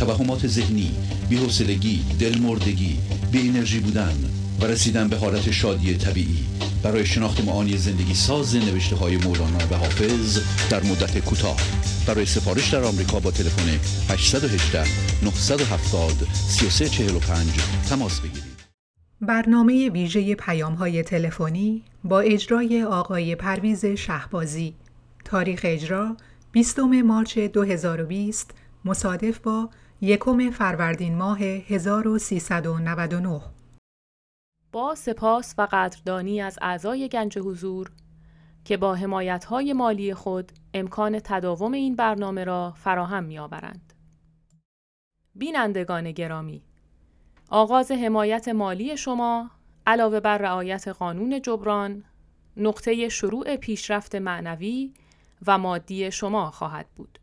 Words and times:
توهمات 0.00 0.46
ذهنی 0.46 0.90
بی‌حوصلگی 1.28 2.04
دلمردگی 2.20 2.98
بی 3.32 3.48
انرژی 3.48 3.80
بودن 3.80 4.14
و 4.60 4.64
رسیدن 4.64 5.08
به 5.08 5.16
حالت 5.16 5.50
شادی 5.50 5.94
طبیعی. 5.94 6.44
برای 6.82 7.06
شناخت 7.06 7.44
معانی 7.44 7.76
زندگی 7.76 8.14
ساز 8.14 8.56
نوشته 8.56 8.96
های 8.96 9.16
مولانا 9.16 9.58
و 9.70 9.74
حافظ 9.74 10.38
در 10.70 10.82
مدت 10.82 11.18
کوتاه. 11.18 11.56
برای 12.06 12.26
سفارش 12.26 12.74
در 12.74 12.84
آمریکا 12.84 13.20
با 13.20 13.30
تلفن 13.30 13.68
818 14.12 14.84
970 15.24 16.28
3345 16.34 17.48
تماس 17.88 18.20
بگیرید. 18.20 18.44
برنامه 19.20 19.90
ویژه 19.90 20.34
پیام 20.34 20.74
های 20.74 21.02
تلفنی 21.02 21.82
با 22.04 22.20
اجرای 22.20 22.82
آقای 22.82 23.34
پرویز 23.34 23.86
شهبازی. 23.86 24.74
تاریخ 25.24 25.60
اجرا 25.64 26.16
20 26.52 26.78
مارچ 26.78 27.38
2020 27.38 28.50
مصادف 28.84 29.38
با 29.38 29.70
یکم 30.02 30.50
فروردین 30.50 31.16
ماه 31.16 31.38
1399 31.42 33.40
با 34.72 34.94
سپاس 34.94 35.54
و 35.58 35.68
قدردانی 35.72 36.40
از 36.40 36.58
اعضای 36.62 37.08
گنج 37.08 37.38
حضور 37.38 37.90
که 38.64 38.76
با 38.76 38.94
حمایت‌های 38.94 39.72
مالی 39.72 40.14
خود 40.14 40.52
امکان 40.74 41.20
تداوم 41.24 41.72
این 41.72 41.96
برنامه 41.96 42.44
را 42.44 42.74
فراهم 42.76 43.24
می‌آورند. 43.24 43.92
بینندگان 45.34 46.12
گرامی، 46.12 46.62
آغاز 47.50 47.90
حمایت 47.90 48.48
مالی 48.48 48.96
شما 48.96 49.50
علاوه 49.86 50.20
بر 50.20 50.38
رعایت 50.38 50.88
قانون 50.88 51.42
جبران، 51.42 52.04
نقطه 52.56 53.08
شروع 53.08 53.56
پیشرفت 53.56 54.14
معنوی 54.14 54.94
و 55.46 55.58
مادی 55.58 56.10
شما 56.10 56.50
خواهد 56.50 56.86
بود. 56.96 57.19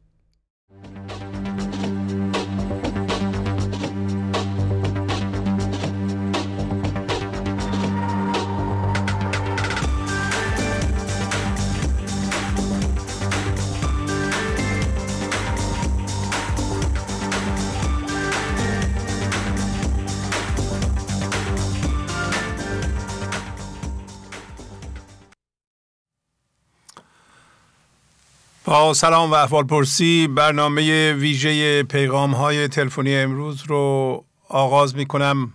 با 28.67 28.93
سلام 28.93 29.31
و 29.31 29.33
احوال 29.33 29.63
پرسی 29.63 30.27
برنامه 30.27 31.13
ویژه 31.13 31.83
پیغام 31.83 32.33
های 32.33 32.67
تلفنی 32.67 33.15
امروز 33.15 33.63
رو 33.63 34.25
آغاز 34.49 34.95
می 34.95 35.05
کنم 35.05 35.53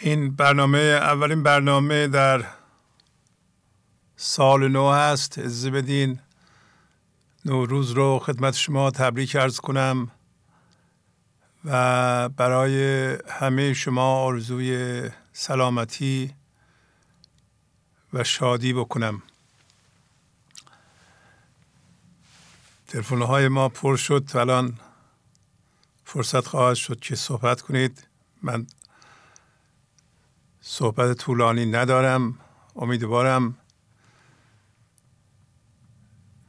این 0.00 0.36
برنامه 0.36 0.78
اولین 0.78 1.42
برنامه 1.42 2.08
در 2.08 2.44
سال 4.16 4.68
نو 4.68 4.90
هست. 4.90 5.38
از 5.38 5.66
بدین 5.66 6.20
نوروز 7.44 7.90
رو 7.90 8.18
خدمت 8.18 8.54
شما 8.54 8.90
تبریک 8.90 9.36
ارز 9.36 9.60
کنم 9.60 10.10
و 11.64 12.28
برای 12.28 13.16
همه 13.28 13.72
شما 13.72 14.02
آرزوی 14.02 15.02
سلامتی 15.32 16.34
و 18.12 18.24
شادی 18.24 18.72
بکنم. 18.72 19.22
تلفن 22.88 23.22
های 23.22 23.48
ما 23.48 23.68
پر 23.68 23.96
شد. 23.96 24.30
الان 24.34 24.78
فرصت 26.04 26.46
خواهد 26.46 26.76
شد 26.76 27.00
که 27.00 27.16
صحبت 27.16 27.60
کنید. 27.60 28.06
من 28.42 28.66
صحبت 30.60 31.18
طولانی 31.18 31.66
ندارم. 31.66 32.38
امیدوارم 32.76 33.58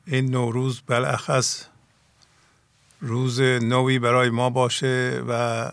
این 0.08 0.32
نوروز 0.32 0.82
بالاخص 0.88 1.66
روز 3.02 3.42
نوی 3.42 4.00
برای 4.00 4.30
ما 4.30 4.50
باشه 4.50 5.24
و 5.28 5.72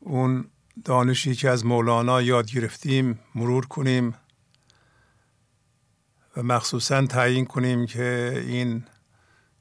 اون 0.00 0.48
دانشی 0.84 1.34
که 1.34 1.50
از 1.50 1.66
مولانا 1.66 2.22
یاد 2.22 2.50
گرفتیم 2.50 3.18
مرور 3.34 3.66
کنیم. 3.66 4.14
و 6.38 6.42
مخصوصا 6.42 7.06
تعیین 7.06 7.44
کنیم 7.44 7.86
که 7.86 8.42
این 8.46 8.84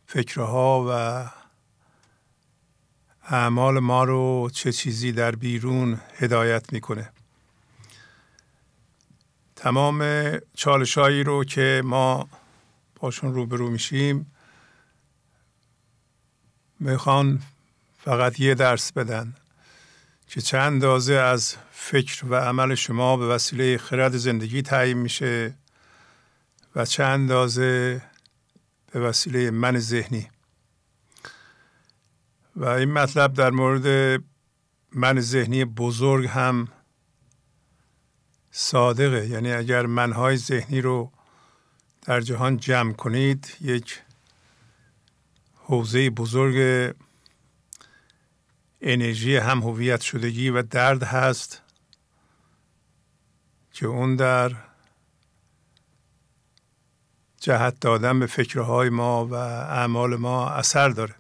فکرها 0.08 0.86
و 0.90 0.92
اعمال 3.36 3.80
ما 3.80 4.04
رو 4.04 4.50
چه 4.54 4.72
چیزی 4.72 5.12
در 5.12 5.32
بیرون 5.32 6.00
هدایت 6.18 6.74
می‌کنه. 6.74 7.10
تمام 9.56 10.04
چالشهایی 10.54 11.24
رو 11.24 11.44
که 11.44 11.82
ما 11.86 12.30
باشون 12.96 13.34
روبرو 13.34 13.70
میشیم 13.70 14.32
می‌خوان 16.80 17.42
فقط 18.00 18.40
یه 18.40 18.56
درس 18.56 18.92
بدن 18.92 19.34
که 20.28 20.42
چند 20.42 20.62
اندازه 20.62 21.14
از 21.14 21.56
فکر 21.72 22.26
و 22.26 22.36
عمل 22.36 22.76
شما 22.76 23.18
به 23.18 23.28
وسیله 23.28 23.78
خرد 23.78 24.18
زندگی 24.18 24.62
تعیین 24.62 24.98
میشه. 24.98 25.54
و 26.78 26.86
چه 26.86 27.04
اندازه 27.04 28.02
به 28.92 29.00
وسیله 29.00 29.52
من 29.52 29.80
ذهنی. 29.80 30.30
و 32.56 32.66
این 32.66 32.92
مطلب 32.92 33.34
در 33.34 33.50
مورد 33.50 34.20
من 34.92 35.20
ذهنی 35.20 35.66
بزرگ 35.66 36.28
هم 36.28 36.68
صادقه. 38.52 39.28
یعنی 39.28 39.52
اگر 39.52 39.86
منهای 39.86 40.38
ذهنی 40.38 40.82
رو 40.82 41.12
در 42.02 42.22
جهان 42.22 42.58
جمع 42.58 42.94
کنید 42.94 43.58
یک 43.62 44.02
حوزه 45.56 46.10
بزرگ 46.10 46.96
انرژی 48.82 49.36
هم 49.36 49.60
هویت 49.60 50.02
شدگی 50.02 50.50
و 50.50 50.62
درد 50.62 51.04
هست 51.04 51.62
که 53.72 53.88
اون 53.88 54.16
در 54.16 54.67
جهت 57.48 57.80
دادن 57.80 58.20
به 58.20 58.26
فکرهای 58.26 58.90
ما 58.90 59.26
و 59.26 59.34
اعمال 59.34 60.16
ما 60.16 60.50
اثر 60.50 60.90
داره. 60.90 61.16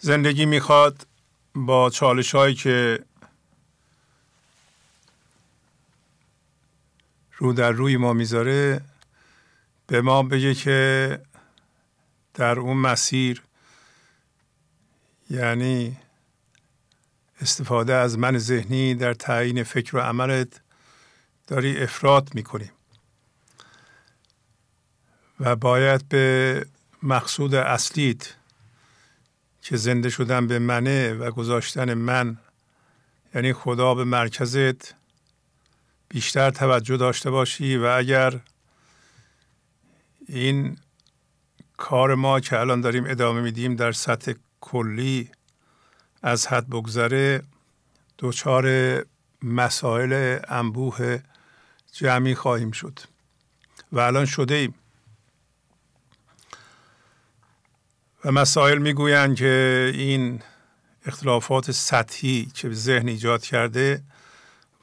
زندگی 0.00 0.46
می‌خواد 0.46 1.06
با 1.54 1.90
چالش 1.90 2.34
هایی 2.34 2.54
که 2.54 3.04
رو 7.36 7.52
در 7.52 7.70
روی 7.70 7.96
ما 7.96 8.12
می‌ذاره 8.12 8.80
به 9.86 10.00
ما 10.00 10.22
بگه 10.22 10.54
که 10.54 11.20
در 12.34 12.58
اون 12.58 12.76
مسیر 12.76 13.42
یعنی 15.30 15.96
استفاده 17.40 17.94
از 17.94 18.18
من 18.18 18.38
ذهنی 18.38 18.94
در 18.94 19.14
تعیین 19.14 19.62
فکر 19.62 19.96
و 19.96 20.00
عملت 20.00 20.60
داری 21.46 21.82
افراد 21.82 22.34
می‌کنیم 22.34 22.73
و 25.40 25.56
باید 25.56 26.08
به 26.08 26.66
مقصود 27.02 27.54
اصلیت 27.54 28.34
که 29.62 29.76
زنده 29.76 30.10
شدن 30.10 30.46
به 30.46 30.58
منه 30.58 31.12
و 31.12 31.30
گذاشتن 31.30 31.94
من 31.94 32.36
یعنی 33.34 33.52
خدا 33.52 33.94
به 33.94 34.04
مرکزت 34.04 34.94
بیشتر 36.08 36.50
توجه 36.50 36.96
داشته 36.96 37.30
باشی 37.30 37.76
و 37.76 37.84
اگر 37.84 38.40
این 40.28 40.78
کار 41.76 42.14
ما 42.14 42.40
که 42.40 42.60
الان 42.60 42.80
داریم 42.80 43.04
ادامه 43.06 43.40
میدیم 43.40 43.76
در 43.76 43.92
سطح 43.92 44.32
کلی 44.60 45.30
از 46.22 46.46
حد 46.46 46.68
بگذره 46.68 47.42
دچار 48.18 48.66
مسائل 49.42 50.38
انبوه 50.48 51.18
جمعی 51.92 52.34
خواهیم 52.34 52.70
شد. 52.70 52.98
و 53.92 54.00
الان 54.00 54.24
شده 54.24 54.54
ایم. 54.54 54.74
و 58.24 58.32
مسائل 58.32 58.78
می‌گویند 58.78 59.36
که 59.36 59.90
این 59.94 60.42
اختلافات 61.06 61.70
سطحی 61.70 62.48
که 62.54 62.70
ذهن 62.70 63.08
ایجاد 63.08 63.42
کرده 63.42 64.02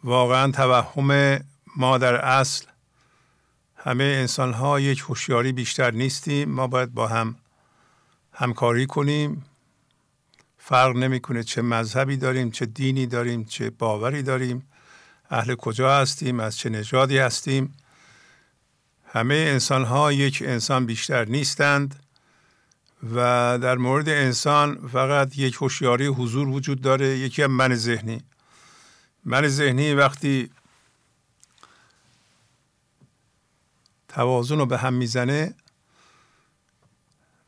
واقعا 0.03 0.51
توهم 0.51 1.39
ما 1.77 1.97
در 1.97 2.15
اصل 2.15 2.65
همه 3.75 4.03
انسان 4.03 4.53
ها 4.53 4.79
یک 4.79 4.99
هوشیاری 4.99 5.51
بیشتر 5.51 5.91
نیستیم. 5.91 6.49
ما 6.49 6.67
باید 6.67 6.93
با 6.93 7.07
هم 7.07 7.35
همکاری 8.33 8.85
کنیم. 8.85 9.45
فرق 10.57 10.95
نمی‌کنه 10.95 11.43
چه 11.43 11.61
مذهبی 11.61 12.17
داریم 12.17 12.51
چه 12.51 12.65
دینی 12.65 13.05
داریم 13.05 13.45
چه 13.45 13.69
باوری 13.69 14.23
داریم. 14.23 14.67
اهل 15.29 15.55
کجا 15.55 15.97
هستیم 15.97 16.39
از 16.39 16.57
چه 16.57 16.69
نژادی 16.69 17.17
هستیم. 17.17 17.73
همه 19.05 19.35
انسان 19.35 19.83
ها 19.83 20.11
یک 20.11 20.43
انسان 20.45 20.85
بیشتر 20.85 21.25
نیستند. 21.25 21.95
و 23.03 23.15
در 23.61 23.77
مورد 23.77 24.09
انسان 24.09 24.87
فقط 24.87 25.37
یک 25.37 25.55
هوشیاری 25.55 26.07
حضور 26.07 26.47
وجود 26.47 26.81
داره 26.81 27.07
یکی 27.07 27.43
هم 27.43 27.51
من 27.51 27.75
ذهنی. 27.75 28.21
من 29.25 29.47
ذهنی 29.47 29.93
وقتی 29.93 30.49
توازن 34.07 34.57
رو 34.57 34.65
به 34.65 34.77
هم 34.77 34.93
می‌زنه 34.93 35.53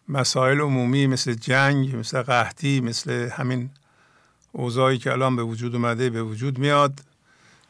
مسائل 0.09 0.59
عمومی 0.59 1.07
مثل 1.07 1.33
جنگ 1.33 1.95
مثل 1.95 2.21
قحطی 2.21 2.81
مثل 2.81 3.29
همین 3.29 3.69
اوضاعی 4.51 4.97
که 4.97 5.11
الان 5.11 5.35
به 5.35 5.43
وجود 5.43 5.75
اومده 5.75 6.09
به 6.09 6.23
وجود 6.23 6.59
میاد 6.59 6.99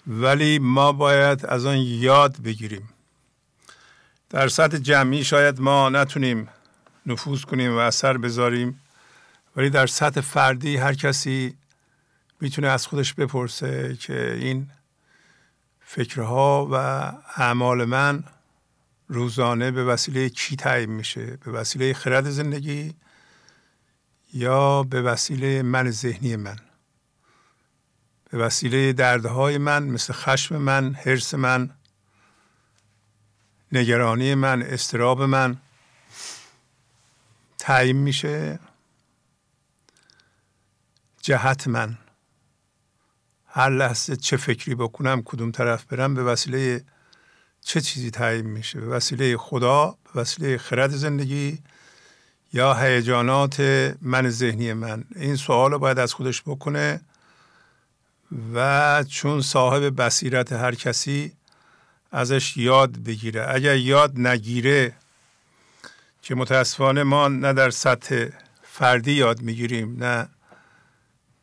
ولی 0.08 0.60
ما 0.60 0.92
باید 0.92 1.46
از 1.46 1.66
آن 1.66 1.78
یاد 1.78 2.42
بگیریم. 2.42 2.90
در 4.30 4.48
سطح 4.48 4.78
جمعی 4.78 5.24
شاید 5.24 5.60
ما 5.60 5.90
نتونیم 5.90 6.50
نفوذ 7.06 7.42
کنیم 7.42 7.76
و 7.76 7.78
اثر 7.78 8.18
بذاریم. 8.18 8.80
ولی 9.56 9.70
در 9.70 9.88
سطح 9.88 10.22
فردی 10.22 10.78
هر 10.78 10.94
کسی 10.94 11.58
می‌تونه 12.42 12.68
از 12.68 12.88
خودش 12.88 13.14
بپرسه 13.14 13.98
که 14.00 14.34
این 14.34 14.70
فکرها 15.82 16.68
و 16.72 16.76
اعمال 17.42 17.86
من 17.86 18.24
روزانه 19.08 19.72
به 19.72 19.84
وسیله 19.84 20.30
چی 20.30 20.56
تعیین 20.56 20.90
میشه؟ 20.90 21.38
به 21.46 21.52
وسیله 21.52 21.94
خرد 21.94 22.30
زندگی 22.30 22.94
یا 24.34 24.84
به 24.84 25.02
وسیله 25.02 25.62
من 25.62 25.92
ذهنی 25.92 26.36
من؟ 26.36 26.58
به 28.30 28.38
وسیله 28.38 28.94
دردهای 28.94 29.58
من 29.58 29.84
مثل 29.84 30.14
خشم 30.14 30.58
من 30.58 30.94
حرس 30.94 31.34
من 31.34 31.70
نگرانی 33.72 34.36
من 34.36 34.62
استراب 34.62 35.22
من؟ 35.22 35.58
تعیین 37.64 37.98
میشه؟ 37.98 38.60
جهت 41.22 41.68
من. 41.68 41.98
هر 43.48 43.70
لحظه 43.70 44.16
چه 44.16 44.38
فکری 44.38 44.76
بکنم 44.76 45.22
کدوم 45.26 45.52
طرف 45.52 45.86
برم 45.86 46.14
به 46.14 46.24
وسیله 46.24 46.84
چه 47.62 47.82
چیزی 47.82 48.12
تعیین 48.12 48.46
میشه؟ 48.46 48.80
به 48.80 48.88
وسیله 48.88 49.38
خدا 49.38 49.98
به 50.04 50.22
وسیله 50.22 50.58
خرد 50.58 50.90
زندگی 50.92 51.60
یا 52.54 52.74
هیجانات 52.74 53.60
من 54.02 54.30
ذهنی 54.30 54.74
من؟ 54.74 55.04
این 55.16 55.36
سوال 55.36 55.72
رو 55.72 55.80
باید 55.80 56.00
از 56.00 56.14
خودش 56.14 56.42
بکنه 56.42 57.02
و 58.54 59.04
چون 59.10 59.42
صاحب 59.42 60.02
بصیرت 60.02 60.54
هر 60.54 60.76
کسی 60.76 61.34
ازش 62.12 62.58
یاد 62.58 62.92
بگیره. 62.98 63.46
اگر 63.50 63.76
یاد 63.76 64.20
نگیره 64.20 64.96
که 66.24 66.36
متاسفانه 66.36 67.04
ما 67.04 67.28
نه 67.28 67.54
در 67.54 67.70
سطح 67.70 68.26
فردی 68.64 69.12
یاد 69.12 69.42
می‌گیریم 69.42 70.04
نه 70.04 70.30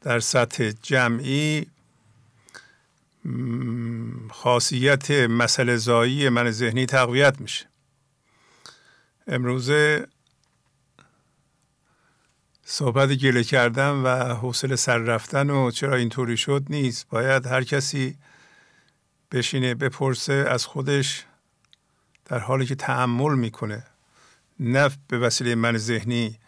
در 0.00 0.20
سطح 0.20 0.72
جمعی. 0.82 1.66
خاصیت 4.30 5.10
مسئله 5.10 5.76
زایی 5.76 6.28
من 6.28 6.50
ذهنی 6.50 6.86
تقویت 6.86 7.40
میشه. 7.40 7.66
امروزه 9.26 10.06
صحبت 12.64 13.12
گله 13.12 13.44
کردن 13.44 13.90
و 13.90 14.34
حوصله 14.34 14.76
سر 14.76 14.98
رفتن 14.98 15.50
و 15.50 15.70
چرا 15.70 15.96
اینطوری 15.96 16.36
شد 16.36 16.64
نیست. 16.70 17.08
باید 17.08 17.46
هر 17.46 17.64
کسی 17.64 18.18
بشینه 19.32 19.74
بپرسه 19.74 20.32
از 20.48 20.66
خودش 20.66 21.24
در 22.24 22.38
حالی 22.38 22.66
که 22.66 22.74
تعمل 22.74 23.34
می‌کنه. 23.34 23.89
نه 24.60 24.90
به 25.08 25.18
وسیله 25.18 25.54
من 25.54 25.76
ذهنی 25.76 26.38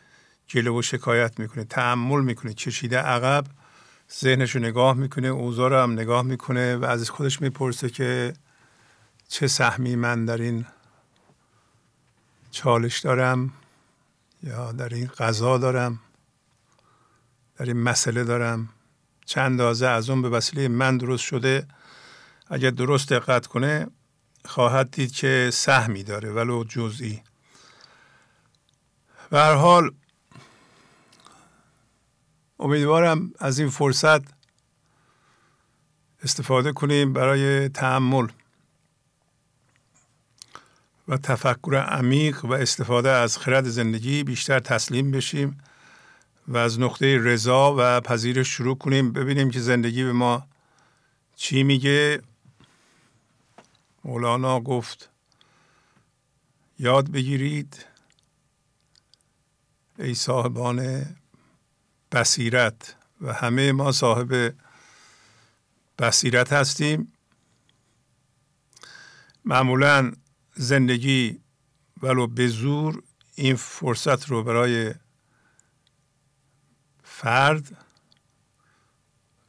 گله 0.51 0.71
و 0.71 0.83
شکایت 0.83 1.41
می‌کنه 1.41 1.65
تعمل 1.65 2.21
می‌کنه 2.21 2.55
چشیده 2.55 2.99
عقب 2.99 3.45
ذهنش 4.21 4.57
رو 4.57 4.61
نگاه 4.61 4.95
می‌کنه 4.95 5.29
اوضاع 5.29 5.71
رو 5.71 5.77
هم 5.77 5.93
نگاه 5.93 6.23
می‌کنه 6.23 6.77
و 6.77 6.85
از 6.85 7.11
خودش 7.11 7.41
می‌پرسه 7.41 7.91
که 7.91 8.33
چه 9.29 9.47
سهمی 9.47 9.97
من 9.97 10.25
در 10.25 10.37
این 10.37 10.67
چالش 12.51 13.01
دارم 13.01 13.53
یا 14.43 14.73
در 14.73 14.89
این 14.89 15.07
غذا 15.07 15.59
دارم 15.59 16.01
در 17.57 17.67
این 17.67 17.77
مسئله 17.83 18.25
دارم. 18.25 18.69
چند 19.25 19.45
اندازه 19.45 19.87
از 19.87 20.11
اون 20.11 20.23
به 20.23 20.29
وسیله 20.29 20.69
من 20.69 20.97
درست 20.97 21.25
شده؟ 21.25 21.67
اگر 22.47 22.71
درست 22.71 23.13
دقت 23.13 23.47
کنه 23.47 23.87
خواهد 24.45 24.91
دید 24.91 25.13
که 25.13 25.51
سهمی 25.53 26.03
داره 26.03 26.31
ولو 26.31 26.65
جزئی. 26.65 27.23
هر 29.39 29.55
حال 29.55 29.91
امیدوارم 32.59 33.33
از 33.39 33.59
این 33.59 33.71
فرصت 33.71 34.21
استفاده 36.23 36.73
کنیم 36.73 37.13
برای 37.13 37.69
تحمل 37.69 38.27
و 41.09 41.17
تفکر 41.17 41.77
عمیق 41.77 42.45
و 42.45 42.53
استفاده 42.53 43.11
از 43.11 43.39
خرد 43.39 43.69
زندگی 43.69 44.25
بیشتر 44.25 44.61
تسلیم 44.61 45.11
بشیم 45.11 45.59
و 46.49 46.57
از 46.57 46.81
نقطه 46.81 47.19
رضا 47.19 47.75
و 47.79 48.01
پذیرش 48.01 48.49
شروع 48.49 48.79
کنیم. 48.79 49.13
ببینیم 49.13 49.51
که 49.51 49.61
زندگی 49.61 50.05
به 50.05 50.13
ما 50.13 50.47
چی 51.37 51.63
میگه. 51.63 52.23
مولانا 54.05 54.61
گفت 54.61 55.11
یاد 56.79 57.11
بگیرید 57.11 57.92
ای 60.03 60.15
صاحبان 60.15 61.07
بصیرت 62.13 62.97
و 63.21 63.33
همه 63.33 63.73
ما 63.73 63.93
صاحب 63.93 64.55
بصیرت 65.99 66.53
هستیم. 66.53 67.13
معمولا 69.45 70.13
زندگی 70.55 71.41
ولو 72.03 72.27
به 72.27 72.49
زور 72.49 73.03
این 73.35 73.57
فرصت 73.57 74.29
رو 74.29 74.43
برای 74.43 74.95
فرد 77.05 77.77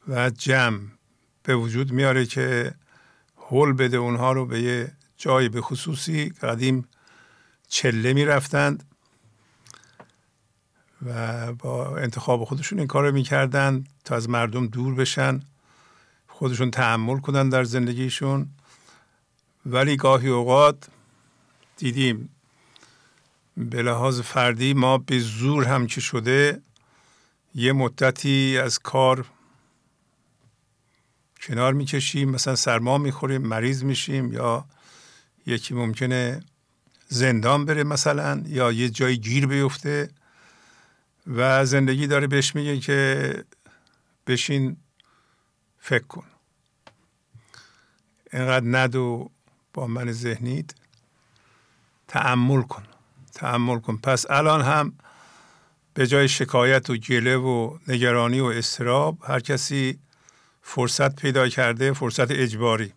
و 0.08 0.30
جمع 0.30 0.80
به 1.42 1.56
وجود 1.56 1.92
میاره 1.92 2.26
که 2.26 2.74
حل 3.36 3.72
بده 3.72 3.96
اونها 3.96 4.32
رو 4.32 4.46
به 4.46 4.62
یه 4.62 4.92
جایی 5.16 5.48
به 5.48 5.60
خصوصی 5.60 6.28
قدیم 6.28 6.88
چله 7.68 8.12
می‌رفتند. 8.12 8.93
و 11.04 11.52
با 11.52 11.96
انتخاب 11.96 12.44
خودشون 12.44 12.78
این 12.78 12.88
کار 12.88 13.10
رو 13.10 13.82
تا 14.04 14.16
از 14.16 14.30
مردم 14.30 14.66
دور 14.66 14.94
بشن 14.94 15.40
خودشون 16.28 16.70
تحمل 16.70 17.18
کنن 17.18 17.48
در 17.48 17.64
زندگیشون. 17.64 18.48
ولی 19.66 19.96
گاهی 19.96 20.28
اوقات 20.28 20.88
دیدیم 21.76 22.28
به 23.56 23.82
لحاظ 23.82 24.20
فردی 24.20 24.74
ما 24.74 24.98
به 24.98 25.18
زور 25.18 25.64
هم 25.64 25.86
که 25.86 26.00
شده 26.00 26.60
یه 27.54 27.72
مدتی 27.72 28.58
از 28.58 28.78
کار 28.78 29.26
کنار 31.40 31.72
می‌کشیم 31.72 32.30
مثلا 32.30 32.56
سرما 32.56 32.98
می‌خوریم 32.98 33.42
مریض 33.42 33.84
میشیم 33.84 34.32
یا 34.32 34.64
یکی 35.46 35.74
ممکنه 35.74 36.40
زندان 37.08 37.64
بره 37.64 37.84
مثلا 37.84 38.42
یا 38.46 38.72
یه 38.72 38.88
جای 38.88 39.18
گیر 39.18 39.46
بیفته. 39.46 40.10
و 41.26 41.64
زندگی 41.64 42.06
داره 42.06 42.26
بهش 42.26 42.54
میگه 42.54 42.80
که 42.80 43.44
بشین 44.26 44.76
فکر 45.78 46.04
کن. 46.04 46.26
اینقدر 48.32 48.66
ندو 48.66 49.30
با 49.72 49.86
من 49.86 50.12
ذهنیت. 50.12 50.70
تعمل 52.08 52.62
کن 52.62 52.82
تعمل 53.34 53.80
کن. 53.80 53.96
پس 53.96 54.30
الان 54.30 54.62
هم 54.62 54.98
به 55.94 56.06
جای 56.06 56.28
شکایت 56.28 56.90
و 56.90 56.96
گله 56.96 57.36
و 57.36 57.78
نگرانی 57.88 58.40
و 58.40 58.44
استراب 58.44 59.18
هر 59.28 59.40
کسی 59.40 59.98
فرصت 60.62 61.16
پیدا 61.16 61.48
کرده 61.48 61.92
فرصت 61.92 62.30
اجباری. 62.30 62.92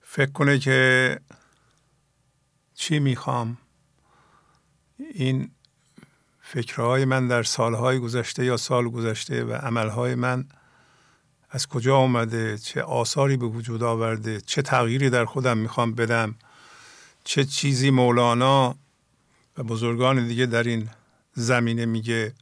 فکر 0.00 0.30
کنه 0.32 0.58
که 0.58 1.20
چی 2.74 2.98
می‌خوام؟ 2.98 3.58
این 4.98 5.53
فکرهای 6.54 7.04
من 7.04 7.28
در 7.28 7.42
سالهای 7.42 7.98
گذشته 7.98 8.44
یا 8.44 8.56
سال 8.56 8.88
گذشته 8.88 9.44
و 9.44 9.52
عملهای 9.52 10.14
من 10.14 10.44
از 11.50 11.66
کجا 11.66 11.96
آمده 11.96 12.58
چه 12.58 12.82
آثاری 12.82 13.36
به 13.36 13.46
وجود 13.46 13.82
آورده 13.82 14.40
چه 14.40 14.62
تغییری 14.62 15.10
در 15.10 15.24
خودم 15.24 15.58
می‌خوام 15.58 15.94
بدم 15.94 16.34
چه 17.24 17.44
چیزی 17.44 17.90
مولانا 17.90 18.74
و 19.58 19.62
بزرگان 19.62 20.28
دیگه 20.28 20.46
در 20.46 20.62
این 20.62 20.90
زمینه 21.32 21.86
میگه 21.86 22.34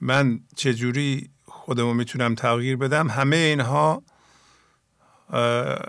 من 0.00 0.40
چجوری 0.56 1.30
خودمو 1.44 1.94
می‌تونم 1.94 2.34
تغییر 2.34 2.76
بدم 2.76 3.10
همه 3.10 3.36
اینها 3.36 4.02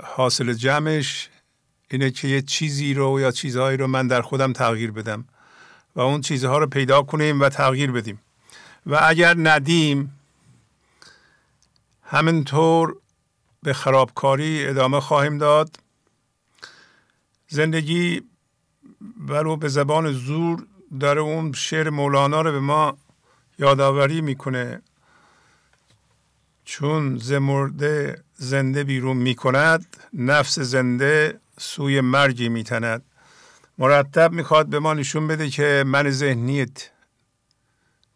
حاصل 0.03 0.53
جمعش 0.53 1.29
اینه 1.91 2.11
که 2.11 2.27
یه 2.27 2.41
چیزی 2.41 2.93
رو 2.93 3.19
یا 3.19 3.31
چیزهایی 3.31 3.77
رو 3.77 3.87
من 3.87 4.07
در 4.07 4.21
خودم 4.21 4.53
تغییر 4.53 4.91
بدم. 4.91 5.25
و 5.95 6.01
اون 6.01 6.21
چیزها 6.21 6.57
رو 6.57 6.67
پیدا 6.67 7.01
کنیم 7.01 7.41
و 7.41 7.49
تغییر 7.49 7.91
بدیم. 7.91 8.19
و 8.85 8.99
اگر 9.03 9.35
ندیم 9.37 10.19
همینطور 12.03 12.95
به 13.63 13.73
خرابکاری 13.73 14.67
ادامه 14.67 14.99
خواهیم 14.99 15.37
داد. 15.37 15.79
زندگی 17.47 18.21
ولو 19.27 19.55
به 19.55 19.67
زبان 19.67 20.11
زور 20.11 20.65
داره 20.99 21.21
اون 21.21 21.51
شعر 21.51 21.89
مولانا 21.89 22.41
رو 22.41 22.51
به 22.51 22.59
ما 22.59 22.97
یادآوری 23.59 24.21
می‌کنه. 24.21 24.81
چون 26.65 27.17
زمرده 27.17 28.23
زنده 28.35 28.83
بیرون 28.83 29.17
می‌کند 29.17 29.97
نفس 30.13 30.59
زنده 30.59 31.39
سوی 31.59 32.01
مرگی 32.01 32.49
میتند. 32.49 33.03
مرتب 33.77 34.31
می‌خواد 34.31 34.67
به 34.67 34.79
ما 34.79 34.93
نشون 34.93 35.27
بده 35.27 35.49
که 35.49 35.83
من 35.87 36.09
ذهنیت 36.09 36.89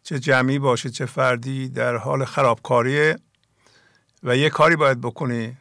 چه 0.02 0.18
جمعی 0.18 0.58
باشه 0.58 0.90
چه 0.90 1.06
فردی 1.06 1.68
در 1.68 1.96
حال 1.96 2.24
خرابکاریه 2.24 3.18
و 4.22 4.36
یه 4.36 4.50
کاری 4.50 4.76
باید 4.76 5.00
بکنی 5.00 5.56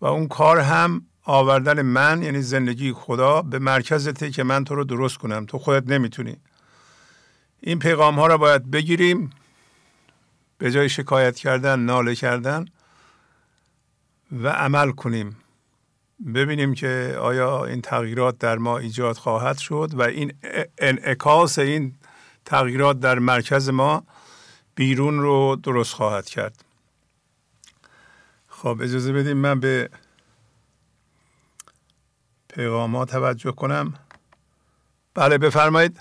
و 0.00 0.06
اون 0.06 0.28
کار 0.28 0.58
هم 0.58 1.06
آوردن 1.22 1.82
من 1.82 2.22
یعنی 2.22 2.42
زندگی 2.42 2.92
خدا 2.92 3.42
به 3.42 3.58
مرکزته 3.58 4.30
که 4.30 4.42
من 4.42 4.64
تو 4.64 4.74
رو 4.74 4.84
درست 4.84 5.18
کنم. 5.18 5.46
تو 5.46 5.58
خودت 5.58 5.90
نمی‌تونی. 5.90 6.36
این 7.60 7.78
پیغام 7.78 8.14
ها 8.14 8.26
رو 8.26 8.38
باید 8.38 8.70
بگیریم. 8.70 9.30
به 10.58 10.70
جای 10.70 10.88
شکایت 10.88 11.36
کردن 11.36 11.80
ناله 11.80 12.14
کردن 12.14 12.64
و 14.32 14.48
عمل 14.48 14.90
کنیم. 14.90 15.36
ببینیم 16.34 16.74
که 16.74 17.16
آیا 17.20 17.64
این 17.64 17.80
تغییرات 17.80 18.38
در 18.38 18.58
ما 18.58 18.78
ایجاد 18.78 19.16
خواهد 19.16 19.58
شد 19.58 19.90
و 19.94 20.02
این 20.02 20.32
انعکاس 20.78 21.58
این 21.58 21.94
تغییرات 22.44 23.00
در 23.00 23.18
مرکز 23.18 23.68
ما 23.68 24.04
بیرون 24.74 25.20
رو 25.20 25.56
درست 25.56 25.94
خواهد 25.94 26.26
کرد. 26.26 26.64
خب 28.48 28.78
اجازه 28.82 29.12
بدیم 29.12 29.36
من 29.36 29.60
به 29.60 29.90
پیغام 32.54 33.04
توجه 33.04 33.52
کنم. 33.52 33.94
بله 35.14 35.38
بفرمایید. 35.38 36.00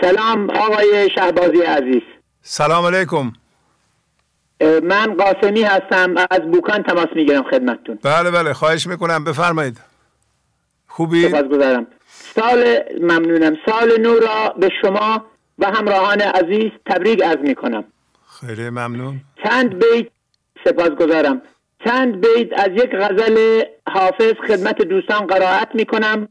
سلام 0.00 0.50
آقای 0.50 1.08
شهبازی 1.14 1.62
عزیز. 1.62 2.02
سلام 2.42 2.84
علیکم. 2.86 3.32
من 4.60 5.14
قاسمی 5.14 5.62
هستم 5.62 6.14
از 6.30 6.40
بوکان 6.40 6.82
تماس 6.82 7.08
می‌گیرم 7.14 7.42
خدمتتون. 7.42 7.98
بله 8.02 8.30
بله 8.30 8.52
خواهش 8.52 8.86
می‌کنم. 8.86 9.24
بفرمایید. 9.24 9.80
خوبی؟ 10.88 11.28
گذارم 11.28 11.86
سال 12.34 12.78
ممنونم. 13.00 13.56
سال 13.66 14.00
نو 14.00 14.18
را 14.18 14.54
به 14.58 14.70
شما 14.82 15.24
و 15.58 15.66
همراهان 15.66 16.20
عزیز 16.20 16.70
تبریک 16.86 17.22
از 17.24 17.36
می‌کنم. 17.42 17.84
خیلی 18.40 18.70
ممنون. 18.70 19.20
چند 19.44 19.84
بیت؟ 19.84 20.06
گذارم 20.98 21.42
چند 21.84 22.26
بیت 22.26 22.60
از 22.60 22.70
یک 22.72 22.90
غزل 22.94 23.62
حافظ 23.88 24.32
خدمت 24.48 24.82
دوستان 24.82 25.26
قرائت 25.26 25.68
می‌کنم 25.74 26.28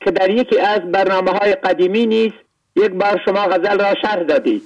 که 0.00 0.10
در 0.10 0.30
یکی 0.30 0.60
از 0.60 0.80
برنامه 0.80 1.30
های 1.30 1.52
قدیمی 1.52 2.06
نیست. 2.06 2.36
یک 2.76 2.90
بار 2.90 3.20
شما 3.24 3.46
غزل 3.46 3.78
را 3.78 3.94
شرح 4.02 4.22
دادید. 4.22 4.62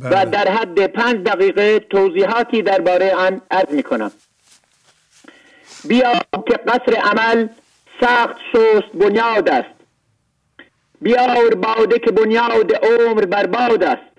و 0.00 0.08
بله. 0.08 0.24
در 0.24 0.48
حد 0.48 0.86
پنج 0.86 1.16
دقیقه 1.16 1.78
توضیحاتی 1.78 2.62
درباره 2.62 3.14
آن 3.14 3.40
عرض 3.50 3.70
می 3.74 3.82
کنم 3.82 4.12
بیا 5.88 6.12
که 6.48 6.56
قصر 6.56 6.94
عمل 6.94 7.48
سخت 8.00 8.36
سوست 8.52 8.92
بنیاد 8.94 9.48
است. 9.48 9.74
بیار 11.00 11.54
باده 11.54 11.98
که 11.98 12.10
بنیاد 12.10 12.72
عمر 12.74 13.24
برباد 13.24 13.84
است. 13.84 14.14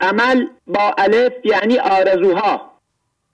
عمل 0.00 0.46
با 0.66 0.94
الف 0.98 1.32
یعنی 1.44 1.78
آرزوها. 1.78 2.72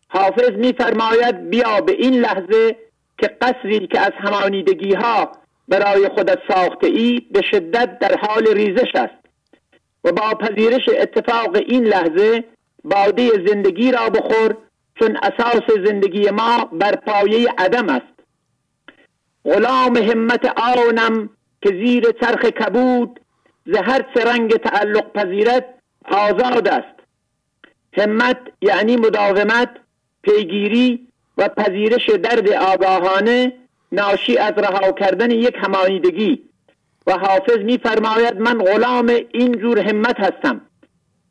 حافظ 0.09 0.51
میفرماید 0.51 1.51
بیا 1.51 1.81
به 1.81 1.93
این 1.93 2.15
لحظه 2.15 2.77
که 3.19 3.27
قصری 3.27 3.87
که 3.87 4.01
از 4.01 4.13
همانیدگی 4.19 4.95
ها 4.95 5.33
برای 5.69 6.09
خودت 6.09 6.39
ساخته 6.49 6.87
ای 6.87 7.21
به 7.31 7.43
شدت 7.51 7.99
در 7.99 8.19
حال 8.19 8.47
ریزش 8.47 8.95
است. 8.95 9.24
و 10.05 10.13
با 10.13 10.35
پذیرش 10.35 10.89
اتفاق 10.89 11.57
این 11.57 11.85
لحظه 11.85 12.45
باده 12.85 13.31
زندگی 13.49 13.93
را 13.93 14.11
بخور 14.11 14.57
چون 14.99 15.17
اساس 15.23 15.63
زندگی 15.87 16.31
ما 16.31 16.65
بر 16.73 16.97
پایه 16.97 17.49
عدم 17.59 17.89
است. 17.89 18.15
غلام 19.45 19.97
همت 19.97 20.59
آنم 20.59 21.31
که 21.63 21.71
زیر 21.71 22.05
چرخ 22.21 22.45
کبود 22.45 23.21
زهر 23.67 24.07
رنگ 24.27 24.57
تعلق 24.57 25.13
پذیرت 25.13 25.65
آزاد 26.05 26.69
است. 26.69 26.95
همت 27.93 28.39
یعنی 28.63 28.97
مداومت 28.97 29.71
پیگیری 30.23 31.09
و 31.39 31.49
پذیرش 31.49 32.11
درد 32.11 32.49
آگاهانه 32.49 33.53
ناشی 33.93 34.39
از 34.39 34.53
رها 34.53 34.93
کردن 34.93 35.31
یک 35.31 35.57
همانیدگی. 35.57 36.43
و 37.07 37.13
حافظ 37.13 37.59
میفرماید 37.59 38.41
من 38.41 38.59
غلام 38.59 39.07
این 39.33 39.53
جور 39.53 39.79
همت 39.79 40.21
هستم 40.21 40.61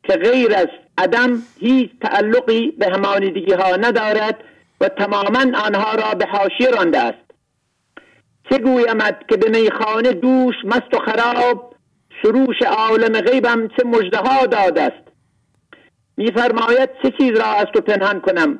که 0.02 0.16
غیر 0.16 0.54
از 0.54 0.68
عدم 0.98 1.42
هیچ 1.60 1.90
تعلقی 2.00 2.70
به 2.70 2.86
همانیدگی 2.86 3.52
ها 3.52 3.76
ندارد 3.76 4.44
و 4.80 4.88
تماما 4.88 5.58
آنها 5.64 5.94
را 5.94 6.14
به 6.14 6.26
حاشیه 6.26 6.70
رانده 6.70 6.98
است. 6.98 7.24
چه 8.50 8.58
گویمت 8.58 9.28
که 9.28 9.36
به 9.36 9.60
میخانه 9.60 10.12
دوش 10.12 10.54
مست 10.64 10.94
و 10.94 10.98
خراب 10.98 11.74
سروش 12.22 12.62
عالم 12.62 13.20
غیبم 13.20 13.68
چه 13.68 13.84
مجده 13.84 14.46
داد 14.46 14.78
است؟ 14.78 15.04
میفرماید 16.16 16.90
چه 17.02 17.12
چیز 17.18 17.38
را 17.38 17.46
از 17.46 17.66
تو 17.74 17.80
پنهان 17.80 18.20
کنم؟ 18.20 18.58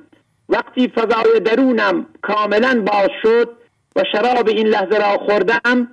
وقتی 0.49 0.89
فضای 0.89 1.41
درونم 1.41 2.07
کاملا 2.23 2.85
باز 2.87 3.09
شد 3.23 3.57
و 3.97 4.03
شراب 4.13 4.49
این 4.49 4.67
لحظه 4.67 4.99
را 4.99 5.19
خوردم 5.19 5.89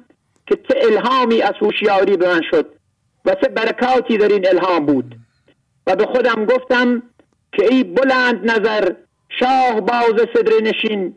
که 0.51 0.57
چه 0.67 0.79
الهامی 0.81 1.41
از 1.41 1.53
هوشیاری 1.61 2.17
به 2.17 2.27
من 2.27 2.41
شد 2.51 2.73
و 3.25 3.35
چه 3.35 3.47
برکاتی 3.47 4.17
در 4.17 4.27
این 4.27 4.47
الهام 4.47 4.85
بود. 4.85 5.15
و 5.87 5.95
به 5.95 6.05
خودم 6.05 6.45
گفتم 6.45 7.03
که 7.53 7.65
ای 7.71 7.83
بلند 7.83 8.51
نظر 8.51 8.93
شاه 9.39 9.81
باز 9.81 10.27
صدر 10.33 10.61
نشین 10.63 11.15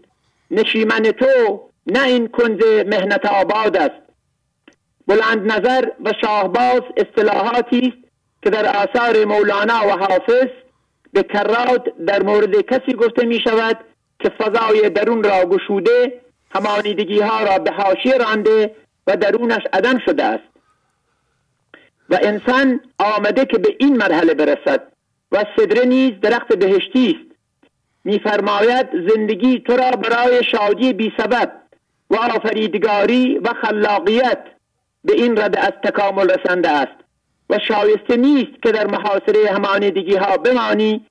نشیمن 0.50 1.02
تو 1.02 1.60
نه 1.86 2.02
این 2.02 2.28
کنز 2.28 2.60
مهنت 2.86 3.26
آباد 3.26 3.76
است. 3.76 4.02
بلند 5.06 5.52
نظر 5.52 5.88
و 6.04 6.12
شاهباز 6.20 6.82
اصطلاحاتی 6.96 7.78
است 7.78 8.08
که 8.42 8.50
در 8.50 8.76
آثار 8.76 9.24
مولانا 9.24 9.86
و 9.86 9.90
حافظ 9.90 10.48
به 11.12 11.22
کرات 11.22 11.84
در 12.06 12.22
مورد 12.22 12.60
کسی 12.60 12.94
گفته 12.94 13.26
می 13.26 13.40
شود 13.40 13.78
که 14.18 14.28
فضای 14.28 14.90
درون 14.90 15.24
را 15.24 15.44
گشوده 15.44 16.20
همانیدگی 16.50 17.20
ها 17.20 17.44
را 17.44 17.58
به 17.58 17.70
حاشیه 17.70 18.16
رانده 18.16 18.74
و 19.06 19.16
درونش 19.16 19.62
عدم 19.72 19.98
شده 19.98 20.24
است. 20.24 20.54
و 22.10 22.18
انسان 22.22 22.80
آمده 22.98 23.44
که 23.44 23.58
به 23.58 23.76
این 23.78 23.96
مرحله 23.96 24.34
برسد 24.34 24.82
و 25.32 25.44
صدره 25.56 25.84
نیز 25.84 26.20
درخت 26.22 26.52
بهشتی 26.52 27.10
است. 27.10 27.34
میفرماید 28.04 28.86
زندگی 29.08 29.60
تو 29.60 29.76
را 29.76 29.90
برای 29.90 30.44
شادی 30.44 30.92
بی 30.92 31.12
سبب 31.18 31.52
و 32.10 32.16
آفریدگاری 32.16 33.38
و 33.38 33.48
خلاقیت 33.62 34.44
به 35.04 35.12
این 35.12 35.38
رده 35.38 35.60
از 35.60 35.72
تکامل 35.84 36.30
رسنده 36.30 36.70
است. 36.70 37.04
و 37.50 37.58
شایسته 37.58 38.16
نیست 38.16 38.62
که 38.62 38.72
در 38.72 38.86
محاصره 38.86 39.50
همانیدگی 39.50 40.16
ها 40.16 40.36
بمانی 40.36 41.06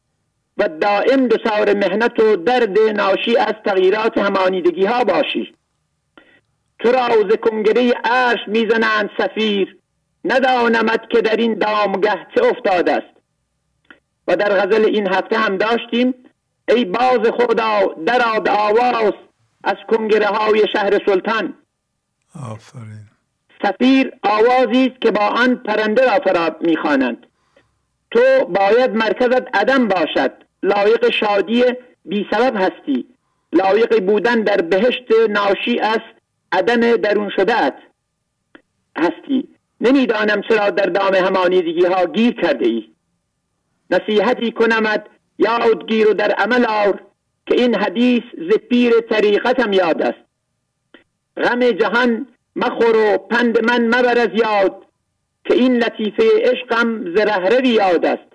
و 0.57 0.69
دائم 0.81 1.27
دچار 1.27 1.73
مهنت 1.73 2.19
و 2.19 2.35
درد 2.35 2.79
ناشی 2.79 3.37
از 3.37 3.53
تغییرات 3.65 4.17
همانیدگی 4.17 4.85
ها 4.85 5.03
باشی. 5.03 5.55
تو 6.83 6.91
را 6.91 7.29
ز 7.29 7.35
کنگره 7.35 7.91
عرش 8.03 8.39
می‌زنند 8.47 9.09
سفیر؟ 9.17 9.77
ندانمت 10.25 11.09
که 11.09 11.21
در 11.21 11.35
این 11.35 11.53
دامگه 11.53 12.27
چه 12.35 12.45
افتاده 12.45 12.91
است. 12.91 13.13
و 14.27 14.35
در 14.35 14.49
غزل 14.49 14.85
این 14.85 15.07
هفته 15.07 15.37
هم 15.37 15.57
داشتیم 15.57 16.13
ای 16.67 16.85
باز 16.85 17.19
خدا 17.39 17.79
در 18.05 18.39
به 18.39 18.51
آواز 18.51 19.13
از 19.63 19.75
کنگره 19.87 20.27
های 20.27 20.65
شهر 20.73 20.99
سلطان. 21.05 21.53
آفرین. 22.51 23.07
سفیر 23.63 24.11
آوازی 24.23 24.87
است 24.87 25.01
که 25.01 25.11
با 25.11 25.27
آن 25.27 25.55
پرنده 25.55 26.05
را 26.05 26.19
فرا 26.19 26.55
می‌خوانند. 26.61 27.25
تو 28.11 28.45
باید 28.45 28.91
مرکزت 28.91 29.57
عدم 29.57 29.87
باشد. 29.87 30.31
لایق 30.63 31.09
شادی 31.09 31.63
بی 32.05 32.27
سبب 32.31 32.55
هستی. 32.55 33.05
لایق 33.53 34.05
بودن 34.05 34.41
در 34.41 34.57
بهشت 34.57 35.07
ناشی 35.29 35.79
است. 35.79 36.22
عدم 36.53 36.95
درون 36.95 37.29
شده 37.35 37.73
هستی 38.97 39.47
نمی‌دانم 39.81 40.41
چرا 40.49 40.69
در 40.69 40.85
دام 40.85 41.15
همانیدگی 41.15 41.85
ها 41.85 42.05
گیر 42.05 42.41
کرده 42.41 42.65
ای. 42.67 42.89
نصیحتی 43.89 44.51
کنمت 44.51 45.05
یادگیر 45.37 46.09
و 46.09 46.13
در 46.13 46.31
عمل 46.31 46.65
آور 46.65 46.99
که 47.45 47.55
این 47.55 47.75
حدیث 47.75 48.23
ز 48.49 48.57
پیر 48.69 48.93
طریقتم 49.09 49.73
یاد 49.73 50.01
است. 50.01 50.19
غم 51.37 51.71
جهان 51.71 52.27
مخور 52.55 52.97
و 52.97 53.17
پند 53.17 53.65
من 53.65 53.87
مبر 53.87 54.19
از 54.19 54.29
یاد 54.33 54.85
که 55.45 55.53
این 55.53 55.77
لطیفه 55.77 56.23
عشقم 56.41 57.15
ز 57.15 57.19
رهروی 57.19 57.69
یاد 57.69 58.05
است. 58.05 58.33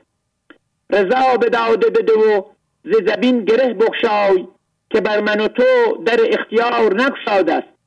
رضا 0.90 1.36
به 1.36 1.48
داده 1.48 1.90
بده 1.90 2.12
و 2.12 2.42
ز 2.84 2.90
زبین 3.06 3.44
گره 3.44 3.74
بخشای 3.74 4.48
که 4.90 5.00
بر 5.00 5.20
من 5.20 5.40
و 5.40 5.48
تو 5.48 5.64
در 6.06 6.18
اختیار 6.32 6.94
نگشاد 6.94 7.50
است. 7.50 7.77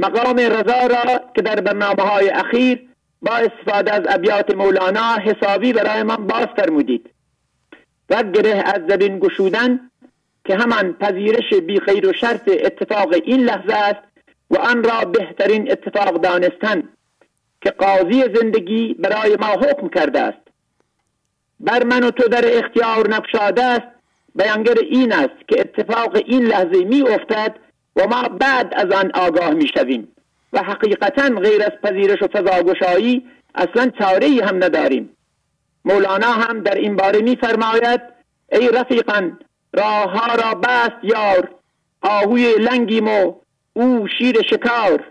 مقام 0.00 0.36
رضا 0.36 0.86
را 0.86 1.20
که 1.34 1.42
در 1.42 1.60
برنامه 1.60 2.02
های 2.02 2.30
اخیر 2.30 2.88
با 3.22 3.32
استفاده 3.32 3.92
از 3.92 4.02
ابیات 4.08 4.54
مولانا 4.54 5.16
حسابی 5.24 5.72
برای 5.72 6.02
من 6.02 6.16
باز 6.16 6.46
فرمودید. 6.56 7.10
و 8.10 8.22
گره 8.22 8.62
از 8.66 8.80
زبین 8.88 9.18
گشودن 9.18 9.80
که 10.44 10.56
همان 10.56 10.92
پذیرش 10.92 11.54
بی 11.54 11.80
خیر 11.80 12.08
و 12.08 12.12
شرط 12.12 12.48
اتفاق 12.48 13.14
این 13.24 13.40
لحظه 13.40 13.74
است 13.74 14.02
و 14.50 14.56
آن 14.56 14.84
را 14.84 15.04
بهترین 15.04 15.70
اتفاق 15.70 16.20
دانستن 16.20 16.88
که 17.60 17.70
قاضی 17.70 18.22
زندگی 18.34 18.94
برای 18.94 19.36
ما 19.36 19.46
حکم 19.46 19.88
کرده 19.88 20.20
است. 20.20 20.48
بر 21.60 21.84
من 21.84 22.02
و 22.02 22.10
تو 22.10 22.28
در 22.28 22.58
اختیار 22.58 23.08
نقشاده 23.08 23.64
است. 23.64 23.86
بیانگر 24.34 24.78
این 24.90 25.12
است 25.12 25.48
که 25.48 25.60
اتفاق 25.60 26.16
این 26.16 26.44
لحظه 26.44 26.84
می 26.84 27.02
افتد 27.02 27.56
و 27.96 28.06
ما 28.08 28.22
بعد 28.28 28.74
از 28.76 28.92
آن 28.92 29.10
آگاه 29.14 29.50
می 29.50 29.68
شویم 29.68 30.08
و 30.52 30.62
حقیقتا 30.62 31.28
غیر 31.28 31.62
از 31.62 31.72
پذیرش 31.82 32.22
و 32.22 32.26
فضاگشایی 32.26 33.26
اصلا 33.54 33.90
چاره 33.98 34.26
ای 34.26 34.40
هم 34.40 34.64
نداریم. 34.64 35.16
مولانا 35.84 36.32
هم 36.32 36.60
در 36.60 36.74
این 36.74 36.96
باره 36.96 37.20
می 37.20 37.36
فرماید 37.36 38.00
ای 38.52 38.68
رفیقان 38.68 39.38
راه 39.72 40.10
ها 40.10 40.34
را 40.34 40.54
بست 40.54 40.96
یار 41.02 41.50
آهوی 42.02 42.54
لنگیم 42.54 43.08
و 43.08 43.34
او 43.72 44.08
شیر 44.18 44.42
شکار. 44.42 45.04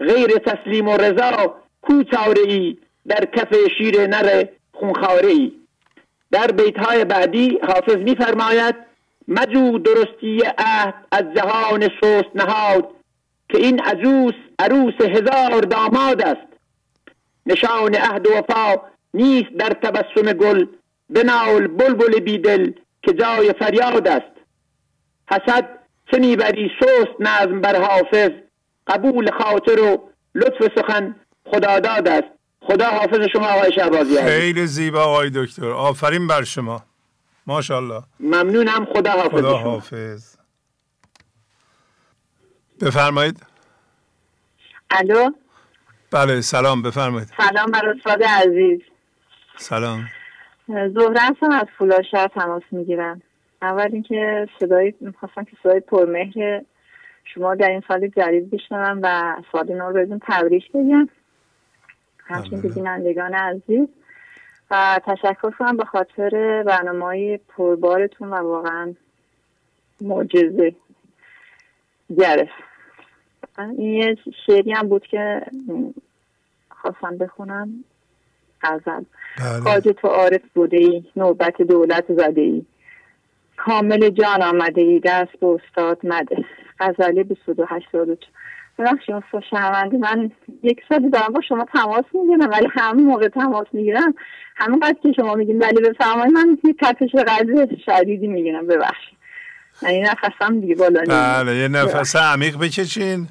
غیر 0.00 0.38
تسلیم 0.38 0.88
و 0.88 0.96
رضا 0.96 1.54
کو 1.82 2.02
ای 2.46 2.78
در 3.08 3.24
کف 3.24 3.54
شیر 3.78 4.06
نر 4.06 4.44
خونخاره 4.72 5.50
در 6.30 6.46
بیت 6.46 6.78
های 6.78 7.04
بعدی 7.04 7.58
حافظ 7.62 7.96
میفرماید 7.96 8.74
مجو 9.28 9.78
درستی 9.78 10.42
عهد 10.58 10.94
از 11.12 11.24
جهان 11.36 11.88
سست 12.00 12.30
نهاد 12.34 12.88
که 13.48 13.58
این 13.58 13.80
عجوس 13.80 14.34
عروس 14.58 14.94
هزار 15.00 15.60
داماد 15.60 16.22
است. 16.22 16.46
نشان 17.46 17.94
عهد 17.94 18.26
و 18.26 18.30
وفا 18.30 18.80
نیست 19.14 19.50
در 19.58 19.68
تبسم 19.68 20.32
گل 20.32 20.66
بنال 21.10 21.66
بلبل 21.66 22.20
بیدل 22.20 22.72
که 23.02 23.12
جای 23.12 23.52
فریاد 23.58 24.08
است. 24.08 24.34
حسد 25.30 25.68
چه 26.10 26.18
می‌بری 26.18 26.70
سست 26.80 27.20
نظم 27.20 27.60
بر 27.60 27.82
حافظ 27.82 28.30
قبول 28.86 29.30
خاطر 29.30 29.80
و 29.80 30.08
لطف 30.34 30.78
سخن 30.78 31.16
خداداد 31.46 32.08
است. 32.08 32.28
خدا 32.60 32.86
حافظ 32.86 33.20
شما 33.32 33.46
آقای 33.46 33.72
شعبازی 33.72 34.22
خیلی 34.22 34.66
زیبا 34.66 35.02
آقای 35.02 35.30
دکتر. 35.34 35.66
آفرین 35.66 36.26
بر 36.26 36.44
شما. 36.44 36.82
ماشاءالله. 37.46 38.02
ممنونم. 38.20 38.84
خدا 38.84 39.10
حافظ. 39.10 39.30
خدا 39.30 39.56
حافظ. 39.56 40.36
بفرمایید. 42.80 43.46
الو؟ 44.90 45.30
بله 46.10 46.40
سلام. 46.40 46.82
بفرمایید. 46.82 47.32
سلام 47.36 47.70
بر 47.70 47.88
استاد 47.88 48.22
عزیز. 48.22 48.80
سلام. 49.56 50.08
زهره 50.68 51.20
هستم 51.20 51.50
از 51.52 51.66
فولاشهر 51.78 52.28
تماس 52.28 52.62
می‌گیرم. 52.70 53.22
اول 53.62 53.88
اینکه 53.92 54.48
صدای 54.60 54.94
می‌خواستم 55.00 55.44
که 55.44 55.56
صدای 55.62 55.80
پرمهر 55.80 56.62
شما 57.24 57.54
در 57.54 57.68
این 57.68 57.82
سال 57.88 58.08
جدید 58.08 58.50
بشنوم 58.50 59.00
و 59.02 59.36
سال 59.52 59.72
نو 59.72 59.86
رو 59.86 59.92
بهتون 59.92 60.20
تبریک 60.26 60.72
بگم. 60.72 61.08
همچنین 62.24 62.60
به 62.60 62.68
بینندگان 62.68 63.34
عزیز. 63.34 63.88
و 64.70 65.00
تشکر 65.06 65.50
کنم 65.50 65.76
به 65.76 65.84
خاطر 65.84 66.62
برنامه 66.66 67.04
های 67.04 67.36
پربارتون 67.36 68.30
و 68.30 68.34
واقعا 68.34 68.94
معجزه 70.00 70.74
گرفت 72.18 72.52
این 73.58 73.94
یه 73.94 74.16
شعری 74.46 74.72
هم 74.72 74.88
بود 74.88 75.06
که 75.06 75.42
خواستم 76.70 77.18
بخونم. 77.18 77.84
غزل 78.62 79.02
خواجه 79.62 79.92
تو 79.92 80.08
عارف 80.08 80.40
بوده 80.54 80.76
ای 80.76 81.04
نوبت 81.16 81.62
دولت 81.62 82.04
زده 82.08 82.40
ای 82.40 82.64
کامل 83.56 84.10
جان 84.10 84.42
آمده 84.42 84.80
ای 84.80 85.00
دست 85.04 85.32
به 85.40 85.46
استاد 85.46 85.98
مده. 86.04 86.44
غزلی 86.80 87.24
2284 87.24 88.16
ببخشید 88.78 89.14
استاد 89.14 89.42
شهرونده 89.50 89.96
من 89.96 90.30
یک 90.62 90.80
سال 90.88 91.08
دارم 91.10 91.32
با 91.32 91.40
شما 91.40 91.64
تماس 91.64 92.04
می‌گیرم 92.12 92.50
ولی 92.50 92.68
همون 92.72 93.04
موقع 93.04 93.28
تماس 93.28 93.66
می‌گیرم. 93.72 94.14
همون 94.54 94.80
قد 94.80 94.96
که 95.02 95.12
شما 95.12 95.34
میگین 95.34 95.58
ولی 95.58 95.80
بفرمایید 95.80 96.32
من 96.32 96.58
یه 96.64 96.74
تپش 96.80 97.10
قلب 97.10 97.68
شدیدی 97.86 98.26
می‌گیرم 98.26 98.66
ببخشید. 98.66 99.18
یعنی 99.82 100.00
نفسم 100.00 100.60
دیگه 100.60 100.74
بالا 100.74 101.02
بله 101.08 101.56
یه 101.56 101.68
نفس 101.68 102.16
عمیق 102.16 102.58
بکشین. 102.58 103.28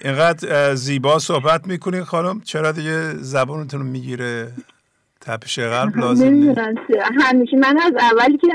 اینقدر 0.00 0.74
زیبا 0.74 1.18
صحبت 1.18 1.66
می‌کنین 1.66 2.04
خانم. 2.04 2.40
چرا 2.40 2.72
دیگه 2.72 3.14
زبانتون 3.14 3.82
می‌گیره؟ 3.82 4.52
تپش 5.20 5.58
قلب 5.58 5.96
لازم 6.04 6.54
همیشه 7.20 7.56
من 7.56 7.78
از 7.78 7.92
اولی 7.98 8.38
که 8.38 8.48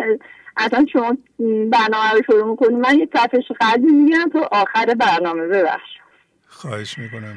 اصلا 0.57 0.85
شما 0.93 1.17
برنامه 1.71 2.11
رو 2.11 2.21
شروع 2.25 2.49
می‌کنی 2.49 2.75
من 2.75 2.99
یه 2.99 3.09
تفش 3.13 3.51
قلبی 3.59 3.91
می‌گیرم 3.91 4.29
تو 4.29 4.39
آخر 4.51 4.85
برنامه. 4.85 5.47
ببخش 5.47 5.89
خواهش 6.47 6.97
می‌کنم. 6.97 7.35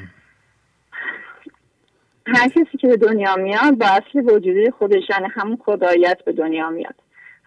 هر 2.27 2.49
کسی 2.49 2.79
که 2.81 2.89
به 2.89 2.97
دنیا 2.97 3.37
میاد 3.37 3.79
با 3.79 3.87
اصل 3.87 4.19
وجودی 4.19 4.71
خودش 4.71 5.03
یعنی 5.11 5.29
همون 5.35 5.59
خدایت 5.65 6.19
به 6.25 6.33
دنیا 6.33 6.71
میاد. 6.71 6.95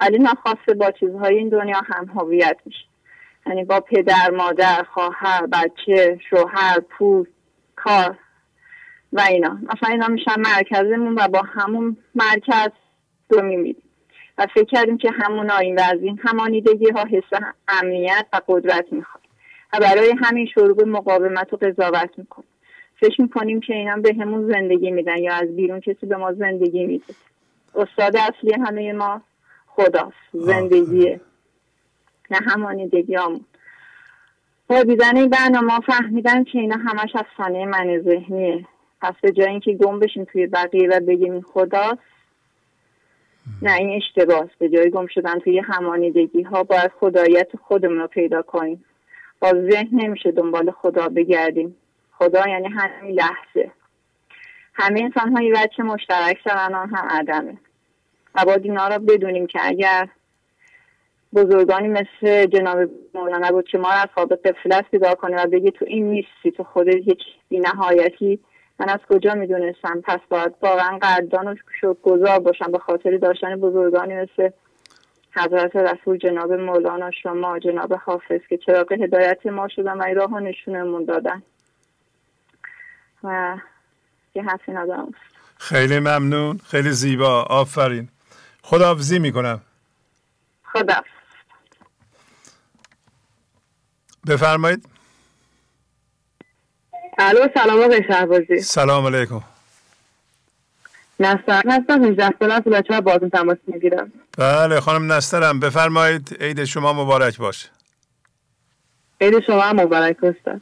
ولی 0.02 0.18
ناخواسته 0.18 0.74
با 0.74 0.92
چیزهای 0.92 1.38
این 1.38 1.50
دنیا 1.50 1.82
هم 1.86 2.06
هویت 2.16 2.58
میشه. 2.66 2.86
یعنی 3.48 3.64
با 3.64 3.80
پدر 3.80 4.30
مادر 4.30 4.84
خواهر 4.94 5.46
بچه 5.46 6.20
شوهر 6.30 6.80
پول 6.80 7.28
کار 7.76 8.18
و 9.14 9.22
اینا. 9.22 9.50
مثلا 9.50 9.90
اینا 9.90 10.08
میشن 10.08 10.40
مرکزمون 10.40 11.14
و 11.14 11.28
با 11.28 11.42
همون 11.42 11.98
مرکز 12.16 12.70
دو 13.30 13.42
میمیدیم 13.42 13.90
و 14.38 14.48
فکر 14.54 14.66
کردیم 14.66 14.98
که 14.98 15.12
همون 15.12 15.50
آین 15.50 15.76
و 15.76 15.82
از 15.94 16.02
این 16.02 16.20
همانیدگی 16.24 16.90
ها 16.90 17.06
حس 17.06 17.42
امنیت 17.68 18.26
و 18.34 18.42
قدرت 18.48 18.86
می‌خواد. 18.92 19.24
و 19.74 19.80
برای 19.80 20.16
همین 20.22 20.46
شروع 20.46 20.76
به 20.76 20.86
مقاومت 20.86 21.54
و 21.54 21.58
قضاوت 21.58 22.10
می‌کنیم 22.18 22.50
فکر 23.00 23.22
می‌کنیم 23.22 23.60
که 23.60 23.74
اینا 23.74 23.96
به 23.96 24.16
همون 24.20 24.52
زندگی 24.52 24.92
میدن 24.92 25.18
یا 25.18 25.34
از 25.34 25.56
بیرون 25.56 25.80
کسی 25.80 26.06
به 26.06 26.18
ما 26.18 26.34
زندگی 26.34 26.86
میده. 26.86 27.14
استاد 27.76 28.16
اصلی 28.18 28.54
همه 28.54 28.94
ما 28.94 29.22
خداست. 29.68 30.16
زندگیه 30.34 31.22
نه 32.32 32.38
همانیدگی 32.38 33.16
همون 33.16 33.46
با 34.68 34.84
دیدن 34.84 35.18
این 35.18 35.30
برنامه 35.30 35.80
فهمیدن 35.80 36.44
که 36.44 36.60
اینا 36.60 36.76
همش 36.76 37.16
از 37.16 37.26
من 37.68 38.02
ذهنیه. 38.02 38.66
پس 39.02 39.14
به 39.22 39.32
جای 39.32 39.50
اینکه 39.50 39.74
گم 39.74 40.00
بشیم 40.00 40.24
توی 40.24 40.48
بقیه 40.48 40.90
و 40.90 41.00
بگیم 41.00 41.34
این 41.34 41.42
خداست 41.42 42.00
نه 43.62 43.74
این 43.74 43.90
اشتباس 44.02 44.50
به 44.60 44.70
جای 44.70 44.90
گم 44.90 45.08
شدن 45.08 45.40
توی 45.40 45.60
همانیدگی 45.60 46.42
ها 46.42 46.64
باید 46.64 46.92
خدایت 47.00 47.48
خودمون 47.56 47.98
رو 47.98 48.08
پیدا 48.08 48.42
کنیم. 48.42 48.86
با 49.40 49.54
ذهن 49.54 49.90
نمیشه 49.92 50.32
دنبال 50.32 50.72
خدا 50.72 51.10
بگردیم. 51.10 51.76
خدا 52.18 52.48
یعنی 52.48 52.68
همین 52.68 53.12
لحظه. 53.12 53.72
همه 54.74 55.02
انسان 55.02 55.36
های 55.36 55.52
بچه 55.52 55.84
مشترک 55.84 56.38
شدن 56.44 56.74
آن 56.74 56.90
هم 56.90 57.08
عدمه. 57.10 57.58
و 58.36 58.46
باید 58.46 58.66
اینا 58.66 58.88
رو 58.88 59.00
بدونیم 59.00 59.48
که 59.48 59.60
اگر 59.64 60.08
بزرگانی 61.36 61.88
مثل 61.88 62.46
جناب 62.46 62.90
مولانا 63.14 63.52
بود 63.52 63.68
که 63.68 63.78
ما 63.78 63.90
رو 63.90 63.96
از 63.96 64.08
خواب 64.14 64.36
قفلت 64.36 64.86
بیدار 64.92 65.16
کنه 65.16 65.44
و 65.44 65.48
بگی 65.48 65.72
تو 65.72 65.86
این 65.88 66.10
نیستی 66.10 66.52
تو 66.58 66.64
خودت 66.64 66.96
یک 66.96 67.22
بینهایتی 67.50 68.40
من 68.80 68.90
از 68.90 69.00
کجا 69.10 69.34
می‌دونستم؟ 69.34 70.02
پس 70.02 70.20
باید 70.30 70.56
واقعا 70.62 71.00
قدردان 71.02 71.48
و 71.84 71.94
گذار 71.94 72.40
باشم 72.40 72.72
به 72.72 72.80
خاطر 72.80 73.18
داشتن 73.18 73.56
بزرگانی 73.56 74.14
مثل 74.14 74.50
حضرت 75.36 75.76
رسول 75.76 76.18
جناب 76.18 76.54
مولانا 76.54 77.12
شما 77.12 77.60
جناب 77.60 77.94
حافظ 77.94 78.40
که 78.50 78.58
چراغ 78.58 78.92
هدایت 78.92 79.46
ما 79.46 79.68
شدن 79.68 79.98
و 79.98 80.04
راه 80.04 80.40
نشونمون 80.40 81.06
دادن. 81.06 81.44
و 83.26 83.58
یه 84.36 84.44
حرفی 84.44 84.72
ندارم. 84.72 85.14
خیلی 85.58 86.00
ممنون. 86.00 86.60
خیلی 86.68 86.92
زیبا. 86.92 87.42
آفرین. 87.44 88.10
خداحافظی 88.62 89.20
می‌کنم. 89.20 89.62
خدا 90.64 91.04
بفرمایید. 94.28 94.90
الو 97.18 97.48
سلام 97.54 97.82
آقای 97.82 98.04
شهبازی. 98.08 98.60
سلام 98.60 99.06
علیکم. 99.06 99.42
نستر 101.20 101.64
هستم 101.70 102.06
18 102.06 102.30
سال 102.40 102.52
از 102.52 102.62
بچه 102.62 103.02
بازون 103.02 103.30
تماس 103.30 103.58
می‌گیرم 103.68 104.12
بله 104.38 104.80
خانم 104.80 105.12
نسترم 105.12 105.60
بفرمایید 105.60 106.38
عید 106.40 106.64
شما 106.66 106.94
مبارک 106.94 107.38
باشه. 107.38 107.70
عید 109.22 109.40
شما 109.40 109.74
مبارک 109.74 110.24
استاد 110.24 110.62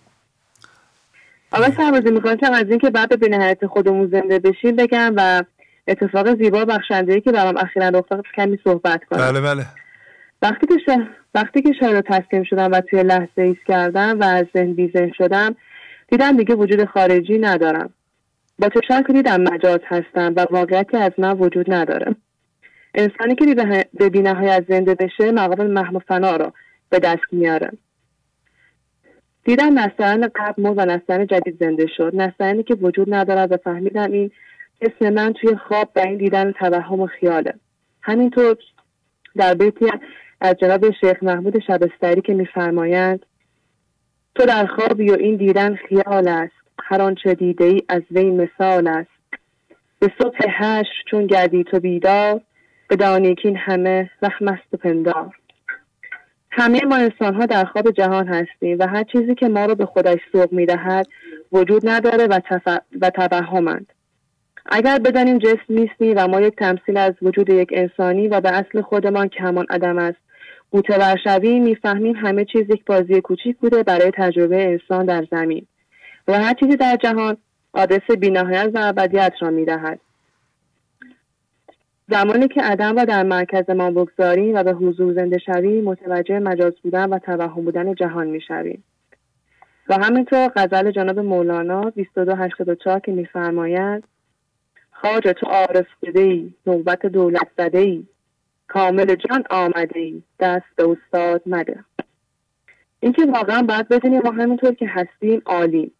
آقا 1.53 1.71
شهبازی 1.77 2.11
می‌خواستم 2.11 2.51
از 2.53 2.65
اینکه 2.69 2.89
بعد 2.89 3.19
به 3.19 3.27
نهایت 3.27 3.65
خودمون 3.65 4.07
زنده 4.07 4.39
بشیم 4.39 4.75
بگم 4.75 5.13
و 5.17 5.43
اتفاق 5.87 6.43
زیبا 6.43 6.65
بخشنده 6.65 7.21
که 7.21 7.31
برام 7.31 7.57
اخیرا 7.57 7.89
رخ 7.89 8.21
کمی 8.35 8.59
صحبت 8.63 9.03
کنم. 9.03 9.31
بله 9.31 9.41
بله. 9.41 9.65
وقتی 10.41 10.67
که 10.67 10.73
شه... 10.85 11.07
وقتی 11.35 11.61
که 11.61 11.73
شاید 11.79 12.05
تسلیم 12.05 12.43
شدم 12.43 12.71
و 12.71 12.81
توی 12.81 13.03
لحظه 13.03 13.41
ایست 13.41 13.65
کردم 13.67 14.19
و 14.19 14.23
از 14.23 14.45
ذهن 14.53 14.73
بیزن 14.73 15.11
شدم 15.17 15.55
دیدم 16.07 16.37
دیگه 16.37 16.55
وجود 16.55 16.85
خارجی 16.85 17.37
ندارم. 17.37 17.93
با 18.59 18.69
چشم 18.69 19.03
که 19.03 19.13
دیدم 19.13 19.41
مجاز 19.41 19.79
هستم 19.87 20.33
و 20.35 20.45
واقعیتی 20.51 20.97
از 20.97 21.11
من 21.17 21.31
وجود 21.31 21.73
نداره. 21.73 22.15
انسانی 22.95 23.35
که 23.35 23.55
به 23.93 24.09
بینهایت 24.09 24.65
زنده 24.69 24.95
بشه 24.95 25.31
مقام 25.31 25.67
محو 25.67 25.99
فنا 25.99 26.35
رو 26.35 26.51
به 26.89 26.99
دست 26.99 27.23
میاره. 27.31 27.71
دیدم 29.45 29.79
نسلان 29.79 30.29
قبل 30.35 30.63
مرد 30.63 30.77
و 30.77 30.85
نسلان 30.85 31.27
جدید 31.27 31.57
زنده 31.59 31.87
شد. 31.97 32.11
نسلانی 32.15 32.63
که 32.63 32.73
وجود 32.73 33.13
ندارد 33.13 33.51
و 33.51 33.57
فهمیدم 33.57 34.11
این 34.11 34.31
اسم 34.81 35.13
من 35.13 35.33
توی 35.33 35.55
خواب 35.55 35.93
به 35.93 36.07
این 36.07 36.17
دیدن 36.17 36.51
توهم 36.51 36.99
و 36.99 37.07
خیاله. 37.07 37.53
همینطور 38.01 38.57
در 39.35 39.53
بیتی 39.53 39.85
از 40.41 40.55
جناب 40.55 40.91
شیخ 40.91 41.23
محمود 41.23 41.59
شبستری 41.59 42.21
که 42.21 42.33
میفرمایند 42.33 43.25
تو 44.35 44.45
در 44.45 44.65
خوابی 44.65 45.09
و 45.09 45.15
این 45.19 45.35
دیدن 45.35 45.75
خیال 45.75 46.27
است. 46.27 46.53
هر 46.83 47.01
آنچه 47.01 47.33
دیده 47.33 47.65
ای 47.65 47.81
از 47.89 48.01
وی 48.11 48.31
مثال 48.31 48.87
است. 48.87 49.09
به 49.99 50.11
صبح 50.21 50.37
هشت 50.49 50.91
چون 51.11 51.27
گردی 51.27 51.63
تو 51.63 51.79
بیدار 51.79 52.41
بدانی 52.89 53.35
که 53.35 53.47
این 53.47 53.57
همه 53.57 54.09
رحم 54.21 54.47
است 54.47 54.73
و 54.73 54.77
پندار. 54.77 55.35
همه 56.55 56.81
ما 56.85 56.95
انسان 56.95 57.35
ها 57.35 57.45
در 57.45 57.65
خواب 57.65 57.91
جهان 57.91 58.27
هستیم 58.27 58.77
و 58.79 58.87
هر 58.87 59.03
چیزی 59.03 59.35
که 59.35 59.47
ما 59.47 59.65
رو 59.65 59.75
به 59.75 59.85
خودش 59.85 60.19
سوق 60.31 60.53
می‌دهد 60.53 61.07
وجود 61.51 61.89
نداره 61.89 62.27
و, 62.27 62.39
تف... 62.49 62.77
و 63.01 63.09
توهمند 63.09 63.93
اگر 64.65 64.99
بدانیم 64.99 65.37
جسم 65.37 65.63
نیستیم 65.69 66.13
و 66.17 66.27
ما 66.27 66.41
یک 66.41 66.55
تمثیل 66.55 66.97
از 66.97 67.13
وجود 67.21 67.49
یک 67.49 67.69
انسانی 67.73 68.27
و 68.27 68.41
به 68.41 68.51
اصل 68.51 68.81
خودمان 68.81 69.29
همان 69.39 69.65
عدم 69.69 69.97
است 69.97 70.17
بوته 70.71 71.15
شویم 71.23 71.63
می‌فهمیم 71.63 72.15
همه 72.15 72.45
چیز 72.45 72.69
یک 72.69 72.85
بازی 72.85 73.21
کوچیک 73.21 73.57
بوده 73.57 73.83
برای 73.83 74.11
تجربه 74.11 74.63
انسان 74.63 75.05
در 75.05 75.27
زمین. 75.31 75.67
و 76.27 76.33
هر 76.33 76.53
چیزی 76.53 76.77
در 76.77 76.97
جهان 77.03 77.37
آدرس 77.73 78.11
بینهایت 78.19 78.71
و 78.73 78.79
ابدیت 78.83 79.33
را 79.41 79.49
می‌دهد. 79.49 79.99
زمانی 82.13 82.47
که 82.47 82.61
عدم 82.61 82.95
را 82.95 83.05
در 83.05 83.23
مرکز 83.23 83.69
ما 83.69 83.91
بگذاریم 83.91 84.55
و 84.55 84.63
به 84.63 84.73
حضور 84.73 85.13
زنده 85.13 85.37
شویم 85.37 85.83
متوجه 85.83 86.39
مجاز 86.39 86.73
بودن 86.83 87.09
و 87.09 87.19
توهم 87.19 87.65
بودن 87.65 87.95
جهان 87.95 88.27
می‌شویم. 88.27 88.83
و 89.89 89.97
همینطور 89.97 90.51
غزل 90.55 90.91
جناب 90.91 91.19
مولانا 91.19 91.89
2284 91.89 92.99
که 92.99 93.11
میفرماید 93.11 94.03
خاج 94.91 95.23
تو 95.23 95.45
عارف 95.45 95.87
بده 96.01 96.19
ای 96.19 96.53
نوبت 96.67 97.05
دولت 97.05 97.47
زده 97.57 97.79
ای 97.79 98.03
کامل 98.67 99.15
جان 99.15 99.43
آمده 99.49 99.99
ای 99.99 100.23
دست 100.39 100.65
به 100.75 100.89
استاد 100.89 101.41
مده. 101.45 101.79
اینکه 102.99 103.25
واقعا 103.25 103.61
باید 103.61 103.87
بدونیم 103.87 104.21
ما 104.23 104.31
همینطور 104.31 104.73
که 104.73 104.87
هستیم 104.87 105.41
عالیم. 105.45 105.91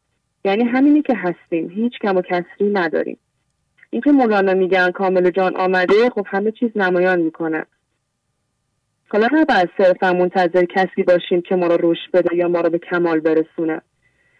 یعنی 0.45 0.63
همینی 0.63 1.02
که 1.02 1.15
هستیم 1.15 1.69
هیچ 1.69 1.99
کم 1.99 2.17
و 2.17 2.21
کسری 2.21 2.69
نداریم. 2.73 3.17
اینکه 3.93 4.12
مولانا 4.12 4.53
میگن 4.53 4.91
کامل 4.91 5.29
جان 5.29 5.56
آمده 5.56 6.10
خب 6.10 6.27
همه 6.29 6.51
چیز 6.51 6.69
نمایان 6.75 7.19
می‌کنه. 7.19 7.65
حالا 9.10 9.27
نباید 9.32 9.69
صرفا 9.77 10.13
منتظر 10.13 10.65
کسی 10.65 11.03
باشیم 11.03 11.41
که 11.41 11.56
ما 11.56 11.67
رو 11.67 11.91
رشد 11.91 12.12
بده 12.13 12.36
یا 12.36 12.47
ما 12.47 12.62
رو 12.62 12.69
به 12.69 12.79
کمال 12.79 13.19
برسونه. 13.19 13.82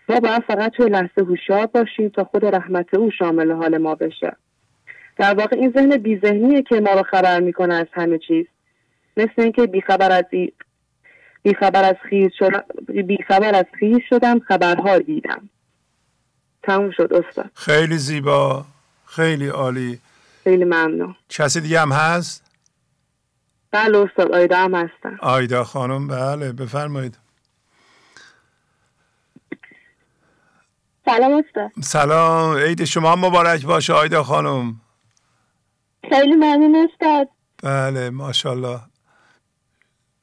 ما 0.10 0.20
باید 0.20 0.44
فقط 0.48 0.72
توی 0.72 0.89
لحظه 0.89 1.22
هوشیار 1.22 1.66
باشیم 1.66 2.10
تا 2.10 2.24
خود 2.24 2.46
رحمت 2.46 2.94
او 2.94 3.12
شامل 3.12 3.52
حال 3.52 3.78
ما 3.78 3.96
بشه. 3.96 4.36
در 5.18 5.34
واقع 5.34 5.56
این 5.56 5.74
ذهن 5.76 5.98
بیذهنیه 5.98 6.62
که 6.62 6.82
ما 6.82 6.92
رو 6.92 7.04
خبر 7.04 7.39
می‌کنه 7.39 7.74
از 7.74 7.88
همه 7.94 8.18
چیز. 8.18 8.46
مثل 9.18 9.34
اینکه 9.38 9.68
بیخبر 9.68 10.12
از 10.12 10.26
بیخبر 11.44 11.84
از 11.84 11.96
خیز 12.10 12.32
شدم 12.39 12.63
بیخبر 13.08 13.56
از 13.56 13.66
خیز 13.80 14.00
شدم 14.10 14.39
خبرها 14.39 15.00
دیدم. 15.00 15.50
تموم 16.63 16.92
شد 16.92 17.13
استاد. 17.13 17.52
خیلی 17.54 17.98
زیبا. 17.98 18.66
خیلی 19.15 19.47
عالی. 19.47 20.02
خیلی 20.43 20.63
ممنون. 20.65 21.15
کسی 21.30 21.62
دیگه 21.62 21.82
هم 21.82 21.91
هست؟ 21.91 22.43
بله 23.71 23.97
استاد 23.97 24.32
آیدا 24.32 24.58
هم 24.58 24.76
هستن. 24.76 25.17
آیدا 25.21 25.63
خانم 25.63 26.08
بله 26.08 26.52
بفرمایید. 26.52 27.17
سلام 31.06 31.43
استاد. 31.45 31.71
سلام 31.84 32.56
عید 32.56 32.84
شما 32.84 33.15
مبارک 33.15 33.65
باشه 33.65 33.93
آیدا 33.93 34.23
خانم. 34.23 34.82
خیلی 36.10 36.36
ممنون 36.36 36.89
استاد. 36.91 37.28
بله 37.63 38.10
ماشاءالله. 38.10 38.80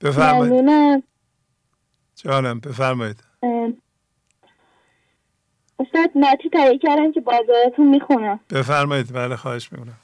بفرمایید. 0.00 0.52
ممنونم. 0.52 1.02
جانم 2.16 2.60
بفرمایید. 2.60 3.22
استاد 5.80 6.10
متی 6.14 6.50
تایی 6.50 6.78
کردم 6.78 7.12
که 7.12 7.20
بازارتون 7.20 7.86
می‌خونم. 7.86 8.40
بفرمایید 8.50 9.12
بله 9.14 9.36
خواهش 9.36 9.72
می‌کنم. 9.72 9.94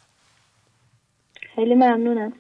خیلی 1.55 1.75
ممنونم. 1.75 2.33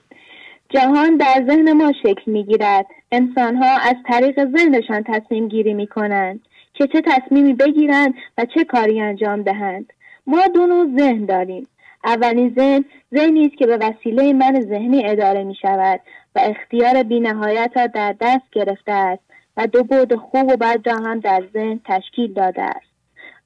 جهان 0.68 1.16
در 1.16 1.44
ذهن 1.46 1.72
ما 1.72 1.92
شکل 2.02 2.30
می‌گیرد. 2.30 2.86
انسان 3.12 3.56
ها 3.56 3.78
از 3.78 3.96
طریق 4.08 4.44
ذهنشان 4.56 5.04
تصمیم 5.06 5.48
گیری 5.48 5.74
می‌کنند 5.74 6.40
که 6.74 6.86
چه 6.86 7.02
تصمیمی 7.06 7.54
بگیرند 7.54 8.14
و 8.38 8.46
چه 8.54 8.64
کاری 8.64 9.00
انجام 9.00 9.42
دهند. 9.42 9.92
ما 10.26 10.46
دو 10.54 10.66
نوع 10.66 10.98
ذهن 10.98 11.24
داریم. 11.24 11.68
اولین 12.04 12.54
ذهن 12.54 12.84
ذهنی 13.14 13.46
است 13.46 13.56
که 13.56 13.66
به 13.66 13.76
وسیله 13.76 14.32
من 14.32 14.60
ذهنی 14.60 15.06
اداره 15.06 15.44
می 15.44 15.54
شود 15.54 16.00
و 16.34 16.40
اختیار 16.42 17.02
بینهایت 17.02 17.72
را 17.76 17.86
در 17.86 18.14
دست 18.20 18.50
گرفته 18.52 18.92
است 18.92 19.22
و 19.56 19.66
دو 19.66 19.84
بود 19.84 20.14
خوب 20.14 20.52
و 20.52 20.56
بد 20.56 20.88
را 20.88 20.96
هم 20.96 21.20
در 21.20 21.42
ذهن 21.52 21.80
تشکیل 21.84 22.32
داده 22.32 22.62
است. 22.62 22.95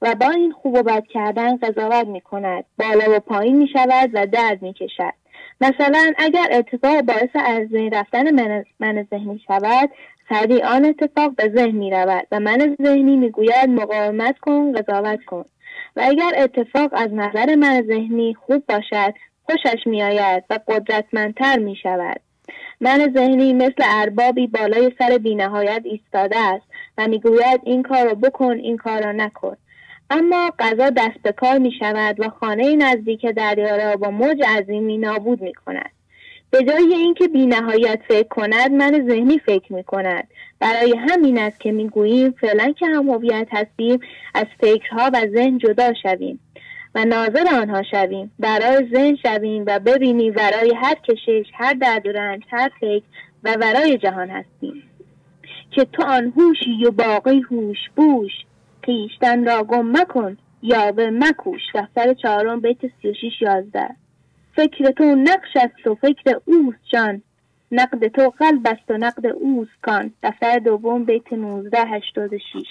و 0.01 0.15
با 0.15 0.29
این 0.29 0.51
خوب 0.51 0.73
و 0.73 0.83
بد 0.83 1.03
کردن 1.07 1.57
قضاوت 1.57 2.07
می 2.07 2.21
کند 2.21 2.65
بالا 2.79 3.17
و 3.17 3.19
پایین 3.19 3.57
می 3.57 3.67
شود 3.67 4.09
و 4.13 4.27
درد 4.27 4.61
می 4.61 4.73
کشد 4.73 5.13
مثلا 5.61 6.13
اگر 6.17 6.47
اتفاق 6.51 7.01
باعث 7.01 7.29
از 7.35 7.67
ذهن 7.67 7.93
رفتن 7.93 8.31
من, 8.79 9.07
ذهنی 9.09 9.41
شود 9.47 9.89
سریع 10.29 10.65
آن 10.65 10.85
اتفاق 10.85 11.35
به 11.35 11.49
ذهن 11.55 11.75
می 11.75 11.91
رود 11.91 12.27
و 12.31 12.39
من 12.39 12.75
ذهنی 12.81 13.15
می 13.15 13.29
گوید 13.29 13.69
مقاومت 13.69 14.39
کن 14.39 14.73
قضاوت 14.73 15.25
کن. 15.25 15.45
و 15.95 16.01
اگر 16.03 16.31
اتفاق 16.37 16.89
از 16.93 17.13
نظر 17.13 17.55
من 17.55 17.83
ذهنی 17.87 18.33
خوب 18.33 18.63
باشد 18.65 19.13
خوشش 19.43 19.87
می 19.87 20.03
آید 20.03 20.43
و 20.49 20.59
قدرتمندتر 20.67 21.59
می 21.59 21.75
شود 21.75 22.21
من 22.81 23.13
ذهنی 23.15 23.53
مثل 23.53 23.83
اربابی 23.83 24.47
بالای 24.47 24.91
سر 24.99 25.17
بینهایت 25.17 25.81
ایستاده 25.83 26.39
است 26.39 26.65
و 26.97 27.07
می‌گوید 27.07 27.61
این 27.63 27.83
کار 27.83 28.05
را 28.05 28.13
بکن 28.13 28.57
این 28.57 28.77
کار 28.77 29.03
را 29.03 29.11
نکن. 29.11 29.57
اما 30.11 30.53
غذا 30.59 30.89
دست 30.89 31.21
به 31.23 31.31
کار 31.31 31.57
می 31.57 31.71
شود 31.79 32.19
و 32.19 32.29
خانه 32.29 32.75
نزدیک 32.75 33.25
دریا 33.25 33.75
را 33.75 33.95
با 33.95 34.11
موج 34.11 34.43
عظیمی 34.47 34.97
نابود 34.97 35.41
می 35.41 35.53
کند. 35.53 35.91
به 36.49 36.63
جای 36.63 36.93
اینکه 36.93 37.27
بی 37.27 37.45
نهایت 37.45 37.99
فکر 38.07 38.27
کند 38.27 38.71
من 38.71 39.07
ذهنی 39.09 39.39
فکر 39.39 39.73
می 39.73 39.83
کند 39.83 40.27
برای 40.59 40.95
همین 40.97 41.39
است 41.39 41.59
که 41.59 41.71
می 41.71 41.89
گوییم 41.89 42.31
فعلا 42.31 42.73
که 42.79 42.85
هم 42.85 43.09
هویت 43.09 43.47
هستیم 43.51 43.99
از 44.33 44.45
فکرها 44.61 45.09
و 45.13 45.27
ذهن 45.27 45.57
جدا 45.57 45.93
شویم 45.93 46.39
و 46.95 47.05
ناظر 47.05 47.45
آنها 47.61 47.83
شویم. 47.83 48.31
برای 48.39 48.87
ذهن 48.93 49.15
شویم 49.15 49.63
و 49.67 49.79
ببینیم 49.79 50.33
برای 50.33 50.73
هر 50.75 50.95
کشش 50.95 51.45
هر 51.53 51.73
درد 51.73 52.07
و 52.07 52.11
رنج 52.11 52.43
هر 52.49 52.71
فکر 52.81 53.03
و 53.43 53.57
برای 53.57 53.97
جهان 53.97 54.29
هستیم. 54.29 54.83
که 55.71 55.85
تو 55.85 56.03
آن 56.03 56.33
هوشی 56.37 56.85
و 56.85 56.91
باقی 56.91 57.41
هوش 57.41 57.77
بوش. 57.95 58.31
خیشتن 58.85 59.45
را 59.45 59.63
گم 59.63 59.91
مکن 59.97 60.37
به 60.95 61.11
مکوش. 61.11 61.61
دفتر 61.75 62.13
چهارم 62.13 62.59
بیت 62.59 62.77
سی 62.81 63.09
و 63.09 63.13
شیش 63.13 63.41
یازده. 63.41 63.89
فکر 64.55 64.91
تو 64.91 65.03
نقش 65.03 65.55
است 65.55 65.87
و 65.87 65.95
فکر 65.95 66.39
اوست 66.45 66.79
جان. 66.93 67.21
نقد 67.71 68.07
تو 68.07 68.33
قلب 68.39 68.67
است 68.67 68.91
و 68.91 68.97
نقد 68.97 69.25
اوست 69.25 69.81
کان. 69.81 70.13
دفتر 70.23 70.59
دوم 70.59 71.05
بیت 71.05 71.33
نوزده 71.33 71.85
هشتاد 71.85 72.37
شیش. 72.37 72.67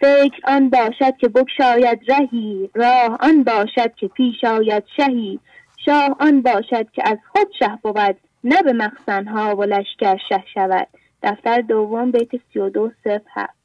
فکر 0.00 0.40
آن 0.44 0.70
باشد 0.70 1.16
که 1.16 1.28
بکشاید 1.28 2.00
رهی 2.08 2.70
راه 2.74 3.16
آن 3.20 3.44
باشد 3.44 3.94
که 3.94 4.08
پیش 4.08 4.44
آید 4.44 4.84
شهی. 4.96 5.40
شاه 5.84 6.16
آن 6.20 6.42
باشد 6.42 6.90
که 6.90 7.02
از 7.04 7.18
خود 7.32 7.48
شه 7.58 7.78
بود 7.82 8.16
نه 8.44 8.62
به 8.62 8.72
مخزنها 8.72 9.56
و 9.56 9.64
لشکر 9.64 10.16
شه 10.28 10.44
شود. 10.54 10.88
دفتر 11.22 11.60
دوم 11.60 12.10
بیت 12.10 12.30
سی 12.52 12.58
و 12.58 12.68
دو 12.68 12.90
سف 13.04 13.22
هفت 13.34 13.57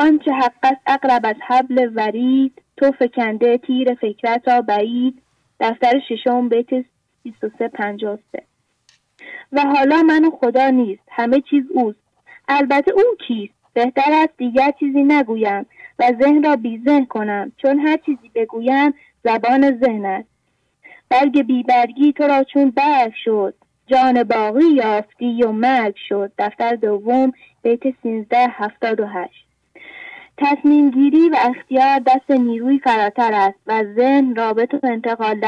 آنچه 0.00 0.32
حق 0.32 0.52
است 0.62 0.80
اقرب 0.86 1.26
از 1.26 1.36
حبل 1.46 1.90
ورید. 1.94 2.62
تو 2.76 2.92
فکنده 2.92 3.58
تیر 3.58 3.94
فکرت 3.94 4.48
را 4.48 4.60
بعید. 4.60 5.22
دفتر 5.60 6.00
ششم 6.08 6.48
بیت 6.48 6.84
23 7.22 7.68
53 7.68 8.42
و 9.52 9.60
حالا 9.60 10.02
من 10.02 10.30
خدا 10.40 10.70
نیست 10.70 11.02
همه 11.10 11.40
چیز 11.50 11.64
اوست. 11.74 11.98
البته 12.48 12.92
او 12.92 13.02
کیست؟ 13.26 13.54
بهتر 13.74 14.12
است 14.12 14.36
دیگر 14.36 14.70
چیزی 14.80 15.02
نگویم 15.02 15.66
و 15.98 16.12
ذهن 16.22 16.42
را 16.42 16.56
بی 16.56 16.82
ذهن 16.84 17.06
کنم. 17.06 17.52
چون 17.56 17.80
هر 17.80 17.96
چیزی 17.96 18.30
بگویم 18.34 18.94
زبان 19.24 19.78
ذهن 19.84 20.04
است. 20.04 20.28
برگ 21.08 21.42
بیبرگی 21.42 22.12
تو 22.12 22.24
را 22.24 22.44
چون 22.44 22.70
برگ 22.70 23.12
شد. 23.24 23.54
جان 23.86 24.22
باقی 24.22 24.66
یافتی 24.74 25.42
و 25.42 25.52
مرگ 25.52 25.94
شد. 26.08 26.32
دفتر 26.38 26.74
دوم 26.74 27.32
بیت 27.62 27.82
سینزده 28.02 28.46
هفتاد 28.50 29.00
و 29.00 29.06
هشت. 29.06 29.49
تصمیم 30.40 30.90
گیری 30.90 31.28
و 31.28 31.36
اختیار 31.40 31.98
دست 31.98 32.30
نیروی 32.30 32.78
فراتر 32.78 33.30
است 33.34 33.58
و 33.66 33.84
ذهن 33.96 34.34
رابط 34.34 34.74
و 34.74 34.78
انتقال 34.82 35.40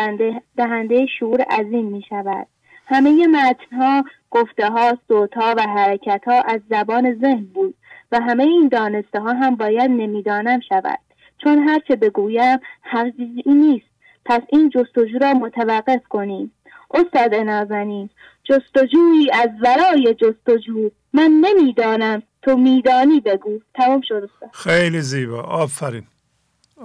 دهنده 0.57 1.07
شعور 1.18 1.40
عظیم 1.40 1.85
می 1.85 2.02
شود 2.09 2.46
همه 2.87 3.26
متنها 3.26 4.05
گفته 4.31 4.66
ها 4.66 4.98
صوت 5.09 5.35
ها 5.35 5.55
و 5.59 5.62
حرکت 5.62 6.22
ها 6.26 6.40
از 6.40 6.61
زبان 6.70 7.14
ذهن 7.14 7.44
بود 7.55 7.74
و 8.12 8.20
همه 8.20 8.42
این 8.42 8.68
دانسته 8.68 9.20
ها 9.20 9.33
هم 9.33 9.57
باید 9.57 9.90
نمی‌دانم 9.90 10.61
شود. 10.61 10.98
چون 11.38 11.68
هرچه 11.68 11.96
بگویم 11.96 12.59
حقیقی 12.83 13.55
نیست. 13.55 13.87
پس 14.24 14.40
این 14.48 14.68
جستجو 14.68 15.18
را 15.18 15.35
متوقف 15.35 16.09
کنیم. 16.09 16.52
استاد 16.94 17.35
نازنین 17.35 18.11
جستجویی 18.44 19.31
از 19.33 19.50
ورای 19.62 20.14
جستجو. 20.14 20.90
من 21.12 21.31
نمی‌دانم 21.31 22.22
تو 22.42 22.57
میدانی 22.57 23.20
بگو. 23.20 23.61
تمام 23.74 24.00
شد. 24.09 24.31
خیلی 24.52 25.00
زیبا. 25.00 25.42
آفرین. 25.42 26.07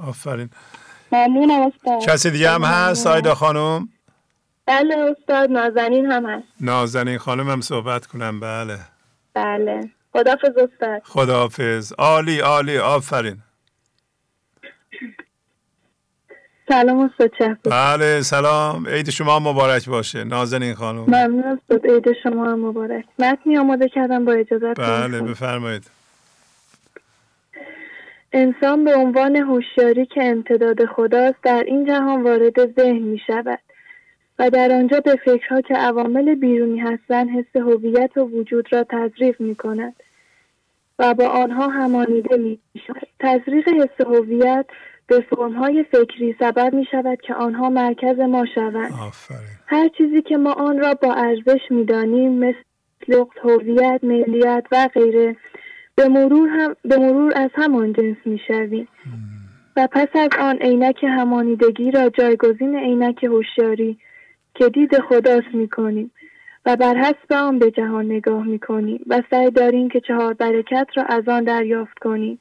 آفرین. 0.01 0.49
ممنونم 1.11 1.61
استاد. 1.61 2.01
کسی 2.01 2.31
دیگه 2.31 2.49
هم 2.49 2.63
هست؟ 2.63 3.07
آیدا 3.07 3.35
خانم؟ 3.35 3.89
بله 4.65 5.15
استاد 5.19 5.51
نازنین 5.51 6.11
هم 6.11 6.25
هست. 6.25 6.47
نازنین 6.61 7.17
خانم 7.17 7.49
هم 7.49 7.61
صحبت 7.61 8.05
کنم. 8.05 8.39
بله. 8.39 8.79
بله. 9.33 9.91
خدافز 10.13 10.57
استاد. 10.57 11.01
خدافز 11.03 11.93
عالی 11.97 12.39
عالی. 12.39 12.77
آفرین. 12.77 13.43
سلام 16.69 16.99
استاد 16.99 17.31
بله 17.63 18.21
سلام. 18.21 18.87
عید 18.87 19.09
شما 19.09 19.39
مبارک 19.39 19.89
باشه. 19.89 20.23
نازنین 20.23 20.73
خانم. 20.73 21.01
ممنون. 21.01 21.43
استاد 21.43 21.91
عید 21.91 22.05
شما 22.23 22.45
هم 22.45 22.59
مبارک. 22.59 23.05
متنی 23.19 23.57
آماده 23.57 23.89
کردم 23.89 24.25
با 24.25 24.31
اجازه 24.31 24.73
بله 24.73 25.21
بفرمایید. 25.21 25.83
انسان 28.33 28.85
به 28.85 28.95
عنوان 28.95 29.35
هوشیاری 29.35 30.05
که 30.05 30.23
امتداد 30.23 30.85
خداست 30.85 31.37
در 31.43 31.63
این 31.67 31.85
جهان 31.85 32.23
وارد 32.23 32.75
ذهن 32.79 33.01
می 33.01 33.19
شود 33.27 33.59
و 34.39 34.49
در 34.49 34.71
آنجا 34.71 34.99
به 34.99 35.15
فکرها 35.25 35.61
که 35.61 35.73
عوامل 35.75 36.35
بیرونی 36.35 36.79
هستند 36.79 37.29
حس 37.29 37.61
هویت 37.61 38.17
و 38.17 38.21
وجود 38.21 38.73
را 38.73 38.83
تزریق 38.83 39.41
می 39.41 39.55
کند 39.55 39.93
و 40.99 41.13
با 41.13 41.27
آنها 41.27 41.67
همانیده 41.67 42.37
می 42.37 42.59
شود. 42.87 43.07
تزریق 43.19 43.67
حس 43.67 44.07
هویت 44.07 44.65
به 45.07 45.19
فرمهای 45.19 45.83
فکری 45.83 46.35
سبب 46.39 46.73
می 46.73 46.85
شود 46.91 47.21
که 47.21 47.33
آنها 47.33 47.69
مرکز 47.69 48.19
ما 48.19 48.45
شوند. 48.55 48.91
هر 49.67 49.89
چیزی 49.97 50.21
که 50.21 50.37
ما 50.37 50.53
آن 50.53 50.79
را 50.79 50.93
با 50.93 51.13
ارزش 51.13 51.61
می 51.69 51.85
دانیم 51.85 52.31
مثل 52.31 52.57
لغت، 53.07 53.37
هویت، 53.43 53.99
ملیت 54.03 54.65
و 54.71 54.89
غیره 54.93 55.35
به 55.95 56.07
مرور, 56.07 56.49
هم، 56.49 56.75
به 56.85 56.97
مرور 56.97 57.33
از 57.35 57.49
همان 57.55 57.93
جنس 57.93 58.17
می 58.25 58.39
شویم. 58.47 58.87
و 59.77 59.87
پس 59.91 60.07
از 60.13 60.29
آن 60.39 60.57
عینک 60.57 61.03
همانیدگی 61.03 61.91
را 61.91 62.09
جایگزین 62.09 62.75
عینک 62.75 63.23
هوشیاری 63.23 63.97
که 64.55 64.69
دید 64.69 64.99
خداست 64.99 65.53
می 65.53 65.69
کنیم 65.69 66.11
و 66.65 66.75
بر 66.75 66.95
حسب 66.95 67.33
آن 67.33 67.59
به 67.59 67.71
جهان 67.71 68.05
نگاه 68.05 68.43
می 68.43 68.59
کنیم 68.59 68.99
و 69.07 69.21
سعی 69.29 69.51
داریم 69.51 69.89
که 69.89 70.01
چهار 70.01 70.33
برکت 70.33 70.87
را 70.95 71.03
از 71.03 71.27
آن 71.27 71.43
دریافت 71.43 71.99
کنیم. 71.99 72.39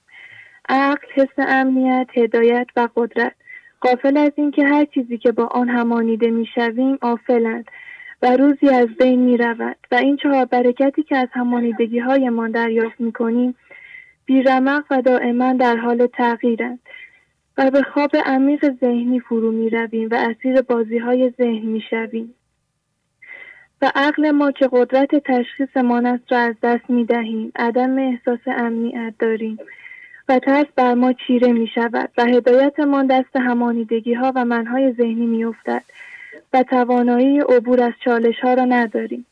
عقل، 0.69 1.07
حس 1.15 1.39
امنیت، 1.39 2.07
هدایت 2.15 2.67
و 2.77 2.89
قدرت. 2.97 3.33
قافل 3.81 4.17
از 4.17 4.33
اینکه 4.37 4.65
هر 4.65 4.85
چیزی 4.85 5.19
که 5.19 5.33
با 5.33 5.47
آن 5.47 5.69
همانیده 5.69 6.31
می‌شویم 6.31 6.99
آفلند 7.01 7.71
و 8.23 8.37
روزی 8.37 8.69
از 8.69 8.89
بین 9.01 9.21
می 9.21 9.37
رود 9.37 9.77
و 9.91 9.95
این 9.95 10.17
چهار 10.17 10.45
برکتی 10.45 11.03
که 11.03 11.17
از 11.17 11.29
همانیدگی 11.33 11.99
هایمان 11.99 12.51
دریافت 12.51 13.01
می 13.01 13.13
کنیم 13.13 13.55
بیرمق 14.27 14.85
و 14.91 15.03
دائما 15.03 15.53
در 15.53 15.77
حال 15.77 16.07
تغییرند. 16.07 16.79
و 17.59 17.71
به 17.71 17.83
خواب 17.83 18.11
عمیق 18.25 18.71
ذهنی 18.81 19.21
فرو 19.21 19.53
می 19.53 19.71
رویم 19.71 20.09
و 20.11 20.15
اسیر 20.15 20.63
بازی 20.63 20.99
های 20.99 21.33
ذهن 21.39 21.67
می 21.67 21.83
شویم. 21.91 22.35
و 23.83 23.93
عقل 23.95 24.31
ما 24.31 24.51
که 24.51 24.69
قدرت 24.73 25.15
تشخیصمان 25.15 26.07
است 26.07 26.33
را 26.33 26.39
از 26.39 26.55
دست 26.63 26.91
می 26.91 27.05
دهیم 27.05 27.53
عدم 27.57 27.99
احساس 27.99 28.41
امنیت 28.47 29.15
داریم. 29.19 29.59
و 30.29 30.39
ترس 30.39 30.67
بر 30.77 30.95
ما 30.95 31.13
چیره 31.13 31.53
می 31.53 31.67
شود 31.75 32.11
و 32.19 32.25
هدایتمان 32.25 33.07
دست 33.07 33.37
همانیدگی 33.37 34.15
ها 34.15 34.33
و 34.35 34.45
منهای 34.45 34.93
ذهنی 34.93 35.27
می 35.27 35.45
افتد 35.45 35.83
و 36.53 36.63
توانایی 36.63 37.41
عبور 37.41 37.83
از 37.83 37.93
چالش 38.05 38.41
ها 38.43 38.55
را 38.55 38.65
نداریم. 38.65 39.27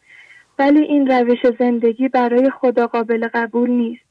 ولی 0.58 0.82
این 0.82 1.06
روش 1.06 1.38
زندگی 1.58 2.08
برای 2.08 2.50
خدا 2.50 2.86
قابل 2.86 3.28
قبول 3.34 3.70
نیست 3.70 4.04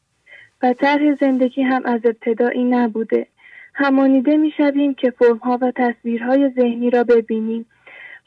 و 0.64 0.74
طرح 0.74 1.16
زندگی 1.16 1.62
هم 1.62 1.82
از 1.86 2.02
ابتدایی 2.06 2.64
نبوده. 2.64 3.28
همانیده 3.74 4.38
می 4.38 4.52
شویم 4.58 4.94
که 4.94 5.12
فرمها 5.12 5.58
و 5.62 5.72
تصویرهای 5.76 6.50
ذهنی 6.50 6.90
را 6.90 7.04
ببینیم 7.04 7.66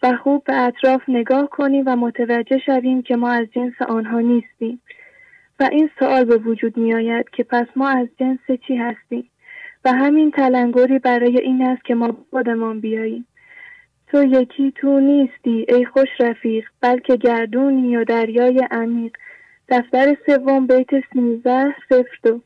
و 0.03 0.17
خوب 0.17 0.45
به 0.45 0.55
اطراف 0.57 1.03
نگاه 1.09 1.49
کنیم 1.51 1.85
و 1.87 1.97
متوجه 1.97 2.59
شویم 2.59 3.03
که 3.03 3.17
ما 3.17 3.31
از 3.31 3.47
جنس 3.55 3.83
آنها 3.89 4.21
نیستیم. 4.21 4.81
و 5.61 5.69
این 5.73 5.91
سوال 5.99 6.25
به 6.25 6.37
وجود 6.37 6.77
می 6.77 6.95
آید 6.95 7.31
که 7.31 7.45
پس 7.45 7.67
ما 7.77 7.89
از 7.89 8.09
جنس 8.21 8.61
چی 8.67 8.77
هستیم؟ 8.77 9.31
و 9.85 9.93
همین 9.93 10.31
تلنگری 10.31 10.99
برای 10.99 11.41
این 11.41 11.63
است 11.63 11.85
که 11.85 11.95
ما 11.95 12.17
خودمان 12.31 12.81
بیاییم. 12.81 13.27
تو 14.07 14.25
یکی 14.25 14.73
تو 14.73 15.01
نیستی 15.01 15.67
ای 15.69 15.85
خوش 15.85 16.09
رفیق 16.21 16.65
بلکه 16.81 17.17
گردونی 17.17 17.91
یا 17.91 18.05
دریای 18.05 18.69
عمیق. 18.71 19.17
دفتر 19.69 20.17
سوم 20.27 20.67
بیت 20.67 20.91
سیزده 21.13 21.75
صفر 21.89 22.19
دو. 22.23 22.41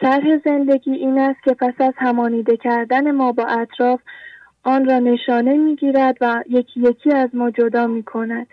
طرح 0.00 0.38
زندگی 0.44 0.90
این 0.90 1.18
است 1.18 1.42
که 1.42 1.54
پس 1.54 1.74
از 1.78 1.94
همانیده 1.96 2.56
کردن 2.56 3.10
ما 3.10 3.32
با 3.32 3.44
اطراف 3.44 4.00
آن 4.62 4.84
را 4.84 4.98
نشانه 4.98 5.56
می‌گیرد 5.56 6.16
و 6.20 6.44
یکی 6.48 6.80
یکی 6.80 7.12
از 7.14 7.34
ما 7.34 7.50
جدا 7.50 7.86
می 7.86 8.02
کند 8.02 8.46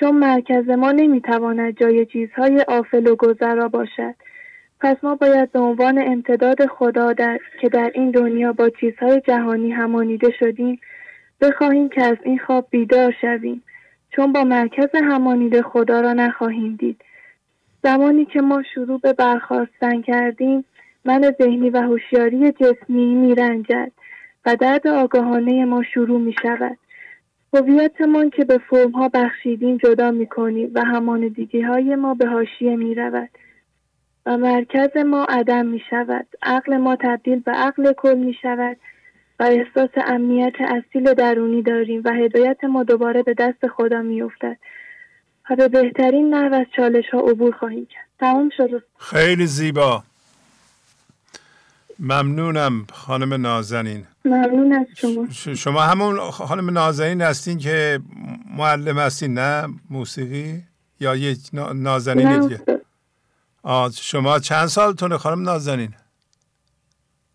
چون 0.00 0.16
مرکز 0.16 0.68
ما 0.68 0.92
نمی‌تواند 0.92 1.78
جای 1.78 2.06
چیزهای 2.06 2.64
آفل 2.68 3.06
و 3.06 3.16
گذرا 3.16 3.68
باشد. 3.68 4.14
پس 4.80 4.96
ما 5.02 5.14
باید 5.14 5.52
به 5.52 5.58
عنوان 5.58 5.98
امتداد 5.98 6.66
خدا 6.66 7.12
در... 7.12 7.38
که 7.60 7.68
در 7.68 7.90
این 7.94 8.10
دنیا 8.10 8.52
با 8.52 8.68
چیزهای 8.68 9.20
جهانی 9.20 9.70
همانیده 9.70 10.30
شدیم 10.40 10.80
بخواهیم 11.40 11.88
که 11.88 12.04
از 12.04 12.16
این 12.22 12.38
خواب 12.38 12.66
بیدار 12.70 13.14
شویم. 13.20 13.62
چون 14.10 14.32
با 14.32 14.44
مرکز 14.44 14.88
همانیده 14.94 15.62
خدا 15.62 16.00
را 16.00 16.12
نخواهیم 16.12 16.76
دید. 16.76 17.00
زمانی 17.82 18.24
که 18.24 18.40
ما 18.40 18.62
شروع 18.74 19.00
به 19.00 19.12
برخواستن 19.12 20.02
کردیم 20.02 20.64
من 21.04 21.34
ذهنی 21.42 21.70
و 21.70 21.82
هوشیاری 21.82 22.52
جسمی 22.52 23.14
میرنجد 23.14 23.92
و 24.46 24.56
درد 24.56 24.86
آگاهانه 24.86 25.64
ما 25.64 25.82
شروع 25.82 26.20
می 26.20 26.34
شود 26.42 26.78
هویتمان 27.54 28.30
که 28.30 28.44
به 28.44 28.58
فرم 28.58 28.90
ها 28.90 29.08
بخشیدیم 29.08 29.76
جدا 29.76 30.10
می 30.10 30.26
کنیم 30.26 30.70
و 30.74 30.84
همانیدگی 30.84 31.60
های 31.60 31.94
ما 31.94 32.14
به 32.14 32.26
هاشیه 32.26 32.76
می 32.76 32.94
رود 32.94 33.30
و 34.26 34.36
مرکز 34.36 34.96
ما 34.96 35.24
عدم 35.24 35.66
می 35.66 35.82
شود 35.90 36.26
عقل 36.42 36.76
ما 36.76 36.96
تبدیل 36.96 37.40
به 37.40 37.52
عقل 37.52 37.92
کل 37.92 38.18
می 38.18 38.34
شود 38.42 38.76
و 39.40 39.42
احساس 39.42 39.90
امنیت 40.06 40.54
اصیل 40.60 41.14
درونی 41.14 41.62
داریم 41.62 42.02
و 42.04 42.12
هدایت 42.12 42.64
ما 42.64 42.82
دوباره 42.82 43.22
به 43.22 43.34
دست 43.34 43.66
خدا 43.76 44.02
می 44.02 44.22
افتد 44.22 44.56
و 45.50 45.56
به 45.56 45.68
بهترین 45.68 46.34
نحو 46.34 46.54
از 46.54 46.66
چالش 46.76 47.04
ها 47.12 47.20
عبور 47.20 47.52
خواهیم 47.52 47.86
کرد. 47.86 48.08
تمام 48.20 48.50
شد. 48.56 48.82
خیلی 48.98 49.46
زیبا. 49.46 50.02
ممنونم 51.98 52.86
خانم 52.92 53.34
نازنین. 53.34 54.06
ممنون 54.24 54.72
از 54.72 54.86
شما. 54.96 55.54
شما 55.54 55.82
همون 55.82 56.30
خانم 56.30 56.70
نازنین 56.70 57.22
هستین 57.22 57.58
که 57.58 58.00
معلم 58.56 58.98
هستین 58.98 59.34
نه؟ 59.34 59.68
موسیقی؟ 59.90 60.62
یا 61.00 61.16
یک 61.16 61.38
نازنین 61.74 62.40
دیگه؟ 62.40 62.60
آه 63.62 63.90
شما 63.90 64.38
چند 64.38 64.66
سالتونه 64.66 65.18
خانم 65.18 65.42
نازنین؟ 65.42 65.94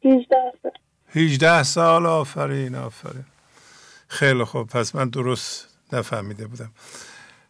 18 0.05 0.35
سال. 0.63 0.71
18 1.09 1.63
سال 1.63 2.05
آفرین 2.05 2.75
آفرین. 2.75 3.25
خیلی 4.07 4.43
خوب. 4.43 4.67
پس 4.67 4.95
من 4.95 5.09
درست 5.09 5.67
نفهمیده 5.93 6.47
بودم. 6.47 6.71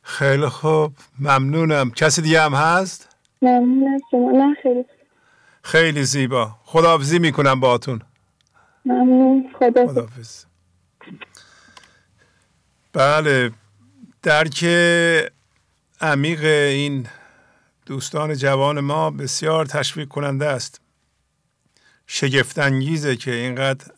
خیلی 0.01 0.47
خوب. 0.47 0.93
ممنونم. 1.19 1.91
کسی 1.91 2.21
دیگه 2.21 2.41
هم 2.41 2.53
هست؟ 2.53 3.15
ممنون 3.41 3.93
از 3.93 4.01
شما. 4.11 4.31
نه 4.31 4.55
خیلی 4.63 4.85
خیلی 5.63 6.03
زیبا. 6.03 6.55
خداحافظی 6.63 7.19
می‌کنم 7.19 7.59
باهاتون. 7.59 8.01
ممنون. 8.85 9.55
خدا 9.59 9.87
خداحافظ. 9.87 10.45
بله 12.93 13.51
درک 14.21 14.63
عمیق 16.01 16.43
این 16.43 17.07
دوستان 17.85 18.33
جوان 18.33 18.79
ما 18.79 19.11
بسیار 19.11 19.65
تشویق 19.65 20.07
کننده 20.07 20.45
است. 20.45 20.81
شگفتانگیزه 22.07 23.15
که 23.15 23.31
اینقدر 23.31 23.91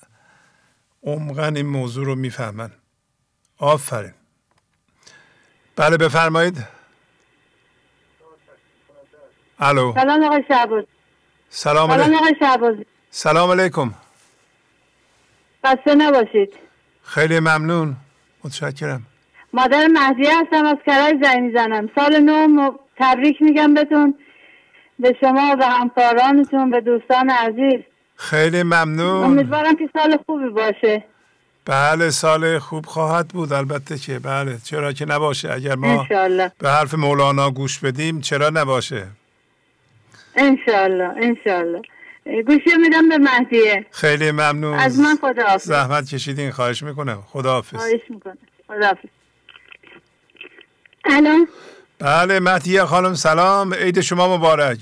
عمقا 1.04 1.45
این 1.45 1.65
موضوع 1.65 2.06
رو 2.06 2.15
می‌فهمن. 2.15 2.71
آفرین. 3.58 4.13
بله 5.75 5.97
بفرمایید. 5.97 6.67
الو. 9.60 9.93
سلام 9.93 10.23
آقای 10.23 10.43
سلام 11.49 11.89
سلام 11.89 12.13
علیکم. 12.13 12.15
آقای 12.15 12.86
سلام 13.12 13.51
علیکم. 13.51 13.93
خسته 15.65 15.95
نباشید. 15.95 16.53
خیلی 17.03 17.39
ممنون. 17.39 17.95
متشکرم. 18.43 19.01
مادر 19.53 19.88
مهدی 19.88 20.27
هستم 20.27 20.65
از 20.65 20.77
کرج 20.86 21.15
زنگ 21.23 21.43
می‌زنم. 21.43 21.89
سال 21.95 22.19
نو 22.19 22.71
تبریک 22.97 23.41
میگم 23.41 23.73
بهتون. 23.73 24.15
به 24.99 25.15
شما 25.21 25.55
و 25.60 25.65
همکارانتون 25.65 26.71
به 26.71 26.81
دوستان 26.81 27.29
عزیز. 27.29 27.81
خیلی 28.15 28.63
ممنون. 28.63 29.23
امیدوارم 29.23 29.75
که 29.75 29.89
سال 29.93 30.19
خوبی 30.25 30.49
باشه. 30.49 31.03
بله 31.65 32.10
سال 32.10 32.60
خوب 32.60 32.86
خواهد 32.86 33.27
بود. 33.27 33.53
البته 33.53 33.97
که 33.97 34.19
بله 34.19 34.58
چرا 34.63 34.93
که 34.93 35.05
نباشه. 35.05 35.53
اگر 35.53 35.75
ما 35.75 36.01
انشالله 36.01 36.51
به 36.58 36.69
حرف 36.69 36.93
مولانا 36.93 37.51
گوش 37.51 37.79
بدیم 37.79 38.21
چرا 38.21 38.49
نباشه؟ 38.49 39.08
انشالله 40.35 41.13
انشالله 41.17 41.81
گوشی 42.47 42.77
میدم 42.77 43.09
به 43.09 43.17
مهدیه. 43.17 43.85
خیلی 43.91 44.31
ممنون. 44.31 44.73
از 44.73 44.99
من 44.99 45.15
خدا 45.21 45.57
زحمت 45.57 46.09
کشیدین 46.09 46.51
خواهش 46.51 46.83
می‌کنم. 46.83 47.23
خداحافظ. 47.27 47.75
خواهش 47.75 48.01
می‌کنم. 48.09 48.37
خداحافظ. 48.67 49.09
الان 51.05 51.47
بله 51.99 52.39
مهدیه 52.39 52.85
خانم 52.85 53.13
سلام. 53.13 53.73
عید 53.73 54.01
شما 54.01 54.37
مبارک. 54.37 54.77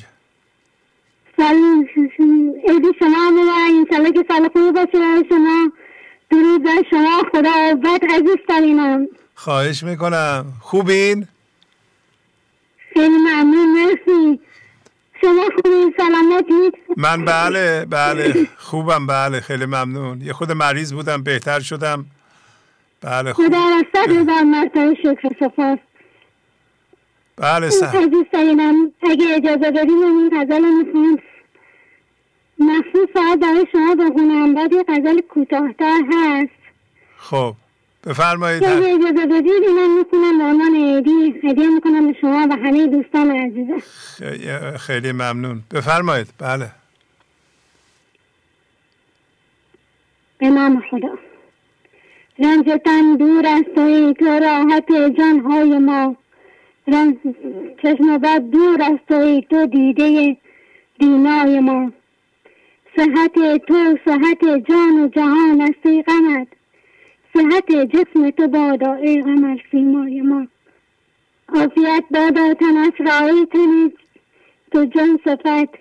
سلام 1.38 1.88
عید 2.68 2.86
شما 3.00 3.30
مبارک. 3.32 3.72
انشالله 3.80 4.12
که 4.12 4.26
سال 4.28 4.50
خوبی 4.54 4.72
باشه 4.72 5.00
برای 5.00 5.26
شما. 5.30 5.72
درود 6.32 6.64
بر 6.64 6.84
شما. 6.90 7.24
خدا 7.32 7.52
عزیز 8.16 8.38
ترینم 8.48 9.08
خواهش 9.36 9.84
می‌کنم. 9.84 10.54
خوبین؟ 10.62 11.28
خیلی 12.94 13.18
ممنون. 13.18 13.68
مرسی. 13.86 14.40
شما 15.24 15.44
خوبی 15.56 15.94
سلامتید 15.98 16.74
من 16.98 17.26
بله 17.26 17.86
بله. 17.86 18.48
خوبم 18.58 19.08
بله. 19.08 19.40
خیلی 19.40 19.66
ممنون. 19.66 20.22
یه 20.22 20.34
خود 20.34 20.52
مریض 20.52 20.94
بودم 20.94 21.24
بهتر 21.24 21.60
شدم. 21.60 22.06
بله 23.02 23.34
خوب. 23.34 23.48
خدا 23.48 23.58
را 23.58 24.04
هزار 24.04 24.44
مرتبه 24.44 24.96
شکر. 25.04 25.30
سپاس 25.40 25.80
بله 27.38 27.70
سه 27.70 27.86
عزیز 27.88 28.26
ترینم 28.32 28.92
اگه 29.02 29.26
اجازه 29.36 29.72
من 29.72 29.90
این 29.90 30.32
غزل 30.42 30.64
رو 30.64 30.72
می‌خونم. 30.72 31.18
مخصوص 32.60 33.10
فقط 33.14 33.40
برای 33.40 33.68
شما 33.72 33.96
بخونم 33.96 34.54
بعد 34.56 34.74
یه 34.74 34.84
غزل 34.88 35.20
کوتاهتر 35.22 36.02
هست. 36.14 36.52
خب. 37.18 37.56
بفرمایید. 38.08 38.62
که 38.62 38.70
اگه 38.70 38.88
اجازه 38.88 39.26
بدید 39.26 39.64
اینم 39.68 39.98
می‌کنم 39.98 40.38
به 40.38 40.44
عنوان 40.44 40.76
عیدی 40.76 41.48
هدیه 41.50 41.70
می‌کنم 41.70 42.08
به 42.08 42.18
شما 42.22 42.48
و 42.50 42.56
همه 42.56 42.88
دوستان 42.88 43.32
عزیزم. 43.32 43.80
خیلی 44.78 45.12
ممنون. 45.12 45.64
بفرمایید. 45.72 46.28
بله. 46.40 46.72
به 50.38 50.50
نام 50.50 50.84
خدا. 50.92 51.18
رنج 52.40 52.66
تن 52.86 53.16
دور 53.16 53.46
است 53.46 53.78
ای 53.78 54.14
تو 54.14 54.26
راحت 54.26 55.18
جانهای 55.18 55.78
ما. 55.78 56.16
رنج 56.88 57.16
چشم 57.84 58.18
بد 58.18 58.42
دور 58.42 58.82
است 58.82 59.12
ای 59.12 59.42
تو 59.50 59.66
دیده 59.66 60.38
دینای 61.00 61.60
ما. 61.60 61.92
صحت 62.96 63.34
تو 63.68 63.98
صحت 64.06 64.42
جان 64.70 65.04
و 65.04 65.08
جهان 65.08 65.62
است 65.62 65.86
ای 65.86 66.04
غمت 66.04 66.48
صحت 67.34 67.72
جسم 67.72 68.30
تو 68.30 68.48
بادا 68.48 68.94
ای 68.94 69.22
غمر 69.22 69.58
سیمای 69.72 70.22
ما. 70.22 70.48
عافیت 71.50 72.04
بادا 72.12 72.54
تن 72.54 72.78
اسرائیل 72.78 73.46
تنی 73.46 73.94
تو 74.72 74.86
جان 74.86 75.20
صفت 75.26 75.74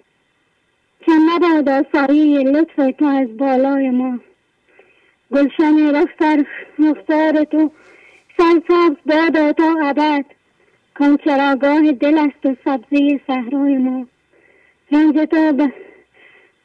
که 1.00 1.12
مبادا 1.12 1.84
سایه 1.92 2.42
لطف 2.42 2.96
تو 2.98 3.04
از 3.04 3.36
بالای 3.36 3.90
ما. 3.90 4.18
گلشن 5.32 5.94
رفتر 5.96 6.44
رفتار 6.78 7.44
تو 7.44 7.70
سرسبز 8.36 8.96
بادا 9.06 9.52
تا 9.52 9.74
ابد. 9.82 10.24
کان 10.94 11.16
چراگاه 11.24 11.92
دل 11.92 12.18
است 12.18 12.46
و 12.46 12.56
سبزی 12.64 13.20
صحرای 13.26 13.76
ما. 13.76 14.06
رنج 14.92 15.14
تو 15.14 15.52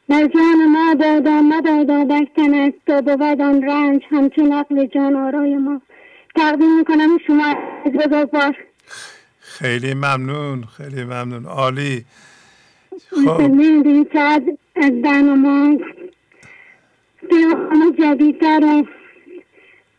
بر 0.08 0.26
جان 0.26 0.68
ما 0.68 0.94
بادا 0.94 1.42
مبادا 1.42 2.04
بر 2.04 2.26
تنت 2.36 2.74
تو 2.86 3.02
بود 3.02 3.40
آن 3.40 3.62
رنج 3.62 4.02
همچون 4.10 4.52
عقل 4.52 4.86
جان 4.86 5.16
آرای 5.16 5.56
ما. 5.56 5.80
تقدیم 6.36 6.78
می‌کنم 6.78 7.18
شما 7.26 7.54
از 7.84 7.92
بزرگوار 7.92 8.56
خیلی 9.40 9.94
ممنون 9.94 10.64
خیلی 10.64 11.04
ممنون. 11.04 11.44
عالی. 11.44 12.04
خب. 13.10 13.38
چقدر 14.12 14.52
از 14.76 14.90
برنامه 15.02 15.78
پیام 17.30 17.96
جدیدتر 17.98 18.60
و 18.64 18.84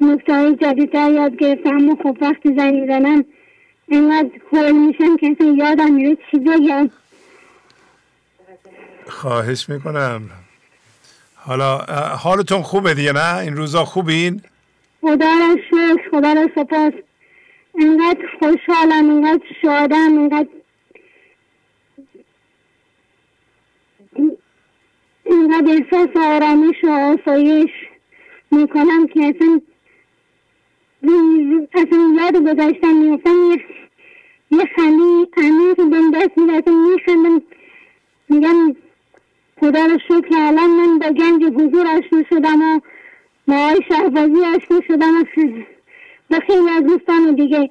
نکته 0.01 0.33
های 0.33 0.55
جدیدتر 0.55 1.11
یاد 1.11 1.35
گرفتم 1.35 1.89
و 1.89 1.95
خب 1.95 2.17
وقتی 2.21 2.55
زنگ 2.57 2.75
می‌زنم 2.79 3.25
اینقدر 3.87 4.29
خول 4.49 4.71
میشم 4.71 5.17
که 5.17 5.31
اصلا 5.31 5.47
یادم 5.47 5.93
میره 5.93 6.17
چی 6.31 6.39
بگم 6.39 6.89
خواهش 9.09 9.69
می‌کنم. 9.69 10.21
حالا 11.35 11.77
حالتون 12.23 12.61
خوبه 12.61 12.93
دیگه 12.93 13.11
نه؟ 13.11 13.37
این 13.37 13.57
روزا 13.57 13.85
خوبین؟ 13.85 14.41
خدا 15.01 15.25
را 15.25 15.57
شکر 15.69 16.09
خدا 16.11 16.33
را 16.33 16.49
سپاس. 16.55 16.93
اینقدر 17.75 18.27
خوشحالم 18.39 19.09
اینقدر 19.09 19.45
شادم 19.61 20.17
اینقدر 20.17 20.49
اینقدر 25.25 25.71
احساس 25.71 26.09
آرامش 26.17 26.75
و 26.83 26.89
آسایش 26.89 27.71
می‌کنم 28.51 29.07
که 29.07 29.19
اصلا 29.19 29.61
اصلا 31.73 32.13
یاد 32.15 32.35
گذاشتم 32.35 32.95
میفتم 32.95 33.51
یه 33.51 33.65
یه 34.51 34.65
خنده 34.75 35.27
عمیق 35.37 35.75
بهم 35.75 36.11
دست 36.11 36.37
میده 36.37 36.71
میخندم 36.71 37.41
میگم 38.29 38.75
خدا 39.59 39.85
رو 39.85 39.97
شکر 40.07 40.35
الان 40.35 40.69
من 40.69 40.99
با 40.99 41.07
گنج 41.07 41.43
حضور 41.43 41.87
آشنا 41.87 42.23
شدم 42.29 42.61
و 43.47 43.53
آقای 43.53 43.81
شهبازی 43.89 44.45
آشنا 44.55 44.81
شدم 44.87 45.13
و 46.31 46.39
خیلی 46.47 46.69
از 46.69 46.83
دوستان 46.83 47.35
دیگه 47.35 47.69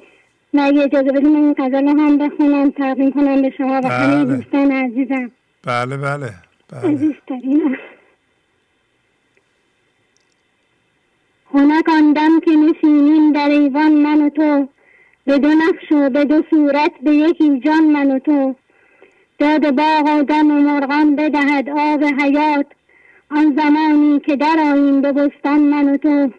و 0.55 0.61
اگه 0.61 0.83
اجازه 0.83 1.13
بدیم 1.13 1.29
من 1.29 1.55
این 1.75 1.99
هم 1.99 2.19
بخونم 2.19 2.71
تقدیم 2.71 3.13
کنم 3.13 3.43
به 3.43 3.53
شما 3.59 3.81
و 3.85 3.89
همه 3.89 4.25
بله. 4.25 4.37
دوستان 4.37 4.73
عزیزم. 4.73 5.31
بله 5.67 5.97
بله 5.97 6.31
بله. 6.73 6.93
عزیزترینم 6.93 7.77
خنک 11.53 11.89
آن 11.89 12.13
دم 12.13 12.41
که 12.41 12.51
نشینیم 12.51 13.33
در 13.33 13.49
ایوان 13.49 13.93
من 13.93 14.23
و 14.23 14.31
تو 14.31 14.69
به 15.25 15.39
دو 15.39 15.49
نقش 15.49 15.93
و 15.93 16.11
به 16.11 16.25
دو 16.25 16.43
صورت 16.51 16.93
به 17.03 17.11
یکی 17.11 17.61
جان 17.61 17.85
من 17.85 18.11
و 18.11 18.19
تو. 18.19 18.55
داد 19.39 19.71
باغ 19.71 20.19
و 20.19 20.23
دم 20.23 20.51
و 20.51 20.61
مرغان 20.61 21.17
بدهد 21.17 21.69
آب 21.69 22.05
حیات. 22.05 22.67
آن 23.31 23.57
زمانی 23.57 24.21
که 24.21 24.37
در 24.37 24.57
آییم 24.73 25.01
به 25.01 25.13
بستان 25.13 25.61
من 25.61 25.89
و 25.89 25.97
تو. 25.97 26.31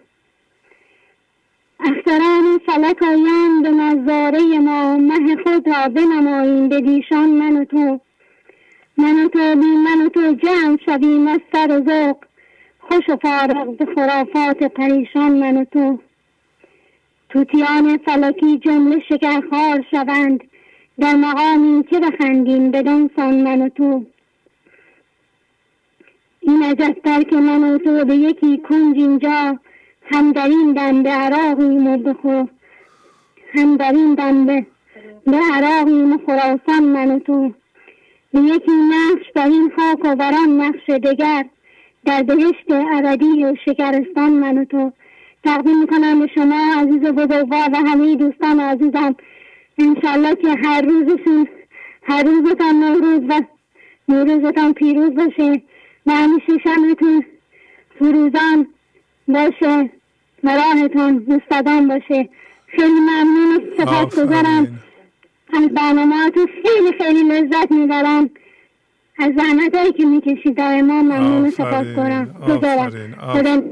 اختران 1.79 2.59
فلک 2.65 3.03
آیند 3.03 3.63
به 3.63 3.69
نظاره 3.69 4.59
ما. 4.59 4.97
مه 4.97 5.35
خود 5.43 5.67
را 5.67 5.87
بنماییم 5.87 6.69
به 6.69 6.81
دیشان 6.81 7.29
من 7.29 7.57
و 7.57 7.65
تو. 7.65 7.99
من 8.97 9.25
و 9.25 9.29
تو 9.29 9.55
بی 9.55 9.65
من 9.65 10.05
و 10.05 10.09
تو 10.09 10.33
جمع 10.33 10.77
شویم 10.85 11.27
از 11.27 11.39
سر 11.53 11.79
و 11.79 11.83
ذوق. 11.89 12.17
خوش 12.79 13.09
و 13.09 13.15
فارغ 13.15 13.77
به 13.77 13.85
خرافات 13.95 14.63
پریشان 14.63 15.31
من 15.31 15.57
و 15.57 15.65
تو. 15.65 15.99
توتیان 17.29 17.97
فلکی 17.97 18.57
جمله 18.57 18.99
شکرخوار 19.09 19.85
شوند. 19.91 20.48
در 20.99 21.15
مقامی 21.15 21.83
که 21.83 21.99
بخندیم 21.99 22.71
بدان 22.71 23.09
سان 23.15 23.41
من 23.41 23.61
و 23.61 23.69
تو. 23.69 24.05
این 26.39 26.63
عجبتر 26.63 27.23
که 27.23 27.35
من 27.35 27.63
و 27.63 27.77
تو 27.77 28.05
به 28.05 28.15
یکی 28.15 28.57
کنج 28.57 28.97
اینجا 28.97 29.59
هم 30.11 30.31
در 30.31 30.47
این 30.47 30.73
دم 30.73 31.03
به 31.03 31.09
عراقیم 31.09 31.87
و 31.87 31.97
بخو 31.97 32.45
هم 33.53 33.77
در 33.77 33.91
این 33.91 34.15
دم 34.15 34.45
به 34.45 34.65
به 35.25 35.39
عراقیم 35.53 36.13
و 36.13 36.17
من 36.81 37.11
و 37.11 37.19
تو. 37.19 37.53
به 38.33 38.39
یکی 38.39 38.71
نقش 38.71 39.31
بر 39.35 39.47
این 39.47 39.71
خاک 39.75 39.99
و 40.03 40.15
بر 40.15 40.33
آن 40.33 40.61
نقش 40.61 40.89
دگر 40.89 41.45
در 42.05 42.23
بهشت 42.23 42.71
ابدی 42.71 43.43
و 43.45 43.55
شکرستان 43.65 44.29
من 44.31 44.57
و 44.57 44.65
تو. 44.65 44.91
تقدیم 45.43 45.79
می‌کنم 45.79 46.19
به 46.19 46.27
شما 46.35 46.73
عزیز 46.77 47.01
بزرگوار 47.01 47.69
و 47.73 47.75
همه 47.75 48.15
دوستان 48.15 48.59
عزیزم. 48.59 49.15
انشالله 49.79 50.35
که 50.35 50.55
هر 50.63 50.81
روزشون 50.81 51.47
هر 52.03 52.23
روزتان 52.23 52.75
نوروز 52.75 53.21
و 53.29 53.41
نوروزتان 54.09 54.73
پیروز 54.73 55.15
باشه. 55.15 55.61
و 56.05 56.11
همیشه 56.11 56.63
شمتون 56.63 57.25
فروزان 57.99 58.67
باشه 59.27 59.89
و 60.43 60.55
راهتون 60.55 61.25
مستدام 61.27 61.87
باشه. 61.87 62.29
خیلی 62.67 62.99
ممنون. 62.99 63.55
و 63.55 63.59
سپاس 63.77 64.19
گذارم. 64.19 64.79
از 65.53 65.69
برنامه 65.69 66.15
خیلی 66.35 66.97
خیلی 66.97 67.23
لذت 67.23 67.71
می‌برم. 67.71 68.29
از 69.19 69.31
زحمت 69.37 69.75
هایی 69.75 69.91
که 69.91 70.05
می‌کشید. 70.05 70.57
دائما 70.57 71.01
ممنون. 71.01 71.49
سپاس 71.49 71.87
گذارم. 71.87 73.63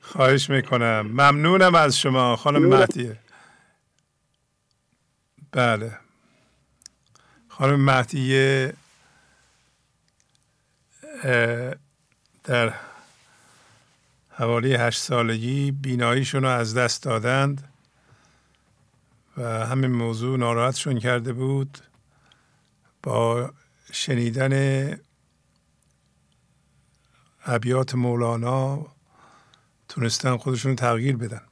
خواهش 0.00 0.50
می‌کنم. 0.50 1.10
ممنونم 1.12 1.74
از 1.74 1.98
شما. 1.98 2.36
خانم 2.36 2.68
مهدیه. 2.68 3.16
بله. 5.52 5.98
خانم 7.48 7.80
مهدیه 7.80 8.74
در 12.44 12.74
حوالی 14.30 14.74
هشت 14.74 15.00
سالگی 15.02 15.70
بیناییشون 15.72 16.42
رو 16.42 16.48
از 16.48 16.74
دست 16.74 17.02
دادند 17.02 17.72
و 19.36 19.66
همین 19.66 19.92
موضوع 19.92 20.38
ناراحتشون 20.38 20.98
کرده 20.98 21.32
بود 21.32 21.78
با 23.02 23.50
شنیدن 23.92 24.96
ابیات 27.44 27.94
مولانا 27.94 28.86
تونستن 29.88 30.36
خودشون 30.36 30.76
تغییر 30.76 31.16
بدن. 31.16 31.51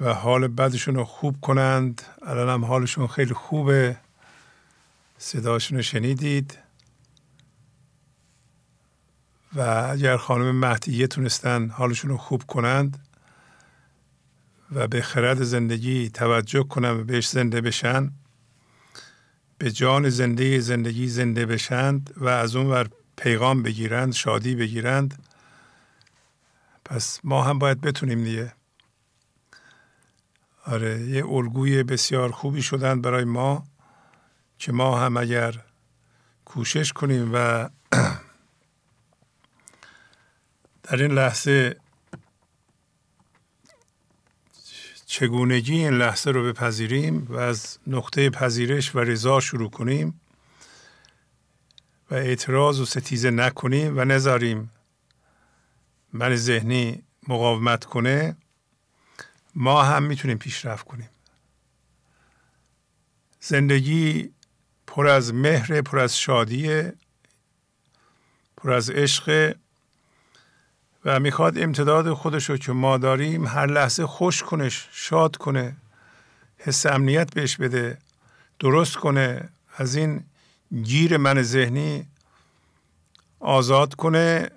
و 0.00 0.14
حال 0.14 0.48
بدشون 0.48 0.94
رو 0.94 1.04
خوب 1.04 1.40
کنند. 1.40 2.02
الان 2.22 2.48
هم 2.48 2.64
حالشون 2.64 3.06
خیلی 3.06 3.34
خوبه. 3.34 3.96
صداشون 5.18 5.76
رو 5.76 5.82
شنیدید. 5.82 6.58
و 9.54 9.88
اگر 9.90 10.16
خانم 10.16 10.56
مهدیه 10.56 11.06
تونستن 11.06 11.68
حالشون 11.68 12.10
رو 12.10 12.16
خوب 12.16 12.42
کنند 12.42 13.06
و 14.72 14.88
به 14.88 15.02
خرد 15.02 15.42
زندگی 15.42 16.10
توجه 16.10 16.62
کنن 16.62 16.90
و 16.90 17.04
بهش 17.04 17.28
زنده 17.28 17.60
بشن 17.60 18.12
به 19.58 19.70
جان 19.70 20.08
زنده 20.08 20.60
زندگی 20.60 21.08
زنده 21.08 21.46
بشند 21.46 22.14
و 22.16 22.28
از 22.28 22.56
اون 22.56 22.66
ور 22.66 22.88
پیغام 23.16 23.62
بگیرند 23.62 24.12
شادی 24.12 24.54
بگیرند 24.54 25.22
پس 26.84 27.20
ما 27.24 27.42
هم 27.42 27.58
باید 27.58 27.80
بتونیم 27.80 28.24
دیگه. 28.24 28.52
آره 30.66 31.00
یه 31.00 31.26
الگوی 31.26 31.82
بسیار 31.82 32.32
خوبی 32.32 32.62
شدن 32.62 33.00
برای 33.00 33.24
ما 33.24 33.66
که 34.58 34.72
ما 34.72 35.00
هم 35.00 35.16
اگر 35.16 35.64
کوشش 36.44 36.92
کنیم 36.92 37.30
و 37.34 37.68
در 40.82 41.02
این 41.02 41.12
لحظه 41.12 41.76
چگونگی 45.06 45.74
این 45.74 45.98
لحظه 45.98 46.30
رو 46.30 46.44
بپذیریم 46.44 47.26
و 47.30 47.36
از 47.36 47.78
نقطه 47.86 48.30
پذیرش 48.30 48.94
و 48.94 48.98
رضا 48.98 49.40
شروع 49.40 49.70
کنیم 49.70 50.20
و 52.10 52.14
اعتراض 52.14 52.80
و 52.80 52.84
ستیزه 52.84 53.30
نکنیم 53.30 53.98
و 53.98 54.04
نذاریم 54.04 54.70
من 56.12 56.36
ذهنی 56.36 57.02
مقاومت 57.28 57.84
کنه. 57.84 58.36
ما 59.56 59.82
هم 59.82 60.02
می‌تونیم 60.02 60.38
پیشرفت 60.38 60.86
کنیم. 60.86 61.08
زندگی 63.40 64.30
پر 64.86 65.06
از 65.06 65.34
مهر 65.34 65.80
پر 65.80 65.98
از 65.98 66.18
شادیه 66.18 66.92
پر 68.56 68.72
از 68.72 68.90
عشق 68.90 69.56
و 71.04 71.20
می‌خواد 71.20 71.58
امتداد 71.58 72.12
خودش 72.12 72.50
رو 72.50 72.56
که 72.56 72.72
ما 72.72 72.98
داریم 72.98 73.46
هر 73.46 73.66
لحظه 73.66 74.06
خوش 74.06 74.42
کنش 74.42 74.88
شاد 74.92 75.36
کنه 75.36 75.76
حس 76.58 76.86
امنیت 76.86 77.34
بهش 77.34 77.56
بده 77.56 77.98
درست 78.58 78.96
کنه 78.96 79.48
از 79.76 79.96
این 79.96 80.24
گیر 80.82 81.16
من 81.16 81.42
ذهنی 81.42 82.06
آزاد 83.40 83.94
کنه. 83.94 84.50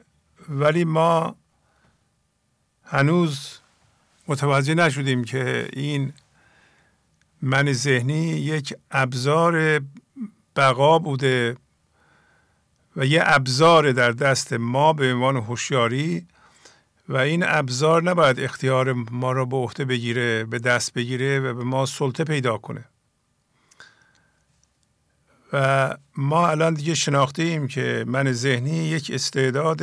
ولی 0.49 0.83
ما 0.83 1.35
هنوز 2.83 3.58
متوجه 4.29 4.73
نشدیم 4.73 5.23
که 5.23 5.69
این 5.73 6.13
من 7.41 7.73
ذهنی 7.73 8.27
یک 8.27 8.73
ابزار 8.91 9.81
بقا 10.55 10.99
بوده 10.99 11.57
و 12.95 13.05
یه 13.05 13.21
ابزار 13.25 13.91
در 13.91 14.11
دست 14.11 14.53
ما 14.53 14.93
به 14.93 15.13
عنوان 15.13 15.37
هوشیاری 15.37 16.27
و 17.09 17.17
این 17.17 17.43
ابزار 17.47 18.03
نباید 18.03 18.39
اختیار 18.39 18.93
ما 18.93 19.31
را 19.31 19.45
به 19.45 19.55
عهده 19.57 19.85
بگیره 19.85 20.43
به 20.43 20.59
دست 20.59 20.93
بگیره 20.93 21.39
و 21.39 21.53
به 21.53 21.63
ما 21.63 21.85
سلطه 21.85 22.23
پیدا 22.23 22.57
کنه. 22.57 22.85
و 25.53 25.97
ما 26.15 26.47
الان 26.47 26.73
دیگه 26.73 26.95
شناخته 26.95 27.67
که 27.67 28.05
من 28.07 28.31
ذهنی 28.31 28.77
یک 28.77 29.11
استعداد 29.13 29.81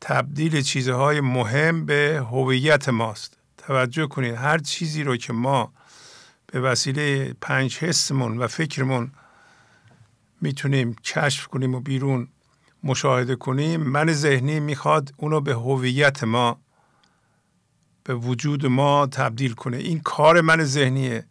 تبدیل 0.00 0.62
چیزهای 0.62 1.20
مهم 1.20 1.86
به 1.86 2.26
هویت 2.30 2.88
ماست. 2.88 3.38
توجه 3.58 4.06
کنید 4.06 4.34
هر 4.34 4.58
چیزی 4.58 5.02
رو 5.02 5.16
که 5.16 5.32
ما 5.32 5.72
به 6.46 6.60
وسیله 6.60 7.34
پنج 7.40 7.78
حسمون 7.78 8.38
و 8.38 8.46
فکرمون 8.46 9.12
می‌تونیم 10.40 10.94
کشف 10.94 11.46
کنیم 11.46 11.74
و 11.74 11.80
بیرون 11.80 12.28
مشاهده 12.84 13.36
کنیم 13.36 13.80
من 13.80 14.12
ذهنی 14.12 14.60
می‌خواد 14.60 15.14
اونو 15.16 15.40
به 15.40 15.54
هویت 15.54 16.24
ما 16.24 16.60
به 18.04 18.14
وجود 18.14 18.66
ما 18.66 19.06
تبدیل 19.06 19.52
کنه. 19.52 19.76
این 19.76 20.00
کار 20.00 20.40
من 20.40 20.64
ذهنیه. 20.64 21.26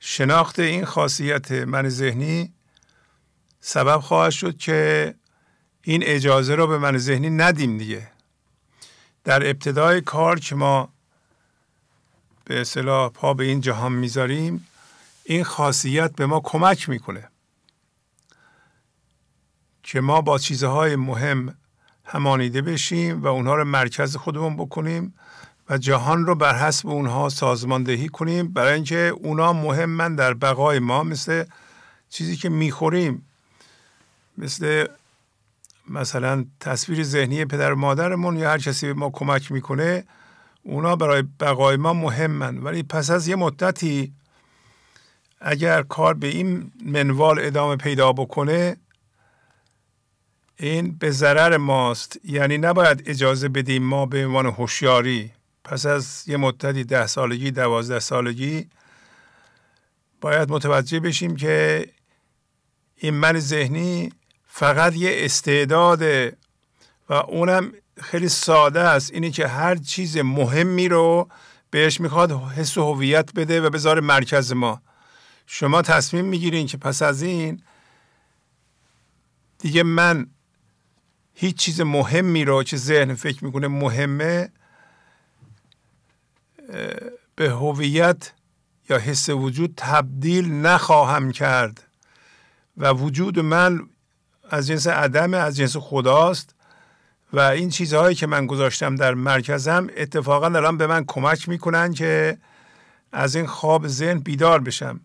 شناخت 0.00 0.58
این 0.58 0.84
خاصیت 0.84 1.52
من 1.52 1.88
ذهنی 1.88 2.52
سبب 3.60 4.00
خواهد 4.00 4.32
شد 4.32 4.56
که 4.56 5.14
این 5.84 6.02
اجازه 6.04 6.54
رو 6.54 6.66
به 6.66 6.78
من 6.78 6.98
ذهنی 6.98 7.30
ندیم 7.30 7.78
دیگه. 7.78 8.08
در 9.24 9.50
ابتدای 9.50 10.00
کار 10.00 10.40
که 10.40 10.54
ما 10.54 10.88
به 12.44 12.60
اصطلاح 12.60 13.08
پا 13.08 13.34
به 13.34 13.44
این 13.44 13.60
جهان 13.60 13.92
می‌ذاریم 13.92 14.66
این 15.24 15.44
خاصیت 15.44 16.12
به 16.12 16.26
ما 16.26 16.40
کمک 16.40 16.88
می‌کنه 16.88 17.28
که 19.82 20.00
ما 20.00 20.20
با 20.20 20.38
چیزهای 20.38 20.96
مهم 20.96 21.54
همانیده 22.04 22.62
بشیم 22.62 23.22
و 23.22 23.26
اونها 23.26 23.54
رو 23.54 23.64
مرکز 23.64 24.16
خودمون 24.16 24.56
بکنیم 24.56 25.14
و 25.70 25.78
جهان 25.78 26.26
رو 26.26 26.34
بر 26.34 26.58
حسب 26.58 26.88
اونها 26.88 27.28
سازماندهی 27.28 28.08
کنیم. 28.08 28.52
برای 28.52 28.74
اینکه 28.74 28.96
اونا 28.96 29.52
مهمن 29.52 30.14
در 30.14 30.34
بقای 30.34 30.78
ما 30.78 31.02
مثل 31.02 31.44
چیزی 32.10 32.36
که 32.36 32.48
می‌خوریم 32.48 33.26
مثل 34.38 34.86
مثلا 35.88 36.44
تصویر 36.60 37.02
ذهنی 37.02 37.44
پدر 37.44 37.72
و 37.72 37.76
مادرمون 37.76 38.36
یا 38.36 38.50
هر 38.50 38.58
کسی 38.58 38.86
به 38.86 38.94
ما 38.94 39.10
کمک 39.10 39.52
می‌کنه 39.52 40.04
اونا 40.62 40.96
برای 40.96 41.22
بقای 41.40 41.76
ما 41.76 41.92
مهمن. 41.92 42.58
ولی 42.58 42.82
پس 42.82 43.10
از 43.10 43.28
یه 43.28 43.36
مدتی 43.36 44.12
اگر 45.40 45.82
کار 45.82 46.14
به 46.14 46.26
این 46.26 46.72
منوال 46.84 47.38
ادامه 47.38 47.76
پیدا 47.76 48.12
بکنه 48.12 48.76
این 50.56 50.98
به 50.98 51.10
ضرر 51.10 51.56
ماست. 51.56 52.18
یعنی 52.24 52.58
نباید 52.58 53.02
اجازه 53.06 53.48
بدیم 53.48 53.82
ما 53.82 54.06
به 54.06 54.26
عنوان 54.26 54.46
هوشیاری 54.46 55.30
پس 55.64 55.86
از 55.86 56.24
یه 56.26 56.36
مدتی 56.36 56.84
ده 56.84 57.06
سالگی 57.06 57.50
دوازده 57.50 58.00
سالگی 58.00 58.68
باید 60.20 60.50
متوجه 60.50 61.00
بشیم 61.00 61.36
که 61.36 61.86
این 62.96 63.14
من 63.14 63.38
ذهنی 63.38 64.12
فقط 64.56 64.96
یه 64.96 65.10
استعداده 65.14 66.36
و 67.08 67.12
اونم 67.12 67.72
خیلی 68.00 68.28
ساده 68.28 68.80
است. 68.80 69.12
اینی 69.12 69.30
که 69.30 69.48
هر 69.48 69.76
چیز 69.76 70.16
مهمی 70.16 70.88
رو 70.88 71.28
بهش 71.70 72.00
می‌خواد 72.00 72.32
حس 72.32 72.78
هویت 72.78 73.32
بده 73.32 73.60
و 73.60 73.70
بذاره 73.70 74.00
مرکز 74.00 74.52
ما. 74.52 74.82
شما 75.46 75.82
تصمیم 75.82 76.24
می‌گیرین 76.24 76.66
که 76.66 76.76
پس 76.76 77.02
از 77.02 77.22
این 77.22 77.62
دیگه 79.58 79.82
من 79.82 80.26
هیچ 81.34 81.56
چیز 81.56 81.80
مهمی 81.80 82.44
رو 82.44 82.62
که 82.62 82.76
ذهن 82.76 83.14
فکر 83.14 83.44
می‌کنه 83.44 83.68
مهمه 83.68 84.52
به 87.36 87.50
هویت 87.50 88.32
یا 88.88 88.98
حس 88.98 89.28
وجود 89.28 89.74
تبدیل 89.76 90.52
نخواهم 90.52 91.32
کرد 91.32 91.82
و 92.76 92.90
وجود 92.90 93.38
من 93.38 93.88
از 94.50 94.66
جنس 94.66 94.86
عدم 94.86 95.34
از 95.34 95.56
جنس 95.56 95.76
خداست. 95.76 96.54
و 97.32 97.40
این 97.40 97.70
چیزهایی 97.70 98.14
که 98.14 98.26
من 98.26 98.46
گذاشتم 98.46 98.96
در 98.96 99.14
مرکزم 99.14 99.86
اتفاقا 99.96 100.46
الان 100.46 100.76
به 100.76 100.86
من 100.86 101.04
کمک 101.06 101.48
می‌کنن 101.48 101.92
که 101.92 102.38
از 103.12 103.36
این 103.36 103.46
خواب 103.46 103.86
ذهن 103.88 104.18
بیدار 104.18 104.60
بشم. 104.60 105.00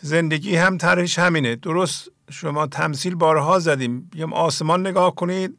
زندگی 0.00 0.56
هم 0.56 0.78
طرحش 0.78 1.18
همینه. 1.18 1.56
درست 1.56 2.08
شما 2.30 2.66
تمثیل 2.66 3.14
بارها 3.14 3.58
زدیم. 3.58 4.10
یه 4.14 4.26
آسمان 4.26 4.86
نگاه 4.86 5.14
کنید 5.14 5.58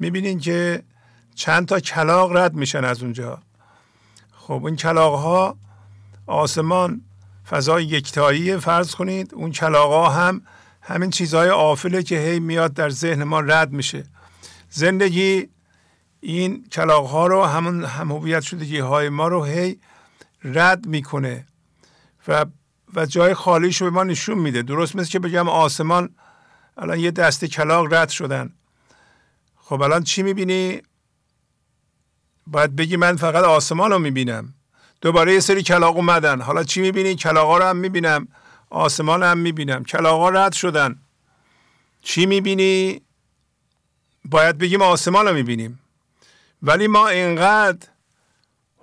می‌بینید 0.00 0.40
که 0.40 0.82
چند 1.34 1.68
تا 1.68 1.80
کلاق 1.80 2.36
رد 2.36 2.54
میشن 2.54 2.84
از 2.84 3.02
اونجا. 3.02 3.38
خب 4.32 4.64
این 4.64 4.76
کلاق 4.76 5.18
ها 5.18 5.56
آسمان 6.26 7.00
فضای 7.48 7.84
یکتایی 7.84 8.56
فرض 8.56 8.94
کنید. 8.94 9.34
اون 9.34 9.52
کلاق 9.52 9.92
ها 9.92 10.08
هم 10.10 10.42
همین 10.88 11.10
چیزهای 11.10 11.50
آفله 11.50 12.02
که 12.02 12.18
هی 12.18 12.40
میاد 12.40 12.72
در 12.74 12.90
ذهن 12.90 13.24
ما 13.24 13.40
رد 13.40 13.72
میشه. 13.72 14.04
زندگی 14.70 15.48
این 16.20 16.64
کلاق 16.72 17.06
ها 17.06 17.26
رو 17.26 17.44
همون 17.44 17.84
هم 17.84 18.40
شدگی 18.40 18.78
های 18.78 19.08
ما 19.08 19.28
رو 19.28 19.44
هی 19.44 19.78
رد 20.44 20.86
می‌کنه 20.86 21.46
و 22.28 22.46
و 22.94 23.06
جای 23.06 23.34
خالیش 23.34 23.80
رو 23.80 23.90
به 23.90 23.96
ما 23.96 24.04
نشون 24.04 24.38
میده. 24.38 24.62
درست 24.62 24.96
مثل 24.96 25.10
که 25.10 25.18
بگم 25.18 25.48
آسمان 25.48 26.14
الان 26.76 26.98
یه 27.00 27.10
دسته 27.10 27.48
کلاق 27.48 27.94
رد 27.94 28.08
شدن. 28.08 28.52
خب 29.56 29.82
الان 29.82 30.02
چی 30.02 30.22
می‌بینی؟ 30.22 30.82
باید 32.46 32.76
بگی 32.76 32.96
من 32.96 33.16
فقط 33.16 33.44
آسمان 33.44 33.90
رو 33.90 33.98
می‌بینم. 33.98 34.54
دوباره 35.00 35.34
یه 35.34 35.40
سری 35.40 35.62
کلاق 35.62 35.96
اومدن. 35.96 36.40
حالا 36.40 36.64
چی 36.64 36.80
می‌بینی؟ 36.80 37.14
کلاقا 37.14 37.58
رو 37.58 37.64
هم 37.64 37.76
می‌بینم. 37.76 38.28
آسمان 38.70 39.22
هم 39.22 39.38
می‌بینم. 39.38 39.84
کلاقا 39.84 40.28
رد 40.28 40.52
شدن. 40.52 40.98
چی 42.02 42.26
می‌بینی؟ 42.26 43.02
باید 44.24 44.58
بگیم 44.58 44.82
آسمان 44.82 45.28
رو 45.28 45.34
می‌بینیم. 45.34 45.80
ولی 46.62 46.86
ما 46.86 47.08
اینقدر 47.08 47.88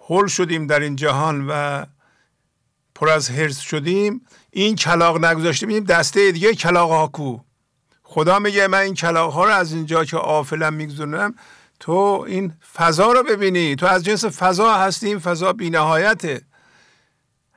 هل 0.09 0.27
شدیم 0.27 0.67
در 0.67 0.79
این 0.79 0.95
جهان 0.95 1.47
و 1.49 1.85
پر 2.95 3.09
از 3.09 3.31
حرس 3.31 3.59
شدیم. 3.59 4.21
این 4.51 4.75
کلاق 4.75 5.25
نگذاشته 5.25 5.65
بینیم 5.65 5.83
دسته 5.83 6.31
دیگه 6.31 6.55
کلاق 6.55 6.89
ها 6.91 7.07
کو. 7.07 7.37
خدا 8.03 8.39
میگه 8.39 8.67
من 8.67 8.79
این 8.79 8.93
کلاق 8.93 9.33
ها 9.33 9.45
رو 9.45 9.51
از 9.51 9.73
اینجا 9.73 10.05
که 10.05 10.17
آفلم 10.17 10.73
می‌گذارم 10.73 11.35
تو 11.79 12.25
این 12.27 12.53
فضا 12.73 13.11
رو 13.11 13.23
ببینی. 13.23 13.75
تو 13.75 13.85
از 13.85 14.03
جنس 14.03 14.25
فضا 14.25 14.73
هستی 14.73 15.07
این 15.07 15.19
فضا 15.19 15.53
بینهایته. 15.53 16.41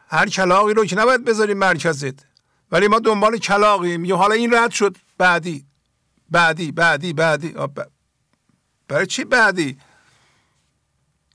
هر 0.09 0.29
کلاقی 0.29 0.75
رو 0.75 0.85
که 0.85 0.97
نباید 0.97 1.25
بذاری 1.25 1.55
مرکزت. 1.55 2.15
ولی 2.73 2.89
ما 2.89 2.99
دنبال 2.99 3.39
کلاقیم 3.39 4.05
یا 4.05 4.17
حالا 4.17 4.35
این 4.35 4.55
رد 4.55 4.71
شد. 4.71 4.97
بعدی. 5.19 5.67
بعدی 6.31 6.73
بعدی 6.73 7.13
بعدی. 7.13 7.55
برای 8.89 9.07
چی 9.07 9.25
بعدی؟ 9.25 9.79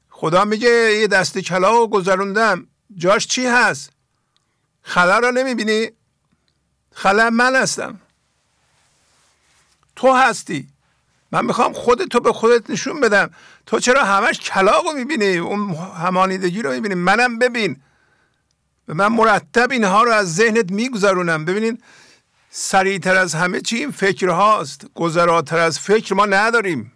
خدا 0.10 0.46
میگه 0.46 0.70
یه 1.02 1.08
دست 1.08 1.40
کلاق 1.40 1.90
گذروندم. 1.90 2.68
جاش 2.98 3.28
چی 3.28 3.46
هست؟ 3.46 3.92
خلا 4.82 5.20
رو 5.20 5.32
نمی‌بینی؟ 5.32 5.92
خلا 6.92 7.30
من 7.30 7.56
هستم. 7.56 8.00
تو 9.96 10.14
هستی. 10.14 10.68
من 11.32 11.46
می‌خوام 11.46 11.74
خودت 11.74 12.18
به 12.18 12.34
خودت 12.34 12.70
نشون 12.70 13.02
بدم. 13.02 13.32
تو 13.66 13.80
چرا 13.80 14.04
همش 14.04 14.40
کلاق 14.40 14.86
رو 14.86 14.94
می‌بینی؟ 14.94 15.38
اون 15.38 15.76
همانیدگی 15.76 16.62
رو 16.62 16.72
می‌بینی؟ 16.72 16.96
منم 16.96 17.40
ببین. 17.40 17.82
و 18.88 18.94
من 18.94 19.08
مرتب 19.08 19.72
اینها 19.72 20.04
رو 20.04 20.12
از 20.12 20.36
ذهنت 20.36 20.72
میگذرونم. 20.72 21.46
ببینین 21.46 21.82
سریعتر 22.50 23.16
از 23.16 23.36
همه 23.36 23.62
چی 23.62 23.76
این 23.76 23.92
فکر 23.92 24.30
هاست. 24.30 24.86
گذراتر 24.96 25.58
از 25.58 25.80
فکر 25.80 26.14
ما 26.14 26.26
نداریم. 26.26 26.92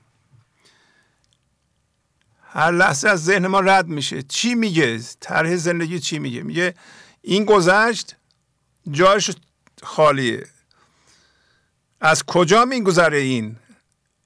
هر 2.50 2.72
لحظه 2.72 3.10
از 3.10 3.26
ذهن 3.26 3.48
ما 3.48 3.60
رد 3.60 3.88
میشه. 3.88 4.22
چی 4.22 4.56
میگه؟ 4.56 5.00
طرح 5.20 5.56
زندگی 5.56 6.00
چی 6.00 6.20
میگه؟ 6.20 6.44
میگه 6.44 6.74
این 7.22 7.46
گذشت 7.46 8.16
جاش 8.92 9.32
خالیه. 9.84 10.48
از 12.02 12.24
کجا 12.24 12.66
میگذره 12.66 13.18
این؟ 13.18 13.56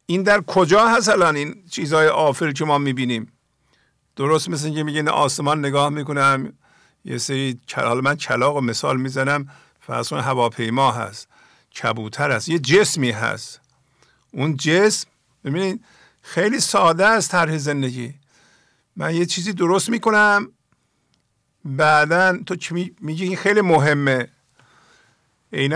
این 0.06 0.24
در 0.24 0.42
کجا 0.42 0.88
هست 0.88 1.10
الان 1.10 1.36
این 1.36 1.64
چیزهای 1.72 2.08
آفل 2.08 2.52
که 2.52 2.66
ما 2.66 2.78
می‌بینیم؟ 2.78 3.32
درست 4.16 4.50
مثل 4.50 4.66
اینکه 4.66 4.84
میگه 4.84 5.10
آسمان 5.10 5.60
نگاه 5.60 5.90
می‌کنم. 5.90 6.54
یه 7.06 7.18
سری 7.18 7.60
حالا 7.76 8.02
من 8.02 8.16
کلاق 8.16 8.56
و 8.56 8.62
مثال 8.62 8.98
می‌زنم 8.98 9.50
فرض 9.80 10.14
هواپیما 10.14 10.92
هست 10.92 11.28
کبوتر 11.82 12.32
هست 12.32 12.50
یه 12.50 12.60
جسمی 12.60 13.12
هست. 13.12 13.60
اون 14.32 14.58
جسم 14.58 15.08
ببینید 15.44 15.86
خیلی 16.22 16.60
ساده 16.60 17.06
است 17.06 17.32
طرح 17.32 17.58
زندگی. 17.58 18.14
من 18.96 19.16
یه 19.16 19.26
چیزی 19.26 19.54
درست 19.54 19.90
می‌کنم 19.90 20.52
بعدا 21.66 22.38
تو 22.46 22.76
میگی؟ 23.02 23.24
این 23.24 23.38
خیلی 23.38 23.62
مهمه. 23.62 24.28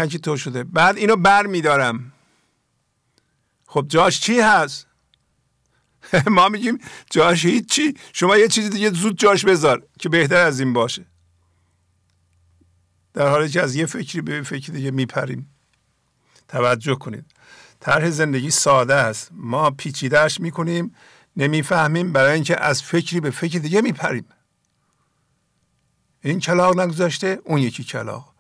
که 0.07 0.17
تو 0.19 0.37
شده. 0.37 0.63
بعد 0.63 0.97
اینو 0.97 1.15
بر 1.15 1.45
میدارم. 1.45 2.11
خب 3.67 3.85
جاش 3.87 4.19
چی 4.19 4.39
هست؟ 4.39 4.87
ما 6.27 6.49
میگیم 6.49 6.77
جاش 7.09 7.45
هیچی. 7.45 7.97
شما 8.13 8.37
یه 8.37 8.47
چیزی 8.47 8.69
دیگه 8.69 8.89
زود 8.89 9.17
جاش 9.17 9.45
بذار 9.45 9.83
که 9.99 10.09
بهتر 10.09 10.35
از 10.45 10.59
این 10.59 10.73
باشه. 10.73 11.05
در 13.15 13.27
حالی 13.27 13.49
که 13.49 13.61
از 13.61 13.75
یه 13.75 13.85
فکری 13.85 14.21
به 14.21 14.41
فکری 14.41 14.71
دیگه 14.71 14.91
میپریم. 14.91 15.49
توجه 16.47 16.95
کنید. 16.95 17.25
طرح 17.79 18.09
زندگی 18.09 18.51
ساده 18.51 18.93
است. 18.93 19.29
ما 19.31 19.71
پیچیدهش 19.71 20.39
می‌کنیم 20.39 20.95
نمی‌فهمیم 21.37 22.13
برای 22.13 22.33
اینکه 22.33 22.61
از 22.61 22.83
فکری 22.83 23.19
به 23.19 23.31
فکر 23.31 23.59
دیگه 23.59 23.81
میپریم. 23.81 24.25
این 26.21 26.39
کلاق 26.39 26.79
نگذاشته 26.79 27.39
اون 27.43 27.61
یکی 27.61 27.83
کلاق 27.83 28.33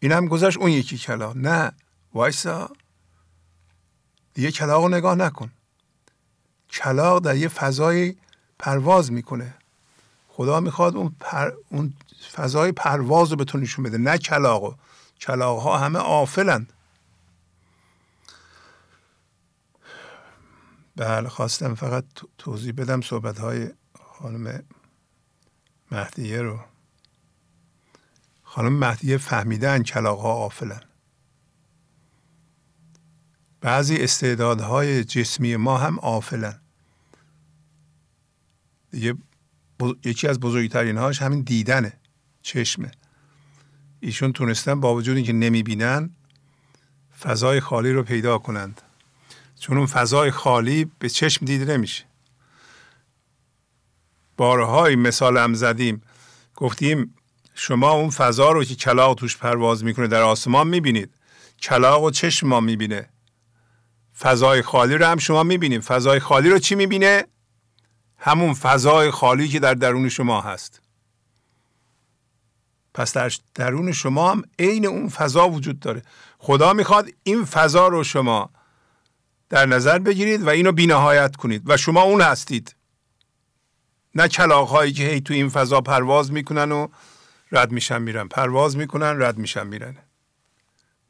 این 0.00 0.12
هم 0.12 0.26
گذاشت 0.26 0.58
اون 0.58 0.70
یکی 0.70 0.98
کلاق 0.98 1.36
نه 1.36 1.72
وایسا. 2.14 2.70
دیگه 4.34 4.50
کلاق 4.50 4.82
رو 4.82 4.88
نگاه 4.88 5.14
نکن. 5.14 5.50
کلاق 6.70 7.22
در 7.22 7.36
یه 7.36 7.48
فضای 7.48 8.14
پرواز 8.58 9.12
می‌کنه. 9.12 9.54
خدا 10.28 10.60
می‌خواد 10.60 10.96
اون, 10.96 11.16
پر... 11.20 11.52
اون 11.68 11.92
فضای 12.32 12.72
پرواز 12.72 13.30
رو 13.30 13.36
به 13.36 13.44
تو 13.44 13.58
نشون 13.58 13.84
بده 13.84 13.98
نه 13.98 14.18
کلاق 14.18 14.78
کلاق 15.20 15.60
ها 15.60 15.78
همه 15.78 15.98
آفلند 15.98 16.72
بله 20.96 21.28
خواستم 21.28 21.74
فقط 21.74 22.04
توضیح 22.38 22.72
بدم 22.72 23.00
صحبت 23.00 23.38
های 23.38 23.70
خانم 24.18 24.62
مهدیه 25.90 26.42
رو. 26.42 26.60
خانم 28.42 28.72
مهدیه 28.72 29.16
فهمیدن 29.16 29.82
کلاق 29.82 30.20
ها 30.20 30.32
آفلن. 30.32 30.80
بعضی 33.60 33.96
استعدادهای 33.96 35.04
جسمی 35.04 35.56
ما 35.56 35.78
هم 35.78 35.98
آفلن. 35.98 36.60
دیگه 38.90 39.14
یکی 40.04 40.28
از 40.28 40.40
بزرگترین 40.40 40.96
هاش 40.96 41.22
همین 41.22 41.40
دیدنه. 41.40 41.92
چشمه. 42.48 42.90
ایشون 44.00 44.32
تونستن 44.32 44.80
با 44.80 44.94
وجود 44.94 45.16
اینکه 45.16 45.32
نمی‌بینن 45.32 46.10
فضای 47.20 47.60
خالی 47.60 47.92
رو 47.92 48.02
پیدا 48.02 48.38
کنند. 48.38 48.82
چون 49.60 49.76
اون 49.76 49.86
فضای 49.86 50.30
خالی 50.30 50.90
به 50.98 51.08
چشم 51.08 51.46
دیده 51.46 51.76
نمیشه. 51.76 52.04
بارهای 54.36 54.96
مثال 54.96 55.38
هم 55.38 55.54
زدیم. 55.54 56.02
گفتیم 56.56 57.14
شما 57.54 57.90
اون 57.90 58.10
فضا 58.10 58.52
رو 58.52 58.64
که 58.64 58.74
کلاق 58.74 59.14
توش 59.14 59.36
پرواز 59.36 59.84
می‌کنه 59.84 60.06
در 60.06 60.22
آسمان 60.22 60.68
می‌بینید. 60.68 61.10
کلاق 61.62 62.02
و 62.02 62.10
چشم 62.10 62.48
ما 62.48 62.60
می‌بینه. 62.60 63.08
فضای 64.18 64.62
خالی 64.62 64.94
رو 64.94 65.06
هم 65.06 65.18
شما 65.18 65.42
می‌بینید. 65.42 65.80
فضای 65.80 66.20
خالی 66.20 66.50
رو 66.50 66.58
چی 66.58 66.74
می‌بینه؟ 66.74 67.24
همون 68.18 68.54
فضای 68.54 69.10
خالی 69.10 69.48
که 69.48 69.60
در 69.60 69.74
درون 69.74 70.08
شما 70.08 70.40
هست. 70.40 70.82
پس 72.94 73.12
در 73.12 73.32
درون 73.54 73.92
شما 73.92 74.30
هم 74.30 74.42
عین 74.58 74.86
اون 74.86 75.08
فضا 75.08 75.48
وجود 75.48 75.80
داره. 75.80 76.02
خدا 76.38 76.72
می‌خواد 76.72 77.08
این 77.22 77.44
فضا 77.44 77.88
رو 77.88 78.04
شما 78.04 78.50
در 79.48 79.66
نظر 79.66 79.98
بگیرید 79.98 80.42
و 80.42 80.48
اینو 80.48 80.72
بینهایت 80.72 81.36
کنید 81.36 81.62
و 81.70 81.76
شما 81.76 82.02
اون 82.02 82.20
هستید. 82.20 82.74
نه 84.14 84.28
کلاق 84.28 84.68
هایی 84.68 84.92
که 84.92 85.02
هی 85.02 85.20
تو 85.20 85.34
این 85.34 85.48
فضا 85.48 85.80
پرواز 85.80 86.32
می‌کنن 86.32 86.72
و 86.72 86.88
رد 87.52 87.72
میشن 87.72 88.02
میرن. 88.02 88.28
پرواز 88.28 88.76
می‌کنن 88.76 89.22
رد 89.22 89.38
میشن 89.38 89.66
میرن. 89.66 89.96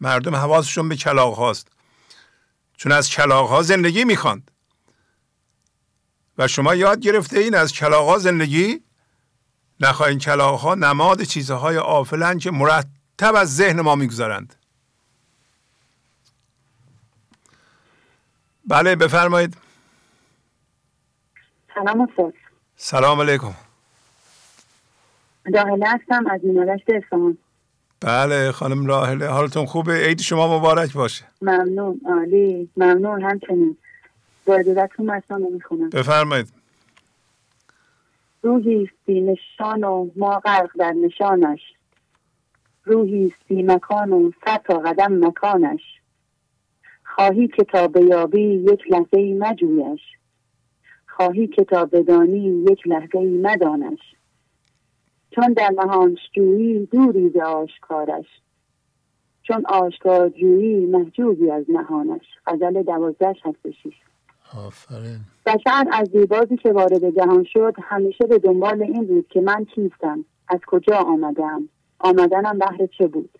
مردم 0.00 0.34
حواسشون 0.34 0.88
به 0.88 0.96
کلاق 0.96 1.34
هاست. 1.34 1.68
چون 2.76 2.92
از 2.92 3.10
کلاق 3.10 3.48
ها 3.48 3.62
زندگی 3.62 4.04
می‌خواند 4.04 4.50
و 6.38 6.48
شما 6.48 6.74
یاد 6.74 7.00
گرفته 7.00 7.38
این 7.38 7.54
از 7.54 7.72
کلاق 7.72 8.08
ها 8.08 8.18
زندگی 8.18 8.80
نخواهین 9.80 10.18
کلاق 10.18 10.60
ها 10.60 10.74
نماد 10.74 11.22
چیزهای 11.22 11.78
آفلن 11.78 12.38
که 12.38 12.50
مرتب 12.50 13.34
از 13.34 13.56
ذهن 13.56 13.80
ما 13.80 13.94
می‌گذارند 13.94 14.54
بله 18.66 18.96
بفرمایید. 18.96 19.56
سلام 21.74 22.00
استاد. 22.00 22.34
سلام 22.76 23.20
علیکم. 23.20 23.54
راهله 25.54 25.86
هستم 25.88 26.26
از 26.30 26.40
مینالشت 26.44 26.84
اصفهان. 26.88 27.38
بله 28.00 28.52
خانم 28.52 28.86
راهله 28.86 29.28
حالتون 29.28 29.66
خوبه؟ 29.66 30.06
عید 30.06 30.20
شما 30.20 30.58
مبارک 30.58 30.92
باشه. 30.92 31.24
ممنون 31.42 32.00
عالی 32.06 32.70
ممنون 32.76 33.22
همچنین. 33.22 33.76
با 34.46 34.54
اجازتون 34.54 35.10
مطلب 35.10 35.38
می‌خونم 35.52 35.90
بفرمایید. 35.90 36.57
روحی 38.42 38.90
بی 39.06 39.20
نشان 39.20 39.84
و 39.84 40.10
ما 40.16 40.38
غرق 40.38 40.70
در 40.78 40.92
نشانش. 40.92 41.60
روحی 42.84 43.32
بی 43.46 43.62
مکان 43.62 44.12
و 44.12 44.30
صد 44.44 44.62
تا 44.62 44.78
قدم 44.78 45.26
مکانش. 45.26 45.80
خواهی 47.04 47.48
کتاب 47.48 47.96
یابی 47.96 48.42
یک 48.42 48.92
لحظه 48.92 49.16
ای 49.16 49.32
مجویش. 49.32 50.00
خواهی 51.06 51.46
کتاب 51.46 51.96
بدانی 51.96 52.64
یک 52.70 52.86
لحظه 52.86 53.18
ای 53.18 53.38
مدانش. 53.38 53.98
چون 55.30 55.52
در 55.52 55.70
نهانش 55.70 56.18
جویی 56.32 56.86
دوری 56.86 57.28
به 57.28 57.44
آشکارش. 57.44 58.26
چون 59.42 59.66
آشکار 59.66 60.28
جویی 60.28 60.86
محجوبی 60.86 61.50
از 61.50 61.64
نهانش. 61.68 62.24
غزل 62.46 62.82
دوازده 62.82 63.28
هست 63.28 63.46
آفرین. 64.54 65.20
بشر 65.48 65.84
از 65.92 66.10
دیبازی 66.10 66.56
که 66.56 66.72
وارد 66.72 67.10
جهان 67.10 67.44
شد 67.44 67.74
همیشه 67.82 68.26
به 68.26 68.38
دنبال 68.38 68.82
این 68.82 69.06
بود 69.06 69.28
که 69.28 69.40
من 69.40 69.64
کیستم 69.64 70.24
از 70.48 70.60
کجا 70.66 70.96
آمدم 70.96 71.68
آمدنم 71.98 72.58
بهر 72.58 72.86
چه 72.98 73.06
بود؟ 73.06 73.38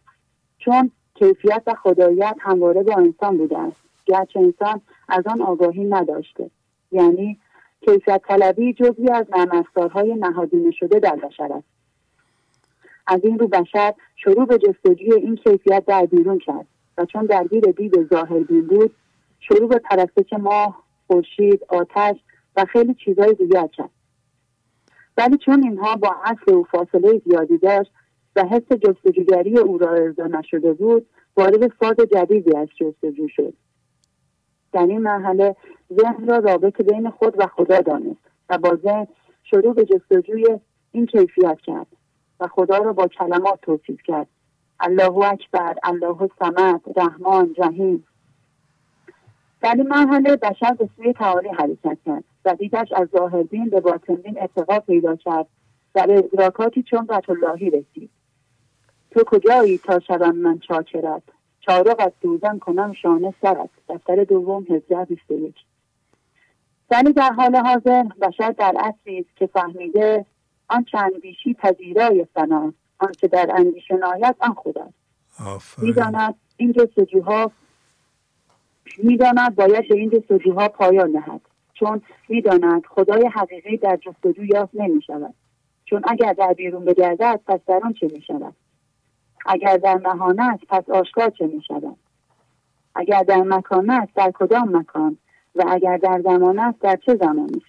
چون 0.58 0.90
کیفیت 1.14 1.62
و 1.66 1.74
خداییت 1.74 2.36
همواره 2.40 2.82
با 2.82 2.94
انسان 2.94 3.36
بوده 3.36 3.58
است 3.58 3.76
گرچه 4.06 4.40
انسان 4.40 4.80
از 5.08 5.26
آن 5.26 5.42
آگاهی 5.42 5.84
نداشته. 5.84 6.50
یعنی 6.92 7.38
کیفیت 7.80 8.22
طلبی 8.28 8.72
جزی 8.72 9.10
از 9.12 9.26
نرمستارهای 9.36 10.14
نهادینه 10.14 10.70
شده 10.70 10.98
در 10.98 11.16
بشر 11.16 11.52
است. 11.52 11.68
از 13.06 13.20
این 13.24 13.38
رو 13.38 13.48
بشر 13.48 13.94
شروع 14.16 14.46
به 14.46 14.58
جستجوی 14.58 15.12
این 15.14 15.36
کیفیت 15.36 15.84
در 15.86 16.06
بیرون 16.06 16.38
کرد 16.38 16.66
و 16.98 17.04
چون 17.04 17.26
درگیر 17.26 17.64
دید 17.64 18.08
ظاهر 18.10 18.38
بین 18.38 18.66
بود 18.66 18.94
شروع 19.40 19.68
به 19.68 19.78
پرستش 19.78 20.32
ماه 20.32 20.87
خورشید 21.08 21.64
آتش 21.68 22.16
و 22.56 22.64
خیلی 22.64 22.94
چیزهای 22.94 23.34
دیگر 23.34 23.66
کرد 23.66 23.90
ولی 25.16 25.36
چون 25.36 25.62
اینها 25.62 25.96
با 25.96 26.16
اصل 26.24 26.52
و 26.52 26.62
فاصله 26.62 27.22
زیادی 27.26 27.58
داشت 27.58 27.92
و 28.36 28.44
حس 28.44 28.72
جستجوگری 28.72 29.58
او 29.58 29.78
را 29.78 29.90
ارضا 29.90 30.26
نشده 30.26 30.72
بود 30.72 31.06
وارد 31.36 31.68
فاز 31.68 31.96
جدیدی 32.14 32.56
از 32.56 32.68
جستجو 32.80 33.28
شد. 33.28 33.54
در 34.72 34.86
این 34.86 34.98
مرحله 34.98 35.56
ذهن 36.00 36.26
را 36.26 36.38
رابط 36.38 36.82
بین 36.82 37.10
خود 37.10 37.34
و 37.38 37.46
خدا 37.46 37.80
دانست 37.80 38.20
و 38.48 38.58
با 38.58 38.76
ذهن 38.76 39.06
شروع 39.42 39.74
به 39.74 39.84
جستجوی 39.84 40.58
این 40.92 41.06
کیفیت 41.06 41.58
کرد 41.60 41.86
و 42.40 42.46
خدا 42.48 42.78
را 42.78 42.92
با 42.92 43.08
کلمات 43.08 43.60
توصیف 43.62 44.02
کرد. 44.04 44.26
الله 44.80 45.18
اکبر 45.18 45.74
الله 45.82 46.28
صمد 46.38 46.80
رحمان 46.96 47.54
رحیم. 47.58 48.04
در 49.60 49.74
این 49.74 49.88
مرحله 49.88 50.36
بشر 50.36 50.72
به 50.72 50.88
سوی 50.96 51.12
تعالی 51.12 51.48
حرکت 51.48 51.98
کرد. 52.06 52.24
و 52.44 52.54
دیدش 52.54 52.92
از 52.92 53.08
ظاهربین 53.08 53.70
به 53.70 53.80
باطنبین 53.80 54.40
ارتقا 54.40 54.80
پیدا 54.80 55.16
کرد. 55.16 55.46
و 55.94 56.06
به 56.06 56.18
ادراکاتی 56.18 56.82
چون 56.82 57.08
اللهی 57.28 57.70
رسید. 57.70 58.10
تو 59.10 59.24
کجایی 59.26 59.78
تا 59.78 60.00
شوم 60.00 60.36
من 60.36 60.58
چاکرت؟ 60.58 61.22
چارق 61.60 61.96
از 61.98 62.12
دوزن 62.20 62.58
کنم 62.58 62.92
شانه 62.92 63.34
سرت. 63.42 63.70
دفتر 63.88 64.24
دوم 64.24 64.66
هزده 64.70 65.04
بیست 65.04 65.30
یک. 65.30 65.54
ولی 66.90 67.12
در 67.12 67.32
حال 67.32 67.56
حاضر 67.56 68.02
بشر 68.02 68.50
در 68.50 68.74
اصلی 68.78 69.18
است 69.18 69.36
که 69.36 69.46
فهمیده 69.46 70.26
آن 70.68 70.84
چند 70.84 71.20
بیشی 71.20 71.54
پذیرای 71.54 72.26
فناست 72.34 72.76
آنچه 72.98 73.28
در 73.28 73.50
اندیشه 73.54 73.96
ناید 73.96 74.36
آن 74.40 74.54
خود 74.54 74.78
است 74.78 75.78
می‌داند 75.78 76.34
این 76.56 76.72
جستجوها 76.72 77.50
می‌داند؟ 78.98 79.54
باید 79.54 79.88
به 79.88 79.94
این 79.94 80.10
جستجوها 80.10 80.68
پایان 80.68 81.12
دهد. 81.12 81.40
چون 81.74 82.02
می‌داند 82.28 82.86
خدای 82.86 83.26
حقیقی 83.26 83.76
در 83.76 83.96
جستجو 83.96 84.44
یافت 84.44 84.74
نمی 84.74 85.02
شود 85.02 85.34
چون 85.84 86.02
اگر 86.08 86.32
در 86.32 86.52
بیرون 86.52 86.84
بگردد 86.84 87.40
پس 87.46 87.60
در 87.66 87.80
آن 87.84 87.92
چه 87.92 88.08
می 88.12 88.22
شود 88.22 88.54
اگر 89.46 89.76
در 89.76 89.94
نهان 89.94 90.40
است 90.40 90.64
پس 90.68 90.90
آشکار 90.90 91.30
چه 91.30 91.46
می 91.46 91.62
شود 91.62 91.96
اگر 92.94 93.22
در 93.22 93.42
مکان 93.42 93.90
است 93.90 94.14
در 94.14 94.32
کدام 94.34 94.76
مکان؟ 94.76 95.18
و 95.54 95.64
اگر 95.68 95.96
در 95.96 96.20
زمان 96.24 96.58
است 96.58 96.80
در 96.80 96.96
چه 97.06 97.16
زمانی 97.16 97.62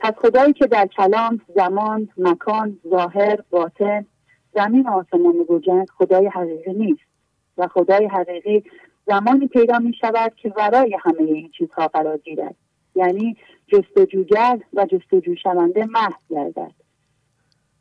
پس 0.00 0.12
خدایی 0.16 0.52
که 0.52 0.66
در 0.66 0.86
کلام 0.86 1.40
زمان 1.54 2.08
مکان 2.18 2.78
ظاهر 2.90 3.38
باطن 3.50 4.06
زمین 4.54 4.88
آسمان 4.88 5.44
گوجند 5.48 5.90
خدای 5.90 6.26
حقیقی 6.26 6.72
نیست. 6.72 7.00
و 7.58 7.68
خدای 7.68 8.06
حقیقی 8.06 8.64
زمانی 9.10 9.46
پیدا 9.46 9.78
می 9.78 9.94
شود 10.00 10.34
که 10.36 10.52
ورای 10.56 10.96
همه 11.00 11.22
این 11.22 11.50
چیزها 11.58 11.88
قرار 11.88 12.18
گیرد. 12.18 12.54
یعنی 12.94 13.36
جستجوگر 13.66 14.58
و 14.74 14.86
جستجو 14.86 15.34
شونده 15.42 15.86
محض 15.86 16.12
گردد. 16.30 16.72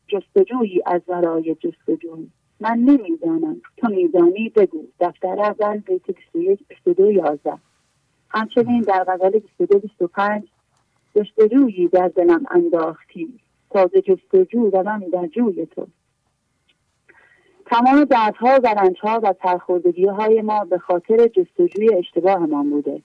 جستجویی 0.07 0.81
از 0.85 1.01
ورای 1.07 1.55
جستجوی 1.55 2.27
من 2.59 2.77
نمی‌دانم. 2.77 3.61
تو 3.77 3.87
میدانی 3.87 4.49
بگو. 4.49 4.83
دفتر 4.99 5.39
اول 5.39 5.77
بیت 5.77 6.11
21 6.11 6.67
22 6.67 7.11
11 7.11 7.53
همچنین 8.29 8.81
در 8.81 9.03
غزل 9.03 9.39
22 9.39 9.79
25 9.79 10.43
جستجویی 11.15 11.87
در 11.87 12.07
دلم 12.07 12.45
انداختی. 12.51 13.39
تازه 13.69 14.01
جستجو 14.01 14.83
من 14.85 14.99
در 14.99 15.27
جوی 15.27 15.65
تو. 15.65 15.87
تمام 17.71 18.03
دردها 18.03 18.59
و 18.63 18.67
رنجها 18.67 19.19
و 19.23 19.33
سرخوردگی 19.43 20.05
های 20.05 20.41
ما 20.41 20.65
به 20.65 20.77
خاطر 20.77 21.27
جستجوی 21.27 21.95
اشتباهمان 21.95 22.69
بوده. 22.69 23.01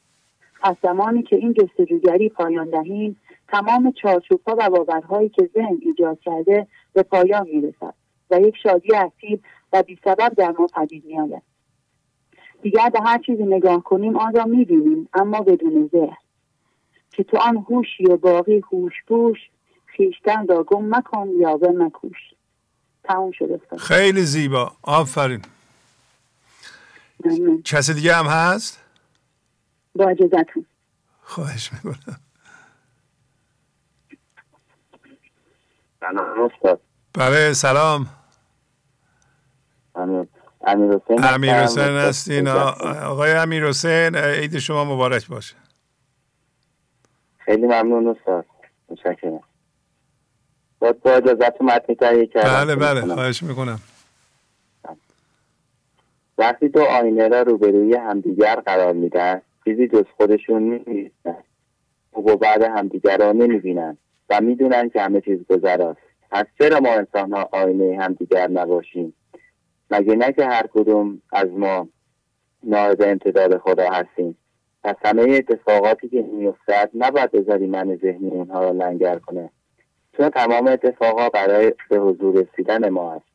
از 0.62 0.76
زمانی 0.82 1.22
که 1.22 1.36
این 1.36 1.52
جستجوگری 1.52 2.28
پایان 2.28 2.70
دهیم 2.70 3.20
تمام 3.48 3.92
چارچوبها 3.92 4.56
و 4.58 4.70
باورهایی 4.70 5.28
که 5.28 5.50
ذهن 5.54 5.78
ایجاد 5.82 6.20
کرده 6.20 6.66
به 6.92 7.02
پایان 7.02 7.46
می‌رسد 7.46 7.94
و 8.30 8.40
یک 8.40 8.56
شادی 8.62 8.94
اصیل 8.94 9.40
و 9.72 9.82
بیسبب 9.82 10.34
در 10.36 10.54
ما 10.58 10.66
پدید 10.66 11.04
میآید. 11.04 11.42
دیگر 12.62 12.88
به 12.88 13.00
هر 13.00 13.18
چیزی 13.18 13.42
نگاه 13.42 13.82
کنیم 13.82 14.16
آن 14.16 14.34
را 14.34 14.44
می‌بینیم 14.44 15.08
اما 15.14 15.40
بدون 15.40 15.88
ذهن 15.92 16.16
که 17.10 17.24
تو 17.24 17.36
آن 17.36 17.56
هوشی 17.56 18.04
و 18.04 18.16
باقی 18.16 18.62
هوش 18.72 19.02
بوش 19.06 19.38
خیشتن 19.86 20.46
را 20.46 20.62
گم 20.62 20.96
مکن 20.96 21.28
یا 21.38 21.56
به 21.56 21.68
مکوش. 21.68 22.34
تموم 23.04 23.32
شده. 23.32 23.60
خیلی 23.78 24.22
زیبا. 24.22 24.72
آفرین. 24.82 25.42
کسی 27.64 27.94
دیگه 27.94 28.14
هم 28.14 28.26
هست؟ 28.26 28.80
با 29.94 30.08
اجازتون 30.08 30.66
خواهش 31.22 31.72
می‌کنم. 31.72 32.20
سلام 36.00 36.50
بله 37.12 37.52
سلام. 37.52 38.06
امیر 40.66 41.54
حسین 41.54 41.96
هستین. 41.96 42.48
آقای 42.48 43.32
امیر 43.32 43.66
حسین 43.66 44.16
عید 44.16 44.58
شما 44.58 44.84
مبارک 44.84 45.28
باشه. 45.28 45.56
خیلی 47.38 47.66
ممنون 47.66 48.08
استاد. 48.08 48.46
متشکرم. 48.88 49.40
باید 50.84 51.00
با 51.00 51.10
اجازت 51.10 51.96
تهیه 51.98 52.26
کردم 52.26 52.74
بله 52.74 52.76
بله 52.76 53.14
خواهش 53.14 53.42
می‌کنم. 53.42 53.78
وقتی 56.38 56.68
دو 56.68 56.82
آینه 56.82 57.28
را 57.28 57.42
روبروی 57.42 57.94
همدیگر 57.94 58.54
قرار 58.54 58.92
میدن 58.92 59.40
چیزی 59.64 59.88
جز 59.88 60.04
خودشون 60.16 60.84
نیستن 60.86 61.36
و 62.16 62.36
بعد 62.36 62.62
همدیگر 62.62 63.16
را 63.16 63.32
نمی‌بینن 63.32 63.96
و 64.30 64.40
می‌دونن 64.40 64.90
که 64.90 65.00
همه 65.00 65.20
چیز 65.20 65.38
گذراست. 65.50 66.00
پس 66.30 66.46
چرا 66.58 66.80
ما 66.80 66.94
انسان 66.94 67.32
ها 67.32 67.48
آینه 67.52 67.98
همدیگر 68.00 68.48
نباشیم؟ 68.48 69.14
مگه 69.90 70.14
نه 70.14 70.32
که 70.32 70.46
هر 70.46 70.66
کدوم 70.74 71.22
از 71.32 71.48
ما 71.48 71.88
نایب 72.62 73.02
امتداد 73.02 73.58
خدا 73.58 73.90
هستیم؟ 73.90 74.36
پس 74.84 74.96
همه 75.04 75.22
اتفاقاتی 75.22 76.08
که 76.08 76.22
میافتد 76.22 76.90
نباید 76.94 77.30
بذاری 77.30 77.66
من 77.66 77.96
ذهنی 77.96 78.28
اونها 78.28 78.60
را 78.60 78.70
لنگر 78.70 79.18
کنه. 79.18 79.50
چون 80.16 80.28
تمام 80.28 80.66
اتفاقا 80.66 81.28
برای 81.28 81.74
به 81.88 81.98
حضور 81.98 82.34
رسیدن 82.34 82.88
ما 82.88 83.12
است 83.12 83.26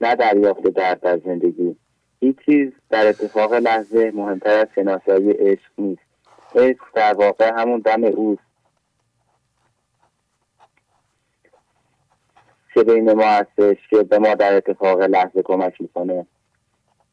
نه 0.00 0.14
دریافت 0.14 0.62
درد 0.62 1.00
در 1.00 1.18
زندگی. 1.18 1.76
هیچ 2.20 2.36
چیز 2.46 2.72
در 2.90 3.08
اتفاق 3.08 3.54
لحظه 3.54 4.10
مهمتر 4.14 4.58
از 4.58 4.66
شناسایی 4.74 5.30
عشق 5.30 5.70
نیست. 5.78 6.02
عشق 6.54 6.84
در 6.94 7.14
واقع 7.14 7.52
همون 7.56 7.80
دم 7.80 8.04
اوست 8.04 8.42
که 12.74 12.82
بین 12.82 13.12
ما 13.12 13.24
هستش 13.24 13.88
که 13.90 14.02
به 14.02 14.18
ما 14.18 14.34
در 14.34 14.56
اتفاق 14.56 15.02
لحظه 15.02 15.42
کمک 15.42 15.80
می‌کنه. 15.80 16.26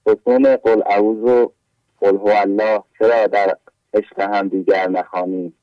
حسون 0.06 0.56
قل 0.56 0.82
اعوذ 0.86 1.24
و 1.24 1.52
قل 2.02 2.18
هو 2.18 2.28
الله. 2.28 2.84
چرا 3.00 3.28
در 3.28 3.58
عشق 3.94 4.20
هم 4.20 4.48
دیگر 4.48 4.90
نخوانی؟ 4.90 5.54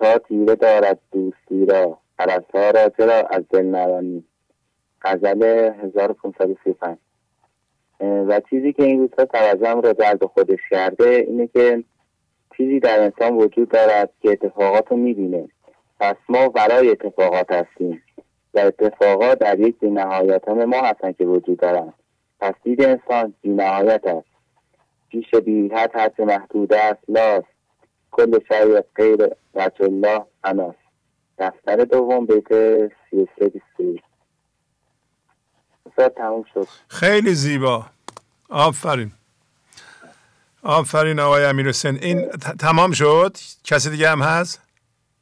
ها 0.00 0.18
تیره 0.18 0.54
دارد 0.54 0.98
دوستی 1.12 1.66
را. 1.66 1.99
ها 2.54 2.70
را 2.70 2.88
چرا 2.96 3.14
از 3.14 3.42
دل 3.50 3.62
نرانی 3.62 4.24
غزل 5.02 5.42
1535 5.82 6.98
و 8.00 8.40
چیزی 8.50 8.72
که 8.72 8.82
این 8.82 9.00
روزها 9.00 9.24
توجهم 9.24 9.80
را 9.80 9.92
جلب 9.92 10.26
خودش 10.26 10.58
کرده 10.70 11.08
اینه 11.08 11.46
که 11.46 11.84
چیزی 12.56 12.80
در 12.80 13.02
انسان 13.02 13.36
وجود 13.36 13.68
دارد 13.68 14.10
که 14.22 14.30
اتفاقات 14.30 14.90
رو 14.90 14.96
می‌بینه. 14.96 15.48
پس 16.00 16.16
ما 16.28 16.48
برای 16.48 16.90
اتفاقات 16.90 17.52
هستیم 17.52 18.02
و 18.54 18.58
اتفاقات 18.58 19.38
در 19.38 19.60
یک 19.60 19.76
نهایت 19.82 20.48
هم 20.48 20.64
ما 20.64 20.80
هستن 20.80 21.12
که 21.12 21.24
وجود 21.24 21.58
دارن. 21.58 21.92
پس 22.40 22.54
دید 22.62 22.82
انسان 22.82 23.34
نهایت 23.44 24.06
است. 24.06 24.28
پیش 25.08 25.34
بیهت 25.34 25.90
هرچه 25.94 26.24
محدود 26.24 26.72
است 26.72 27.02
لاست. 27.08 27.46
کل 28.10 28.38
شای 28.48 28.82
غیر 28.96 29.28
رج 29.54 29.82
الله 29.82 30.24
اناس 30.44 30.74
دفتر 31.40 31.76
دوم 31.76 32.26
بیت 32.26 32.48
سی 33.10 33.28
سه 35.96 36.08
تموم 36.08 36.44
شد. 36.54 36.68
خیلی 36.88 37.34
زیبا. 37.34 37.86
آفرین. 38.48 39.12
آفرین 40.62 41.20
آقای 41.20 41.44
امیر 41.44 41.68
حسین 41.68 41.96
این 42.02 42.30
تمام 42.58 42.92
شد؟ 42.92 43.36
کسی 43.64 43.90
دیگه 43.90 44.10
هم 44.10 44.22
هست؟ 44.22 44.62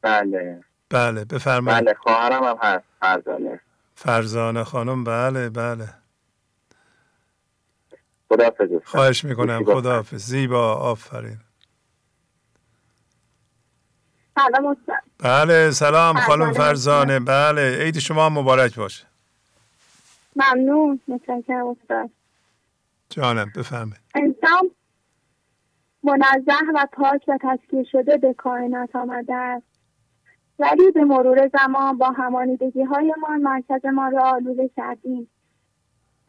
بله. 0.01 0.63
بله 0.89 1.25
بفرمایید. 1.25 1.81
بله 1.83 1.93
خواهرم 1.93 2.43
هم 2.43 2.57
هست 2.61 2.85
فرزانه. 2.99 3.59
فرزانه 3.95 4.63
خانم 4.63 5.03
بله 5.03 5.49
بله. 5.49 5.89
خداحافظ. 8.29 8.69
خواهش 8.85 9.25
می‌کنم. 9.25 9.63
خداحافظ. 9.65 10.25
زیبا. 10.25 10.73
آفرین. 10.73 11.37
سلام 14.47 14.77
بله 15.19 15.71
سلام 15.71 16.15
خانم 16.15 16.53
فرزانه. 16.53 17.19
بله 17.19 17.77
عید 17.79 17.99
شما 17.99 18.29
مبارک 18.29 18.75
باشه. 18.75 19.05
ممنون 20.35 20.99
متشکرم 21.07 21.67
استاد. 21.67 22.09
جانم 23.09 23.51
بفرمایید. 23.55 24.01
انسان 24.15 24.69
منزه 26.03 26.71
و 26.75 26.87
پاک 26.93 27.23
و 27.27 27.37
تسکیه 27.41 27.83
شده 27.91 28.17
به 28.17 28.33
کائنات 28.33 28.95
آمده 28.95 29.35
است. 29.35 29.65
ولی 30.59 30.91
به 30.91 31.03
مرور 31.03 31.47
زمان 31.53 31.97
با 31.97 32.11
همانیدگی 32.11 32.83
های 32.83 33.13
ما 33.21 33.37
مرکز 33.37 33.85
ما 33.85 34.07
را 34.07 34.29
آلوده 34.29 34.69
کردیم. 34.77 35.29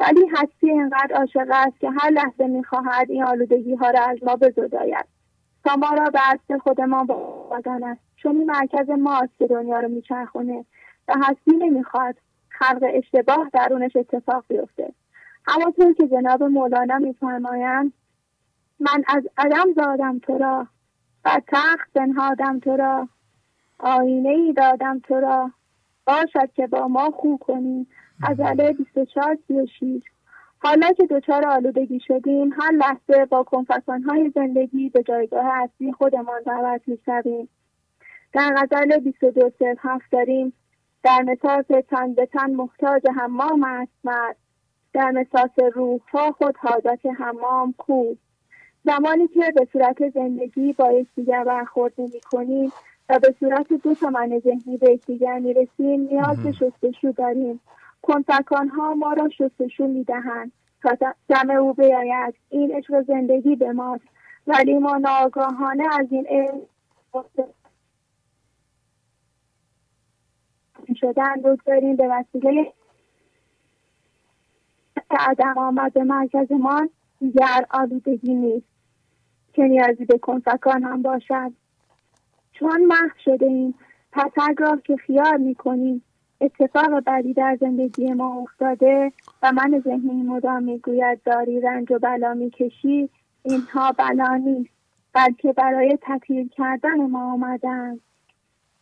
ولی 0.01 0.21
هستی 0.37 0.71
اینقدر 0.71 1.15
عاشق 1.15 1.47
است 1.51 1.81
که 1.81 1.91
هر 1.91 2.11
لحظه 2.11 2.47
می‌خواهد 2.47 3.11
این 3.11 3.25
آلودگی 3.25 3.75
ها 3.75 3.91
را 3.91 4.05
از 4.05 4.19
ما 4.23 4.37
بزداید. 4.37 5.20
تا 5.65 5.77
ما 5.77 5.91
را 5.91 6.11
به 6.11 6.21
اصل 6.23 6.59
خودمان 6.59 7.11
است 7.85 8.01
چون 8.17 8.37
این 8.37 8.51
مرکز 8.51 8.91
ماست 8.91 9.39
که 9.39 9.47
دنیا 9.47 9.81
رو 9.81 9.89
میچرخونه. 9.89 10.65
و 11.09 11.15
هستی 11.17 11.57
نمی‌خواد 11.57 12.17
خلق 12.49 12.85
اشتباه 12.95 13.51
درونش 13.53 13.97
اتفاق 13.97 14.45
بیفته. 14.49 14.93
همانطور 15.47 15.93
که 15.93 16.09
جناب 16.09 16.43
مولانا 16.43 16.99
میفرمایند 16.99 17.93
من 18.81 19.05
از 19.09 19.23
عدم 19.39 19.73
زادم 19.77 20.19
تو 20.19 20.39
را 20.39 20.67
و 21.25 21.41
تخت 21.49 21.93
بنهادم 21.95 22.59
تو 22.59 22.77
را 22.77 23.09
آینه 23.79 24.29
ای 24.29 24.53
دادم 24.53 24.99
تو 24.99 25.15
را. 25.15 25.51
باشد 26.07 26.53
که 26.53 26.67
با 26.67 26.89
ما 26.89 27.11
خو 27.11 27.37
کنی. 27.37 27.87
عجله 28.23 28.73
24 28.73 29.39
36 29.49 30.03
حالا 30.63 30.93
که 30.93 31.07
دچار 31.07 31.47
آلودگی 31.47 32.01
شدیم 32.01 32.53
هر 32.53 32.71
لحظه 32.73 33.25
با 33.25 33.47
های 34.07 34.33
زندگی 34.35 34.89
به 34.89 35.03
جایگاه 35.03 35.47
اصلی 35.47 35.93
خودمان 35.93 36.43
دعوت 36.47 36.81
می‌شویم. 36.87 37.49
در 38.33 38.55
غزل 38.57 38.99
22 38.99 39.51
هفت 39.79 40.11
داریم 40.13 40.53
در 41.03 41.23
مساس 41.23 41.65
تن 41.89 42.15
به 42.15 42.27
تن 42.27 42.51
محتاج 42.51 43.03
حمام 43.17 43.65
است 43.65 43.93
مرد. 44.05 44.37
در 44.93 45.11
مساس 45.11 45.75
روح 45.75 46.01
ها 46.13 46.33
خود 46.33 46.57
حاجت 46.57 47.07
حمام 47.19 47.75
کو. 47.79 48.15
زمانی 48.85 49.29
که 49.29 49.53
به 49.57 49.69
صورت 49.73 50.09
زندگی 50.09 50.73
با 50.73 50.93
یکدیگر 50.93 51.45
برخورد 51.45 51.93
نمی 51.99 52.21
کنیم 52.31 52.73
و 53.09 53.19
به 53.19 53.35
صورت 53.41 53.73
دو 53.73 53.95
تا 53.95 54.11
من 54.11 54.39
ذهنی 54.39 54.77
به 54.77 54.93
یکدیگر 54.93 55.39
می‌رسیم 55.39 56.01
نیاز 56.01 56.43
به 56.43 56.53
شستشو 56.53 57.13
داریم. 57.13 57.61
کنفکان 58.03 58.69
ها 58.69 58.95
ما 58.95 59.13
را 59.13 59.29
شستشو 59.29 59.87
می‌دهند 59.87 60.53
تا 60.83 60.97
دم 61.29 61.51
او 61.51 61.75
بیاید. 61.75 62.35
این 62.51 62.77
عشق 62.77 63.03
زندگی 63.03 63.57
به 63.57 63.73
ماست. 63.73 64.05
ولی 64.47 64.79
ما 64.79 64.97
ناگاهانه 64.97 65.85
از 66.01 66.07
این 66.11 66.27
علم 66.27 66.61
شدن 70.97 71.35
بگذاریم 71.45 71.97
به 71.97 72.09
وسیله 72.09 72.73
عدم 75.11 75.59
آمد 75.59 75.93
به 75.93 76.05
مرکزمان 76.05 76.91
دیگر 77.21 77.67
آلودگی 77.71 78.35
نیست. 78.35 78.67
که 79.53 79.63
نیازی 79.63 80.05
به 80.05 80.19
کنفکان 80.19 80.83
هم 80.83 81.03
باشد؟ 81.03 81.53
چون 82.53 82.85
محو 82.85 83.11
شده 83.25 83.47
ایم 83.47 83.75
پس 84.13 84.31
اگر 84.49 84.77
که 84.85 84.97
خیال 84.97 85.41
می‌کنیم 85.41 86.05
اتفاق 86.41 87.01
بعدی 87.01 87.35
در 87.35 87.59
زندگی 87.61 88.13
ما 88.13 88.43
افتاده 88.43 89.13
و 89.43 89.53
من 89.53 89.83
ذهنی 89.85 90.23
مدام 90.23 90.63
می‌گوید 90.63 91.23
داری 91.23 91.61
رنج 91.61 91.93
و 91.93 91.99
بلا 91.99 92.35
می‌کشی. 92.35 93.11
اینها 93.43 93.93
بلا 93.93 94.37
نیست 94.37 94.71
بلکه 95.13 95.53
برای 95.53 95.99
تطهیر 96.03 96.49
کردن 96.49 97.07
ما 97.07 97.33
آمدن. 97.33 98.01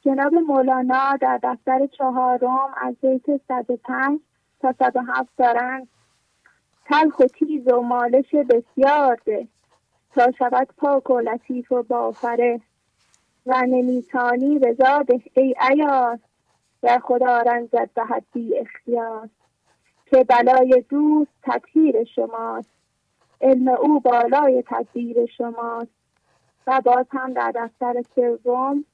جناب 0.05 0.35
مولانا 0.35 1.17
در 1.21 1.41
دفتر 1.43 1.87
چهارم 1.87 2.75
از 2.83 2.95
بیت 3.03 3.41
105 3.49 4.21
تا 4.61 4.75
107 4.79 5.29
دارند 5.37 5.89
تلخ 6.85 7.19
و 7.19 7.27
تیز 7.27 7.69
و 7.69 7.81
مالش 7.81 8.35
بسیار 8.35 9.19
ده 9.25 9.49
تا 10.15 10.33
شود 10.39 10.69
پاک 10.77 11.11
و 11.11 11.21
لطیف 11.21 11.73
و 11.73 11.83
بافره 11.83 12.61
و 13.47 13.63
نمیتانی 13.67 14.59
رضا 14.59 15.03
ده 15.03 15.21
ای 15.35 15.55
ایار 15.71 16.19
در 16.83 16.99
خدا 16.99 17.41
رنجت 17.41 17.91
دهد 17.95 18.25
بی 18.33 18.59
اختیار 18.59 19.29
که 20.07 20.25
بلای 20.25 20.85
دوست 20.89 21.33
تطهیر 21.43 22.05
شماست. 22.05 22.71
علم 23.41 23.69
او 23.69 24.01
بالای 24.01 24.63
تدبیر 24.67 25.27
شماست. 25.27 25.99
و 26.67 26.81
باز 26.85 27.07
هم 27.11 27.33
در 27.33 27.53
دفتر 27.55 28.03
سوم 28.15 28.85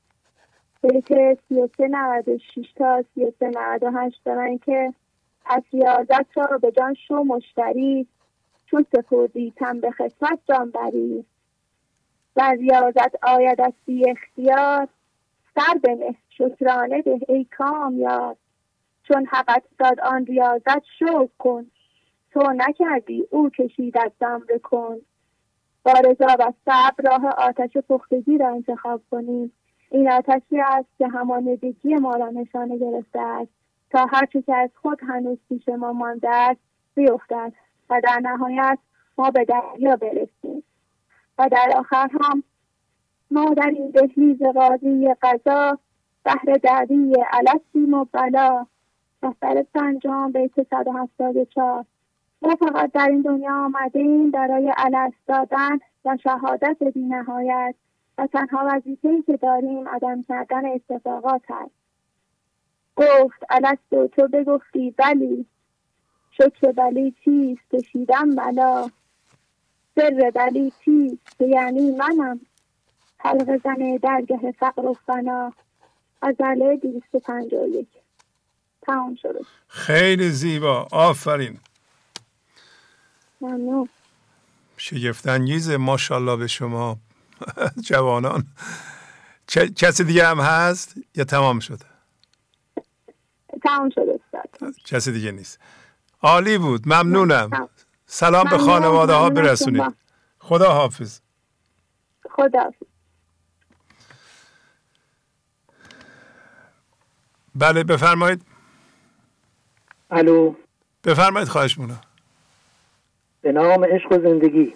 بیت 0.82 1.39
سی 1.49 1.61
و 1.61 1.68
سه 1.76 1.89
نود 1.89 2.37
شیش 2.37 2.72
تا 2.72 3.05
سی 3.14 3.24
و 3.24 3.32
سه 3.41 3.47
نود 3.47 3.82
و 3.82 3.91
هشت 3.91 4.20
دارن 4.24 4.59
که 4.59 4.95
پس 5.45 5.62
ریاضت 5.72 6.39
را 6.39 6.59
به 6.59 6.72
جان 6.72 6.95
شو 6.95 7.14
مشتری 7.14 8.07
چون 8.66 8.87
سپردی 8.93 9.53
تن 9.57 9.80
به 9.80 9.91
خدمت 9.91 10.39
جان 10.49 10.70
بری. 10.70 11.24
و 12.37 12.53
ریاضت 12.59 13.24
آید 13.24 13.61
از 13.61 13.72
بی 13.87 14.11
اختیار 14.11 14.89
سر 15.55 15.78
بنه 15.82 16.14
شکرانه 16.28 17.02
به 17.02 17.20
ای 17.28 17.44
کامیار 17.44 18.36
چون 19.09 19.26
حقت 19.26 19.62
داد 19.78 20.00
آن 20.00 20.26
ریاضت 20.26 20.82
شو 20.98 21.28
کن. 21.38 21.66
تو 22.32 22.52
نکردی 22.57 23.26
او 23.30 23.50
کشید 23.50 23.98
از 23.98 24.12
زمره 24.20 24.59
کن. 24.59 24.96
با 25.84 25.92
رضا 25.92 26.36
و 26.38 26.52
صبر 26.64 27.11
راه 27.11 27.26
آتش 27.26 27.76
پختگی 27.76 28.38
را 28.38 28.48
انتخاب 28.48 29.02
کنیم. 29.11 29.52
این 29.90 30.11
آتشی 30.11 30.61
است 30.61 30.88
که 30.98 31.09
همانندگی 31.09 31.94
ما 31.94 32.16
را 32.16 32.30
نشانه 32.30 32.78
گرفته 32.78 33.20
است. 33.20 33.50
تا 33.90 34.07
هرچه 34.07 34.42
که 34.42 34.55
از 34.55 34.70
خود 34.82 35.00
هنوز 35.09 35.38
پیش 35.48 35.68
ما 35.68 35.92
مانده 35.92 36.30
است 36.30 36.61
بیفتد. 36.94 37.52
و 37.90 38.00
در 38.05 38.20
نهایت 38.22 38.78
ما 39.18 39.30
به 39.30 39.44
دریا 39.44 39.96
برسیم. 39.96 40.62
و 41.38 41.48
در 41.52 41.72
آخر 41.76 42.09
هم 42.20 42.42
ما 43.31 43.55
در 43.55 43.72
این 43.77 43.91
دهلیز 43.91 44.43
قاضی 44.43 45.14
قضا 45.22 45.79
بهر 46.25 46.59
دعوی 46.62 47.16
علسیم 47.33 47.95
و 47.95 48.05
بلا. 48.12 48.66
دفتر 49.22 49.62
پنجم 49.75 50.33
بیت 50.33 50.62
174 50.70 51.85
ما 52.43 52.57
فقط 52.57 52.93
در 52.93 53.09
این 53.09 53.22
دنیا 53.22 53.64
آمدیم 53.64 54.31
برای 54.31 54.72
علس 54.77 55.12
دادن 55.27 55.79
و 56.05 56.16
شهادت 56.22 56.77
بینهایت 56.95 57.75
و 58.18 58.27
تنها 58.27 58.64
وظیفهای 58.66 59.22
که 59.22 59.37
داریم 59.37 59.89
عدم 59.89 60.22
کردن 60.22 60.66
اتفاقات 60.66 61.43
است 61.49 61.75
گفت 62.97 63.45
الستو 63.51 64.09
تو 64.09 64.29
بگفتی 64.29 64.91
بلی 64.91 65.47
شکر 66.31 66.72
بلی 66.72 67.14
چیست؟ 67.25 67.70
کشیدم 67.70 68.31
بلا. 68.31 68.91
سر 69.95 70.33
بلی 70.35 70.72
چیست؟ 70.85 71.41
یعنی 71.41 71.97
منم. 71.97 72.41
حلق 73.25 73.62
زن 73.64 73.97
درگه 74.03 74.53
فقر 74.59 74.87
و 74.87 74.97
فنا. 75.07 75.53
و 76.22 76.33
یک. 77.68 77.89
تمام 78.83 79.14
شده. 79.14 79.41
خیلی 79.68 80.31
زیبا. 80.31 80.89
آفرین. 80.93 81.61
ممنون. 83.41 83.89
شگفتانگیزه 84.77 85.77
ماشاءالله 85.77 86.37
به 86.37 86.47
شما. 86.47 86.97
جوانان. 87.89 88.45
کسی 89.77 90.05
دیگه 90.05 90.27
هم 90.27 90.41
هست؟ 90.41 90.95
یا 91.14 91.25
تمام 91.25 91.61
شده؟ 91.61 91.85
تمام 93.62 93.91
شده 93.91 94.20
کسی 94.85 95.12
دیگه 95.12 95.33
نیست. 95.33 95.61
عالی 96.22 96.59
بود. 96.59 96.83
ممنونم. 96.89 97.68
سلام 98.07 98.51
به 98.51 98.59
خانواده 98.59 99.12
ها 99.12 99.31
برسونید. 99.31 99.95
خدا 100.39 100.72
حافظ 100.72 101.20
خدا 102.31 102.61
حافظ 102.62 102.93
بله 107.55 107.84
بفرمایید. 107.84 108.42
الو. 110.11 110.55
بفرمایید 111.05 111.48
خواهش 111.48 111.78
مونم 111.78 112.00
به 113.42 113.52
نام 113.52 113.84
عشق 113.84 114.12
و 114.12 114.18
زندگی. 114.18 114.74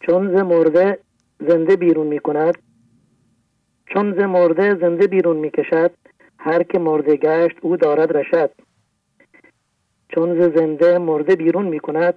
چون 0.00 0.36
ز 0.36 0.40
مرده 0.40 0.98
زنده 1.40 1.76
بیرون 1.76 2.06
می 2.06 2.18
کند 2.18 2.58
چون 3.86 4.14
ز 4.14 4.18
مرده 4.18 4.74
زنده 4.74 5.06
بیرون 5.06 5.36
می 5.36 5.50
کشد 5.50 5.90
هر 6.38 6.62
که 6.62 6.78
مرده 6.78 7.16
گشت 7.16 7.56
او 7.62 7.76
دارد 7.76 8.16
رشد. 8.16 8.50
چون 10.14 10.40
ز 10.40 10.58
زنده 10.58 10.98
مرده 10.98 11.36
بیرون 11.36 11.66
می 11.66 11.80
کند 11.80 12.14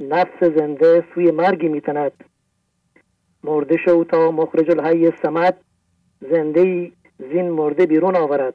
نفس 0.00 0.44
زنده 0.56 1.04
سوی 1.14 1.30
مرگی 1.30 1.68
می 1.68 1.80
تند 1.80 2.24
مرده 3.44 3.76
شو 3.84 4.04
تا 4.04 4.30
مخرج 4.30 4.70
الحی 4.70 5.12
سمد 5.22 5.60
زنده 6.20 6.92
زین 7.18 7.50
مرده 7.50 7.86
بیرون 7.86 8.16
آورد. 8.16 8.54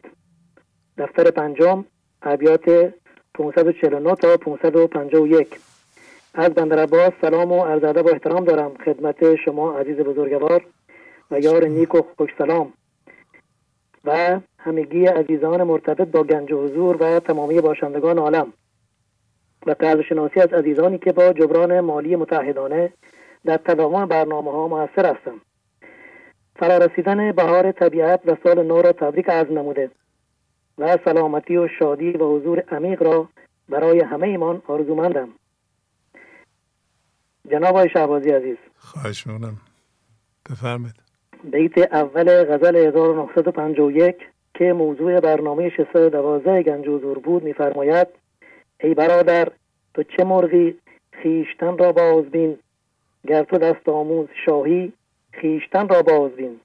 دفتر 0.97 1.31
پنجم 1.31 1.85
ابیات 2.21 2.93
549 3.33 4.15
تا 4.15 4.37
551 4.37 5.59
از 6.33 6.49
بندر 6.49 6.79
عباس 6.79 7.13
سلام 7.21 7.51
و 7.51 7.65
عرض 7.65 7.83
ادب 7.83 8.05
و 8.05 8.09
احترام 8.09 8.45
دارم. 8.45 8.73
خدمت 8.85 9.35
شما 9.35 9.73
عزیز 9.73 9.97
بزرگوار 9.97 10.65
و 11.31 11.39
یار 11.39 11.65
نیک 11.65 11.95
و 11.95 12.01
خوش 12.17 12.29
سلام. 12.37 12.73
و 14.05 14.39
همگی 14.57 15.05
عزیزان 15.05 15.63
مرتبط 15.63 16.07
با 16.07 16.23
گنج 16.23 16.51
و 16.51 16.63
حضور 16.63 16.97
و 16.99 17.19
تمامی 17.19 17.61
باشندگان 17.61 18.17
عالم. 18.17 18.53
و 19.65 19.71
قدر 19.71 20.01
شناسی 20.01 20.39
از 20.39 20.53
عزیزانی 20.53 20.97
که 20.97 21.11
با 21.11 21.33
جبران 21.33 21.79
مالی 21.79 22.15
متحدانه 22.15 22.93
در 23.45 23.57
تداوم 23.57 24.05
برنامه 24.05 24.51
ها 24.51 24.67
موثر 24.67 25.05
فرارسیدن 26.55 27.31
بهار 27.31 27.71
طبیعت 27.71 28.21
و 28.25 28.37
سال 28.43 28.63
نو 28.63 28.81
را 28.81 28.91
تبریک 28.91 29.29
عرض 29.29 29.51
نموده 29.51 29.91
و 30.77 30.97
سلامتی 31.05 31.57
و 31.57 31.67
شادی 31.79 32.11
و 32.11 32.37
حضور 32.37 32.59
عمیق 32.59 33.03
را 33.03 33.29
برای 33.69 33.99
همه 33.99 34.27
ایمان 34.27 34.61
آرزومندم. 34.67 35.29
جناب 37.51 37.75
آقای 37.75 37.89
شعبازی 37.89 38.29
عزیز. 38.29 38.57
خواهش 38.77 39.27
می‌کنم. 39.27 39.57
بفرمید 40.49 40.95
بیت 41.43 41.77
اول 41.77 42.43
غزل 42.43 42.75
1951 42.75 44.15
که 44.53 44.73
موضوع 44.73 45.19
برنامه 45.19 45.69
612 45.69 46.63
گنج 46.63 46.87
حضور 46.87 47.19
بود 47.19 47.43
میفرماید 47.43 48.07
ای 48.79 48.93
برادر 48.93 49.51
تو 49.93 50.03
چه 50.03 50.23
مرغی 50.23 50.75
خیشتن 51.11 51.77
را 51.77 51.91
بازبین 51.91 52.57
گر 53.27 53.43
تو 53.43 53.57
دست 53.57 53.89
آموز 53.89 54.27
شاهی 54.45 54.93
خیشتن 55.31 55.87
را 55.87 56.01
بازبین. 56.01 56.59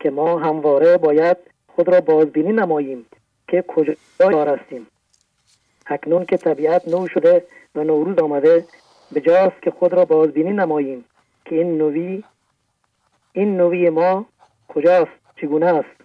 که 0.00 0.10
ما 0.10 0.38
همواره 0.38 0.96
باید 0.96 1.36
خود 1.66 1.88
را 1.88 2.00
بازبینی 2.00 2.52
نماییم 2.52 3.06
که 3.48 3.62
کجا 3.62 3.94
هستیم 4.44 4.86
اکنون 5.86 6.24
که 6.24 6.36
طبیعت 6.36 6.88
نو 6.88 7.08
شده 7.08 7.44
و 7.74 7.84
نوروز 7.84 8.18
آمده 8.18 8.64
به 9.12 9.20
جاست 9.20 9.62
که 9.62 9.70
خود 9.70 9.92
را 9.92 10.04
بازبینی 10.04 10.52
نماییم 10.52 11.04
که 11.44 11.54
این 11.54 11.78
نوی 11.78 12.22
این 13.32 13.56
نوی 13.56 13.90
ما 13.90 14.26
کجاست؟ 14.68 15.10
چگونه 15.36 15.66
است؟ 15.66 16.00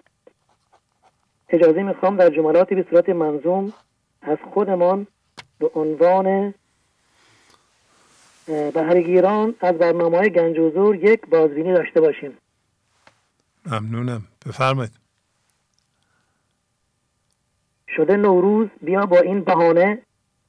اجازه 1.49 1.83
می‌خوام 1.83 2.17
در 2.17 2.29
جملاتی 2.29 2.75
به 2.75 2.85
صورت 2.89 3.09
منظوم 3.09 3.73
از 4.21 4.37
خودمان 4.53 5.07
به 5.59 5.71
عنوان 5.75 6.53
بهرگیران 8.49 9.55
از 9.59 9.75
برنامه 9.75 10.17
های 10.17 10.29
گنج 10.29 10.57
حضور 10.57 10.95
یک 10.95 11.21
بازبینی 11.25 11.73
داشته 11.73 12.01
باشیم. 12.01 12.37
ممنونم. 13.65 14.21
بفرمایید. 14.45 14.91
شده 17.95 18.17
نوروز 18.17 18.67
بیا 18.81 19.05
با 19.05 19.19
این 19.19 19.41
بهانه 19.41 20.01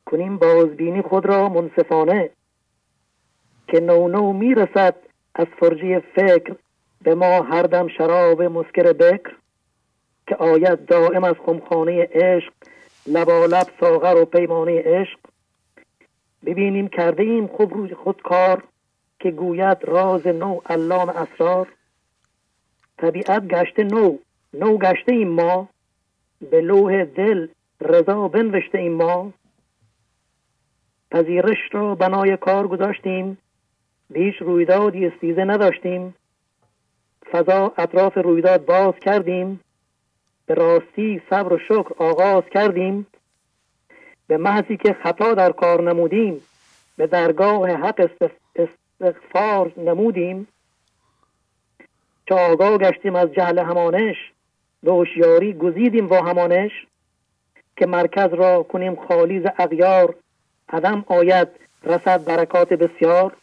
کنیم 0.07 0.37
بازبینی 0.37 1.03
خود 1.03 1.27
را 1.27 1.49
منصفانه. 1.49 2.31
که 3.69 3.81
نو 3.81 4.09
نو 4.09 4.33
می‌رسد 4.33 4.97
از 5.35 5.47
فرجی 5.61 6.01
فکر 6.01 6.57
به 7.03 7.15
ما 7.15 7.43
هر 7.43 7.63
دم 7.63 7.89
شراب 7.89 8.43
مسکر 8.43 8.93
بکر. 8.93 9.37
که 10.27 10.37
آید 10.37 10.87
دائم 10.87 11.25
از 11.25 11.35
خمخانه 11.47 12.09
عشق 12.13 12.53
لبالب 13.07 13.67
ساغر 13.81 14.17
و 14.23 14.25
پیمانه 14.25 14.83
عشق. 14.85 15.19
ببینیم 16.47 16.89
کرده 16.89 17.23
ایم 17.23 17.47
خوب 17.47 17.75
روی 17.75 17.95
خود 17.95 18.23
کار 18.23 18.65
که 19.19 19.31
گوید 19.31 19.79
راز 19.85 20.27
نو 20.27 20.61
علام 20.67 21.09
اسرار. 21.09 21.69
طبیعت 22.99 23.49
گشته 23.49 23.85
نو 23.85 24.17
نو 24.55 24.79
گشته 24.79 25.13
ایم 25.13 25.29
ما. 25.29 25.69
به 26.51 26.61
لوح 26.61 27.05
دل 27.05 27.49
رضا 27.81 28.29
بنوشته 28.29 28.79
ایم 28.79 28.93
ما. 28.93 29.33
پذیرش 31.11 31.59
را 31.73 31.95
بنای 31.95 32.37
کار 32.37 32.69
گذاشتیم. 32.69 33.39
بیش 34.11 34.37
رویدادی 34.43 35.07
استیزه 35.07 35.45
نداشتیم. 35.45 36.15
فضا 37.33 37.73
اطراف 37.79 38.19
رویداد 38.19 38.65
باز 38.65 38.95
کردیم. 38.95 39.61
به 40.47 40.55
راستی 40.55 41.23
صبر 41.31 41.53
و 41.53 41.59
شکر 41.59 41.95
آغاز 41.99 42.45
کردیم. 42.51 43.07
به 44.31 44.37
محضی 44.37 44.77
که 44.77 44.97
خطا 45.03 45.35
در 45.35 45.53
کار 45.53 45.83
نمودیم 45.83 46.43
به 46.97 47.07
درگاه 47.07 47.71
حق 47.71 48.11
استغفار 48.57 49.73
نمودیم. 49.77 50.49
چه 52.29 52.35
آگاه 52.35 52.79
گشتیم 52.79 53.17
از 53.17 53.33
جهل 53.33 53.59
همانش 53.59 54.17
به 54.83 54.93
هوشیاری 54.93 55.53
گزیدیم 55.53 56.09
با 56.09 56.23
همانش. 56.23 56.71
که 57.77 57.87
مرکز 57.87 58.35
را 58.35 58.63
کنیم 58.63 58.97
خالی 58.97 59.41
ز 59.41 59.47
اغیار 59.59 60.15
عدم 60.69 61.05
آید 61.07 61.49
رسد 61.85 62.25
برکات 62.25 62.73
بسیار. 62.73 63.37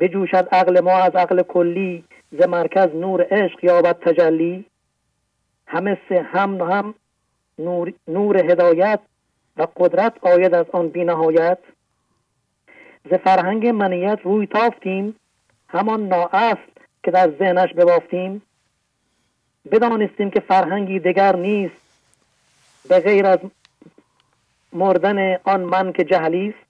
بجوشد 0.00 0.48
عقل 0.52 0.80
ما 0.80 0.98
از 0.98 1.16
عقل 1.16 1.42
کلی 1.42 2.04
ز 2.32 2.42
مرکز 2.42 2.94
نور 2.94 3.26
عشق 3.30 3.64
یابد 3.64 3.98
تجلی. 3.98 4.64
همه 5.66 5.98
سه 6.08 6.22
هم 6.22 6.60
هم 6.60 6.94
نور, 7.58 7.92
نور 8.08 8.50
هدایت 8.50 9.00
و 9.56 9.66
قدرت 9.76 10.12
آید 10.20 10.54
از 10.54 10.66
آن 10.72 10.88
بینهایت. 10.88 11.58
ز 13.10 13.14
فرهنگ 13.14 13.66
منیت 13.66 14.18
روی 14.22 14.46
تافتیم 14.46 15.16
همان 15.68 16.08
نااصل 16.08 16.70
که 17.02 17.10
در 17.10 17.30
ذهنش 17.38 17.72
ببافتیم. 17.72 18.42
بدانستیم 19.70 20.30
که 20.30 20.40
فرهنگی 20.40 20.98
دگر 20.98 21.36
نیست 21.36 21.76
به 22.88 23.00
غیر 23.00 23.26
از 23.26 23.38
مردن 24.72 25.36
آن 25.44 25.60
من 25.60 25.92
که 25.92 26.04
جهلی 26.04 26.48
است. 26.48 26.66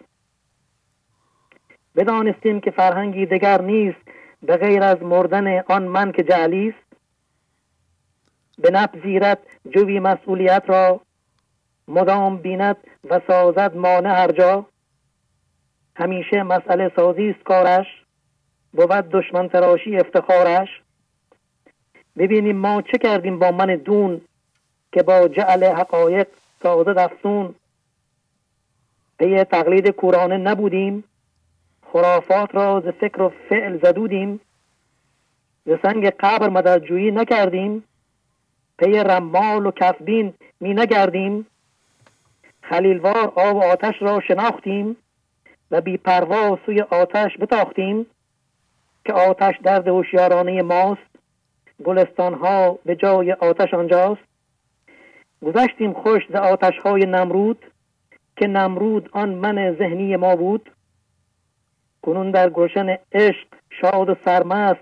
بدانستیم 1.97 2.61
که 2.61 2.71
فرهنگی 2.71 3.27
دگر 3.27 3.63
نیست 3.63 3.99
به 4.43 4.57
غیر 4.57 4.83
از 4.83 5.03
مردن 5.03 5.59
آن 5.59 5.83
من 5.83 6.13
که 6.13 6.23
جهلی 6.23 6.69
است. 6.69 6.87
به 8.59 8.71
جوی 9.71 10.01
مسئولیت 10.01 10.63
را 10.67 11.01
مدام 11.89 12.37
بیند 12.37 12.77
و 13.11 13.21
سازد 13.27 13.77
مانع 13.77 14.23
هر 14.23 14.33
جا. 14.33 14.67
همیشه 15.97 16.43
مسئله 16.43 16.93
سازی 16.97 17.31
است 17.31 17.45
کارش. 17.45 17.87
بود 18.73 18.91
دشمن 18.91 19.49
تراشی 19.49 19.97
افتخارش. 19.97 20.69
ببینیم 22.17 22.57
ما 22.57 22.83
چه 22.83 22.99
کردیم 22.99 23.39
با 23.39 23.51
من 23.51 23.77
دون 23.77 24.21
که 24.93 25.03
با 25.03 25.29
جعل 25.29 25.65
حقایق 25.65 26.27
سازد 26.63 26.99
افسون. 26.99 27.55
پی 29.19 29.45
تقلید 29.45 29.89
کورانه 29.89 30.37
نبودیم. 30.37 31.05
خرافات 31.93 32.55
را 32.55 32.81
ز 32.81 32.89
فکر 32.89 33.23
و 33.23 33.33
فعل 33.49 33.79
زدودیم. 33.79 34.41
ز 35.67 35.71
سنگ 35.83 36.11
قبر 36.11 36.49
مددجویی 36.49 37.11
نکردیم. 37.11 37.85
پی 38.79 38.93
رمال 38.93 39.67
و 39.67 39.71
کفبین 39.71 40.35
می 40.61 40.75
نگردیم. 40.75 41.47
خلیلوار 42.63 43.33
آب 43.37 43.57
و 43.57 43.63
آتش 43.63 43.95
را 44.01 44.21
شناختیم 44.21 44.97
و 45.71 45.81
بی 45.81 45.97
پروا 45.97 46.59
سوی 46.67 46.81
آتش 46.81 47.31
بتاختیم 47.41 48.07
که 49.05 49.13
آتش 49.13 49.55
درد 49.63 49.89
هوشیارانه 49.89 50.63
ماست. 50.63 51.17
گلستان 51.85 52.35
ها 52.35 52.79
به 52.85 52.97
جای 52.97 53.33
آتش 53.33 53.75
آنجاست. 53.75 54.23
گذشتیم 55.43 55.93
خوش 55.93 56.23
ز 56.33 56.35
آتش 56.35 56.79
های 56.79 57.07
نمرود 57.07 57.65
که 58.37 58.47
نمرود 58.47 59.09
آن 59.13 59.29
من 59.29 59.77
ذهنی 59.79 60.17
ما 60.17 60.37
بود. 60.37 60.71
کنون 62.03 62.31
در 62.31 62.51
گلشن 62.51 62.99
عشق 63.13 63.47
شاد 63.71 64.09
و 64.09 64.17
سرمست 64.25 64.81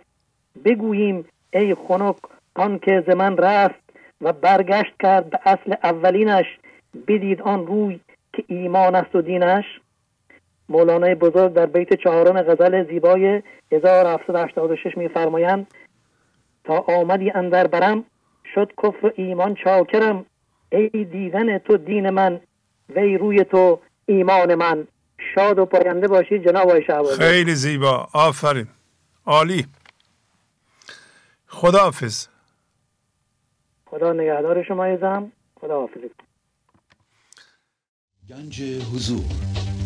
بگوییم 0.64 1.24
ای 1.52 1.74
خنک 1.74 2.16
آن 2.54 2.78
که 2.78 3.04
ز 3.06 3.10
من 3.10 3.36
و 4.24 4.32
برگشت 4.32 4.92
کرد 5.02 5.30
به 5.30 5.38
اصل 5.44 5.74
اولینش 5.82 6.46
بدید 7.08 7.42
آن 7.42 7.66
روی 7.66 8.00
که 8.32 8.44
ایمان 8.48 8.94
است 8.94 9.14
و 9.14 9.22
دینش. 9.22 9.64
مولانای 10.68 11.14
بزرگ 11.14 11.52
در 11.52 11.66
بیت 11.66 11.94
چهارم 11.94 12.42
غزل 12.42 12.88
زیبای 12.90 13.42
1786 13.72 14.96
میفرمایند 14.96 15.66
تا 16.64 16.78
آمدی 16.78 17.30
اندر 17.30 17.66
برم 17.66 18.04
شد 18.54 18.72
کفر 18.82 19.12
ایمان 19.16 19.54
چاکرم. 19.54 20.26
ای 20.72 20.88
دیدن 20.88 21.58
تو 21.58 21.76
دین 21.76 22.10
من 22.10 22.40
وی 22.96 23.18
روی 23.18 23.44
تو 23.44 23.80
ایمان 24.06 24.54
من. 24.54 24.86
شاد 25.34 25.58
و 25.58 25.66
پاینده 25.66 26.08
باشید 26.08 26.44
جناب 26.44 26.68
آقای 26.68 26.84
خیلی 27.18 27.54
زیبا. 27.54 28.08
آفرین. 28.12 28.66
عالی. 29.26 29.66
خداحافظ. 31.48 32.33
خدا 33.94 34.12
نگهدار 34.12 34.62
شما 34.62 34.84
ایزم 34.84 35.32
خدا 35.60 35.80
حافظ. 35.80 36.00
گنج 38.28 38.62
حضور. 38.62 39.24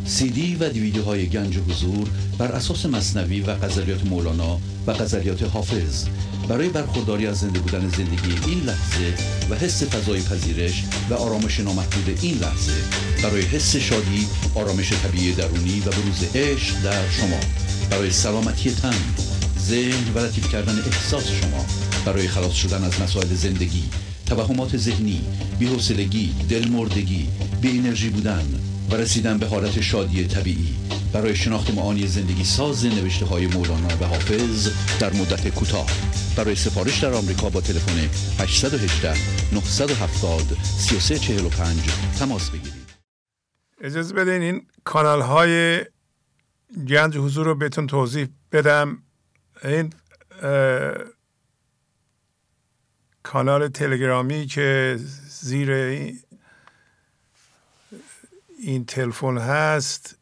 سی 0.04 0.30
دی 0.30 0.56
و 0.61 0.68
دیویدیو 0.68 1.02
های 1.02 1.26
گنج 1.26 1.59
حضور 1.59 2.09
بر 2.38 2.52
اساس 2.52 2.86
مصنوی 2.86 3.40
و 3.40 3.54
غزلیات 3.54 4.06
مولانا 4.06 4.59
و 4.86 4.92
غزلیات 4.92 5.42
حافظ. 5.42 6.09
برای 6.48 6.68
برخورداری 6.68 7.26
از 7.26 7.36
زنده 7.36 7.59
بودن 7.61 7.88
زندگی 7.88 8.50
این 8.50 8.61
لحظه 8.61 9.14
و 9.50 9.54
حس 9.54 9.94
فضای 9.94 10.20
پذیرش 10.20 10.84
و 11.11 11.14
آرامش 11.14 11.61
نامحدود 11.61 12.18
این 12.22 12.38
لحظه 12.38 12.72
برای 13.22 13.42
حس 13.42 13.76
شادی 13.76 14.26
آرامش 14.54 14.92
طبیعی 14.92 15.34
درونی 15.34 15.80
و 15.80 15.90
بروز 15.90 16.36
عشق 16.36 16.82
در 16.84 17.09
شما. 17.09 17.40
برای 17.90 18.11
سلامتی 18.11 18.70
تن 18.70 18.98
ذهن 19.59 20.14
و 20.14 20.18
لطیف 20.18 20.52
کردن 20.52 20.78
احساس 20.78 21.30
شما. 21.30 21.88
برای 22.09 22.28
خلاص 22.28 22.52
شدن 22.52 22.84
از 22.84 23.00
مسائل 23.00 23.26
زندگی 23.26 23.84
توهمات 24.26 24.76
ذهنی 24.76 25.20
بی‌حوصلگی 25.59 26.34
دلمردگی 26.48 27.28
بی 27.61 27.78
انرژی 27.78 28.11
بودن 28.11 28.44
و 28.90 28.94
رسیدن 28.94 29.38
به 29.38 29.46
حالت 29.46 29.80
شادی 29.80 30.26
طبیعی. 30.26 30.76
برای 31.12 31.36
شناخت 31.36 31.74
معانی 31.74 32.06
زندگی 32.06 32.44
ساز 32.44 32.84
نوشته 32.84 33.26
های 33.26 33.46
مولانا 33.46 33.88
و 34.00 34.04
حافظ 34.04 34.68
در 35.00 35.12
مدت 35.12 35.48
کوتاه. 35.48 35.86
برای 36.36 36.54
سفارش 36.54 36.98
در 36.98 37.12
آمریکا 37.12 37.48
با 37.48 37.61
تلفن 37.61 37.98
818 38.38 39.14
970 39.52 40.56
3345 40.62 41.78
تماس 42.18 42.50
بگیرید. 42.50 42.88
اجازه 43.80 44.14
بدین 44.14 44.42
این 44.42 44.66
کانال 44.84 45.20
های 45.20 45.84
گنج 46.88 47.16
حضور 47.16 47.46
رو 47.46 47.54
بهتون 47.54 47.86
توضیح 47.86 48.28
بدم. 48.52 48.98
این 49.64 49.92
کانال 53.29 53.68
تلگرامی 53.68 54.47
که 54.47 54.97
زیر 55.29 55.70
این 58.59 58.85
تلفن 58.87 59.39
هست 59.39 60.18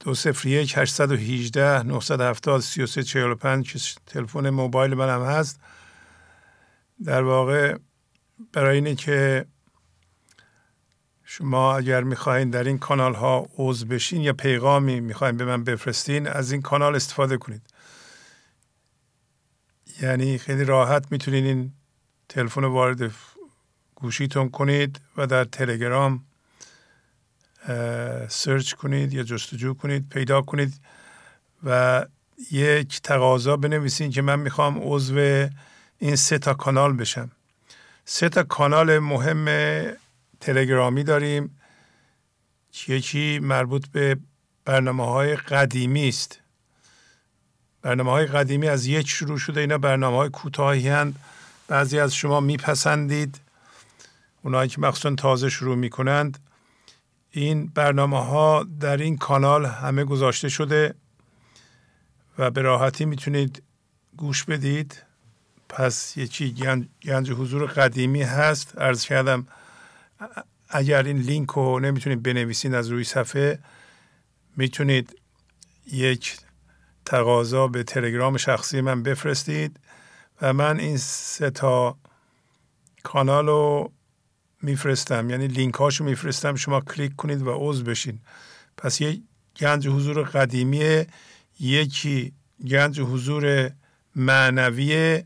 دو 0.00 0.14
سفر 0.14 0.48
یک 0.48 0.74
هشتصد 0.76 1.12
و 1.12 1.16
هیجده 1.16 1.82
نهصد 1.82 2.20
هفتاد 2.20 2.60
سی 2.60 2.82
و 2.82 2.86
سه 2.86 3.02
چهل 3.02 3.30
و 3.30 3.34
پنج 3.34 3.94
تلفن 4.06 4.50
موبایل 4.50 4.94
من 4.94 5.08
هم 5.08 5.22
هست. 5.22 5.60
در 7.04 7.22
واقع 7.22 7.76
برای 8.52 8.74
اینه 8.74 8.94
که 8.94 9.46
شما 11.24 11.76
اگر 11.76 12.02
می‌خواهید 12.02 12.50
در 12.50 12.64
این 12.64 12.78
کانال 12.78 13.14
ها 13.14 13.48
عضو 13.56 13.86
بشین 13.86 14.20
یا 14.20 14.32
پیغامی 14.32 15.00
می‌خواین 15.00 15.36
به 15.36 15.44
من 15.44 15.64
بفرستین 15.64 16.26
از 16.26 16.52
این 16.52 16.62
کانال 16.62 16.96
استفاده 16.96 17.36
کنید. 17.36 17.62
یعنی 20.02 20.38
خیلی 20.38 20.64
راحت 20.64 21.12
می‌تونید 21.12 21.44
این 21.44 21.72
تلفن 22.30 22.64
وارد 22.64 23.12
گوشیتون 23.94 24.50
کنید 24.50 25.00
و 25.16 25.26
در 25.26 25.44
تلگرام 25.44 26.24
سرچ 28.28 28.72
کنید 28.72 29.12
یا 29.12 29.22
جستجو 29.22 29.74
کنید 29.74 30.08
پیدا 30.08 30.42
کنید 30.42 30.74
و 31.64 32.06
یک 32.50 33.02
تقاضا 33.02 33.56
بنویسید 33.56 34.12
که 34.12 34.22
من 34.22 34.38
می‌خوام 34.38 34.78
عضو 34.82 35.48
این 35.98 36.16
سه 36.16 36.38
تا 36.38 36.54
کانال 36.54 36.92
بشم. 36.92 37.30
سه 38.04 38.28
تا 38.28 38.42
کانال 38.42 38.98
مهم 38.98 39.46
تلگرامی 40.40 41.04
داریم. 41.04 41.60
یکی 42.88 43.38
مربوط 43.38 43.88
به 43.88 44.16
برنامه 44.64 45.06
های 45.06 45.36
قدیمی 45.36 46.08
است. 46.08 46.40
برنامه 47.82 48.10
های 48.10 48.26
قدیمی 48.26 48.68
از 48.68 48.86
یک 48.86 49.08
شروع 49.08 49.38
شده 49.38 49.60
اینا 49.60 49.78
برنامه 49.78 50.16
های 50.16 50.28
کوتاهی 50.28 50.88
هند 50.88 51.18
بعضی 51.70 51.98
از 51.98 52.14
شما 52.14 52.40
میپسندید. 52.40 53.40
اونایی 54.42 54.68
که 54.68 54.80
مخصوصا 54.80 55.14
تازه 55.14 55.48
شروع 55.48 55.76
می‌کنند. 55.76 56.38
این 57.30 57.66
برنامه 57.66 58.24
ها 58.24 58.66
در 58.80 58.96
این 58.96 59.18
کانال 59.18 59.66
همه 59.66 60.04
گذاشته 60.04 60.48
شده 60.48 60.94
و 62.38 62.50
به 62.50 62.62
راحتی 62.62 63.04
می‌تونید 63.04 63.62
گوش 64.16 64.44
بدید. 64.44 65.02
پس 65.68 66.16
یکی 66.16 66.52
گنج 67.02 67.30
حضور 67.30 67.66
قدیمی 67.66 68.22
هست. 68.22 68.78
ارز 68.78 69.04
کردم 69.04 69.46
اگر 70.68 71.02
این 71.02 71.18
لینک 71.18 71.48
رو 71.48 71.80
نمی‌تونید 71.80 72.22
بنویسید 72.22 72.74
از 72.74 72.88
روی 72.88 73.04
صفحه 73.04 73.58
می‌تونید 74.56 75.20
یک 75.92 76.36
تقاضا 77.04 77.68
به 77.68 77.82
تلگرام 77.82 78.36
شخصی 78.36 78.80
من 78.80 79.02
بفرستید. 79.02 79.80
و 80.42 80.52
من 80.52 80.80
این 80.80 80.96
سه 80.96 81.50
تا 81.50 81.96
کانال 83.02 83.46
رو 83.46 83.92
میفرستم. 84.62 85.30
یعنی 85.30 85.46
لینک 85.46 85.74
هاشو 85.74 86.04
میفرستم. 86.04 86.54
شما 86.54 86.80
کلیک 86.80 87.16
کنید 87.16 87.42
و 87.42 87.54
عضو 87.58 87.84
بشین. 87.84 88.18
پس 88.76 89.00
یه 89.00 89.20
گنج 89.56 89.88
حضور 89.88 90.22
قدیمی 90.22 91.04
یکی 91.60 92.32
گنج 92.70 93.00
حضور 93.00 93.70
معنویه 94.16 95.24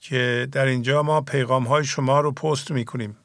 که 0.00 0.48
در 0.52 0.66
اینجا 0.66 1.02
ما 1.02 1.20
پیغام 1.20 1.64
های 1.64 1.84
شما 1.84 2.20
رو 2.20 2.32
پست 2.32 2.70
می‌کنیم. 2.70 3.16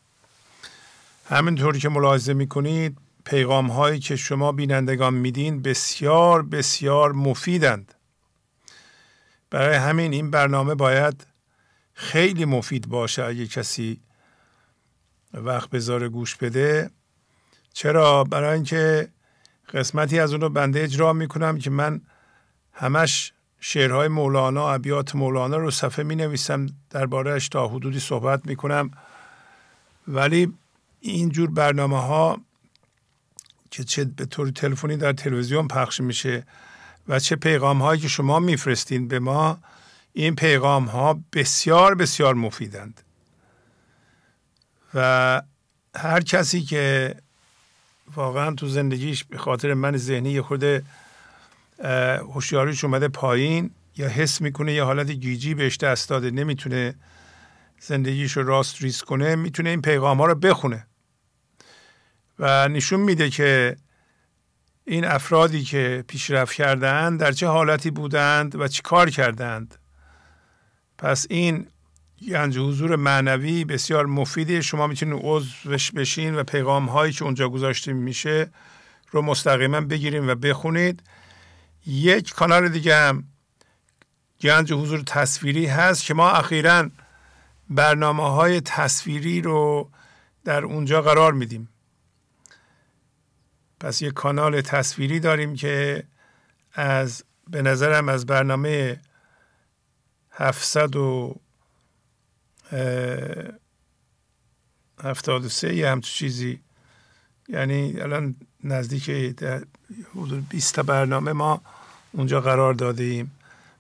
همینطوری 1.30 1.80
که 1.80 1.90
ملاحظه 1.90 2.34
می‌کنید 2.34 2.98
پیغام 3.26 3.68
هایی 3.68 4.00
که 4.00 4.16
شما 4.16 4.52
بینندگان 4.52 5.14
میدین 5.14 5.62
بسیار 5.62 6.44
بسیار 6.44 7.12
مفیدند. 7.12 7.94
برای 9.50 9.76
همین 9.76 10.14
این 10.14 10.32
برنامه 10.32 10.76
باید 10.76 11.28
خیلی 11.94 12.46
مفید 12.46 12.88
باشه 12.88 13.24
اگه 13.24 13.48
کسی 13.48 14.02
وقت 15.34 15.70
بذاره 15.70 16.10
گوش 16.10 16.36
بده. 16.36 16.90
چرا؟ 17.74 18.24
برای 18.24 18.54
اینکه 18.54 19.08
قسمتی 19.74 20.20
از 20.20 20.32
اون 20.32 20.42
رو 20.42 20.50
بنده 20.50 20.84
اجرا 20.84 21.14
می‌کنم 21.14 21.58
که 21.58 21.70
من 21.70 22.02
همش 22.74 23.34
شعرهای 23.60 24.08
مولانا 24.08 24.74
ابیات 24.74 25.16
مولانا 25.16 25.58
رو 25.58 25.72
صفحه 25.72 26.04
می 26.04 26.16
نویسم 26.16 26.66
دربارهش 26.90 27.50
تا 27.50 27.68
حدودی 27.68 28.00
صحبت 28.00 28.46
می 28.46 28.56
کنم 28.56 28.92
ولی 30.08 30.54
اینجور 31.00 31.50
برنامه 31.50 32.02
ها 32.02 32.42
که 33.72 33.84
چه 33.84 34.06
به 34.06 34.26
طور 34.26 34.50
تلفنی 34.50 34.98
در 34.98 35.14
تلویزیون 35.14 35.68
پخش 35.68 36.02
میشه 36.02 36.46
و 37.08 37.20
چه 37.20 37.36
پیغام 37.36 37.82
هایی 37.82 38.02
که 38.02 38.08
شما 38.08 38.40
میفرستین 38.40 39.08
به 39.08 39.20
ما 39.20 39.58
این 40.14 40.36
پیغام 40.36 40.86
ها 40.86 41.20
بسیار 41.34 41.96
بسیار 41.96 42.34
مفیدند. 42.34 43.02
و 44.94 45.42
هر 45.96 46.22
کسی 46.22 46.62
که 46.62 47.16
واقعا 48.16 48.56
تو 48.56 48.68
زندگیش 48.68 49.24
به 49.24 49.38
خاطر 49.38 49.74
من 49.74 49.98
ذهنی 49.98 50.32
یه 50.32 50.42
خورده 50.42 50.84
هوشیاریش 52.34 52.84
اومده 52.84 53.08
پایین 53.08 53.72
یا 53.98 54.08
حس 54.08 54.42
می‌کنه 54.42 54.74
یه 54.74 54.84
حالت 54.84 55.12
گیجی 55.12 55.54
بهش 55.54 55.78
دست 55.78 56.10
داده 56.10 56.32
نمی‌تونه 56.32 56.96
زندگیش 57.80 58.32
رو 58.32 58.44
راست 58.44 58.82
ریس 58.82 59.04
کنه 59.04 59.36
می‌تونه 59.36 59.70
این 59.70 59.82
پیغام 59.82 60.18
ها 60.18 60.26
رو 60.26 60.36
بخونه. 60.36 60.88
و 62.40 62.68
نشون 62.68 63.00
میده 63.00 63.30
که 63.30 63.78
این 64.90 65.06
افرادی 65.06 65.64
که 65.64 66.04
پیشرفت 66.08 66.54
کردند 66.54 67.20
در 67.20 67.32
چه 67.32 67.48
حالتی 67.48 67.92
بودند 67.92 68.56
و 68.60 68.68
چی 68.68 68.82
کار 68.82 69.10
کردند 69.10 69.76
پس 70.98 71.26
این 71.30 71.68
گنج 72.28 72.58
حضور 72.58 72.96
معنوی 72.96 73.66
بسیار 73.66 74.06
مفیده. 74.06 74.62
شما 74.62 74.88
می‌تونید 74.88 75.20
عضوش 75.24 75.92
بشین 75.92 76.36
و 76.36 76.44
پیغام 76.44 76.86
هایی 76.86 77.14
که 77.14 77.24
اونجا 77.24 77.50
گذاشته 77.50 77.94
میشه 77.94 78.50
رو 79.12 79.22
مستقیما 79.22 79.82
بگیریم 79.82 80.28
و 80.30 80.36
بخونید. 80.36 81.04
یک 81.88 82.34
کانال 82.34 82.70
دیگه 82.70 82.96
هم 82.96 83.24
گنج 84.42 84.74
حضور 84.74 85.02
تصویری 85.06 85.66
هست 85.66 86.06
که 86.06 86.14
ما 86.14 86.30
اخیرا 86.30 86.90
برنامه 87.70 88.24
های 88.24 88.62
تصویری 88.62 89.42
رو 89.42 89.90
در 90.46 90.66
اونجا 90.66 91.02
قرار 91.02 91.34
میدیم. 91.34 91.70
پس 93.80 94.02
یک 94.02 94.14
کانال 94.14 94.62
تصویری 94.62 95.20
داریم 95.20 95.56
که 95.56 96.04
از 96.74 97.24
به 97.50 97.62
نظرم 97.62 98.10
از 98.10 98.26
برنامه 98.26 99.00
700 100.32 100.96
و 100.96 101.36
هفتاد 105.04 105.46
و 105.46 105.50
سه 105.50 105.76
یه 105.76 105.90
همچون 105.90 106.12
چیزی. 106.12 106.60
یعنی 107.50 108.02
الان 108.02 108.36
نزدیک 108.64 109.10
حدود 110.16 110.50
20 110.50 110.80
برنامه 110.80 111.34
ما 111.34 111.62
اونجا 112.12 112.42
قرار 112.42 112.74
داده 112.74 113.04
ایم 113.04 113.32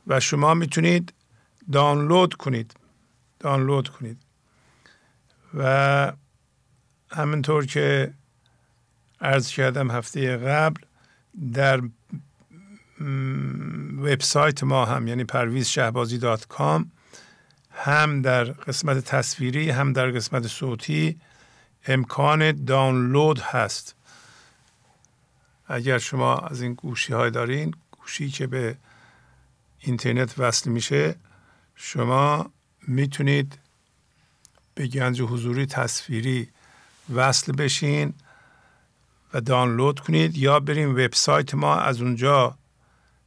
و 0.08 0.20
شما 0.20 0.54
می‌تونید 0.54 1.14
دانلود 1.72 2.34
کنید. 2.34 2.74
دانلود 3.39 3.89
کنید. 3.89 4.18
و 5.54 6.14
همینطور 7.10 7.66
که 7.66 8.14
عرض 9.22 9.49
کردم 9.49 9.91
هفته 9.91 10.38
قبل 10.38 10.82
در 11.53 11.82
وبسایت 13.97 14.63
ما 14.63 14.86
هم 14.86 15.07
یعنی 15.07 15.24
پرویز 15.24 15.68
شهبازی 15.68 16.18
dot 16.18 16.48
com 16.48 16.91
هم 17.72 18.22
در 18.22 18.43
قسمت 18.43 18.97
تصویری 18.97 19.70
هم 19.70 19.93
در 19.93 20.11
قسمت 20.11 20.47
صوتی 20.47 21.20
امکان 21.88 22.63
دانلود 22.65 23.39
هست. 23.39 23.95
اگر 25.68 25.97
شما 25.97 26.38
از 26.38 26.61
این 26.61 26.74
گوشی 26.74 27.13
های 27.13 27.32
دارین 27.32 27.74
گوشی 27.91 28.30
که 28.30 28.47
به 28.47 28.78
اینترنت 29.80 30.39
وصل 30.39 30.70
میشه 30.70 31.15
شما 31.76 32.51
می‌تونید 32.88 33.57
به 34.76 34.88
گنج 34.88 35.22
حضوری 35.22 35.65
تصویری 35.65 36.49
وصل 37.13 37.51
بشین. 37.51 38.13
دانلود 39.40 40.00
کنید 40.00 40.38
یا 40.38 40.60
بریم 40.60 40.92
وبسایت 40.92 41.54
ما 41.54 41.76
از 41.76 42.02
اونجا 42.02 42.58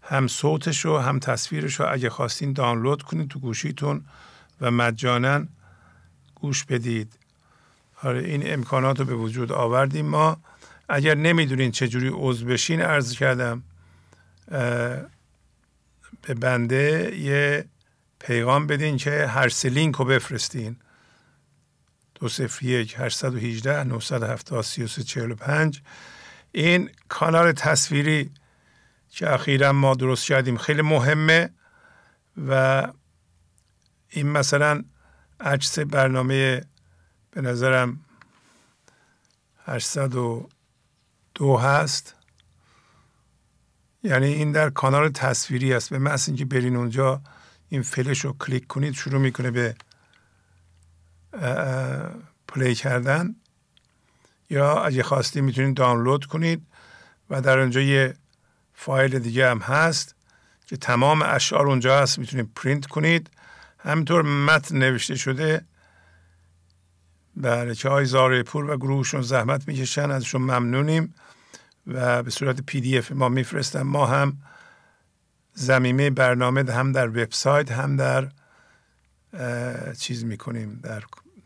هم 0.02 0.28
صوتش 0.28 0.84
رو 0.84 0.98
هم 0.98 1.18
تصویرش 1.18 1.80
رو 1.80 1.92
اگه 1.92 2.10
خواستین 2.10 2.52
دانلود 2.52 3.02
کنید 3.02 3.28
تو 3.28 3.38
گوشیتون 3.38 4.04
و 4.60 4.70
مجانا 4.70 5.46
گوش 6.34 6.64
بدید. 6.64 7.12
آره 8.02 8.24
این 8.24 8.52
امکانات 8.52 8.98
رو 8.98 9.04
به 9.04 9.14
وجود 9.14 9.52
آوردیم 9.52 10.06
ما. 10.06 10.36
اگر 10.88 11.14
نمی‌دونین 11.14 11.70
چجوری 11.70 12.10
عضو 12.14 12.46
بشین 12.46 12.82
ارز 12.82 13.12
کردم 13.12 13.62
به 16.22 16.34
بنده 16.40 17.16
یه 17.18 17.64
پیغام 18.18 18.66
بدین 18.66 18.96
که 18.96 19.26
هر 19.26 19.48
سه 19.48 19.68
لینک 19.68 19.94
رو 19.94 20.04
بفرستین. 20.04 20.76
201 22.20 22.94
818 22.98 23.84
970 23.84 24.64
3345 24.64 25.82
این 26.52 26.90
کانال 27.08 27.52
تصویری 27.52 28.30
که 29.10 29.32
اخیرا 29.32 29.72
ما 29.72 29.94
درست 29.94 30.26
کردیم 30.26 30.56
خیلی 30.56 30.82
مهمه 30.82 31.50
و 32.48 32.86
این 34.08 34.26
مثلا 34.26 34.84
عکس 35.40 35.78
برنامه 35.78 36.62
به 37.30 37.40
نظرم 37.40 38.00
802 39.66 41.56
هست 41.56 42.14
یعنی 44.02 44.26
این 44.26 44.52
در 44.52 44.70
کانال 44.70 45.08
تصویری 45.08 45.74
است 45.74 45.90
به 45.90 45.98
محض 45.98 46.28
اینکه 46.28 46.44
برین 46.44 46.76
اونجا 46.76 47.22
این 47.68 47.82
فلش 47.82 48.24
رو 48.24 48.32
کلیک 48.32 48.66
کنید 48.66 48.94
شروع 48.94 49.20
می‌کنه 49.20 49.50
به 49.50 49.74
پلی 52.48 52.74
کردن. 52.74 53.34
یا 54.50 54.84
اگه 54.84 55.02
خواستید 55.02 55.44
می‌تونید 55.44 55.76
دانلود 55.76 56.24
کنید 56.24 56.66
و 57.30 57.40
در 57.40 57.58
اونجا 57.58 57.80
یه 57.80 58.14
فایل 58.74 59.18
دیگه 59.18 59.50
هم 59.50 59.58
هست 59.58 60.14
که 60.66 60.76
تمام 60.76 61.22
اشعار 61.22 61.66
اونجا 61.66 62.00
هست 62.00 62.18
می‌تونید 62.18 62.50
پرینت 62.56 62.86
کنید. 62.86 63.30
همینطور 63.78 64.22
متن 64.22 64.78
نوشته 64.78 65.14
شده. 65.14 65.64
بله 67.36 67.74
که 67.74 67.88
آقای 67.88 68.04
زارع‌پور 68.04 68.70
و 68.70 68.76
گروهشون 68.76 69.22
زحمت 69.22 69.68
می‌کشن 69.68 70.10
ازشون 70.10 70.42
ممنونیم 70.42 71.14
و 71.86 72.22
به 72.22 72.30
صورت 72.30 72.60
PDF 72.60 73.12
ما 73.12 73.28
میفرستن. 73.28 73.82
ما 73.82 74.06
هم 74.06 74.38
زمینه 75.54 76.10
برنامه 76.10 76.72
هم 76.72 76.92
در 76.92 77.08
وبسایت 77.08 77.72
هم 77.72 77.96
در 77.96 78.28
چیز 79.98 80.24
می‌کنیم 80.24 80.80
در 80.82 81.00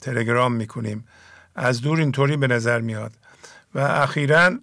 تلگرام 0.04 0.52
می‌کنیم. 0.52 1.04
از 1.54 1.80
دور 1.80 1.98
اینطوری 1.98 2.36
به 2.36 2.46
نظر 2.46 2.80
میاد. 2.80 3.12
و 3.74 3.78
اخیرا 3.78 4.58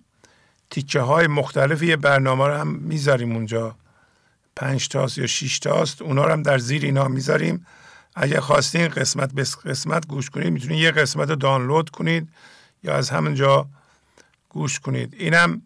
تیکه 0.70 1.00
های 1.00 1.28
مختلفی 1.28 1.96
برنامه 1.96 2.48
رو 2.48 2.54
هم 2.54 2.68
می‌ذاریم 2.68 3.36
اونجا. 3.36 3.76
پنج 4.56 4.88
تاست 4.88 5.18
یا 5.18 5.28
شیش 5.28 5.60
تاست 5.60 6.02
اونا 6.02 6.26
رو 6.26 6.32
هم 6.32 6.42
در 6.42 6.58
زیر 6.58 6.84
اینا 6.86 7.08
می‌ذاریم. 7.08 7.66
اگر 8.16 8.40
خواستین 8.40 8.88
قسمت 8.88 9.34
به 9.34 9.44
قسمت 9.66 10.08
گوش 10.08 10.30
کنید 10.30 10.54
می‌تونید 10.54 10.80
یه 10.80 10.92
قسمت 10.92 11.30
رو 11.30 11.36
دانلود 11.36 11.90
کنید 11.90 12.30
یا 12.84 12.96
از 12.96 13.10
همونجا 13.10 13.68
گوش 14.50 14.80
کنید. 14.80 15.16
اینم 15.18 15.62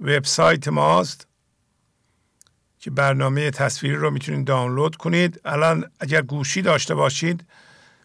وبسایت 0.00 0.68
ماست 0.68 1.26
که 2.78 2.90
برنامه 2.90 3.50
تصویری 3.50 3.96
رو 3.96 4.10
می‌تونید 4.10 4.46
دانلود 4.46 4.96
کنید. 4.96 5.40
الان 5.44 5.90
اگر 6.00 6.22
گوشی 6.22 6.62
داشته 6.62 6.94
باشید 6.94 7.44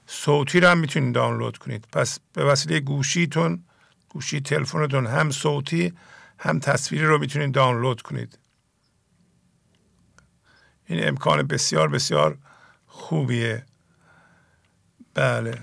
صوتی 0.07 0.59
رو 0.59 0.67
هم 0.67 0.77
می‌تونید 0.77 1.15
دانلود 1.15 1.57
کنید. 1.57 1.87
پس 1.91 2.19
به 2.33 2.45
وسیله 2.45 2.79
گوشیتون 2.79 3.63
گوشی 4.09 4.41
تلفنتون 4.41 5.07
هم 5.07 5.31
صوتی 5.31 5.93
هم 6.39 6.59
تصویری 6.59 7.05
رو 7.05 7.17
می‌تونید 7.17 7.51
دانلود 7.51 8.01
کنید. 8.01 8.39
این 10.85 11.07
امکان 11.07 11.43
بسیار 11.43 11.87
بسیار 11.87 12.37
خوبیه. 12.87 13.65
بله. 15.13 15.61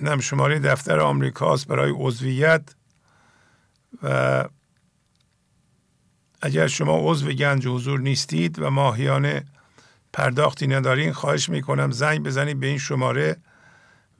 نم 0.00 0.20
شماره 0.20 0.58
دفتر 0.58 1.00
آمریکاست 1.00 1.66
برای 1.66 1.92
عضویت 1.96 2.74
و 4.02 4.44
اگر 6.42 6.66
شما 6.66 7.10
عضو 7.10 7.32
گنج 7.32 7.66
حضور 7.66 8.00
نیستید 8.00 8.58
و 8.58 8.70
ماهیانه 8.70 9.44
پرداختی 10.16 10.66
ندارین 10.66 11.12
خواهش 11.12 11.48
می‌کنم 11.48 11.90
زنگ 11.90 12.22
بزنید 12.22 12.60
به 12.60 12.66
این 12.66 12.78
شماره 12.78 13.36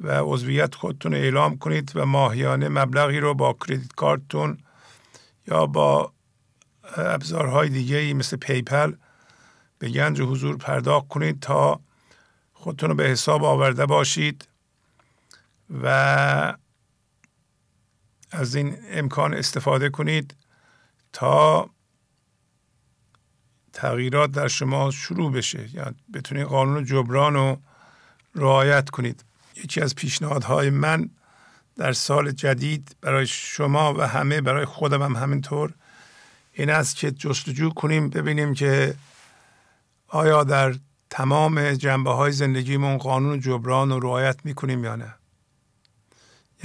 و 0.01 0.21
عضویت 0.25 0.75
خودتون 0.75 1.15
اعلام 1.15 1.59
کنید 1.59 1.93
و 1.95 2.07
ماهیانه 2.07 2.69
مبلغی 2.69 3.21
رو 3.21 3.35
با 3.35 3.57
کردیت 3.67 3.93
کارتون 3.93 4.59
یا 5.47 5.67
با 5.67 6.13
ابزارهای 6.97 7.69
دیگه 7.69 7.97
ای 7.97 8.15
مثل 8.15 8.37
پیپل 8.37 8.93
به 9.79 9.89
گنج 9.89 10.21
حضور 10.21 10.57
پرداخت 10.57 11.09
کنید 11.09 11.41
تا 11.41 11.81
خودتون 12.53 12.89
رو 12.89 12.95
به 12.95 13.05
حساب 13.05 13.45
آورده 13.45 13.87
باشید 13.87 14.49
و 15.83 16.57
از 18.31 18.55
این 18.55 18.79
امکان 18.91 19.35
استفاده 19.35 19.91
کنید 19.91 20.37
تا 21.13 21.71
تغییرات 23.77 24.31
در 24.31 24.49
شما 24.49 24.91
شروع 24.91 25.33
بشه 25.33 25.75
یا 25.75 25.95
بتونید 26.15 26.47
قانون 26.47 26.85
جبران 26.85 27.35
رو 27.35 27.59
رعایت 28.35 28.91
کنید. 28.91 29.25
یکی 29.57 29.81
از 29.81 29.95
پیشنهادهای 29.95 30.71
من 30.71 31.11
در 31.77 31.93
سال 31.93 32.31
جدید 32.31 32.97
برای 33.01 33.27
شما 33.27 33.95
و 33.95 34.09
همه 34.09 34.41
برای 34.41 34.65
خودم 34.65 35.03
هم 35.03 35.17
همینطور 35.17 35.73
این 36.53 36.71
است 36.71 36.97
که 36.97 37.11
جستجو 37.11 37.71
کنیم 37.71 38.09
ببینیم 38.09 38.55
که 38.55 38.95
آیا 40.09 40.45
در 40.45 40.75
تمام 41.11 41.73
جنبه 41.73 42.11
های 42.11 42.33
زندگیمون 42.33 42.97
قانون 42.97 43.41
جبران 43.41 43.91
رو 43.91 44.01
رعایت 44.01 44.37
می‌کنیم 44.45 44.85
یا 44.85 44.97
نه. 44.97 45.15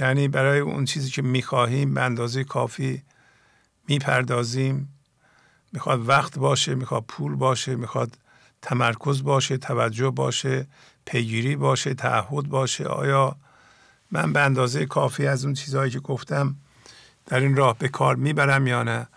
یعنی 0.00 0.28
برای 0.28 0.60
اون 0.60 0.84
چیزی 0.84 1.10
که 1.10 1.22
می‌خواهیم 1.22 1.94
به 1.94 2.02
اندازه 2.02 2.44
کافی 2.44 3.02
می‌پردازیم. 3.88 4.88
می‌خواد 5.72 6.08
وقت 6.08 6.38
باشه 6.38 6.74
می‌خواد 6.74 7.04
پول 7.08 7.34
باشه 7.34 7.76
می‌خواد 7.76 8.18
تمرکز 8.62 9.22
باشه 9.22 9.56
توجه 9.56 10.10
باشه 10.10 10.66
پیگیری 11.04 11.56
باشه 11.56 11.94
تعهد 11.94 12.48
باشه. 12.48 12.84
آیا 12.84 13.36
من 14.10 14.32
به 14.32 14.40
اندازه 14.40 14.86
کافی 14.86 15.26
از 15.26 15.44
اون 15.44 15.54
چیزهایی 15.54 15.90
که 15.90 16.00
گفتم 16.00 16.56
در 17.26 17.40
این 17.40 17.56
راه 17.56 17.78
به 17.78 17.88
کار 17.88 18.16
می‌برم 18.16 18.66
یا 18.66 18.82
نه؟ 18.82 19.08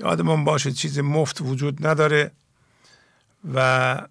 یادمون 0.00 0.44
باشه 0.44 0.72
چیز 0.72 0.98
مفت 0.98 1.40
وجود 1.40 1.86
نداره 1.86 2.30
و 3.54 4.08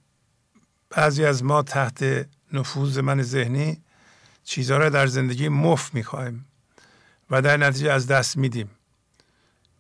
بعضی 0.90 1.26
از 1.26 1.44
ما 1.44 1.62
تحت 1.64 2.28
نفوذ 2.54 2.98
من 2.98 3.22
ذهنی 3.22 3.82
چیزها 4.44 4.78
را 4.78 4.90
در 4.90 5.08
زندگی 5.08 5.50
مفت 5.50 5.94
می‌خوایم 5.94 6.46
و 7.30 7.42
در 7.42 7.58
نتیجه 7.58 7.92
از 7.92 8.08
دست 8.08 8.38
میدیم. 8.38 8.70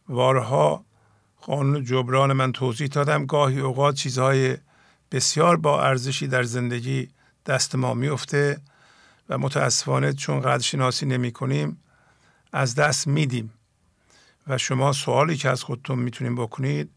وارها 0.09 0.85
قانون 1.41 1.83
جبران 1.83 2.33
من 2.33 2.51
توضیح 2.51 2.87
دادم 2.87 3.25
گاهی 3.25 3.59
اوقات 3.59 3.95
چیزهای 3.95 4.57
بسیار 5.11 5.57
با 5.57 5.83
ارزشی 5.83 6.27
در 6.27 6.43
زندگی 6.43 7.09
دست 7.45 7.75
ما 7.75 7.93
میفته 7.93 8.61
و 9.29 9.37
متاسفانه 9.37 10.13
چون 10.13 10.39
قدرشناسی 10.39 11.05
نمی 11.05 11.31
کنیم 11.31 11.83
از 12.51 12.75
دست 12.75 13.07
میدیم. 13.07 13.53
و 14.47 14.57
شما 14.57 14.93
سوالی 14.93 15.37
که 15.37 15.49
از 15.49 15.63
خودتون 15.63 15.99
می‌تونید 15.99 16.39
بکنید 16.39 16.91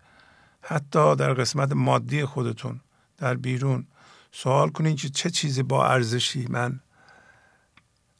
حتی 0.61 1.17
در 1.17 1.35
قسمت 1.35 1.73
مادی 1.73 2.25
خودتون 2.25 2.81
در 3.19 3.35
بیرون 3.35 3.87
سوال 4.33 4.69
کنید 4.69 4.97
که 4.97 5.09
چه 5.09 5.31
چیزی 5.31 5.63
با 5.63 5.87
ارزشی 5.87 6.47
من 6.49 6.81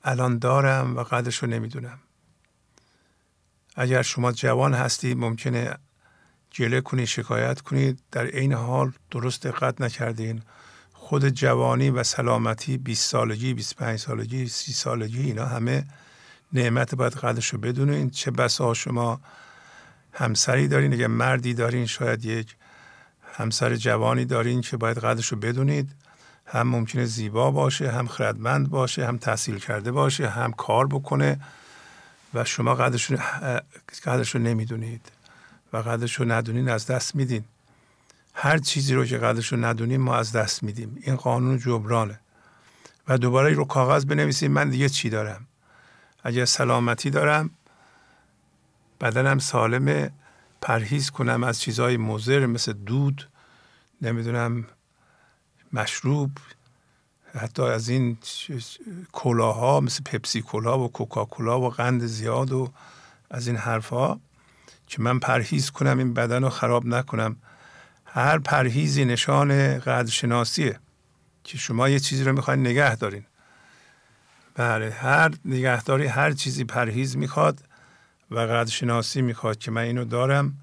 الان 0.05 0.39
دارم 0.39 0.97
و 0.97 1.03
قدرش 1.03 1.37
رو 1.37 1.49
نمی‌دونم. 1.49 1.99
اگر 3.77 4.03
شما 4.03 4.33
جوان 4.33 4.75
هستید 4.75 5.19
ممکنه 5.19 5.77
گله 6.59 6.81
کنید 6.81 7.05
شکایت 7.05 7.61
کنید 7.61 7.99
در 8.13 8.27
عین 8.27 8.53
حال 8.53 8.93
درست 9.11 9.47
دقت 9.47 9.81
نکردین. 9.81 10.43
خود 10.93 11.29
جوانی 11.29 11.91
و 11.91 12.03
سلامتی 12.03 12.79
20 12.79 13.11
سالگی 13.11 13.55
25 13.55 13.99
سالگی 13.99 14.49
30 14.49 14.73
سالگی 14.73 15.23
اینا 15.23 15.47
همه 15.47 15.85
نعمت 16.53 16.95
باید 16.95 17.13
قدرش 17.13 17.49
رو 17.49 17.59
بدونین. 17.59 18.11
چه 18.11 18.31
بسا 18.31 18.75
شما 18.75 19.21
همسری 20.13 20.69
دارین 20.69 20.93
اگر 20.93 21.07
مردی 21.07 21.55
دارین 21.55 21.87
شاید 21.87 22.25
یک 22.25 22.57
همسر 23.33 23.77
جوانی 23.77 24.25
دارین 24.25 24.61
که 24.61 24.77
باید 24.77 24.99
قدرش 24.99 25.27
رو 25.27 25.39
بدونید. 25.39 25.91
هم 26.47 26.69
ممکنه 26.69 27.05
زیبا 27.05 27.51
باشه 27.51 27.91
هم 27.91 28.07
خردمند 28.07 28.71
باشه 28.71 29.07
هم 29.07 29.19
تحصیل 29.19 29.59
کرده 29.59 29.93
باشه 29.93 30.29
هم 30.29 30.53
کار 30.53 30.87
بکنه 30.87 31.41
و 32.35 32.45
شما 32.45 32.75
قدرش 32.75 33.13
قدرش 34.05 34.35
رو 34.35 34.41
نمی‌دونید. 34.41 35.11
و 35.75 35.77
قدرش 35.77 36.15
رو 36.15 36.33
ندونین 36.33 36.69
از 36.69 36.87
دست 36.87 37.15
میدین. 37.15 37.45
هر 38.35 38.59
چیزی 38.59 38.95
رو 38.95 39.07
که 39.07 39.19
قدرش 39.19 39.53
رو 39.53 39.65
ندونیم 39.65 40.01
ما 40.01 40.17
از 40.17 40.33
دست 40.33 40.63
میدیم. 40.63 40.99
این 41.03 41.17
قانون 41.17 41.59
جبرانه. 41.59 42.21
و 43.09 43.19
دوباره 43.19 43.51
رو 43.51 43.65
کاغذ 43.65 44.05
بنویسیم 44.05 44.53
من 44.53 44.71
دیگه 44.71 44.89
چی 44.89 45.11
دارم؟ 45.11 45.47
اگر 46.23 46.45
سلامتی 46.45 47.11
دارم 47.11 47.51
بدنم 49.01 49.39
سالمه 49.39 50.11
پرهیز 50.61 51.11
کنم 51.11 51.45
از 51.45 51.61
چیزهای 51.61 51.97
مضر 51.97 52.47
مثل 52.47 52.73
دود 52.73 53.29
نمی‌دونم 54.03 54.67
مشروب 55.73 56.31
حتی 57.35 57.63
از 57.63 57.89
این 57.89 58.19
کلاها 59.13 59.81
مثل 59.81 60.03
پپسی 60.03 60.43
کلا 60.43 60.79
و 60.79 60.93
کوکاکولا 60.93 61.61
و 61.61 61.71
قند 61.71 62.07
زیاد 62.07 62.53
و 62.53 62.73
از 63.31 63.47
این 63.47 63.57
حرفها. 63.57 64.21
که 64.87 65.03
من 65.03 65.19
پرهیز 65.19 65.71
کنم 65.71 65.99
این 65.99 66.15
بدن 66.15 66.43
رو 66.43 66.49
خراب 66.49 66.87
نکنم. 66.87 67.37
هر 68.05 68.39
پرهیزی 68.39 69.05
نشان 69.05 69.79
قدرشناسیه 69.79 70.79
که 71.45 71.59
شما 71.59 71.89
یه 71.89 71.99
چیزی 71.99 72.25
رو 72.25 72.33
می‌خواین 72.33 72.61
نگه 72.61 72.97
دارین. 72.97 73.25
بله 74.55 74.91
هر 74.91 75.31
نگهداری 75.45 76.07
هر 76.07 76.33
چیزی 76.33 76.65
پرهیز 76.65 77.17
می‌خواد 77.17 77.61
و 78.31 78.39
قدرشناسی 78.39 79.23
می‌خواد 79.23 79.59
که 79.59 79.71
من 79.71 79.83
اینو 79.83 80.05
دارم 80.05 80.59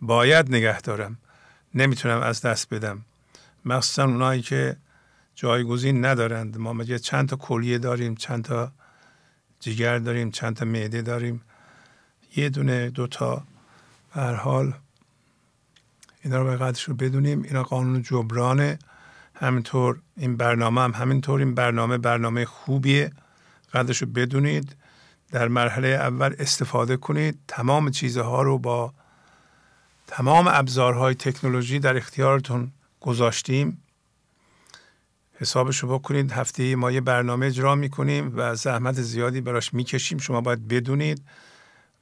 باید 0.00 0.48
نگه 0.48 0.80
دارم. 0.80 1.18
نمی‌تونم 1.74 2.20
از 2.20 2.40
دست 2.40 2.74
بدم. 2.74 3.04
مخصوصا 3.64 4.04
اونایی 4.04 4.42
که 4.42 4.76
جایگزین 5.34 6.04
ندارند. 6.04 6.58
ما 6.58 6.72
مگه 6.72 6.98
چند 6.98 7.28
تا 7.28 7.36
کلیه 7.36 7.78
داریم 7.78 8.14
چند 8.14 8.44
تا 8.44 8.72
جگر 9.60 9.98
داریم 9.98 10.30
چند 10.30 10.56
تا 10.56 10.64
معده 10.64 11.02
داریم. 11.02 11.42
یه 12.36 12.48
دونه 12.48 12.90
دوتا 12.90 13.44
هر 14.10 14.34
حال 14.34 14.74
اینا 16.22 16.38
رو 16.38 16.44
به 16.44 16.56
قدرش 16.56 16.84
رو 16.84 16.94
بدونیم. 16.94 17.42
اینا 17.42 17.62
قانون 17.62 18.02
جبرانه. 18.02 18.78
همینطور 19.34 20.00
این 20.16 20.36
برنامه 20.36 20.80
هم 20.80 20.92
همینطور. 20.92 21.40
این 21.40 21.54
برنامه 21.54 21.98
برنامه 21.98 22.44
خوبیه. 22.44 23.10
قدرش 23.74 24.02
رو 24.02 24.08
بدونید. 24.08 24.76
در 25.32 25.48
مرحله 25.48 25.88
اول 25.88 26.34
استفاده 26.38 26.96
کنید. 26.96 27.38
تمام 27.48 27.90
چیزها 27.90 28.42
رو 28.42 28.58
با 28.58 28.94
تمام 30.06 30.48
ابزارهای 30.48 31.14
تکنولوژی 31.14 31.78
در 31.78 31.96
اختیارتون 31.96 32.72
گذاشتیم. 33.00 33.82
حسابش 35.34 35.78
رو 35.78 35.98
بکنید. 35.98 36.32
هفته 36.32 36.76
ما 36.76 36.90
یه 36.90 37.00
برنامه 37.00 37.46
اجرا 37.46 37.74
می‌کنیم 37.74 38.32
و 38.36 38.54
زحمت 38.54 38.94
زیادی 38.94 39.40
براش 39.40 39.74
می‌کشیم. 39.74 40.18
شما 40.18 40.40
باید 40.40 40.68
بدونید. 40.68 41.22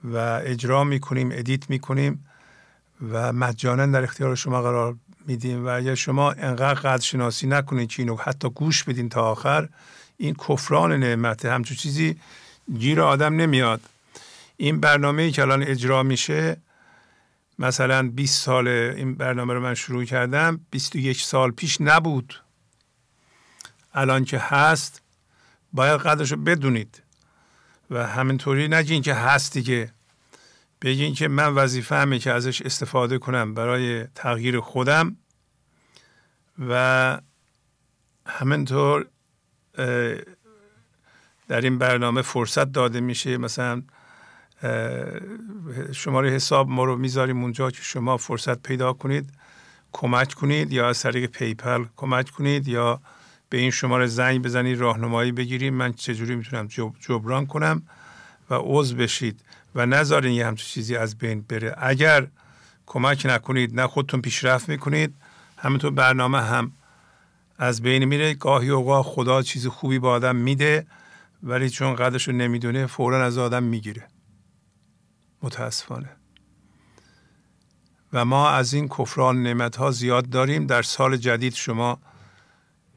و 0.05 0.17
اجرا 0.45 0.85
می‌کنیم 0.85 1.31
ادیت 1.33 1.71
می‌کنیم 1.71 2.25
و 3.13 3.33
مجانا 3.33 3.87
در 3.87 4.03
اختیار 4.03 4.35
شما 4.35 4.63
قرار 4.63 4.97
میدیم. 5.27 5.67
و 5.67 5.69
اگر 5.69 5.95
شما 5.95 6.33
انقدر 6.33 6.75
قدر 6.75 7.03
شناسی 7.03 7.47
نکنید 7.47 7.89
که 7.89 8.03
اینو 8.03 8.17
حتی 8.17 8.51
گوش 8.51 8.85
بدین 8.85 9.09
تا 9.09 9.23
آخر 9.23 9.69
این 10.17 10.35
کفران 10.35 10.93
نعمته 10.93 11.53
همچون 11.53 11.77
چیزی 11.77 12.21
گیر 12.79 13.01
آدم 13.01 13.37
نمیاد. 13.37 13.81
این 14.57 14.81
برنامه 14.81 15.31
که 15.31 15.43
الان 15.43 15.63
اجرا 15.63 16.03
میشه 16.03 16.57
مثلا 17.59 18.09
20 18.09 18.43
سال 18.43 18.69
این 18.69 19.15
برنامه 19.15 19.55
رو 19.55 19.61
من 19.61 19.75
شروع 19.75 20.05
کردم 20.05 20.61
21 20.71 21.23
سال 21.23 21.51
پیش 21.51 21.81
نبود. 21.81 22.43
الان 23.95 24.25
که 24.25 24.39
هست 24.39 25.03
باید 25.73 26.01
قدرش 26.01 26.33
رو 26.33 26.37
بدونید. 26.37 27.03
و 27.91 28.07
همینطوری 28.07 28.69
نگین 28.69 29.03
که 29.03 29.15
هست 29.15 29.53
دیگه 29.53 29.93
بگین 30.83 31.15
که 31.15 31.29
من 31.29 31.55
وظیفه 31.55 31.95
همه 31.97 32.19
که 32.19 32.33
ازش 32.33 32.63
استفاده 32.63 33.19
کنم 33.19 33.55
برای 33.55 34.05
تغییر 34.15 34.61
خودم 34.61 35.17
و 36.69 37.21
همینطور 38.27 39.07
در 41.49 41.61
این 41.61 41.79
برنامه 41.79 42.23
فرصت 42.23 42.73
داده 42.73 43.01
میشه. 43.01 43.39
مثلا 43.39 43.83
شماره 45.93 46.31
حساب 46.31 46.69
ما 46.69 46.85
رو 46.85 46.97
می‌ذاریم 46.97 47.43
اونجا 47.43 47.71
که 47.71 47.83
شما 47.83 48.17
فرصت 48.17 48.63
پیدا 48.63 48.93
کنید 48.93 49.31
کمک 49.93 50.35
کنید 50.35 50.73
یا 50.73 50.89
از 50.89 51.03
طریق 51.03 51.31
پیپل 51.31 51.85
کمک 51.97 52.31
کنید 52.31 52.69
یا 52.69 53.01
به 53.51 53.59
این 53.59 53.71
شماره 53.71 54.07
زنگ 54.07 54.43
بزنید 54.43 54.79
راهنمایی 54.79 55.33
بگیرید 55.33 55.73
من 55.73 55.93
چجوری 55.93 56.37
می‌تونم 56.37 56.69
جبران 57.01 57.47
کنم 57.47 57.83
و 58.51 58.55
عضو 58.61 58.97
بشید 58.97 59.41
و 59.75 59.87
نذارین 59.87 60.33
یه 60.33 60.47
همچون 60.47 60.67
چیزی 60.67 60.97
از 60.97 61.19
بین 61.19 61.41
بره. 61.41 61.75
اگر 61.79 62.27
کمک 62.87 63.27
نکنید 63.27 63.81
نه 63.81 63.87
خودتون 63.87 64.21
پیشرفت 64.21 64.69
می‌کنید 64.69 65.15
همینطور 65.57 65.91
برنامه 65.91 66.41
هم 66.41 66.73
از 67.59 67.83
بین 67.83 68.05
میره. 68.05 68.35
گاهی 68.35 68.71
اوقات 68.71 69.07
خدا 69.07 69.43
چیز 69.43 69.67
خوبی 69.67 69.99
به 69.99 70.09
آدم 70.09 70.37
میده 70.37 70.87
ولی 71.43 71.71
چون 71.71 71.95
قدرش 71.95 72.29
رو 72.29 72.35
نمی‌دونه 72.35 72.87
فورا 72.87 73.25
از 73.25 73.39
آدم 73.39 73.63
می‌گیره. 73.63 74.09
متاسفانه. 75.43 76.11
و 78.13 78.25
ما 78.25 78.51
از 78.51 78.75
این 78.75 78.89
کفران 78.89 79.43
نعمت 79.43 79.77
ها 79.77 79.91
زیاد 79.91 80.29
داریم. 80.29 80.67
در 80.67 80.83
سال 80.83 81.17
جدید 81.17 81.55
شما 81.55 81.99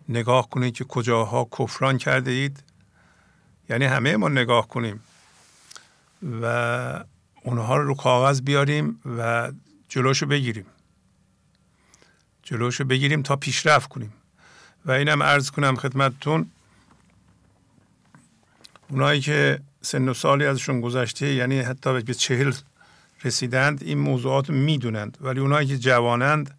نگاه 0.10 0.50
کنید 0.50 0.74
که 0.74 0.84
کجاها 0.84 1.48
کفران 1.60 1.98
کرده 1.98 2.32
اید. 2.32 2.64
یعنی 3.70 3.86
همه 3.86 4.18
ما 4.18 4.30
نگاه 4.30 4.68
کنیم 4.68 5.00
و 6.42 7.06
اونها 7.44 7.78
رو 7.78 7.88
رو 7.88 7.96
کاغذ 7.96 8.42
بیاریم 8.42 9.02
و 9.18 9.52
جلوشو 9.90 10.26
بگیریم. 10.26 10.66
جلوشو 12.44 12.84
بگیریم 12.84 13.22
تا 13.22 13.36
پیشرفت 13.36 13.90
کنیم. 13.90 14.14
و 14.86 14.92
اینم 14.92 15.24
عرض 15.24 15.52
کنم 15.52 15.76
خدمتتون 15.76 16.52
اونایی 18.90 19.22
که 19.22 19.60
سن 19.82 20.10
و 20.10 20.14
سالی 20.14 20.46
ازشون 20.46 20.82
گذشته 20.82 21.34
یعنی 21.34 21.60
حتی 21.60 22.02
به 22.02 22.14
چهل 22.14 22.54
رسیدند 23.24 23.84
این 23.84 23.98
موضوعات 23.98 24.50
می‌دونند. 24.50 25.18
ولی 25.22 25.40
اونایی 25.40 25.68
که 25.68 25.78
جوانند 25.78 26.58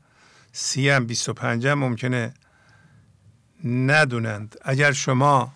سی 0.52 0.88
هم 0.88 1.06
بیست 1.06 1.28
و 1.28 1.32
پنجم 1.32 1.74
ممکنه 1.74 2.34
ندونند. 3.64 4.56
اگر 4.62 4.92
شما 4.92 5.52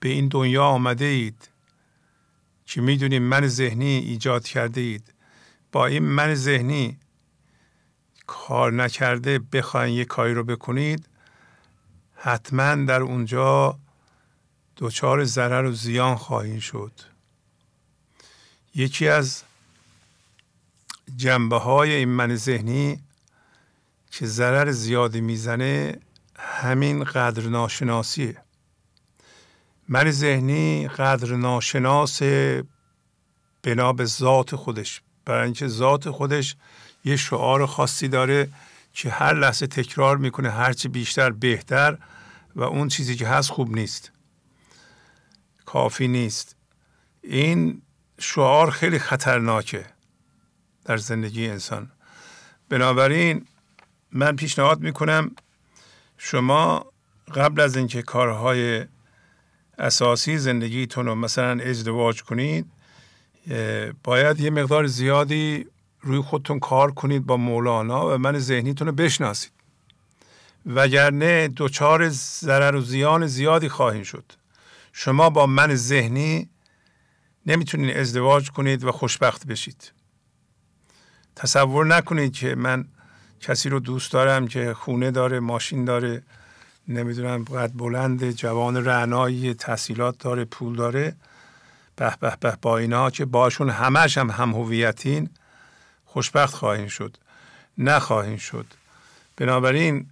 به 0.00 0.08
این 0.08 0.28
دنیا 0.28 0.64
آمده 0.64 1.04
اید 1.04 1.48
که 2.66 2.80
می‌دونید 2.80 3.22
من 3.22 3.46
ذهنی 3.46 3.86
ایجاد 3.86 4.44
کرده 4.44 4.80
اید 4.80 5.14
با 5.72 5.86
این 5.86 6.02
من 6.02 6.34
ذهنی 6.34 6.98
کار 8.26 8.72
نکرده 8.72 9.38
بخواین 9.38 9.94
یه 9.94 10.04
کاری 10.04 10.34
رو 10.34 10.44
بکنید 10.44 11.06
حتما 12.14 12.74
در 12.74 13.00
اونجا 13.02 13.78
دچار 14.76 15.24
ضرر 15.24 15.64
و 15.64 15.72
زیان 15.72 16.16
خواهید 16.16 16.60
شد. 16.60 16.92
یکی 18.74 19.08
از 19.08 19.42
جنبه 21.16 21.58
های 21.58 21.92
این 21.92 22.08
من 22.08 22.36
ذهنی 22.36 23.00
که 24.10 24.26
ضرر 24.26 24.70
زیادی 24.70 25.20
می‌زنه 25.20 25.98
همین 26.42 27.04
قدر 27.04 27.48
ناشناسیه 27.48 28.36
من 29.88 30.10
ذهنی 30.10 30.88
قدر 30.88 31.36
ناشناس 31.36 32.22
بنا 33.62 33.92
به 33.92 34.04
ذات 34.04 34.56
خودش. 34.56 35.02
برای 35.24 35.44
اینکه 35.44 35.68
ذات 35.68 36.10
خودش 36.10 36.56
یه 37.04 37.16
شعار 37.16 37.66
خاصی 37.66 38.08
داره 38.08 38.48
که 38.92 39.10
هر 39.10 39.34
لحظه 39.34 39.66
تکرار 39.66 40.16
می‌کنه 40.16 40.50
هرچی 40.50 40.88
بیشتر 40.88 41.30
بهتر 41.30 41.98
و 42.56 42.62
اون 42.62 42.88
چیزی 42.88 43.16
که 43.16 43.28
هست 43.28 43.50
خوب 43.50 43.76
نیست. 43.76 44.12
کافی 45.66 46.08
نیست. 46.08 46.56
این 47.22 47.82
شعار 48.18 48.70
خیلی 48.70 48.98
خطرناکه 48.98 49.86
در 50.84 50.96
زندگی 50.96 51.48
انسان. 51.48 51.90
بنابراین 52.68 53.46
من 54.12 54.36
پیشنهاد 54.36 54.80
می‌کنم 54.80 55.30
شما 56.24 56.92
قبل 57.34 57.60
از 57.60 57.76
اینکه 57.76 58.02
کارهای 58.02 58.86
اساسی 59.78 60.38
زندگیتون 60.38 61.06
رو 61.06 61.14
مثلا 61.14 61.62
ازدواج 61.62 62.22
کنید 62.22 62.66
باید 64.04 64.40
یه 64.40 64.50
مقدار 64.50 64.86
زیادی 64.86 65.66
روی 66.00 66.20
خودتون 66.20 66.60
کار 66.60 66.92
کنید 66.92 67.26
با 67.26 67.36
مولانا 67.36 68.14
و 68.14 68.18
من 68.18 68.38
ذهنیتون 68.38 68.86
رو 68.86 68.92
بشناسید. 68.92 69.52
وگرنه 70.66 71.48
دچار 71.56 72.08
ضرر 72.08 72.76
و 72.76 72.80
زیان 72.80 73.26
زیادی 73.26 73.68
خواهید 73.68 74.04
شد. 74.04 74.32
شما 74.92 75.30
با 75.30 75.46
من 75.46 75.74
ذهنی 75.74 76.50
نمی‌تونید 77.46 77.96
ازدواج 77.96 78.50
کنید 78.50 78.84
و 78.84 78.92
خوشبخت 78.92 79.46
بشید. 79.46 79.92
تصور 81.36 81.86
نکنید 81.86 82.32
که 82.32 82.54
من 82.54 82.88
کسی 83.42 83.68
رو 83.68 83.80
دوست 83.80 84.12
دارم 84.12 84.48
که 84.48 84.74
خونه 84.74 85.10
داره 85.10 85.40
ماشین 85.40 85.84
داره 85.84 86.22
نمی‌دونم 86.88 87.44
قد 87.44 87.72
بلند 87.74 88.30
جوان 88.30 88.84
رعنایی 88.84 89.54
تحصیلات 89.54 90.18
داره 90.18 90.44
پول 90.44 90.76
داره. 90.76 91.16
به 91.96 92.16
به 92.20 92.36
به 92.40 92.58
با 92.62 92.78
اینا 92.78 93.10
که 93.10 93.24
باشون 93.24 93.70
همش 93.70 94.18
هم 94.18 94.30
هم 94.30 94.50
هویتین 94.50 95.30
خوشبخت 96.04 96.54
خواهیم 96.54 96.88
شد. 96.88 97.16
نخواهیم 97.78 98.36
شد. 98.36 98.66
بنابراین 99.36 100.06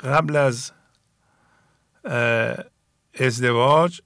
قبل 0.00 0.36
از 0.36 0.72
ازدواج 3.20 4.00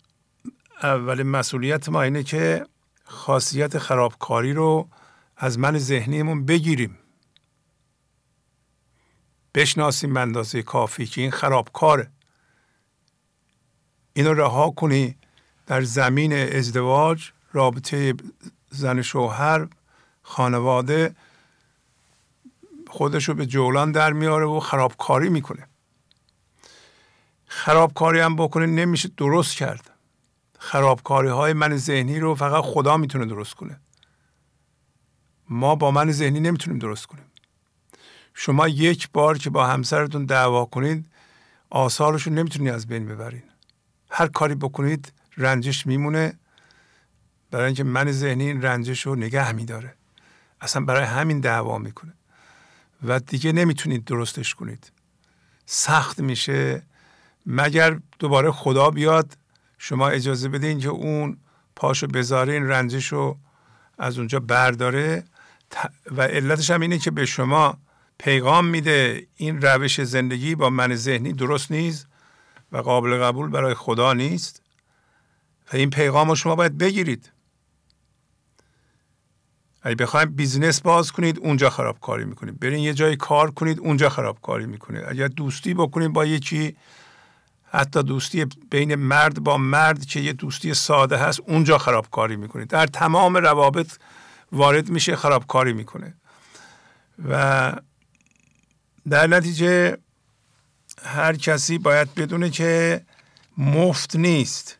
اولین 0.83 1.27
مسئولیت 1.27 1.89
ما 1.89 2.03
اینه 2.03 2.23
که 2.23 2.67
خاصیت 3.05 3.79
خرابکاری 3.79 4.53
رو 4.53 4.89
از 5.37 5.59
من 5.59 5.79
ذهنیمون 5.79 6.47
بگیریم. 6.47 6.99
بشناسیم 9.59 10.33
به 10.33 10.63
کافی 10.63 11.07
که 11.07 11.21
این 11.21 11.31
خرابکاره. 11.31 12.11
اینو 14.13 14.35
رها 14.35 14.71
کنی 14.71 15.17
در 15.67 15.83
زمین 15.83 16.33
ازدواج 16.33 17.31
رابطه 17.53 18.15
زن 18.71 19.03
شوهر 19.03 19.69
خانواده 20.23 21.17
خودش 22.87 23.29
رو 23.29 23.35
به 23.35 23.47
جولان 23.47 23.93
در 23.93 24.13
میاره 24.13 24.47
و 24.47 24.61
خرابکاری 24.61 25.29
می‌کنه. 25.29 25.69
خرابکاری 27.47 28.21
هم 28.21 28.37
بکنه 28.37 28.67
نمیشه 28.67 29.09
درست 29.17 29.57
کرد. 29.57 29.91
خرابکاری 30.59 31.29
های 31.29 31.53
من 31.53 31.77
ذهنی 31.77 32.21
رو 32.21 32.35
فقط 32.35 32.65
خدا 32.65 32.97
می‌تونه 32.97 33.27
درست 33.27 33.55
کنه. 33.55 33.81
ما 35.49 35.75
با 35.75 35.91
من 35.91 36.13
ذهنی 36.13 36.41
نمی‌تونیم 36.41 36.79
درست 36.79 37.07
کنیم. 37.07 37.28
شما 38.41 38.69
یک 38.69 39.09
بار 39.13 39.39
که 39.39 39.51
با 39.51 39.67
همسرتون 39.67 40.25
دعوا 40.25 40.65
کنید 40.65 41.07
آثارش 41.71 42.23
رو 42.23 42.33
نمی‌تونید 42.33 42.75
از 42.75 42.87
بین 42.87 43.07
ببرین. 43.07 43.43
هر 44.11 44.27
کاری 44.27 44.55
بکنید 44.55 45.13
رنجش 45.37 45.87
میمونه. 45.87 46.39
برای 47.51 47.67
اینکه 47.67 47.85
من 47.85 48.13
ذهنی 48.13 48.47
این 48.47 48.63
رنجش 48.63 49.07
رو 49.07 49.15
نگه 49.15 49.53
میداره. 49.53 49.95
اصلا 50.61 50.85
برای 50.85 51.05
همین 51.05 51.41
دعوا 51.41 51.79
می‌کنه. 51.79 52.13
و 53.03 53.21
دیگه 53.21 53.53
نمی‌تونید 53.53 54.05
درستش 54.05 54.55
کنید. 54.55 54.93
سخت 55.67 56.21
میشه. 56.21 56.83
مگر 57.47 58.01
دوباره 58.19 58.51
خدا 58.51 58.91
بیاد 58.91 59.37
شما 59.79 60.09
اجازه 60.09 60.49
بدین 60.49 60.81
که 60.81 60.89
اون 60.89 61.37
پاشو 61.77 62.07
بذاره 62.07 62.53
این 62.53 62.69
رنجش 62.69 63.07
رو 63.07 63.39
از 63.99 64.19
اونجا 64.19 64.41
برداره؟ 64.41 65.25
و 66.11 66.23
علتش 66.23 66.71
هم 66.71 66.81
اینه 66.81 66.99
که 66.99 67.11
به 67.11 67.27
شما 67.27 67.79
پیغام 68.19 68.67
میده 68.67 69.27
این 69.37 69.63
روش 69.63 70.01
زندگی 70.01 70.55
با 70.55 70.71
من 70.71 70.95
ذهنی 70.95 71.33
درست 71.33 71.71
نیست 71.71 72.09
و 72.73 72.79
قابل 72.79 73.17
قبول 73.17 73.51
برای 73.51 73.75
خدا 73.75 74.13
نیست 74.13 74.63
و 75.73 75.77
این 75.77 75.91
پیغام 75.91 76.29
رو 76.29 76.35
شما 76.35 76.55
باید 76.57 76.79
بگیرید. 76.79 77.33
اگه 79.83 79.97
بخواید 79.97 80.37
بیزنس 80.37 80.81
باز 80.81 81.13
کنید 81.13 81.39
اونجا 81.39 81.71
خرابکاری 81.71 82.25
می‌کنید. 82.25 82.61
برین 82.61 82.79
یه 82.79 82.95
جای 82.95 83.17
کار 83.17 83.51
کنید 83.51 83.79
اونجا 83.79 84.09
خرابکاری 84.09 84.67
می‌کنید. 84.67 85.05
اگر 85.09 85.29
دوستی 85.29 85.75
بکنید 85.75 86.13
با 86.13 86.25
یکی 86.25 86.77
حتی 87.71 88.03
دوستی 88.03 88.47
بین 88.71 88.95
مرد 88.95 89.41
با 89.41 89.57
مرد 89.57 90.05
که 90.05 90.21
یه 90.21 90.33
دوستی 90.33 90.75
ساده 90.75 91.17
هست 91.17 91.41
اونجا 91.41 91.79
خرابکاری 91.79 92.37
می‌کنید. 92.37 92.69
در 92.69 92.87
تمام 92.87 93.37
روابط 93.37 93.93
وارد 94.53 94.89
میشه 94.89 95.17
خرابکاری 95.17 95.73
می‌کنه. 95.73 96.15
و 97.29 97.73
در 99.09 99.27
نتیجه 99.27 99.99
هر 101.03 101.37
کسی 101.37 101.79
باید 101.79 102.15
بدونه 102.15 102.51
که 102.51 103.03
مفت 103.59 104.17
نیست. 104.17 104.79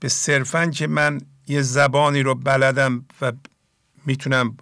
به 0.00 0.08
صرفا 0.08 0.66
که 0.66 0.86
من 0.86 1.20
یه 1.46 1.62
زبانی 1.62 2.22
رو 2.22 2.34
بلدم 2.34 3.04
و 3.20 3.32
می‌تونم 4.06 4.56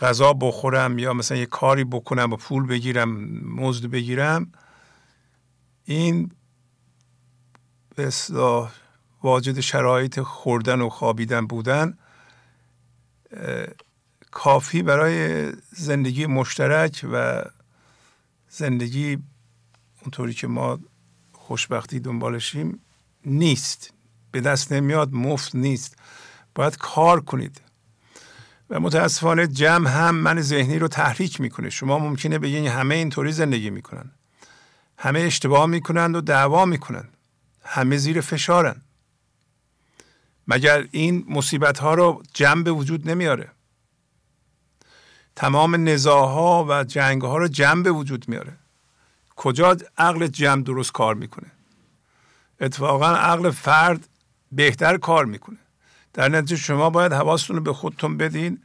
غذا 0.00 0.32
بخورم 0.32 0.98
یا 0.98 1.12
مثلا 1.12 1.38
یه 1.38 1.46
کاری 1.46 1.84
بکنم 1.84 2.32
و 2.32 2.36
پول 2.36 2.66
بگیرم 2.66 3.08
مزد 3.44 3.86
بگیرم 3.86 4.52
این 5.84 6.30
به 7.96 8.12
واجد 9.22 9.60
شرایط 9.60 10.20
خوردن 10.20 10.80
و 10.80 10.88
خوابیدن 10.88 11.46
بودن 11.46 11.98
کافی 14.30 14.82
برای 14.82 15.52
زندگی 15.70 16.26
مشترک 16.26 17.06
و 17.12 17.44
زندگی 18.48 19.18
اونطوری 20.02 20.34
که 20.34 20.46
ما 20.46 20.78
خوشبختی 21.32 22.00
دنبالشیم 22.00 22.80
نیست. 23.26 23.92
به 24.30 24.40
دست 24.40 24.72
نمیاد 24.72 25.12
مفت 25.12 25.54
نیست. 25.54 25.96
باید 26.54 26.76
کار 26.76 27.20
کنید. 27.20 27.60
و 28.70 28.80
متاسفانه 28.80 29.46
جمع 29.46 29.90
هم 29.90 30.14
من 30.14 30.40
ذهنی 30.40 30.78
رو 30.78 30.88
تحریک 30.88 31.40
می‌کنه. 31.40 31.70
شما 31.70 31.98
ممکنه 31.98 32.38
بگین 32.38 32.66
همه 32.66 32.94
اینطوری 32.94 33.32
زندگی 33.32 33.70
می‌کنن. 33.70 34.10
همه 34.98 35.20
اشتباه 35.20 35.66
می‌کنند 35.66 36.16
و 36.16 36.20
دعوا 36.20 36.64
می‌کنند. 36.64 37.16
همه 37.64 37.96
زیر 37.96 38.20
فشارن. 38.20 38.82
مگر 40.48 40.88
این 40.90 41.24
مصیبت 41.28 41.78
ها 41.78 41.94
رو 41.94 42.22
جمع 42.34 42.62
به 42.62 42.70
وجود 42.70 43.10
نمیاره؟ 43.10 43.50
تمام 45.38 45.88
نزاها 45.88 46.66
و 46.68 46.84
جنگ 46.84 47.22
ها 47.22 47.36
رو 47.36 47.48
جمع 47.48 47.82
به 47.82 47.90
وجود 47.90 48.28
میاره. 48.28 48.52
کجا 49.36 49.76
عقل 49.98 50.26
جمع 50.26 50.62
درست 50.62 50.92
کار 50.92 51.14
می‌کنه؟ 51.14 51.50
اتفاقا 52.60 53.06
عقل 53.06 53.50
فرد 53.50 54.08
بهتر 54.52 54.96
کار 54.96 55.24
می‌کنه. 55.24 55.58
در 56.12 56.28
نتیجه 56.28 56.56
شما 56.56 56.90
باید 56.90 57.12
حواستون 57.12 57.56
رو 57.56 57.62
به 57.62 57.72
خودتون 57.72 58.16
بدین 58.16 58.62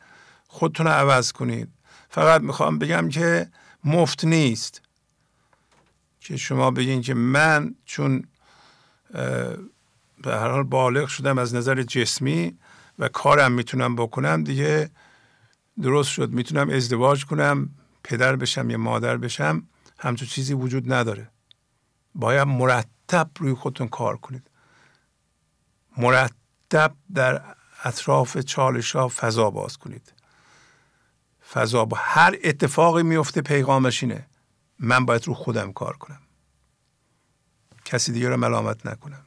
خودتون 0.48 0.86
رو 0.86 0.92
عوض 0.92 1.32
کنید 1.32 1.70
فقط 2.10 2.42
می‌خوام 2.42 2.80
بگم 2.80 3.10
که 3.10 3.50
مفت 3.84 4.26
نیست. 4.26 4.82
که 6.20 6.38
شما 6.38 6.72
بگین 6.72 7.02
که 7.02 7.14
من 7.14 7.76
چون 7.86 8.24
به 10.22 10.32
هر 10.32 10.50
حال 10.50 10.64
بالغ 10.64 11.08
شدم 11.08 11.38
از 11.38 11.56
نظر 11.56 11.84
جسمی 11.84 12.58
و 13.00 13.08
کارم 13.08 13.52
می‌تونم 13.52 13.96
بکنم 13.96 14.44
دیگه 14.44 14.90
درست 15.82 16.10
شد. 16.10 16.30
می‌تونم 16.30 16.70
ازدواج 16.70 17.26
کنم 17.26 17.70
پدر 18.04 18.36
بشم 18.36 18.70
یا 18.70 18.78
مادر 18.78 19.18
بشم 19.18 19.68
همچون 20.00 20.28
چیزی 20.28 20.54
وجود 20.54 20.94
نداره. 20.94 21.32
باید 22.16 22.48
مرتب 22.48 23.30
روی 23.40 23.54
خودتون 23.54 23.88
کار 23.88 24.18
کنید. 24.18 24.50
مرتب 25.98 26.96
در 27.14 27.42
اطراف 27.84 28.38
چالش 28.38 28.96
ها 28.96 29.08
فضا 29.08 29.50
باز 29.50 29.78
کنید. 29.78 30.14
فضا 31.52 31.86
با 31.86 31.98
هر 32.02 32.38
اتفاقی 32.44 33.04
میفته 33.04 33.42
پیغامش 33.42 34.04
اینه. 34.04 34.28
من 34.80 35.06
باید 35.06 35.28
رو 35.28 35.34
خودم 35.34 35.74
کار 35.74 35.98
کنم. 35.98 36.22
کسی 37.86 38.12
دیگه 38.12 38.30
رو 38.30 38.38
ملامت 38.38 38.86
نکنم. 38.86 39.26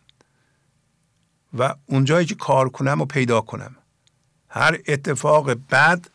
و 1.58 1.74
اونجایی 1.86 2.26
که 2.26 2.34
کار 2.34 2.68
کنم 2.68 3.00
و 3.00 3.04
پیدا 3.04 3.40
کنم. 3.40 3.76
هر 4.48 4.78
اتفاق 4.88 5.50
بد 5.52 6.06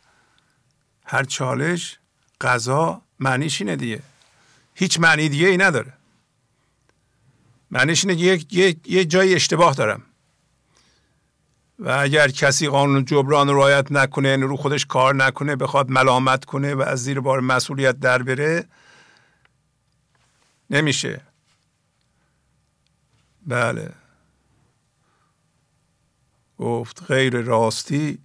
هر 1.12 1.24
چالش 1.24 2.00
غذا 2.42 3.02
معنیش 3.20 3.62
اینه 3.62 3.76
دیگه. 3.76 4.02
هیچ 4.74 5.00
معنی 5.00 5.30
دیگه 5.30 5.48
ای 5.48 5.58
نداره. 5.58 5.94
معنیش 7.72 8.06
اینه 8.06 8.22
یه،, 8.22 8.46
یه،, 8.52 8.76
یه 8.86 9.06
جای 9.06 9.36
اشتباه 9.36 9.76
دارم. 9.76 10.04
و 11.80 11.90
اگر 11.90 12.28
کسی 12.28 12.68
قانون 12.68 13.06
جبران 13.06 13.48
رو 13.48 13.58
رعایت 13.58 13.92
نکنه 13.92 14.30
یعنی 14.30 14.44
رو 14.44 14.58
خودش 14.58 14.86
کار 14.86 15.16
نکنه 15.16 15.56
بخواد 15.56 15.90
ملامت 15.90 16.46
کنه 16.46 16.76
و 16.76 16.82
از 16.82 17.04
زیر 17.04 17.20
بار 17.20 17.40
مسئولیت 17.40 18.00
در 18.00 18.24
بره 18.24 18.66
نمیشه. 20.70 21.22
بله. 23.48 23.92
گفت 26.58 27.04
غیر 27.04 27.42
راستی 27.42 28.20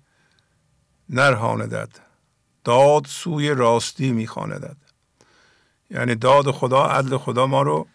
نرهاندد 1.08 2.05
داد 2.66 3.06
سوی 3.06 3.54
راستی 3.54 4.12
میخواندد 4.12 4.76
یعنی 5.90 6.14
داد 6.14 6.50
خدا 6.50 6.86
عدل 6.86 7.16
خدا 7.16 7.46
ما 7.46 7.62
رو 7.62 7.86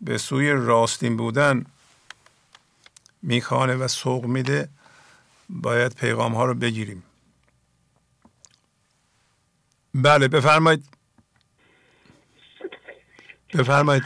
به 0.00 0.18
سوی 0.18 0.52
راستین 0.52 1.16
بودن 1.16 1.66
می‌خوانه 3.22 3.74
و 3.74 3.88
سوق 3.88 4.24
میده. 4.24 4.68
باید 5.48 5.94
پیغام 5.94 6.34
ها 6.34 6.44
رو 6.44 6.54
بگیریم. 6.54 7.02
بله 9.94 10.28
بفرمایید. 10.28 10.84
بفرمایید. 13.54 14.02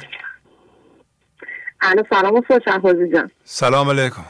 سلام 2.10 2.36
استاد 2.36 2.62
جان. 3.14 3.31
سلام 3.44 3.90
علیکم. 3.90 4.24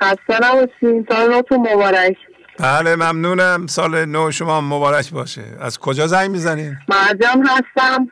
خسته 0.00 0.38
نباشین. 0.42 1.06
سال 1.08 1.34
نوتون 1.34 1.60
مبارک. 1.60 2.16
بله 2.62 2.96
ممنونم. 2.96 3.66
سال 3.66 4.04
نو 4.04 4.30
شما 4.30 4.60
مبارک 4.60 5.10
باشه. 5.10 5.44
از 5.60 5.78
کجا 5.78 6.06
زنگ 6.06 6.30
می‌زنین؟ 6.30 6.76
مرجان 6.88 7.46
هستم. 7.46 8.08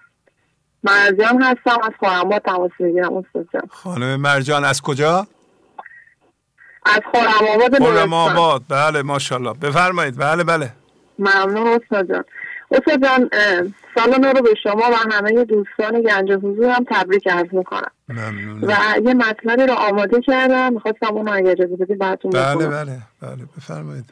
مرجان 0.85 1.43
هستم. 1.43 1.79
از 1.83 1.93
خورمات 1.99 2.43
تماس 2.43 2.71
می‌گیرم 2.79 3.17
استاد 3.17 3.47
خانم 3.71 4.21
مرجان 4.21 4.65
از 4.65 4.83
کجا؟ 4.83 5.27
از 6.87 7.01
خورم 7.13 7.49
آباد 7.55 7.79
خورم 7.79 8.13
آباد 8.13 8.63
بله 8.69 9.03
ماشاءالله. 9.03 9.53
بفرمایید. 9.53 10.17
بله 10.17 10.45
بله. 10.45 10.73
ممنون 11.19 11.67
استاد 11.67 12.09
جان. 12.09 12.25
استاد 12.71 13.03
جان 13.03 13.31
سال 13.95 14.21
نو 14.21 14.33
رو 14.33 14.43
به 14.43 14.55
شما 14.63 14.83
و 14.93 14.95
همه 15.13 15.45
دوستان 15.45 16.03
گنج 16.03 16.33
حضور 16.33 16.71
هم 16.71 16.85
تبریک 16.91 17.29
عرض 17.29 17.49
می‌کنم. 17.53 17.91
ممنون 18.09 18.65
و 18.65 18.75
یه 19.05 19.15
مطلبی 19.15 19.67
رو 19.67 19.75
آماده 19.75 20.21
کردم. 20.21 20.73
می‌خواستم 20.73 21.15
اون 21.15 21.29
اگه 21.29 21.51
اجازه 21.51 21.77
بدی 21.77 21.95
براتون 21.95 22.31
بله 22.31 22.67
بله 22.67 22.99
بله. 23.23 23.47
بفرمایید. 23.57 24.05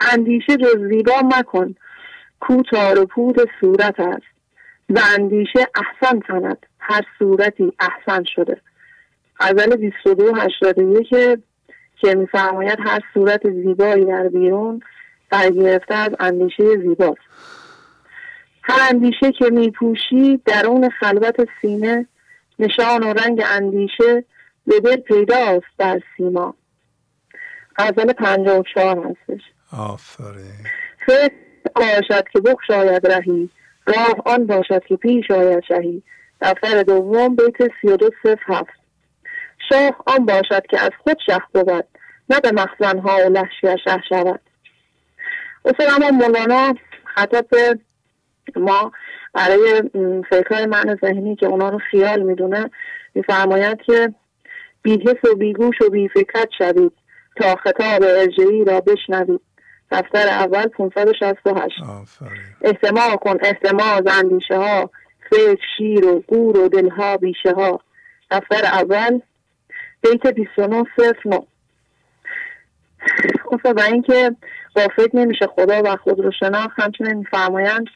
اندیشه 0.00 0.56
جز 0.56 0.76
زیبا 0.88 1.22
مکن. 1.24 1.74
کو 2.40 2.62
تار 2.62 3.00
و 3.00 3.06
پود 3.06 3.50
صورت 3.60 4.00
است. 4.00 4.36
و 4.90 5.00
اندیشه 5.18 5.68
احسن 5.74 6.20
کند 6.20 6.66
هر 6.78 7.02
صورتی 7.18 7.72
احسن 7.80 8.24
شده. 8.24 8.60
غزل 9.40 9.76
22 9.76 10.34
81 10.34 11.40
که 12.00 12.14
میفرماید 12.14 12.78
هر 12.84 13.00
صورت 13.14 13.50
زیبایی 13.50 14.04
در 14.04 14.28
بیرون 14.28 14.80
برگرفته 15.30 15.94
از 15.94 16.10
اندیشه 16.20 16.76
زیباست. 16.76 17.20
هر 18.62 18.88
اندیشه 18.90 19.32
که 19.32 19.50
میپوشی 19.50 20.40
درون 20.44 20.88
خلوت 20.88 21.48
سینه 21.62 22.06
نشان 22.58 23.02
و 23.02 23.12
رنگ 23.12 23.42
اندیشه 23.46 24.24
به 24.66 24.80
دل 24.80 24.96
پیداست 24.96 25.66
در 25.78 26.00
سیما. 26.16 26.54
غزل 27.76 28.12
54 28.12 29.06
هستش. 29.06 29.42
آفرین. 29.78 30.66
فکر 31.06 31.32
باشد 31.74 32.28
که 32.32 32.40
بخشاید 32.40 33.06
رهی. 33.06 33.50
راه 33.86 34.14
آن 34.24 34.46
باشد 34.46 34.84
که 34.84 34.96
پیش 34.96 35.30
آید 35.30 35.64
شهی. 35.68 36.02
دفتر 36.40 36.82
دوم 36.82 37.36
بیت 37.36 37.70
سی 37.80 37.88
و 37.88 37.96
دو 37.96 38.10
صف 38.22 38.38
هفت. 38.46 38.76
شاه 39.68 40.02
آن 40.06 40.26
باشد 40.26 40.66
که 40.66 40.80
از 40.80 40.90
خود 41.04 41.16
شه 41.26 41.42
بود 41.54 41.84
نه 42.30 42.40
به 42.40 42.52
مخزنها 42.52 43.16
و 43.16 43.28
لحشی 43.28 43.78
شه 43.84 44.02
شود. 44.08 44.40
اصلا 45.64 46.08
مولانا 46.12 46.74
خطاب 47.14 47.46
ما 48.56 48.92
برای 49.32 49.82
فکرهای 50.30 50.66
من 50.66 50.98
ذهنی 51.00 51.36
که 51.36 51.46
اونا 51.46 51.68
رو 51.68 51.78
خیال 51.90 52.22
می‌دونه 52.22 52.70
میفرماید 53.14 53.82
که 53.86 54.14
بیهس 54.82 55.24
و 55.32 55.34
بیگوش 55.34 55.82
و 55.82 55.90
بیفکرت 55.90 56.48
شوید 56.58 56.92
تا 57.36 57.56
خطاب 57.56 58.02
ارجعی 58.02 58.64
را 58.64 58.80
بشنوید. 58.80 59.40
دفتر 59.90 60.28
اول 60.28 60.68
568 60.68 61.74
احتماع 62.62 63.16
کن 63.16 63.36
احتماع 63.40 63.94
از 63.94 64.06
اندیشه 64.06 64.56
ها 64.56 64.90
فکر 65.30 65.60
شیر 65.76 66.06
و 66.06 66.20
گور 66.20 66.58
و 66.58 66.68
دلها 66.68 67.16
بیشه 67.16 67.52
ها 67.52 67.80
دفتر 68.30 68.64
اول 68.64 69.20
بیت 70.02 70.26
29 70.26 70.84
صفر 70.96 71.28
نو 71.28 71.40
و 73.64 73.80
اینکه 73.80 74.36
با 74.76 74.88
فکر 74.96 75.16
نمیشه 75.16 75.46
خدا 75.46 75.82
و 75.84 75.96
خود 75.96 76.20
رو 76.20 76.30
شناخت 76.40 76.80
همچنین 76.80 77.14
میفرمایند 77.14 77.86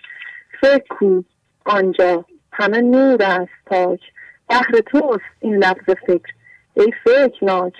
فکر 0.60 0.84
کو 0.88 1.22
آنجا؟ 1.64 2.24
همه 2.52 2.80
نور 2.80 3.22
است 3.22 3.52
تاک 3.66 4.00
بحر 4.48 4.80
توست 4.86 5.24
این 5.40 5.56
لفظ 5.56 5.94
فکر. 6.06 6.32
ای 6.74 6.92
فکرناک 7.04 7.72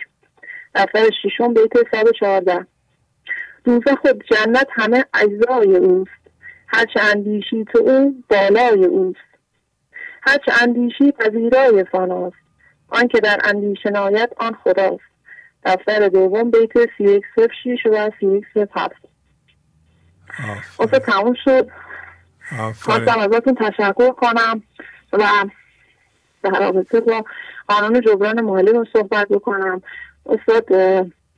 دفتر 0.75 1.11
ششم 1.23 1.55
بیت 1.55 1.73
114 1.93 2.67
دوزخ 3.65 3.95
خود 4.01 4.25
جنت 4.31 4.67
همه 4.71 5.05
اجزای 5.15 5.77
اوست. 5.77 6.11
هرچه 6.69 7.01
اندیشی 7.01 7.65
تو 7.65 7.79
او 7.79 8.25
بالای 8.29 8.85
اوست. 8.85 9.21
هرچه 10.23 10.53
اندیشی 10.63 11.13
پذیرای 11.13 11.85
فناست 11.85 12.37
آنکه 12.89 13.21
در 13.21 13.39
اندیشه 13.45 13.91
نایت 13.91 14.33
آن 14.37 14.57
خداست. 14.65 15.11
دفتر 15.65 16.09
دوم 16.09 16.51
بیت 16.51 16.73
سی 16.99 17.05
یک 17.05 17.25
صف 17.37 17.51
شیش 17.63 17.87
و 17.87 18.11
سی 18.21 18.27
یک 18.27 18.45
صف 18.55 18.69
هفت. 18.77 19.03
اصلا 20.81 20.99
تموم 20.99 21.35
شد. 21.45 21.69
خواستم 22.81 23.19
ازتون 23.19 23.55
تشکر 23.55 24.13
کنم 24.13 24.63
و 25.13 25.45
در 26.43 26.61
رابطه 26.61 27.01
با 27.01 27.25
قانون 27.69 28.01
جبران 28.01 28.41
مالی 28.41 28.73
رو 28.73 28.87
صحبت 28.93 29.29
بکنم. 29.29 29.83
استاد 30.27 30.65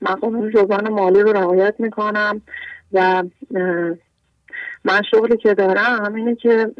من 0.02 0.14
قانون 0.14 0.50
جبران 0.50 0.88
مالی 0.88 1.20
رو 1.20 1.32
رعایت 1.32 1.74
می‌کنم 1.78 2.42
و 2.92 3.22
من 4.84 5.02
شغلی 5.10 5.36
که 5.36 5.54
دارم 5.54 6.14
اینه 6.14 6.34
که 6.34 6.70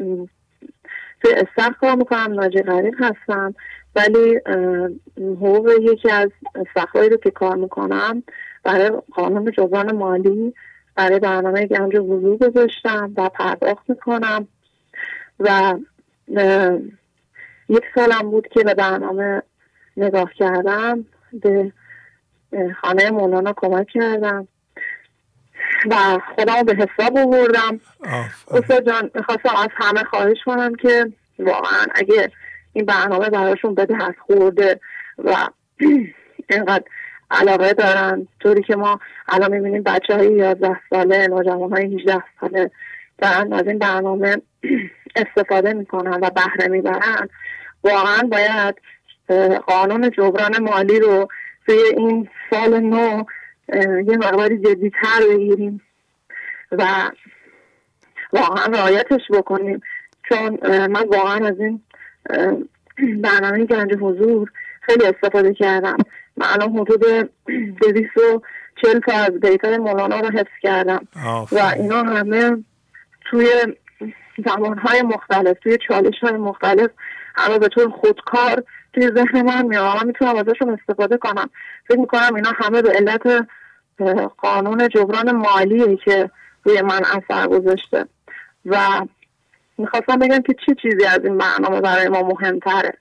توی 1.21 1.33
استخ 1.33 1.77
کار 1.79 1.95
می‌کنم 1.95 2.33
ناجی 2.33 2.61
غریب 2.61 2.93
هستم. 2.99 3.55
ولی 3.95 4.39
حقوق 5.17 5.71
یکی 5.81 6.11
از 6.11 6.29
استخهایی 6.55 7.09
رو 7.09 7.17
که 7.17 7.31
کار 7.31 7.55
می‌کنم 7.55 8.23
برای 8.63 8.91
قانون 9.11 9.51
جبران 9.51 9.95
مالی 9.95 10.53
برای 10.95 11.19
برنامه 11.19 11.65
گنج 11.65 11.95
وضوع 11.95 12.37
گذاشتم 12.37 13.13
و 13.17 13.29
پرداخت 13.29 13.89
می‌کنم. 13.89 14.47
و 15.39 15.75
یک 17.69 17.83
سالم 17.95 18.31
بود 18.31 18.47
که 18.47 18.63
به 18.63 18.73
برنامه 18.73 19.41
نگاه 19.97 20.33
کردم. 20.33 21.05
به 21.41 21.71
خانه 22.81 23.11
مولانا 23.11 23.53
کمک 23.57 23.87
کردم. 23.87 24.47
و 25.91 26.19
خودم 26.35 26.63
به 26.63 26.75
حساب 26.75 27.17
آوردم. 27.17 27.79
استاد 28.51 28.85
جان 28.85 29.11
می‌خواستم 29.15 29.55
از 29.55 29.69
همه 29.75 30.03
خواهش 30.03 30.37
کنم 30.45 30.75
که 30.75 31.11
واقعا 31.39 31.85
اگه 31.95 32.31
این 32.73 32.85
برنامه 32.85 33.29
براشون 33.29 33.75
به 33.75 33.85
دست 33.85 34.19
خورده 34.27 34.79
و 35.17 35.35
اینقدر 36.49 36.83
علاقه 37.31 37.73
دارن. 37.73 38.27
طوری 38.39 38.63
که 38.63 38.75
ما 38.75 38.99
الان 39.27 39.51
می‌بینیم 39.51 39.83
بچه 39.83 40.15
های 40.15 40.33
11 40.33 40.79
ساله 40.89 41.27
نوجوان 41.27 41.71
های 41.71 41.95
18 41.95 42.23
ساله 42.41 42.71
دارن 43.17 43.53
از 43.53 43.67
این 43.67 43.79
برنامه 43.79 44.37
استفاده 45.15 45.73
می‌کنن 45.73 46.19
و 46.21 46.29
بهره 46.29 46.67
می‌برن. 46.67 47.29
واقعا 47.83 48.21
باید 48.31 48.75
قانون 49.67 50.09
جبران 50.09 50.63
مالی 50.63 50.99
رو 50.99 51.27
توی 51.65 51.77
این 51.97 52.29
سال 52.53 52.79
نو 52.79 53.23
یه 54.07 54.17
مقداری 54.17 54.57
جدیتر 54.57 55.19
بگیریم 55.29 55.81
و 56.71 57.11
واقعا 58.33 58.65
رعایتش 58.65 59.21
بکنیم. 59.33 59.81
چون 60.29 60.59
من 60.87 61.07
واقعا 61.07 61.47
از 61.47 61.59
این 61.59 61.81
برنامه 63.21 63.65
گنج 63.65 63.93
حضور 63.93 64.51
خیلی 64.81 65.05
استفاده 65.05 65.53
کردم. 65.53 65.97
من 66.37 66.47
الان 66.49 66.69
حدود 66.69 67.29
دویست 67.81 68.17
و 68.17 68.41
چل 68.81 68.99
تا 68.99 69.17
از 69.17 69.39
بیتای 69.39 69.77
مولانا 69.77 70.19
رو 70.19 70.29
حفظ 70.29 70.57
کردم. 70.61 71.07
و 71.51 71.73
اینا 71.75 72.03
همه 72.03 72.63
توی 73.29 73.47
زمانهای 74.45 75.01
مختلف 75.01 75.59
توی 75.59 75.77
چالش 75.87 76.19
های 76.21 76.37
مختلف 76.37 76.89
همه 77.35 77.59
به 77.59 77.67
طور 77.67 77.89
خودکار 77.89 78.63
توی 78.93 79.07
ذهن 79.07 79.41
من 79.41 79.65
میاد. 79.65 79.97
من 79.97 80.07
می‌تونم 80.07 80.35
ازشون 80.35 80.69
استفاده 80.69 81.17
کنم. 81.17 81.49
فکر 81.87 81.99
می‌کنم 81.99 82.35
اینا 82.35 82.51
همه 82.55 82.81
به 82.81 82.89
علت 82.89 83.47
قانون 84.37 84.87
جبران 84.87 85.31
مالیه 85.31 85.97
که 85.97 86.29
روی 86.63 86.81
من 86.81 87.01
اثر 87.13 87.47
گذاشته. 87.47 88.05
و 88.65 88.77
می‌خواستم 89.77 90.19
بگم 90.19 90.41
که 90.41 90.55
چه 90.65 90.75
چیزی 90.81 91.05
از 91.05 91.19
این 91.23 91.37
برنامه 91.37 91.81
برای 91.81 92.07
ما 92.07 92.23
مهمتره. 92.23 92.93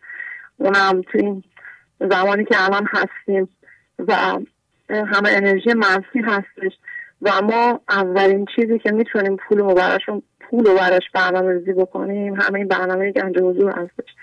اونم 0.57 1.03
تو 1.03 1.19
این 1.19 1.45
زمانی 2.01 2.45
که 2.45 2.65
الان 2.65 2.89
هستیم 2.91 3.49
و 3.99 4.15
همه 4.91 5.31
انرژی 5.31 5.73
منفی 5.73 6.21
هستش 6.21 6.73
و 7.23 7.43
ما 7.43 7.81
اولین 7.89 8.47
چیزی 8.57 8.79
که 8.79 8.93
می‌تونیم 8.93 9.37
پول 9.37 9.59
رو 9.59 9.75
براشون 9.75 10.23
پول 10.41 10.75
براش 10.75 11.11
برنامه 11.15 11.53
ریزی 11.53 11.73
بکنیم 11.73 12.35
همه 12.35 12.59
این 12.59 12.69
برنامه 12.69 13.13
گنج 13.13 13.39
حضور 13.39 13.71
هستش. 13.71 14.15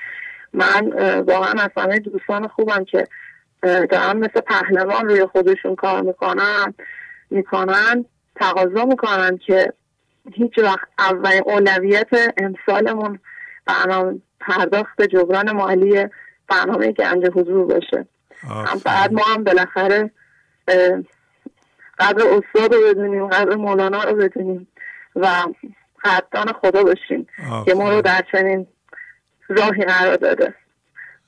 من 0.54 0.90
واقعا 1.20 1.64
از 1.64 1.70
همه 1.78 2.00
دوستان 2.00 2.48
خوبم 2.48 2.86
که 2.86 3.08
دارن 3.62 4.18
مثل 4.18 4.42
پهلوان 4.42 5.10
روی 5.10 5.26
خودشون 5.26 5.76
کار 5.76 6.02
می‌کنن 6.02 6.74
می‌کنن 7.30 8.06
تقاضا 8.36 8.86
می‌کنن 8.86 9.38
که 9.38 9.74
هیچ 10.34 10.58
وقت 10.58 10.88
اولین 11.00 11.42
اولویت 11.46 12.10
امسالمون 12.38 13.20
برنامه 13.66 14.22
پرداخت 14.40 15.02
جبران 15.02 15.52
مالی 15.52 16.08
برنامه 16.48 16.92
گنج 16.92 17.26
حضور 17.26 17.66
باشه. 17.66 18.08
هم 18.44 18.82
بعد 18.86 19.14
ما 19.14 19.24
هم 19.24 19.44
بالاخره 19.44 20.12
قدر 22.00 22.24
استاد 22.28 22.74
رو 22.74 22.82
بدونیم 22.90 23.28
قدر 23.28 23.56
مولانا 23.56 24.04
رو 24.04 24.16
بدونیم 24.16 24.68
و 25.16 25.28
قدردان 26.04 26.54
خدا 26.62 26.84
باشیم 26.84 27.28
که 27.66 27.74
ما 27.74 27.94
رو 27.94 28.02
در 28.02 28.24
چنین 28.32 28.68
راهی 29.50 29.86
قرار 29.86 30.16
داده. 30.16 30.54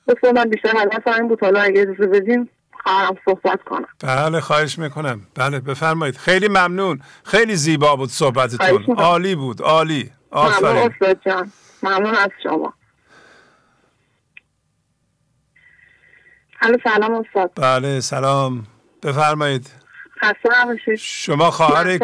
بس 0.08 0.32
من 0.34 0.44
بیشتر 0.44 0.68
حدث 0.68 1.14
این 1.14 1.28
بود. 1.28 1.40
حالا 1.40 1.60
اگه 1.60 1.80
اجازه 1.80 2.06
بدیم 2.06 2.50
خواهرم 2.82 3.16
صحبت 3.24 3.62
کنم. 3.62 3.88
بله 4.02 4.40
خواهش 4.40 4.78
می‌کنم. 4.78 5.26
بله 5.34 5.60
بفرمایید. 5.60 6.16
خیلی 6.16 6.48
ممنون. 6.48 7.02
خیلی 7.24 7.56
زیبا 7.56 7.96
بود 7.96 8.10
صحبتتون. 8.10 8.96
عالی 8.96 9.34
بود. 9.34 9.62
عالی. 9.62 10.10
آفرین. 10.30 10.70
ممنون 10.70 10.92
استاد 10.92 11.20
جان. 11.26 11.52
ممنون 11.82 12.14
از 12.14 12.30
شما. 12.42 12.74
سلام 16.84 17.14
استاد. 17.14 17.52
بله 17.56 18.00
سلام. 18.00 18.66
بفرمایید. 19.02 19.70
خسته 20.20 20.96
شما 20.96 21.50
خواهر 21.50 21.98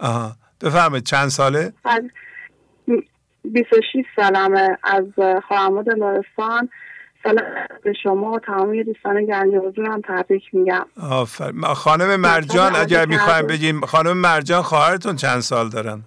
آها. 0.00 0.36
بفرمایید. 0.60 1.04
چند 1.04 1.28
ساله؟ 1.28 1.72
26 3.44 4.04
سالمه. 4.16 4.78
از 4.82 5.04
خواهماد 5.48 5.88
لارستان 5.88 6.68
سال 7.24 7.40
به 7.84 7.92
شما 8.02 8.32
و 8.32 8.38
تمامی 8.38 8.84
دوستان 8.84 9.26
گنج 9.26 9.54
هم 9.76 10.02
تبریک 10.08 10.42
میگم. 10.52 10.86
آفرین 11.10 11.62
خانم 11.62 12.20
مرجان 12.20 12.76
اگر 12.76 13.06
می‌خوایم 13.06 13.46
بگیم 13.46 13.80
خانم 13.80 14.16
مرجان 14.16 14.62
خواهرتون 14.62 15.16
چند 15.16 15.40
سال 15.40 15.68
دارن؟ 15.68 16.00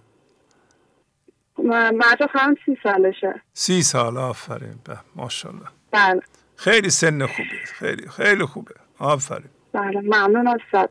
مرجان 1.93 2.27
خواهم 2.31 2.55
سی 2.65 2.77
سالشه. 2.83 3.41
سی 3.53 3.81
سال. 3.81 4.17
آفرین. 4.17 4.75
به 4.85 4.97
ماشاءالله. 5.15 5.67
بله. 5.91 6.21
خیلی 6.55 6.89
سن 6.89 7.25
خوبه 7.25 7.65
خیلی 7.65 8.07
خیلی 8.07 8.45
خوبه. 8.45 8.75
آفرین. 8.99 9.49
بله 9.73 10.01
ممنون 10.01 10.47
استاد. 10.47 10.89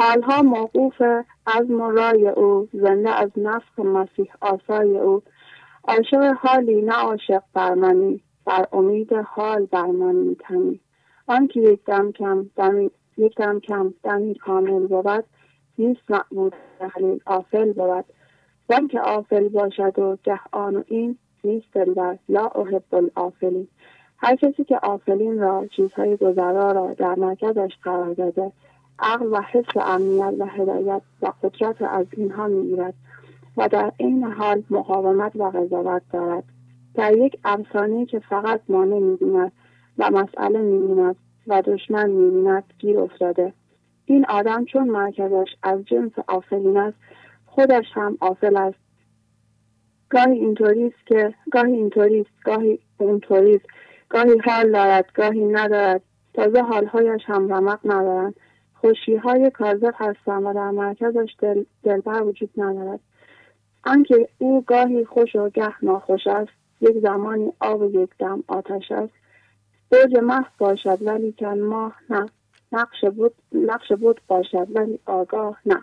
حالها 0.00 0.42
موقوف 0.42 1.02
از 1.46 1.70
مرای 1.70 2.28
او 2.28 2.68
زنده 2.72 3.10
از 3.10 3.30
نفس 3.36 3.78
مسیح 3.78 4.32
آسای 4.40 4.98
او. 4.98 5.22
عاشق 5.84 6.36
حالی 6.40 6.82
نه 6.82 6.92
عاشق 6.92 7.42
برمنی 7.54 8.20
بر 8.46 8.66
امید 8.72 9.12
حال 9.12 9.66
بر 9.66 9.86
من 9.86 10.14
میتنی 10.14 10.80
آنکه 11.26 11.60
یک 11.60 11.84
دم 11.84 12.12
کم 12.12 12.50
دمی 12.56 12.90
یک 13.16 13.34
دم 13.34 13.60
کم 13.60 13.94
دمی 14.02 14.34
کامل 14.34 14.86
بود 14.86 15.24
نیست 15.78 16.10
معبود 16.10 16.54
تحلیل 16.78 17.20
آفل 17.26 17.72
بود. 17.72 18.04
که 18.90 19.00
آفل 19.00 19.48
باشد 19.48 19.98
و 19.98 20.16
گه 20.24 20.40
آن 20.52 20.76
و 20.76 20.82
این 20.86 21.18
نیست 21.44 21.72
دلبر 21.72 22.18
لا 22.28 22.46
احب 22.46 22.94
الافلین 22.94 23.68
هر 24.18 24.36
کسی 24.36 24.64
که 24.64 24.78
آفلین 24.82 25.38
را 25.38 25.66
چیزهای 25.76 26.16
گذرا 26.16 26.72
را 26.72 26.94
در 26.94 27.14
مرکزش 27.14 27.70
قرار 27.82 28.14
داده 28.14 28.52
عقل 29.02 29.26
و 29.32 29.40
حس 29.40 29.76
امنیت 29.76 30.34
و 30.38 30.46
هدایت 30.46 31.02
و 31.22 31.32
قدرت 31.42 31.82
از 31.82 32.06
اینها 32.16 32.46
می‌گیرد 32.46 32.94
و 33.56 33.68
در 33.68 33.92
این 33.96 34.24
حال 34.24 34.62
مقاومت 34.70 35.36
و 35.36 35.50
قضاوت 35.50 36.02
دارد. 36.12 36.44
در 36.94 37.16
یک 37.16 37.38
افسانه 37.44 38.06
که 38.06 38.18
فقط 38.18 38.60
مانع 38.68 38.98
می‌بیند 38.98 39.52
و 39.98 40.10
مسئله 40.10 40.58
می‌بیند 40.58 41.16
و 41.46 41.62
دشمن 41.62 42.10
می‌بیند 42.10 42.64
گیر 42.78 42.98
افتاده. 42.98 43.52
این 44.06 44.26
آدم 44.28 44.64
چون 44.64 44.88
مرکزش 44.88 45.48
از 45.62 45.84
جنس 45.84 46.12
آفلین 46.28 46.76
است 46.76 46.96
خودش 47.46 47.84
هم 47.94 48.18
آفل 48.20 48.56
است. 48.56 48.78
گاهی 50.08 50.38
اینطوری 50.38 50.86
است 50.86 51.06
که 51.06 51.34
گاهی 51.52 51.72
اینطوری 51.72 52.20
است 52.20 52.30
گاهی 52.44 52.78
اونطوری 52.98 53.54
است. 53.54 53.66
گاهی 54.08 54.38
حال 54.44 54.72
دارد 54.72 55.12
گاهی 55.14 55.44
ندارد. 55.44 56.02
تازه 56.34 56.62
حالهایش 56.62 57.22
هم 57.24 57.52
رمق 57.52 57.78
ندارند. 57.84 58.34
خوشی 58.80 59.16
های 59.16 59.50
کاذب 59.50 59.94
هستند 59.96 60.42
و 60.44 60.54
در 60.54 60.70
مرکزش 60.70 61.36
دل، 61.38 61.64
دلبر 61.82 62.22
وجود 62.22 62.50
ندارد. 62.56 63.00
آنکه 63.84 64.28
او 64.38 64.62
گاهی 64.62 65.04
خوش 65.04 65.36
و 65.36 65.50
گه 65.50 65.72
ناخوش 65.82 66.26
است 66.26 66.52
یک 66.80 66.98
زمانی 67.02 67.52
آب 67.60 67.80
و 67.80 68.02
یک 68.02 68.10
دم 68.18 68.44
آتش 68.48 68.92
است. 68.92 69.12
برج 69.90 70.16
محض 70.16 70.44
باشد 70.58 70.98
ولی 71.00 71.34
کن 71.38 71.60
ماه 71.60 71.94
نه. 72.10 72.26
نقش 72.72 73.04
بود 73.04 73.34
نقش 73.52 73.92
بود 73.92 74.20
باشد 74.28 74.66
ولی 74.70 74.98
آگاه 75.06 75.56
نه. 75.66 75.82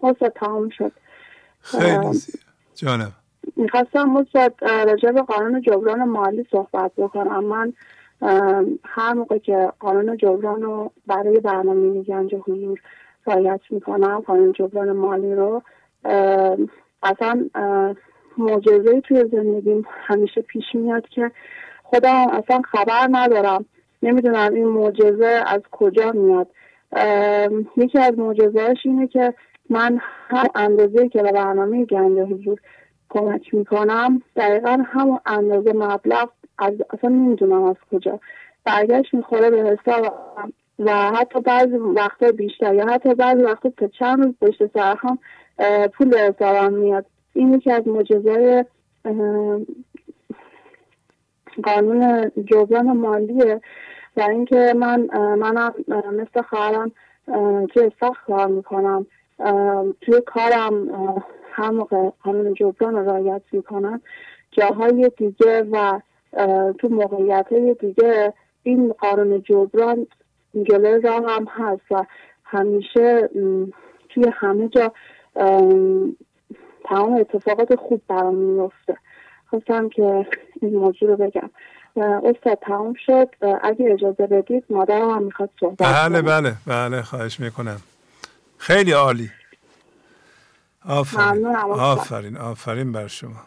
حسد 0.00 0.32
تمام 0.34 0.68
شد. 0.68 0.92
خیلی 1.60 2.22
جانم. 2.74 3.12
می‌خواستم 3.56 4.04
مستد 4.04 4.52
راجع 4.64 5.10
به 5.10 5.22
قانون 5.22 5.62
جبران 5.62 6.04
مالی 6.04 6.46
صحبت 6.50 6.92
بکنم. 6.96 7.44
من 7.44 7.72
هر 8.84 9.14
موقع 9.14 9.38
که 9.38 9.72
قانون 9.80 10.16
جبران 10.16 10.62
رو 10.62 10.90
برای 11.06 11.40
برنامه 11.40 12.02
گنج 12.02 12.34
حضور 12.34 12.80
رایت 13.26 13.60
می‌کنم 13.70 14.20
قانون 14.26 14.52
جبران 14.52 14.92
مالی 14.92 15.34
رو 15.34 15.62
اصلا 17.02 17.48
معجزه 18.38 19.00
توی 19.00 19.24
زندگیم 19.32 19.84
همیشه 19.88 20.42
پیش 20.42 20.64
میاد 20.74 21.08
که 21.08 21.30
خودم 21.82 22.26
اصلا 22.28 22.62
خبر 22.64 23.08
ندارم. 23.10 23.64
نمی‌دونم 24.02 24.54
این 24.54 24.66
معجزه 24.66 25.42
از 25.46 25.60
کجا 25.70 26.12
میاد. 26.12 26.48
یکی 27.76 27.98
از 27.98 28.18
معجزهاش 28.18 28.76
اینه 28.84 29.06
که 29.06 29.34
من 29.70 30.00
هر 30.02 30.46
اندازه 30.54 31.08
که 31.08 31.22
به 31.22 31.32
برنامه 31.32 31.84
گنج 31.84 32.18
حضور 32.18 32.60
کمک 33.08 33.54
می‌کنم 33.54 34.22
دقیقا 34.36 34.78
همون 34.86 35.18
اندازه 35.26 35.72
مبلغ 35.72 36.30
از 36.58 36.74
اصلا 36.90 37.10
نمی‌دونم 37.10 37.64
از 37.64 37.76
کجا. 37.92 38.20
برگشت 38.64 39.14
می‌خوره 39.14 39.50
به 39.50 39.62
حساب 39.62 40.14
و 40.78 40.92
حتی 40.92 41.40
بعضی 41.40 41.76
وقتا 41.76 42.32
بیشتر 42.32 42.74
یا 42.74 42.86
حتی 42.86 43.14
بعضی 43.14 43.42
وقتا 43.42 43.70
تا 43.70 43.88
چند 43.88 44.24
روز 44.24 44.34
پشت 44.40 44.72
سر 44.74 44.96
هم 44.98 45.18
پول 45.88 46.08
به 46.08 46.18
حسابم 46.18 46.72
میاد. 46.72 47.06
این 47.32 47.54
یکی 47.54 47.70
از 47.70 47.88
معجزه‌های 47.88 48.64
قانون 51.62 52.30
جبران 52.44 52.86
مالیه 52.86 53.60
و 54.16 54.20
اینکه 54.20 54.74
من 54.76 55.08
منم 55.34 55.74
مثل 56.12 56.42
خواهرم 56.42 56.92
توی 57.66 57.90
سخت 58.00 58.26
کار 58.26 58.46
می‌کنم. 58.46 59.06
توی 60.00 60.20
کارم 60.26 60.74
موقع 61.72 62.10
قانون 62.24 62.54
جبران 62.54 62.94
رو 62.94 63.10
رعایت 63.10 63.42
می‌کنم. 63.52 64.00
جاهای 64.50 65.10
دیگه 65.16 65.62
و 65.72 66.00
تو 66.78 66.88
موقعیت 66.88 67.46
های 67.50 67.74
دیگه 67.74 68.32
این 68.62 68.92
قانون 68.92 69.42
جبران 69.42 70.06
جلوی 70.62 71.00
راه 71.00 71.22
هم 71.28 71.46
هست 71.50 71.82
و 71.90 72.04
همیشه 72.44 73.30
توی 74.08 74.24
همه 74.32 74.68
جا 74.68 74.92
تمام 76.84 77.12
اتفاقات 77.20 77.74
خوب 77.74 78.02
برام 78.08 78.34
میفته 78.34 78.96
خواستم 79.50 79.88
که 79.88 80.26
این 80.62 80.76
موضوع 80.76 81.08
رو 81.08 81.16
بگم. 81.16 81.50
استاد 81.96 82.58
تمام 82.62 82.94
شد. 83.06 83.28
اگه 83.62 83.92
اجازه 83.92 84.26
بدید 84.26 84.64
مادرم 84.70 85.10
هم 85.10 85.22
می‌خواد 85.22 85.50
صحبت 85.60 85.78
بله 85.78 86.22
بله 86.22 86.54
بله 86.66 87.02
خواهش 87.02 87.40
می‌کنم. 87.40 87.80
خیلی 88.58 88.92
عالی. 88.92 89.30
آفرین. 90.88 91.46
آفرین 91.46 92.36
آفرین 92.36 92.92
بر 92.92 93.06
شما. 93.06 93.42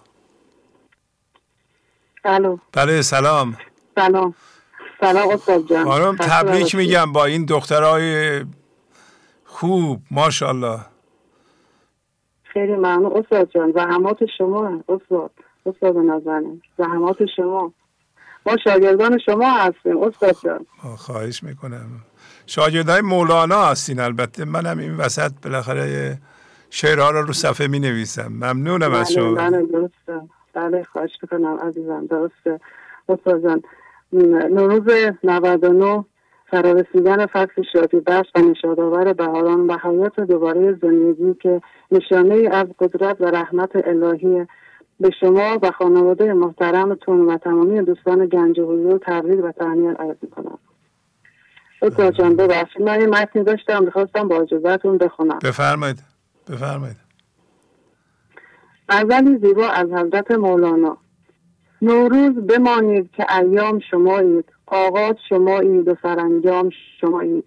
سلام 2.23 2.61
بله 2.73 3.01
سلام. 3.01 3.57
سلام. 3.95 4.35
سلام 5.01 5.29
استاد 5.29 5.67
جان. 5.67 5.85
خانم 5.85 6.15
تبریک 6.15 6.75
میگم 6.75 7.11
با 7.11 7.25
این 7.25 7.45
دخترای 7.45 8.45
خوب 9.45 10.01
ماشاءالله. 10.11 10.79
خیلی 12.43 12.73
ممنون. 12.73 13.17
استاد 13.17 13.49
جان 13.49 13.71
زحمات 13.71 14.17
شما 14.37 14.83
استاد 14.89 15.31
استاد 15.65 15.97
نازنین 15.97 16.61
زحمات 16.77 17.17
شما. 17.35 17.73
ما 18.45 18.57
شاگردان 18.63 19.19
شما 19.25 19.51
هستیم 19.51 20.03
استاد 20.03 20.35
جان. 20.43 20.65
خواهش 20.97 21.43
می‌کنم. 21.43 21.89
شاگردای 22.45 23.01
مولانا 23.01 23.65
هستین 23.65 23.99
البته. 23.99 24.45
منم 24.45 24.77
این 24.77 24.97
وسط 24.97 25.31
بالاخره 25.43 26.17
شعرها 26.69 27.09
رو 27.09 27.21
رو 27.21 27.33
صفحه 27.33 27.67
می 27.67 27.79
نویسم 27.79 28.27
ممنونم 28.27 28.93
از 28.93 29.11
شما. 29.11 29.51
بله 30.53 30.83
خواهش 30.83 31.11
می‌کنم 31.21 31.57
عزیزم 31.57 32.05
درسته 32.05 32.59
استاد 33.09 33.43
جان 33.43 33.61
نوروز 34.49 35.13
99 35.23 36.05
فرارسیدن 36.51 37.25
فصل 37.25 37.63
شادی 37.73 37.99
بخش 37.99 38.27
و 38.35 38.39
نشادآور 38.39 39.13
بهاران 39.13 39.67
و 39.67 39.77
حیات 39.83 40.19
دوباره 40.19 40.73
زندگی 40.81 41.33
که 41.33 41.61
نشانه 41.91 42.49
از 42.51 42.67
قدرت 42.79 43.21
و 43.21 43.25
رحمت 43.25 43.71
الهی 43.73 44.47
به 44.99 45.09
شما 45.19 45.59
و 45.61 45.71
خانواده 45.71 46.33
محترمتون 46.33 47.25
و 47.25 47.37
تمامی 47.37 47.81
دوستان 47.81 48.25
گنج 48.25 48.59
حضور 48.59 48.99
تبریک 49.03 49.43
و 49.43 49.51
تهنیت 49.51 49.99
عرض 49.99 50.15
می‌کنم. 50.21 50.57
استاد 51.81 52.13
جان 52.13 52.35
ببخشید 52.35 52.81
من 52.81 52.99
این 52.99 53.09
متنی 53.09 53.43
داشتم 53.43 53.83
می‌خواستم 53.83 54.27
با 54.27 54.41
اجازهتون 54.41 54.97
بخونم. 54.97 55.39
بفرمایید. 55.43 56.03
بفرمایید. 56.49 57.08
اولی 58.89 59.37
زیبا 59.37 59.67
از 59.67 59.87
حضرت 59.87 60.31
مولانا. 60.31 60.97
نوروز 61.81 62.35
بمانید 62.35 63.11
که 63.11 63.35
ایام 63.35 63.79
شمایید 63.91 64.45
آغاز 64.67 65.15
شمایید 65.29 65.87
و 65.87 65.95
سرانجام 66.01 66.69
شمایید. 67.01 67.43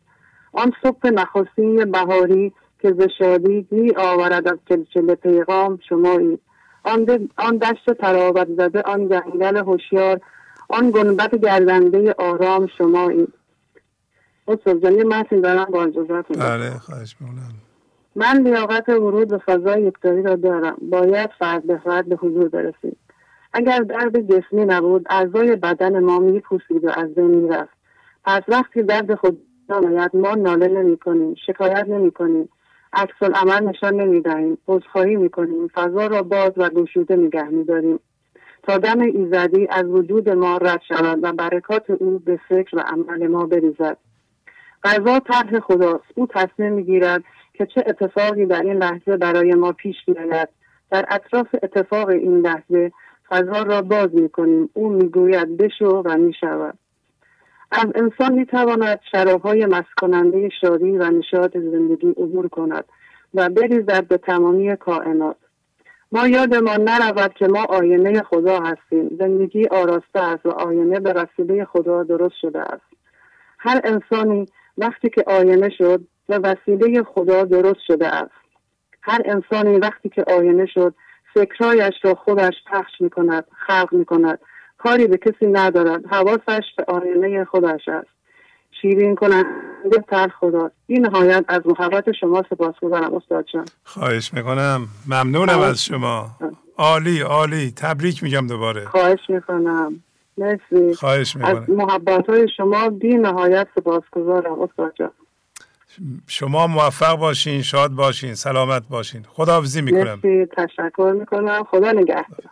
آن 0.53 0.73
صبح 0.83 1.11
نخستین 1.11 1.91
بهاری 1.91 2.53
که 2.79 2.93
ز 2.93 3.03
شادی 3.19 3.67
می 3.71 3.93
آورد 3.97 4.49
از 4.49 4.59
چلچل 4.69 5.15
پیغام 5.15 5.79
شمایید. 5.89 6.41
آن, 6.85 7.29
آن 7.37 7.57
دشت 7.57 7.93
تراوت 7.93 8.49
زده 8.57 8.83
آن 8.83 9.09
جنگل 9.09 9.57
هوشیار 9.57 10.21
آن 10.69 10.91
گنبت 10.91 11.35
گردنده 11.35 12.15
آرام 12.19 12.67
شمایید. 12.79 13.33
استاد 14.49 14.83
جان 14.83 14.93
یه 14.93 15.05
متن 15.05 15.41
دارم 15.41 15.65
با 15.65 15.85
اجازهتون. 15.85 16.37
بله 16.39 16.71
خواهش 16.71 17.17
من 18.17 18.43
لیاقت 18.43 18.89
ورود 18.89 19.29
به 19.29 19.39
فضای 19.39 19.83
یکتایی 19.83 20.23
را 20.23 20.37
دارم. 20.37 20.77
باید 20.83 21.31
فرد 21.39 21.67
به 21.67 21.79
فرد 21.85 22.09
به 22.09 22.17
حضور 22.17 22.49
برسید 22.49 22.97
اگر 23.53 23.79
درد 23.79 24.21
جسمی 24.21 24.65
نبود 24.65 25.07
اعضای 25.11 25.57
بدن 25.57 25.99
ما 25.99 26.19
میپوسید 26.19 26.85
و 26.85 26.91
از 26.97 27.15
بین 27.15 27.25
می‌رفت. 27.25 27.77
پس 28.25 28.43
وقتی 28.49 28.83
درد 28.83 29.15
خود 29.15 29.43
آید 29.69 30.17
ما 30.17 30.35
ناله 30.35 30.69
نمی 30.69 30.97
کنیم 30.97 31.35
شکایت 31.47 31.89
نمی 31.89 32.11
کنیم 32.11 32.49
عکس 32.93 33.23
عمل 33.23 33.69
نشان 33.69 33.95
نمی 33.95 34.21
دهیم 34.21 34.59
عذرخواهی 34.69 35.17
می 35.17 35.31
کنیم 35.31 35.69
فضا 35.75 36.07
را 36.07 36.23
باز 36.23 36.53
و 36.57 36.69
گشوده 36.69 37.17
نگه 37.17 37.49
می 37.49 37.65
داریم. 37.65 38.01
تا 38.63 38.79
دم 38.79 39.01
ایزدی 39.01 39.69
از 39.71 39.85
وجود 39.85 40.29
ما 40.29 40.57
رد 40.57 40.81
شود 40.89 41.19
و 41.23 41.33
برکات 41.33 41.91
او 41.91 42.19
به 42.19 42.41
فکر 42.49 42.77
و 42.77 42.81
عمل 42.81 43.27
ما 43.27 43.47
بریزد. 43.47 43.97
غذا 44.85 45.21
طرح 45.21 45.61
خداست. 45.61 46.05
او 46.15 46.27
تصمیم 46.27 46.73
می‌گیرد 46.73 47.25
که 47.67 47.73
چه 47.75 47.85
اتفاقی 47.87 48.47
در 48.47 48.63
این 48.63 48.77
لحظه 48.77 49.17
برای 49.17 49.55
ما 49.55 49.73
پیش 49.73 49.97
بیاید 50.07 50.49
در 50.91 51.05
اطراف 51.09 51.47
اتفاق 51.63 52.09
این 52.09 52.41
لحظه 52.41 52.93
فضا 53.29 53.63
را 53.63 53.83
باز 53.83 54.09
می‌کنیم. 54.15 54.71
او 54.73 54.89
می‌گوید 54.89 55.57
بشو 55.57 56.03
و 56.05 56.19
می‌شود. 56.19 56.79
از 57.71 57.87
انسان 57.95 58.33
می‌تواند 58.33 59.01
شرابهای 59.13 59.67
مسکننده 59.67 60.49
شادی 60.61 60.91
و 60.91 61.11
نشاط 61.11 61.57
زندگی 61.57 62.09
عبور 62.09 62.49
کند 62.49 62.85
و 63.35 63.49
بریزد 63.49 64.07
به 64.09 64.17
تمامی 64.17 64.77
کائنات. 64.77 65.37
ما 66.13 66.29
یادمان 66.29 66.89
نرود 66.89 67.35
که 67.35 67.47
ما 67.47 67.65
آینه 67.65 68.23
خدا 68.23 68.61
هستیم. 68.61 69.17
زندگی 69.19 69.67
آراسته 69.67 70.21
است 70.21 70.47
و 70.47 70.51
آینه 70.51 71.01
به 71.01 71.13
وسیله 71.13 71.65
خدا 71.65 72.03
درست 72.03 72.35
شده 72.41 72.61
است. 72.61 72.85
هر 73.59 73.81
انسانی 73.85 74.47
وقتی 74.79 75.11
که 75.11 75.25
آینه 75.27 75.69
شد 75.69 76.01
و 76.33 76.41
وسیله 76.43 77.03
خدا 77.03 77.45
درست 77.45 77.81
شده 77.87 78.09
است. 78.09 78.31
هر 79.03 79.21
انسانی 79.25 79.79
وقتی 79.79 80.09
که 80.09 80.25
آینه 80.27 80.67
شد 80.67 80.95
فکرهایش 81.35 81.95
را 82.03 82.15
خودش 82.15 82.55
پخش 82.67 83.01
می 83.01 83.11
کند 83.11 83.45
خلق 83.67 83.89
می 83.93 84.05
کند 84.05 84.39
کاری 84.79 85.07
به 85.07 85.17
کسی 85.17 85.47
ندارد. 85.47 86.07
حواسش 86.07 86.63
به 86.77 86.85
آینه 86.89 87.45
خودش 87.45 87.89
است. 87.89 88.07
شیرین 88.81 89.15
کننده 89.15 90.05
تر 90.09 90.29
خدا. 90.29 90.71
این 90.87 91.07
نهایت 91.07 91.45
از 91.49 91.61
محبت 91.67 92.13
شما 92.13 92.43
سپاس 92.51 92.75
گذارم 92.83 93.15
استاد 93.15 93.45
جان. 93.53 93.65
خواهش 93.85 94.35
می‌کنم. 94.35 94.89
ممنونم 95.09 95.61
از 95.61 95.85
شما. 95.85 96.27
عالی 96.79 97.21
عالی. 97.21 97.73
تبریک 97.77 98.23
میگم 98.23 98.47
دوباره. 98.47 98.85
خواهش 98.85 99.21
می‌کنم. 99.29 100.03
مرسی. 100.39 100.95
خواهش 100.95 101.37
می‌کنم 101.37 101.57
از 101.57 101.71
محبت 101.71 102.29
های 102.29 102.49
شما 102.57 102.89
بی 102.89 103.15
نهایت 103.17 103.69
سپاس 103.75 104.03
گذارم 104.13 104.61
استاد 104.61 104.93
جان. 104.95 105.11
شما 106.27 106.67
موفق 106.67 107.17
باشین 107.17 107.63
شاد 107.63 107.91
باشین 107.91 108.35
سلامت 108.35 108.89
باشین. 108.89 109.27
خداحافظی 109.29 109.83
می‌کنم. 109.83 110.15
مرسی 110.15 110.47
تشکر 110.57 111.15
می‌کنم. 111.19 111.65
خدا 111.65 111.93
نگهدار. 111.93 112.51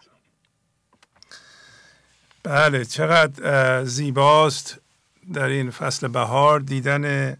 بله 2.42 2.84
چقدر 2.84 3.84
زیباست 3.84 4.80
در 5.32 5.46
این 5.46 5.70
فصل 5.70 6.08
بهار 6.08 6.60
دیدن 6.60 7.36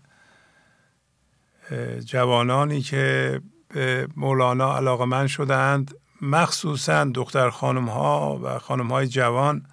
جوانانی 2.05 2.81
که 2.81 3.41
به 3.69 4.09
مولانا 4.17 4.77
علاقه 4.77 5.05
من 5.05 5.27
شدند 5.27 5.95
مخصوصا 6.23 7.05
دختر 7.05 7.51
خانم 7.51 7.89
ها 7.89 8.41
و 8.45 8.59
خانم 8.59 8.89
های 8.89 9.07
جوان 9.07 9.67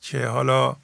که 0.00 0.26
حالا 0.26 0.76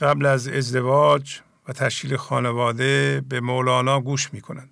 قبل 0.00 0.26
از 0.26 0.48
ازدواج 0.48 1.40
و 1.68 1.72
تشکیل 1.72 2.16
خانواده 2.16 3.22
به 3.28 3.40
مولانا 3.40 4.00
گوش 4.00 4.32
می‌کنند. 4.32 4.70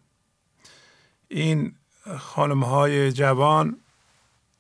این 1.29 1.75
خانم 2.19 2.65
های 2.65 3.13
جوان 3.13 3.77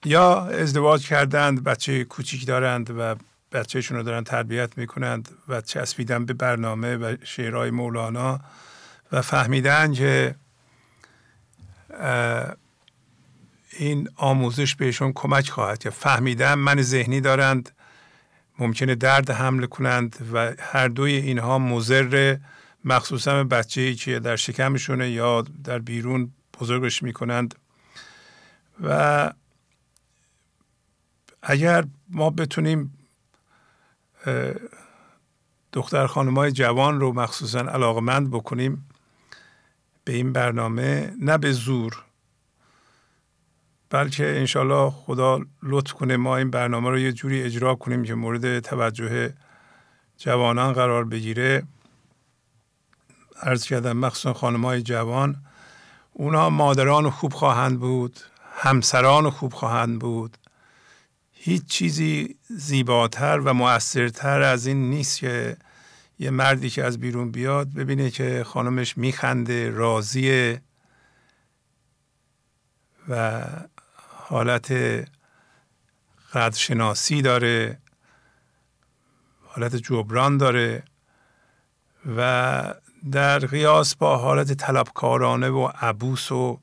یا 0.04 0.44
ازدواج 0.44 1.06
کردند 1.06 1.64
بچه 1.64 2.04
کوچیک 2.04 2.46
دارند 2.46 2.90
و 2.98 3.16
بچهشون 3.52 3.96
رو 3.96 4.02
دارن 4.02 4.24
تربیت 4.24 4.78
می‌کنند 4.78 5.28
و 5.48 5.60
چسبیدن 5.60 6.24
به 6.24 6.32
برنامه 6.32 6.96
و 6.96 7.16
شعرهای 7.24 7.70
مولانا 7.70 8.40
و 9.12 9.22
فهمیدن 9.22 9.92
که 9.92 10.34
این 13.78 14.09
آموزش 14.16 14.74
بهشون 14.74 15.12
کمک 15.12 15.50
خواهد 15.50 15.78
کرد. 15.78 15.92
فهمیدن 15.92 16.54
من 16.54 16.82
ذهنی 16.82 17.20
دارند 17.20 17.70
ممکنه 18.59 18.95
درد 18.95 19.31
حمل 19.31 19.66
کنند 19.66 20.29
و 20.33 20.55
هر 20.59 20.89
دوی 20.89 21.12
اینها 21.12 21.59
مضر 21.59 22.37
مخصوصا 22.85 23.45
بچه 23.45 23.81
ای 23.81 23.95
که 23.95 24.19
در 24.19 24.37
شکمشونه 24.37 25.11
یا 25.11 25.45
در 25.65 25.79
بیرون 25.79 26.33
بزرگش 26.61 27.03
می‌کنند. 27.03 27.55
و 28.83 29.33
اگر 31.43 31.85
ما 32.09 32.31
بتونیم 32.31 32.99
دختر 35.73 36.07
خانمای 36.07 36.53
جوان 36.53 37.01
رو 37.01 37.12
مخصوصا 37.12 37.61
علاقمند 37.61 38.31
بکنیم 38.31 38.89
به 40.05 40.12
این 40.12 40.33
برنامه 40.33 41.12
نه 41.20 41.39
به 41.39 41.53
زور 41.53 42.05
بلکه 43.93 44.39
انشالله 44.39 44.90
خدا 44.90 45.40
لطف 45.62 45.93
کنه 45.93 46.16
ما 46.16 46.36
این 46.36 46.51
برنامه 46.51 46.90
رو 46.90 46.98
یه 46.98 47.12
جوری 47.12 47.43
اجرا 47.43 47.74
کنیم 47.74 48.02
که 48.05 48.14
مورد 48.14 48.60
توجه 48.60 49.35
جوانان 50.19 50.73
قرار 50.73 51.05
بگیره. 51.05 51.62
عرض 53.43 53.64
کردم 53.64 53.97
مخصوصا 53.97 54.32
خانم 54.32 54.64
های 54.64 54.82
جوان 54.82 55.36
اونا 56.12 56.51
مادران 56.51 57.10
خوب 57.10 57.32
خواهند 57.32 57.81
بود 57.81 58.20
همسران 58.55 59.31
خوب 59.31 59.55
خواهند 59.55 59.98
بود. 59.98 60.39
هیچ 61.32 61.66
چیزی 61.66 62.36
زیباتر 62.48 63.39
و 63.39 63.55
مؤثرتر 63.55 64.43
از 64.43 64.66
این 64.66 64.90
نیست 64.90 65.19
که 65.19 65.56
یه 66.19 66.31
مردی 66.31 66.70
که 66.70 66.85
از 66.85 66.98
بیرون 66.98 67.31
بیاد 67.31 67.73
ببینه 67.73 68.10
که 68.10 68.44
خانمش 68.47 68.98
میخنده 68.98 69.70
راضیه 69.70 70.62
و 73.09 73.43
حالت 74.32 74.72
قدرشناسی 76.32 77.22
داره 77.22 77.78
حالت 79.46 79.76
جبران 79.76 80.36
داره 80.36 80.82
و 82.16 82.74
در 83.12 83.38
قیاس 83.38 83.94
با 83.94 84.16
حالت 84.16 84.52
طلبکارانه 84.52 85.48
و 85.48 85.68
عبوس 85.80 86.32
و 86.32 86.60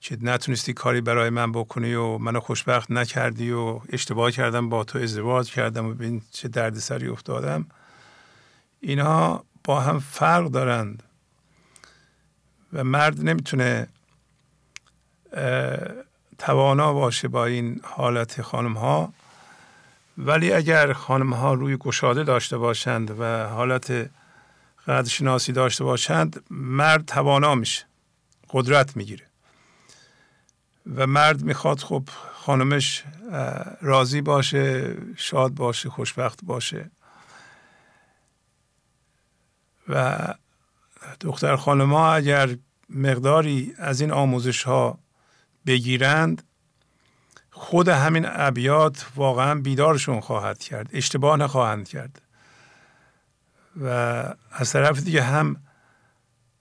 که 0.00 0.18
نتونستی 0.22 0.72
کاری 0.72 1.00
برای 1.00 1.30
من 1.30 1.52
بکنی 1.52 1.94
و 1.94 2.18
منو 2.18 2.40
خوشبخت 2.40 2.90
نکردی 2.90 3.50
و 3.50 3.80
اشتباه 3.88 4.30
کردم 4.30 4.68
با 4.68 4.84
تو 4.84 4.98
ازدواج 4.98 5.52
کردم 5.52 5.86
و 5.86 5.94
ببین 5.94 6.22
چه 6.30 6.48
دردسری 6.48 7.08
افتادم 7.08 7.66
اینها 8.80 9.44
با 9.64 9.80
هم 9.80 9.98
فرق 9.98 10.46
دارند 10.46 11.02
و 12.72 12.84
مرد 12.84 13.20
نمی‌تونه 13.20 13.88
توانا 16.38 16.92
باشه 16.92 17.28
با 17.28 17.46
این 17.46 17.80
حالت 17.84 18.42
خانم 18.42 18.72
ها 18.72 19.12
ولی 20.18 20.52
اگر 20.52 20.92
خانم 20.92 21.32
ها 21.32 21.54
روی 21.54 21.76
گشاده 21.76 22.24
داشته 22.24 22.58
باشند 22.58 23.20
و 23.20 23.48
حالت 23.48 24.10
قدرشناسی 24.86 25.52
داشته 25.52 25.84
باشند 25.84 26.44
مرد 26.50 27.04
توانا 27.04 27.54
میشه 27.54 27.84
قدرت 28.50 28.96
می‌گیره. 28.96 29.26
و 30.96 31.06
مرد 31.06 31.42
می‌خواد 31.42 31.80
خب 31.80 32.08
خانمش 32.34 33.04
راضی 33.80 34.20
باشه 34.20 34.94
شاد 35.16 35.52
باشه 35.52 35.90
خوشبخت 35.90 36.40
باشه. 36.42 36.90
و 39.88 40.18
دختر 41.20 41.56
خانم 41.56 41.92
ها 41.92 42.14
اگر 42.14 42.56
مقداری 42.90 43.74
از 43.78 44.00
این 44.00 44.12
آموزش 44.12 44.62
ها 44.62 44.98
بگیرند 45.66 46.42
خود 47.50 47.88
همین 47.88 48.26
ابیات 48.28 49.06
واقعا 49.16 49.54
بیدارشون 49.54 50.20
خواهد 50.20 50.58
کرد 50.58 50.88
اشتباه 50.92 51.36
نخواهند 51.36 51.88
کرد. 51.88 52.22
و 53.80 53.88
از 54.52 54.72
طرف 54.72 55.00
دیگه 55.00 55.22
هم 55.22 55.56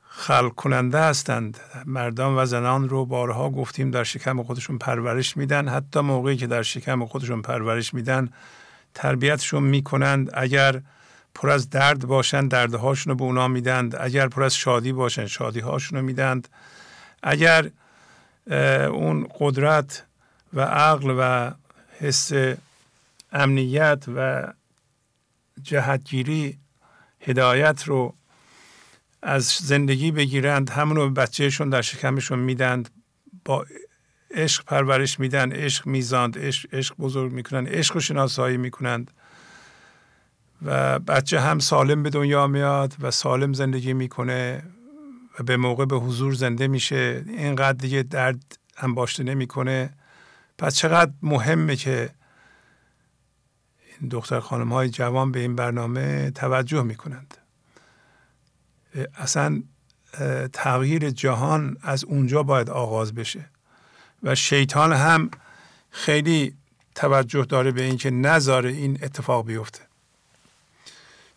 خلق 0.09 0.55
کننده 0.55 0.99
هستند. 0.99 1.59
مردان 1.85 2.37
و 2.37 2.45
زنان 2.45 2.89
رو 2.89 3.05
بارها 3.05 3.49
گفتیم 3.49 3.91
در 3.91 4.03
شکم 4.03 4.43
خودشون 4.43 4.77
پرورش 4.77 5.37
میدن. 5.37 5.67
حتی 5.67 5.99
موقعی 5.99 6.37
که 6.37 6.47
در 6.47 6.63
شکم 6.63 7.05
خودشون 7.05 7.41
پرورش 7.41 7.93
میدن 7.93 8.29
تربیتشون 8.93 9.63
می‌کنند. 9.63 10.29
اگر 10.33 10.81
پر 11.35 11.49
از 11.49 11.69
درد 11.69 12.05
باشند 12.05 12.51
دردهاشون 12.51 13.11
رو 13.11 13.17
به 13.17 13.23
اونا 13.23 13.47
میدند. 13.47 13.95
اگر 13.99 14.27
پر 14.27 14.43
از 14.43 14.55
شادی 14.55 14.93
باشند 14.93 15.27
شادی 15.27 15.59
هاشون 15.59 15.99
رو 15.99 16.05
میدند. 16.05 16.47
اگر 17.23 17.69
اون 18.47 19.27
قدرت 19.39 20.05
و 20.53 20.61
عقل 20.61 21.15
و 21.19 21.51
حس 21.99 22.31
امنیت 23.31 24.05
و 24.15 24.47
جهتگیری 25.61 26.57
هدایت 27.19 27.83
رو 27.83 28.15
از 29.21 29.43
زندگی 29.43 30.11
بگیرند. 30.11 30.69
همون 30.69 30.95
رو 30.95 31.09
به 31.09 31.21
بچهشون 31.21 31.69
در 31.69 31.81
شکمشون 31.81 32.39
میدند. 32.39 32.89
با 33.45 33.65
عشق 34.31 34.63
پرورش 34.63 35.19
میدن 35.19 35.51
عشق 35.51 35.87
میزاند 35.87 36.37
عشق, 36.39 36.73
عشق 36.73 36.95
بزرگ 36.95 37.31
می‌کنند 37.31 37.69
عشق 37.69 37.95
و 37.95 37.99
شناسایی 37.99 38.57
می‌کنند. 38.57 39.11
و 40.65 40.99
بچه 40.99 41.39
هم 41.39 41.59
سالم 41.59 42.03
به 42.03 42.09
دنیا 42.09 42.47
میاد 42.47 42.95
و 43.01 43.11
سالم 43.11 43.53
زندگی 43.53 43.93
می‌کنه 43.93 44.63
و 45.39 45.43
به 45.43 45.57
موقع 45.57 45.85
به 45.85 45.95
حضور 45.95 46.33
زنده 46.33 46.67
میشه. 46.67 47.23
اینقدر 47.27 47.77
دیگه 47.77 48.03
درد 48.03 48.57
انباشته 48.77 49.23
نمی‌کنه. 49.23 49.93
پس 50.57 50.75
چقدر 50.75 51.11
مهمه 51.21 51.75
که 51.75 52.09
این 53.99 54.09
دختر 54.09 54.39
خانم 54.39 54.73
های 54.73 54.89
جوان 54.89 55.31
به 55.31 55.39
این 55.39 55.55
برنامه 55.55 56.31
توجه 56.31 56.83
می‌کنند. 56.83 57.37
اصلا 59.15 59.63
تغییر 60.53 61.09
جهان 61.09 61.77
از 61.81 62.03
اونجا 62.03 62.43
باید 62.43 62.69
آغاز 62.69 63.13
بشه. 63.13 63.45
و 64.23 64.35
شیطان 64.35 64.93
هم 64.93 65.31
خیلی 65.89 66.55
توجه 66.95 67.45
داره 67.45 67.71
به 67.71 67.83
اینکه 67.83 68.11
نذاره 68.11 68.69
این 68.69 68.99
اتفاق 69.01 69.45
بیفته. 69.45 69.79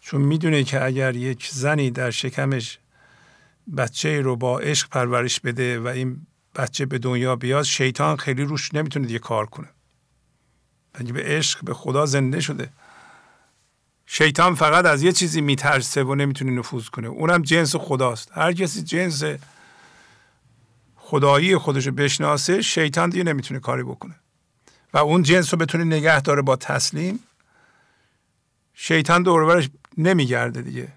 چون 0.00 0.20
می‌دونه 0.20 0.64
که 0.64 0.84
اگر 0.84 1.16
یک 1.16 1.48
زنی 1.52 1.90
در 1.90 2.10
شکمش 2.10 2.78
بچه 3.76 4.20
رو 4.20 4.36
با 4.36 4.58
عشق 4.58 4.88
پرورش 4.88 5.40
بده 5.40 5.80
و 5.80 5.86
این 5.86 6.26
بچه 6.54 6.86
به 6.86 6.98
دنیا 6.98 7.36
بیاد 7.36 7.64
شیطان 7.64 8.16
خیلی 8.16 8.42
روش 8.42 8.74
نمی‌تونه 8.74 9.06
دیگه 9.06 9.18
کار 9.18 9.46
کنه. 9.46 9.68
بلکه 10.92 11.12
به 11.12 11.22
عشق 11.22 11.64
به 11.64 11.74
خدا 11.74 12.06
زنده 12.06 12.40
شده؟ 12.40 12.70
شیطان 14.06 14.54
فقط 14.54 14.84
از 14.84 15.02
یه 15.02 15.12
چیزی 15.12 15.40
میترسه 15.40 16.04
و 16.04 16.14
نمی‌تونه 16.14 16.50
نفوذ 16.50 16.88
کنه. 16.88 17.08
اونم 17.08 17.42
جنس 17.42 17.76
خداست. 17.76 18.30
هر 18.32 18.52
کسی 18.52 18.82
جنس 18.82 19.22
خدایی 20.96 21.56
خودش 21.56 21.86
رو 21.86 21.92
بشناسه 21.92 22.62
شیطان 22.62 23.10
دیگه 23.10 23.24
نمی‌تونه 23.24 23.60
کاری 23.60 23.82
بکنه. 23.82 24.14
و 24.92 24.98
اون 24.98 25.22
جنس 25.22 25.54
رو 25.54 25.58
بتونه 25.58 25.84
نگه 25.84 26.20
داره 26.20 26.42
با 26.42 26.56
تسلیم 26.56 27.18
شیطان 28.74 29.22
دورورش 29.22 29.70
نمیگرده 29.98 30.62
دیگه. 30.62 30.92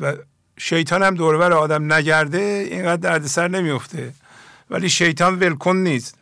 و 0.00 0.16
شیطان 0.58 1.02
هم 1.02 1.14
دورور 1.14 1.52
آدم 1.52 1.92
نگرده 1.92 2.66
اینقدر 2.70 2.96
دردسر 2.96 3.48
نمیفته. 3.48 4.12
ولی 4.70 4.88
شیطان 4.88 5.38
ولکن 5.38 5.76
نیست. 5.76 6.18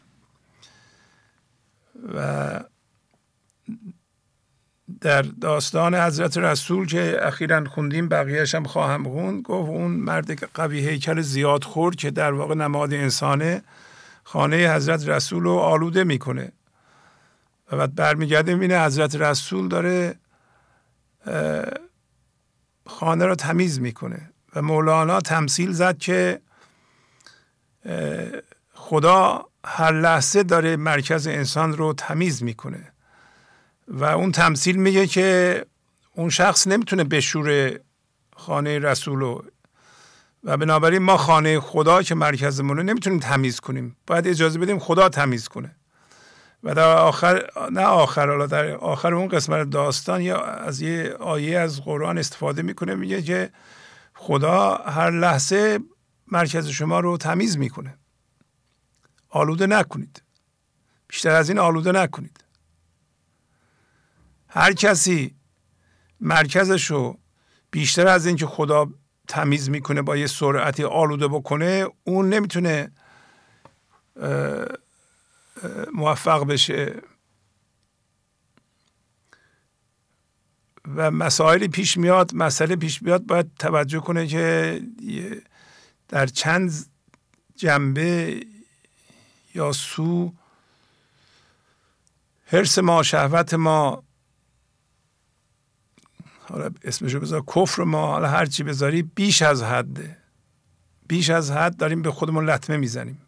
و 2.15 2.61
در 5.01 5.23
داستان 5.23 5.95
حضرت 5.95 6.39
رسول 6.39 6.87
که 6.87 7.19
اخیرا 7.23 7.65
خوندیم 7.65 8.09
بقیهش 8.09 8.55
هم 8.55 8.65
خواهم 8.65 9.05
خوند 9.05 9.43
گفت 9.43 9.71
اون 9.71 9.91
مرد 9.91 10.45
قوی 10.55 10.89
هیکل 10.89 11.21
زیاد 11.21 11.65
خورد 11.65 11.97
که 11.97 12.11
در 12.11 12.33
واقع 12.33 12.55
نماد 12.55 12.93
انسانه 12.95 13.63
خانه 14.25 14.75
حضرت 14.75 15.09
رسول 15.09 15.43
رو 15.43 15.53
آلوده 15.53 16.05
می‌کنه. 16.05 16.53
و 17.73 17.77
بعد 17.77 17.95
برمیگرده 17.95 18.55
می‌بینه 18.55 18.85
حضرت 18.85 19.17
رسول 19.17 19.69
داره 19.69 20.15
خانه 22.87 23.27
رو 23.27 23.35
تمیز 23.35 23.81
می‌کنه. 23.81 24.31
و 24.57 24.63
مولانا 24.63 25.21
تمثیل 25.21 25.73
زد 25.73 25.99
که 25.99 26.41
خدا 28.75 29.45
هر 29.65 29.93
لحظه 29.93 30.43
داره 30.43 30.77
مرکز 30.77 31.27
انسان 31.27 31.77
رو 31.77 31.93
تمیز 31.93 32.43
می‌کنه. 32.43 32.93
و 33.89 34.05
اون 34.05 34.33
تمثیل 34.33 34.77
میگه 34.77 35.07
که 35.07 35.67
اون 36.15 36.31
شخص 36.31 36.67
نمی‌تونه 36.67 37.05
بشوره 37.05 37.81
خانه 38.37 38.79
رسول 38.79 39.23
و 40.45 40.57
بنابراین 40.57 41.03
ما 41.03 41.17
خانه 41.17 41.61
خدا 41.61 42.03
که 42.03 42.15
مرکزمونه 42.15 42.83
نمی‌تونیم 42.83 43.19
تمیز 43.19 43.61
کنیم. 43.61 43.97
باید 44.07 44.27
اجازه 44.27 44.59
بدیم 44.59 44.79
خدا 44.79 45.09
تمیز 45.09 45.49
کنه. 45.49 45.77
و 46.63 46.75
در 46.75 46.97
آخر 46.97 47.47
نه 47.71 47.81
آخر 47.81 48.29
حالا 48.29 48.47
در 48.47 48.71
آخر 48.75 49.15
اون 49.15 49.29
قسمت 49.29 49.71
داستان 49.71 50.23
یا 50.23 50.41
از 50.41 50.81
یه 50.81 51.13
آیه 51.21 51.59
از 51.59 51.81
قرآن 51.81 52.19
استفاده 52.19 52.63
می‌کنه 52.63 52.95
میگه 52.95 53.23
که 53.23 53.51
خدا 54.15 54.75
هر 54.75 55.11
لحظه 55.11 55.79
مرکز 56.27 56.69
شما 56.69 57.01
رو 57.01 57.17
تمیز 57.17 57.59
می‌کنه. 57.59 57.99
آلوده 59.29 59.67
نکنید. 59.67 60.23
بیشتر 61.09 61.31
از 61.31 61.49
این 61.49 61.59
آلوده 61.59 61.93
نکنید. 61.93 62.45
هر 64.49 64.73
کسی 64.73 65.35
مرکزش 66.21 66.91
رو 66.91 67.19
بیشتر 67.71 68.07
از 68.07 68.27
اینکه 68.27 68.47
خدا 68.47 68.87
تمیز 69.29 69.71
می‌کنه 69.71 70.03
با 70.03 70.17
یه 70.17 70.27
سرعتی 70.27 70.85
آلوده 70.85 71.29
بکنه 71.29 71.87
اون 72.05 72.29
نمی‌تونه 72.29 72.93
موفق 75.95 76.45
بشه. 76.47 77.03
و 80.97 81.11
مسائلی 81.11 81.69
پیش 81.69 81.97
میاد 81.97 82.35
مسئله 82.35 82.77
پیش 82.77 83.03
میاد 83.03 83.27
باید 83.27 83.51
توجه 83.59 84.01
کنه 84.01 84.27
که 84.27 84.83
در 86.09 86.27
چند 86.27 86.87
جنبه 87.57 88.41
یا 89.55 89.73
سو 89.73 90.33
حرس 92.47 92.79
ما 92.79 93.03
شهوت 93.03 93.55
ما 93.55 94.05
حالا 96.41 96.71
اسمشو 96.85 97.21
بذار 97.21 97.45
کفر 97.57 97.85
ما 97.85 98.07
حالا 98.07 98.29
هر 98.29 98.47
چی 98.47 98.63
بذاری 98.63 99.03
بیش 99.03 99.43
از 99.43 99.63
حده. 99.63 100.17
بیش 101.09 101.31
از 101.31 101.51
حد 101.51 101.77
داریم 101.77 102.03
به 102.03 102.11
خودمون 102.11 102.51
لطمه 102.51 102.77
می‌زنیم. 102.77 103.22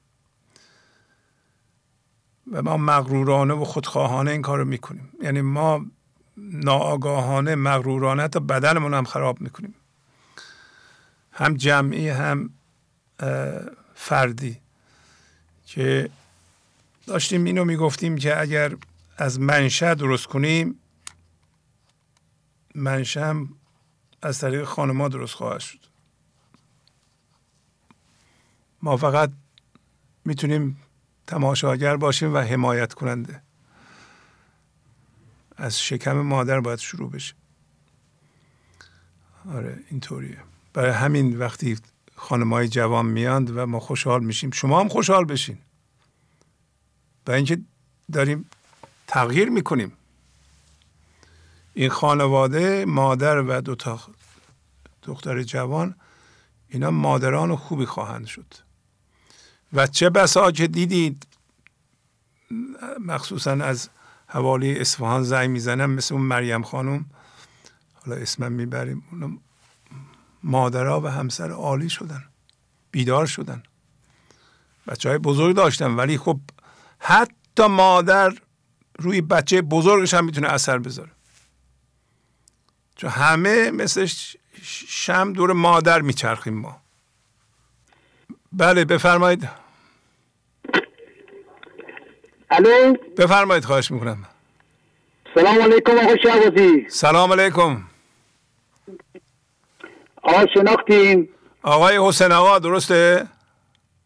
و 2.52 2.62
ما 2.62 2.76
مغرورانه 2.76 3.54
و 3.54 3.64
خودخواهانه 3.64 4.30
این 4.30 4.42
کار 4.42 4.58
رو 4.58 4.64
می‌کنیم. 4.64 5.08
یعنی 5.22 5.40
ما 5.40 5.86
ناآگاهانه 6.36 7.54
مغرورانه 7.54 8.28
تا 8.28 8.40
بدنمون 8.40 8.94
هم 8.94 9.04
خراب 9.04 9.40
می‌کنیم. 9.40 9.74
هم 11.32 11.54
جمعی 11.54 12.08
هم 12.08 12.50
فردی. 13.94 14.60
که 15.66 16.10
داشتیم 17.06 17.44
اینو 17.44 17.64
می‌گفتیم 17.64 18.16
که 18.16 18.40
اگر 18.40 18.76
از 19.16 19.40
منشه 19.40 19.94
درست 19.94 20.26
کنیم 20.26 20.80
منشه 22.74 23.24
هم 23.24 23.48
از 24.22 24.38
طریق 24.38 24.64
خانما 24.64 25.08
درست 25.08 25.34
خواهد 25.34 25.60
شد. 25.60 25.78
ما 28.82 28.96
فقط 28.96 29.30
می‌تونیم 30.24 30.80
تماشاگر 31.26 31.96
باشیم 31.96 32.34
و 32.34 32.38
حمایت 32.38 32.94
کننده. 32.94 33.42
از 35.56 35.80
شکم 35.80 36.12
مادر 36.12 36.60
باید 36.60 36.78
شروع 36.78 37.10
بشه. 37.10 37.34
آره 39.54 39.78
اینطوریه. 39.90 40.38
برای 40.72 40.90
همین 40.90 41.38
وقتی 41.38 41.78
خانمای 42.16 42.68
جوان 42.68 43.06
میاند 43.06 43.56
و 43.56 43.66
ما 43.66 43.80
خوشحال 43.80 44.24
میشیم. 44.24 44.50
شما 44.50 44.80
هم 44.80 44.88
خوشحال 44.88 45.24
بشین. 45.24 45.58
و 47.26 47.30
اینکه 47.30 47.60
داریم 48.12 48.50
تغییر 49.06 49.50
می‌کنیم. 49.50 49.92
این 51.74 51.90
خانواده 51.90 52.84
مادر 52.84 53.38
و 53.38 53.60
دو 53.60 53.74
تا 53.74 54.00
دختر 55.02 55.42
جوان 55.42 55.94
اینا 56.68 56.90
مادران 56.90 57.56
خوبی 57.56 57.86
خواهند 57.86 58.26
شد. 58.26 58.54
و 59.74 59.86
چه 59.86 60.10
بسا 60.10 60.52
که 60.52 60.66
دیدید؟ 60.66 61.26
مخصوصا 63.00 63.50
از 63.50 63.88
حوالی 64.26 64.78
اصفهان 64.78 65.22
زنگ 65.22 65.50
می‌زنم 65.50 65.90
مثل 65.90 66.14
اون 66.14 66.22
مریم 66.22 66.62
خانم. 66.62 67.06
حالا 67.94 68.16
اسمم 68.16 68.52
می‌بریم. 68.52 69.04
مادرها 70.42 71.00
و 71.00 71.06
همسر 71.06 71.50
عالی 71.50 71.90
شدن 71.90 72.24
بیدار 72.90 73.26
شدن. 73.26 73.62
بچه 74.86 75.08
های 75.08 75.18
بزرگ 75.18 75.56
داشتن 75.56 75.90
ولی 75.90 76.18
خب 76.18 76.40
حتی 76.98 77.66
مادر 77.66 78.32
روی 78.98 79.20
بچه 79.20 79.62
بزرگش 79.62 80.14
هم 80.14 80.24
می‌تونه 80.24 80.48
اثر 80.48 80.78
بذاره. 80.78 81.10
چون 82.96 83.10
همه 83.10 83.70
مثل 83.70 84.08
شم 84.62 85.32
دور 85.32 85.52
مادر 85.52 86.00
میچرخیم 86.00 86.54
ما. 86.54 86.80
بله 88.52 88.84
بفرمایید. 88.84 89.63
الو؟ 92.56 92.96
بفرمایید 93.18 93.64
خواهش 93.64 93.90
می‌کنم. 93.90 94.18
سلام 95.34 95.62
علیکم 95.62 95.92
آقا 95.98 96.16
شعبازی 96.22 96.86
سلام 96.88 97.32
علیکم. 97.32 97.82
آقا 100.22 100.46
شناختیم 100.54 101.28
آقای 101.62 101.98
حسین 102.08 102.32
آقا 102.32 102.58
درسته؟ 102.58 103.26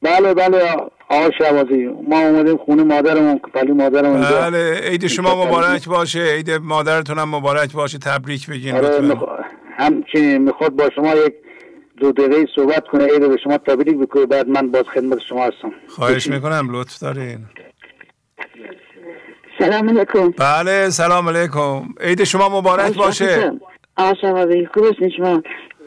بله 0.03 0.35
بله 0.35 0.77
آقا 1.09 1.31
شعبازی 1.39 1.87
ما 2.09 2.21
اومدیم 2.21 2.57
خونه 2.57 2.83
مادرمون 2.83 3.41
ولی 3.55 3.73
مادرمون 3.73 4.21
بله 4.21 4.81
عید 4.83 5.07
شما 5.07 5.47
مبارک 5.47 5.89
باشه. 5.89 6.21
عید 6.21 6.51
مادرتون 6.51 7.19
هم 7.19 7.35
مبارک 7.35 7.73
باشه. 7.73 7.99
تبریک 7.99 8.51
بگین 8.51 8.75
آره 8.77 9.01
مخ... 9.01 9.23
همچنین 9.79 10.39
می‌خواد 10.39 10.73
با 10.73 10.91
شما 10.95 11.15
یک 11.15 11.35
دو 11.97 12.13
دقیقه 12.13 12.47
صحبت 12.57 12.89
کنه. 12.89 13.05
عید 13.05 13.29
به 13.29 13.37
شما 13.45 13.59
تبریک 13.59 13.99
بکنه 13.99 14.27
بعد 14.27 14.49
من 14.49 14.71
باز 14.71 14.85
خدمت 14.95 15.19
شما 15.29 15.45
هستم. 15.45 15.73
خواهش 15.89 16.27
می‌کنم 16.27 16.69
لطف 16.71 16.99
دارین. 16.99 17.47
سلام 19.59 19.89
علیکم. 19.89 20.31
بله 20.31 20.91
سلام 20.91 21.29
علیکم. 21.29 21.89
عید 22.01 22.25
شما 22.25 22.61
مبارک 22.61 22.95
باشه. 22.97 23.53
شعبازی 24.21 24.67
خوبش 24.75 24.97
شما. 25.17 25.43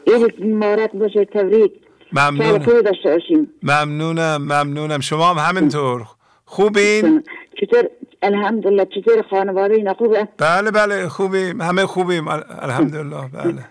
عید 0.06 0.46
مبارک 0.46 0.92
باشه 0.92 1.24
تبریک. 1.24 1.72
ممنون. 2.12 2.58
داشته 2.58 3.10
باشیم 3.12 3.50
ممنونم 3.62 4.36
ممنونم. 4.42 5.00
شما 5.00 5.34
هم 5.34 5.38
همینطور. 5.48 6.02
خوبین؟ 6.44 7.22
چطور؟ 7.60 7.88
الحمدلله. 8.22 8.84
چطور 8.84 9.22
خانواده 9.30 9.74
اینا 9.74 9.94
خوبه؟ 9.94 10.28
بله 10.38 10.70
بله 10.70 11.08
خوبیم. 11.08 11.60
همه 11.60 11.86
خوبیم. 11.86 12.28
الحمدلله. 12.28 13.28
بله. 13.34 13.64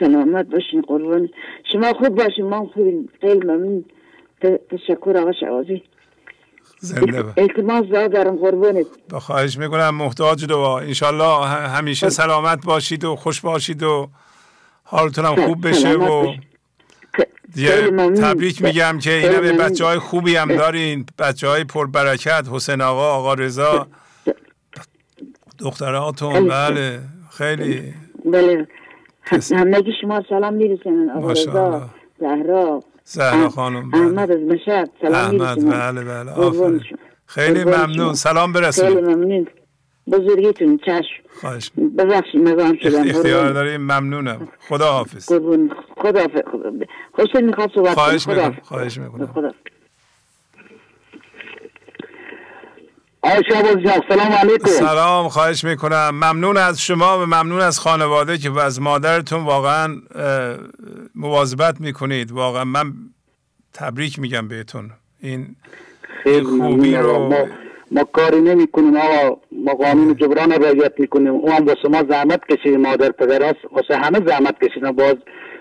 سلامت 0.00 0.46
باشین 0.46 0.82
قربان. 0.82 1.28
شما 1.72 1.92
خوب 1.92 2.08
باشین. 2.08 2.48
ما 2.48 2.70
خوبیم. 2.74 3.08
خیلی 3.20 3.46
ممنون. 3.46 3.84
تشکر 4.70 5.16
آقا 5.18 5.32
شعازی 5.40 5.82
زنده 6.84 7.22
با. 7.22 7.32
التماس 7.36 7.84
دارم 8.12 8.36
قربانت 8.36 8.86
با 9.10 9.20
خواهش 9.20 9.58
می‌کنم 9.58 9.94
محتاج 9.94 10.44
دعا 10.44 10.78
انشالله 10.78 11.46
همیشه 11.46 12.08
سلامت 12.08 12.64
باشید 12.64 13.04
و 13.04 13.16
خوش 13.16 13.40
باشید 13.40 13.82
و 13.82 14.08
حالتون 14.84 15.24
هم 15.24 15.46
خوب 15.46 15.68
بشه 15.68 15.92
و 15.92 16.34
تبریک 18.20 18.62
میگم 18.62 18.98
که 18.98 19.10
اینا 19.10 19.40
به 19.40 19.52
بچه 19.52 19.84
های 19.84 19.98
خوبی 19.98 20.36
هم 20.36 20.48
دارین. 20.48 21.06
بچه 21.18 21.48
های 21.48 21.64
پربرکت 21.64 22.44
حسین 22.50 22.80
آقا 22.80 23.14
آقا 23.14 23.34
رضا 23.34 23.86
دختراتون 25.58 26.48
بله 26.48 27.00
خیلی. 27.30 27.94
بله. 28.24 28.66
همگی 29.52 29.92
شما 30.00 30.22
سلام 30.28 30.54
می‌رسن 30.54 31.10
آقا 31.16 31.32
رضا 31.32 31.90
زهرا. 32.20 32.82
زهرا 33.04 33.48
خانم 33.48 33.90
بله. 33.90 34.00
احمد 34.00 34.30
از 34.30 34.40
مشهد 34.40 34.90
سلام 35.00 35.40
احمد 35.40 35.70
بله 35.70 36.04
بله 36.04 36.30
آفرین. 36.32 36.80
خیلی 37.26 37.64
ممنون. 37.64 38.14
سلام 38.14 38.52
برسونید 38.52 38.94
خیلی 38.94 39.14
ممنون. 39.14 39.46
بزرگیتون 40.06 40.78
چشم. 40.86 41.04
خواهش. 41.40 41.70
ببخشید 41.98 42.40
مزاحم 42.48 42.76
شدم. 42.82 43.02
اختیار 43.10 43.52
داریم. 43.52 43.80
ممنونم. 43.80 44.48
خدا 44.68 44.92
حافظ 44.92 45.32
خدا 45.96 46.20
حافظ 46.20 46.42
حسین 47.18 47.46
می‌خواد 47.46 47.70
صحبت 47.74 47.94
خواهش 47.94 48.28
می‌کنم. 48.28 48.56
خواهش 48.62 48.98
می‌کنم. 48.98 49.54
سلام 53.24 54.32
علیکم. 54.32 54.66
سلام 54.66 55.28
خواهش 55.28 55.64
می‌کنم. 55.64 56.10
ممنون 56.10 56.56
از 56.56 56.80
شما 56.80 57.18
و 57.18 57.26
ممنون 57.26 57.60
از 57.60 57.78
خانواده 57.78 58.38
که 58.38 58.60
از 58.60 58.80
مادرتون 58.80 59.44
واقعا 59.44 59.96
مواظبت 61.14 61.80
می‌کنید. 61.80 62.32
واقعا 62.32 62.64
من 62.64 62.92
تبریک 63.72 64.18
میگم 64.18 64.48
بهتون. 64.48 64.90
این 65.20 65.56
خوبی 66.44 66.96
رو 66.96 67.28
ما, 67.28 67.46
ما 67.90 68.04
کاری 68.04 68.40
نمی 68.40 68.66
کنیم 68.66 68.96
آقا. 68.96 69.40
ما 69.52 69.74
قانون 69.74 70.16
جبران 70.16 70.52
رعایت 70.52 70.92
می‌کنیم. 70.98 71.32
او 71.32 71.52
هم 71.52 71.66
واسه 71.66 71.88
ما 71.88 72.02
زحمت 72.10 72.40
کشید 72.50 72.74
مادر 72.74 73.10
پدر 73.10 73.42
است 73.42 73.58
واسه 73.72 73.96
همه 73.96 74.20
زحمت 74.26 74.64
کشیدن. 74.64 74.92
باز 74.92 75.16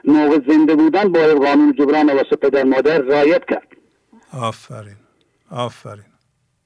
موقع 0.06 0.40
زنده 0.48 0.76
بودن 0.76 1.11
باید 1.11 1.38
قانون 1.38 1.73
جبران 1.80 2.10
واسه 2.10 2.35
پدر 2.41 2.64
مادر 2.64 2.98
رعایت 2.98 3.41
کرد. 3.49 3.68
آفرین. 4.34 4.95
آفرین. 5.52 6.12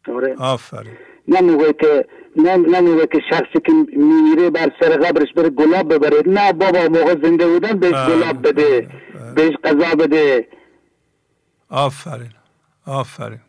آره. 0.09 0.35
آفرین. 0.37 0.93
نه 1.27 1.41
موقعی 1.41 1.73
که 1.73 2.05
نه 2.35 2.55
نه 2.57 2.81
موقعی 2.81 3.07
که 3.07 3.19
شخصی 3.29 3.59
که 3.65 3.73
میره 3.97 4.49
بر 4.49 4.71
سر 4.79 4.89
قبرش 4.89 5.33
بره 5.35 5.49
گلاب 5.49 5.93
ببره. 5.93 6.23
نه 6.25 6.53
بابا 6.53 6.79
موقع 6.79 7.15
زنده 7.23 7.47
بودن 7.47 7.79
بهش 7.79 7.91
گلاب 7.91 8.47
بده 8.47 8.87
بهش 9.35 9.53
قضا 9.63 9.95
بده. 9.95 10.47
آفرین 11.69 12.31
آفرین. 12.85 13.39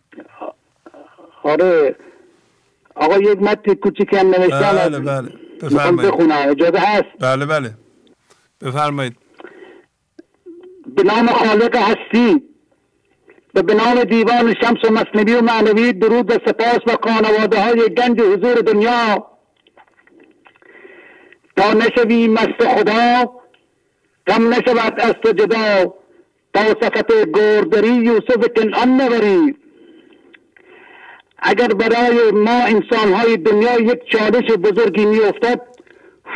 آره. 1.43 1.97
آقا 2.95 3.19
یک 3.19 3.43
متن 3.43 3.75
کوچیک 3.75 4.15
هم 4.15 4.27
نوشتم 4.27 4.73
بله 4.73 4.99
بله. 4.99 5.29
بفرمایید. 5.63 6.11
بخونم. 6.13 6.49
اجازه 6.49 6.79
هست؟ 6.79 7.05
بله 7.21 7.47
بله. 7.47 7.75
بفرمایید. 8.61 9.17
به 10.97 11.03
نام 11.03 11.27
خالق 11.27 11.77
هستی. 11.77 12.43
و 13.59 13.63
به 13.63 13.75
نام 13.75 14.05
دیوان 14.05 14.55
شمس 14.63 14.85
و 14.85 14.93
مصنبی 14.93 15.35
و 15.35 15.41
معنوی 15.41 15.93
درود 15.93 16.31
و 16.31 16.35
سپاس 16.47 16.81
و 16.87 16.97
خانواده 17.03 17.61
های 17.61 17.95
گنج 17.95 18.21
حضور 18.21 18.55
دنیا. 18.55 19.27
تا 21.57 21.73
نشوی 21.73 22.29
مست 22.29 22.65
خدا 22.65 23.33
کم 24.27 24.55
نشود 24.55 25.01
از 25.01 25.13
تو 25.23 25.33
جدا. 25.33 25.95
تا 26.55 26.61
صفت 26.61 27.13
گردری 27.35 27.95
یوسف 27.95 28.49
کنعان 28.57 29.01
نبری 29.01 29.57
اگر 31.39 31.69
برای 31.69 32.31
ما 32.31 32.65
انسان 32.65 33.13
های 33.13 33.37
دنیا 33.37 33.81
یک 33.81 34.01
چالش 34.13 34.51
بزرگی 34.51 35.07
می 35.07 35.21
افتد 35.21 35.61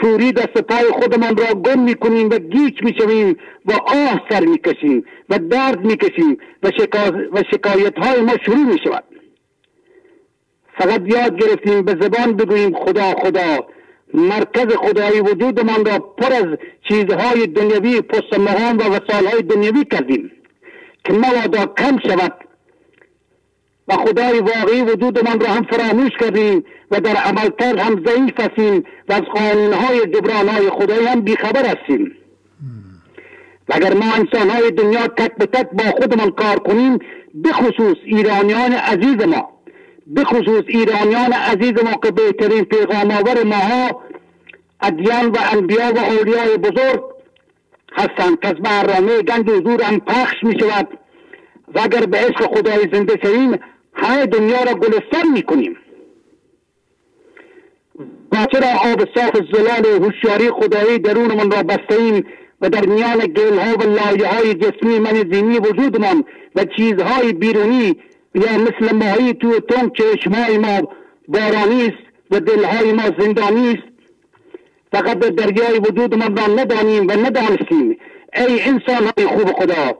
فوری 0.00 0.32
دست 0.32 0.58
پای 0.58 0.84
خودمان 0.84 1.36
را 1.36 1.54
گم 1.54 1.80
می‌کنیم 1.80 2.30
و 2.30 2.38
گیج 2.38 2.82
می‌شویم 2.82 3.36
و 3.66 3.72
آه 3.72 4.22
سر 4.30 4.40
می‌کشیم 4.40 5.04
و 5.30 5.38
درد 5.38 5.84
می‌کشیم 5.84 6.38
و, 6.62 6.70
و 7.32 7.42
شکایت 7.50 7.98
های 7.98 8.20
ما 8.20 8.32
شروع 8.44 8.64
می‌شود. 8.72 9.04
فقط 10.78 11.02
یاد 11.06 11.36
گرفتیم 11.36 11.82
به 11.82 11.92
زبان 12.00 12.36
بگوییم 12.36 12.74
خدا 12.74 13.12
خدا. 13.12 13.66
مرکز 14.14 14.76
خدای 14.76 15.20
وجودمان 15.20 15.84
را 15.84 15.98
پر 15.98 16.32
از 16.32 16.58
چیزهای 16.88 17.46
دنیوی 17.46 18.00
پست 18.00 18.38
مهان 18.38 18.76
و 18.76 18.82
وسایل 18.82 19.42
دنیوی 19.42 19.84
کردیم 19.84 20.32
که 21.04 21.12
مبادا 21.12 21.66
کم 21.66 21.98
شود 21.98 22.41
و 23.88 23.94
خدای 23.94 24.40
واقعی 24.40 24.82
وجودمان 24.82 25.40
را 25.40 25.46
هم 25.46 25.62
فراموش 25.62 26.10
کردیم 26.20 26.64
و 26.90 27.00
در 27.00 27.16
عملکرد 27.16 27.78
هم 27.78 28.04
ضعیف 28.06 28.40
هستیم 28.40 28.84
و 29.08 29.12
از 29.12 29.22
قانونهای 29.22 30.00
جبرانهای 30.06 30.70
خدایی 30.70 31.06
هم 31.06 31.20
بیخبر 31.20 31.66
هستیم. 31.66 32.12
و 33.68 33.72
اگر 33.74 33.94
ما 33.94 34.12
انسانهای 34.14 34.70
دنیا 34.70 35.06
تک 35.06 35.36
به 35.36 35.46
تک 35.46 35.70
با 35.72 35.84
خودمان 35.84 36.30
کار 36.30 36.58
کنیم 36.58 36.98
بخصوص 37.44 37.96
ایرانیان 38.04 38.72
عزیز 38.72 39.26
ما 39.26 39.48
بخصوص 40.16 40.64
ایرانیان 40.68 41.32
عزیز 41.32 41.72
ما 41.84 41.92
که 42.02 42.10
بهترین 42.10 42.64
پیغام 42.64 43.10
آور 43.10 43.44
ماها 43.44 44.02
ادیان 44.80 45.26
و 45.26 45.38
انبیا 45.52 45.92
و 45.94 45.98
اولیای 45.98 46.56
بزرگ 46.56 47.02
هستند. 47.92 48.40
که 48.40 48.48
از 48.48 48.54
برنامه 48.54 49.22
گنج 49.22 49.50
حضور 49.50 49.82
هم 49.82 50.00
پخش 50.00 50.36
می 50.42 50.60
شود 50.60 50.88
و 51.74 51.80
اگر 51.80 52.06
به 52.06 52.18
عشق 52.18 52.58
خدای 52.58 52.88
زنده 52.92 53.18
شویم 53.22 53.58
همه 53.94 54.26
دنیا 54.26 54.62
را 54.62 54.74
گلستان 54.74 55.32
می 55.34 55.42
کنیم 55.42 55.76
و 58.32 58.46
چرا 58.52 58.92
آب 58.92 59.04
صاف 59.14 59.36
زلال 59.52 60.02
هوشیاری 60.02 60.50
خدایی 60.50 60.98
درونمان 60.98 61.50
را 61.50 61.62
بسته 61.62 62.24
و 62.60 62.68
در 62.68 62.86
میان 62.86 63.18
گل 63.18 63.58
ها 63.58 63.74
و 63.74 63.82
لایه 63.82 64.28
های 64.28 64.54
جسمی 64.54 64.98
من 64.98 65.32
زینی 65.32 65.58
وجودمان 65.58 66.24
و 66.56 66.64
چیزهای 66.76 67.32
بیرونی 67.32 67.96
یا 68.34 68.58
مثل 68.58 68.94
ماهی 68.96 69.34
تو 69.34 69.60
تون 69.60 69.90
چشمای 69.90 70.58
ما 70.58 70.88
بارانی 71.28 71.86
است 71.86 72.02
و 72.30 72.40
دلهای 72.40 72.92
ما 72.92 73.02
زندانی 73.18 73.68
است. 73.68 73.92
فقط 74.92 75.18
به 75.18 75.30
دریای 75.30 75.78
وجود 75.78 76.14
ما 76.14 76.26
را 76.26 76.54
ندانیم 76.54 77.08
و 77.08 77.12
ندانستیم. 77.12 77.96
ای 78.34 78.62
انسان 78.62 79.10
های 79.16 79.26
خوب 79.26 79.52
خدا 79.52 79.98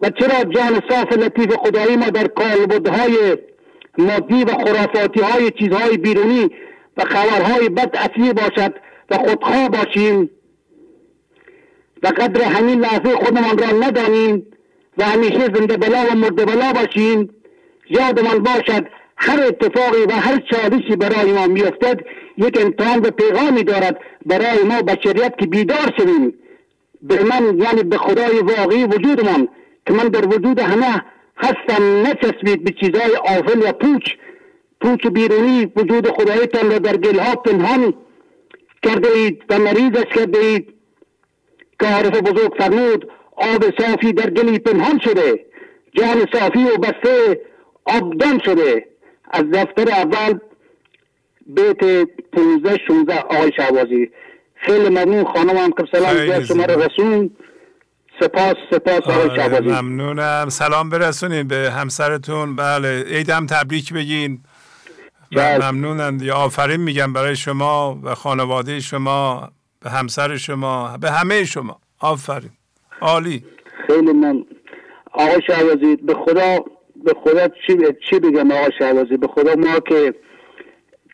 و 0.00 0.10
چرا 0.10 0.44
جان 0.44 0.82
صاف 0.90 1.12
لطیف 1.12 1.54
خدایی 1.54 1.96
ما 1.96 2.10
در 2.10 2.26
کالبدهای 2.26 3.36
مادی 3.98 4.44
و 4.44 4.50
خرافاتی 4.50 5.20
های 5.20 5.50
چیزهای 5.50 5.96
بیرونی 5.96 6.50
و 6.96 7.04
خبرهای 7.04 7.68
بد 7.68 7.96
اصلی 7.96 8.32
باشد 8.32 8.74
و 9.10 9.16
خودخواه 9.16 9.68
باشیم؟ 9.68 10.30
و 12.02 12.06
قدر 12.06 12.42
همین 12.42 12.80
لحظه 12.80 13.16
خودمان 13.16 13.58
را 13.58 13.86
ندانیم 13.86 14.46
و 14.98 15.04
همیشه 15.04 15.38
زنده 15.38 15.76
بلا 15.76 16.04
و 16.10 16.14
مرده 16.14 16.44
بلا 16.44 16.72
باشیم. 16.72 17.30
یادمان 17.90 18.38
باشد 18.38 18.86
هر 19.16 19.42
اتفاقی 19.42 20.02
و 20.08 20.12
هر 20.12 20.42
چالشی 20.50 20.96
برای 20.96 21.32
ما 21.32 21.46
میافتد 21.46 22.00
یک 22.36 22.58
امتحان 22.60 22.98
و 22.98 23.10
پیغامی 23.10 23.64
دارد 23.64 24.00
برای 24.26 24.62
ما 24.62 24.82
بشریت 24.82 25.38
که 25.38 25.46
بیدار 25.46 25.94
شویم. 25.98 26.34
به 27.02 27.24
من 27.24 27.58
یعنی 27.58 27.82
به 27.82 27.96
خدای 27.98 28.40
واقعی 28.40 28.84
وجودمان 28.84 29.48
که 29.88 29.94
من 29.94 30.08
در 30.08 30.26
وجود 30.26 30.58
همه 30.58 31.04
هستم 31.36 32.06
نچسبید 32.06 32.64
به 32.64 32.70
چیزهای 32.70 33.16
آفل 33.16 33.62
و 33.68 33.72
پوچ. 33.72 34.12
پوچ 34.80 35.06
بیرونی 35.06 35.72
وجود 35.76 36.08
خدایتان 36.10 36.70
را 36.70 36.78
در 36.78 36.96
گلها 36.96 37.34
پنهان 37.34 37.94
کرده 38.82 39.08
اید 39.08 39.42
و 39.50 39.58
مریضش 39.58 40.04
کرده 40.14 40.38
اید 40.38 40.74
که 41.80 41.86
عارف 41.86 42.20
بزرگ 42.22 42.54
فرمود 42.58 43.10
آب 43.36 43.64
صافی 43.80 44.12
در 44.12 44.30
گلی 44.30 44.58
پنهان 44.58 44.98
شده 45.04 45.46
جان 45.92 46.26
صافی 46.32 46.64
و 46.64 46.76
بسته 46.76 47.40
آبدان 47.84 48.40
شده. 48.44 48.86
از 49.30 49.50
دفتر 49.50 49.88
اول 49.90 50.38
بیت 51.46 52.08
15 52.32 52.78
16 52.88 53.18
آقای 53.18 53.52
شعبازی 53.56 54.10
خیلی 54.54 54.88
ممنون 54.88 55.24
خانم 55.24 55.70
که 55.70 55.84
سلام 55.92 56.44
شما 56.44 56.64
رو 56.64 56.82
رسون 56.82 57.30
سپاس 58.20 58.54
سپاس 58.70 59.00
آقای 59.00 59.40
آره، 59.40 59.60
ممنونم. 59.60 60.48
سلام 60.48 60.90
برسونید 60.90 61.48
به 61.48 61.70
همسرتون. 61.70 62.56
بله 62.56 63.02
عیدم 63.02 63.46
تبریک 63.46 63.92
بگین. 63.92 64.40
ممنونم 65.32 66.18
یا 66.22 66.34
آفرین 66.34 66.80
میگم 66.80 67.12
برای 67.12 67.36
شما 67.36 68.00
و 68.02 68.14
خانواده 68.14 68.80
شما 68.80 69.48
به 69.80 69.90
همسر 69.90 70.36
شما 70.36 70.96
به 71.00 71.10
همه 71.10 71.44
شما. 71.44 71.80
آفرین. 72.00 72.50
عالی. 73.00 73.44
خیلی 73.86 74.12
من 74.12 74.44
آقای 75.12 75.42
شعبازی 75.46 75.96
به 75.96 76.14
خدا 76.14 76.58
به 77.04 77.14
خدا 77.24 77.48
چی, 77.48 77.76
چی 78.10 78.18
بگم 78.20 78.50
آقای 78.50 78.70
شعبازی 78.78 79.16
به 79.16 79.28
خدا 79.28 79.54
ما 79.54 79.80
که 79.80 80.14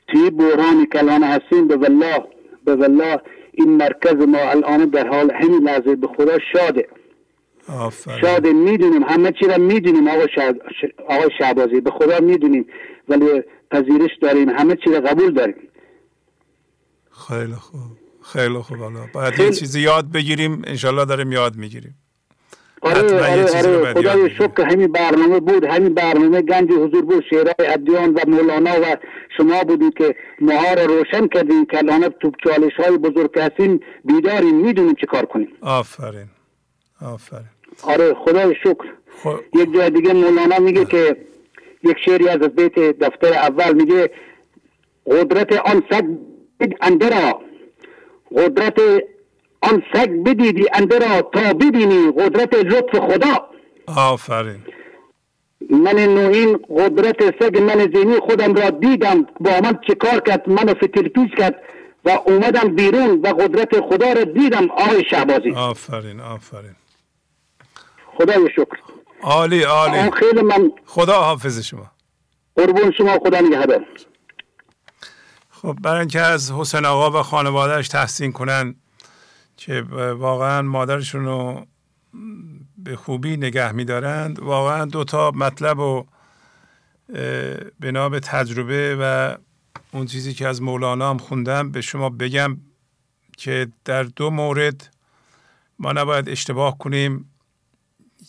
توی 0.08 0.30
بحرانی 0.30 0.86
کلان 0.92 1.22
هستیم 1.22 1.68
به 1.68 1.76
والله 1.76 2.24
به 2.64 2.76
والله 2.76 3.20
این 3.56 3.76
مرکز 3.76 4.14
ما 4.14 4.38
الان 4.38 4.84
در 4.84 5.08
حال 5.08 5.30
همین 5.32 5.62
لحظه 5.62 5.96
به 5.96 6.06
خدا 6.06 6.38
شاده. 6.52 6.88
آفرین. 7.68 8.20
شاده 8.20 8.52
می‌دونیم 8.52 9.02
همه 9.02 9.32
چی 9.32 9.46
را 9.46 9.56
می‌دونیم 9.56 10.08
آقای, 10.08 10.28
آقای 11.08 11.30
شعبازی 11.38 11.80
به 11.80 11.90
خدا 11.90 12.20
می‌دونیم 12.20 12.66
ولی 13.08 13.42
پذیرش 13.70 14.10
داریم 14.22 14.48
همه 14.48 14.76
چی 14.84 14.90
را 14.90 15.00
قبول 15.00 15.32
داریم. 15.34 15.54
خیلی 17.28 17.54
خوب. 17.54 17.80
خیلی 18.22 18.58
خوب 18.58 18.76
حالا 18.76 19.06
باید 19.14 19.38
یه 19.38 19.50
چیزی 19.50 19.80
یاد 19.80 20.12
بگیریم 20.12 20.62
انشالله 20.66 21.04
داریم 21.04 21.32
یاد 21.32 21.56
می‌گیریم. 21.56 21.94
آره 22.84 22.98
آره 22.98 23.42
آره 23.42 23.94
خدای 23.94 24.30
شکر 24.30 24.62
همین 24.62 24.92
برنامه 24.92 25.40
بود 25.40 25.64
همین 25.64 25.94
برنامه 25.94 26.42
گنج 26.42 26.70
حضور 26.70 27.02
بود 27.02 27.24
شعرهای 27.30 27.72
ادیان 27.72 28.14
و 28.14 28.20
مولانا 28.26 28.70
و 28.70 28.96
شما 29.36 29.64
بودید 29.64 29.94
که 29.94 30.16
ماها 30.40 30.74
رو 30.74 30.94
روشن 30.94 31.26
کردیم 31.26 31.66
که 31.66 31.78
الان 31.78 32.08
تو 32.08 32.32
چالش 32.44 32.72
های 32.76 32.98
بزرگ 32.98 33.38
هستیم 33.38 33.80
بیداریم 34.04 34.54
می‌دونیم 34.54 34.94
چه 34.94 35.06
کار 35.06 35.24
کنیم. 35.26 35.48
آفرین 35.60 36.26
آفرین. 37.00 37.44
آره 37.82 38.14
خدای 38.14 38.54
شکر. 38.54 38.84
خب. 39.22 39.40
یک 39.54 39.74
جای 39.74 39.90
دیگه 39.90 40.12
مولانا 40.12 40.58
میگه 40.58 40.84
که 40.84 41.16
یک 41.82 41.96
شعری 42.04 42.28
از 42.28 42.38
بیت 42.38 42.78
دفتر 42.78 43.32
اول 43.32 43.74
میگه 43.74 44.10
قدرت 45.06 45.52
آن 45.52 45.82
سگ 45.90 46.04
اندرا 46.80 47.40
قدرت 48.36 48.80
آن 49.68 49.82
سگ 49.92 50.10
بدیدی 50.10 50.66
انده 50.74 50.98
را 50.98 51.22
تا 51.22 51.52
ببینی 51.52 52.12
قدرت 52.18 52.54
لطف 52.54 52.98
خدا. 52.98 53.48
آفرین. 53.86 54.62
من 55.70 55.94
نوین 55.94 56.58
قدرت 56.78 57.42
سگ 57.42 57.58
من 57.58 57.92
زینی 57.94 58.16
خودم 58.20 58.54
را 58.54 58.70
دیدم. 58.70 59.26
با 59.40 59.60
من 59.64 59.78
چه 59.86 59.94
کار 59.94 60.20
کرد؟ 60.20 60.48
منو 60.48 60.74
فتیل 60.74 61.28
کرد 61.38 61.54
و 62.04 62.10
اومدم 62.26 62.74
بیرون 62.74 63.20
و 63.20 63.26
قدرت 63.26 63.80
خدا 63.80 64.12
را 64.12 64.24
دیدم. 64.24 64.70
آقای 64.70 65.04
شعبازی 65.10 65.50
آفرین 65.50 66.20
آفرین. 66.20 66.76
خدای 68.18 68.48
شکر. 68.52 68.76
عالی 69.22 69.62
عالی. 69.62 70.10
خیلی 70.10 70.42
من 70.42 70.72
خدا 70.86 71.20
حافظ 71.20 71.60
شما. 71.60 71.90
قربون 72.56 72.92
شما 72.98 73.18
خدا 73.18 73.40
نگهدار. 73.40 73.86
خب 75.50 75.76
برای 75.82 75.98
اینکه 75.98 76.20
از 76.20 76.52
حسین 76.52 76.84
آقا 76.84 77.20
و 77.20 77.22
خانوادهش 77.22 77.88
تحسین 77.88 78.32
کنن 78.32 78.74
که 79.56 79.82
واقعا 80.18 80.62
مادرشون 80.62 81.24
رو 81.24 81.66
به 82.78 82.96
خوبی 82.96 83.36
نگه 83.36 83.72
میدارند. 83.72 84.38
واقعا 84.38 84.84
دو 84.84 85.04
تا 85.04 85.30
مطلب 85.30 85.78
و 85.78 86.06
بنا 87.80 88.08
به 88.08 88.20
تجربه 88.20 88.96
و 89.00 89.36
اون 89.92 90.06
چیزی 90.06 90.34
که 90.34 90.48
از 90.48 90.62
مولانا 90.62 91.10
هم 91.10 91.18
خوندم 91.18 91.70
به 91.70 91.80
شما 91.80 92.10
بگم 92.10 92.56
که 93.36 93.68
در 93.84 94.02
دو 94.02 94.30
مورد 94.30 94.94
ما 95.78 95.92
نباید 95.92 96.28
اشتباه 96.28 96.78
کنیم. 96.78 97.30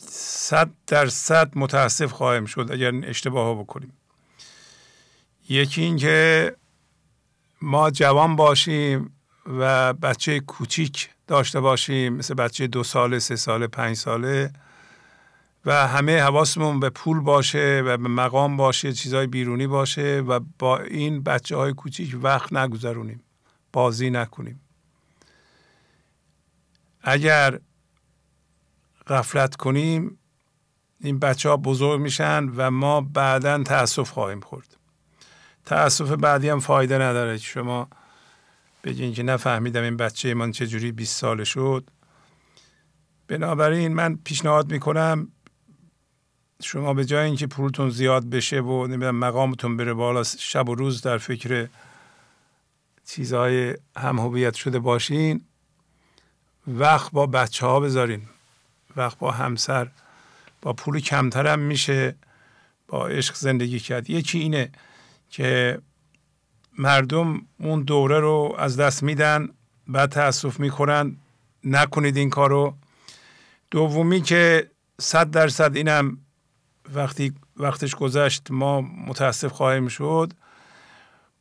صد 0.10 0.70
در 0.88 1.08
صد 1.08 1.58
متاسف 1.58 2.12
خواهیم 2.12 2.46
شد 2.46 2.70
اگر 2.72 2.92
اشتباه 3.04 3.60
بکنیم. 3.60 3.94
یکی 5.50 5.82
اینکه 5.82 6.56
ما 7.62 7.92
جوان 7.92 8.36
باشیم 8.36 9.14
و 9.46 9.94
بچه 9.94 10.40
کوچیک 10.40 11.10
داشته 11.28 11.60
باشیم 11.60 12.14
مثل 12.14 12.34
بچه 12.34 12.68
دو 12.68 12.84
ساله 12.84 13.20
سه 13.20 13.36
ساله 13.36 13.68
پنج 13.68 13.96
ساله. 13.96 14.54
و 15.66 15.88
همه 15.88 16.22
حواسمون 16.22 16.80
به 16.80 16.90
پول 16.90 17.20
باشه 17.20 17.82
و 17.86 17.98
به 17.98 18.10
مقام 18.10 18.58
باشه 18.58 18.94
چیزهای 18.94 19.28
بیرونی 19.28 19.68
باشه 19.68 20.24
و 20.28 20.40
با 20.60 20.80
این 20.80 21.24
بچه 21.24 21.58
های 21.58 21.74
کوچیک 21.74 22.18
وقت 22.22 22.54
نگذرونیم. 22.54 23.24
بازی 23.74 24.10
نکنیم. 24.10 24.62
اگر 27.02 27.60
غفلت 29.08 29.56
کنیم 29.56 30.18
این 31.00 31.20
بچه 31.20 31.50
ها 31.50 31.58
بزرگ 31.58 32.02
میشن 32.02 32.50
و 32.56 32.72
ما 32.72 33.02
بعدا 33.02 33.64
تاسف 33.64 34.10
خواهیم 34.10 34.40
خورد. 34.40 34.78
تاسف 35.66 36.12
بعدی 36.12 36.50
هم 36.50 36.60
فایده 36.60 36.98
نداره. 36.98 37.38
شما 37.38 37.88
بگین 38.86 39.14
که 39.14 39.24
نفهمیدم 39.24 39.84
این 39.84 39.98
بچه 39.98 40.34
من 40.34 40.52
چجوری 40.52 40.92
20 40.92 41.18
سال 41.18 41.44
شد. 41.44 41.90
بنابراین 43.28 43.94
من 43.94 44.16
پیشنهاد 44.16 44.72
می‌کنم 44.72 45.28
شما 46.64 46.94
به 46.94 47.06
جای 47.06 47.26
اینکه 47.26 47.48
پولتون 47.48 47.90
زیاد 47.90 48.30
بشه 48.30 48.62
و 48.62 48.88
نمی‌دونم 48.88 49.16
مقامتون 49.16 49.78
بره 49.78 49.94
بالا 49.94 50.24
شب 50.24 50.70
و 50.70 50.76
روز 50.76 51.02
در 51.02 51.18
فکر 51.18 51.70
چیزهای 53.06 53.76
هم 53.98 54.20
هویت 54.20 54.54
شده 54.54 54.80
باشین. 54.80 55.42
وقت 56.68 57.12
با 57.12 57.26
بچه 57.26 57.66
ها 57.66 57.80
بذارین. 57.80 58.22
وقت 58.96 59.18
با 59.18 59.32
همسر. 59.32 59.90
با 60.62 60.74
پول 60.74 61.00
کمتر 61.00 61.48
هم 61.48 61.60
میشه. 61.60 62.16
با 62.88 63.08
عشق 63.08 63.36
زندگی 63.36 63.80
کرد. 63.80 64.10
یکی 64.10 64.40
اینه 64.40 64.72
که 65.30 65.80
مردم 66.78 67.42
اون 67.60 67.82
دوره 67.84 68.20
رو 68.20 68.56
از 68.58 68.78
دست 68.78 69.04
میدن 69.04 69.50
بعد 69.88 70.10
تاسف 70.12 70.60
می‌کنن 70.60 71.18
نکنید 71.64 72.18
این 72.18 72.30
کارو. 72.30 72.76
دومی 73.72 74.22
که 74.22 74.70
صد 75.00 75.32
درصد 75.32 75.76
اینم 75.76 76.18
وقتی 76.94 77.34
وقتش 77.58 77.96
گذشت 77.96 78.52
ما 78.52 78.82
متاسف 78.82 79.52
خواهیم 79.52 79.88
شد. 79.88 80.34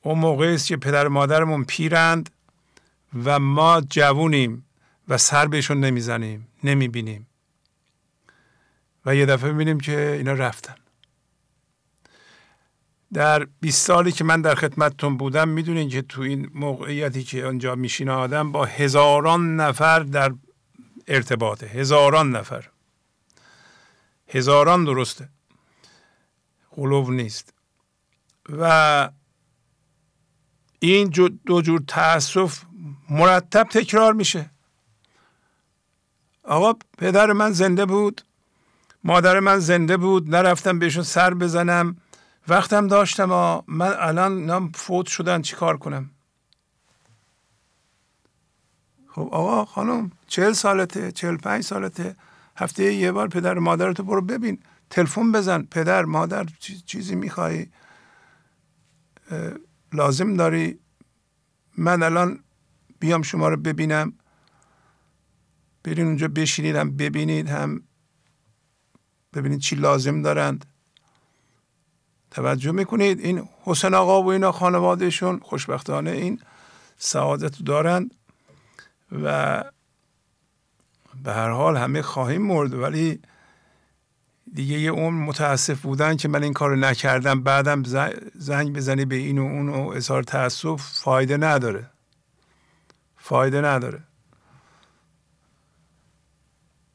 اون 0.02 0.18
موقعی 0.18 0.54
است 0.54 0.66
که 0.66 0.76
پدر 0.76 1.08
مادرمون 1.08 1.64
پیرند 1.64 2.30
و 3.24 3.38
ما 3.38 3.82
جوونیم 3.90 4.64
و 5.08 5.18
سر 5.18 5.46
بهشون 5.46 5.80
نمی‌زنیم 5.80 6.48
نمی‌بینیم. 6.64 7.26
و 9.06 9.16
یه 9.16 9.26
دفعه 9.26 9.52
ببینیم 9.52 9.80
که 9.80 10.14
اینا 10.18 10.32
رفتن. 10.32 10.74
در 13.14 13.46
20 13.60 13.86
سالی 13.86 14.12
که 14.12 14.24
من 14.24 14.42
در 14.42 14.54
خدمتتون 14.54 15.16
بودم 15.16 15.48
می‌دونین 15.48 15.88
که 15.88 16.02
تو 16.02 16.22
این 16.22 16.50
موقعیتی 16.54 17.24
که 17.24 17.46
آنجا 17.46 17.74
میشین 17.74 18.08
آدم 18.08 18.52
با 18.52 18.64
هزاران 18.64 19.56
نفر 19.56 20.00
در 20.00 20.32
ارتباطه. 21.08 21.66
هزاران 21.66 22.36
نفر. 22.36 22.68
هزاران 24.28 24.84
درسته. 24.84 25.28
قلوب 26.70 27.10
نیست. 27.10 27.54
و 28.48 29.08
این 30.78 31.08
دو 31.46 31.62
جور 31.62 31.82
تاسف 31.86 32.62
مرتب 33.10 33.68
تکرار 33.70 34.12
میشه. 34.12 34.50
آقا 36.42 36.72
پدر 36.98 37.32
من 37.32 37.50
زنده 37.50 37.86
بود. 37.86 38.22
مادر 39.04 39.40
من 39.40 39.58
زنده 39.58 39.96
بود. 39.96 40.34
نرفتم 40.34 40.78
بهشون 40.78 41.02
سر 41.02 41.34
بزنم. 41.34 41.96
وقتم 42.48 42.86
داشتم 42.86 43.62
من 43.66 43.94
الان 43.98 44.46
نام 44.46 44.72
فوت 44.72 45.06
شدن 45.06 45.42
چیکار 45.42 45.76
کنم؟ 45.76 46.10
خب 49.08 49.28
آقا 49.32 49.64
خانم 49.64 50.10
چهل 50.26 50.52
سالته 50.52 51.12
چهل 51.12 51.36
پنج 51.36 51.64
سالته. 51.64 52.16
هفته 52.56 52.92
یه 52.92 53.12
بار 53.12 53.28
پدر 53.28 53.58
مادرتو 53.58 54.02
برو 54.02 54.20
ببین. 54.22 54.62
تلفن 54.90 55.32
بزن. 55.32 55.62
پدر 55.62 56.04
مادر 56.04 56.46
چیزی 56.86 57.14
می‌خوای؟ 57.14 57.66
لازم 59.92 60.36
داری 60.36 60.78
من 61.78 62.02
الان 62.02 62.44
بیام 63.00 63.22
شما 63.22 63.48
رو 63.48 63.56
ببینم. 63.56 64.12
برین 65.84 66.06
اونجا 66.06 66.28
بشینید 66.28 66.76
هم 66.76 66.96
ببینید 66.96 67.48
هم 67.48 67.82
ببینید 69.34 69.60
چی 69.60 69.76
لازم 69.76 70.22
دارند. 70.22 70.73
توجه 72.34 72.72
می‌کنید. 72.72 73.20
این 73.20 73.48
حسن 73.64 73.94
آقا 73.94 74.22
و 74.22 74.32
اینا 74.32 74.52
خانوادهشون 74.52 75.40
خوشبختانه 75.40 76.10
این 76.10 76.40
سعادت 76.98 77.62
دارند 77.62 78.14
و 79.22 79.64
به 81.24 81.32
هر 81.32 81.50
حال 81.50 81.76
همه 81.76 82.02
خواهیم 82.02 82.42
مرد. 82.42 82.74
ولی 82.74 83.20
دیگه 84.54 84.78
یه 84.78 84.90
عمر 84.92 85.24
متاسف 85.24 85.80
بودن 85.80 86.16
که 86.16 86.28
من 86.28 86.42
این 86.42 86.52
کار 86.52 86.76
نکردم 86.76 87.42
بعدم 87.42 87.82
زنگ 88.34 88.72
بزنی 88.76 89.04
به 89.04 89.14
این 89.14 89.38
و 89.38 89.42
اون 89.42 89.68
و 89.68 89.88
اظهار 89.88 90.22
تاسف 90.22 90.82
فایده 90.92 91.36
نداره. 91.36 91.90
فایده 93.16 93.60
نداره. 93.60 94.02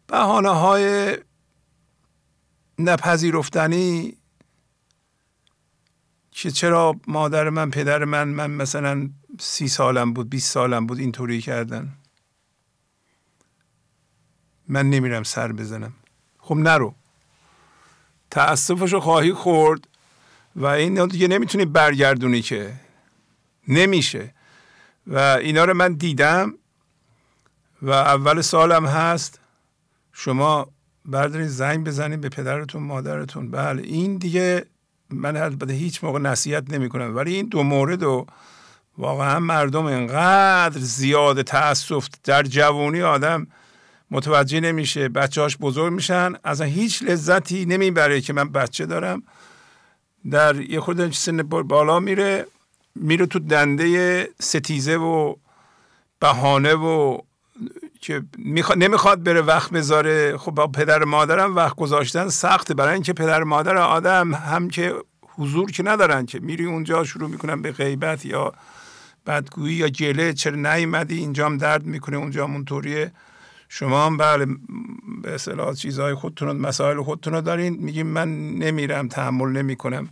بهانه 0.07 0.49
های 0.49 1.17
نپذیرفتنی 2.79 4.18
که 6.41 6.51
چرا 6.51 6.95
مادر 7.07 7.49
من 7.49 7.69
پدر 7.69 8.05
من 8.05 8.27
من 8.27 8.51
مثلا 8.51 9.09
سی 9.39 9.67
سالم 9.67 10.13
بود 10.13 10.29
20 10.29 10.51
سالم 10.51 10.87
بود 10.87 10.99
اینطوری 10.99 11.41
کردن؟ 11.41 11.93
من 14.67 14.89
نمیرم 14.89 15.23
سر 15.23 15.51
بزنم. 15.51 15.93
خب 16.37 16.55
نرو. 16.55 16.95
تاسفشو 18.31 18.99
خواهی 18.99 19.33
خورد 19.33 19.87
و 20.55 20.65
این 20.65 21.07
دیگه 21.07 21.27
نمی‌تونی 21.27 21.65
برگردونی 21.65 22.41
که. 22.41 22.73
نمیشه. 23.67 24.33
و 25.07 25.17
اینا 25.17 25.65
رو 25.65 25.73
من 25.73 25.93
دیدم 25.93 26.53
و 27.81 27.91
اول 27.91 28.41
سالم 28.41 28.85
هست. 28.85 29.39
شما 30.13 30.67
بردارین 31.05 31.47
زنگ 31.47 31.85
بزنید 31.85 32.21
به 32.21 32.29
پدرتون 32.29 32.83
مادرتون. 32.83 33.51
بله 33.51 33.83
این 33.83 34.17
دیگه 34.17 34.65
من 35.09 35.37
البته 35.37 35.73
هیچ 35.73 36.03
موقع 36.03 36.19
نصیحت 36.19 36.73
نمی 36.73 36.89
کنم 36.89 37.15
ولی 37.15 37.33
این 37.33 37.45
دو 37.45 37.63
مورد 37.63 38.03
و 38.03 38.25
واقعا 38.97 39.39
مردم 39.39 39.85
انقدر 39.85 40.79
زیاد 40.79 41.41
تاسف 41.41 42.07
در 42.23 42.43
جوانی 42.43 43.01
آدم 43.01 43.47
متوجه 44.11 44.59
نمیشه 44.59 45.09
بچهاش 45.09 45.57
بزرگ 45.57 45.93
میشن 45.93 46.33
از 46.43 46.61
هیچ 46.61 47.03
لذتی 47.03 47.65
نمی‌بره 47.65 48.21
که 48.21 48.33
من 48.33 48.49
بچه 48.49 48.85
دارم. 48.85 49.23
در 50.31 50.55
یه 50.61 50.79
خود 50.79 51.11
سن 51.11 51.43
بالا 51.43 51.99
میره 51.99 52.45
میره 52.95 53.25
تو 53.25 53.39
دنده 53.39 54.29
ستیزه 54.39 54.95
و 54.95 55.35
بهانه 56.19 56.73
و 56.73 57.17
که 58.01 58.23
نمی‌خواد 58.77 59.23
بره 59.23 59.41
وقت 59.41 59.71
بذاره. 59.71 60.37
خب 60.37 60.51
با 60.51 60.67
پدر 60.67 61.03
مادرم 61.03 61.55
وقت 61.55 61.75
گذاشتن 61.75 62.29
سخته. 62.29 62.73
برای 62.73 62.93
اینکه 62.93 63.13
پدر 63.13 63.43
مادر 63.43 63.77
آدم 63.77 64.33
هم 64.33 64.69
که 64.69 64.93
حضور 65.21 65.71
که 65.71 65.83
ندارن 65.83 66.25
که 66.25 66.39
میری 66.39 66.65
اونجا 66.65 67.03
شروع 67.03 67.29
می‌کنن 67.29 67.61
به 67.61 67.71
غیبت 67.71 68.25
یا 68.25 68.53
بدگویی 69.27 69.75
یا 69.75 69.89
جله. 69.89 70.33
چرا 70.33 70.55
نیومدی؟ 70.55 71.17
اینجا 71.17 71.45
هم 71.45 71.57
درد 71.57 71.85
می‌کنه. 71.85 72.17
اونجا 72.17 72.43
اونطوریه. 72.43 73.11
شما 73.69 74.05
هم 74.05 74.17
بله 74.17 74.45
به 75.21 75.33
اصطلاح 75.33 75.73
چیزهای 75.73 76.13
خودتون 76.13 76.57
مسائل 76.57 77.03
خودتون 77.03 77.33
رو 77.33 77.41
دارین. 77.41 77.77
میگیم 77.79 78.07
من 78.07 78.49
نمیرم 78.49 79.07
تحمل 79.07 79.49
نمی‌کنم. 79.49 80.09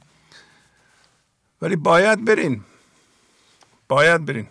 ولی 1.62 1.76
باید 1.76 2.26
برین. 2.26 2.62
باید 3.88 4.26
برین. 4.26 4.48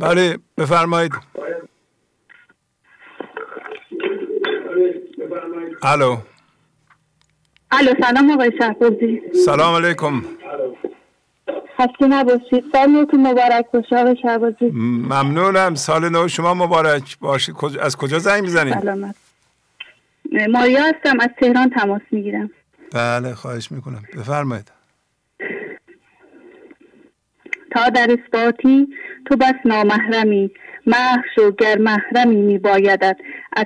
بله 0.00 0.38
بفرمایید. 0.58 1.12
الو. 5.82 6.16
الو 7.70 7.94
سلام 8.00 8.30
آقای 8.30 8.52
شهبازی. 8.58 9.22
سلام 9.44 9.84
علیکم. 9.84 10.22
خسته 11.78 12.06
نباشید. 12.06 12.64
سال 12.72 12.90
نوتون 12.90 13.26
مبارک 13.26 13.70
باشه 13.72 13.96
آقای 13.96 14.16
شهبازی. 14.22 14.70
ممنونم. 14.74 15.74
سال 15.74 16.08
نو 16.08 16.28
شما 16.28 16.54
مبارک 16.54 17.18
باشه. 17.18 17.52
از 17.80 17.96
کجا 17.96 18.18
زنگ 18.18 18.42
می‌زنید؟ 18.42 18.74
سلامت. 18.74 19.14
ماریا 20.50 20.80
هستم. 20.84 21.20
از 21.20 21.28
تهران 21.40 21.70
تماس 21.70 22.02
می‌گیرم. 22.10 22.50
بله 22.92 23.34
خواهش 23.34 23.72
می‌کنم. 23.72 24.02
بفرمایید. 24.18 24.72
تا 27.72 27.88
در 27.88 28.16
اثباتی 28.18 28.88
تو 29.30 29.36
بس 29.36 29.54
نامحرمی. 29.64 30.50
محش 30.86 31.38
و 31.38 31.50
گر 31.50 31.78
محرمی 31.78 32.36
میبایدد 32.36 33.16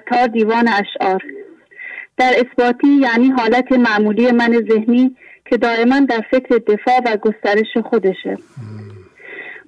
تا 0.06 0.26
دیوان 0.26 0.68
اشعار. 0.68 1.22
در 2.16 2.32
اثباتی 2.36 2.88
یعنی 2.88 3.30
حالت 3.30 3.72
معمولی 3.72 4.30
من 4.32 4.52
ذهنی 4.70 5.16
که 5.50 5.56
دائما 5.56 6.00
در 6.00 6.20
فکر 6.30 6.58
دفاع 6.58 7.00
و 7.06 7.16
گسترش 7.16 7.76
خودشه. 7.84 8.38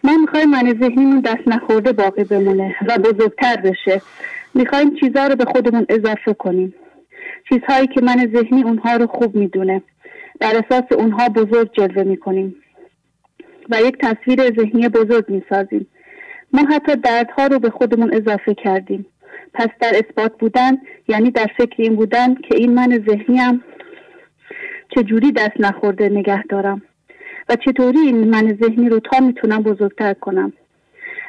ما 0.04 0.16
می‌خوایم 0.16 0.50
من 0.50 0.74
ذهنیمون 0.80 1.20
دست 1.20 1.48
نخورده 1.48 1.92
باقی 1.92 2.24
بمونه 2.24 2.76
و 2.88 2.98
بزرگتر 2.98 3.56
بشه. 3.56 4.02
می‌خوایم 4.54 4.94
چیزها 5.00 5.26
رو 5.26 5.36
به 5.36 5.44
خودمون 5.44 5.86
اضافه 5.88 6.34
کنیم. 6.34 6.74
چیزهایی 7.48 7.86
که 7.86 8.00
من 8.00 8.30
ذهنی 8.34 8.62
اونها 8.62 8.96
رو 8.96 9.06
خوب 9.06 9.36
می‌دونه. 9.36 9.82
در 10.40 10.62
اساس 10.68 10.92
اونها 10.92 11.28
بزرگ 11.28 11.70
جلوه 11.72 12.02
می‌کنیم. 12.02 12.56
و 13.70 13.80
یک 13.80 13.96
تصویر 14.00 14.40
ذهنی 14.60 14.88
بزرگ 14.88 15.24
می‌سازیم. 15.28 15.86
ما 16.52 16.62
حتی 16.70 16.96
دردها 16.96 17.46
رو 17.46 17.58
به 17.58 17.70
خودمون 17.70 18.14
اضافه 18.14 18.54
کردیم. 18.54 19.06
پس 19.54 19.68
در 19.80 19.92
اثبات 19.94 20.38
بودن 20.38 20.78
یعنی 21.08 21.30
در 21.30 21.46
فکر 21.58 21.82
این 21.82 21.96
بودن 21.96 22.34
که 22.34 22.56
این 22.56 22.74
من 22.74 23.04
ذهنیم 23.08 23.64
چجوری 24.96 25.32
دست 25.32 25.60
نخورده 25.60 26.08
نگه 26.08 26.42
دارم؟ 26.42 26.82
و 27.48 27.56
چطوری 27.56 27.98
این 27.98 28.30
من 28.30 28.58
ذهنی 28.62 28.88
رو 28.88 29.00
تا 29.00 29.20
می‌تونم 29.20 29.62
بزرگتر 29.62 30.14
کنم؟ 30.14 30.52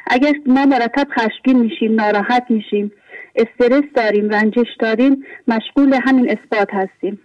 اگر 0.06 0.32
ما 0.46 0.66
مرتب 0.66 1.06
خشمگین 1.10 1.58
میشیم 1.58 1.94
ناراحت 1.94 2.44
میشیم 2.48 2.92
استرس 3.34 3.84
داریم 3.94 4.28
رنجش 4.28 4.76
داریم 4.80 5.24
مشغول 5.48 5.94
همین 6.04 6.30
اثبات 6.30 6.68
هستیم. 6.72 7.20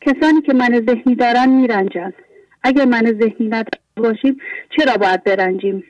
کسانی 0.00 0.42
که 0.42 0.52
من 0.52 0.82
ذهنی 0.88 1.14
دارن 1.14 1.48
میرنجن. 1.48 2.12
اگر 2.62 2.84
من 2.84 3.04
ذهنی 3.04 3.46
ندارم 3.46 3.80
باشیم 4.00 4.36
چرا 4.76 4.96
باید 4.96 5.24
برنجیم؟ 5.24 5.84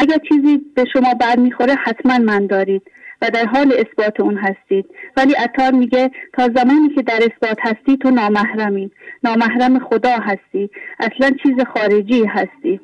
اگر 0.00 0.16
چیزی 0.28 0.60
به 0.74 0.84
شما 0.92 1.14
بر 1.14 1.36
می‌خوره 1.36 1.74
حتما 1.74 2.18
من 2.18 2.46
دارید 2.46 2.82
و 3.22 3.30
در 3.34 3.46
حال 3.46 3.72
اثبات 3.72 4.20
اون 4.20 4.36
هستید. 4.36 4.86
ولی 5.16 5.34
اتار 5.44 5.70
میگه 5.70 6.10
تا 6.32 6.48
زمانی 6.56 6.94
که 6.94 7.02
در 7.02 7.20
اثبات 7.22 7.58
هستی 7.60 7.96
تو 7.96 8.10
نامحرمی 8.10 8.90
نامحرم 9.24 9.78
خدا 9.78 10.16
هستی. 10.16 10.70
اصلا 11.00 11.30
چیز 11.42 11.54
خارجی 11.74 12.24
هستی. 12.24 12.80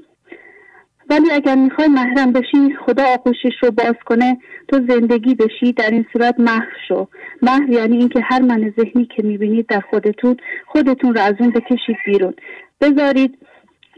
ولی 1.10 1.30
اگر 1.30 1.54
می‌خوای 1.54 1.88
محرم 1.88 2.32
بشی 2.32 2.76
خدا 2.86 3.04
آغوشش 3.04 3.62
رو 3.62 3.70
باز 3.70 3.94
کنه 4.06 4.38
تو 4.68 4.80
زندگی 4.88 5.34
بشی 5.34 5.72
در 5.72 5.90
این 5.90 6.06
صورت 6.12 6.34
محو 6.38 6.70
شو. 6.88 7.08
محو 7.42 7.72
یعنی 7.72 7.96
اینکه 7.96 8.20
هر 8.24 8.42
من 8.42 8.72
ذهنی 8.80 9.08
که 9.16 9.22
می‌بینید 9.22 9.66
در 9.66 9.80
خودتون 9.80 10.36
خودتون 10.66 11.14
رو 11.14 11.20
از 11.20 11.34
اون 11.40 11.50
بکشید 11.50 11.96
بیرون. 12.06 12.34
بذارید 12.80 13.38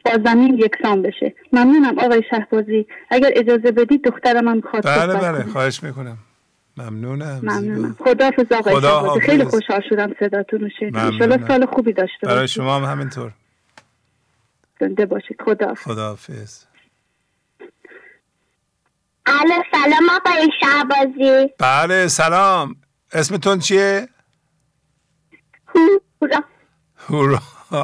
با 0.05 0.11
زمین 0.25 0.59
یکسان 0.59 1.03
بشه. 1.03 1.35
ممنونم 1.53 1.99
آقای 1.99 2.23
شهبازی. 2.31 2.87
اگر 3.11 3.31
اجازه 3.37 3.71
بدید 3.71 4.05
دخترم 4.05 4.49
هم 4.49 4.57
می‌خواد 4.57 4.87
بله 4.87 5.15
بله 5.15 5.45
خواهش 5.45 5.83
می‌کنم. 5.83 6.19
ممنونم 6.77 7.41
ممنونم. 7.43 7.97
خدا 7.99 8.31
آقای 8.59 8.75
خدا 8.75 9.19
خیلی 9.23 9.45
خوشحال 9.45 9.83
شدم 9.89 10.15
صداتون 10.21 10.61
رو 10.61 10.69
شنیدم. 10.81 11.49
سال 11.49 11.67
خوبی 11.67 11.93
داشته 11.93 12.19
باشید. 12.23 12.37
برای 12.37 12.49
شما 12.49 12.77
هم 12.77 12.85
همینطور. 12.85 13.33
زنده 14.81 15.07
باشید. 15.07 15.43
خدا 15.45 15.75
خداحافظ. 15.75 16.65
الو 19.27 19.63
سلام 19.73 20.11
آقای 20.17 20.49
شهبازی. 20.61 21.53
بله 21.59 22.09
سلام. 22.09 22.77
اسمتون 23.13 23.59
چیه؟ 23.59 24.09
هورا. 27.09 27.39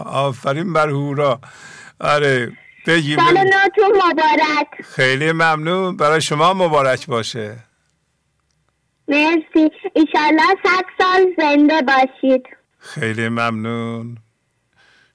آفرین 0.07 0.73
بر 0.73 0.89
هورا. 0.89 1.41
آره 2.01 2.53
بگیم 2.87 3.19
سال 3.19 3.39
نوتون 3.39 3.97
مبارک. 3.97 4.83
خیلی 4.85 5.33
ممنون. 5.33 5.97
برای 5.97 6.21
شما 6.21 6.55
مبارک 6.55 7.07
باشه. 7.07 7.57
مرسی. 9.09 9.71
ایشالله 9.95 10.55
صد 10.65 10.85
سال 10.99 11.35
زنده 11.39 11.83
باشید. 11.83 12.43
خیلی 12.79 13.29
ممنون. 13.29 14.19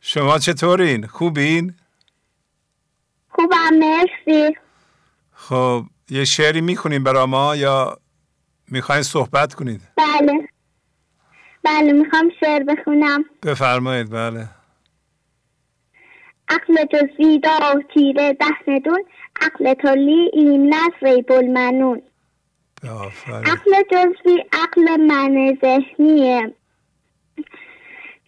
شما 0.01 0.39
چطورین؟ 0.39 1.07
خوبین؟ 1.07 1.75
خوبم 3.29 3.73
مرسی. 3.73 4.57
خب 5.33 5.83
یه 6.09 6.25
شعری 6.25 6.61
می‌کنین 6.61 7.03
برای 7.03 7.25
ما 7.25 7.55
یا 7.55 7.97
می‌خواین 8.67 9.03
صحبت 9.03 9.53
کنید؟ 9.53 9.81
بله. 9.97 10.47
بله 11.63 11.91
می‌خوام 11.91 12.29
شعر 12.39 12.63
بخونم. 12.63 13.23
بفرمایید 13.43 14.09
بله. 14.09 14.49
عقل 16.51 16.85
جزوی 16.85 17.39
دا 17.39 17.81
تیره 17.93 18.33
ده 18.33 18.45
ندون 18.67 19.03
عقل 19.41 19.73
تلی 19.73 20.29
این 20.33 20.75
ریب 21.01 21.31
المنون. 21.31 22.01
عقل 23.27 23.83
جزوی 23.91 24.43
عقل 24.53 25.01
من 25.01 25.57
ذهنیه. 25.61 26.53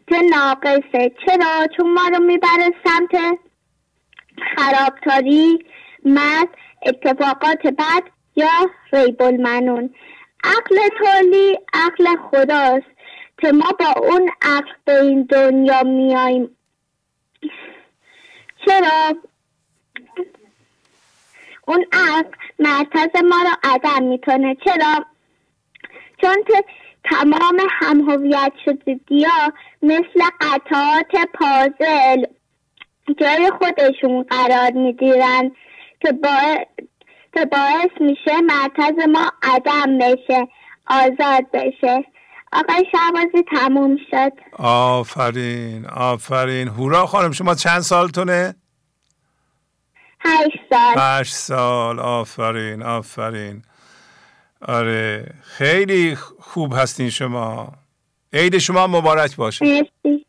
که 0.08 0.16
ناقصه؟ 0.32 1.12
چرا؟ 1.26 1.68
چون 1.78 1.94
ما 1.94 2.08
رو 2.08 2.24
می‌بره 2.24 2.70
سمت 2.86 3.40
خرابتاری 4.56 5.66
مد 6.06 6.48
اتفاقات 6.86 7.68
بد 7.68 8.04
یا 8.36 8.70
ریب 8.94 9.22
المنون. 9.22 9.94
عقل 10.44 10.76
تولی 11.00 11.60
عقل 11.74 12.06
خداست. 12.32 12.94
که 13.38 13.52
ما 13.52 13.72
با 13.80 13.94
اون 14.02 14.30
عقل 14.42 14.72
به 14.86 15.00
این 15.02 15.24
دنیا 15.24 15.84
میاییم 15.84 16.58
چرا؟ 18.66 19.16
اون 21.68 21.86
عقل 21.92 22.30
مرکز 22.60 23.24
ما 23.24 23.38
رو 23.44 23.72
عدم 23.72 24.04
می‌کنه 24.04 24.56
چرا؟ 24.66 25.06
چون 26.22 26.44
که 26.48 26.64
تمام 27.04 27.58
همهویت 27.70 28.54
شدگی 28.66 29.24
ها 29.24 29.54
مثل 29.82 30.24
قطعات 30.42 31.28
پازل 31.34 32.26
جای 33.18 33.52
خودشون 33.60 34.24
قرار 34.24 34.72
می‌گیرن 34.72 35.52
که 36.00 36.12
باعث, 36.12 36.66
که 37.34 37.46
باعث 37.46 37.92
میشه 38.00 38.42
مرکز 38.42 39.08
ما 39.08 39.32
عدم 39.44 39.98
بشه 39.98 40.48
آزاد 40.88 41.52
بشه. 41.54 42.06
آقای 42.56 42.86
شعبازی 42.92 43.44
تموم 43.52 43.98
شد. 44.12 44.32
آفرین 44.64 45.86
آفرین. 45.86 46.68
هورا 46.68 47.06
خانم 47.06 47.32
شما 47.32 47.56
چند 47.56 47.80
سالتونه؟ 47.80 48.56
هشت 50.20 50.60
سال. 50.70 50.94
هشت 50.98 51.34
سال. 51.34 52.00
آفرین 52.00 52.84
آفرین. 52.84 53.62
آره 54.62 55.34
خیلی 55.44 56.16
خوب 56.40 56.74
هستین 56.74 57.10
شما. 57.10 57.74
عید 58.34 58.58
شما 58.58 58.88
مبارک 58.88 59.36
باشه. 59.36 59.66
مرسی. 59.66 60.26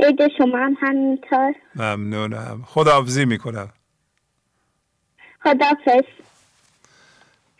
عید 0.00 0.20
شما 0.38 0.58
هم 0.58 0.76
همینطور. 0.80 1.54
ممنونم. 1.76 2.62
خداحافظی 2.66 3.24
می‌کنم. 3.24 3.72
خداحافظ. 5.44 6.21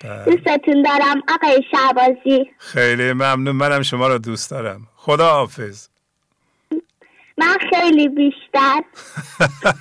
دوستتون 0.03 0.83
دارم 0.83 1.23
آقای 1.29 1.62
شعبازی 1.70 2.51
خیلی 2.59 3.12
ممنون. 3.12 3.57
منم 3.57 3.83
شما 3.83 4.09
رو 4.09 4.19
دوست 4.19 4.51
دارم. 4.51 4.89
خداحافظ 4.97 5.89
من 7.39 7.59
خیلی 7.70 8.09
بیشتر. 8.09 8.83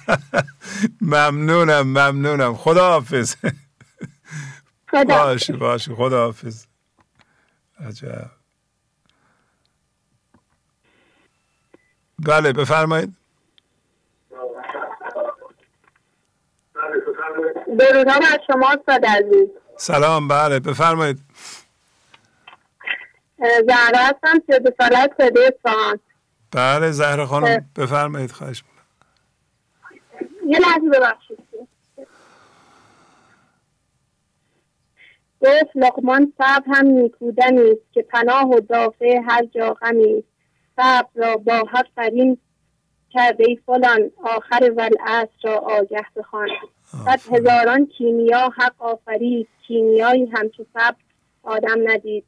ممنونم 1.02 1.82
ممنونم. 1.88 2.54
خداحافظ 2.54 3.36
خدا 4.92 5.04
باشه 5.24 5.54
باشه 5.54 5.96
خداحافظ 5.96 6.66
عجب. 7.88 8.32
بله 12.20 12.54
بفرمایید. 12.54 13.14
درودم 17.80 18.20
از 18.34 18.40
شما 18.48 18.70
استاد 18.70 19.06
عزیز 19.06 19.50
سلام 19.82 20.28
بله 20.28 20.60
بفرمایید. 20.60 21.20
زهره 23.40 23.98
هستم 23.98 24.40
که 24.48 24.60
به 24.60 24.76
سالت 24.78 25.12
صده 25.18 25.58
بله 26.52 26.92
زهره 26.92 27.26
خانم 27.26 27.70
بفرمایید 27.78 28.32
خواهش 28.32 28.64
یه 30.48 30.60
لحظه 30.60 30.90
ببخشید. 30.94 31.40
گفت 35.42 35.72
لقمان 35.76 36.34
صبر 36.38 36.64
هم 36.68 36.86
نیکودنی 36.86 37.72
است 37.72 37.94
که 37.94 38.02
پناه 38.02 38.50
و 38.50 38.60
دافع 38.60 39.22
هر 39.28 39.46
جا 39.46 39.74
غمی 39.74 40.24
صبر 40.76 41.10
را 41.16 41.38
با 41.38 41.54
حق 41.74 41.88
قرین 41.96 42.38
کرده 43.10 43.44
ای 43.48 43.60
فلان 43.66 44.12
آخر 44.24 44.72
ولعصر 44.78 45.28
را 45.44 45.56
آگه 45.56 46.06
بخوان. 46.16 46.50
صد 46.92 47.34
هزاران 47.34 47.86
کیمیا 47.86 48.50
حق 48.58 48.74
آفرید 48.80 49.48
کیمیایی 49.68 50.26
همچو 50.26 50.66
صبر 50.74 50.96
آدم 51.44 51.90
ندید. 51.92 52.24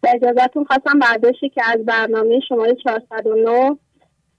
به 0.00 0.10
اجازتون 0.14 0.64
خواستم 0.64 0.98
برداشتی 0.98 1.48
که 1.48 1.62
از 1.64 1.84
برنامه 1.84 2.40
شماره 2.48 2.74
409 2.74 3.76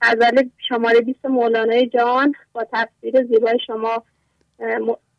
غزل 0.01 0.43
شماره 0.69 1.01
20 1.01 1.25
مولانای 1.25 1.87
جان 1.87 2.33
با 2.53 2.65
تفسیر 2.73 3.23
زیبای 3.23 3.57
شما 3.67 4.03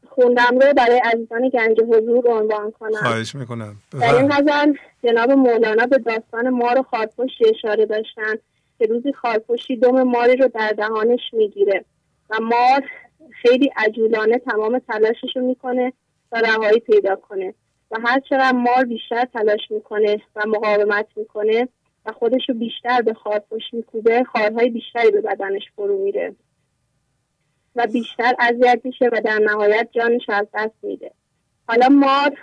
خوندم 0.08 0.58
رو 0.60 0.74
برای 0.76 1.00
عزیزان 1.04 1.48
گنج 1.48 1.80
حضور 1.80 2.30
عنوان 2.30 2.70
کنم. 2.70 2.98
خواهش 2.98 3.34
می‌کنم. 3.34 3.76
در 4.00 4.14
این 4.14 4.28
غزل 4.28 4.74
جناب 5.04 5.30
مولانا 5.30 5.86
به 5.86 5.98
داستان 5.98 6.48
مار 6.48 6.78
و 6.78 6.82
خارپشتی 6.82 7.44
اشاره 7.48 7.86
داشتن 7.86 8.34
که 8.78 8.86
روزی 8.86 9.12
خارپشتی 9.12 9.76
دم 9.76 10.02
ماری 10.02 10.36
رو 10.36 10.48
در 10.48 10.72
دهانش 10.76 11.20
می‌گیره 11.32 11.84
و 12.30 12.36
مار 12.40 12.84
خیلی 13.30 13.70
عجولانه 13.76 14.38
تمام 14.38 14.78
تلاشش 14.78 15.36
رو 15.36 15.42
می‌کنه 15.42 15.92
تا 16.30 16.40
رهایی 16.40 16.80
پیدا 16.80 17.16
کنه. 17.16 17.54
و 17.90 17.96
هر 18.04 18.20
چقدر 18.20 18.52
مار 18.52 18.84
بیشتر 18.84 19.24
تلاش 19.24 19.70
می‌کنه 19.70 20.22
و 20.36 20.42
مقاومت 20.46 21.06
می‌کنه 21.16 21.68
و 22.06 22.12
خودش 22.12 22.48
رو 22.48 22.54
بیشتر 22.54 23.02
به 23.02 23.14
خارپشت 23.14 23.74
میکوبه 23.74 24.24
خارهای 24.24 24.70
بیشتری 24.70 25.10
به 25.10 25.20
بدنش 25.20 25.62
فرو 25.76 25.98
میره. 26.04 26.34
و 27.76 27.86
بیشتر 27.86 28.34
اذیت 28.38 28.80
میشه 28.84 29.08
و 29.12 29.20
در 29.24 29.38
نهایت 29.38 29.88
جانش 29.92 30.22
از 30.28 30.46
دست 30.54 30.74
میده. 30.82 31.10
حالا 31.68 31.88
مار 31.88 32.38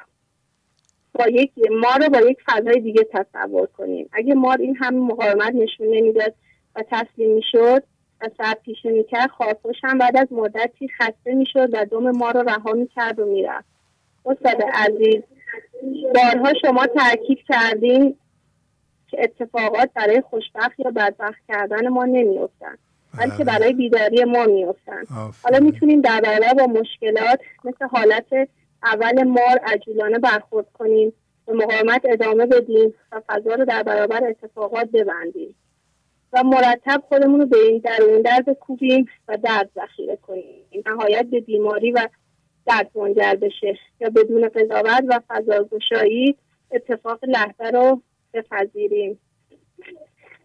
با 1.13 1.27
یک 1.27 1.51
مار 1.71 2.03
رو 2.03 2.09
با 2.09 2.29
یک 2.29 2.37
فضای 2.45 2.79
دیگه 2.79 3.07
تصور 3.13 3.67
کنیم. 3.67 4.09
اگه 4.13 4.33
مار 4.33 4.57
این 4.57 4.75
همه 4.75 4.99
مقاومت 4.99 5.53
نشون 5.55 5.87
نمی‌داد 5.87 6.35
و 6.75 6.83
تسلیم 6.91 7.35
می‌شد 7.35 7.83
و 8.21 8.29
سر 8.37 8.53
پیشه 8.53 8.91
می‌کرد 8.91 9.29
خارپوش 9.29 9.75
هم 9.83 9.97
بعد 9.97 10.17
از 10.17 10.27
مدتی 10.31 10.89
خسته 10.99 11.33
می‌شد 11.33 11.69
و 11.73 11.85
دم 11.85 12.11
ما 12.11 12.31
رو 12.31 12.49
رها 12.49 12.71
می‌کرد 12.71 13.19
و 13.19 13.25
می‌رفت. 13.25 13.67
استاد 14.25 14.61
عزیز 14.73 15.23
بارها 16.15 16.53
شما 16.61 16.87
تاکید 16.87 17.39
کردین 17.47 18.15
که 19.07 19.17
اتفاقات 19.23 19.89
برای 19.93 20.21
خوشبخت 20.21 20.79
یا 20.79 20.91
بدبخت 20.91 21.39
کردن 21.47 21.87
ما 21.87 22.05
نمیافتند 22.05 22.79
بلکه 23.17 23.43
بله. 23.43 23.45
برای 23.45 23.73
بیداری 23.73 24.23
ما 24.23 24.45
میافتند 24.45 25.07
حالا 25.43 25.59
می‌تونیم 25.59 26.01
در 26.01 26.21
برابر 26.21 26.53
با 26.53 26.65
مشکلات 26.65 27.39
مثل 27.63 27.85
حالت 27.85 28.49
اول 28.83 29.23
مار 29.23 29.59
عجولانه 29.63 30.19
برخورد 30.19 30.65
کنیم 30.73 31.13
به 31.45 31.53
مقاومت 31.53 32.01
ادامه 32.05 32.45
بدیم 32.45 32.93
و 33.11 33.21
فضا 33.27 33.53
رو 33.53 33.65
در 33.65 33.83
برابر 33.83 34.23
اتفاقات 34.23 34.91
ببندیم. 34.91 35.55
مرتب 36.43 37.03
خودمون 37.07 37.39
رو 37.39 37.45
به 37.45 37.57
این 37.57 37.77
درون 37.77 38.21
درد 38.21 38.49
کوبیم 38.49 39.05
و 39.27 39.37
درد 39.37 39.69
ذخیره 39.75 40.15
کنیم. 40.15 40.63
نهایت 40.85 41.25
به 41.25 41.39
بیماری 41.39 41.91
و 41.91 42.07
درد 42.65 42.91
منجر 42.95 43.35
بشه 43.35 43.79
یا 43.99 44.09
بدون 44.09 44.49
قضاوت 44.49 45.03
و 45.07 45.21
فضاگشایی 45.27 46.35
اتفاق 46.71 47.25
لحظه 47.25 47.63
رو 47.63 48.01
بپذیریم. 48.33 49.19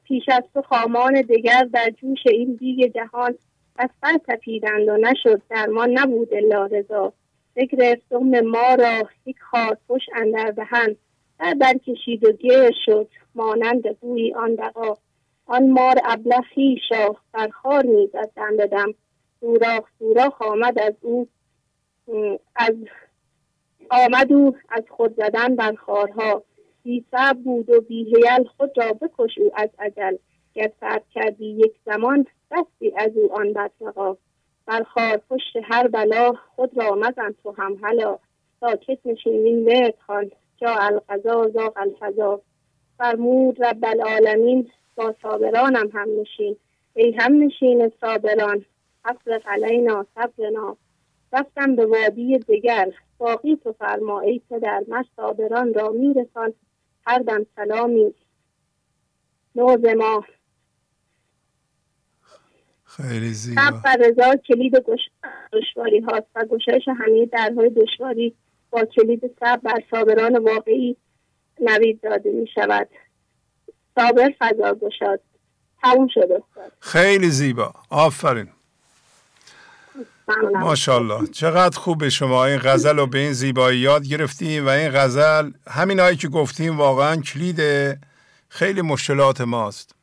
پیش 0.05 0.29
از 0.29 0.43
تو 0.55 0.63
خامان 0.63 1.23
دیگر 1.23 1.69
در 1.73 1.91
جوش 1.91 2.27
این 2.27 2.55
دیگ 2.55 2.93
جهان 2.95 3.35
از 3.77 3.91
سر 4.01 4.19
تپیدند 4.29 4.89
و 4.89 4.97
نشد 4.97 5.43
درمان 5.51 5.99
نبود 5.99 6.35
الا 6.35 6.67
رضا. 6.67 7.13
بگرفت 7.57 8.03
دم 8.11 8.41
ما 8.41 8.75
را 8.75 9.09
یک 9.27 9.37
خارپش 9.51 10.03
اندر 10.15 10.51
دهن 10.51 10.97
در 11.39 11.55
برکشید 11.55 12.25
و 12.25 12.33
گیر 12.33 12.71
شد 12.85 13.09
مانند 13.35 13.99
بوی 13.99 14.35
آن 14.35 14.55
دقا 14.55 14.95
آن 15.53 15.71
مار 15.71 15.99
شاه 16.89 17.17
بر 17.33 17.49
خار 17.49 17.83
دم 18.37 18.57
به 18.57 18.67
دم 18.67 18.95
سوراخ 19.41 19.85
سوراخ 19.99 20.43
آمد 20.43 20.79
از 20.79 20.95
او 21.01 21.29
از 22.57 22.75
آمد 23.91 24.33
او 24.33 24.57
از 24.69 24.83
خود 24.91 25.17
زدن 25.17 25.57
بر 25.57 25.75
خارها. 25.75 26.43
بی 26.83 27.05
بود 27.45 27.71
و 27.71 27.81
بی 27.81 28.15
خود 28.57 28.71
را 28.77 28.93
بکش 28.93 29.39
او 29.39 29.51
از 29.55 29.69
عجل 29.79 30.17
گر 30.55 30.71
سرد 30.81 31.05
کردی 31.15 31.47
یک 31.47 31.75
زمان 31.87 32.27
دستی 32.51 32.93
از 32.97 33.17
او 33.17 33.33
آن 33.33 33.53
بدرقا. 33.53 34.17
بر 34.67 34.83
خار 34.83 35.17
پشت 35.17 35.57
هر 35.65 35.89
بلا 35.89 36.33
خود 36.57 36.79
را 36.79 36.95
مزن 36.95 37.35
تو 37.43 37.55
هم 37.59 37.79
هلا. 37.83 38.19
ساکت 38.61 38.99
نشینین 39.05 39.65
ورد 39.65 39.95
خان 40.07 40.31
جا 40.57 40.75
القضا 40.75 41.49
زاق 41.49 41.77
الفضا. 41.77 42.41
فرمود 42.99 43.65
رب 43.65 43.85
العالمین 43.85 44.71
با 44.97 45.15
صابرانم 45.23 45.91
هم 45.95 46.09
نشین. 46.21 46.57
ای 46.95 47.13
هم 47.13 47.43
نشین 47.43 47.93
صابران 48.01 48.65
افرق 49.05 49.43
علینا 49.47 50.07
صبرنا. 50.15 50.77
رفتم 51.33 51.77
به 51.77 51.87
وادی 51.87 52.39
دگر. 52.39 52.93
باقی 53.19 53.57
تو 53.57 53.73
فرما 53.73 54.21
ای 54.21 54.41
پدر 54.51 54.85
من 54.89 55.05
صابران 55.17 55.75
را 55.75 55.89
میرسان. 55.89 56.55
هر 57.07 57.19
دم 57.19 57.47
سلامی. 57.57 58.15
نوز 59.55 59.85
ما. 59.97 60.25
خیلی 62.85 63.33
زیبا. 63.33 63.63
و 63.85 63.97
رضا 64.01 64.37
کلید 64.37 64.73
دشواری 65.53 66.01
هاست 66.01 66.27
و 66.35 66.45
گشایش 66.45 66.89
همه 66.89 67.27
درهای 67.27 67.71
دشواری 67.71 68.35
با 68.71 68.85
کلید 68.85 69.37
صبر 69.41 69.57
بر 69.57 69.83
صابران 69.91 70.39
واقعی 70.39 70.97
نوید 71.61 72.01
داده 72.01 72.31
می 72.31 72.47
شود 72.47 72.89
صابر 73.95 74.35
فضا 74.39 74.75
گشاد 74.75 75.21
تموم 75.83 76.09
شده 76.15 76.43
خیلی 76.81 77.31
زیبا. 77.31 77.75
آفرین. 77.91 78.49
ماشاءالله. 80.53 81.27
چقدر 81.27 81.79
خوبه 81.79 82.11
شما. 82.11 82.45
این 82.45 82.59
غزل 82.59 82.97
رو 82.97 83.07
به 83.07 83.19
این 83.19 83.33
زیبایی 83.33 83.79
یاد 83.79 84.07
گرفتیم 84.07 84.67
و 84.67 84.69
این 84.69 84.91
غزل 84.91 85.51
همین 85.71 86.01
هایی 86.01 86.17
که 86.17 86.29
گفتیم 86.29 86.77
واقعا 86.77 87.17
کلید 87.17 87.61
خیلی 88.49 88.83
مشکلات 88.83 89.41
ماست. 89.41 89.95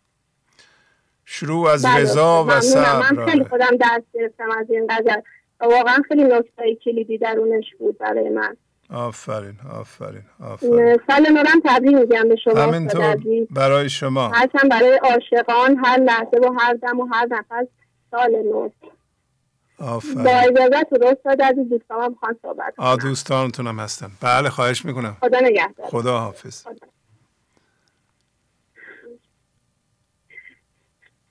شروع 1.25 1.69
از 1.69 1.85
بله، 1.85 1.97
رضا 1.97 2.45
و 2.47 2.61
صبر 2.61 3.11
من 3.11 3.25
خیلی 3.25 3.43
خودم 3.43 3.77
درس 3.79 4.03
گرفتم 4.13 4.51
از 4.59 4.65
این 4.69 4.87
غزل. 4.89 5.21
واقعا 5.61 6.01
خیلی 6.07 6.23
نکته 6.23 6.75
کلیدی 6.85 7.17
درونش 7.17 7.65
بود 7.79 7.97
برای 7.97 8.29
من. 8.29 8.57
آفرین 8.93 9.53
آفرین 9.71 10.23
آفرین. 10.43 10.99
سال 11.07 11.29
نورم 11.31 11.61
تبریک 11.65 11.95
میگم 11.95 12.29
به 12.29 12.35
شما 12.35 12.61
همینطور 12.61 13.17
برای 13.51 13.89
شما. 13.89 14.27
هرچند 14.29 14.71
برای 14.71 14.99
عاشقان 15.03 15.77
هر 15.85 15.99
لحظه 15.99 16.37
و 16.37 16.53
هر 16.59 16.73
دم 16.73 16.99
و 16.99 17.05
هر 17.13 17.27
نفس 17.31 17.67
سال 18.11 18.31
نو. 18.31 18.69
آفرین. 19.79 20.23
با 20.23 20.31
اجازت 20.31 20.93
استاد 20.93 21.41
از 21.41 21.55
دوستان 21.69 22.03
هم 22.03 22.15
خواهد 22.19 22.37
صحبت 22.41 22.73
آ 22.77 22.95
دوستانتونم 22.95 23.79
هستن 23.79 24.11
بله 24.21 24.49
خواهش 24.49 24.85
می‌کنم. 24.85 25.17
خدا 25.21 25.39
نگهدار. 25.39 25.87
خدا 25.87 26.19
حافظ. 26.19 26.63
خدا. 26.63 26.87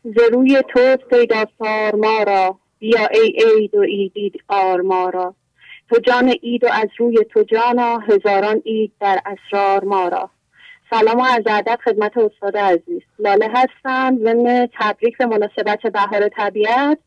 ز 0.04 0.18
روی 0.32 0.62
تو 0.68 0.96
پیدا 0.96 1.44
ما 1.94 2.22
را 2.22 2.58
بیا 2.78 3.06
ای 3.06 3.44
عید 3.44 3.74
و 3.74 3.80
ایدید 3.80 4.42
آر 4.48 4.80
ما 4.80 5.08
را. 5.08 5.34
تو 5.90 5.98
جان 5.98 6.34
اید 6.42 6.64
و 6.64 6.68
از 6.72 6.88
روی 6.98 7.16
تو 7.30 7.42
جانا 7.42 7.98
هزاران 7.98 8.62
اید 8.64 8.92
در 9.00 9.20
اسرار 9.26 9.84
ما 9.84 10.08
را. 10.08 10.30
سلام 10.90 11.18
و 11.18 11.22
از 11.22 11.42
ادب 11.46 11.78
خدمت 11.84 12.12
استاد 12.16 12.56
عزیز. 12.56 13.02
لاله 13.18 13.48
هستم 13.54 14.18
ضمن 14.24 14.68
تبریک 14.78 15.18
به 15.18 15.26
مناسبت 15.26 15.82
بهار 15.82 16.28
طبیعت. 16.28 16.98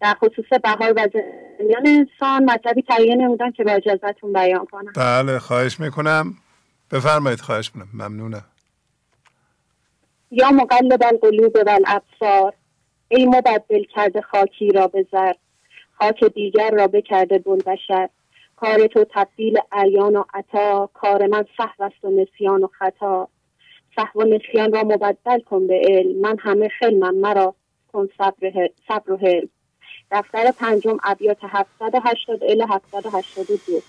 در 0.00 0.14
خصوص 0.14 0.46
بهار 0.62 0.92
و 0.96 1.08
زندگیان 1.12 1.86
انسان 1.86 2.44
مطلبی 2.44 2.82
تهیه 2.82 3.14
نمودن 3.14 3.50
که 3.50 3.64
با 3.64 3.72
اجازتون 3.72 4.32
بیان 4.32 4.66
کنم. 4.66 4.92
بله 4.96 5.38
خواهش 5.38 5.80
می‌کنم. 5.80 6.34
بفرمایید 6.92 7.40
خواهش 7.40 7.70
می‌کنم. 7.74 7.90
ممنونم. 7.94 8.44
یا 10.30 10.50
مقلب 10.50 11.02
القلوب 11.02 11.56
و 11.66 11.70
الابصار 11.70 12.54
ای 13.08 13.26
مبدل 13.26 13.84
کرده 13.94 14.20
خاکی 14.20 14.70
را 14.70 14.86
به 14.86 15.06
زر 15.12 15.32
خاک 15.98 16.24
دیگر 16.24 16.70
را 16.70 16.86
بکرده 16.86 17.38
بشر. 17.38 18.08
کار 18.56 18.86
تو 18.86 19.04
تبدیل 19.10 19.58
اریان 19.72 20.16
و 20.16 20.24
عطا 20.34 20.90
کار 20.94 21.26
من 21.26 21.44
صحو 21.56 21.82
است 21.84 22.04
و 22.04 22.10
نسیان 22.10 22.64
و 22.64 22.66
خطا. 22.66 23.28
صحو 23.96 24.22
و 24.22 24.24
نسیان 24.24 24.72
را 24.72 24.82
مبدل 24.82 25.40
کن 25.40 25.66
به 25.66 25.82
علم. 25.88 26.20
من 26.20 26.38
همه 26.38 26.68
خلمم 26.68 27.14
مرا 27.14 27.54
کن 27.92 28.08
صبر, 28.18 29.12
و 29.12 29.16
حلم 29.16 29.48
دفتر 30.10 30.50
پنجم 30.50 30.96
ابیات 31.04 31.38
780 31.42 32.44
الی 32.44 32.64
782 32.70 33.82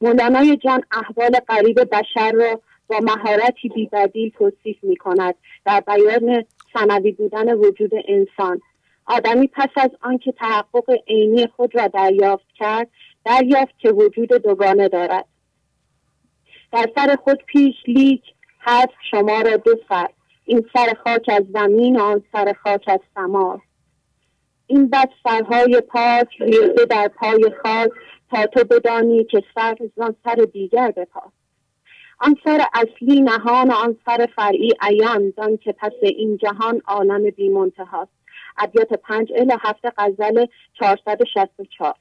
مولانا 0.00 0.54
جان 0.54 0.82
احوال 0.92 1.30
قریب 1.48 1.80
بشر 1.92 2.32
را 2.32 2.60
با 2.88 2.98
مهارتی 3.02 3.68
بیبدیل 3.68 4.30
توصیف 4.30 4.76
می 4.84 4.96
کند 4.96 5.34
در 5.64 5.80
بیان 5.80 6.44
سنوی 6.72 7.12
بودن 7.12 7.54
وجود 7.54 7.90
انسان 8.08 8.60
آدمی 9.06 9.46
پس 9.52 9.68
از 9.76 9.90
آنکه 10.00 10.32
تحقق 10.32 10.90
عینی 11.08 11.46
خود 11.46 11.76
را 11.76 11.86
دریافت 11.86 12.46
کرد 12.54 12.88
دریافت 13.24 13.78
که 13.78 13.90
وجود 13.90 14.28
دوگانه 14.28 14.88
دارد. 14.88 15.24
در 16.72 16.86
سر 16.94 17.16
خود 17.24 17.42
پیش 17.46 17.74
لیک 17.86 18.22
هست 18.60 18.94
شما 19.10 19.40
را 19.40 19.56
دو 19.56 19.74
سر 19.88 20.08
این 20.44 20.66
سر 20.74 20.94
خاک 21.04 21.28
از 21.28 21.42
زمین 21.52 22.00
آن 22.00 22.22
سر 22.32 22.52
خاک 22.62 22.84
از 22.86 23.00
سماست 23.14 23.62
این 24.66 24.88
بد 24.88 25.08
سرهای 25.24 25.80
پاک 25.80 26.28
ریخته 26.40 26.84
در 26.84 27.08
پای 27.08 27.50
خاک 27.62 27.90
تا 28.30 28.46
تو 28.46 28.64
بدانی 28.64 29.24
که 29.24 29.42
سر 29.54 29.76
زان 29.96 30.16
سر 30.24 30.34
دیگر 30.34 30.90
بپاس. 30.90 31.32
آن 32.18 32.36
سر 32.44 32.60
اصلی 32.74 33.20
نهان 33.20 33.70
آن 33.70 33.96
سر 34.06 34.28
فرعی 34.36 34.72
عیان 34.80 35.32
دان 35.36 35.56
که 35.56 35.72
پس 35.72 35.92
این 36.02 36.36
جهان 36.36 36.82
عالم 36.86 37.30
بی 37.30 37.48
منتهاست 37.48 38.15
ابیات 38.58 38.92
پنج 38.92 39.32
الی 39.36 39.52
هفت 39.60 39.84
غزل 39.98 40.46
464 40.80 41.94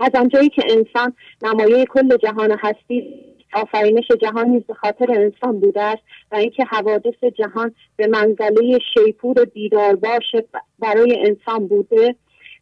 از 0.00 0.10
آنجایی 0.14 0.48
که 0.48 0.62
انسان 0.70 1.12
نمایه 1.42 1.84
کل 1.84 2.16
جهان 2.16 2.56
هستی 2.60 3.24
آفرینش 3.52 4.08
جهان 4.20 4.48
نیز 4.48 4.62
به 4.64 4.74
خاطر 4.74 5.06
انسان 5.10 5.60
بوده 5.60 5.82
است 5.82 6.02
و 6.32 6.36
اینکه 6.36 6.64
حوادث 6.64 7.24
جهان 7.38 7.74
به 7.96 8.06
منزله 8.06 8.78
شیپور 8.94 9.44
بیدار 9.44 9.96
باش 9.96 10.36
برای 10.78 11.26
انسان 11.26 11.66
بوده 11.68 12.14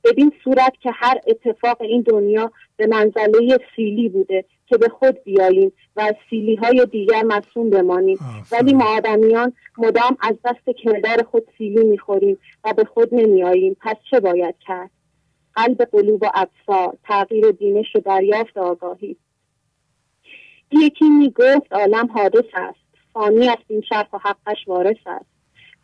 بدین 0.04 0.32
صورت 0.44 0.72
که 0.80 0.90
هر 0.94 1.20
اتفاق 1.26 1.82
این 1.82 2.02
دنیا 2.02 2.52
به 2.76 2.86
منزله 2.86 3.58
سیلی 3.76 4.08
بوده 4.08 4.44
که 4.66 4.76
به 4.76 4.88
خود 4.88 5.24
بیاییم 5.24 5.72
و 5.96 6.00
از 6.00 6.14
سیلی 6.30 6.56
های 6.56 6.86
دیگر 6.92 7.22
مصوم 7.22 7.70
بمانیم. 7.70 8.18
ولی 8.52 8.72
ما 8.72 8.96
آدمیان 8.96 9.52
مدام 9.78 10.16
از 10.20 10.36
دست 10.44 10.76
کردار 10.82 11.22
خود 11.22 11.42
سیلی 11.58 11.84
می‌خوریم 11.84 12.38
و 12.64 12.72
به 12.72 12.84
خود 12.84 13.14
نمیاییم 13.14 13.76
پس 13.80 13.96
چه 14.10 14.20
باید 14.20 14.54
کرد؟ 14.66 14.90
قلب 15.54 15.82
قلوب 15.82 16.22
و 16.22 16.30
ابصار 16.34 16.96
تغییر 17.04 17.52
بینش 17.52 17.96
و 17.96 18.00
دریافت 18.00 18.56
آگاهی. 18.56 19.16
یکی 20.72 21.08
می‌گفت 21.08 21.72
عالم 21.72 22.06
حادث 22.06 22.50
است. 22.54 22.78
فانی 23.12 23.48
است 23.48 23.64
این 23.68 23.80
شرف 23.80 24.14
و 24.14 24.18
حقش 24.18 24.68
وارث 24.68 24.96
است. 25.06 25.26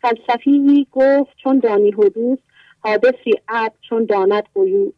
فلسفی 0.01 0.87
گفت 0.91 1.31
چون 1.43 1.59
دانی 1.59 1.91
حدوث 1.91 2.39
حادثی 2.83 3.33
اب 3.47 3.73
چون 3.89 4.05
داند 4.05 4.43
قیود. 4.53 4.93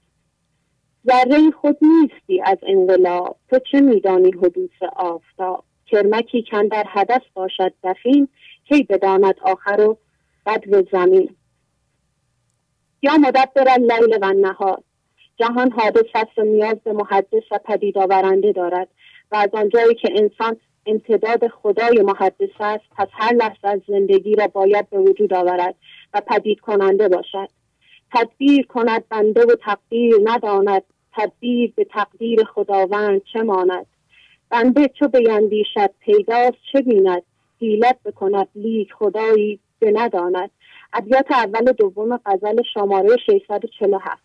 ذره 1.08 1.52
خود 1.62 1.78
نیستی 1.82 2.42
از 2.42 2.58
انقلاب. 2.68 3.38
تو 3.50 3.60
چه 3.72 3.82
میدانی 3.82 4.32
حدوث 4.32 4.84
آفتاب؟ 4.96 5.64
کرمکی 5.86 6.46
کن 6.52 6.68
در 6.68 6.84
حدث 6.84 7.22
باشد 7.34 7.74
دفین 7.84 8.28
کی 8.70 8.84
بداند 8.84 9.36
آخر 9.42 9.82
و 9.82 9.98
قدر 10.46 10.84
زمین؟ 10.92 11.36
یا 13.02 13.18
مدبر 13.18 13.68
اللیل 13.68 14.18
و 14.22 14.26
النهار. 14.26 14.84
جهان 15.36 15.72
حادث 15.72 16.06
است 16.16 16.38
و 16.38 16.42
نیاز 16.42 16.76
به 16.84 16.94
محدث 16.94 17.44
و 17.52 17.60
پدید 17.66 17.98
آورنده 17.98 18.52
دارد. 18.52 18.88
و 19.32 19.36
از 19.36 19.50
آنجایی 19.54 19.96
که 19.96 20.10
انسان 20.16 20.58
امتداد 20.86 21.48
خدای 21.48 22.02
محدث 22.02 22.50
است 22.60 22.84
پس 22.98 23.08
هر 23.12 23.34
لحظه 23.34 23.68
از 23.68 23.82
زندگی 23.88 24.36
را 24.36 24.48
باید 24.48 24.90
به 24.90 25.00
وجود 25.00 25.34
آورد 25.34 25.76
و 26.14 26.22
پدید 26.22 26.60
کننده 26.60 27.08
باشد. 27.10 27.50
تدبیر 28.14 28.66
کند 28.66 29.04
بنده 29.10 29.42
و 29.42 29.56
تقدیر 29.56 30.16
نداند. 30.24 30.84
تدبیر 31.14 31.74
به 31.76 31.84
تقدیر 31.84 32.44
خداوند 32.44 33.22
چه 33.34 33.42
ماند؟ 33.42 33.86
بنده 34.50 34.88
چو 34.88 35.08
بیندیشد 35.08 35.90
پیداست 36.00 36.58
چه 36.72 36.82
بیند؟ 36.82 37.24
حیلت 37.60 37.98
بکند 38.06 38.48
لیک 38.56 38.94
خدایی 38.94 39.60
به 39.80 39.92
نداند. 39.92 40.52
ابیات 40.94 41.32
اول 41.32 41.72
دوم 41.72 42.20
غزل 42.26 42.62
شماره 42.74 43.18
647 43.26 44.24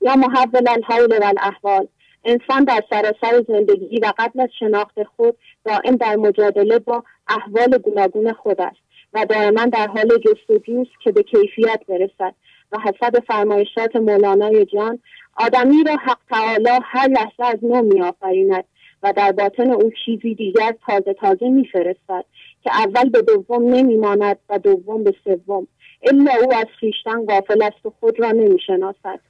یا 0.00 0.16
محول 0.16 0.68
الحول 0.68 1.18
و 1.20 1.24
الاحوال 1.24 1.88
انسان 2.24 2.64
در 2.64 2.84
سراسر 2.90 3.44
زندگی 3.48 4.00
و 4.00 4.12
قبل 4.18 4.40
از 4.40 4.48
شناخت 4.58 5.02
خود 5.02 5.36
دائم 5.64 5.96
در 5.96 6.16
مجادله 6.16 6.78
با 6.78 7.04
احوال 7.28 7.78
گوناگون 7.78 8.32
خود 8.32 8.60
است. 8.60 8.91
و 9.12 9.26
دائما 9.26 9.64
در 9.64 9.86
حال 9.86 10.08
جستجوست 10.18 10.90
که 11.04 11.12
به 11.12 11.22
کیفیت 11.22 11.80
برسد 11.88 12.34
و 12.72 12.78
حسب 12.78 13.24
فرمایشات 13.26 13.96
مولانای 13.96 14.64
جان 14.64 14.98
آدمی 15.36 15.84
را 15.84 15.96
حق 15.96 16.18
تعالی 16.30 16.80
هر 16.82 17.08
لحظه 17.08 17.44
از 17.44 17.58
نو 17.62 17.82
میآفریند 17.82 18.64
و 19.02 19.12
در 19.16 19.32
باطن 19.32 19.70
او 19.70 19.90
چیزی 20.04 20.34
دیگر 20.34 20.74
تازه 20.86 21.14
تازه 21.14 21.48
میفرستد 21.48 22.24
که 22.62 22.70
اول 22.72 23.08
به 23.08 23.22
دوم 23.22 23.74
نمیماند 23.74 24.38
و 24.48 24.58
دوم 24.58 25.04
به 25.04 25.14
سوم. 25.24 25.66
الا 26.02 26.32
او 26.44 26.54
از 26.54 26.66
خویشتن 26.80 27.24
غافل 27.24 27.62
است 27.62 27.86
و 27.86 27.92
خود 28.00 28.20
را 28.20 28.30
نمی‌شناسد. 28.30 29.20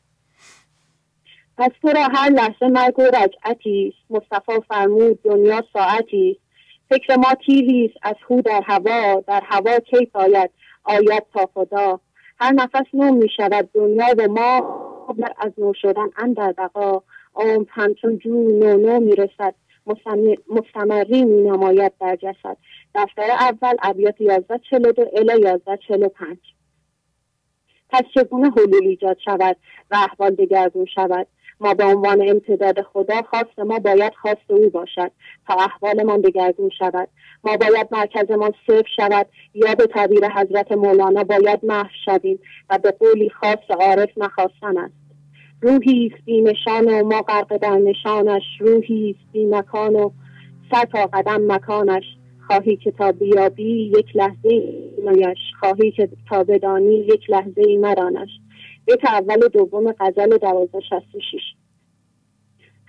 پس 1.59 1.71
تو 1.83 1.89
را 1.89 2.03
هر 2.03 2.31
لحظه 2.31 2.67
مرگ 2.69 2.99
و 2.99 3.03
رجعتی 3.03 3.95
مصطفی 4.11 4.53
فرمود 4.69 5.23
دنیا 5.23 5.65
ساعتی 5.73 6.39
فکر 6.93 7.17
ما 7.17 7.35
تیری 7.47 7.95
از 8.03 8.15
هو 8.31 8.41
در 8.41 8.63
هوا 8.67 9.21
در 9.27 9.43
هوا 9.45 9.79
کیف 9.79 10.17
آید 10.17 10.51
آید 10.85 11.23
تا 11.35 11.51
خدا؟ 11.55 12.01
هر 12.41 12.53
نفس 12.53 12.95
نو 12.95 13.15
می 13.15 13.29
شود 13.37 13.69
دنیا 13.75 14.07
و 14.19 14.29
ما 14.29 14.79
از 15.39 15.53
نو 15.59 15.73
شدن 15.75 16.07
اندر 16.17 16.53
بقا. 16.53 17.03
عمر 17.35 17.65
همچون 17.71 18.19
جو 18.19 18.31
نو 18.31 18.77
نو 18.77 19.01
می 19.01 19.15
رسد 19.15 19.55
مستمری 20.49 21.25
می 21.25 21.43
نماید 21.43 21.93
در 22.01 22.17
جسد. 22.17 22.57
دفتر 22.95 23.31
اول 23.31 23.77
ابیات 23.83 24.21
1142 24.21 25.05
الی 25.13 25.49
1145 25.49 26.39
پس 27.91 28.03
چگونه 28.15 28.51
حلول 28.51 28.87
ایجاد 28.87 29.19
شود؟ 29.25 29.57
و 29.91 29.97
احوال 29.97 30.35
دگرگون 30.35 30.87
شود. 30.95 31.27
ما 31.63 31.75
به 31.75 31.85
عنوان 31.85 32.29
امتداد 32.29 32.83
خدا 32.83 33.23
خواست 33.23 33.59
ما 33.59 33.79
باید 33.79 34.13
خواست 34.15 34.51
او 34.51 34.71
باشد 34.71 35.11
تا 35.49 35.55
احوالمان 35.55 36.21
دگرگون 36.21 36.71
شود. 36.79 37.09
ما 37.45 37.57
باید 37.57 37.89
مرکزمان 37.91 38.53
صفر 38.67 38.89
شود 38.97 39.27
یا 39.55 39.75
به 39.75 39.87
تعبیر 39.87 40.29
حضرت 40.29 40.73
مولانا 40.73 41.25
باید 41.25 41.61
محو 41.63 41.89
شویم 42.05 42.39
و 42.71 42.79
به 42.79 42.91
قولی 42.91 43.31
خاص 43.31 43.71
عارف 43.81 44.09
نخواستن 44.17 44.79
است. 44.79 44.95
روحی 45.61 46.13
است 46.13 46.25
بی 46.25 46.43
نشان 46.43 46.85
و 46.85 47.05
ما 47.05 47.23
غرق 47.23 47.57
در 47.57 47.77
نشانش. 47.77 48.43
روحی 48.61 49.11
است 49.11 49.33
بی 49.33 49.47
مکان 49.47 49.97
و 49.97 50.11
سر 50.71 50.85
تا 50.85 51.07
قدم 51.07 51.53
مکانش. 51.53 52.05
خواهی 52.47 52.77
که 52.77 52.91
تا 52.91 53.13
بیابی 53.13 53.93
یک 53.99 54.17
لحظه 54.17 54.49
ایمایش 54.99 55.39
خواهی 55.61 55.91
که 55.91 56.09
تا 56.29 56.45
بدانی 56.45 56.95
یک 56.95 57.31
لحظه 57.31 57.63
ای 57.67 57.77
مرانش 57.77 58.29
بیت 58.87 59.05
اول 59.05 59.45
و 59.45 59.49
دوم 59.49 59.93
غزل 60.01 60.39
دوازده 60.39 60.81
شست 60.81 61.15
و 61.15 61.21
شیش 61.31 61.43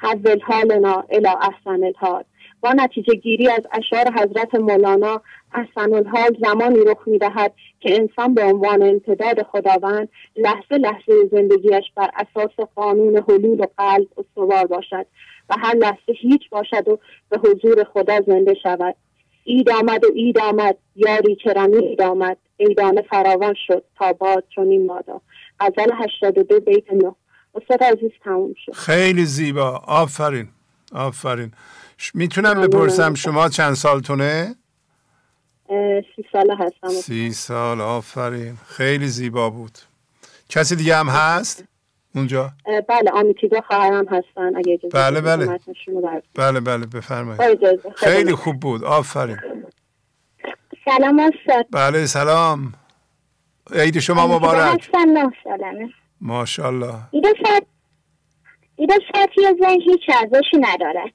حول 0.04 0.40
حالنا 0.40 1.04
الى 1.10 1.28
احسن 1.28 1.84
الحال. 1.84 2.24
با 2.62 2.74
نتیجه 2.74 3.16
گیری 3.16 3.50
از 3.50 3.68
اشعار 3.72 4.14
حضرت 4.14 4.56
مولانا 4.56 5.22
احسن 5.54 5.94
الحال 5.94 6.38
زمانی 6.42 6.80
رخ 6.86 7.08
می 7.08 7.18
دهد 7.18 7.54
که 7.80 7.96
انسان 7.96 8.34
به 8.34 8.44
عنوان 8.44 8.84
امتداد 8.84 9.44
خداوند 9.44 10.10
لحظه 10.36 10.78
لحظه 10.78 11.14
زندگیش 11.32 11.92
بر 11.96 12.10
اساس 12.16 12.68
قانون 12.76 13.24
حلول 13.30 13.66
قلب 13.78 14.08
استوار 14.18 14.68
باشد 14.68 15.06
و 15.50 15.56
هر 15.60 15.76
لحظه 15.76 16.14
هیچ 16.22 16.50
باشد 16.50 16.88
و 16.88 17.00
به 17.30 17.38
حضور 17.38 17.84
خدا 17.84 18.22
زنده 18.28 18.54
شود. 18.64 18.96
اید 19.44 19.70
آمد 19.70 20.06
و 20.06 20.08
اید 20.16 20.40
آمد 20.40 20.78
یاری 20.96 21.36
که 21.36 21.50
رمید 21.50 22.02
آمد؟ 22.02 22.38
ایدانه 22.58 23.02
فراوان 23.02 23.56
شد 23.68 23.84
تا 24.00 24.14
باد 24.14 24.44
چنین 24.56 24.88
بادا 24.88 25.22
غزل 25.64 25.92
82 26.04 26.60
بیت 26.60 26.94
9 26.94 27.16
استاد 27.56 27.84
عزیز 27.84 28.12
تموم 28.24 28.54
شد. 28.66 28.74
خیلی 28.74 29.26
زیبا. 29.26 29.70
آفرین. 29.88 30.50
آفرین. 30.92 31.52
می‌تونم 32.14 32.62
بپرسم 32.62 33.14
شما 33.14 33.50
چند 33.50 33.74
سالتونه؟ 33.74 34.56
سی 36.16 36.26
سال 36.32 36.52
هستم. 36.60 36.90
سی 36.90 37.32
سال. 37.32 37.82
آفرین. 37.82 38.58
خیلی 38.68 39.08
زیبا 39.08 39.50
بود. 39.50 39.78
کسی 40.50 40.76
دیگه 40.76 40.96
هم 40.96 41.10
هست؟ 41.10 41.64
اونجا؟ 42.16 42.52
بله 42.90 43.12
آمیتیدا 43.14 43.62
خواهرم 43.62 44.06
هستن. 44.08 44.56
اگه 44.56 44.74
اجازه 44.74 44.98
بله 44.98 45.22
بله. 45.22 45.60
بله 46.36 46.60
بله 46.60 46.86
بفرمایید. 46.86 47.60
خیلی 47.96 48.36
خوب 48.36 48.60
بود. 48.60 48.84
آفرین. 48.84 49.38
سلام 50.86 51.20
استاد. 51.20 51.66
بله 51.72 52.06
سلام. 52.06 52.74
عید 53.72 54.00
شما 54.00 54.28
مبارک. 54.28 54.90
سالمه 55.44 55.90
ماشاءالله. 56.22 56.94
ایده 58.76 58.96
سطحی 59.14 59.44
ذهن 59.62 59.82
هیچ 59.82 60.02
ارزشی 60.10 60.58
ندارد 60.60 61.12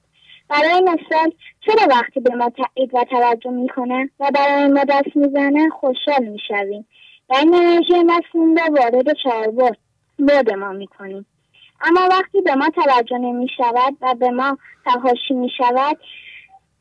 برای 0.48 0.80
مثال 0.80 1.32
چرا 1.66 1.88
وقتی 1.90 2.20
به 2.20 2.34
ما 2.34 2.50
تایید 2.50 2.94
و 2.94 3.04
توجه 3.10 3.50
می‌کنه 3.50 4.10
و 4.20 4.30
برای 4.34 4.68
ما 4.68 4.84
دست 4.84 5.16
می‌زنه 5.16 5.68
خوشحال 5.80 6.24
می‌شویم؟ 6.24 6.86
و 7.28 7.34
این 7.34 7.54
انرژی 7.54 7.94
مفهوم 8.06 8.56
را 8.56 8.64
وارد 8.80 9.16
چهاربرد 9.24 9.78
برد 10.18 10.52
ما 10.52 10.72
می‌کنیم. 10.72 11.26
اما 11.80 12.08
وقتی 12.10 12.40
به 12.40 12.54
ما 12.54 12.70
توجه 12.70 13.18
نمی 13.18 13.48
شود 13.56 13.96
و 14.00 14.14
به 14.14 14.30
ما 14.30 14.58
تهاشی 14.84 15.34
می 15.34 15.50
شود 15.58 15.98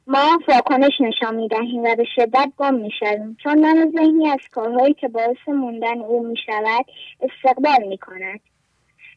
ما 0.10 0.40
واکنش 0.48 1.02
نشان 1.02 1.36
می 1.36 1.48
دهیم 1.48 1.84
و 1.84 1.96
به 1.96 2.04
شدت 2.16 2.52
گم 2.58 2.74
می 2.74 2.92
شویم 3.00 3.38
چون 3.44 3.60
من 3.60 3.92
ذهنی 3.96 4.30
از 4.30 4.40
کارهایی 4.52 4.94
که 4.94 5.08
باعث 5.08 5.38
موندن 5.48 6.02
او 6.02 6.28
می 6.28 6.36
شود 6.46 6.86
استقبال 7.22 7.88
می 7.88 7.98
کند 7.98 8.40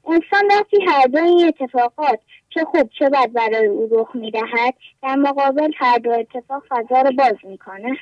انسان 0.06 0.46
وقتی 0.50 0.84
هر 0.88 1.06
دو 1.06 1.18
این 1.18 1.46
اتفاقات 1.46 2.20
چه 2.54 2.64
خوب 2.64 2.90
چه 2.98 3.08
بد 3.08 3.32
برای 3.32 3.66
او 3.66 3.88
رخ 3.92 4.16
می 4.16 4.30
دهد 4.30 4.74
در 5.02 5.14
مقابل 5.14 5.72
هر 5.76 5.98
دو 5.98 6.10
اتفاق 6.10 6.62
فضا 6.68 7.02
را 7.02 7.10
باز 7.18 7.36
می 7.44 7.58
کند 7.58 7.96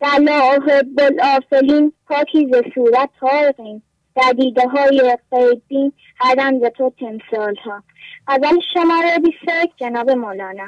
در 0.00 0.18
لاحب 0.20 0.86
الافلین 0.98 1.92
پاکیز 2.06 2.50
صورت 2.74 3.10
تارقیم 3.20 3.82
در 4.16 4.32
دیده 4.32 4.68
های 4.68 5.18
قیبین 5.30 5.92
هر 6.16 6.68
تو 6.68 6.92
تمثال 7.00 7.56
ها 7.56 7.82
اول 8.28 8.60
شماره 8.74 9.18
21 9.18 9.70
جناب 9.76 10.10
مولانا. 10.10 10.64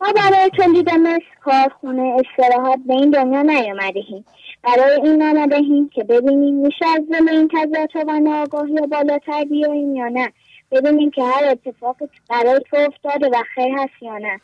ما 0.00 0.12
برای 0.12 0.50
تولید 0.50 0.90
مثل 0.90 1.24
کارخونه 1.40 2.16
استراحت 2.20 2.78
به 2.86 2.94
این 2.94 3.10
دنیا 3.10 3.42
نیامدهیم 3.42 4.24
برای 4.62 5.00
این 5.04 5.22
آمدهیم 5.22 5.88
که 5.88 6.04
ببینیم 6.04 6.54
میشه 6.54 6.86
از 6.96 7.08
دل 7.12 7.28
این 7.28 7.48
تضاد 7.48 8.08
و 8.08 8.20
ناآگاهی 8.20 8.74
بالاتر 8.74 9.44
بیاییم 9.44 9.96
یا 9.96 10.08
نه. 10.08 10.32
ببینیم 10.70 11.10
که 11.10 11.22
هر 11.22 11.44
اتفاق 11.44 11.96
برای 12.30 12.60
تو 12.70 12.76
افتاده 12.76 13.28
و 13.28 13.42
خیر 13.54 13.74
هست 13.78 14.02
یا 14.02 14.18
نه. 14.18 14.40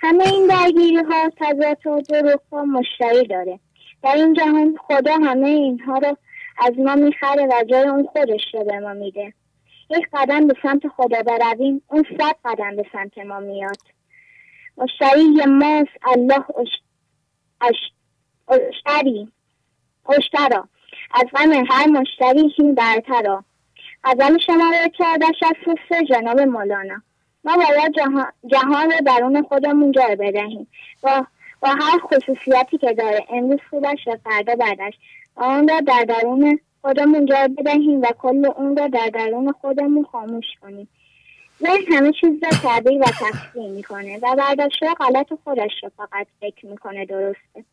همه 0.00 0.24
این 0.28 0.46
درگیری 0.46 0.96
ها 0.96 1.30
تضاد 1.36 1.86
و 1.86 2.00
دروغ 2.00 2.54
مشتری 2.54 3.26
داره. 3.26 3.58
در 4.02 4.14
این 4.14 4.34
جهان 4.34 4.76
خدا 4.86 5.14
همه 5.14 5.48
اینها 5.48 5.98
رو 5.98 6.16
از 6.66 6.78
ما 6.78 6.94
می‌خره 6.94 7.46
و 7.46 7.64
جای 7.70 7.88
اون 7.88 8.06
خودش 8.06 8.54
رو 8.54 8.64
به 8.64 8.78
ما 8.78 8.92
میده. 8.92 9.32
یک 9.90 10.06
قدم 10.12 10.46
به 10.46 10.54
سمت 10.62 10.88
خدا 10.88 11.22
برویم 11.22 11.82
اون 11.88 12.04
صد 12.18 12.36
قدم 12.44 12.76
به 12.76 12.84
سمت 12.92 13.18
ما 13.18 13.40
میاد. 13.40 13.97
مشتری 14.78 15.46
ماست 15.46 15.90
الله 16.02 16.44
اشتری 18.48 19.28
اشترا. 20.08 20.68
از 21.14 21.24
غم 21.34 21.52
هر 21.68 21.86
مشتری 21.86 22.54
این 22.58 22.74
برترا 22.74 23.44
غزل 24.04 24.38
شماره 24.46 24.90
چهارده 24.98 25.26
شست 25.40 25.78
سه 25.88 26.04
جناب 26.04 26.40
مولانا. 26.40 27.02
ما 27.44 27.56
باید 27.56 27.92
جهان, 27.96 28.26
جهان 28.46 28.90
رو 28.90 29.04
درون 29.06 29.42
خودمون 29.42 29.92
جای 29.92 30.16
بدهیم. 30.16 30.66
با, 31.02 31.26
با 31.60 31.68
هر 31.68 31.98
خصوصیتی 31.98 32.78
که 32.78 32.92
داره 32.92 33.26
امروز 33.30 33.58
خوبش 33.70 33.98
و 34.06 34.16
فردا 34.24 34.54
بعدش 34.54 34.94
آن 35.36 35.68
را 35.68 35.80
در 35.80 36.04
درون 36.04 36.60
خودمون 36.82 37.26
جای 37.26 37.48
بدهیم 37.48 38.02
و 38.02 38.06
کل 38.18 38.46
اون 38.56 38.76
را 38.76 38.88
در 38.88 39.10
درون 39.14 39.52
خودمون 39.52 40.04
خاموش 40.04 40.46
کنیم. 40.62 40.88
ذهن 41.62 41.92
همه 41.92 42.12
چیز 42.20 42.42
را 42.42 42.50
تعبیر 42.50 42.98
و 43.00 43.04
تفسیر 43.04 43.70
می‌کنه 43.70 44.18
و 44.22 44.36
برداشته 44.36 44.94
غلط 44.94 45.26
خودش 45.44 45.72
رو 45.82 45.90
فقط 45.96 46.26
فکر 46.40 46.66
می‌کنه 46.66 47.06
درسته. 47.06 47.64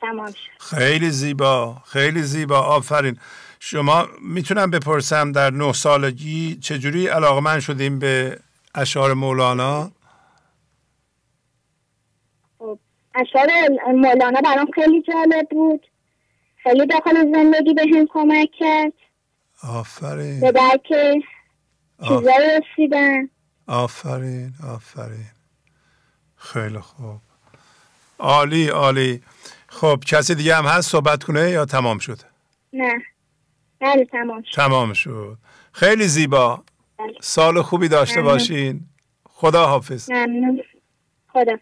تمام 0.00 0.34
خیلی 0.60 1.10
زیبا 1.10 1.76
خیلی 1.86 2.22
زیبا. 2.22 2.60
آفرین. 2.60 3.16
شما 3.60 4.06
می‌تونم 4.22 4.70
بپرسم 4.70 5.32
در 5.32 5.50
نه 5.50 5.72
سالگی 5.72 6.58
چجوری 6.62 7.06
علاقمند 7.06 7.60
شدیم 7.60 7.98
به 7.98 8.38
اشعار 8.74 9.14
مولانا؟ 9.14 9.90
خب، 12.58 12.78
اشعار 13.14 13.48
مولانا 13.94 14.40
برام 14.40 14.70
خیلی 14.74 15.02
جالب 15.02 15.48
بود. 15.50 15.86
خیلی 16.56 16.86
داخل 16.86 17.32
زندگی 17.32 17.74
به 17.74 17.82
هم 17.94 18.06
کمک 18.06 18.50
کرد. 18.58 18.92
آفرین. 19.62 20.40
به 20.40 20.52
درک 20.52 20.92
رسیدن. 22.00 23.28
آفرین 23.66 24.54
آفرین. 24.64 25.26
خیلی 26.36 26.78
خوب. 26.78 27.20
عالی 28.18 28.68
عالی. 28.68 29.22
خب 29.68 30.00
کسی 30.06 30.34
دیگه 30.34 30.56
هم 30.56 30.64
هست 30.64 30.90
صحبت 30.90 31.24
کنه 31.24 31.50
یا 31.50 31.64
تمام 31.64 31.98
شد؟ 31.98 32.18
نه. 32.72 33.02
بله 33.80 34.04
تمام 34.04 34.42
شد. 34.42 34.54
تمام 34.54 34.92
شد. 34.92 35.38
خیلی 35.72 36.08
زیبا. 36.08 36.62
بله. 36.98 37.14
سال 37.20 37.62
خوبی 37.62 37.88
داشته 37.88 38.22
باشین. 38.22 38.80
خدا 39.24 39.66
حافظ. 39.66 40.10
ممنون. 40.10 40.62
خدا. 41.32 41.56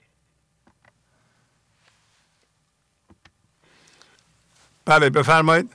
بله 4.84 5.10
بفرمایید. 5.10 5.70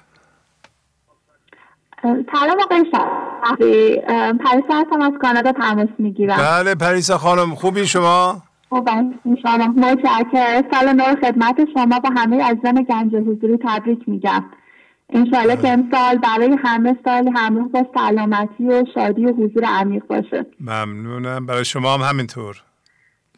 سلام 2.02 2.62
آقای 2.62 2.86
پریسا 4.40 4.74
هستم 4.74 5.02
از 5.02 5.14
کانادا 5.22 5.52
تماس 5.52 5.90
می‌گیرم. 6.00 6.38
بله 6.38 6.76
پریسا 6.76 7.18
خانم 7.18 7.56
خوبی 7.56 7.86
شما؟ 7.86 8.44
خوبم 8.70 9.14
متشکرم. 9.26 10.64
سال 10.72 10.94
نو 10.94 11.16
خدمت 11.22 11.56
شما 11.74 12.00
با 12.00 12.10
همه 12.16 12.44
عزیزان 12.44 12.86
گنج 12.90 13.16
حضوری 13.16 13.58
تبریک 13.64 14.00
میگم. 14.08 14.46
انشاءالله 15.14 15.56
که 15.56 15.70
امسال 15.70 16.18
برای 16.18 16.58
همه 16.64 16.98
سال 17.06 17.30
همراه 17.36 17.68
با 17.68 17.86
سلامتی 17.96 18.64
و 18.64 18.86
شادی 18.94 19.26
و 19.26 19.34
حضور 19.34 19.64
عمیق 19.66 20.04
باشه. 20.08 20.46
ممنونم. 20.62 21.46
برای 21.46 21.66
شما 21.66 21.94
هم 21.94 22.02
همینطور. 22.02 22.64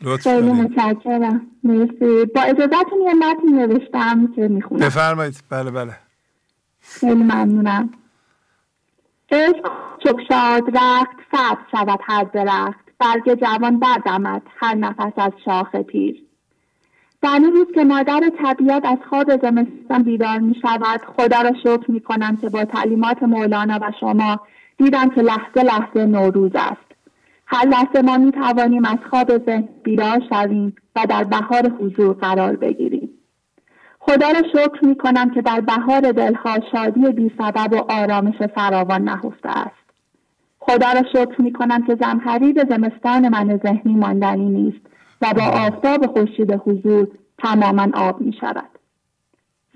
لطف 0.02 0.23
خیلی 0.23 0.52
متشکرم. 0.52 1.41
مرسی. 1.64 2.26
با 2.36 2.41
اجازتون 2.41 3.02
یه 3.06 3.14
متن 3.14 3.48
نوشتم 3.53 4.34
که 4.36 4.48
می‌خونم. 4.48 4.86
بفرمایید. 4.86 5.44
بله 5.49 5.72
بله. 5.72 5.94
خیلی 6.82 7.23
ممنونم. 7.23 7.90
شاد 10.30 10.78
رخت 10.78 11.18
سبز 11.32 11.60
شود 11.72 11.99
هر 12.03 12.24
درخت. 12.24 12.91
برگ 13.02 13.34
جوان 13.34 13.80
بردمد 13.80 14.41
هر 14.60 14.76
نفس 14.76 15.14
از 15.18 15.32
شاخ 15.45 15.76
پیر 15.76 16.24
در 17.22 17.40
روز 17.40 17.68
که 17.76 17.84
مادر 17.84 18.22
طبیعت 18.44 18.86
از 18.86 18.98
خواب 19.10 19.41
زمستان 19.41 20.03
بیدار 20.03 20.40
می 20.40 20.56
شود 20.62 21.02
خدا 21.18 21.41
را 21.41 21.53
شکر 21.64 21.91
می 21.91 21.99
کنم 21.99 22.38
که 22.38 22.49
با 22.49 22.66
تعلیمات 22.66 23.24
مولانا 23.24 23.80
و 23.82 23.91
شما 23.99 24.40
دیدم 24.78 25.10
که 25.10 25.22
لحظه 25.22 25.64
لحظه 25.64 26.06
نوروز 26.06 26.52
است. 26.56 26.91
هر 27.45 27.68
لحظه 27.68 28.02
ما 28.02 28.18
می 28.18 28.32
توانیم 28.32 28.86
از 28.86 28.98
خواب 29.10 29.45
ذهن 29.45 29.70
بیدار 29.84 30.22
شویم 30.30 30.76
و 30.95 31.06
در 31.10 31.24
بهار 31.24 31.70
حضور 31.70 32.14
قرار 32.14 32.56
بگیریم. 32.56 33.10
خدا 34.03 34.32
را 34.32 34.41
شکر 34.53 34.86
می 34.86 34.95
کنم 34.95 35.30
که 35.30 35.41
در 35.41 35.61
بهار 35.61 36.11
دلها 36.11 36.60
شادی 36.72 37.11
بی 37.11 37.32
سبب 37.38 37.73
و 37.73 37.91
آرامش 37.91 38.36
فراوان 38.56 39.02
نهفته 39.02 39.49
است. 39.49 39.82
خدا 40.60 40.91
را 40.91 41.03
شکر 41.14 41.41
می 41.41 41.53
کنم 41.53 41.84
که 41.88 41.95
زمحریر 41.95 42.64
زمستان 42.69 43.30
من 43.30 43.57
ذهنی 43.64 43.95
ماندنی 43.95 44.49
نیست 44.49 44.86
و 45.22 45.34
با 45.34 45.44
آفتاب 45.44 46.07
خورشید 46.07 46.52
حضور 46.65 47.07
تماما 47.38 47.88
آب 47.94 48.22
می 48.22 48.34
شود. 48.41 48.69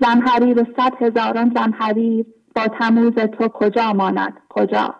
زمحریر 0.00 0.66
صد 0.76 0.92
هزاران 1.00 1.52
زمحریر 1.56 2.26
با 2.56 2.66
تموز 2.66 3.14
تو 3.14 3.48
کجا 3.48 3.92
ماند؟ 3.92 4.32
کجا؟ 4.48 4.94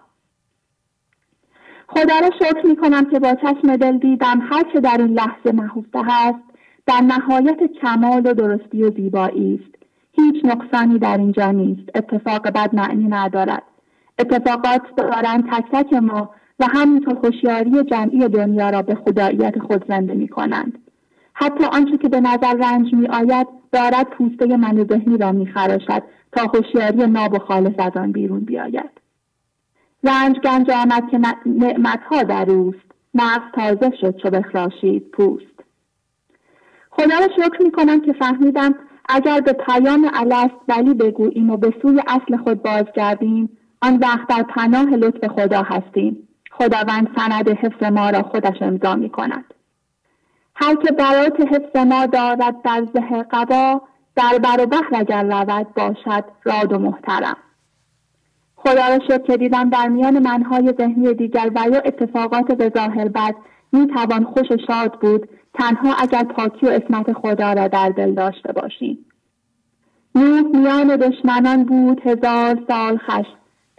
خدا 1.89 2.19
را 2.19 2.31
شکر 2.39 2.67
می 2.67 2.77
کنم 2.77 3.11
که 3.11 3.19
با 3.19 3.35
چشم 3.35 3.77
دل 3.77 3.99
دیدم 3.99 4.41
هر 4.51 4.63
چه 4.73 4.81
در 4.81 4.97
این 4.99 5.13
لحظه 5.13 5.53
نهفته 5.53 6.01
هست 6.05 6.46
در 6.87 7.01
نهایت 7.01 7.59
کمال 7.83 8.23
و 8.25 8.35
درستی 8.35 8.83
و 8.83 8.91
زیبایی 8.91 9.55
است. 9.55 9.85
هیچ 10.13 10.45
نقصانی 10.45 10.99
در 10.99 11.19
اینجا 11.19 11.51
نیست. 11.51 11.91
اتفاق 11.95 12.51
بد 12.51 12.75
معنی 12.75 13.09
ندارد. 13.09 13.63
اتفاقات 14.19 14.83
دارند 14.97 15.45
تک 15.51 15.65
تک 15.73 15.93
ما 15.93 16.31
و 16.61 16.67
همینطور 16.67 17.15
خوشیاری 17.15 17.83
جمعی 17.83 18.29
دنیا 18.29 18.71
را 18.71 18.83
به 18.83 18.95
خداییت 18.95 19.59
خود 19.59 19.85
زنده 19.89 20.15
می 20.15 20.29
کنند. 20.29 20.79
حتی 21.33 21.65
آنچه 21.65 21.99
که 21.99 22.09
به 22.09 22.21
نظر 22.21 22.55
رنج 22.55 22.95
می 22.95 23.07
آید 23.07 23.47
دارد 23.73 24.07
پوسته 24.11 24.57
من 24.57 24.85
ذهنی 24.85 25.19
را 25.19 25.33
می 25.33 25.47
خراشد 25.47 26.03
تا 26.33 26.49
خوشیاری 26.49 27.07
ناب 27.07 27.35
و 27.35 27.39
خالص 27.39 27.75
از 27.79 27.93
آن 27.97 28.13
بیرون 28.13 28.41
بیاید. 28.41 28.91
رنج 30.05 30.37
گنج 30.37 30.71
آمد 30.71 31.11
که 31.11 31.21
نعمتها 31.47 32.23
در 32.23 32.51
اوست. 32.51 32.87
مغز 33.15 33.53
تازه 33.55 33.97
شد 34.01 34.17
چو 34.17 34.31
بخراشید 34.31 35.11
پوست. 35.13 35.56
خدا 36.97 37.19
را 37.19 37.29
شکر 37.37 37.63
می 37.65 37.71
کنم 37.71 38.01
که 38.01 38.13
فهمیدم 38.13 38.75
اگر 39.09 39.41
به 39.41 39.53
پیام 39.53 40.11
الست 40.15 40.55
ولی 40.69 40.95
بگوییم 40.95 41.51
و 41.51 41.57
به 41.57 41.75
سوی 41.83 42.03
اصل 42.09 42.37
خود 42.37 42.63
بازگردیم 42.63 43.59
آن 43.83 43.97
وقت 43.97 44.29
در 44.29 44.43
پناه 44.43 44.87
لطف 44.87 45.29
خدا 45.29 45.63
هستیم. 45.63 46.29
خداوند 46.51 47.09
سند 47.17 47.49
حفظ 47.49 47.93
ما 47.93 48.11
را 48.11 48.23
خودش 48.23 48.63
امضا 48.63 48.95
می 48.95 49.11
کند 49.11 49.55
هر 50.55 50.75
که 50.75 50.93
برات 50.93 51.41
حفظ 51.41 51.87
ما 51.87 52.07
دارد 52.07 52.63
در 52.63 52.87
زه 52.95 53.23
قبا 53.31 53.83
در 54.17 54.39
بر 54.43 54.63
و 54.63 54.67
بحر 54.67 54.91
اگر 54.93 55.25
رود 55.25 55.75
باشد 55.75 56.25
راد 56.45 56.73
و 56.73 56.79
محترم. 56.79 57.37
خدا 58.57 58.89
را 58.89 58.99
شکر 58.99 59.19
که 59.19 59.37
دیدم 59.37 59.71
در 59.71 59.89
میان 59.89 60.19
منهای 60.19 60.75
ذهنی 60.79 61.15
دیگر 61.15 61.51
و 61.55 61.69
یا 61.73 61.81
اتفاقات 61.81 62.53
به 62.53 62.73
ظاهر 62.77 63.09
بد 63.09 63.35
می 63.73 63.87
توان 63.87 64.25
خوش 64.25 64.51
و 64.51 64.57
شاد 64.67 65.01
بود 65.01 65.29
تنها 65.59 65.95
اگر 65.99 66.25
پاکی 66.25 66.67
و 66.67 66.69
اسمت 66.69 67.13
خدا 67.13 67.53
را 67.53 67.69
در 67.69 67.89
دل 67.89 68.15
داشته 68.15 68.53
باشیم. 68.53 68.99
نوح 70.15 70.43
میان 70.43 70.97
دشمنان 70.97 71.65
بود 71.65 72.01
هزار 72.05 72.59
سال 72.69 72.99
خش. 72.99 73.27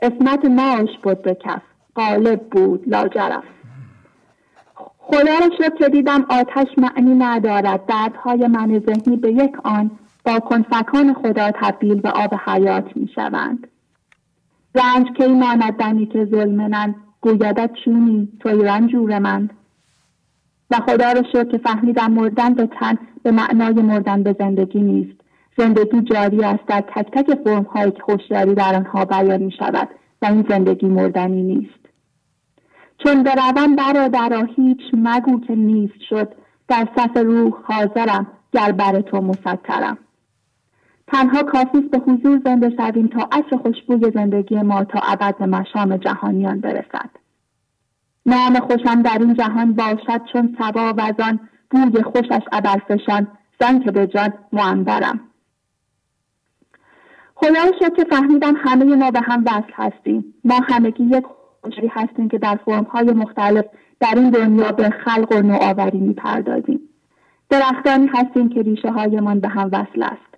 اسمت 0.01 0.45
ماش 0.45 0.89
بود 1.03 1.21
به 1.21 1.35
کف. 1.35 1.61
غالب 1.95 2.41
بود 2.49 2.83
لاجرف 2.87 3.43
خدا 4.97 5.37
را 5.39 5.49
شد 5.57 5.75
که 5.77 5.89
دیدم 5.89 6.25
آتش 6.29 6.67
معنی 6.77 7.15
ندارد. 7.15 7.85
دردهای 7.85 8.47
من 8.47 8.79
ذهنی 8.79 9.17
به 9.17 9.31
یک 9.31 9.57
آن 9.63 9.91
با 10.25 10.39
کنفکان 10.39 11.13
خدا 11.13 11.51
تبدیل 11.51 12.01
به 12.01 12.09
آب 12.09 12.33
حیات 12.45 12.97
می 12.97 13.09
شوند. 13.15 13.67
رنج 14.75 15.07
کی 15.17 15.27
ماند 15.27 15.73
دمی 15.73 16.05
که 16.05 16.25
ظلمنند 16.25 16.95
گویدت 17.21 17.71
چونی؟ 17.85 18.29
توی 18.39 18.63
رنجور 18.63 19.19
من. 19.19 19.49
و 20.71 20.75
خدا 20.75 21.11
را 21.11 21.23
شد 21.31 21.51
که 21.51 21.57
فهمیدم 21.57 22.11
مردن 22.11 22.53
به 22.53 22.67
تن 22.79 22.97
به 23.23 23.31
معنای 23.31 23.73
مردن 23.73 24.23
به 24.23 24.35
زندگی 24.39 24.81
نیست. 24.81 25.21
زندگی 25.57 26.01
جاری 26.01 26.43
است 26.43 26.65
در 26.67 26.81
تک 26.81 27.11
تک 27.11 27.43
فرم 27.43 27.63
هایی 27.63 27.91
که 27.91 28.45
در 28.45 28.75
آنها 28.75 29.05
بیان 29.05 29.41
می 29.41 29.51
شود 29.51 29.89
و 30.21 30.25
این 30.25 30.45
زندگی 30.49 30.87
مردنی 30.87 31.43
نیست. 31.43 31.79
چون 32.97 33.23
بروم 33.23 33.75
برادرا 33.75 34.43
هیچ 34.43 34.81
مگو 34.93 35.39
که 35.39 35.55
نیست 35.55 36.01
شد 36.09 36.33
در 36.67 36.87
صف 36.97 37.17
روح 37.17 37.53
حاضرم 37.63 38.27
گر 38.53 38.71
بر 38.71 39.01
تو 39.01 39.21
مسطرم. 39.21 39.97
تنها 41.07 41.43
کافی 41.43 41.81
به 41.81 41.97
حضور 41.97 42.41
زنده 42.45 42.69
شویم 42.69 43.07
تا 43.07 43.29
عصر 43.31 43.57
خوشبوی 43.57 44.11
زندگی 44.11 44.55
ما 44.55 44.83
تا 44.83 44.99
ابد 44.99 45.43
مشام 45.43 45.97
جهانیان 45.97 46.59
برسد. 46.59 47.09
نام 48.27 48.59
خوشم 48.59 49.01
در 49.01 49.17
این 49.19 49.33
جهان 49.33 49.73
باشد 49.73 50.21
چون 50.33 50.57
سبا 50.59 50.93
و 50.97 51.13
آن 51.23 51.39
بوی 51.69 52.03
خوشش 52.03 52.41
ابرفشان. 52.51 53.27
زن 53.59 53.79
که 53.79 53.91
به 53.91 54.07
جان 54.07 54.33
معنبرم. 54.53 55.19
خدا 57.35 57.71
شد 57.79 57.95
که 57.95 58.05
فهمیدم 58.09 58.53
همه 58.57 58.95
ما 58.95 59.11
به 59.11 59.21
هم 59.21 59.43
وصل 59.45 59.73
هستیم. 59.73 60.33
ما 60.43 60.59
همگی 60.69 61.03
یک 61.03 61.23
خوشی 61.61 61.87
هستیم 61.91 62.29
که 62.29 62.37
در 62.37 62.59
های 62.91 63.11
مختلف 63.11 63.65
در 63.99 64.13
این 64.15 64.29
دنیا 64.29 64.71
به 64.71 64.89
خلق 64.89 65.31
و 65.31 65.41
نوآوری 65.41 65.99
می‌پردازیم. 65.99 66.79
درختانی 67.49 68.07
هستیم 68.07 68.49
که 68.49 68.61
ریشه 68.61 68.91
هایمان 68.91 69.39
به 69.39 69.47
هم 69.47 69.69
وصل 69.73 70.03
است. 70.03 70.37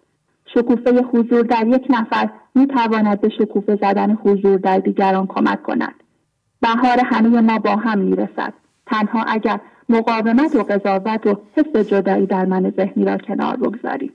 شکوفه 0.54 1.02
حضور 1.14 1.42
در 1.42 1.68
یک 1.68 1.88
نفر 1.90 2.30
می 2.56 2.68
تواند 2.68 3.22
به 3.22 3.30
شکوفه 3.30 3.76
زدن 3.82 4.18
حضور 4.24 4.58
در 4.58 4.80
دیگران 4.80 5.28
کمک 5.28 5.64
کند. 5.64 5.99
بهار 6.62 7.00
همه 7.06 7.42
ما 7.42 7.60
با 7.60 7.76
هم 7.76 7.98
می 7.98 8.16
رسد 8.16 8.54
تنها 8.86 9.24
اگر 9.24 9.60
مقاومت 9.90 10.56
و 10.56 10.64
قضاوت 10.64 11.28
و 11.28 11.42
حس 11.56 11.86
جدایی 11.86 12.26
در 12.26 12.46
من 12.46 12.74
ذهنی 12.78 13.06
را 13.06 13.18
کنار 13.18 13.56
بگذاریم. 13.58 14.14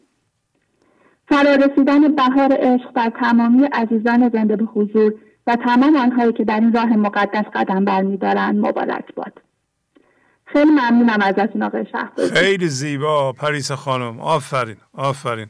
فرارسیدن 1.28 2.14
بهار 2.14 2.52
عشق 2.52 2.92
در 2.94 3.12
تمامی 3.20 3.64
عزیزان 3.72 4.28
زنده 4.28 4.56
به 4.56 4.64
حضور 4.64 5.14
و 5.46 5.56
تمام 5.56 5.96
آنهایی 5.96 6.32
که 6.32 6.44
در 6.44 6.60
این 6.60 6.72
راه 6.72 6.96
مقدس 6.96 7.44
قدم 7.54 7.84
برمیدارند 7.84 8.66
مبارک 8.66 9.14
باد. 9.14 9.32
خیلی 10.44 10.70
ممنونم 10.70 11.18
ازتون 11.20 11.62
آقای 11.62 11.86
شهبازی. 11.92 12.34
خیلی 12.34 12.68
زیبا 12.68 13.32
پریس 13.32 13.72
خانم. 13.72 14.20
آفرین 14.20 14.76
آفرین. 14.92 15.46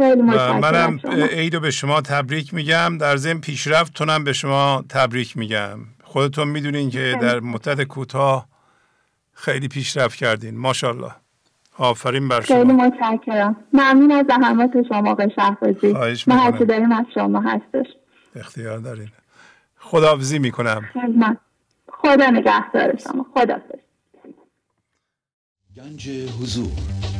خیلی 0.00 0.22
منم 0.22 1.00
عیدو 1.30 1.60
به 1.60 1.70
شما 1.70 2.00
تبریک 2.00 2.54
میگم. 2.54 2.98
در 2.98 3.16
ضمن 3.16 3.40
پیشرفت 3.40 3.94
تونم 3.94 4.24
به 4.24 4.32
شما 4.32 4.84
تبریک 4.88 5.36
میگم. 5.36 5.78
خودتون 6.04 6.48
می‌دونین 6.48 6.90
که 6.90 7.18
در 7.20 7.40
مدت 7.40 7.82
کوتاه 7.82 8.48
خیلی 9.32 9.68
پیشرفت 9.68 10.18
کردین. 10.18 10.56
ماشاءالله. 10.58 11.10
آفرین 11.78 12.28
بر 12.28 12.40
شما. 12.40 12.56
خیلی 12.56 12.72
متشکرم. 12.72 13.56
ممنون 13.72 14.12
از 14.12 14.26
زحمات 14.28 14.70
شما 14.88 15.10
آقای 15.10 15.30
شهبازی 15.36 15.92
ما 16.26 16.36
هرچی 16.36 16.64
داریم 16.64 16.92
از 16.92 17.06
شما 17.14 17.40
هستش. 17.40 17.86
اختیار 18.36 18.78
دارین. 18.78 19.08
خداحافظی 19.78 20.38
می‌کنم. 20.38 20.88
خدا 21.88 22.30
نگهدار 22.30 22.96
شما. 22.96 23.26
خدا 23.34 23.56
گنج 25.76 26.08
حضور. 26.42 27.19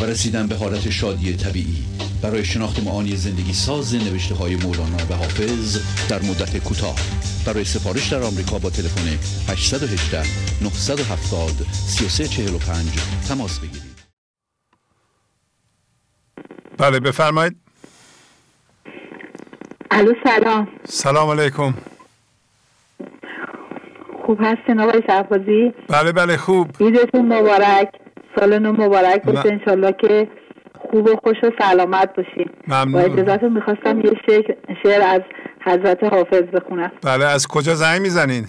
و 0.00 0.04
رسیدن 0.04 0.46
به 0.46 0.54
حالت 0.54 0.90
شادی 0.90 1.36
طبیعی. 1.36 1.84
برای 2.22 2.44
شناخت 2.44 2.84
معانی 2.84 3.16
زندگی 3.16 3.52
ساز 3.52 3.94
نوشته 3.94 4.34
های 4.34 4.56
مولانا 4.56 4.96
و 5.10 5.14
حافظ 5.14 5.78
در 6.08 6.22
مدت 6.22 6.58
کوتاه. 6.64 6.96
برای 7.46 7.64
سفارش 7.64 8.12
در 8.12 8.22
آمریکا 8.22 8.58
با 8.58 8.70
تلفن 8.70 9.08
818 9.52 10.22
970 10.62 11.50
3345 11.72 12.86
تماس 13.28 13.58
بگیرید. 13.58 13.96
بله 16.78 17.00
بفرمایید. 17.00 17.56
الو 19.90 20.12
سلام. 20.24 20.68
سلام 20.84 21.40
علیکم. 21.40 21.74
خوب 24.26 24.38
هستین 24.40 24.80
آقای 24.80 25.02
شهبازی؟ 25.06 25.72
بله 25.88 26.12
بله 26.12 26.36
خوب. 26.36 26.70
عیدتون 26.80 27.32
مبارک. 27.32 28.05
سال 28.36 28.58
نو 28.58 28.72
مبارک. 28.72 29.22
باشه 29.22 29.48
انشالله 29.52 29.92
که 29.92 30.28
خوب 30.78 31.06
و 31.06 31.16
خوش 31.16 31.36
و 31.42 31.50
سلامت 31.58 32.14
باشین. 32.16 32.50
ممنون. 32.68 32.92
با 32.92 33.00
اجازتون 33.00 33.52
می‌خواستم 33.52 34.00
یه 34.00 34.12
شعر, 34.26 34.54
شعر 34.82 35.02
از 35.02 35.20
حضرت 35.64 36.04
حافظ 36.04 36.42
بخونم. 36.42 36.92
بله 37.02 37.24
از 37.24 37.46
کجا 37.46 37.74
زنگ 37.74 38.00
می‌زنین؟ 38.00 38.44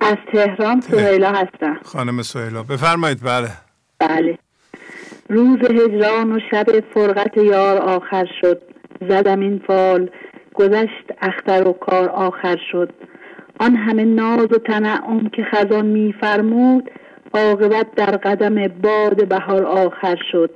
از 0.00 0.16
تهران. 0.32 0.80
سهیلا 0.80 1.28
هستم. 1.28 1.78
خانم 1.84 2.22
سهیلا. 2.22 2.62
بفرمایید. 2.62 3.18
بله. 3.24 3.48
بله. 3.98 4.38
روز 5.28 5.58
هجران 5.58 6.32
و 6.32 6.40
شب 6.50 6.66
فرقت 6.94 7.36
یار 7.36 7.76
آخر 7.76 8.26
شد. 8.40 8.62
زدم 9.08 9.40
این 9.40 9.62
فال. 9.66 10.10
گذشت 10.54 11.04
اختر 11.22 11.68
و 11.68 11.72
کار 11.72 12.08
آخر 12.08 12.56
شد. 12.72 12.92
آن 13.60 13.76
همه 13.76 14.04
ناز 14.04 14.52
و 14.52 14.58
تنعم 14.58 15.28
که 15.28 15.42
خزان 15.44 15.86
میفرمود 15.86 16.90
عاقبت 17.34 17.86
در 17.96 18.16
قدم 18.16 18.68
باد 18.68 19.28
بهار 19.28 19.64
آخر 19.64 20.18
شد. 20.32 20.50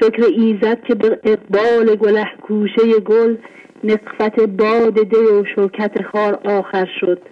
شکر 0.00 0.24
ایزد 0.36 0.82
که 0.84 0.94
به 0.94 1.20
اقبال 1.24 1.96
گله 1.96 2.28
کوشه 2.42 3.00
گل 3.00 3.36
نقفت 3.84 4.40
باد 4.40 4.94
دی 4.94 5.16
و 5.16 5.44
شوکت 5.54 6.02
خار 6.02 6.34
آخر 6.44 6.88
شد. 7.00 7.22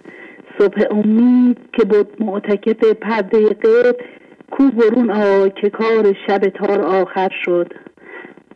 صبح 0.59 0.81
امید 0.91 1.57
که 1.73 1.85
بود 1.85 2.23
معتکف 2.23 2.83
پرده 2.83 3.49
قیب 3.49 3.95
کو 4.51 4.63
برون 4.63 5.11
آ 5.11 5.47
که 5.47 5.69
کار 5.69 6.15
شب 6.27 6.37
تار 6.37 6.81
آخر 6.81 7.29
شد. 7.45 7.73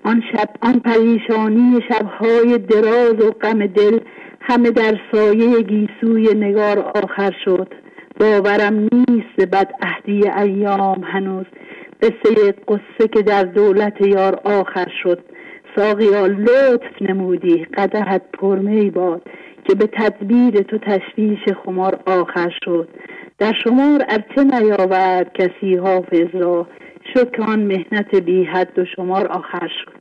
آن 0.03 0.23
شب 0.31 0.49
آن 0.61 0.79
پریشانی 0.79 1.79
شبهای 1.89 2.57
دراز 2.57 3.25
و 3.25 3.31
غم 3.31 3.67
دل 3.67 3.99
همه 4.41 4.71
در 4.71 4.99
سایه 5.11 5.61
گیسوی 5.61 6.33
نگار 6.33 6.79
آخر 6.79 7.31
شد. 7.45 7.84
باورم 8.19 8.73
نیست 8.91 9.49
بد 9.51 9.71
عهدی 9.81 10.29
ایام 10.29 11.03
هنوز. 11.03 11.45
قصه 12.01 12.51
قصه 12.67 13.07
که 13.13 13.21
در 13.21 13.43
دولت 13.43 14.01
یار 14.01 14.39
آخر 14.43 14.87
شد. 15.03 15.19
ساقیا 15.75 16.25
لطف 16.25 17.01
نمودی. 17.01 17.65
قدهت 17.77 18.21
پرمی 18.33 18.89
باد 18.89 19.21
که 19.67 19.75
به 19.75 19.87
تدبیر 19.87 20.61
تو 20.61 20.77
تشویش 20.77 21.39
خمار 21.65 21.99
آخر 22.05 22.51
شد. 22.65 22.87
در 23.39 23.53
شمار 23.63 24.05
ارچه 24.09 24.43
نیاورد 24.43 25.33
کسی 25.33 25.75
حافظ 25.75 26.27
را؟ 26.33 26.67
شد 27.13 27.31
که 27.35 27.41
آن 27.41 27.59
مهنت 27.59 28.15
بی 28.15 28.43
حد 28.43 28.79
و 28.79 28.85
شمار 28.95 29.27
آخر 29.27 29.67
شد. 29.67 29.93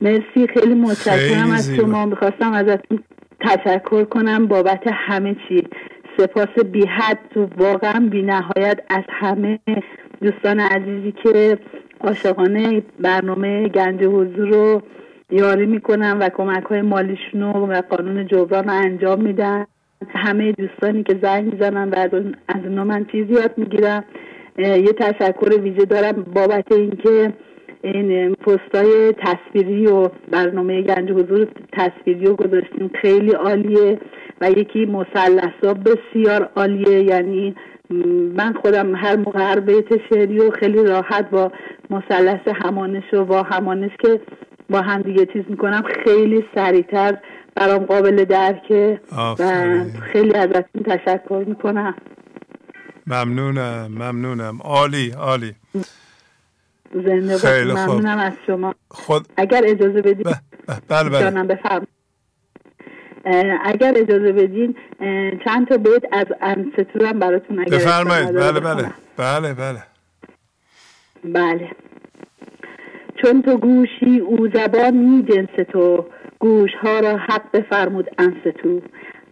مرسی 0.00 0.46
خیلی 0.54 0.74
متشکرم. 0.74 1.50
از 1.50 1.76
شما 1.76 2.06
می‌خواستم 2.06 2.52
ازتون 2.52 3.02
تشکر 3.40 4.04
کنم 4.04 4.46
بابت 4.46 4.82
همه 4.86 5.36
چی. 5.48 5.68
سپاس 6.18 6.64
بی 6.64 6.86
حد 6.86 7.36
و 7.36 7.46
واقعا 7.56 8.08
بی 8.10 8.22
نهایت 8.22 8.80
از 8.88 9.04
همه 9.08 9.58
دوستان 10.22 10.60
عزیزی 10.60 11.12
که 11.12 11.58
عاشقانه 12.00 12.82
برنامه 13.00 13.68
گنج 13.68 14.04
حضور 14.04 14.48
رو 14.48 14.82
یاری 15.30 15.66
می‌کنن 15.66 16.18
و 16.18 16.28
کمک 16.28 16.64
های 16.64 16.82
مالیشون 16.82 17.42
و 17.42 17.82
قانون 17.90 18.26
جبران 18.26 18.64
رو 18.64 18.70
انجام 18.70 19.20
میدن. 19.22 19.66
همه 20.08 20.52
دوستانی 20.52 21.02
که 21.02 21.18
زنگ 21.22 21.52
می‌زنن 21.52 21.90
و 21.90 21.94
از 22.48 22.64
اونا 22.64 22.84
من 22.84 23.04
چیزی 23.04 23.32
یاد 23.32 23.52
می‌گیرم. 23.56 24.04
یه 24.58 24.92
تشکر 24.92 25.60
ویژه 25.60 25.84
دارم 25.84 26.12
بابت 26.34 26.72
اینکه 26.72 27.32
این 27.86 28.34
پستای 28.34 29.12
تصویری 29.12 29.86
و 29.86 30.08
برنامه 30.30 30.82
گنج 30.82 31.10
حضور 31.10 31.46
تصویری 31.72 32.26
رو 32.26 32.36
گذاشتیم. 32.36 32.90
خیلی 33.00 33.30
عالیه 33.30 34.00
و 34.40 34.50
یکی 34.50 34.86
مسلسا 34.86 35.74
بسیار 35.74 36.50
عالیه. 36.56 37.02
یعنی 37.02 37.56
من 38.36 38.52
خودم 38.52 38.94
هر 38.94 39.16
موقع 39.16 39.40
هر 39.40 39.60
بیت 39.60 40.08
شعری 40.08 40.38
و 40.40 40.50
خیلی 40.50 40.84
راحت 40.84 41.30
با 41.30 41.52
مثلث 41.90 42.48
همانش 42.64 43.14
و 43.14 43.24
با 43.24 43.42
همانش 43.42 43.90
که 44.02 44.20
با 44.70 44.80
هم 44.80 45.02
دیگه 45.02 45.26
چیز 45.26 45.42
می‌کنم 45.48 45.82
خیلی 46.04 46.44
سریعتر 46.54 47.16
برام 47.54 47.84
قابل 47.84 48.24
درکه 48.24 49.00
و 49.38 49.44
خیلی 50.12 50.34
ازتون 50.34 50.82
تشکر 50.84 51.44
می‌کنم. 51.46 51.94
ممنونم 53.06 53.88
ممنونم. 53.90 54.58
عالی 54.64 55.10
عالی. 55.10 55.52
زنده 56.94 57.38
خیلی 57.38 57.72
ممنونم 57.72 58.18
از 58.18 58.32
شما. 58.46 58.74
خود 58.88 59.26
اگر 59.36 59.62
اجازه 59.64 60.02
بدید 60.02 60.26
بله 60.88 61.10
بله. 61.10 61.42
اگر 63.64 63.94
اجازه 63.96 64.32
بدین 64.32 64.76
چند 65.44 65.68
تا 65.68 65.76
بیت 65.76 66.02
از 66.12 66.26
انستورم 66.40 67.18
براتون 67.18 67.58
اگر 67.58 67.76
بفرمایید. 67.76 68.32
بله 68.32 68.60
بله. 68.60 68.92
بله 69.16 69.54
بله. 69.54 69.82
بله. 71.24 71.70
چون 73.22 73.42
تو 73.42 73.56
گوشی 73.56 74.18
او 74.18 74.48
زبان 74.54 74.94
می 74.94 75.22
جنس 75.22 75.66
تو 75.72 76.06
گوش 76.38 76.70
ها 76.82 77.00
را 77.00 77.16
حق 77.16 77.52
بفرمود 77.52 78.06
انستو. 78.18 78.80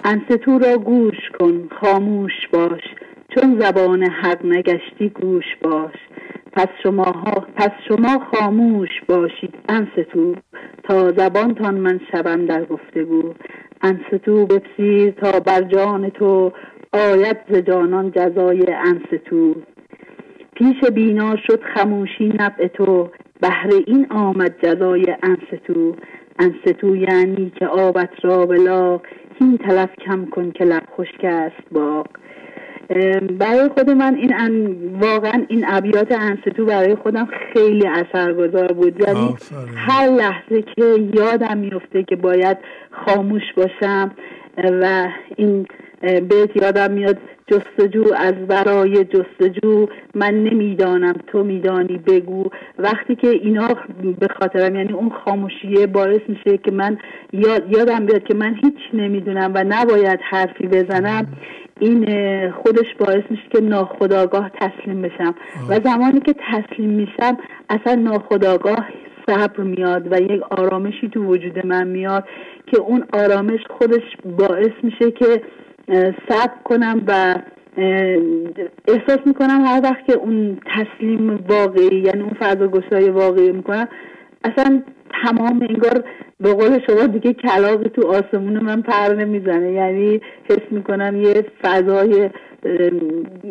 انستو 0.04 0.58
را 0.58 0.78
گوش 0.78 1.16
کن 1.38 1.68
خاموش 1.80 2.32
باش. 2.52 2.82
چون 3.34 3.60
زبان 3.60 4.02
حق 4.02 4.44
نگشتی 4.44 5.08
گوش 5.08 5.44
باش. 5.62 5.94
پس 6.56 6.68
شما, 6.82 7.12
پس 7.56 7.70
شما 7.88 8.18
خاموش 8.32 8.88
باشید 9.08 9.54
انستو. 9.68 10.34
تا 10.82 11.08
زبانتان 11.10 11.74
من 11.74 12.00
شبم 12.12 12.46
در 12.46 12.64
گفتگو. 12.64 13.34
انستو 13.82 14.46
بپسیر 14.46 15.10
تا 15.10 15.40
بر 15.40 15.62
جان 15.62 16.10
تو 16.10 16.52
آید 16.92 17.36
ز 17.48 17.56
جانان 17.56 18.10
جزای 18.10 18.64
انستو. 18.72 19.54
پیش 20.54 20.90
بینا 20.94 21.36
شد 21.36 21.62
خموشی 21.74 22.28
نبع 22.38 22.66
تو 22.66 23.10
بهر 23.40 23.70
این 23.86 24.06
آمد 24.10 24.54
جزای 24.62 25.16
انستو. 25.22 25.96
انستو 26.38 26.96
یعنی 26.96 27.52
که 27.58 27.66
آبت 27.66 28.10
را 28.22 28.46
بلاغ 28.46 29.02
هین 29.40 29.58
تلف 29.58 29.90
کم 30.06 30.26
کن 30.26 30.50
که 30.50 30.64
لب 30.64 30.82
خشک 30.96 31.24
است 31.24 31.72
باغ. 31.72 32.06
برای 33.38 33.68
خود 33.68 33.90
من 33.90 34.14
این 34.14 34.34
ان... 34.34 34.76
واقعا 35.00 35.44
این 35.48 35.64
ابیات 35.68 36.12
انستو 36.12 36.64
برای 36.64 36.94
خودم 36.94 37.28
خیلی 37.52 37.86
اثرگذار 37.86 38.72
بود. 38.72 39.00
یعنی 39.00 39.36
هر 39.76 40.08
لحظه 40.08 40.62
که 40.62 40.84
یادم 41.14 41.58
میفته 41.58 42.02
که 42.02 42.16
باید 42.16 42.56
خاموش 42.90 43.42
باشم 43.56 44.10
و 44.82 45.08
این 45.36 45.66
بیت 46.02 46.62
یادم 46.62 46.90
میاد 46.90 47.18
جستجو 47.46 48.04
از 48.16 48.34
برای 48.34 49.04
جستجو 49.04 49.86
من 50.14 50.34
نمی‌دانم 50.34 51.14
تو 51.26 51.44
میدانی 51.44 51.98
بگو. 51.98 52.44
وقتی 52.78 53.16
که 53.16 53.28
اینا 53.28 53.68
به 54.20 54.28
خاطرم 54.40 54.76
یعنی 54.76 54.92
اون 54.92 55.12
خاموشیه 55.24 55.86
باعث 55.86 56.20
میشه 56.28 56.58
که 56.58 56.70
من 56.70 56.98
یاد 57.32 57.72
یادم 57.72 58.06
بیاد 58.06 58.24
که 58.24 58.34
من 58.34 58.54
هیچ 58.54 58.78
نمی‌دونم 58.94 59.52
و 59.54 59.64
نباید 59.68 60.20
حرفی 60.22 60.66
بزنم. 60.66 61.26
این 61.80 62.04
خودش 62.50 62.94
باعث 62.98 63.22
میشه 63.30 63.42
که 63.50 63.60
ناخداگاه 63.60 64.50
تسلیم 64.60 65.02
بشم. 65.02 65.34
و 65.68 65.80
زمانی 65.84 66.20
که 66.20 66.34
تسلیم 66.52 66.90
میشم 66.90 67.38
اصلا 67.70 67.94
ناخداگاه 67.94 68.88
صبر 69.26 69.60
میاد 69.60 70.12
و 70.12 70.22
یک 70.22 70.42
آرامشی 70.50 71.08
تو 71.08 71.24
وجود 71.24 71.66
من 71.66 71.86
میاد 71.86 72.24
که 72.66 72.78
اون 72.80 73.04
آرامش 73.12 73.60
خودش 73.70 74.02
باعث 74.38 74.72
میشه 74.82 75.10
که 75.10 75.42
صبر 76.28 76.54
کنم 76.64 77.02
و 77.06 77.34
احساس 78.88 79.18
می‌کنم 79.26 79.64
هر 79.64 79.80
وقت 79.84 80.06
که 80.06 80.12
اون 80.12 80.58
تسلیم 80.66 81.44
واقعی 81.48 82.00
یعنی 82.00 82.22
اون 82.22 82.36
فضا 82.40 82.68
گشای 82.68 83.10
واقعی 83.10 83.52
می‌کنم 83.52 83.88
اصلا 84.44 84.82
تمام 85.22 85.66
انگار 85.70 86.04
به 86.40 86.54
قول 86.54 86.78
شما 86.86 87.06
دیگه 87.06 87.32
کلاق 87.32 87.82
تو 87.82 88.06
آسمون 88.06 88.58
من 88.58 88.82
پر 88.82 89.14
نمی‌زنه. 89.14 89.72
یعنی 89.72 90.20
حس 90.50 90.62
می‌کنم 90.70 91.22
یه 91.22 91.44
فضای 91.62 92.30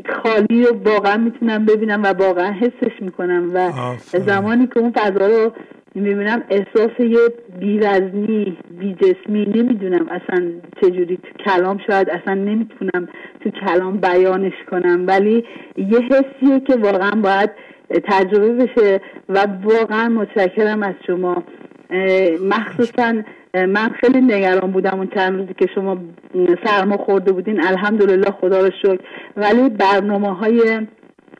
خالی 0.09 0.64
رو 0.64 0.77
واقعا 0.85 1.17
می‌تونم 1.17 1.66
ببینم 1.66 2.03
و 2.03 2.08
واقعا 2.08 2.51
حسش 2.51 3.01
می‌کنم. 3.01 3.51
و 3.53 3.72
زمانی 4.03 4.67
که 4.67 4.80
اون 4.80 4.92
فضا 4.92 5.27
رو 5.27 5.51
می‌بینم 5.95 6.43
احساس 6.50 7.00
یه 7.00 7.19
بیوزنی 7.59 8.58
بیجسمی 8.80 9.45
نمی‌دونم 9.45 10.08
اصلا 10.09 10.51
چجوری 10.82 11.17
تو 11.17 11.43
کلام 11.45 11.77
شاید 11.88 12.09
اصلا 12.09 12.33
نمی‌تونم 12.33 13.08
تو 13.43 13.50
کلام 13.50 13.98
بیانش 13.98 14.53
کنم. 14.72 15.03
ولی 15.08 15.43
یه 15.77 16.00
حسیه 16.00 16.59
که 16.59 16.75
واقعا 16.75 17.22
باید 17.22 17.50
تجربه 17.99 18.53
بشه 18.53 19.01
و 19.30 19.47
واقعا 19.63 20.09
متشکرم 20.09 20.83
از 20.83 20.93
شما. 21.07 21.43
مخصوصا 22.49 23.13
من 23.53 23.89
خیلی 23.89 24.22
نگران 24.22 24.72
بودم 24.72 24.97
اون 24.97 25.07
چند 25.15 25.39
روزی 25.39 25.53
که 25.53 25.67
شما 25.75 25.97
سرما 26.65 26.97
خورده 26.97 27.31
بودین. 27.31 27.63
الحمدلله 27.63 28.31
خدا 28.41 28.59
رو 28.59 28.69
شکر. 28.81 28.99
ولی 29.38 29.69
برنامه 29.69 30.35
های 30.35 30.88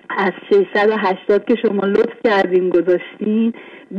از 0.10 0.32
680 0.50 1.46
که 1.46 1.56
شما 1.56 1.82
لطف 1.86 2.14
کردین 2.24 2.70
گذاشتین 2.70 3.54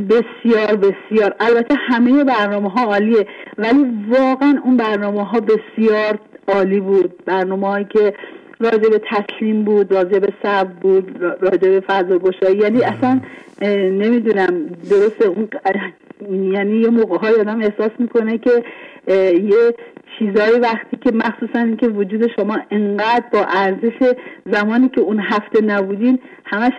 بسیار 0.09 0.75
بسیار. 0.75 1.35
البته 1.39 1.75
همه 1.75 2.23
برنامه 2.23 2.69
ها 2.69 2.85
عالیه 2.85 3.27
ولی 3.57 3.85
واقعا 4.09 4.61
اون 4.63 4.77
برنامه 4.77 5.23
ها 5.23 5.39
بسیار 5.39 6.19
عالی 6.47 6.79
بود. 6.79 7.25
برنامه 7.25 7.67
هایی 7.67 7.85
که 7.85 8.13
راجع 8.59 8.89
به 8.89 9.01
تسلیم 9.09 9.63
بود 9.63 9.93
راجع 9.93 10.19
به 10.19 10.33
صبر 10.43 10.71
بود 10.81 11.17
راجع 11.41 11.69
به 11.69 11.83
فضا 11.87 12.17
گشایی 12.17 12.57
یعنی 12.57 12.83
اصلا 12.83 13.21
نمی‌دونم 13.91 14.65
درسته 14.89 15.25
اون 15.27 15.47
یعنی 16.53 16.81
یه 16.81 16.89
موقع 16.89 17.17
های 17.17 17.33
آدم 17.33 17.61
احساس 17.61 17.91
می‌کنه 17.99 18.37
که 18.37 18.63
یه 19.33 19.73
چیزایی 20.19 20.59
وقتی 20.59 20.97
که 20.97 21.11
مخصوصا 21.11 21.75
که 21.79 21.87
وجود 21.87 22.31
شما 22.35 22.57
انقدر 22.71 23.23
با 23.33 23.45
ارزش 23.47 24.13
زمانی 24.51 24.89
که 24.89 25.01
اون 25.01 25.19
هفته 25.19 25.61
نبودین 25.61 26.19
همش 26.45 26.71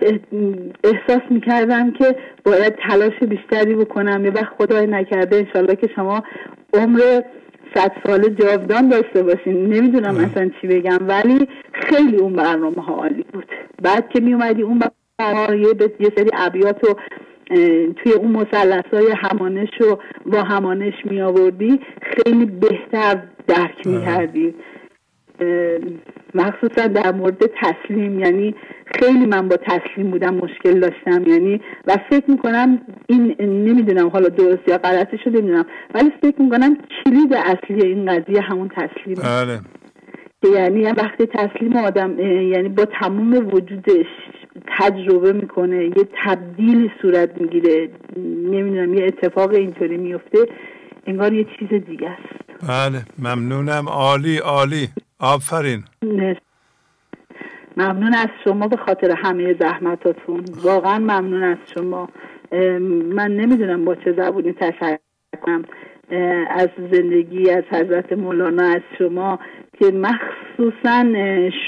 احساس 0.83 1.21
می‌کردم 1.29 1.91
که 1.91 2.15
باید 2.43 2.75
تلاش 2.89 3.19
بیشتری 3.19 3.75
بکنم. 3.75 4.25
یه 4.25 4.31
وقت 4.31 4.53
خدای 4.57 4.87
نکرده 4.87 5.35
انشالله 5.35 5.75
که 5.75 5.89
شما 5.95 6.23
عمر 6.73 7.21
صد 7.73 7.91
سال 8.07 8.29
جاودان 8.29 8.89
داشته 8.89 9.23
باشین. 9.23 9.73
نمی‌دونم 9.73 10.17
اصلا 10.17 10.51
چی 10.61 10.67
بگم 10.67 10.99
ولی 11.01 11.47
خیلی 11.73 12.17
اون 12.17 12.33
برنامه 12.33 12.81
ها 12.81 12.95
عالی 12.95 13.25
بود. 13.33 13.45
بعد 13.81 14.09
که 14.09 14.19
میومدی 14.19 14.61
اون 14.61 14.79
برنامه 15.17 15.59
یه 15.99 16.11
سری 16.17 16.29
ابیات 16.33 16.83
و 16.83 16.95
توی 17.93 18.13
اون 18.13 18.31
مسلس 18.31 18.83
های 18.93 19.11
همانش 19.11 19.69
رو 19.79 19.99
با 20.25 20.43
همانش 20.43 20.93
می 21.05 21.21
آوردی 21.21 21.79
خیلی 22.01 22.45
بهتر 22.45 23.23
درک 23.47 23.87
می 23.87 24.05
کردی 24.05 24.55
مخصوصا 26.37 26.87
در 26.87 27.11
مورد 27.11 27.43
تسلیم 27.61 28.19
یعنی 28.19 28.55
خیلی 28.99 29.25
من 29.25 29.47
با 29.47 29.57
تسلیم 29.57 30.11
بودم 30.11 30.33
مشکل 30.35 30.79
داشتم 30.79 31.23
یعنی 31.27 31.61
و 31.87 31.97
فکر 32.09 32.31
می‌کنم 32.31 32.81
این 33.07 33.35
نمی‌دونم 33.39 34.07
حالا 34.07 34.29
درست 34.29 34.67
یا 34.67 34.77
غلطش 34.77 35.19
رو 35.25 35.31
نمی‌دونم 35.31 35.65
ولی 35.93 36.11
فکر 36.21 36.41
می‌کنم 36.41 36.77
کلید 37.05 37.33
اصلی 37.33 37.85
این 37.85 38.05
قضیه 38.05 38.41
همون 38.41 38.69
تسلیم. 38.69 39.15
بله. 39.23 39.59
یعنی 40.53 40.83
وقتی 40.83 41.25
تسلیم 41.25 41.75
آدم 41.75 42.19
یعنی 42.19 42.69
با 42.69 42.85
تمام 42.85 43.47
وجودش 43.53 44.05
تجربه 44.79 45.33
می‌کنه 45.33 45.85
یه 45.85 46.07
تبدیل 46.25 46.89
صورت 47.01 47.41
می‌گیره 47.41 47.89
نمی‌دونم 48.51 48.93
یه 48.93 49.05
اتفاق 49.05 49.53
اینطوری 49.53 49.97
میفته 49.97 50.39
انگار 51.07 51.33
یه 51.33 51.45
چیز 51.59 51.69
دیگه 51.69 52.09
است. 52.09 52.67
بله 52.69 53.01
ممنونم. 53.19 53.89
عالی 53.89 54.37
عالی. 54.37 54.87
آفرین. 55.19 55.83
ممنون 57.77 58.13
از 58.13 58.27
شما 58.43 58.67
به 58.67 58.77
خاطر 58.77 59.11
همه 59.11 59.55
زحمتاتون 59.59 60.45
واقعا 60.63 60.99
ممنون 60.99 61.43
از 61.43 61.57
شما. 61.73 62.09
من 63.15 63.31
نمی‌دونم 63.31 63.85
با 63.85 63.95
چه 63.95 64.13
زبونی 64.17 64.53
تشکر 64.53 64.97
کنم. 65.41 65.65
از 66.49 66.69
زندگی 66.91 67.49
از 67.49 67.63
حضرت 67.71 68.13
مولانا 68.13 68.63
از 68.63 68.81
شما 68.97 69.39
که 69.79 69.85
مخصوصا 69.85 71.05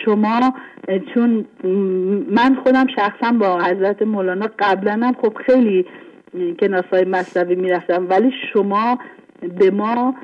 شما 0.05 0.53
چون 1.13 1.45
من 2.29 2.55
خودم 2.63 2.87
شخصا 2.95 3.31
با 3.31 3.61
حضرت 3.61 4.01
مولانا 4.01 4.49
قبلا 4.59 4.93
هم 4.93 5.13
خب 5.13 5.37
خیلی 5.45 5.85
های 6.91 7.05
مصنوی 7.05 7.55
می‌رفتم 7.55 8.09
ولی 8.09 8.31
شما 8.53 8.99
به 9.59 9.71
ما 9.71 10.15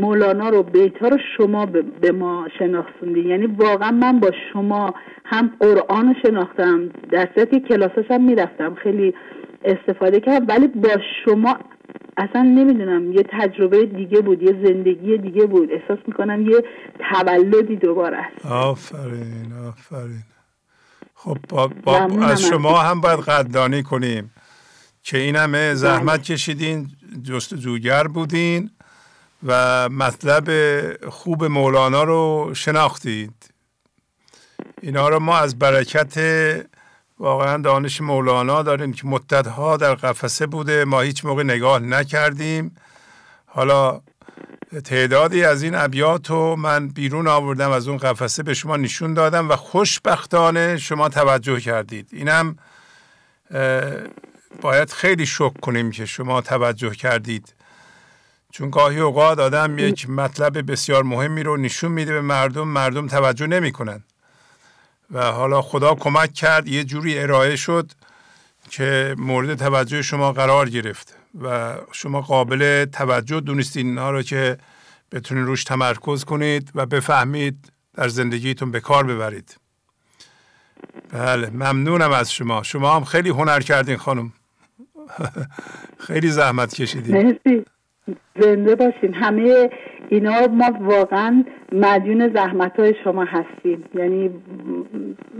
مولانا 0.00 0.48
رو 0.48 0.62
بیت 0.62 1.02
رو 1.02 1.18
شما 1.36 1.66
به 2.00 2.12
ما 2.12 2.48
شناختوندین. 2.58 3.26
یعنی 3.26 3.46
واقعا 3.46 3.90
من 3.90 4.20
با 4.20 4.30
شما 4.52 4.94
هم 5.24 5.50
قرآن 5.60 6.08
رو 6.08 6.14
شناختم 6.22 6.88
در 7.10 7.28
صورتی 7.34 7.60
کلاساش 7.60 8.10
هم 8.10 8.24
می‌رفتم 8.24 8.74
خیلی 8.74 9.14
استفاده 9.64 10.20
کردم. 10.20 10.46
ولی 10.48 10.66
با 10.66 10.96
شما 11.24 11.58
اصلا 12.16 12.42
نمی‌دونم 12.42 13.12
یه 13.12 13.22
تجربه 13.22 13.86
دیگه 13.86 14.20
بود 14.20 14.42
یه 14.42 14.52
زندگی 14.66 15.18
دیگه 15.18 15.46
بود. 15.46 15.68
احساس 15.72 15.98
می‌کنم 16.06 16.50
یه 16.50 16.64
تولدی 17.10 17.76
دوباره 17.76 18.16
است. 18.16 18.46
آفرین 18.46 19.52
آفرین. 19.68 20.24
خب 21.14 21.36
با, 21.48 21.70
با 21.84 22.26
از 22.26 22.42
شما 22.42 22.78
هم 22.78 23.00
باید 23.00 23.18
قدردانی 23.18 23.82
کنیم. 23.82 24.30
که 25.02 25.18
این 25.18 25.36
همه 25.36 25.74
زحمت 25.74 26.06
بله. 26.06 26.18
کشیدین 26.18 26.86
جستجوگر 27.22 28.04
بودین. 28.04 28.70
و 29.46 29.88
مطلب 29.88 30.50
خوب 31.08 31.44
مولانا 31.44 32.02
رو 32.02 32.50
شناختید. 32.54 33.52
اینا 34.82 35.08
رو 35.08 35.18
ما 35.18 35.38
از 35.38 35.58
برکت 35.58 36.16
واقعا 37.18 37.62
دانش 37.62 38.00
مولانا 38.00 38.62
داریم 38.62 38.92
که 38.92 39.06
مدتها 39.06 39.76
در 39.76 39.94
قفسه 39.94 40.46
بوده 40.46 40.84
ما 40.84 41.00
هیچ 41.00 41.24
موقع 41.24 41.42
نگاه 41.42 41.78
نکردیم. 41.78 42.76
حالا 43.46 44.00
تعدادی 44.84 45.44
از 45.44 45.62
این 45.62 45.74
ابیات 45.74 46.30
رو 46.30 46.56
من 46.56 46.88
بیرون 46.88 47.28
آوردم 47.28 47.70
از 47.70 47.88
اون 47.88 47.96
قفسه 47.98 48.42
به 48.42 48.54
شما 48.54 48.76
نشون 48.76 49.14
دادم 49.14 49.48
و 49.50 49.56
خوشبختانه 49.56 50.78
شما 50.78 51.08
توجه 51.08 51.60
کردید. 51.60 52.08
اینم 52.12 52.56
باید 54.60 54.92
خیلی 54.92 55.26
شک 55.26 55.60
کنیم 55.60 55.90
که 55.90 56.06
شما 56.06 56.40
توجه 56.40 56.90
کردید. 56.90 57.54
چون 58.50 58.70
گاهی 58.70 59.00
اوقات 59.00 59.38
آدم 59.38 59.78
یک 59.78 60.10
مطلب 60.10 60.70
بسیار 60.70 61.02
مهمی 61.02 61.42
رو 61.42 61.56
نشون 61.56 61.92
میده 61.92 62.12
به 62.12 62.20
مردم 62.20 62.68
مردم 62.68 63.06
توجه 63.06 63.46
نمی‌کنن. 63.46 64.02
و 65.10 65.22
حالا 65.22 65.62
خدا 65.62 65.94
کمک 65.94 66.32
کرد 66.32 66.68
یه 66.68 66.84
جوری 66.84 67.18
ارائه 67.18 67.56
شد 67.56 67.92
که 68.70 69.14
مورد 69.18 69.54
توجه 69.54 70.02
شما 70.02 70.32
قرار 70.32 70.68
گرفت 70.68 71.16
و 71.42 71.74
شما 71.92 72.20
قابل 72.20 72.84
توجه 72.84 73.40
دونستین 73.40 73.86
اینها 73.86 74.10
رو 74.10 74.22
که 74.22 74.58
بتونید 75.12 75.44
روش 75.44 75.64
تمرکز 75.64 76.24
کنید 76.24 76.70
و 76.74 76.86
بفهمید 76.86 77.72
در 77.94 78.08
زندگیتون 78.08 78.70
به 78.70 78.80
کار 78.80 79.04
ببرید. 79.04 79.56
بله 81.12 81.50
ممنونم 81.50 82.12
از 82.12 82.32
شما. 82.32 82.62
شما 82.62 82.96
هم 82.96 83.04
خیلی 83.04 83.28
هنر 83.28 83.60
کردین 83.60 83.96
خانم. 83.96 84.32
خیلی 86.06 86.30
زحمت 86.30 86.74
کشیدین. 86.74 87.22
مرسی. 87.22 87.64
زنده 88.40 88.74
باشین. 88.74 89.14
همه 89.14 89.70
اینا 90.08 90.46
ما 90.46 90.70
واقعا 90.80 91.44
مدیون 91.72 92.32
زحمت 92.34 92.80
های 92.80 92.94
شما 93.04 93.24
هستیم. 93.24 93.84
یعنی 93.94 94.30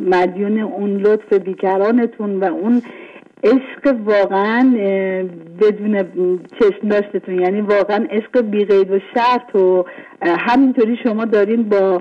مدیون 0.00 0.58
اون 0.60 0.96
لطف 0.96 1.32
بیکرانتون 1.32 2.40
و 2.40 2.44
اون 2.44 2.82
عشق 3.44 3.96
واقعا 4.04 4.72
بدون 5.60 6.04
چشم 6.60 6.88
داشتتون. 6.88 7.40
یعنی 7.40 7.60
واقعا 7.60 8.06
عشق 8.10 8.40
بیغید 8.40 8.90
و 8.90 8.98
شرط 9.14 9.54
و 9.54 9.84
همینطوری 10.22 10.96
شما 11.04 11.24
دارین 11.24 11.68
با 11.68 12.00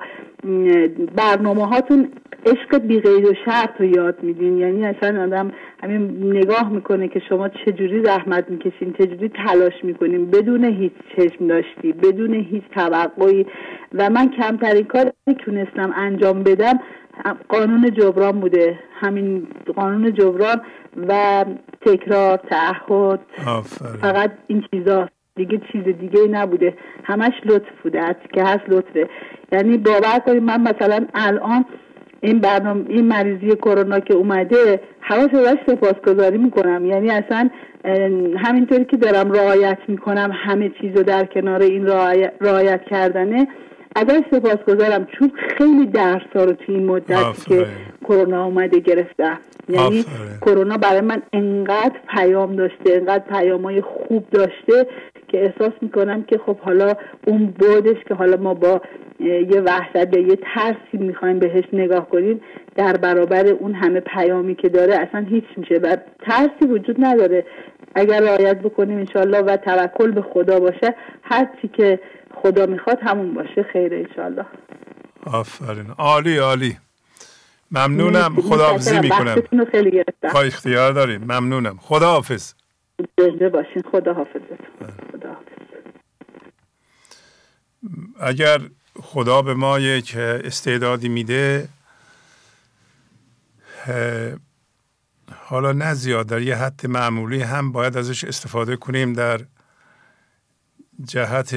برنامه 1.15 1.67
هاتون 1.67 2.07
عشق 2.45 2.77
بیغید 2.77 3.25
و 3.25 3.33
شرط 3.45 3.69
رو 3.79 3.85
یاد 3.85 4.23
میدین. 4.23 4.57
یعنی 4.57 4.85
اصلا 4.85 5.23
آدم 5.23 5.51
همین 5.83 6.33
نگاه 6.37 6.69
می‌کنه 6.69 7.07
که 7.07 7.21
شما 7.29 7.49
چجوری 7.49 8.03
زحمت 8.05 8.49
می‌کشین 8.49 8.93
چجوری 8.93 9.29
تلاش 9.29 9.73
می‌کنین. 9.83 10.25
بدون 10.31 10.63
هیچ 10.63 10.91
چشم 11.15 11.47
داشتی 11.47 11.91
بدون 11.91 12.33
هیچ 12.33 12.63
توقعی. 12.73 13.45
و 13.93 14.09
من 14.09 14.29
کمترین 14.29 14.83
کاری 14.83 15.09
تونستم 15.45 15.93
انجام 15.95 16.43
بدم 16.43 16.79
قانون 17.49 17.91
جبران 17.91 18.39
بوده. 18.39 18.79
همین 18.93 19.47
قانون 19.75 20.13
جبران 20.13 20.61
و 21.07 21.45
تکرار 21.81 22.37
تعهد. 22.37 23.19
فقط 24.01 24.31
این 24.47 24.63
چیزا. 24.71 25.09
دیگه 25.35 25.61
چیز 25.71 25.83
دیگه 25.83 26.27
نبوده. 26.27 26.73
همش 27.03 27.33
لطف 27.45 27.81
بوده. 27.83 28.15
که 28.33 28.43
هست 28.43 28.63
لطفه. 28.69 29.09
یعنی 29.51 29.77
باور 29.77 30.19
کنید 30.25 30.43
من 30.43 30.61
مثلا 30.61 31.05
الان 31.13 31.65
این 32.21 32.39
برنامه 32.39 32.85
این 32.89 33.05
مریضی 33.07 33.55
کرونا 33.55 33.99
که 33.99 34.13
اومده 34.13 34.81
همش 35.01 35.33
ازش 35.33 35.57
سپاسگزاری 35.67 36.37
می‌کنم. 36.37 36.85
یعنی 36.85 37.09
اصلا 37.09 37.49
همینطوری 38.37 38.85
که 38.85 38.97
دارم 38.97 39.31
رعایت 39.31 39.77
می‌کنم 39.87 40.31
همه 40.33 40.71
چیز 40.81 40.97
رو 40.97 41.03
در 41.03 41.25
کنار 41.25 41.61
این 41.61 41.87
رعایت 42.41 42.81
کردنه 42.89 43.47
ازش 43.95 44.21
سپاسگزارم. 44.31 45.07
چون 45.19 45.31
خیلی 45.57 45.85
درس 45.85 46.21
ها 46.35 46.43
رو 46.43 46.53
توی 46.53 46.75
این 46.75 46.85
مدت 46.85 47.45
که 47.47 47.65
کرونا 48.03 48.45
اومده 48.45 48.79
گرفتم. 48.79 49.37
یعنی 49.69 50.05
کرونا 50.41 50.77
برای 50.77 51.01
من 51.01 51.21
انقدر 51.33 51.95
پیام 52.15 52.55
داشته 52.55 52.93
انقدر 52.93 53.23
پیام 53.29 53.61
های 53.61 53.81
خوب 53.81 54.25
داشته 54.31 54.87
که 55.31 55.43
احساس 55.45 55.73
می‌کنم 55.81 56.23
که 56.23 56.39
خب 56.45 56.59
حالا 56.59 56.93
اون 57.27 57.45
بودش 57.45 57.97
که 58.07 58.13
حالا 58.13 58.37
ما 58.37 58.53
با 58.53 58.81
یه 59.19 59.61
وحشت 59.65 60.15
یا 60.15 60.19
یه 60.19 60.39
ترسی 60.55 60.97
می‌خوایم 60.97 61.39
بهش 61.39 61.63
نگاه 61.73 62.09
کنیم 62.09 62.41
در 62.75 62.97
برابر 62.97 63.47
اون 63.47 63.73
همه 63.73 63.99
پیامی 63.99 64.55
که 64.55 64.69
داره 64.69 64.95
اصلا 64.95 65.25
هیچ 65.29 65.43
میشه 65.57 65.75
و 65.75 65.97
ترسی 66.25 66.65
وجود 66.69 66.95
نداره. 66.99 67.45
اگر 67.95 68.21
رعایت 68.21 68.59
بکنیم 68.59 68.97
انشالله 68.97 69.39
و 69.39 69.57
توکل 69.57 70.11
به 70.11 70.21
خدا 70.21 70.59
باشه 70.59 70.95
هر 71.23 71.47
چی 71.61 71.67
که 71.67 71.99
خدا 72.35 72.65
می‌خواد 72.65 72.99
همون 73.01 73.33
باشه. 73.33 73.63
خیره 73.73 73.97
انشالله 73.97 74.45
آفرین. 75.25 75.85
عالی 75.97 76.37
عالی. 76.37 76.77
ممنونم. 77.71 78.35
خداحافظی 78.49 78.99
می‌کنم. 78.99 79.35
خیلی 79.71 80.03
خواهی 80.31 80.47
اختیار 80.47 80.91
داریم. 80.91 81.21
ممنونم. 81.21 81.77
خداحافظ. 81.81 82.53
زنده 83.17 83.49
باشین. 83.49 83.83
خداحافظ. 83.91 84.41
خدا 85.11 85.37
اگر 88.19 88.61
خدا 89.01 89.41
به 89.41 89.53
ما 89.53 89.79
یک 89.79 90.15
استعدادی 90.17 91.09
میده 91.09 91.69
حالا 95.35 95.71
نه 95.71 95.93
زیاد 95.93 96.27
در 96.27 96.41
یه 96.41 96.55
حد 96.55 96.87
معمولی 96.87 97.41
هم 97.41 97.71
باید 97.71 97.97
ازش 97.97 98.23
استفاده 98.23 98.75
کنیم 98.75 99.13
در 99.13 99.41
جهت 101.03 101.55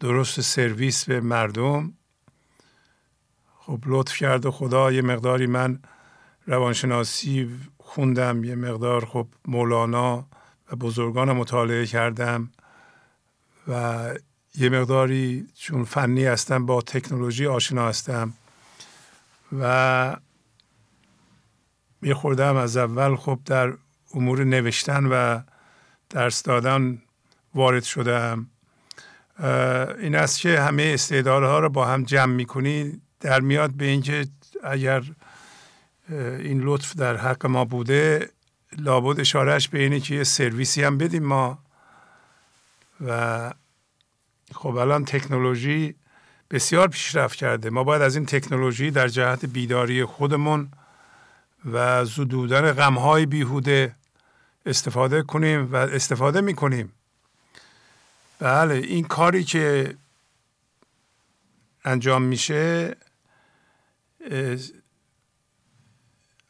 درست 0.00 0.40
سرویس 0.40 1.04
به 1.04 1.20
مردم. 1.20 1.92
خب 3.58 3.78
لطف 3.86 4.16
کرده 4.16 4.50
خدا 4.50 4.92
یه 4.92 5.02
مقداری 5.02 5.46
من 5.46 5.78
روانشناسی 6.46 7.50
خوندم 7.94 8.44
یه 8.44 8.54
مقدار 8.54 9.04
خب 9.04 9.26
مولانا 9.48 10.26
و 10.72 10.76
بزرگان 10.76 11.32
مطالعه 11.32 11.86
کردم 11.86 12.50
و 13.68 14.14
یه 14.54 14.68
مقداری 14.68 15.46
چون 15.54 15.84
فنی 15.84 16.24
هستم 16.24 16.66
با 16.66 16.82
تکنولوژی 16.82 17.46
آشنا 17.46 17.88
هستم 17.88 18.32
و 19.60 20.16
یه 22.02 22.26
از 22.40 22.76
اول 22.76 23.16
خب 23.16 23.38
در 23.44 23.72
امور 24.14 24.44
نوشتن 24.44 25.06
و 25.06 25.40
درس 26.10 26.42
دادن 26.42 27.02
وارد 27.54 27.82
شدم. 27.82 28.46
این 29.98 30.14
است 30.14 30.40
که 30.40 30.60
همه 30.60 30.82
استعدادها 30.94 31.58
رو 31.58 31.68
با 31.68 31.86
هم 31.86 32.04
جمع 32.04 32.34
می‌کنی 32.34 33.00
در 33.20 33.40
میاد 33.40 33.70
به 33.70 33.84
اینکه 33.84 34.26
اگر 34.64 35.02
این 36.10 36.60
لطف 36.60 36.96
در 36.96 37.16
حق 37.16 37.46
ما 37.46 37.64
بوده 37.64 38.30
لابد 38.78 39.20
اشارهش 39.20 39.68
به 39.68 39.78
اینه 39.78 40.00
که 40.00 40.14
یه 40.14 40.24
سرویسی 40.24 40.82
هم 40.84 40.98
بدیم 40.98 41.22
ما. 41.22 41.58
و 43.06 43.52
خب 44.54 44.76
الان 44.76 45.04
تکنولوژی 45.04 45.94
بسیار 46.50 46.88
پیشرفت 46.88 47.36
کرده. 47.36 47.70
ما 47.70 47.84
باید 47.84 48.02
از 48.02 48.16
این 48.16 48.26
تکنولوژی 48.26 48.90
در 48.90 49.08
جهت 49.08 49.44
بیداری 49.44 50.04
خودمون 50.04 50.68
و 51.72 52.04
زدودن 52.04 52.72
غمهای 52.72 53.26
بیهوده 53.26 53.94
استفاده 54.66 55.22
کنیم 55.22 55.72
و 55.72 55.76
استفاده 55.76 56.40
می‌کنیم. 56.40 56.92
بله 58.38 58.74
این 58.74 59.04
کاری 59.04 59.44
که 59.44 59.94
انجام 61.84 62.22
میشه 62.22 62.96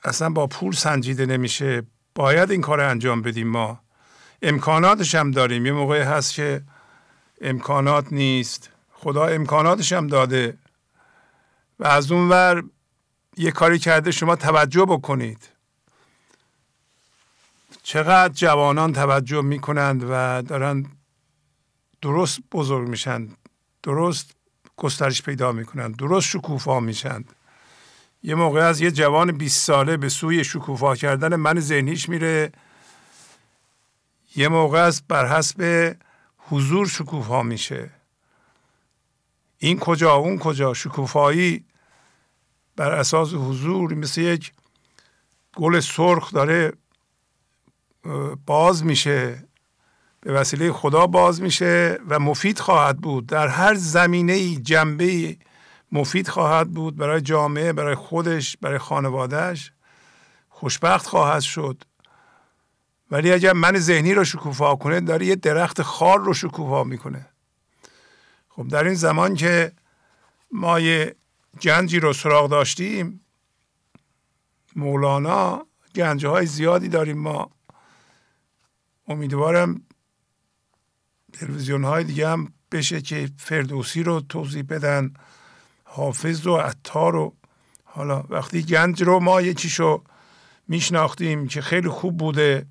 اصلا 0.04 0.30
با 0.30 0.46
پول 0.46 0.72
سنجیده 0.72 1.26
نمیشه. 1.26 1.82
باید 2.14 2.50
این 2.50 2.60
کار 2.60 2.80
انجام 2.80 3.22
بدیم 3.22 3.48
ما. 3.48 3.80
امکاناتش 4.42 5.14
هم 5.14 5.30
داریم. 5.30 5.66
یه 5.66 5.72
موقعی 5.72 6.00
هست 6.00 6.34
که 6.34 6.62
امکانات 7.40 8.12
نیست. 8.12 8.70
خدا 8.92 9.26
امکاناتش 9.26 9.92
هم 9.92 10.06
داده. 10.06 10.58
و 11.78 11.86
از 11.86 12.12
اون 12.12 12.28
ور 12.28 12.62
یه 13.36 13.50
کاری 13.50 13.78
کرده 13.78 14.10
شما 14.10 14.36
توجه 14.36 14.84
بکنید. 14.84 15.48
چقدر 17.82 18.34
جوانان 18.34 18.92
توجه 18.92 19.40
می‌کنند 19.40 20.04
و 20.10 20.42
دارن 20.42 20.86
درست 22.02 22.38
بزرگ 22.52 22.88
میشن 22.88 23.28
درست 23.82 24.34
گسترش 24.76 25.22
پیدا 25.22 25.52
می‌کنند 25.52 25.96
درست 25.96 26.26
شکوفا 26.26 26.80
میشند 26.80 27.32
یه 28.22 28.34
موقع 28.34 28.60
از 28.60 28.80
یه 28.80 28.90
جوان 28.90 29.32
20 29.32 29.62
ساله 29.62 29.96
به 29.96 30.08
سوی 30.08 30.44
شکوفا 30.44 30.96
کردن 30.96 31.36
من 31.36 31.60
ذهنیش 31.60 32.08
میره. 32.08 32.52
یه 34.36 34.48
موقع 34.48 34.78
از 34.78 35.02
بر 35.08 35.38
حسب 35.38 35.96
حضور 36.38 36.88
شکوفا 36.88 37.42
میشه. 37.42 37.90
این 39.58 39.78
کجا 39.78 40.14
اون 40.14 40.38
کجا؟ 40.38 40.74
شکوفایی 40.74 41.64
بر 42.76 42.92
اساس 42.92 43.34
حضور 43.34 43.94
مثل 43.94 44.20
یک 44.20 44.52
گل 45.56 45.80
سرخ 45.80 46.32
داره 46.32 46.72
باز 48.46 48.84
میشه. 48.84 49.44
به 50.20 50.32
وسیله 50.32 50.72
خدا 50.72 51.06
باز 51.06 51.42
میشه 51.42 51.98
و 52.08 52.18
مفید 52.18 52.58
خواهد 52.58 52.98
بود. 52.98 53.26
در 53.26 53.48
هر 53.48 53.74
زمینه 53.74 54.56
جنبه 54.56 55.36
مفید 55.92 56.28
خواهد 56.28 56.70
بود 56.70 56.96
برای 56.96 57.20
جامعه 57.20 57.72
برای 57.72 57.94
خودش 57.94 58.56
برای 58.56 58.78
خانوادهش 58.78 59.72
خوشبخت 60.48 61.06
خواهد 61.06 61.40
شد. 61.42 61.82
ولی 63.10 63.32
اگر 63.32 63.52
من 63.52 63.78
ذهنی 63.78 64.14
رو 64.14 64.24
شکوفا 64.24 64.76
کنه 64.76 65.00
داره 65.00 65.26
یه 65.26 65.36
درخت 65.36 65.82
خار 65.82 66.18
رو 66.18 66.34
شکوفا 66.34 66.84
می‌کنه. 66.84 67.28
خب 68.48 68.68
در 68.68 68.84
این 68.84 68.94
زمان 68.94 69.34
که 69.34 69.72
ما 70.50 70.80
یه 70.80 71.16
گنجی 71.62 72.00
رو 72.00 72.12
سراغ 72.12 72.50
داشتیم 72.50 73.20
مولانا 74.76 75.66
گنجه 75.94 76.28
های 76.28 76.46
زیادی 76.46 76.88
داریم 76.88 77.18
ما. 77.18 77.50
امیدوارم 79.08 79.82
تلویزیون 81.32 81.84
های 81.84 82.04
دیگه 82.04 82.28
هم 82.28 82.52
بشه 82.72 83.00
که 83.00 83.28
فردوسی 83.36 84.02
رو 84.02 84.20
توضیح 84.20 84.62
بدن. 84.62 85.14
حافظ 85.94 86.46
و 86.46 86.56
عطار 86.56 87.12
رو 87.12 87.32
حالا 87.84 88.24
وقتی 88.28 88.62
گنج 88.62 89.02
رو 89.02 89.20
ما 89.20 89.40
یکیشو 89.40 90.02
میشناختیم 90.68 91.48
که 91.48 91.60
خیلی 91.60 91.88
خوب 91.88 92.16
بوده 92.16 92.66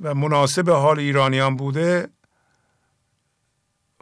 و 0.00 0.14
مناسب 0.14 0.70
حال 0.70 0.98
ایرانیان 0.98 1.56
بوده 1.56 2.08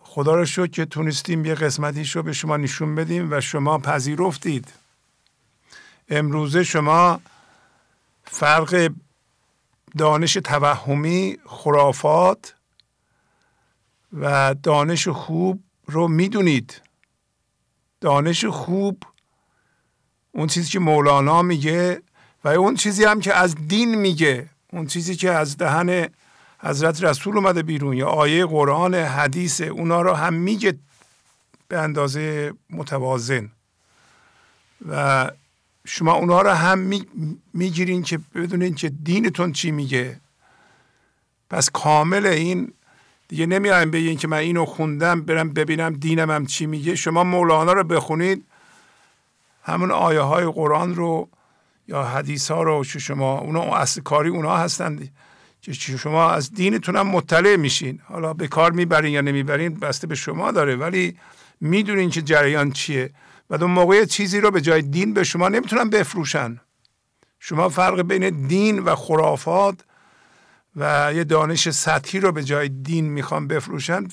خدا 0.03 0.35
رو 0.35 0.47
شد 0.47 0.71
که 0.71 0.85
تونستیم 0.85 1.45
یه 1.45 1.55
قسمتیش 1.55 2.17
رو 2.17 2.23
به 2.23 2.33
شما 2.33 2.57
نشون 2.57 2.95
بدیم 2.95 3.33
و 3.33 3.41
شما 3.41 3.79
پذیرفتید. 3.79 4.73
امروزه 6.09 6.65
شما 6.65 7.21
فرق 8.25 8.93
دانش 9.99 10.35
توهمی 10.35 11.39
خرافات 11.47 12.55
و 14.13 14.55
دانش 14.63 15.09
خوب 15.09 15.63
رو 15.87 16.09
می‌دونید. 16.09 16.83
دانش 18.03 18.45
خوب 18.45 19.03
اون 20.33 20.47
چیزی 20.47 20.71
که 20.71 20.79
مولانا 20.79 21.43
میگه 21.43 22.03
و 22.45 22.49
اون 22.49 22.75
چیزی 22.75 23.05
هم 23.05 23.21
که 23.21 23.35
از 23.35 23.55
دین 23.69 23.95
میگه 23.95 24.49
اون 24.73 24.87
چیزی 24.87 25.17
که 25.17 25.31
از 25.31 25.57
دهن 25.57 26.09
حضرت 26.59 27.05
رسول 27.05 27.37
اومده 27.37 27.63
بیرون 27.63 27.97
یا 27.97 28.09
آیه 28.09 28.47
قرآن 28.47 28.95
حدیث 28.95 29.61
اونا 29.61 30.03
رو 30.03 30.13
هم 30.13 30.35
میگه 30.35 30.79
به 31.69 31.79
اندازه 31.79 32.53
متوازن. 32.71 33.51
و 34.89 35.31
شما 35.85 36.13
اونا 36.13 36.43
رو 36.43 36.51
هم 36.51 37.03
می‌گیرین 37.55 38.03
که 38.03 38.19
بدونین 38.35 38.75
که 38.75 38.89
دینتون 38.89 39.53
چی 39.53 39.71
میگه. 39.71 40.21
پس 41.51 41.71
کامل 41.71 42.27
این 42.27 42.73
دیگه 43.33 43.47
نمیایم 43.47 43.91
بگین 43.91 44.17
که 44.17 44.29
من 44.29 44.37
اینو 44.37 44.65
خوندم 44.65 45.23
برم 45.23 45.53
ببینم 45.53 45.93
دینم 45.93 46.31
هم 46.31 46.47
چی 46.47 46.67
میگه. 46.67 46.95
شما 46.95 47.25
مولانا 47.25 47.73
رو 47.73 47.85
بخونید 47.85 48.45
همون 49.63 49.91
آیه 49.91 50.21
های 50.21 50.47
قرآن 50.47 50.95
رو 50.95 51.29
یا 51.89 52.03
حدیث 52.03 52.51
ها 52.51 52.63
رو 52.63 52.85
که 52.85 52.99
شما 52.99 53.39
اونا 53.39 53.63
اصل 53.63 54.01
کاری 54.01 54.29
اونا 54.29 54.57
هستند 54.57 55.13
که 55.63 55.73
شما 55.73 56.31
از 56.31 56.55
دینتون 56.55 56.97
هم 56.97 57.07
مطلع 57.07 57.57
میشین. 57.57 58.01
حالا 58.05 58.35
به 58.35 58.49
کار 58.49 58.73
می‌برین 58.73 59.13
یا 59.13 59.21
نمی‌برین 59.21 59.75
بسته 59.75 60.07
به 60.07 60.15
شما 60.15 60.53
داره 60.53 60.77
ولی 60.77 61.17
می‌دونین 61.61 62.11
که 62.11 62.23
جریان 62.23 62.71
چیه. 62.71 63.11
و 63.51 63.55
اون 63.55 63.71
موقع 63.71 64.05
چیزی 64.05 64.41
رو 64.41 64.51
به 64.51 64.61
جای 64.61 64.83
دین 64.83 65.15
به 65.15 65.25
شما 65.25 65.49
نمی‌تونن 65.49 65.91
بفروشن. 65.91 66.61
شما 67.41 67.69
فرق 67.69 68.03
بین 68.03 68.47
دین 68.47 68.79
و 68.79 68.95
خرافات 68.95 69.85
و 70.77 71.13
یه 71.15 71.25
دانش 71.25 71.71
سطحی 71.71 72.21
رو 72.21 72.33
به 72.33 72.45
جای 72.45 72.69
دین 72.69 73.05
می‌خوام 73.05 73.47
بفروشن 73.47 74.09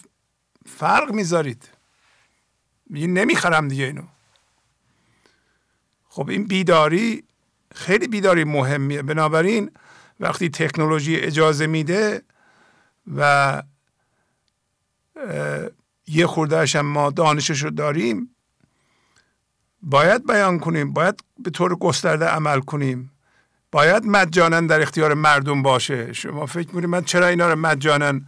فرق 0.65 1.11
می‌ذارید. 1.11 1.69
میگه 2.89 3.07
نمی‌خرم 3.07 3.67
دیگه 3.67 3.83
اینو. 3.83 4.03
خب 6.09 6.29
این 6.29 6.47
بیداری 6.47 7.23
خیلی 7.75 8.07
بیداری 8.07 8.43
مهمیه. 8.43 9.01
بنابراین 9.01 9.71
وقتی 10.19 10.49
تکنولوژی 10.49 11.15
اجازه 11.15 11.67
میده 11.67 12.21
و 13.15 13.63
یه 16.07 16.27
خوردهش 16.27 16.75
هم 16.75 16.85
ما 16.85 17.09
دانشش 17.09 17.63
رو 17.63 17.69
داریم 17.69 18.35
باید 19.81 20.27
بیان 20.27 20.59
کنیم 20.59 20.93
باید 20.93 21.23
به 21.39 21.49
طور 21.49 21.75
گسترده 21.75 22.25
عمل 22.25 22.59
کنیم. 22.59 23.11
باید 23.71 24.05
مجانا 24.05 24.61
در 24.61 24.81
اختیار 24.81 25.13
مردم 25.13 25.61
باشه. 25.61 26.13
شما 26.13 26.45
فکر 26.45 26.67
می‌کنید 26.67 26.85
من 26.85 27.03
چرا 27.03 27.27
اینا 27.27 27.49
رو 27.49 27.59
مجانا 27.59 28.21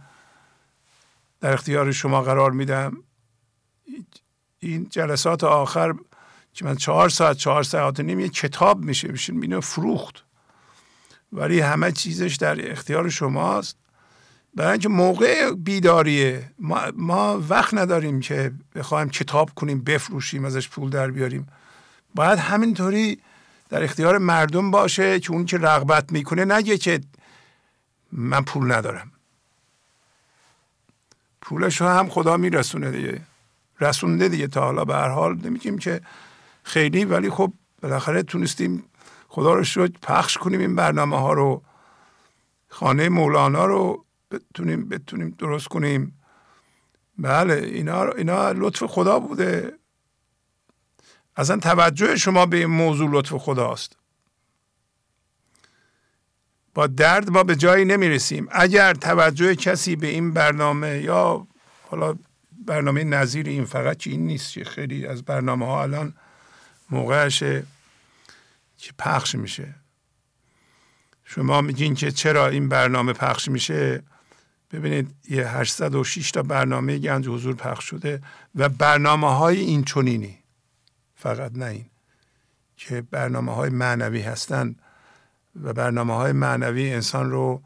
در 1.40 1.52
اختیار 1.52 1.92
شما 1.92 2.22
قرار 2.22 2.50
میدم؟ 2.50 2.96
این 4.58 4.88
جلسات 4.90 5.44
آخر 5.44 5.94
که 6.52 6.64
من 6.64 6.76
چهار 6.76 7.08
ساعت 7.08 7.36
چهار 7.36 7.62
ساعت 7.62 8.00
و 8.00 8.02
نیم 8.02 8.20
یه 8.20 8.28
کتاب 8.28 8.84
میشه 8.84 9.08
میشه 9.08 9.32
اینو 9.32 9.60
فروخت. 9.60 10.24
ولی 11.32 11.60
همه 11.60 11.92
چیزش 11.92 12.36
در 12.36 12.70
اختیار 12.70 13.08
شماست. 13.08 13.76
برای 14.54 14.70
اینکه 14.70 14.88
موقع 14.88 15.52
بیداریه. 15.52 16.52
ما, 16.58 16.80
ما 16.96 17.42
وقت 17.48 17.74
نداریم 17.74 18.20
که 18.20 18.52
بخوایم 18.74 19.08
کتاب 19.08 19.50
کنیم 19.54 19.82
بفروشیم 19.82 20.44
ازش 20.44 20.68
پول 20.68 20.90
در 20.90 21.10
بیاریم. 21.10 21.46
باید 22.14 22.38
همینطوری 22.38 23.20
در 23.72 23.82
اختیار 23.82 24.18
مردم 24.18 24.70
باشه 24.70 25.20
که 25.20 25.32
اون 25.32 25.44
که 25.44 25.58
رغبت 25.58 26.12
می‌کنه 26.12 26.44
نگه 26.44 26.78
که 26.78 27.00
من 28.12 28.44
پول 28.44 28.72
ندارم. 28.72 29.12
پولش 31.40 31.80
رو 31.80 31.86
هم 31.86 32.08
خدا 32.08 32.36
میرسونه 32.36 32.90
دیگه. 32.90 33.20
رسونده 33.80 34.28
دیگه. 34.28 34.46
تا 34.46 34.60
حالا 34.60 34.84
به 34.84 34.94
هر 34.94 35.08
حال 35.08 35.38
نمیگیم 35.44 35.78
که 35.78 36.00
خیلی 36.62 37.04
ولی 37.04 37.30
خب 37.30 37.52
بالاخره 37.82 38.22
تونستیم 38.22 38.84
خدا 39.28 39.54
رو 39.54 39.64
شد 39.64 39.92
پخش 40.02 40.38
کنیم 40.38 40.60
این 40.60 40.76
برنامه 40.76 41.18
ها 41.18 41.32
رو. 41.32 41.62
خانه 42.68 43.08
مولانا 43.08 43.66
رو 43.66 44.04
بتونیم 44.30 44.88
بتونیم 44.88 45.34
درست 45.38 45.68
کنیم. 45.68 46.20
بله 47.18 47.54
اینا 47.54 48.04
اینا 48.04 48.52
لطف 48.52 48.82
خدا 48.82 49.18
بوده. 49.18 49.72
اصلا 51.36 51.56
توجه 51.56 52.16
شما 52.16 52.46
به 52.46 52.56
این 52.56 52.66
موضوع 52.66 53.10
لطف 53.12 53.32
خداست. 53.32 53.96
با 56.74 56.86
درد 56.86 57.30
ما 57.30 57.42
به 57.42 57.56
جایی 57.56 57.84
نمی‌رسیم. 57.84 58.48
اگر 58.50 58.94
توجه 58.94 59.54
کسی 59.54 59.96
به 59.96 60.06
این 60.06 60.32
برنامه 60.32 60.98
یا 60.98 61.46
حالا 61.90 62.14
برنامه 62.66 63.04
نظیر 63.04 63.46
این 63.46 63.64
فقط 63.64 64.06
این 64.06 64.26
نیست 64.26 64.52
که 64.52 64.64
خیلی 64.64 65.06
از 65.06 65.22
برنامه 65.22 65.66
ها 65.66 65.82
الان 65.82 66.14
موقعشه 66.90 67.62
که 68.78 68.92
پخش 68.98 69.34
میشه. 69.34 69.74
شما 71.24 71.60
میگین 71.60 71.94
که 71.94 72.10
چرا 72.10 72.48
این 72.48 72.68
برنامه 72.68 73.12
پخش 73.12 73.48
میشه؟ 73.48 74.02
ببینید 74.72 75.14
یه 75.30 75.48
806 75.48 76.30
تا 76.30 76.42
برنامه 76.42 76.98
گنج 76.98 77.28
حضور 77.28 77.54
پخش 77.54 77.84
شده 77.84 78.22
و 78.54 78.68
برنامه 78.68 79.36
های 79.36 79.60
این 79.60 79.84
چونینی 79.84 80.41
فقط 81.22 81.52
نه 81.54 81.66
این 81.66 81.86
که 82.76 83.02
برنامه 83.02 83.54
های 83.54 83.70
معنوی 83.70 84.20
هستن 84.20 84.76
و 85.62 85.72
برنامه 85.72 86.14
های 86.14 86.32
معنوی 86.32 86.90
انسان 86.90 87.30
رو 87.30 87.62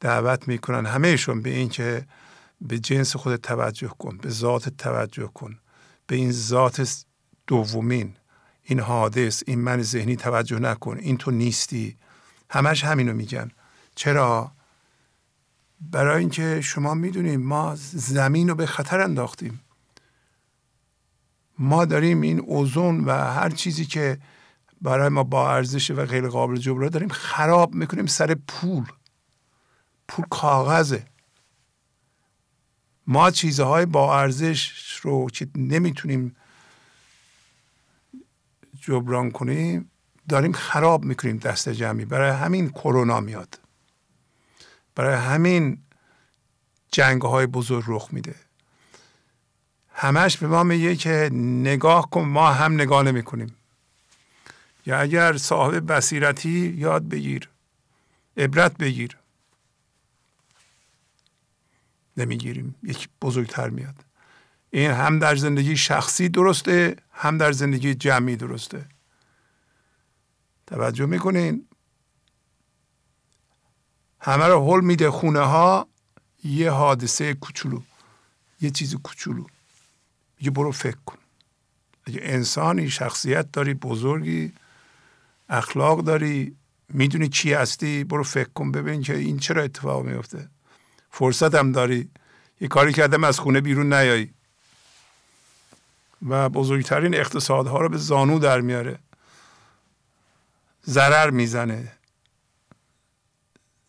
دعوت 0.00 0.48
می‌کنن 0.48 0.86
همهشون 0.86 1.42
به 1.42 1.50
این 1.50 1.68
که 1.68 2.06
به 2.60 2.78
جنس 2.78 3.16
خود 3.16 3.36
توجه 3.36 3.88
کن 3.88 4.16
به 4.16 4.28
ذات 4.30 4.68
توجه 4.68 5.26
کن 5.26 5.58
به 6.06 6.16
این 6.16 6.32
ذات 6.32 7.04
دومین 7.46 8.16
این 8.62 8.80
حادث 8.80 9.42
این 9.46 9.60
من 9.60 9.82
ذهنی 9.82 10.16
توجه 10.16 10.58
نکن 10.58 10.98
این 10.98 11.16
تو 11.16 11.30
نیستی. 11.30 11.96
همش 12.50 12.84
همینو 12.84 13.12
میگن. 13.12 13.50
چرا؟ 13.94 14.52
برای 15.80 16.20
اینکه 16.20 16.60
شما 16.60 16.94
می‌دونیم 16.94 17.40
ما 17.40 17.74
زمین 17.92 18.48
رو 18.48 18.54
به 18.54 18.66
خطر 18.66 19.00
انداختیم. 19.00 19.60
ما 21.62 21.84
داریم 21.84 22.20
این 22.20 22.40
اوزون 22.40 23.04
و 23.04 23.10
هر 23.10 23.50
چیزی 23.50 23.84
که 23.84 24.18
برای 24.80 25.08
ما 25.08 25.22
با 25.22 25.54
ارزش 25.54 25.90
و 25.90 26.06
غیر 26.06 26.28
قابل 26.28 26.56
جبران 26.56 26.88
داریم 26.88 27.08
خراب 27.08 27.74
می‌کنیم 27.74 28.06
سر 28.06 28.34
پول. 28.34 28.84
پول 30.08 30.24
کاغذه. 30.30 31.06
ما 33.06 33.30
چیزهای 33.30 33.86
با 33.86 34.20
ارزش 34.20 34.72
رو 35.02 35.30
که 35.30 35.48
نمی‌تونیم 35.56 36.36
جبران 38.80 39.30
کنیم 39.30 39.90
داریم 40.28 40.52
خراب 40.52 41.04
می‌کنیم 41.04 41.36
دست 41.36 41.68
جمعی. 41.68 42.04
برای 42.04 42.30
همین 42.30 42.70
کرونا 42.70 43.20
میاد. 43.20 43.60
برای 44.94 45.16
همین 45.16 45.78
جنگ 46.92 47.22
های 47.22 47.46
بزرگ 47.46 47.84
رخ 47.86 48.08
میده. 48.12 48.34
همش 49.94 50.36
به 50.36 50.46
ما 50.46 50.62
میگه 50.62 50.96
که 50.96 51.30
نگاه 51.32 52.10
کن 52.10 52.24
ما 52.24 52.52
هم 52.52 52.72
نگاه 52.72 53.02
نمی 53.02 53.22
کنیم 53.22 53.56
یا 54.86 55.00
اگر 55.00 55.36
صاحب 55.36 55.92
بصیرتی 55.92 56.74
یاد 56.78 57.08
بگیر 57.08 57.48
عبرت 58.36 58.76
بگیر. 58.76 59.16
نمی‌گیریم 62.16 62.74
یک 62.82 63.08
بزرگتر 63.22 63.68
میاد. 63.68 63.94
این 64.70 64.90
هم 64.90 65.18
در 65.18 65.36
زندگی 65.36 65.76
شخصی 65.76 66.28
درسته 66.28 66.96
هم 67.12 67.38
در 67.38 67.52
زندگی 67.52 67.94
جمعی 67.94 68.36
درسته. 68.36 68.86
توجه 70.66 71.06
می‌کنین؟ 71.06 71.68
همه 74.20 74.44
رو 74.44 74.66
حل 74.66 74.80
میده 74.84 75.10
خونه 75.10 75.40
ها 75.40 75.88
یه 76.44 76.70
حادثه 76.70 77.34
کوچولو 77.34 77.82
یه 78.60 78.70
چیز 78.70 78.94
کوچولو. 78.94 79.46
یه 80.42 80.50
برو 80.50 80.72
فکر 80.72 80.96
کن. 81.06 81.18
اگه 82.04 82.20
انسانی 82.22 82.90
شخصیت 82.90 83.52
داری 83.52 83.74
بزرگی 83.74 84.52
اخلاق 85.48 86.00
داری 86.00 86.56
می‌دونی 86.88 87.28
چی 87.28 87.52
هستی 87.52 88.04
برو 88.04 88.22
فکر 88.22 88.48
کن 88.48 88.72
ببین 88.72 89.02
که 89.02 89.16
این 89.16 89.38
چرا 89.38 89.62
اتفاق 89.62 90.04
میفته 90.04 90.48
فرصت 91.10 91.54
هم 91.54 91.72
داری. 91.72 92.10
یه 92.60 92.68
کاری 92.68 92.92
کردم 92.92 93.24
از 93.24 93.38
خونه 93.38 93.60
بیرون 93.60 93.92
نیایی. 93.92 94.34
و 96.28 96.48
بزرگترین 96.48 97.14
اقتصادها 97.14 97.80
رو 97.80 97.88
به 97.88 97.96
زانو 97.96 98.38
در 98.38 98.60
میاره. 98.60 98.98
ضرر 100.86 101.30
می‌زنه. 101.30 101.92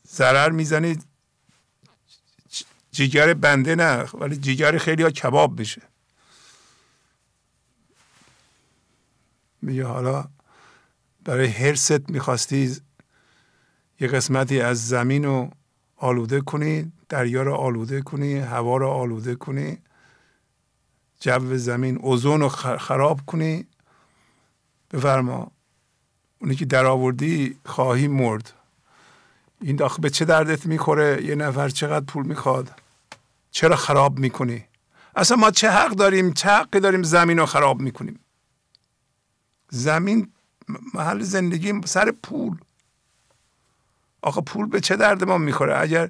ضرر 0.07 0.49
می‌زنه 0.49 0.98
جیگر 2.91 3.33
بنده 3.33 3.75
نه 3.75 4.03
ولی 4.14 4.38
جیگر 4.38 4.77
خیلی 4.77 5.03
ها 5.03 5.09
کباب 5.09 5.59
میشه. 5.59 5.82
میگه 9.64 9.85
حالا 9.85 10.25
برای 11.25 11.48
حرست 11.48 12.09
می‌خواستی 12.09 12.77
یه 14.00 14.08
قسمتی 14.08 14.61
از 14.61 14.88
زمین 14.88 15.24
رو 15.24 15.50
آلوده 15.98 16.42
کنی 16.42 16.92
دریا 17.09 17.43
رو 17.43 17.53
آلوده 17.53 18.01
کنی 18.01 18.40
هوا 18.40 18.77
رو 18.77 18.88
آلوده 18.88 19.35
کنی 19.35 19.77
جو 21.19 21.58
زمین 21.58 21.98
اوزون 21.98 22.42
رو 22.42 22.50
خراب 22.50 23.22
کنی. 23.25 23.67
بفرما 24.92 25.51
اونی 26.40 26.56
که 26.56 26.66
در 26.66 26.85
آوردی 26.85 27.58
خواهی 27.66 28.08
مرد. 28.08 28.53
این 29.61 29.75
داخل 29.75 30.01
به 30.01 30.09
چه 30.09 30.25
دردت 30.25 30.66
می‌خوره؟ 30.66 31.24
یه 31.25 31.35
نفر 31.35 31.69
چقدر 31.69 32.06
پول 32.06 32.25
می‌خواد؟ 32.25 32.72
چرا 33.51 33.75
خراب 33.75 34.19
می‌کنی؟ 34.19 34.66
اصلا 35.16 35.38
ما 35.38 35.51
چه 35.51 35.69
حق 35.69 35.92
داریم؟ 35.92 36.33
چه 36.33 36.50
حقی 36.50 36.80
داریم 36.80 37.03
زمین 37.03 37.40
رو 37.40 37.45
خراب 37.45 37.82
می‌کنیم؟ 37.82 38.19
زمین 39.74 40.32
محل 40.93 41.22
زندگی 41.22 41.82
سر 41.85 42.14
پول. 42.24 42.58
آخه 44.22 44.42
پول 44.42 44.66
به 44.66 44.80
چه 44.80 44.95
درد 44.95 45.24
ما 45.24 45.38
می‌خوره؟ 45.38 45.80
اگر 45.80 46.10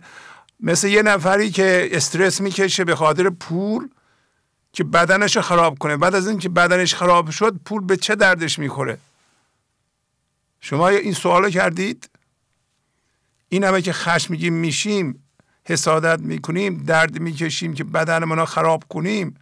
مثل 0.60 0.88
یه 0.88 1.02
نفری 1.02 1.52
که 1.52 1.90
استرس 1.92 2.42
می‌کشه 2.42 2.84
به 2.84 2.96
خاطر 2.96 3.30
پول 3.30 3.90
که 4.74 4.84
بدنش 4.84 5.38
خراب 5.38 5.80
کنه 5.80 5.98
بعد 5.98 6.16
از 6.16 6.28
اینکه 6.28 6.50
بدنش 6.50 6.96
خراب 6.96 7.30
شد 7.30 7.60
پول 7.66 7.86
به 7.86 7.98
چه 7.98 8.16
دردش 8.16 8.60
می‌خوره؟ 8.60 8.98
شما 10.62 10.88
این 10.88 11.14
سوالو 11.14 11.50
کردید؟ 11.50 12.10
این 13.50 13.64
همه 13.64 13.82
که 13.82 13.94
خشمگین 13.94 14.54
میشیم 14.54 15.24
حسادت 15.66 16.20
می‌کنیم 16.20 16.84
درد 16.84 17.20
می‌کشیم 17.20 17.74
که 17.74 17.84
بدن 17.84 18.22
رو 18.22 18.46
خراب 18.46 18.84
کنیم 18.90 19.36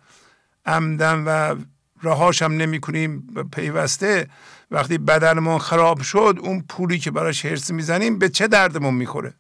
عمدن 0.65 1.23
و 1.25 1.55
رهاش 2.03 2.41
هم 2.41 2.51
نمی 2.53 2.79
کنیم 2.79 3.27
پیوسته. 3.51 4.29
وقتی 4.71 4.97
بدنمون 4.97 5.59
خراب 5.59 6.01
شد 6.01 6.37
اون 6.41 6.61
پولی 6.61 6.99
که 6.99 7.11
براش 7.11 7.45
هرس 7.45 7.71
می‌زنیم 7.71 8.19
به 8.19 8.29
چه 8.29 8.47
دردمون 8.47 8.93
می‌خوره؟ 8.93 9.33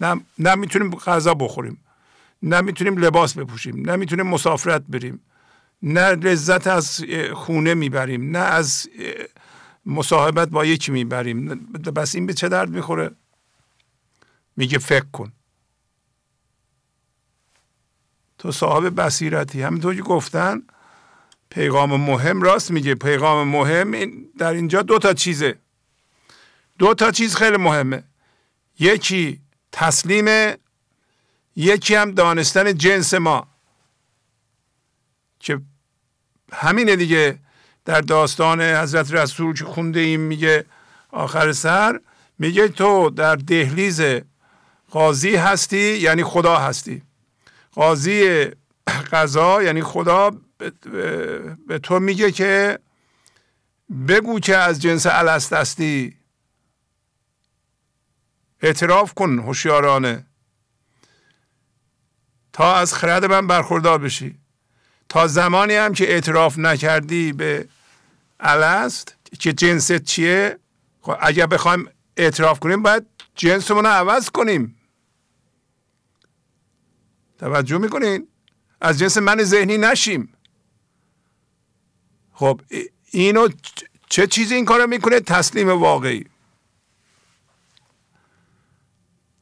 نه 0.00 0.20
نه 0.38 0.54
می‌تونیم 0.54 0.94
غذا 0.94 1.34
بخوریم. 1.34 1.84
نه 2.42 2.60
می‌تونیم 2.60 2.96
لباس 2.96 3.34
بپوشیم. 3.34 3.90
نه 3.90 4.22
مسافرت 4.22 4.82
بریم. 4.88 5.20
نه 5.82 6.10
لذت 6.10 6.66
از 6.66 7.04
خونه 7.34 7.74
می‌بریم. 7.74 8.30
نه 8.30 8.38
از 8.38 8.88
مصاحبت 9.86 10.48
با 10.48 10.64
یکی 10.64 10.92
می‌بریم. 10.92 11.48
بس 11.96 12.14
این 12.14 12.26
به 12.26 12.34
چه 12.34 12.48
درد 12.48 12.70
می‌خوره؟ 12.70 13.10
میگه 14.56 14.78
فکر 14.78 15.06
کن. 15.12 15.32
تو 18.38 18.52
صاحب 18.52 19.00
بصیرتی. 19.00 19.62
همینطور 19.62 19.94
که 19.94 20.02
گفتن 20.02 20.62
پیغام 21.52 22.00
مهم 22.00 22.42
راست 22.42 22.70
میگه. 22.70 22.94
پیغام 22.94 23.48
مهم 23.48 24.14
در 24.38 24.52
اینجا 24.52 24.82
دو 24.82 24.98
تا 24.98 25.12
چیزه. 25.12 25.58
دو 26.78 26.94
تا 26.94 27.10
چیز 27.10 27.36
خیلی 27.36 27.56
مهمه. 27.56 28.04
یکی 28.78 29.40
تسلیم 29.72 30.54
یکی 31.56 31.94
هم 31.94 32.10
دانستن 32.10 32.74
جنس 32.74 33.14
ما. 33.14 33.46
که 35.40 35.60
همینه 36.52 36.96
دیگه. 36.96 37.38
در 37.84 38.00
داستان 38.00 38.60
حضرت 38.60 39.14
رسول 39.14 39.54
که 39.54 39.64
خونده 39.64 40.00
ایم 40.00 40.20
میگه 40.20 40.64
آخر 41.10 41.52
سر 41.52 42.00
میگه 42.38 42.68
تو 42.68 43.10
در 43.10 43.36
دهلیز 43.36 44.02
قاضی 44.90 45.36
هستی 45.36 45.96
یعنی 45.96 46.24
خدا 46.24 46.56
هستی. 46.56 47.02
قاضی 47.72 48.44
قضا 49.12 49.62
یعنی 49.62 49.82
خدا 49.82 50.30
به 51.66 51.78
تو 51.82 52.00
میگه 52.00 52.32
که 52.32 52.78
بگو 54.08 54.40
که 54.40 54.56
از 54.56 54.82
جنس 54.82 55.06
الست 55.06 55.52
هستی 55.52 56.16
اعتراف 58.60 59.14
کن 59.14 59.38
هوشیارانه. 59.38 60.26
تا 62.52 62.74
از 62.74 62.94
خرد 62.94 63.24
من 63.24 63.46
برخوردار 63.46 63.98
بشی. 63.98 64.38
تا 65.08 65.26
زمانی 65.26 65.74
هم 65.74 65.92
که 65.92 66.12
اعتراف 66.12 66.58
نکردی 66.58 67.32
به 67.32 67.68
الست 68.40 69.16
که 69.40 69.52
جنست 69.52 69.96
چیه؟ 69.96 70.58
خب 71.00 71.16
اگر 71.20 71.46
بخوایم 71.46 71.88
اعتراف 72.16 72.60
کنیم 72.60 72.82
باید 72.82 73.06
جنسمون 73.34 73.84
رو 73.84 73.90
عوض 73.90 74.30
کنیم. 74.30 74.76
توجه 77.38 77.78
می‌کنین؟ 77.78 78.28
از 78.80 78.98
جنس 78.98 79.18
من 79.18 79.42
ذهنی 79.42 79.78
نشیم. 79.78 80.32
خب 82.42 82.60
اینو 83.10 83.48
چه 84.08 84.26
چیزی 84.26 84.54
این 84.54 84.64
کارو 84.64 84.86
می‌کنه؟ 84.86 85.20
تسلیم 85.20 85.68
واقعی. 85.68 86.24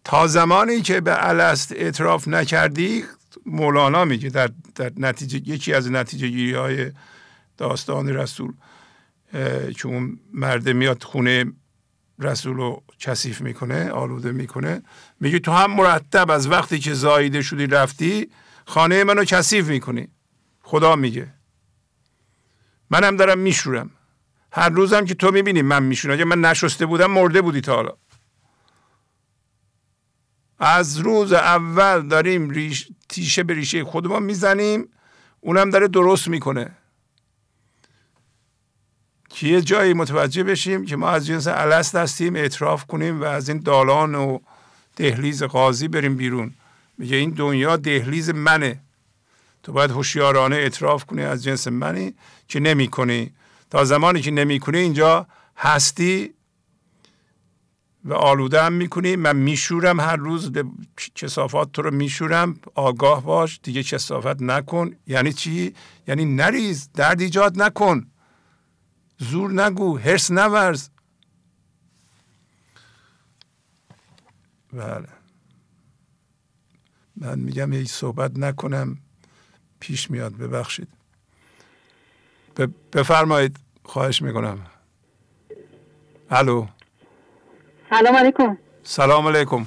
تا 0.05 0.27
زمانی 0.27 0.81
که 0.81 1.01
به 1.01 1.29
الست 1.29 1.73
اعتراف 1.73 2.29
نکردی 2.29 3.05
مولانا 3.47 4.05
میگه 4.05 4.29
در, 4.29 4.51
در 4.75 4.93
نتیجه 4.97 5.39
یکی 5.49 5.75
از 5.75 5.91
نتیجه 5.91 6.29
گیری 6.29 6.55
های 6.55 6.93
داستان 7.57 8.09
رسول 8.09 8.53
که 9.77 9.87
اون 9.87 10.21
مرده 10.33 10.73
میاد 10.73 11.03
خونه 11.03 11.45
رسول 12.19 12.57
رو 12.57 12.83
کثیف 12.99 13.41
می‌کنه 13.41 13.91
آلوده 13.91 14.33
می‌کنه. 14.33 14.83
میگه 15.21 15.39
تو 15.39 15.53
هم 15.53 15.71
مرتب 15.71 16.31
از 16.31 16.49
وقتی 16.49 16.79
که 16.79 16.95
زایده 16.95 17.43
شدی 17.43 17.67
رفتی 17.67 18.31
خانه 18.67 19.05
منو 19.05 19.25
کثیف 19.25 19.69
می‌کنی. 19.69 20.09
خدا 20.63 20.97
میگه. 20.97 21.40
منم 22.91 23.17
دارم 23.17 23.39
میشورم. 23.39 23.91
هر 24.53 24.69
روزم 24.69 25.05
که 25.05 25.15
تو 25.15 25.31
می‌بینی 25.31 25.63
من 25.63 25.83
میشورم. 25.83 26.15
اگه 26.15 26.25
من 26.25 26.41
نشسته 26.41 26.87
بودم 26.87 27.11
مرده 27.11 27.43
بودی 27.43 27.61
تا 27.61 27.75
حالا. 27.75 27.93
از 30.59 30.99
روز 30.99 31.33
اول 31.33 32.09
داریم 32.09 32.51
ریش 32.51 32.89
تیشه 33.09 33.43
به 33.43 33.55
ریشه 33.55 33.85
خودمون 33.85 34.23
می‌زنیم. 34.23 34.89
اونم 35.41 35.71
داره 35.71 35.89
درست 35.89 36.29
می‌کنه. 36.29 36.71
که 39.29 39.47
یه 39.47 39.61
جایی 39.61 39.95
متوجه 39.95 40.45
بشیم 40.45 40.87
که 40.87 40.97
ما 40.97 41.11
از 41.11 41.27
جنس 41.27 41.47
الست 41.47 41.95
هستیم 41.95 42.37
اعتراف 42.37 42.85
کنیم 42.87 43.21
و 43.21 43.25
از 43.25 43.49
این 43.49 43.59
دالان 43.59 44.15
و 44.15 44.39
دهلیز 44.97 45.43
قاضی 45.43 45.89
بریم 45.89 46.17
بیرون. 46.17 46.55
میگه 46.99 47.17
این 47.17 47.31
دنیا 47.31 47.77
دهلیز 47.77 48.31
منه. 48.31 48.81
تو 49.63 49.73
باید 49.73 49.91
هوشیارانه 49.91 50.57
اعتراف 50.57 51.05
کنی 51.05 51.23
از 51.23 51.45
جنس 51.45 51.69
منی 51.69 52.15
که 52.49 52.61
نمی 52.61 52.89
کنی 52.89 53.33
تا 53.71 53.85
زمانی 53.85 54.21
که 54.21 54.31
نمی 54.31 54.61
کنی 54.61 54.79
اینجا 54.79 55.27
هستی 55.57 56.35
و 58.05 58.15
آلوده 58.15 58.63
هم 58.63 58.73
می‌کنی. 58.73 59.17
من 59.17 59.37
میشورم 59.37 60.01
هر 60.01 60.17
روز 60.17 60.53
کسافات 61.15 61.73
تو 61.73 61.83
رو 61.83 61.91
میشورم. 61.91 62.61
آگاه 62.75 63.23
باش 63.23 63.61
دیگه 63.63 63.83
کسافت 63.83 64.43
نکن. 64.43 64.97
یعنی 65.07 65.33
چی؟ 65.33 65.75
یعنی 66.07 66.25
نریز 66.25 66.89
درد 66.95 67.21
ایجاد 67.21 67.63
نکن. 67.63 68.07
زور 69.19 69.63
نگو 69.63 69.99
هرس 69.99 70.31
نورز. 70.31 70.89
بله. 74.73 75.09
من 77.17 77.39
میگم 77.39 77.73
هیچ 77.73 77.91
صحبت 77.91 78.39
نکنم. 78.39 78.99
پیش 79.81 80.11
میاد 80.11 80.33
ببخشید. 80.33 80.89
بفرمایید 82.93 83.57
خواهش 83.83 84.23
می‌کنم. 84.23 84.59
الو. 86.31 86.67
سلام 87.91 88.17
علیکم. 88.17 88.59
سلام 88.83 89.27
علیکم. 89.29 89.67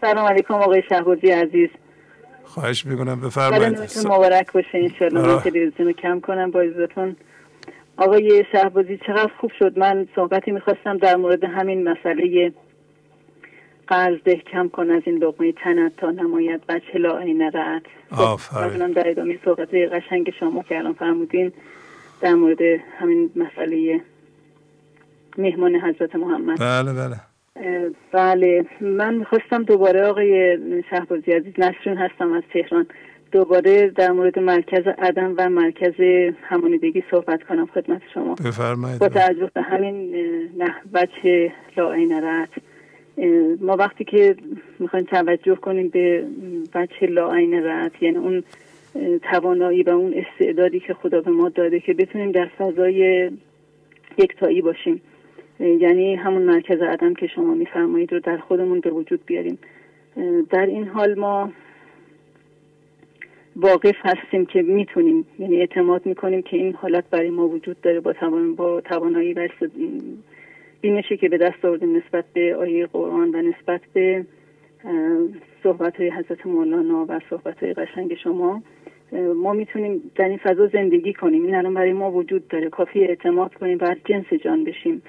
سلام 0.00 0.26
علیکم 0.26 0.54
آقای 0.54 0.82
شهبازی 0.88 1.30
عزیز. 1.30 1.68
خواهش 2.44 2.86
می‌کنم 2.86 3.20
بفرمایید. 3.20 3.78
مبارک 4.06 4.52
باشه 4.52 4.68
انشالله 4.74 5.42
تلویزیون 5.42 5.92
کم 5.92 6.20
کنم 6.20 6.50
با 6.50 6.60
عزتون. 6.60 7.16
آقای 7.96 8.44
شهبازی 8.52 8.98
چقدر 9.06 9.30
خوب 9.40 9.50
شد. 9.58 9.78
من 9.78 10.08
صحبتی 10.14 10.50
می‌خواستم 10.50 10.96
در 10.96 11.16
مورد 11.16 11.44
همین 11.44 11.88
مسئله 11.88 12.52
قرض 13.88 14.18
ده 14.24 14.36
کم 14.36 14.68
کن 14.68 14.90
از 14.90 15.02
این 15.06 15.16
لقمه 15.16 15.52
تنت 15.52 15.96
تا 15.96 16.10
نماید 16.10 16.66
بچه 16.66 16.98
لا 16.98 17.18
عین 17.18 17.42
رعت 17.42 17.82
آفرین. 18.10 18.92
در 18.92 19.08
ادامه 19.08 19.38
صحبت 19.44 19.74
قشنگ 19.74 20.30
شما 20.40 20.62
که 20.62 20.78
الان 20.78 20.92
فرمودین 20.92 21.52
در 22.20 22.34
مورد 22.34 22.58
همین 22.98 23.30
مسئله 23.36 24.00
مهمان 25.38 25.74
حضرت 25.74 26.16
محمد. 26.16 26.60
بله 26.60 26.92
بله. 26.92 27.16
بله 28.12 28.64
من 28.80 29.14
می‌خواستم 29.14 29.62
دوباره 29.62 30.06
آقای 30.06 30.58
شهبازی 30.90 31.32
عزیز 31.32 31.54
نسرین 31.58 31.96
هستم 31.96 32.32
از 32.32 32.42
تهران. 32.52 32.86
دوباره 33.32 33.88
در 33.88 34.12
مورد 34.12 34.38
مرکز 34.38 34.86
عدم 34.98 35.34
و 35.38 35.48
مرکز 35.48 35.94
همانیدگی 36.42 37.04
صحبت 37.10 37.42
کنم 37.42 37.66
خدمت 37.66 38.02
شما. 38.14 38.34
بفرمایید. 38.34 38.98
با 38.98 39.08
توجه 39.08 39.50
به 39.54 39.62
همین 39.62 40.14
نه 40.58 40.74
بچه 40.94 41.52
لاعین 41.76 42.24
رد 42.24 42.48
ما 43.60 43.76
وقتی 43.76 44.04
که 44.04 44.36
می‌خوایم 44.78 45.04
توجه 45.04 45.54
کنیم 45.54 45.88
به 45.88 46.24
بچه 46.74 47.06
لاعین 47.06 47.54
رد 47.54 47.92
یعنی 48.00 48.16
اون 48.16 48.42
توانایی 49.22 49.82
و 49.82 49.90
اون 49.90 50.14
استعدادی 50.14 50.80
که 50.80 50.94
خدا 50.94 51.20
به 51.20 51.30
ما 51.30 51.48
داده 51.48 51.80
که 51.80 51.94
بتونیم 51.94 52.32
در 52.32 52.46
فضای 52.46 53.30
یکتایی 54.18 54.62
باشیم. 54.62 55.00
یعنی 55.60 56.14
همون 56.14 56.42
مرکز 56.42 56.80
عدم 56.80 57.14
که 57.14 57.26
شما 57.26 57.54
میفرمایید 57.54 58.12
رو 58.12 58.20
در 58.20 58.36
خودمون 58.36 58.80
به 58.80 58.90
وجود 58.90 59.20
بیاریم. 59.26 59.58
در 60.50 60.66
این 60.66 60.88
حال 60.88 61.14
ما 61.14 61.52
واقف 63.56 63.96
هستیم 64.02 64.46
که 64.46 64.62
می‌تونیم 64.62 65.26
یعنی 65.38 65.56
اعتماد 65.56 66.06
می‌کنیم 66.06 66.42
که 66.42 66.56
این 66.56 66.74
حالت 66.74 67.04
برای 67.10 67.30
ما 67.30 67.48
وجود 67.48 67.80
داره 67.80 68.00
با 68.00 68.12
توان 68.12 68.54
با 68.54 68.80
توانایی 68.80 69.34
و 69.34 69.48
بینشی 70.80 71.16
که 71.16 71.28
به 71.28 71.38
دست 71.38 71.64
آوردیم 71.64 71.96
نسبت 71.96 72.24
به 72.32 72.56
آیه 72.56 72.86
قرآن 72.86 73.34
و 73.34 73.42
نسبت 73.42 73.80
به 73.92 74.24
صحبت 75.62 75.96
های 75.96 76.10
حضرت 76.10 76.46
مولانا 76.46 77.06
و 77.08 77.20
صحبت 77.30 77.62
های 77.62 77.74
قشنگ 77.74 78.14
شما. 78.14 78.62
ما 79.36 79.52
می‌تونیم 79.52 80.10
در 80.14 80.28
این 80.28 80.38
فضا 80.38 80.66
زندگی 80.66 81.12
کنیم. 81.12 81.44
این 81.44 81.54
الان 81.54 81.74
برای 81.74 81.92
ما 81.92 82.12
وجود 82.12 82.48
داره. 82.48 82.68
کافی 82.68 83.00
اعتماد 83.00 83.54
کنیم 83.54 83.78
و 83.78 83.84
از 83.84 83.96
جنس 84.04 84.32
جان 84.44 84.64
بشیم. 84.64 85.02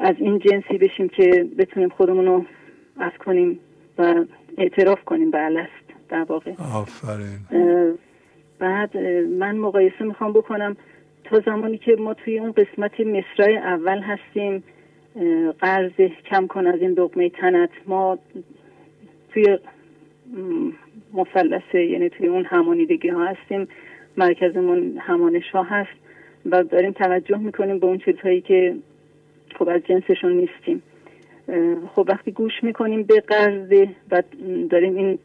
از 0.00 0.14
این 0.18 0.38
جنسی 0.38 0.78
بشیم 0.78 1.08
که 1.08 1.46
بتونیم 1.58 1.88
خودمون 1.88 2.26
رو 2.26 2.44
از 3.00 3.12
کنیم 3.24 3.60
و 3.98 4.24
اعتراف 4.58 5.04
کنیم 5.04 5.30
به 5.30 5.44
الست 5.44 6.08
در 6.08 6.22
واقع. 6.22 6.52
آفرین. 6.52 7.98
بعد 8.58 8.96
من 9.38 9.56
مقایسه 9.56 10.04
می‌خوام 10.04 10.32
بکنم 10.32 10.76
تا 11.24 11.40
زمانی 11.40 11.78
که 11.78 11.96
ما 11.96 12.14
توی 12.14 12.38
اون 12.38 12.52
قسمت 12.52 13.00
مصرای 13.00 13.56
اول 13.56 13.98
هستیم 13.98 14.62
قرض 15.60 15.92
کم 16.30 16.46
کن 16.46 16.66
از 16.66 16.80
این 16.80 16.94
دقمه 16.94 17.28
تنت. 17.28 17.70
ما 17.86 18.18
توی 19.32 19.58
مثلثه 21.14 21.84
یعنی 21.84 22.08
توی 22.08 22.26
اون 22.26 22.44
همانیدگی 22.44 23.08
ها 23.08 23.24
هستیم. 23.24 23.68
مرکزمون 24.16 24.98
همانش 24.98 25.50
ها 25.50 25.62
هست 25.62 25.98
و 26.46 26.64
داریم 26.64 26.92
توجه 26.92 27.38
می‌کنیم 27.38 27.78
به 27.78 27.86
اون 27.86 27.98
چیزهایی 27.98 28.40
که 28.40 28.76
خب 29.58 29.68
از 29.68 29.80
جنسشون 29.88 30.32
نیستیم. 30.32 30.82
خب 31.94 32.04
وقتی 32.08 32.32
گوش 32.32 32.52
می‌کنیم 32.62 33.02
به 33.02 33.20
قرض 33.20 33.72
و 34.10 34.22
داریم 34.70 34.96
این 34.96 35.18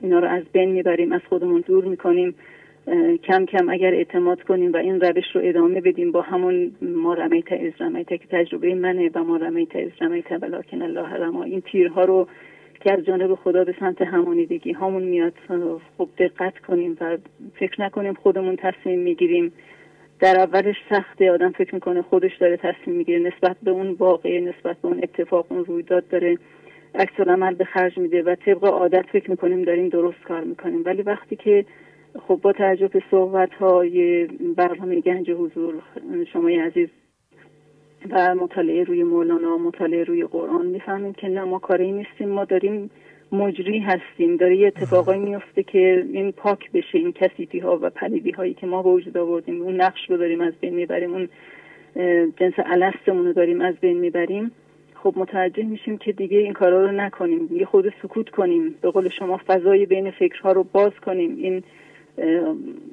اینا 0.00 0.18
رو 0.18 0.28
از 0.28 0.42
بین 0.52 0.70
می‌بریم 0.70 1.12
از 1.12 1.20
خودمون 1.28 1.60
دور 1.66 1.84
می‌کنیم. 1.84 2.34
کم 3.24 3.46
کم 3.46 3.68
اگر 3.68 3.94
اعتماد 3.94 4.42
کنیم 4.42 4.72
و 4.72 4.76
این 4.76 5.00
روش 5.00 5.24
رو 5.34 5.40
ادامه 5.44 5.80
بدیم 5.80 6.12
با 6.12 6.22
همون 6.22 6.72
ما 6.82 7.14
رمیت 7.14 7.52
از 7.52 7.72
رمیت 7.80 8.08
که 8.08 8.26
تجربه 8.30 8.74
منه 8.74 9.10
و 9.14 9.24
ما 9.24 9.36
رمیت 9.36 9.76
از 9.76 9.90
رمیت 10.00 10.40
بلاکن 10.40 10.82
الله 10.82 11.14
رما. 11.14 11.42
این 11.42 11.60
تیرها 11.60 12.04
رو 12.04 12.28
که 12.80 12.92
از 12.92 13.04
جانب 13.04 13.34
خدا 13.34 13.64
به 13.64 13.74
سمت 13.80 14.02
همانیدگی 14.02 14.72
همون 14.72 15.02
میاد 15.02 15.32
خب 15.98 16.08
دقت 16.18 16.58
کنیم 16.58 16.96
و 17.00 17.18
فکر 17.54 17.82
نکنیم 17.82 18.14
خودمون 18.14 18.56
تصمیم 18.56 18.98
می‌گیریم. 18.98 19.52
در 20.20 20.36
اولش 20.40 20.76
سخته 20.90 21.30
آدم 21.30 21.50
فکر 21.50 21.74
می‌کنه 21.74 22.02
خودش 22.02 22.36
داره 22.36 22.56
تصمیم 22.56 22.96
می‌گیره 22.96 23.18
نسبت 23.18 23.56
به 23.62 23.70
اون 23.70 23.90
واقعه 23.90 24.40
نسبت 24.40 24.76
به 24.82 24.88
اون 24.88 25.00
اتفاق 25.02 25.46
اون 25.48 25.64
رویداد 25.64 26.08
داره. 26.08 26.38
عکس 26.94 27.20
عمل 27.20 27.54
به 27.54 27.64
خرج 27.64 27.98
میده 27.98 28.22
و 28.22 28.34
طبق 28.34 28.64
عادت 28.64 29.04
فکر 29.12 29.30
می‌کنیم 29.30 29.62
داریم 29.62 29.88
درست 29.88 30.22
کار 30.24 30.44
می‌کنیم. 30.44 30.82
ولی 30.84 31.02
وقتی 31.02 31.36
که 31.36 31.64
خب 32.18 32.40
با 32.42 32.52
توجه 32.52 32.88
به 32.88 33.02
صحبت 33.10 33.54
های 33.54 34.26
برنامه 34.56 35.00
گنج 35.00 35.30
حضور 35.30 35.74
شما 36.32 36.48
عزیز 36.48 36.88
و 38.10 38.34
مطالعه 38.34 38.84
روی 38.84 39.02
مولانا 39.02 39.58
مطالعه 39.58 40.04
روی 40.04 40.24
قرآن 40.24 40.66
می‌فهمیم 40.66 41.12
که 41.12 41.28
نه 41.28 41.44
ما 41.44 41.58
کاری 41.58 41.92
نیستیم 41.92 42.28
ما 42.28 42.44
داریم 42.44 42.90
مجری 43.32 43.78
هستیم. 43.78 44.36
داره 44.36 44.56
یه 44.56 44.66
اتفاقایی 44.66 45.20
میفته 45.20 45.62
که 45.62 46.06
این 46.12 46.32
پاک 46.32 46.72
بشه 46.72 46.98
این 46.98 47.12
کسیتی 47.12 47.58
ها 47.58 47.78
و 47.82 47.90
پلیدی 47.90 48.30
هایی 48.30 48.54
که 48.54 48.66
ما 48.66 48.82
به 48.82 48.90
وجود 48.90 49.16
آوردیم 49.16 49.62
اون 49.62 49.80
نقش 49.80 50.10
رو 50.10 50.16
داریم 50.16 50.40
از 50.40 50.52
بین 50.60 50.74
می‌بریم 50.74 51.12
اون 51.14 51.28
جنس 52.36 52.54
الستمون 52.56 53.26
رو 53.26 53.32
داریم 53.32 53.60
از 53.60 53.74
بین 53.80 53.98
می‌بریم. 53.98 54.50
خب 54.94 55.12
متوجه 55.16 55.62
میشیم 55.62 55.98
که 55.98 56.12
دیگه 56.12 56.38
این 56.38 56.52
کارا 56.52 56.86
رو 56.86 56.92
نکنیم 56.92 57.48
یه 57.52 57.64
خود 57.64 57.92
سکوت 58.02 58.28
کنیم 58.30 58.74
به 58.80 58.90
قول 58.90 59.08
شما 59.08 59.40
فضای 59.46 59.86
بین 59.86 60.10
فکرها 60.10 60.52
رو 60.52 60.66
باز 60.72 60.92
کنیم. 61.06 61.36
این 61.36 61.62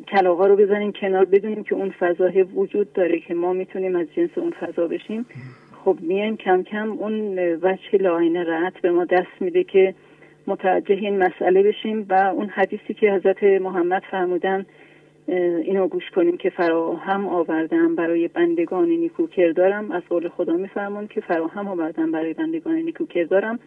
کلاغا 0.07 0.47
رو 0.47 0.55
بزنیم 0.55 0.91
کنار 0.91 1.25
بدونیم 1.25 1.63
که 1.63 1.75
اون 1.75 1.89
فضا 1.89 2.31
وجود 2.55 2.93
داره 2.93 3.19
که 3.19 3.33
ما 3.33 3.53
می‌تونیم 3.53 3.95
از 3.95 4.07
جنس 4.15 4.29
اون 4.35 4.51
فضا 4.51 4.87
بشیم. 4.87 5.25
خب 5.85 5.97
میایم 6.01 6.37
کم 6.37 6.63
کم 6.63 6.91
اون 6.91 7.39
وجه 7.39 7.97
لاینه 7.99 8.43
راحت 8.43 8.81
به 8.81 8.91
ما 8.91 9.05
دست 9.05 9.41
میده 9.41 9.63
که 9.63 9.93
متوجه 10.47 10.95
این 10.95 11.17
مسئله 11.17 11.63
بشیم 11.63 12.05
و 12.09 12.13
اون 12.13 12.49
حدیثی 12.49 12.93
که 12.93 13.11
حضرت 13.11 13.43
محمد 13.43 14.03
فرمودن 14.11 14.65
اینو 15.63 15.87
گوش 15.87 16.09
کنیم 16.09 16.37
که 16.37 16.49
فراهم 16.49 17.27
آوردم 17.27 17.95
برای 17.95 18.27
بندگان 18.27 18.89
نیکو 18.89 19.27
کردارم 19.27 19.91
از 19.91 20.03
قول 20.09 20.29
خدا 20.29 20.53
میفرمون 20.53 21.07
که 21.07 21.21
فراهم 21.21 21.67
آوردم 21.67 22.11
برای 22.11 22.33
بندگان 22.33 22.75
نیکو 22.75 23.05
کردارم 23.05 23.59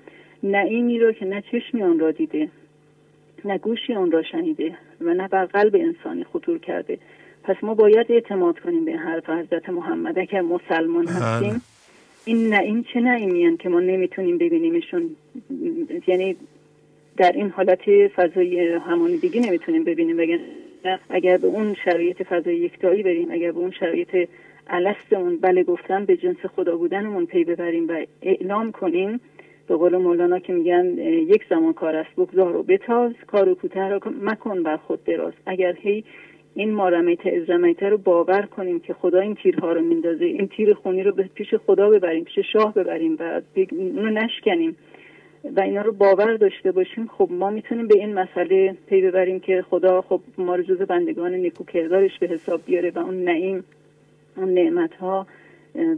نه 0.43 0.59
اینی 0.59 1.13
که 1.13 1.25
نه 1.27 1.43
چشمی 1.53 1.83
آن 1.83 1.99
را 1.99 2.11
دیده. 2.11 2.49
نه 3.45 3.59
گوشی 3.59 3.95
آن 3.95 4.11
را 4.11 4.23
شنیده 4.23 4.75
و 5.01 5.15
نه 5.15 5.29
بر 5.29 5.45
قلب 5.45 5.75
انسانی 5.75 6.25
خطور 6.25 6.59
کرده. 6.59 6.99
پس 7.45 7.57
ما 7.63 7.75
باید 7.75 8.07
اعتماد 8.13 8.59
کنیم 8.59 8.85
به 8.85 8.93
حرف 8.93 9.31
حضرت 9.31 9.69
محمد. 9.69 10.19
اگر 10.19 10.41
مسلمان 10.41 11.05
بله. 11.05 11.15
هستیم 11.15 11.63
این 12.25 12.49
نه 12.49 12.59
این 12.59 12.85
چه 12.95 13.01
نعیمیان 13.01 13.57
که 13.57 13.69
ما 13.69 13.81
نمی‌تونیم 13.81 14.39
ببینیمشون؟ 14.39 15.17
یعنی 16.07 16.37
در 17.17 17.33
این 17.33 17.51
حالت 17.51 18.09
فضای 18.17 18.79
دیگه 19.17 19.41
نمی‌تونیم 19.41 19.85
ببینیم. 19.85 20.17
بگن 20.17 20.39
اگر 21.11 21.37
به 21.37 21.47
اون 21.47 21.77
شرایط 21.85 22.23
فضای 22.23 22.57
یکتایی 22.57 23.03
بریم 23.03 23.31
اگر 23.31 23.53
به 23.53 23.59
اون 23.59 23.71
شرایط 23.71 24.29
اون 25.17 25.37
بله 25.37 25.63
گفتن 25.63 26.05
به 26.05 26.17
جنس 26.17 26.37
خدا 26.57 26.77
بودنمون 26.77 27.27
پی 27.27 27.45
ببریم 27.45 27.89
و 27.89 28.05
اعلام 28.23 28.73
کنیم 28.73 29.21
به 29.73 29.79
قول 29.79 29.97
مولانا 29.97 30.39
که 30.39 30.53
میگن 30.53 30.99
یک 30.99 31.43
زمان 31.51 31.73
کار 31.73 31.97
است 31.97 32.11
بگذار 32.17 32.57
و 32.57 32.63
بتاز 32.63 33.13
کار 33.27 33.49
و 33.49 33.55
کوتاه 33.55 33.89
را 33.89 34.01
مکن 34.23 34.63
بر 34.63 34.77
خود 34.77 35.05
دراز. 35.05 35.33
اگر 35.47 35.77
هی 35.81 36.05
این 36.55 36.73
مارمیت 36.73 37.27
ازرمیت 37.27 37.83
رو 37.83 37.99
باور 37.99 38.43
کنیم 38.43 38.81
که 38.81 38.95
خدا 38.95 39.21
این 39.21 39.35
تیرها 39.35 39.73
رو 39.73 39.81
میندازه 39.81 40.25
این 40.25 40.49
تیر 40.49 40.75
خونی 40.75 41.03
رو 41.03 41.13
به 41.13 41.23
پیش 41.35 41.55
خدا 41.55 41.91
ببریم 41.91 42.25
پیش 42.25 42.39
شاه 42.53 42.75
ببریم 42.75 43.17
و 43.21 43.41
اونو 43.71 44.11
نشکنیم 44.11 44.77
و 45.57 45.61
اینا 45.61 45.83
رو 45.83 45.93
باور 45.93 46.37
داشته 46.37 46.73
باشیم 46.73 47.11
خب 47.19 47.29
ما 47.31 47.51
می‌تونیم 47.51 47.89
به 47.89 47.99
این 47.99 48.15
مسئله 48.15 48.77
پی 48.87 49.03
ببریم 49.03 49.41
که 49.41 49.65
خدا 49.71 50.03
خب 50.03 50.21
ما 50.39 50.55
رو 50.55 50.63
جز 50.63 50.79
بندگان 50.79 51.35
نیکو 51.35 51.65
کردارش 51.65 52.19
به 52.19 52.27
حساب 52.27 52.61
بیاره 52.67 52.91
و 52.91 52.99
اون 52.99 53.25
نعیم 53.25 53.65
اون 54.37 54.55
نعمت 54.55 54.95
ها 54.95 55.27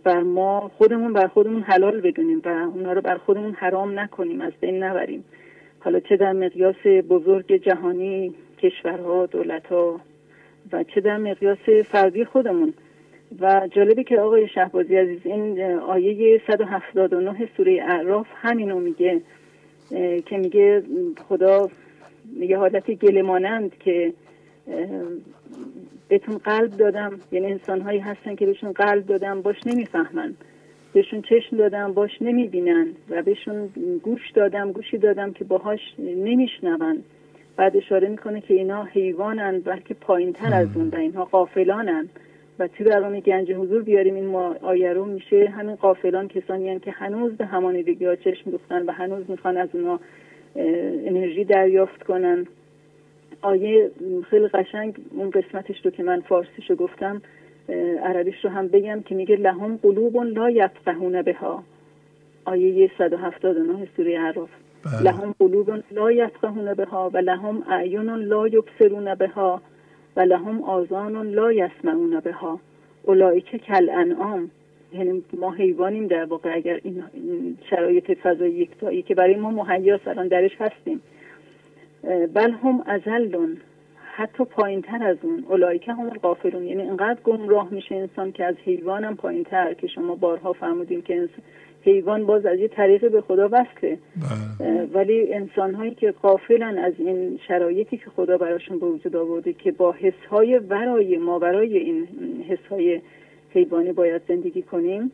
بر 0.05 0.23
ما 0.23 0.71
خودمون 0.79 1.13
بر 1.13 1.27
خودمون 1.27 1.63
حلال 1.63 2.01
بدونیم 2.01 2.43
و 2.45 2.49
اونا 2.49 2.93
رو 2.93 3.01
بر 3.01 3.17
خودمون 3.17 3.53
حرام 3.53 3.99
نکنیم 3.99 4.41
از 4.41 4.53
بین 4.61 4.83
نبریم. 4.83 5.25
حالا 5.81 6.01
چه 6.01 6.17
در 6.17 6.33
مقیاس 6.33 6.87
بزرگ 7.09 7.53
جهانی 7.53 8.35
کشورها 8.59 9.27
دولتها 9.27 10.01
و 10.73 10.85
چه 10.85 11.01
در 11.01 11.17
مقیاس 11.17 11.69
فردی 11.93 12.25
خودمون. 12.25 12.75
و 13.41 13.69
جالبه 13.71 14.05
که 14.05 14.21
آقای 14.21 14.49
شهبازی 14.49 14.97
عزیز 14.97 15.21
این 15.25 15.63
آیه 15.63 16.41
179 16.47 17.49
سوره 17.57 17.83
اعراف 17.89 18.27
همینو 18.35 18.81
میگه 18.81 19.21
که 20.27 20.37
میگه 20.37 20.83
خدا 21.29 21.69
یه 22.41 22.59
حالت 22.59 22.91
گلمانند 22.91 23.79
که 23.79 24.13
بهتون 26.09 26.39
قلب 26.39 26.71
دادم. 26.71 27.21
یعنی 27.33 27.47
انسان 27.47 27.81
هایی 27.81 27.99
هستن 27.99 28.35
که 28.35 28.47
بهشون 28.47 28.73
قلب 28.73 29.07
دادم 29.07 29.43
باش 29.43 29.57
نمی‌فهمن. 29.67 30.35
بهشون 30.93 31.23
چشم 31.23 31.57
دادم 31.57 31.93
باش 31.93 32.11
نمی‌بینن. 32.21 32.87
و 33.11 33.23
بهشون 33.23 33.69
گوش 34.03 34.31
دادم 34.35 34.73
گوشی 34.73 34.99
دادم 34.99 35.33
که 35.33 35.45
باهاش 35.45 35.81
نمیشنون. 35.99 37.05
بعد 37.57 37.77
اشاره 37.77 38.09
می‌کنه 38.09 38.41
که 38.41 38.55
اینا 38.55 38.85
حیوانن 38.85 39.61
بلکه 39.61 39.95
پایین 39.95 40.33
تر 40.33 40.55
از 40.55 40.69
اون 40.77 40.89
و 40.89 40.97
اینها 40.97 41.25
قافلانن 41.25 42.09
و 42.59 42.69
توی 42.69 42.87
برنامه 42.87 43.21
گنج 43.21 43.53
حضور 43.53 43.83
بیاریم 43.83 44.15
این 44.15 44.27
ما 44.27 44.57
آیه 44.63 44.93
رو 44.93 45.05
میشه 45.05 45.53
همین 45.57 45.75
قافلان 45.75 46.29
کسانی 46.29 46.71
هم 46.71 46.79
که 46.79 46.91
هنوز 46.91 47.33
به 47.33 47.47
همانیدگی 47.47 48.05
ها 48.05 48.17
چشم 48.17 48.51
دوختن 48.51 48.83
و 48.83 48.93
هنوز 48.93 49.31
می‌خوان 49.31 49.57
از 49.57 49.69
اونا 49.73 50.01
انرژی 51.07 51.45
دریافت 51.45 52.03
کنن. 52.03 52.47
آیه 53.45 53.91
خیلی 54.31 54.49
قشنگ 54.49 54.97
اون 55.11 55.31
قسمتش 55.31 55.85
رو 55.85 55.91
که 55.91 56.03
من 56.03 56.21
فارسیشو 56.21 56.75
گفتم 56.75 57.23
عربیش 58.03 58.45
رو 58.45 58.51
هم 58.51 58.69
بگم 58.69 59.03
که 59.03 59.15
میگه 59.15 59.37
لهم 59.37 59.77
قلوب 59.83 60.17
لا 60.17 60.51
یفقهون 60.51 61.23
بها. 61.23 61.63
آیه 62.45 62.91
179 62.99 63.89
سوره 63.97 64.19
عراف 64.19 64.49
بله. 64.85 65.03
لهم 65.03 65.35
قلوب 65.39 65.83
لا 65.91 66.13
یفقهون 66.13 66.75
بها 66.75 67.11
و 67.15 67.19
لهم 67.19 67.63
اعین 67.69 68.11
لا 68.11 68.49
یبصرون 68.49 69.15
بها 69.15 69.63
و 70.17 70.21
لهم 70.21 70.63
آزان 70.63 71.31
لا 71.31 71.53
یسمعون 71.53 72.21
بها. 72.21 72.61
اولئک 73.03 73.57
کل 73.57 73.91
انعام 73.91 74.51
یعنی 74.93 75.23
ما 75.41 75.53
حیوانیم 75.53 76.07
در 76.07 76.25
واقع 76.25 76.55
اگر 76.55 76.81
این 76.83 77.05
شرایط 77.71 78.19
فضای 78.23 78.51
یکتایی 78.51 79.03
که 79.03 79.15
برای 79.15 79.37
ما 79.37 79.51
مهیا 79.51 80.01
الان 80.07 80.29
درش 80.29 80.53
هستیم. 80.61 81.01
بل 82.35 82.51
هم 82.51 82.83
ازلون. 82.87 83.57
حتی 84.17 84.45
پایین 84.45 84.83
تر 84.83 85.05
از 85.05 85.17
اون. 85.23 85.45
اولایکه 85.49 85.93
هم 85.93 86.09
غافلون. 86.11 86.65
یعنی 86.65 86.83
انقدر 86.83 87.21
گمراه 87.25 87.69
میشه 87.71 87.95
انسان 87.95 88.33
که 88.33 88.45
از 88.45 88.55
حیوان 88.65 89.05
هم 89.05 89.17
پایین 89.17 89.45
تر 89.45 89.75
که 89.75 89.87
شما 89.87 90.15
بارها 90.15 90.53
فرمودیم 90.53 91.03
که 91.03 91.29
حیوان 91.83 92.27
باز 92.27 92.47
از 92.47 92.59
یه 92.59 92.69
طریق 92.69 93.11
به 93.11 93.21
خدا 93.21 93.49
وصله. 93.53 93.99
ولی 94.95 95.35
انسان 95.35 95.75
هایی 95.75 95.95
که 95.95 96.11
غافلن 96.11 96.79
از 96.79 96.93
این 96.99 97.41
شرایطی 97.49 97.97
که 97.97 98.11
خدا 98.11 98.39
براشون 98.39 98.79
به 98.79 98.87
وجود 98.87 99.17
آورده 99.17 99.53
که 99.53 99.73
با 99.73 99.93
حس 99.93 100.27
های 100.31 100.59
ورای 100.59 101.19
ما 101.19 101.39
برای 101.39 101.79
این 101.79 102.07
حس 102.49 102.67
های 102.71 103.01
حیوانی 103.51 103.93
باید 103.93 104.23
زندگی 104.29 104.63
کنیم 104.63 105.13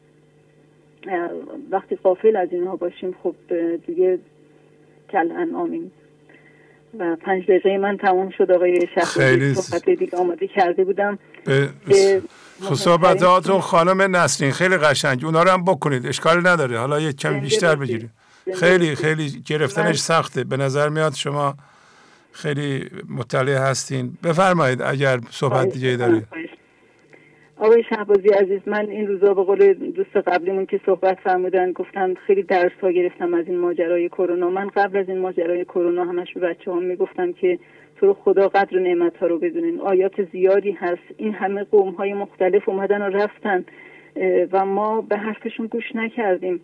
وقتی 1.70 1.96
غافل 1.96 2.36
از 2.36 2.48
اینها 2.52 2.76
باشیم 2.76 3.14
خب 3.22 3.34
دیگه 3.86 4.18
کل 5.10 5.32
انعامیم. 5.32 5.92
و 6.98 7.16
پنج 7.16 7.42
دقیقه 7.42 7.78
من 7.78 7.96
تمام 7.96 8.30
شد. 8.38 8.50
آقای 8.50 8.88
خیلی 9.06 9.54
صحبت 9.54 9.84
دیگه 9.90 10.18
آماده 10.18 10.46
کرده 10.46 10.84
بودم. 10.84 11.18
به 11.44 12.22
صحبتاتون 12.74 13.60
خانم 13.60 14.16
نسرین 14.16 14.52
خیلی 14.52 14.76
قشنگ. 14.76 15.24
اونا 15.24 15.42
رو 15.42 15.50
هم 15.50 15.64
بکنید. 15.64 16.06
اشکال 16.06 16.46
نداره. 16.46 16.78
حالا 16.78 17.00
یک 17.00 17.16
کمی 17.16 17.40
بیشتر 17.40 17.74
بگیرید. 17.74 18.10
خیلی 18.54 18.94
خیلی 18.94 19.42
گرفتنش 19.46 19.98
سخته. 19.98 20.44
به 20.44 20.56
نظر 20.56 20.88
میاد 20.88 21.14
شما 21.14 21.54
خیلی 22.32 22.90
مطلع 23.08 23.58
هستین. 23.58 24.18
بفرمایید 24.22 24.82
اگر 24.82 25.20
صحبت 25.30 25.68
دیگه 25.68 25.96
دارید. 25.96 26.26
آقای 27.60 27.82
شهبازی 27.82 28.28
عزیز 28.28 28.60
من 28.66 28.90
این 28.90 29.06
روزا 29.06 29.34
به 29.34 29.42
قول 29.42 29.72
دوست 29.72 30.16
قبلیمون 30.16 30.66
که 30.66 30.80
صحبت 30.86 31.18
فرمودن 31.20 31.72
گفتن 31.72 32.14
خیلی 32.14 32.42
درس 32.42 32.72
ها 32.82 32.90
گرفتم 32.90 33.34
از 33.34 33.48
این 33.48 33.58
ماجرای 33.58 34.08
کرونا. 34.08 34.50
من 34.50 34.68
قبل 34.68 34.98
از 34.98 35.08
این 35.08 35.18
ماجرای 35.18 35.64
کرونا 35.64 36.04
همش 36.04 36.34
به 36.34 36.40
بچه 36.40 36.72
هم 36.72 36.82
می‌گفتم 36.82 37.32
که 37.32 37.58
تو 37.96 38.14
خدا 38.14 38.48
قدر 38.48 38.78
نعمت 38.78 39.16
ها 39.16 39.26
رو 39.26 39.38
بدونین. 39.38 39.80
آیات 39.80 40.24
زیادی 40.32 40.70
هست. 40.70 41.02
این 41.16 41.34
همه 41.34 41.64
قوم 41.64 41.90
های 41.90 42.14
مختلف 42.14 42.68
اومدن 42.68 43.02
و 43.02 43.08
رفتن. 43.08 43.64
و 44.52 44.66
ما 44.66 45.00
به 45.00 45.16
حرفشون 45.16 45.66
گوش 45.66 45.96
نکردیم. 45.96 46.60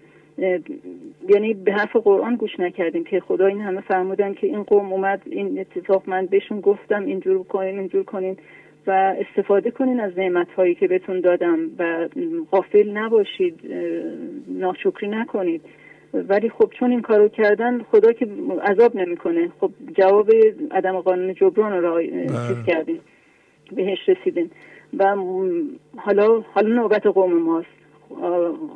یعنی 1.29 1.55
به 1.55 1.73
حرف 1.73 1.97
قرآن 1.97 2.37
گوش 2.37 2.61
نکردیم 2.61 3.05
که 3.05 3.21
خدا 3.21 3.47
این 3.47 3.61
همه 3.61 3.81
فرمودن 3.81 4.35
که 4.35 4.47
این 4.47 4.63
قوم 4.63 4.93
اومد 4.93 5.23
این 5.27 5.59
اتفاق 5.61 6.03
من 6.07 6.27
بهشون 6.27 6.61
گفتم 6.61 7.05
اینجور 7.05 7.43
کنین 7.43 7.79
اینجور 7.79 8.05
کنین. 8.05 8.37
و 8.87 9.15
استفاده 9.19 9.71
کنین 9.71 10.01
از 10.01 10.19
نعمت 10.19 10.53
هایی 10.53 10.75
که 10.75 10.89
بهتون 10.89 11.21
دادم 11.21 11.59
و 11.79 12.09
غافل 12.51 12.91
نباشید 12.91 13.61
ناشکری 14.49 15.09
نکنید. 15.09 15.63
ولی 16.15 16.49
خب 16.49 16.71
چون 16.79 16.91
این 16.91 17.03
کارو 17.03 17.29
کردن 17.29 17.83
خدا 17.83 18.13
که 18.13 18.29
عذاب 18.63 18.97
نمی‌کنه. 18.97 19.49
خب 19.61 19.71
جواب 19.99 20.31
عدم 20.71 21.01
قانون 21.01 21.35
جبران 21.35 21.73
رو 21.83 22.03
چیز 22.03 22.57
بله. 22.57 22.67
کردیم 22.67 23.01
بهش 23.73 23.99
رسیدین. 24.09 24.51
و 24.99 25.17
حالا 25.97 26.41
حالا 26.41 26.69
نوبت 26.75 27.07
قوم 27.07 27.33
ماست. 27.33 27.69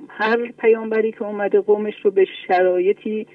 هر 0.09 0.53
پیامبری 0.59 1.13
که 1.13 1.23
اومده 1.23 1.61
قومش 1.61 1.95
رو 2.03 2.11
به 2.11 2.27
شرایطی 2.49 3.27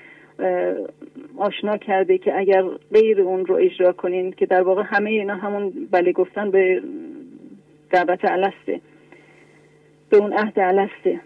آشنا 1.38 1.78
کرده 1.78 2.18
که 2.18 2.40
اگر 2.40 2.64
غیر 2.94 3.22
اون 3.22 3.46
رو 3.46 3.56
اجرا 3.56 3.92
کنین 3.92 4.32
که 4.32 4.46
در 4.46 4.62
واقع 4.62 4.84
همه 4.86 5.10
اینا 5.10 5.36
همون 5.36 5.74
بله 5.92 6.12
گفتن 6.12 6.52
به 6.52 6.82
دعوت 7.92 8.26
علسته 8.26 8.82
به 10.10 10.18
اون 10.18 10.34
عهد 10.34 10.60
علسته 10.60 11.20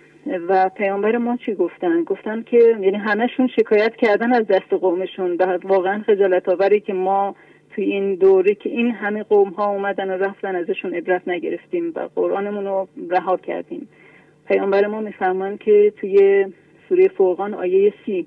و 0.50 0.70
پیامبر 0.70 1.18
ما 1.18 1.38
چی 1.46 1.54
گفتن؟ 1.54 2.04
گفتن 2.04 2.44
که 2.44 2.58
یعنی 2.58 2.98
همهشون 2.98 3.48
شکایت 3.48 3.96
کردن 3.96 4.34
از 4.34 4.48
دست 4.48 4.74
قومشون 4.74 5.36
و 5.40 5.58
واقعا 5.64 6.04
خجالت 6.08 6.50
آوری 6.50 6.80
که 6.80 6.94
ما 6.94 7.36
توی 7.76 7.84
این 7.84 8.16
دوره 8.16 8.56
که 8.56 8.70
این 8.70 8.92
همه 8.92 9.24
قوم 9.24 9.50
ها 9.50 9.70
اومدن 9.70 10.10
و 10.10 10.24
رفتن 10.24 10.56
ازشون 10.56 10.94
عبرت 10.94 11.28
نگرفتیم 11.28 11.92
و 11.96 12.10
قرآنمون 12.16 12.66
رو 12.66 12.88
رها 13.10 13.38
کردیم. 13.38 13.88
پیامبر 14.48 14.88
ما 14.88 15.02
می‌فهمند 15.02 15.60
که 15.60 15.94
توی 15.98 16.46
سوره 16.90 17.08
فرقان 17.08 17.54
آیه 17.54 17.94
سی 18.06 18.26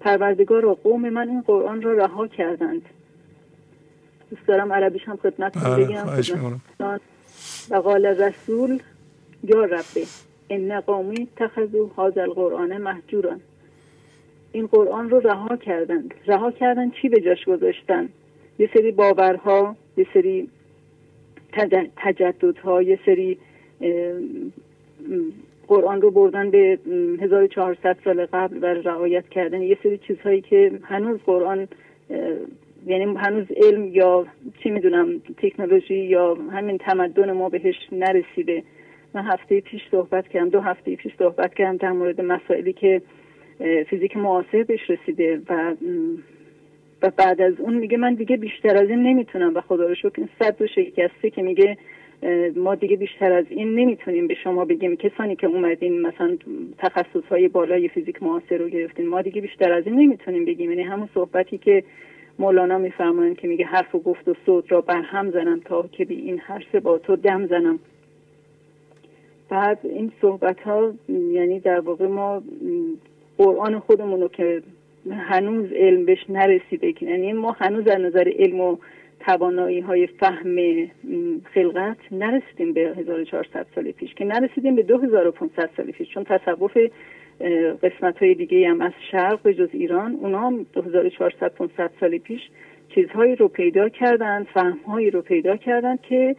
پروردگار 0.00 0.66
و 0.66 0.74
قوم 0.74 1.08
من 1.08 1.28
این 1.28 1.40
قرآن 1.40 1.82
را 1.82 1.92
رها 1.92 2.26
کردند. 2.26 2.82
دوست 4.30 4.46
دارم 4.46 4.72
عربیش 4.72 5.02
هم 5.04 5.16
خدمت 5.16 5.64
بله، 5.64 5.84
بگم. 5.84 6.06
و 7.70 7.76
قال 7.76 8.06
رسول 8.06 8.82
یا 9.44 9.64
ربه 9.64 10.06
ان 10.50 10.80
قومی 10.80 11.28
تخذو 11.36 11.90
هذا 11.98 12.22
القرآن 12.22 12.76
محجوران 12.76 13.40
این 14.52 14.66
قرآن 14.66 15.10
رو 15.10 15.20
رها 15.20 15.56
کردند. 15.56 16.14
رها 16.26 16.50
کردن 16.50 16.90
چی 16.90 17.08
به 17.08 17.20
جاش 17.20 17.44
گذاشتن؟ 17.44 18.08
یه 18.58 18.70
سری 18.74 18.92
باورها 18.92 19.76
یه 19.96 20.06
سری 20.14 20.48
تجددها 21.96 22.82
یه 22.82 22.98
سری 23.06 23.38
قرآن 25.68 26.02
رو 26.02 26.10
بردن 26.10 26.50
به 26.50 26.78
1400 27.20 27.96
سال 28.04 28.26
قبل 28.26 28.58
و 28.62 28.66
رعایت 28.66 29.28
کردن. 29.28 29.62
یه 29.62 29.78
سری 29.82 29.98
چیزهایی 29.98 30.40
که 30.40 30.72
هنوز 30.82 31.20
قرآن 31.26 31.68
یعنی 32.86 33.04
هنوز 33.16 33.46
علم 33.56 33.84
یا 33.84 34.26
چی 34.62 34.70
می‌دونم 34.70 35.22
تکنولوژی 35.36 35.94
یا 35.94 36.34
همین 36.34 36.78
تمدن 36.78 37.32
ما 37.32 37.48
بهش 37.48 37.74
نرسیده. 37.92 38.62
من 39.14 39.22
هفته 39.22 39.60
پیش 39.60 39.82
صحبت 39.90 40.28
کردم 40.28 40.48
دو 40.48 40.60
هفته 40.60 40.96
پیش 40.96 41.12
صحبت 41.18 41.54
کردم 41.54 41.76
در 41.76 41.92
مورد 41.92 42.20
مسائلی 42.20 42.72
که 42.72 43.02
فیزیک 43.90 44.16
معاصر 44.16 44.62
بهش 44.62 44.90
رسیده 44.90 45.40
و 45.48 45.74
و 47.02 47.10
بعد 47.16 47.40
از 47.40 47.60
اون 47.60 47.74
میگه 47.74 47.96
من 47.96 48.14
دیگه 48.14 48.36
بیشتر 48.36 48.76
از 48.76 48.90
این 48.90 49.02
نمی‌تونم 49.02 49.54
و 49.54 49.60
خدا 49.60 49.86
رو 49.86 49.94
شکر 49.94 50.22
صد 50.38 50.62
و 50.62 50.66
شکسته 50.66 51.30
که 51.30 51.42
میگه 51.42 51.76
ما 52.56 52.74
دیگه 52.74 52.96
بیشتر 52.96 53.32
از 53.32 53.44
این 53.48 53.74
نمی‌تونیم 53.74 54.26
به 54.26 54.34
شما 54.34 54.64
بگیم 54.64 54.96
کسانی 54.96 55.36
که 55.36 55.46
اومدین 55.46 56.02
مثلا 56.02 56.36
تخصص 56.78 57.24
های 57.30 57.48
بالای 57.48 57.88
فیزیک 57.88 58.22
معاصر 58.22 58.56
رو 58.56 58.68
گرفتین 58.68 59.08
ما 59.08 59.22
دیگه 59.22 59.40
بیشتر 59.40 59.72
از 59.72 59.86
این 59.86 60.00
نمی‌تونیم 60.00 60.44
بگیم. 60.44 60.70
یعنی 60.70 60.82
همون 60.82 61.08
صحبتی 61.14 61.58
که 61.58 61.84
مولانا 62.38 62.78
میفرمایند 62.78 63.36
که 63.36 63.48
میگه 63.48 63.64
حرف 63.64 63.94
و 63.94 63.98
گفت 63.98 64.28
و 64.28 64.34
صوت 64.46 64.72
را 64.72 64.80
بر 64.80 65.02
هم 65.02 65.30
زنم 65.30 65.60
تا 65.64 65.88
که 65.92 66.04
بی 66.04 66.14
این 66.14 66.38
حرف 66.38 66.74
با 66.74 66.98
تو 66.98 67.16
دم 67.16 67.46
زنم. 67.46 67.78
بعد 69.48 69.78
این 69.82 70.12
صحبت 70.20 70.60
ها 70.60 70.94
یعنی 71.08 71.60
در 71.60 71.80
واقع 71.80 72.06
ما 72.06 72.42
قرآن 73.38 73.78
خودمون 73.78 74.20
رو 74.20 74.28
که 74.28 74.62
هنوز 75.10 75.72
علم 75.72 76.04
بهش 76.04 76.24
نرسیده 76.28 77.04
یعنی 77.04 77.32
ما 77.32 77.56
هنوز 77.60 77.86
از 77.86 78.00
نظر 78.00 78.32
علم 78.38 78.60
و 78.60 78.76
توانایی 79.20 79.80
های 79.80 80.06
فهم 80.06 80.56
خلقت 81.54 81.96
نرسیدیم 82.12 82.72
به 82.72 82.80
1400 82.80 83.66
سال 83.74 83.92
پیش 83.92 84.14
که 84.14 84.24
نرسیدیم 84.24 84.76
به 84.76 84.82
2500 84.82 85.70
سال 85.76 85.86
پیش 85.86 86.08
چون 86.14 86.24
تصوف 86.24 86.76
قسمت 87.82 88.18
های 88.18 88.34
دیگه 88.34 88.68
هم 88.68 88.80
از 88.80 88.92
شرق 89.10 89.42
به 89.42 89.54
جز 89.54 89.68
ایران 89.72 90.14
اونا 90.14 90.46
هم 90.46 90.66
2400 90.72 91.48
500 91.48 91.90
سال 92.00 92.18
پیش 92.18 92.40
چیزهایی 92.94 93.36
رو 93.36 93.48
پیدا 93.48 93.88
کردن 93.88 94.46
فهمهایی 94.54 95.10
رو 95.10 95.22
پیدا 95.22 95.56
کردن 95.56 95.96
که 95.96 96.36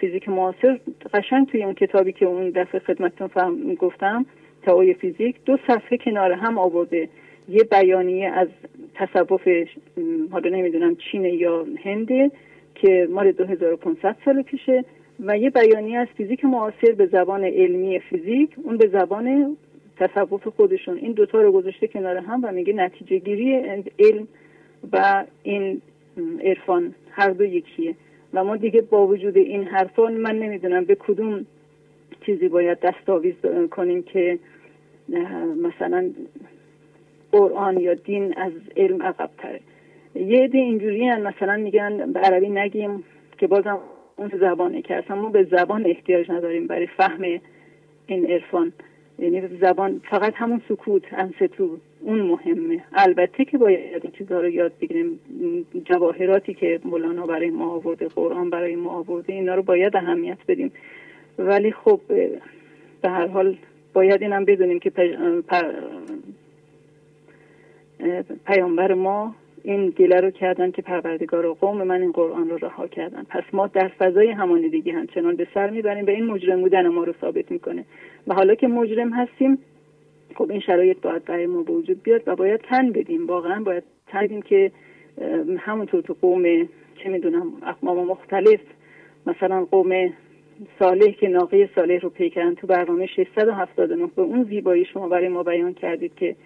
فیزیک 0.00 0.28
معاصر 0.28 0.78
قشنگ 1.14 1.48
توی 1.48 1.64
اون 1.64 1.74
کتابی 1.74 2.12
که 2.12 2.26
اون 2.26 2.50
دفعه 2.50 2.80
خدمتتون 2.80 3.28
فهم 3.28 3.74
گفتم 3.74 4.26
تئوری 4.62 4.94
فیزیک 4.94 5.36
دو 5.44 5.56
صفحه 5.66 5.98
کنار 5.98 6.32
هم 6.32 6.58
آورده. 6.58 7.08
یه 7.52 7.64
بیانیه 7.64 8.28
از 8.28 8.48
تصوف 8.94 9.48
حالا 10.30 10.50
نمی‌دونم 10.50 10.96
چینه 10.96 11.32
یا 11.32 11.66
هنده 11.84 12.30
که 12.74 13.08
مال 13.10 13.32
2500 13.32 14.16
سال 14.24 14.42
پیشه 14.42 14.84
و 15.20 15.38
یه 15.38 15.50
بیانیه 15.50 15.98
از 15.98 16.08
فیزیک 16.16 16.44
معاصر 16.44 16.92
به 16.96 17.06
زبان 17.06 17.44
علمی 17.44 17.98
فیزیک 17.98 18.50
اون 18.62 18.76
به 18.76 18.88
زبان 18.88 19.56
تصوف 19.96 20.48
خودشون. 20.48 20.98
این 20.98 21.12
دوتا 21.12 21.40
رو 21.40 21.52
گذاشته 21.52 21.86
کنار 21.86 22.16
هم 22.16 22.40
و 22.44 22.52
میگه 22.52 22.72
نتیجه 22.72 23.18
گیری 23.18 23.54
علم 23.98 24.28
و 24.92 25.24
این 25.42 25.80
عرفان 26.44 26.94
هر 27.10 27.30
دو 27.30 27.44
یکیه. 27.44 27.94
و 28.34 28.44
ما 28.44 28.56
دیگه 28.56 28.82
با 28.82 29.06
وجود 29.06 29.36
این 29.36 29.64
حرفان 29.64 30.12
من 30.12 30.38
نمی‌دونم 30.38 30.84
به 30.84 30.94
کدوم 30.94 31.46
چیزی 32.26 32.48
باید 32.48 32.78
دستاویز 32.80 33.34
کنیم 33.70 34.02
که 34.02 34.38
مثلا 35.62 36.10
قرآن 37.32 37.80
یا 37.80 37.94
دین 37.94 38.34
از 38.38 38.52
علم 38.76 39.02
عقب 39.02 39.30
تره 39.38 39.60
یه 40.14 40.44
عده 40.44 40.58
اینجوری 40.58 41.10
مثلا 41.10 41.56
میگن 41.56 42.12
به 42.12 42.20
عربی 42.20 42.48
نگیم 42.48 43.04
که 43.38 43.46
بازم 43.46 43.78
اون 44.16 44.32
زبانه 44.40 44.82
که 44.82 44.94
اصلا 44.94 45.16
ما 45.16 45.28
به 45.28 45.42
زبان 45.44 45.86
احتیاج 45.86 46.30
نداریم 46.30 46.66
برای 46.66 46.86
فهم 46.86 47.40
این 48.06 48.26
عرفان. 48.26 48.72
یعنی 49.18 49.42
زبان 49.60 50.00
فقط 50.10 50.32
همون 50.36 50.62
سکوت 50.68 51.02
انستو 51.12 51.78
اون 52.00 52.20
مهمه. 52.20 52.84
البته 52.92 53.44
که 53.44 53.58
باید 53.58 54.02
این 54.02 54.12
چیزها 54.18 54.40
رو 54.40 54.48
یاد 54.48 54.72
بگیریم. 54.80 55.20
جواهراتی 55.84 56.54
که 56.54 56.80
مولانا 56.84 57.26
برای 57.26 57.50
ما 57.50 57.70
آورده 57.70 58.08
قرآن 58.08 58.50
برای 58.50 58.76
ما 58.76 58.90
آورده 58.90 59.32
اینا 59.32 59.54
رو 59.54 59.62
باید 59.62 59.96
اهمیت 59.96 60.38
بدیم. 60.48 60.72
ولی 61.38 61.72
خب 61.72 62.00
به 63.02 63.08
هر 63.10 63.26
حال 63.26 63.56
باید 63.92 64.22
اینم 64.22 64.44
بدونیم 64.44 64.78
که 64.78 64.92
پیامبر 68.46 68.94
ما 68.94 69.34
این 69.64 69.90
گله 69.90 70.20
رو 70.20 70.30
کردن 70.30 70.70
که 70.70 70.82
پروردگار 70.82 71.46
و 71.46 71.54
قوم 71.54 71.82
من 71.82 72.02
این 72.02 72.12
قرآن 72.12 72.50
رو 72.50 72.56
رها 72.56 72.86
کردن. 72.86 73.22
پس 73.22 73.42
ما 73.52 73.66
در 73.66 73.88
فضای 73.88 74.30
همانی 74.30 74.68
دیگه 74.68 74.92
همچنان 74.92 75.36
به 75.36 75.46
سر 75.54 75.70
می‌بریم 75.70 76.06
و 76.06 76.10
این 76.10 76.26
مجرم 76.26 76.60
بودن 76.60 76.88
ما 76.88 77.04
رو 77.04 77.14
ثابت 77.20 77.50
می‌کنه. 77.50 77.84
و 78.26 78.34
حالا 78.34 78.54
که 78.54 78.68
مجرم 78.68 79.10
هستیم 79.12 79.58
خب 80.34 80.50
این 80.50 80.60
شرایط 80.60 81.00
باید 81.00 81.24
برای 81.24 81.46
ما 81.46 81.62
به 81.62 81.72
وجود 81.72 82.02
بیاد 82.02 82.22
و 82.26 82.36
باید 82.36 82.60
تن 82.60 82.92
بدیم. 82.92 83.26
واقعا 83.26 83.62
باید 83.62 83.82
تن 84.06 84.24
بدیم 84.24 84.42
که 84.42 84.72
همونطور 85.58 86.02
تو 86.02 86.16
قوم 86.20 86.42
چه 86.96 87.08
می‌دونم 87.08 87.52
اقوام 87.66 88.06
مختلف 88.06 88.60
مثلا 89.26 89.64
قوم 89.64 90.12
صالح 90.78 91.10
که 91.10 91.28
ناقه 91.28 91.70
صالح 91.74 91.98
رو 91.98 92.10
پیکرن 92.10 92.54
تو 92.54 92.66
برنامه 92.66 93.06
679 93.06 94.06
به 94.16 94.22
اون 94.22 94.44
زیبایی 94.44 94.84
شما 94.84 95.08
برای 95.08 95.28
ما 95.28 95.42
بیان 95.42 95.74
کردید 95.74 96.14
که 96.14 96.36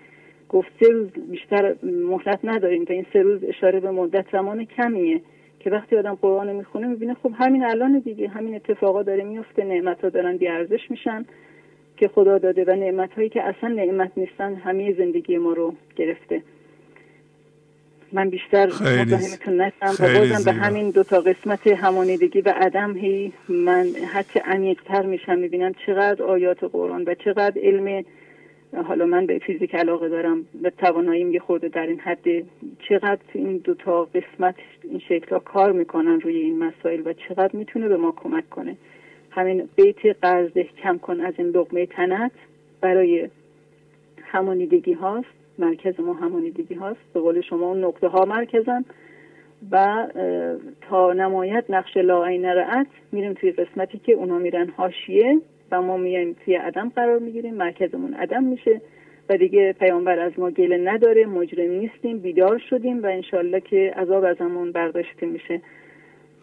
گفت 0.49 0.69
سه 0.81 0.93
روز 0.93 1.09
بیشتر 1.31 1.75
مهلت 1.83 2.39
نداریم 2.45 2.85
تا 2.85 2.95
این 2.95 3.07
سه 3.13 3.23
روز 3.23 3.45
اشاره 3.45 3.81
به 3.81 3.91
مدت 3.91 4.25
زمان 4.33 4.65
کمیه 4.65 5.21
که 5.61 5.71
وقتی 5.71 5.97
آدم 5.97 6.15
قرآن 6.15 6.53
می‌خونه 6.53 6.87
می‌بینه 6.87 7.15
خب 7.15 7.33
همین 7.39 7.65
الان 7.65 7.99
دیگه 7.99 8.29
همین 8.29 8.55
اتفاقا 8.55 9.03
داره 9.03 9.25
میفته 9.25 9.65
نعمت 9.65 10.01
ها 10.01 10.09
دارن 10.09 10.37
بیارزش 10.37 10.91
میشن 10.91 11.25
که 11.97 12.09
خدا 12.09 12.39
داده 12.39 12.65
و 12.65 12.71
نعمت 12.71 13.13
هایی 13.13 13.29
که 13.29 13.43
اصلا 13.43 13.69
نعمت 13.69 14.13
نیستن 14.17 14.55
همه 14.55 14.93
زندگی 14.93 15.39
ما 15.39 15.53
رو 15.53 15.75
گرفته. 15.97 16.43
من 18.13 18.31
بیشتر 18.31 18.67
مزاحمتون 18.67 19.61
نستم 19.61 20.05
و 20.05 20.19
بازم 20.19 20.45
به 20.45 20.53
همین 20.53 20.91
دوتا 20.91 21.21
قسمت 21.21 21.67
همانیدگی 21.67 22.41
و 22.41 22.53
عدم 22.57 22.97
هی 22.97 23.33
من 23.49 23.87
حتی 24.13 24.41
عمیقتر 24.45 25.07
میشم 25.07 25.39
می‌بینم 25.39 25.73
چقدر 25.87 26.23
آیات 26.23 26.65
قرآن 26.65 27.05
و 27.07 27.15
چقدر 27.15 27.61
علم 27.63 28.05
حالا 28.73 29.07
من 29.07 29.27
به 29.27 29.39
فیزیک 29.39 29.75
علاقه 29.75 30.09
دارم 30.09 30.47
به 30.63 30.71
تواناییم 30.71 31.33
یه 31.33 31.41
خورده 31.41 31.69
در 31.69 31.87
این 31.87 32.01
حد 32.01 32.25
چقدر 32.89 33.21
این 33.33 33.57
دوتا 33.57 34.05
قسمت 34.05 34.55
این 34.83 34.99
شکل 34.99 35.39
کار 35.39 35.73
می‌کنن 35.73 36.21
روی 36.21 36.37
این 36.37 36.59
مسائل 36.59 37.03
و 37.05 37.13
چقدر 37.13 37.57
می‌تونه 37.57 37.89
به 37.89 37.97
ما 37.97 38.13
کمک 38.17 38.51
کنه. 38.51 38.77
همین 39.31 39.69
بیت 39.77 40.07
قرض 40.23 40.53
کم 40.83 40.99
کن 40.99 41.21
از 41.21 41.35
این 41.39 41.49
لقمه 41.49 41.87
تنت 41.87 42.33
برای 42.81 43.29
همانیدگی 44.23 44.93
هاست 44.93 45.29
مرکز 45.59 46.01
ما 46.01 46.13
همانیدگی 46.13 46.75
هاست. 46.75 47.01
به 47.15 47.21
قول 47.21 47.41
شما 47.41 47.67
اون 47.67 47.85
نقطه 47.85 48.09
ها 48.09 48.25
مرکزن 48.25 48.85
و 49.71 50.07
تا 50.81 51.13
نمایت 51.13 51.65
نقش 51.69 51.97
لاعین 51.97 52.45
رعت 52.45 52.87
میریم 53.13 53.33
توی 53.33 53.53
قسمتی 53.53 53.99
که 53.99 54.13
اونا 54.13 54.39
میرن 54.39 54.69
هاشیه 54.69 55.41
و 55.71 55.83
ما 55.83 55.97
میایم 55.97 56.37
توی 56.45 56.57
عدم 56.57 56.89
قرار 56.89 57.19
می‌گیریم 57.19 57.55
مرکزمون 57.55 58.15
عدم 58.15 58.45
میشه 58.45 58.81
و 59.29 59.37
دیگه 59.37 59.73
پیامبر 59.73 60.19
از 60.19 60.33
ما 60.39 60.51
گله 60.51 60.93
نداره 60.93 61.27
مجرم 61.27 61.71
نیستیم 61.71 62.19
بیدار 62.19 62.63
شدیم 62.71 63.03
و 63.03 63.07
انشالله 63.07 63.61
که 63.61 63.95
عذاب 63.97 64.25
ازمون 64.25 64.73
برداشته 64.73 65.27
میشه. 65.27 65.63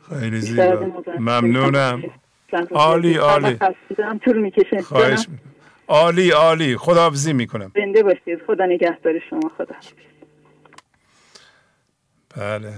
خیلی 0.09 0.39
زیبا. 0.39 1.03
ممنونم. 1.19 2.03
عالی 2.71 3.15
عالی. 3.17 3.59
طول 4.25 4.37
می‌کشه. 4.37 4.81
خواهش 4.81 5.27
عالی 5.87 6.31
عالی. 6.31 6.77
خداحافظی 6.77 7.33
می‌کنم. 7.33 7.71
زنده 7.75 8.03
باشید. 8.03 8.41
خدا 8.47 8.65
نگهدار 8.65 9.13
شما. 9.29 9.51
خدا. 9.57 9.75
بله. 12.37 12.73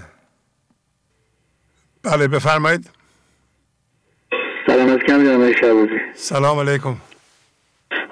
بله 2.03 2.27
بفرمایید. 2.27 2.89
سلام 4.85 4.97
از 4.97 5.03
کمی 5.03 5.53
شعبازی 5.61 5.99
سلام 6.13 6.59
علیکم. 6.59 6.95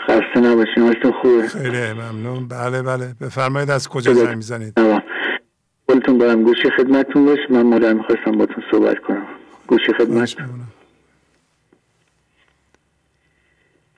خسته 0.07 0.39
نباشیم 0.39 0.83
حالتون 0.83 1.11
خوبه؟ 1.21 1.47
خیلی 1.47 1.93
ممنون. 1.93 2.47
بله 2.47 2.81
بله. 2.81 3.15
بفرمایید 3.21 3.71
از 3.71 3.87
کجا 3.87 4.13
زنگ 4.13 4.35
می‌زنید؟ 4.35 4.73
قولتون 5.87 6.17
برم. 6.17 6.43
گوشی 6.43 6.69
خدمتتون 6.77 7.25
باش 7.25 7.39
من 7.49 7.61
مادر 7.61 7.93
می‌خواستم 7.93 8.31
باتون 8.31 8.63
صحبت 8.71 8.99
کنم. 8.99 9.25
گوشی 9.67 9.93
خدمت. 9.97 10.35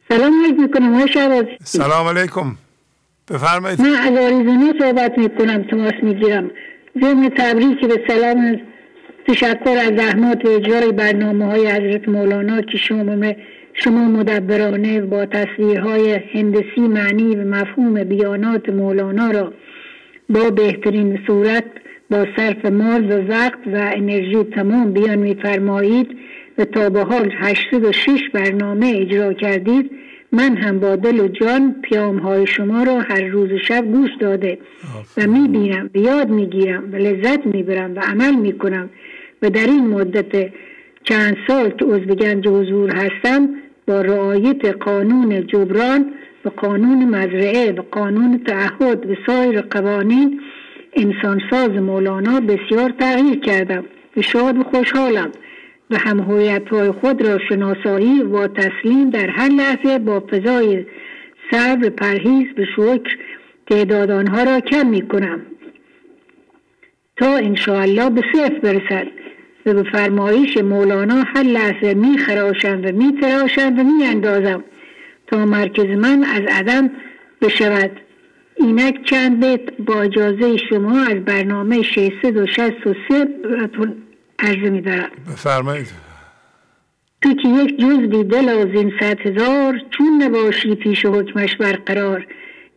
سلام 0.09 0.43
علیکم. 0.43 0.61
می‌کنم 0.61 0.93
های 0.93 1.13
شعبازی 1.13 1.57
سلام 1.63 2.07
علیکم. 2.07 2.55
بفرمایید. 3.31 3.81
من 3.81 3.87
از 3.87 4.17
آریزونه 4.17 4.73
صحبت 4.79 5.17
می‌کنم. 5.17 5.63
تماس 5.63 5.93
می‌گیرم. 6.03 6.51
ضمن 7.01 7.29
تبریک 7.29 7.85
به 7.85 8.03
سلام 8.07 8.61
تشکر 9.27 9.77
از 9.77 9.91
زحمات 9.97 10.45
اجرای 10.45 10.91
برنامه 10.91 11.45
های 11.45 11.67
حضرت 11.67 12.09
مولانا 12.09 12.61
که 12.61 12.77
شما 12.77 13.33
شما 13.73 14.07
مدبرانه 14.07 15.01
با 15.01 15.25
تصویرهای 15.25 16.19
هندسی 16.33 16.81
معنی 16.81 17.35
و 17.35 17.47
مفهوم 17.47 18.03
بیانات 18.03 18.69
مولانا 18.69 19.31
را 19.31 19.53
با 20.29 20.49
بهترین 20.49 21.19
صورت 21.27 21.63
با 22.09 22.25
صرف 22.37 22.65
مال 22.65 23.11
و 23.11 23.27
وقت 23.27 23.59
و 23.67 23.91
انرژی 23.95 24.43
تمام 24.43 24.93
بیان 24.93 25.15
میفرمایید 25.15 26.07
و 26.57 26.65
تا 26.65 26.89
به 26.89 27.03
حال 27.03 27.31
86 27.39 28.19
برنامه 28.33 28.93
اجرا 28.95 29.33
کردید 29.33 29.91
من 30.31 30.57
هم 30.57 30.79
با 30.79 30.95
دل 30.95 31.19
و 31.19 31.27
جان 31.27 31.75
پیام 31.81 32.17
های 32.17 32.47
شما 32.47 32.83
را 32.83 32.99
هر 32.99 33.21
روز 33.21 33.49
شب 33.67 33.85
گوش 33.85 34.09
داده 34.19 34.57
و 35.17 35.27
می‌بینم 35.27 35.89
و 35.95 35.97
یاد 35.97 36.29
می‌گیرم 36.29 36.93
و 36.93 36.95
لذت 36.95 37.45
می‌برم 37.45 37.95
و 37.95 37.99
عمل 37.99 38.35
می‌کنم. 38.35 38.89
و 39.41 39.49
در 39.49 39.65
این 39.65 39.88
مدت 39.88 40.51
چند 41.03 41.38
سال 41.47 41.69
که 41.69 41.85
عضو 41.85 42.15
گنج 42.15 42.47
حضور 42.47 42.95
هستم 42.95 43.49
با 43.88 44.01
رعایت 44.01 44.65
قانون 44.65 45.47
جبران 45.47 46.14
و 46.45 46.49
قانون 46.49 47.05
مزرعه 47.05 47.72
و 47.72 47.81
قانون 47.91 48.43
تعهد 48.47 49.09
و 49.09 49.15
سایر 49.27 49.61
قوانین 49.61 50.41
انسانساز 50.93 51.69
مولانا 51.69 52.39
بسیار 52.39 52.93
تغییر 52.99 53.39
کردم 53.39 53.83
و 54.17 54.22
شاد 54.22 54.57
و 54.57 54.64
خوشحالم 54.64 55.31
و 55.89 55.97
هم 55.97 56.19
های 56.19 56.59
خود 56.91 57.27
را 57.27 57.39
شناسایی 57.49 58.22
و 58.22 58.47
تسلیم 58.47 59.09
در 59.09 59.30
هر 59.30 59.49
لحظه 59.49 59.99
با 59.99 60.19
فضای 60.19 60.85
صبر 61.51 61.89
پرهیز 61.89 62.47
به 62.55 62.65
شکر 62.65 63.17
تعداد 63.69 64.11
آنها 64.11 64.43
را 64.43 64.59
کم 64.59 64.88
می 64.88 65.07
کنم 65.07 65.41
تا 67.17 67.35
انشاءالله 67.35 68.09
به 68.09 68.22
صفر 68.33 68.59
برسد. 68.59 69.07
و 69.65 69.73
به 69.73 69.83
فرمایش 69.83 70.57
مولانا 70.57 71.23
هر 71.35 71.43
لحظه 71.43 71.93
می 71.93 72.17
خراشم 72.17 72.81
و 72.85 72.91
می 72.91 73.17
تراشم 73.21 73.79
و 73.79 73.83
می 73.83 74.05
اندازم 74.05 74.63
تا 75.27 75.45
مرکز 75.45 75.85
من 75.85 76.23
از 76.23 76.41
عدم 76.49 76.91
بشود. 77.41 77.91
اینک 78.55 79.03
چند 79.03 79.45
بیت 79.45 79.71
با 79.79 80.01
اجازه 80.01 80.57
شما 80.57 81.01
از 81.01 81.15
برنامه 81.15 81.81
663 81.81 83.25
براتون 83.25 83.95
عرض 84.39 84.71
می 84.71 84.81
دارم 84.81 85.09
بفرمایید. 85.27 85.87
تو 87.21 87.33
که 87.33 87.47
یک 87.47 87.79
جز 87.79 88.27
دل 88.29 88.49
از 88.49 88.67
این 88.73 88.93
صد 88.99 89.19
هزار 89.19 89.81
چون 89.89 90.23
نباشی 90.23 90.75
پیش 90.75 91.05
حکمش 91.05 91.55
برقرار. 91.55 92.27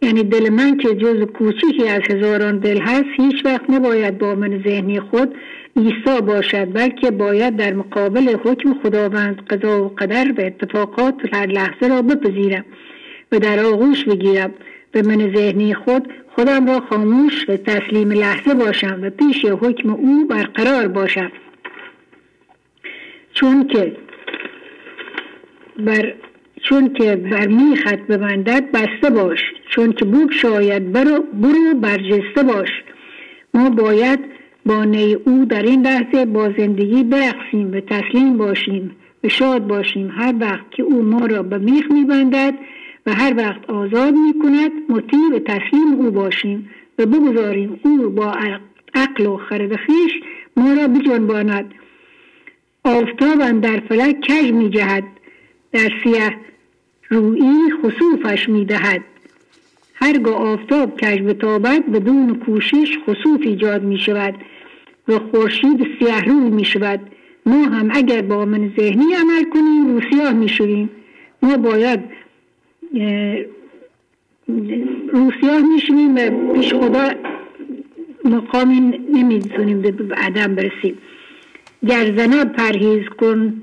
یعنی 0.02 0.22
دل 0.22 0.48
من 0.48 0.76
که 0.76 0.94
جز 0.94 1.22
کوچیکی 1.22 1.88
از 1.88 2.02
هزاران 2.10 2.58
دل 2.58 2.80
هست 2.80 3.08
هیچ 3.16 3.44
وقت 3.44 3.70
نباید 3.70 4.18
با 4.18 4.34
من 4.34 4.62
ذهنی 4.62 5.00
خود 5.00 5.34
ایسا 5.76 6.20
باشد 6.20 6.72
بلکه 6.72 7.10
باید 7.10 7.56
در 7.56 7.72
مقابل 7.74 8.36
حکم 8.44 8.74
خداوند 8.82 9.42
قضا 9.46 9.84
و 9.84 9.88
قدر 9.88 10.32
و 10.38 10.40
اتفاقات 10.40 11.14
هر 11.32 11.46
لحظه 11.46 11.88
را 11.88 12.02
بپذیرم 12.02 12.64
و 13.32 13.38
در 13.38 13.60
آغوش 13.64 14.04
بگیرم. 14.04 14.54
به 14.92 15.02
من 15.02 15.34
ذهنی 15.34 15.74
خود 15.74 16.08
خودم 16.34 16.66
را 16.66 16.80
خاموش 16.80 17.48
و 17.48 17.56
تسلیم 17.56 18.10
لحظه 18.10 18.54
باشم 18.54 18.98
و 19.02 19.10
پیش 19.10 19.44
حکم 19.44 19.90
او 19.90 20.26
برقرار 20.26 20.88
باشم. 20.88 21.32
چون 23.34 23.66
که 23.66 23.96
بر 25.78 26.14
چون 26.62 26.92
که 26.92 27.16
بر 27.16 27.46
میخت 27.46 27.98
ببندد 27.98 28.70
بسته 28.70 29.10
باش. 29.10 29.40
چون 29.70 29.92
که 29.92 30.04
بوک 30.04 30.32
شاید 30.32 30.92
برو, 30.92 31.22
برو 31.22 31.74
برجسته 31.74 32.42
باش. 32.42 32.68
ما 33.54 33.70
باید 33.70 34.37
با 34.68 34.84
نی 34.84 35.14
او 35.14 35.44
در 35.44 35.62
این 35.62 35.82
لحظه 35.82 36.24
با 36.24 36.52
زندگی 36.58 37.04
برقصیم 37.04 37.72
و 37.72 37.80
تسلیم 37.80 38.36
باشیم 38.36 38.90
و 39.24 39.28
شاد 39.28 39.66
باشیم. 39.66 40.10
هر 40.10 40.34
وقت 40.40 40.70
که 40.70 40.82
او 40.82 41.02
ما 41.02 41.26
را 41.26 41.42
به 41.42 41.58
میخ 41.58 41.90
میبندد 41.90 42.54
و 43.06 43.14
هر 43.14 43.34
وقت 43.36 43.70
آزاد 43.70 44.14
می‌کند 44.14 44.70
مطیع 44.88 45.36
و 45.36 45.38
تسلیم 45.38 45.94
او 45.98 46.10
باشیم 46.10 46.70
و 46.98 47.06
بگذاریم 47.06 47.80
او 47.84 48.10
با 48.10 48.36
عقل 48.94 49.26
و 49.26 49.36
خرد 49.36 49.78
ما 50.56 50.72
را 50.72 50.88
بجنباند. 50.88 51.74
آفتاب 52.84 53.60
در 53.60 53.80
فلک 53.88 54.20
کج 54.20 54.52
می 54.52 54.70
جهد 54.70 55.04
در 55.72 55.90
سیه 56.04 56.36
روئی 57.08 57.72
خصوفش 57.82 58.48
می 58.48 58.64
دهد 58.64 59.04
هرگاه 59.94 60.36
آفتاب 60.36 61.00
کج 61.00 61.22
بتابد 61.22 61.86
بدون 61.86 62.34
کوشش 62.46 62.98
خصوف 63.06 63.40
ایجاد 63.40 63.82
می 63.82 63.98
شود 63.98 64.34
و 65.08 65.18
خورشید 65.18 65.86
سیه 65.98 66.20
روی 66.20 66.50
می 66.50 66.64
شود. 66.64 67.00
ما 67.46 67.64
هم 67.64 67.88
اگر 67.92 68.22
با 68.22 68.44
من 68.44 68.72
ذهنی 68.76 69.14
عمل 69.14 69.44
کنیم 69.52 69.94
رو 69.94 70.00
سیاه 70.10 70.32
می 70.32 70.48
شویم. 70.48 70.90
ما 71.42 71.56
باید 71.56 72.00
رو 75.12 75.32
سیاه 75.40 75.62
می 75.72 75.80
شویم 75.80 76.14
و 76.16 76.52
پیش 76.52 76.74
خدا 76.74 77.10
مقامی 78.24 78.80
نمی‌تونیم 79.12 79.82
به 79.82 80.14
عدم 80.14 80.54
برسیم. 80.54 80.98
گر 81.86 82.44
پرهیز 82.44 83.08
کن 83.08 83.62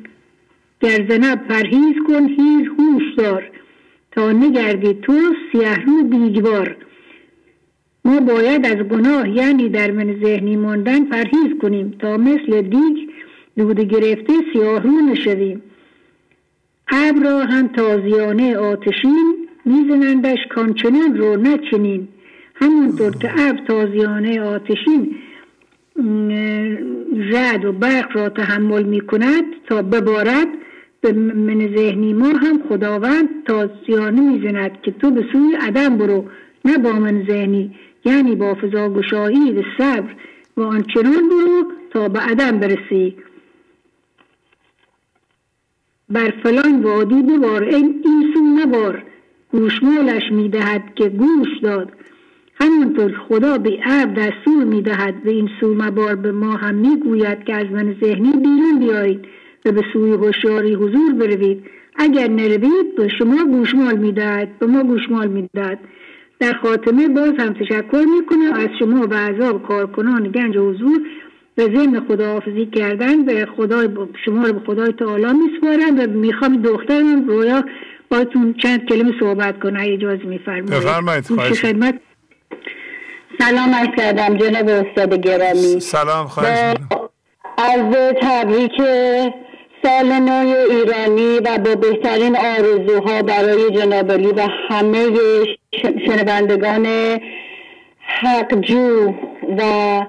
گر 0.81 1.35
پرهیز 1.35 1.95
کن 2.07 2.27
هیز 2.27 2.67
هوش 2.77 3.13
دار. 3.17 3.43
تا 4.11 4.31
نگردی 4.31 4.93
تو 4.93 5.13
سیه 5.51 5.75
رو 5.85 6.03
بیگوار. 6.03 6.75
ما 8.05 8.19
باید 8.19 8.65
از 8.65 8.75
گناه 8.75 9.29
یعنی 9.29 9.69
در 9.69 9.91
من 9.91 10.15
ذهنی 10.23 10.55
ماندن 10.55 11.05
پرهیز 11.05 11.57
کنیم 11.61 11.95
تا 11.99 12.17
مثل 12.17 12.61
دیگ 12.61 13.09
دود 13.57 13.79
گرفته 13.79 14.33
سیاه 14.53 14.83
رو 14.83 14.91
نشویم. 14.91 15.61
ابر 16.91 17.23
را 17.23 17.39
هم 17.39 17.67
تازیانه 17.67 18.57
آتشین 18.57 19.35
میزنندش 19.65 20.37
کانچنان 20.55 21.17
رو 21.17 21.35
نچنین 21.35 22.07
همونطور 22.55 23.15
که 23.17 23.31
ابر 23.31 23.59
تازیانه 23.67 24.41
آتشین 24.41 25.15
رد 27.33 27.65
و 27.65 27.71
برق 27.71 28.17
را 28.17 28.29
تحمل 28.29 28.83
می 28.83 29.01
کند 29.01 29.43
تا 29.67 29.81
ببارد 29.81 30.47
به 31.01 31.11
من 31.13 31.75
ذهنی 31.77 32.13
ما 32.13 32.27
هم 32.29 32.61
خداوند 32.69 33.29
تازیانه 33.45 34.21
می‌زند 34.21 34.81
که 34.81 34.91
تو 34.91 35.11
به 35.11 35.25
سوی 35.31 35.55
عدم 35.61 35.97
برو 35.97 36.25
نه 36.65 36.77
با 36.77 36.91
من 36.91 37.25
ذهنی. 37.27 37.75
یعنی 38.05 38.35
با 38.35 38.55
فضا 38.55 38.89
گشایی 38.89 39.51
و 39.51 39.63
صبر 39.77 40.09
و 40.57 40.61
آنچنان 40.61 41.29
برو 41.29 41.71
تا 41.89 42.09
به 42.09 42.19
عدم 42.19 42.59
برسی. 42.59 43.15
بر 46.09 46.33
فلان 46.43 46.81
وادی 46.81 47.21
ببار 47.21 47.63
این, 47.63 48.03
این 48.05 48.33
سو 48.33 48.39
نبار 48.39 49.03
گوشمالش 49.51 50.31
می‌دهد 50.31 50.95
که 50.95 51.09
گوش 51.09 51.47
داد. 51.63 51.91
همونطور 52.55 53.17
خدا 53.29 53.57
به 53.57 53.79
عبد 53.83 54.19
دستور 54.19 54.63
می‌دهد. 54.63 55.23
به 55.23 55.31
این 55.31 55.49
سو 55.59 55.73
مبار 55.73 56.15
به 56.15 56.31
ما 56.31 56.51
هم 56.51 56.75
می‌گوید 56.75 57.43
که 57.43 57.55
از 57.55 57.67
من 57.71 57.95
ذهنی 58.03 58.31
بیرون 58.31 58.79
بیایید 58.79 59.25
و 59.65 59.71
به 59.71 59.83
سوی 59.93 60.11
هوشیاری 60.11 60.73
حضور 60.73 61.13
بروید. 61.13 61.65
اگر 61.95 62.27
نروید 62.27 62.95
به 62.97 63.07
شما 63.07 63.45
گوشمال 63.45 63.97
می‌دهد 63.97 64.59
به 64.59 64.65
ما 64.65 64.83
گوشمال 64.83 65.27
می‌دهد. 65.27 65.79
در 66.39 66.53
خاتمه 66.53 67.07
باز 67.07 67.33
هم 67.39 67.53
تشکر 67.53 68.05
می‌کنم. 68.19 68.53
از 68.53 68.69
شما 68.79 69.07
و 69.07 69.13
اعضاب 69.13 69.67
کارکنان 69.67 70.31
گنج 70.31 70.57
حضور 70.57 70.99
به 71.55 71.63
ضمن 71.63 72.05
خداحافظی 72.07 72.65
کردن 72.65 73.25
به 73.25 73.47
خدای 73.57 73.89
شما 74.25 74.47
رو 74.47 74.53
به 74.53 74.59
خدای 74.65 74.91
تعالی 74.91 75.25
میسپارم 75.33 75.99
و 75.99 76.07
می‌خوام 76.07 76.61
دخترم 76.61 77.27
رویا 77.27 77.63
باتون 78.09 78.55
چند 78.63 78.85
کلمه 78.89 79.11
صحبت 79.19 79.59
کنه 79.59 79.87
اجازه 79.87 80.23
میفرمایید. 80.23 80.69
بفرمایید 80.69 81.23
خدمت 81.61 81.99
سلام 83.39 83.69
عرض 83.69 83.87
کردم 83.97 84.37
جناب 84.37 84.67
استاد 84.69 85.13
گرامی. 85.13 85.79
سلام 85.79 86.27
خواهش 86.27 86.75
از 87.57 87.95
تبریک 88.21 88.81
سال 89.83 90.05
نو 90.05 90.53
ایرانی 90.69 91.37
و 91.45 91.57
با 91.57 91.75
بهترین 91.75 92.37
آرزوها 92.37 93.21
برای 93.21 93.71
جنابالی 93.71 94.27
و 94.27 94.47
همه 94.69 95.09
شنوندگان 95.81 96.87
حقجو 97.99 99.13
و 99.57 100.01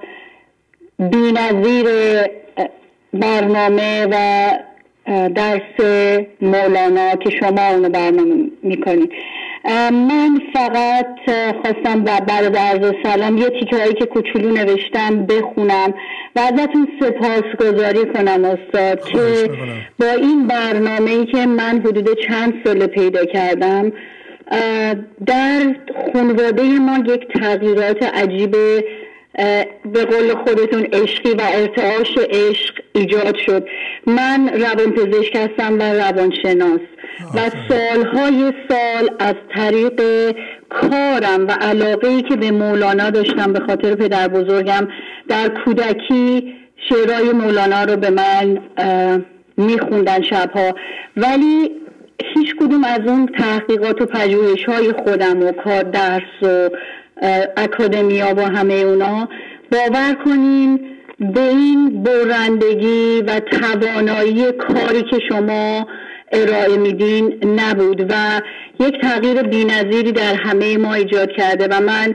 بینظیر 0.98 1.86
برنامه 3.12 4.06
و 4.10 4.50
درس 5.28 5.80
مولانا 6.40 7.16
که 7.16 7.30
شما 7.30 7.68
اونو 7.68 7.88
برنامه 7.88 8.50
می‌کنید. 8.62 9.12
من 9.90 10.40
فقط 10.54 11.16
خواستم 11.62 12.04
و 12.06 12.20
بعد 12.20 12.56
عرض 12.56 12.92
سلام 13.02 13.38
یه 13.38 13.50
تیکه 13.50 13.76
هایی 13.76 13.94
که 13.94 14.06
کوچولو 14.06 14.52
نوشتم 14.52 15.26
بخونم 15.26 15.94
و 16.36 16.40
ازتون 16.40 16.88
سپاسگزاری 17.00 18.06
کنم 18.14 18.44
استاد 18.44 19.04
که 19.04 19.50
با 19.98 20.10
این 20.10 20.46
برنامه 20.46 21.10
ای 21.10 21.26
که 21.26 21.46
من 21.46 21.82
حدود 21.84 22.18
چند 22.28 22.54
سال 22.64 22.86
پیدا 22.86 23.24
کردم 23.24 23.92
در 25.26 25.76
خانواده 26.12 26.62
ما 26.62 26.98
یک 26.98 27.28
تغییرات 27.28 28.02
عجیب 28.02 28.56
به 29.92 30.04
قول 30.04 30.34
خودتون 30.34 30.82
عشقی 30.92 31.30
و 31.30 31.40
ارتعاش 31.40 32.18
عشق 32.30 32.74
ایجاد 32.94 33.36
شد. 33.36 33.68
من 34.06 34.48
روان 34.48 34.92
پزشک 34.92 35.36
هستم 35.36 35.78
و 35.78 35.82
روانشناس 35.82 36.80
و 37.34 37.50
سالهای 37.68 38.52
سال 38.68 39.10
از 39.18 39.34
طریق 39.54 40.00
کارم 40.68 41.46
و 41.48 41.50
علاقه 41.50 42.08
ای 42.08 42.22
که 42.22 42.36
به 42.36 42.50
مولانا 42.50 43.10
داشتم 43.10 43.52
به 43.52 43.60
خاطر 43.60 43.94
پدر 43.94 44.28
بزرگم 44.28 44.88
در 45.28 45.48
کودکی 45.48 46.54
شعرهای 46.88 47.32
مولانا 47.32 47.84
رو 47.84 47.96
به 47.96 48.10
من 48.10 48.58
میخوندن 49.56 50.22
شبها. 50.22 50.74
ولی 51.16 51.70
هیچ 52.24 52.56
کدوم 52.60 52.84
از 52.84 53.00
اون 53.06 53.26
تحقیقات 53.26 54.02
و 54.02 54.06
پژوهش 54.06 54.64
های 54.64 54.92
خودم 54.92 55.42
و 55.42 55.52
کار 55.52 55.82
درس 55.82 56.42
و 56.42 56.70
اکادمیا 57.56 58.34
با 58.34 58.42
همه 58.42 58.74
اونا 58.74 59.28
باور 59.72 60.16
کنین 60.24 60.80
به 61.18 61.40
این 61.40 62.02
برندگی 62.02 63.22
و 63.26 63.40
توانایی 63.40 64.52
کاری 64.52 65.02
که 65.02 65.18
شما 65.28 65.86
ارائه 66.32 66.76
میدین 66.76 67.44
نبود 67.58 68.06
و 68.10 68.40
یک 68.80 69.00
تغییر 69.00 69.42
بینظیری 69.42 70.12
در 70.12 70.34
همه 70.34 70.78
ما 70.78 70.94
ایجاد 70.94 71.32
کرده 71.32 71.68
و 71.68 71.80
من 71.80 72.14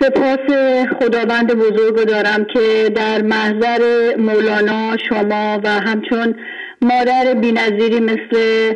سپاس 0.00 0.56
خداوند 1.00 1.54
بزرگ 1.54 2.04
دارم 2.04 2.44
که 2.44 2.92
در 2.94 3.22
محضر 3.22 3.80
مولانا 4.18 4.96
شما 5.08 5.60
و 5.64 5.68
همچون 5.68 6.34
مادر 6.82 7.34
بینظیری 7.34 8.00
مثل 8.00 8.72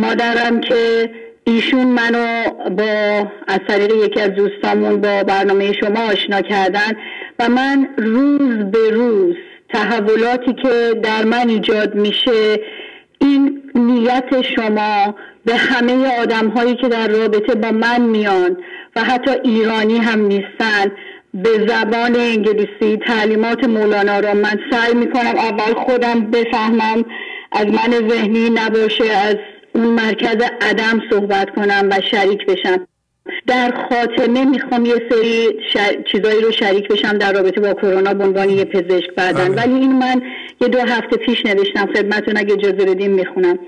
مادرم 0.00 0.60
که 0.60 1.10
ایشون 1.44 1.86
منو 1.86 2.50
با 2.70 3.26
از 3.48 3.60
طریق 3.68 3.92
یکی 3.92 4.20
از 4.20 4.30
دوستامون 4.30 5.00
با 5.00 5.24
برنامه 5.24 5.72
شما 5.72 6.00
آشنا 6.12 6.40
کردن 6.40 6.92
و 7.38 7.48
من 7.48 7.88
روز 7.96 8.70
به 8.70 8.90
روز 8.90 9.34
تحولاتی 9.68 10.52
که 10.52 11.00
در 11.02 11.24
من 11.24 11.48
ایجاد 11.48 11.94
میشه 11.94 12.60
این 13.18 13.62
نیت 13.74 14.42
شما 14.42 15.14
به 15.44 15.54
همه 15.54 16.20
آدم 16.20 16.48
هایی 16.48 16.74
که 16.76 16.88
در 16.88 17.08
رابطه 17.08 17.54
با 17.54 17.70
من 17.70 18.00
میان 18.00 18.56
و 18.96 19.04
حتی 19.04 19.30
ایرانی 19.44 19.98
هم 19.98 20.20
نیستن. 20.20 20.92
به 21.34 21.66
زبان 21.68 22.16
انگلیسی 22.16 22.96
تعلیمات 23.06 23.64
مولانا 23.64 24.20
را 24.20 24.34
من 24.34 24.58
سعی 24.70 24.94
می‌کنم 24.94 25.36
اول 25.36 25.74
خودم 25.74 26.30
بفهمم. 26.30 27.04
از 27.52 27.66
من 27.66 28.08
ذهنی 28.08 28.50
نباشه 28.50 29.04
از 29.04 29.36
اون 29.74 29.86
مرکز 29.86 30.36
عدم 30.60 31.02
صحبت 31.10 31.50
کنم 31.50 31.88
و 31.90 32.00
شریک 32.00 32.46
بشم. 32.46 32.86
در 33.46 33.86
خاتمه 33.90 34.44
می‌خوام 34.44 34.84
یه 34.84 35.02
سری 35.10 35.48
چیزایی 36.04 36.40
رو 36.40 36.52
شریک 36.52 36.88
بشم 36.88 37.18
در 37.18 37.32
رابطه 37.32 37.60
با 37.60 37.74
کرونا 37.74 38.14
به 38.14 38.24
عنوان 38.24 38.50
یه 38.50 38.64
پزشک 38.64 39.14
بعدن 39.14 39.48
بله. 39.48 39.62
ولی 39.62 39.74
این 39.74 39.92
من 39.92 40.22
یه 40.60 40.68
دو 40.68 40.78
هفته 40.78 41.16
پیش 41.16 41.46
نوشتم 41.46 41.86
خدمتون 41.94 42.36
اگه 42.36 42.52
اجازه 42.52 42.84
بدیم 42.84 43.10
می‌خونم. 43.10 43.58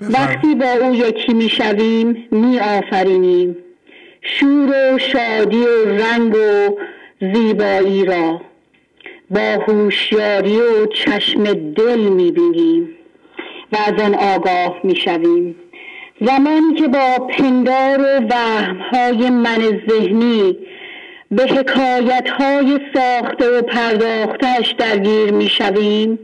وقتی 0.00 0.54
با 0.54 0.66
او 0.66 0.94
یکی 0.94 1.34
می‌شویم 1.34 2.28
میآفرینیم. 2.30 3.56
شور 4.22 4.94
و 4.94 4.98
شادی 4.98 5.62
و 5.62 5.84
رنگ 5.84 6.34
و 6.34 6.78
زیبایی 7.34 8.04
را 8.04 8.40
با 9.30 9.40
هوشیاری 9.40 10.56
و 10.56 10.86
چشم 10.86 11.44
دل 11.52 11.98
می‌بینیم. 11.98 12.88
و 13.72 13.76
از 13.86 14.00
آن 14.00 14.14
آگاه 14.14 14.80
می‌شویم. 14.84 15.56
زمانی 16.20 16.74
که 16.74 16.88
با 16.88 17.26
پندار 17.26 18.00
و 18.00 18.26
وهمهای 18.30 19.30
من 19.30 19.80
ذهنی 19.88 20.56
به 21.30 21.42
حکایت 21.42 22.28
های 22.28 22.80
ساخته 22.94 23.58
و 23.58 23.62
پرداختش 23.62 24.70
درگیر 24.78 25.32
می 25.32 25.48
شویم 25.48 26.18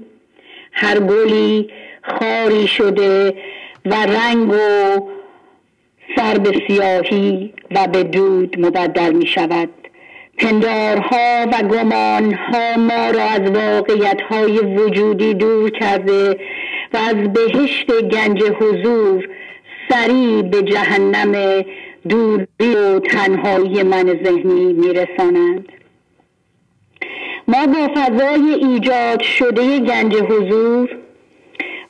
هر 0.72 0.98
گلی 1.00 1.68
خاری 2.02 2.66
شده 2.66 3.34
و 3.86 3.94
رنگ 3.94 4.50
و 4.50 4.56
سر 6.16 6.38
به 6.38 6.62
سیاهی 6.68 7.54
و 7.70 7.86
به 7.86 8.02
دود 8.02 8.60
مبدل 8.60 9.12
می 9.12 9.26
شود 9.26 9.68
پندارها 10.38 11.46
و 11.52 11.62
گمانها 11.62 12.76
ما 12.76 13.10
را 13.10 13.22
از 13.22 13.40
واقعیت 13.40 14.20
های 14.20 14.58
وجودی 14.58 15.34
دور 15.34 15.70
کرده 15.70 16.38
و 16.94 16.96
از 16.96 17.32
بهشت 17.32 18.00
گنج 18.02 18.42
حضور 18.42 19.28
سریع 19.88 20.42
به 20.42 20.62
جهنم 20.62 21.64
دوری 22.08 22.74
و 22.76 22.98
تنهایی 22.98 23.82
من 23.82 24.20
ذهنی 24.24 24.72
میرسانند 24.72 25.68
ما 27.48 27.66
با 27.66 27.88
فضای 27.94 28.54
ایجاد 28.54 29.22
شده 29.22 29.78
گنج 29.78 30.14
حضور 30.14 30.88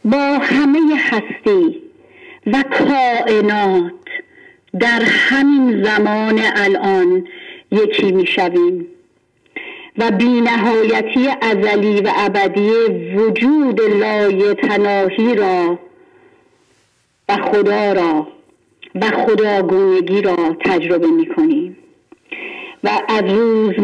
با 0.05 0.39
همه 0.43 0.81
هستی 0.97 1.83
و 2.47 2.65
کائنات 2.71 3.93
در 4.81 5.03
همین 5.05 5.85
زمان 5.85 6.41
الان 6.57 7.27
یکی 7.73 8.13
می‌شویم. 8.13 8.87
و 9.99 10.11
بینهایتی 10.11 11.29
ازلی 11.41 12.01
و 12.01 12.13
ابدی 12.17 12.71
وجود 13.17 13.81
لای 13.81 14.55
تناهی 14.55 15.35
را 15.35 15.79
و 17.29 17.37
خدا 17.37 17.93
را 17.93 18.27
و 18.95 19.11
خداگونگی 19.11 20.23
را 20.23 20.57
تجربه 20.65 21.07
می 21.07 21.27
کنیم 21.27 21.77
و 22.85 22.91
از 23.09 23.25
روز 23.25 23.75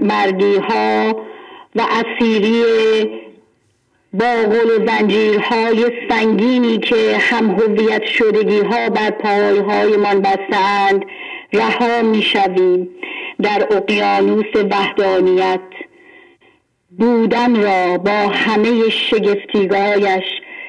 مرگی 0.00 0.56
ها 0.56 1.16
و 1.76 1.82
اسیری 1.90 2.64
باغل 4.12 4.70
و 4.70 4.86
زنجیرهای 4.86 5.90
سنگینی 6.08 6.78
که 6.78 7.16
هم 7.20 7.50
هویت 7.50 8.04
شدگی 8.04 8.60
ها 8.60 8.88
بر 8.88 9.10
پایهای 9.10 9.96
من 9.96 10.20
بستند 10.20 11.04
رها 11.52 12.02
می 12.02 12.22
شویم 12.22 12.88
در 13.44 13.66
اقیانوس 13.70 14.56
وحدانیت. 14.70 15.60
بودن 16.98 17.62
را 17.62 17.98
با 17.98 18.28
همه 18.32 18.88
شگفتیگایش 18.88 20.24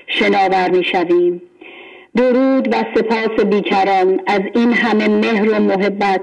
شناور 0.07 0.69
می 0.69 0.83
شویم 0.83 1.41
درود 2.15 2.67
و 2.73 2.83
سپاس 2.95 3.45
بیکران 3.45 4.21
از 4.27 4.41
این 4.55 4.73
همه 4.73 5.07
مهر 5.07 5.49
و 5.49 5.59
محبت 5.59 6.21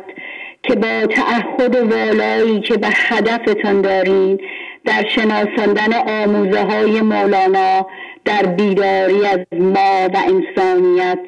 که 0.62 0.74
با 0.74 1.06
تعهد 1.06 1.76
والایی 1.76 2.60
که 2.60 2.76
به 2.76 2.88
هدفتان 2.90 3.80
دارین 3.80 4.40
در 4.84 5.08
شناساندن 5.08 5.92
آموزه 5.92 6.62
های 6.62 7.00
مولانا 7.00 7.86
در 8.24 8.42
بیداری 8.46 9.26
از 9.26 9.38
ما 9.52 10.08
و 10.14 10.16
انسانیت 10.16 11.18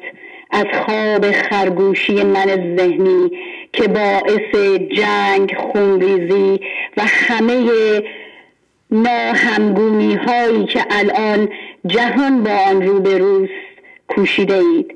از 0.51 0.65
خواب 0.85 1.31
خرگوشی 1.31 2.23
من 2.23 2.77
ذهنی 2.77 3.31
که 3.75 3.87
باعث 3.87 4.79
جنگ 4.91 5.55
خونریزی 5.57 6.59
و 6.97 7.01
همه 7.05 7.69
ناهمگونی 8.91 10.15
هایی 10.15 10.65
که 10.65 10.85
الان 10.89 11.49
جهان 11.87 12.43
با 12.43 12.51
آن 12.51 12.81
روبروست 12.81 13.51
کوشیده 14.07 14.57
اید. 14.57 14.95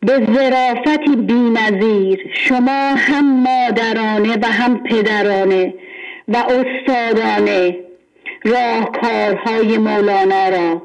به 0.00 0.26
ظرافتی 0.34 1.16
بینظیر 1.16 2.30
شما 2.34 2.94
هم 2.96 3.42
مادرانه 3.42 4.36
و 4.42 4.46
هم 4.46 4.82
پدرانه 4.82 5.74
و 6.28 6.36
استادانه 6.36 7.76
راهکارهای 8.44 9.78
مولانا 9.78 10.48
را 10.48 10.82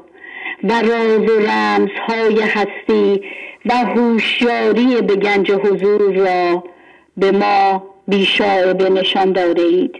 و 0.64 0.72
راز 0.72 1.30
و 1.30 1.40
رمزهای 1.40 2.40
هستی 2.40 3.22
و 3.66 3.74
هوشیاری 3.74 5.02
به 5.02 5.16
گنج 5.16 5.52
حضور 5.52 6.12
را 6.14 6.64
به 7.18 7.32
ما 7.32 7.82
بیشاعبه 8.08 8.90
نشان 8.90 9.32
داده 9.32 9.62
اید 9.62 9.94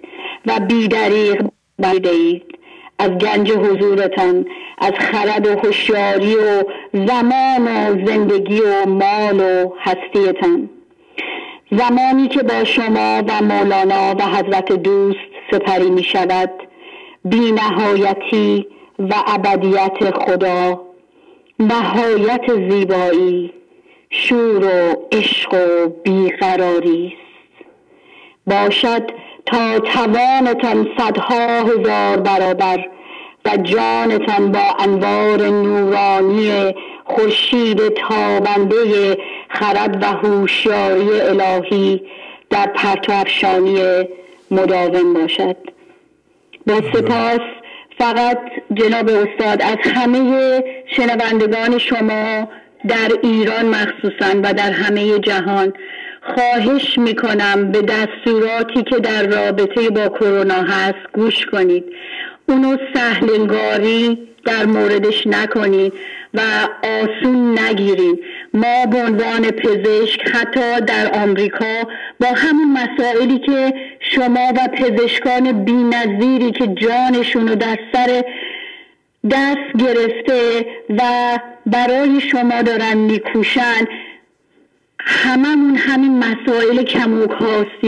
و 0.47 0.61
بیدریغ 0.61 1.49
اید. 1.85 2.59
از 2.99 3.11
گنج 3.11 3.53
حضورتان 3.53 4.47
از 4.79 4.93
خرد 4.93 5.47
و 5.47 5.67
هوشیاری 5.67 6.35
و 6.35 6.63
زمان 6.93 7.69
و 7.69 8.07
زندگی 8.07 8.61
و 8.61 8.89
مال 8.89 9.41
و 9.41 9.73
هستیتان. 9.79 10.71
زمانی 11.71 12.29
که 12.29 12.43
با 12.43 12.65
شما 12.65 13.23
و 13.29 13.43
مولانا 13.43 14.15
و 14.19 14.23
حضرت 14.23 14.73
دوست 14.73 15.19
سپری 15.51 15.91
می 15.91 16.03
شود 16.03 16.51
بی 17.25 17.53
نهایتی 17.53 18.67
و 18.99 19.15
ابدیت 19.27 20.11
خدا 20.11 20.81
نهایت 21.59 22.71
زیبایی 22.71 23.53
شور 24.11 24.65
و 24.65 25.07
عشق 25.13 25.55
و 25.55 25.89
بیقراری 25.89 27.07
است. 27.07 27.65
باشد 28.47 29.11
تا 29.47 29.79
توانتان 29.79 30.89
صدها 30.99 31.63
هزار 31.63 32.17
برابر 32.17 32.89
و 33.45 33.57
جانتان 33.57 34.53
با 34.53 34.77
انوار 34.79 35.49
نورانی 35.49 36.75
خورشید 37.05 37.89
تابنده 37.89 39.19
خرد 39.49 40.03
و 40.03 40.07
هوشیاری 40.07 41.21
الهی 41.21 42.03
در 42.51 42.67
پرتو 42.67 43.13
افشانی 43.13 43.79
مداوم 44.51 45.15
باشد. 45.15 45.57
با 46.67 46.75
سپاس 46.75 47.41
فقط 47.99 48.39
جناب 48.75 49.09
استاد 49.09 49.63
از 49.63 49.77
همه 49.95 50.65
شنوندگان 50.97 51.79
شما 51.79 52.49
در 52.89 53.09
ایران 53.23 53.67
مخصوصا 53.67 54.41
و 54.43 54.55
در 54.55 54.71
همه 54.71 55.19
جهان 55.19 55.73
خواهش 56.23 56.99
می‌کنم 56.99 57.73
به 57.73 57.83
دستوراتی 57.83 58.83
که 58.83 58.97
در 58.99 59.27
رابطه 59.27 59.91
با 59.91 60.09
کرونا 60.09 60.63
هست 60.63 61.13
گوش 61.13 61.47
کنید. 61.47 61.85
اونو 62.49 62.77
سهلنگاری 62.95 64.19
در 64.47 64.67
موردش 64.67 65.27
نکنید 65.27 65.93
و 66.35 66.41
آسون 66.83 67.59
نگیرید. 67.59 68.21
ما 68.55 68.87
به 68.87 68.97
عنوان 68.97 69.51
پزشک 69.51 70.21
حتی 70.35 70.81
در 70.81 71.11
آمریکا 71.23 71.83
با 72.21 72.27
همون 72.37 72.73
مسائلی 72.73 73.39
که 73.39 73.75
شما 74.01 74.53
و 74.57 74.69
پزشکان 74.69 75.65
بینظیری 75.65 76.51
که 76.51 76.67
جانشون 76.67 77.49
رو 77.49 77.55
در 77.55 77.79
سر 77.93 78.23
دست 79.31 79.77
گرفته 79.79 80.67
و 80.99 81.03
برای 81.67 82.21
شما 82.21 82.63
دارن 82.63 82.97
میکوشن 82.97 83.85
هممون 85.01 85.77
همین 85.77 86.19
مسائل 86.19 86.83
کموک 86.83 87.31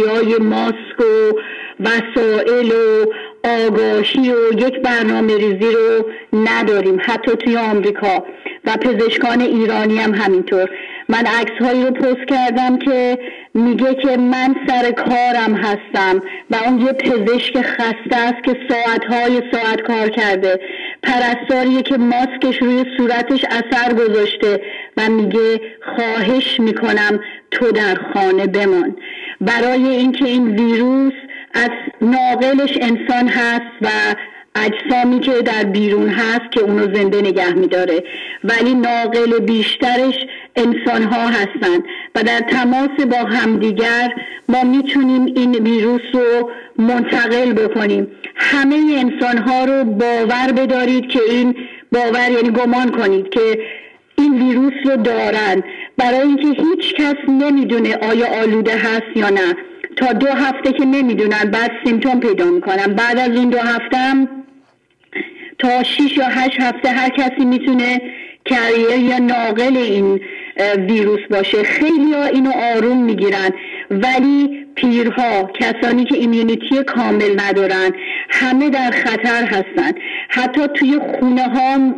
های 0.09 0.39
ماسک 0.39 1.01
و 1.01 1.33
وسائل 1.81 2.73
و 2.73 3.07
آگاهی 3.45 4.33
و 4.33 4.53
یک 4.59 4.83
برنامه 4.83 5.37
ریزی 5.37 5.75
رو 5.75 6.07
نداریم 6.33 6.99
حتی 7.01 7.37
توی 7.37 7.57
آمریکا. 7.57 8.25
و 8.65 8.77
پزشکان 8.77 9.41
ایرانی 9.41 9.99
هم 9.99 10.15
همینطور. 10.15 10.71
من 11.11 11.27
عکس 11.27 11.53
هایی 11.61 11.85
رو 11.85 11.91
پست 11.91 12.29
کردم 12.29 12.79
که 12.79 13.19
میگه 13.55 13.95
که 13.95 14.17
من 14.17 14.55
سر 14.67 14.91
کارم 14.91 15.55
هستم 15.55 16.23
و 16.51 16.57
اون 16.67 16.81
یه 16.81 16.93
پزشک 16.93 17.63
خسته 17.63 18.17
است 18.17 18.45
که 18.45 18.57
ساعت 18.69 19.05
های 19.05 19.43
ساعت 19.53 19.81
کار 19.81 20.09
کرده. 20.09 20.61
پرستاریه 21.03 21.83
که 21.83 21.97
ماسکش 21.97 22.63
روی 22.63 22.85
صورتش 22.97 23.45
اثر 23.45 23.95
گذاشته 23.95 24.63
و 24.97 25.09
میگه 25.09 25.61
خواهش 25.97 26.61
می‌کنم 26.61 27.21
تو 27.51 27.73
در 27.73 27.95
خانه 28.15 28.47
بمان. 28.47 28.97
برای 29.41 29.89
اینکه 29.89 30.25
این 30.25 30.57
ویروس 30.57 31.13
از 31.55 31.71
ناقلش 32.03 32.79
انسان 32.81 33.29
هست 33.29 33.73
و 33.83 33.89
اجسامی 34.65 35.21
که 35.21 35.33
در 35.33 35.65
بیرون 35.65 36.09
هست 36.09 36.53
که 36.53 36.61
اونو 36.61 36.95
زنده 36.95 37.21
نگه 37.21 37.53
میداره. 37.53 38.05
ولی 38.45 38.75
ناقل 38.75 39.39
بیشترش 39.39 40.15
انسان 40.57 41.03
ها 41.03 41.29
هستند. 41.29 41.83
و 42.15 42.23
در 42.23 42.41
تماس 42.41 43.07
با 43.11 43.17
همدیگر 43.17 44.15
ما 44.49 44.65
می‌تونیم 44.65 45.25
این 45.25 45.55
ویروس 45.55 46.01
رو 46.13 46.51
منتقل 46.79 47.53
بکنیم. 47.53 48.07
همه 48.35 48.77
انسان 48.77 49.39
ها 49.39 49.65
رو 49.65 49.85
باور 49.85 50.53
بدارید 50.57 51.09
که 51.09 51.21
این 51.31 51.55
باور 51.93 52.31
یعنی 52.31 52.51
گمان 52.51 52.91
کنید 52.91 53.29
که 53.29 53.59
این 54.19 54.43
ویروس 54.43 54.73
رو 54.85 54.97
دارن. 54.97 55.63
برای 55.97 56.21
اینکه 56.21 56.63
هیچ 56.63 56.95
کس 56.95 57.17
نمی‌دونه 57.29 57.97
آیا 57.97 58.27
آلوده 58.43 58.77
هست 58.77 59.17
یا 59.17 59.29
نه. 59.29 59.57
تا 59.97 60.13
دو 60.13 60.27
هفته 60.27 60.73
که 60.73 60.85
نمی‌دونن 60.85 61.45
بعد 61.53 61.71
سیمتوم 61.85 62.21
پیدا 62.21 62.45
می‌کنن. 62.45 62.87
بعد 62.87 63.19
از 63.19 63.31
این 63.31 63.51
دو 63.51 63.59
هفته 63.59 63.97
تا 65.61 65.83
6 65.83 66.17
یا 66.17 66.25
8 66.29 66.61
هفته 66.61 66.89
هر 66.89 67.09
کسی 67.09 67.45
می‌تونه 67.45 68.01
کریر 68.45 69.11
یا 69.11 69.19
ناقل 69.19 69.77
این 69.77 70.21
ویروس 70.89 71.21
باشه. 71.31 71.63
خیلی 71.63 72.13
ها 72.13 72.25
اینو 72.25 72.51
آروم 72.77 73.05
می‌گیرن. 73.05 73.51
ولی 73.91 74.67
پیرها 74.75 75.51
کسانی 75.61 76.05
که 76.05 76.17
ایمیونیتی 76.17 76.83
کامل 76.87 77.41
ندارن 77.41 77.91
همه 78.31 78.71
در 78.71 78.91
خطر 78.91 79.45
هستن. 79.45 79.93
حتی 80.29 80.61
توی 80.75 80.99
خونه 80.99 81.45
ها 81.45 81.95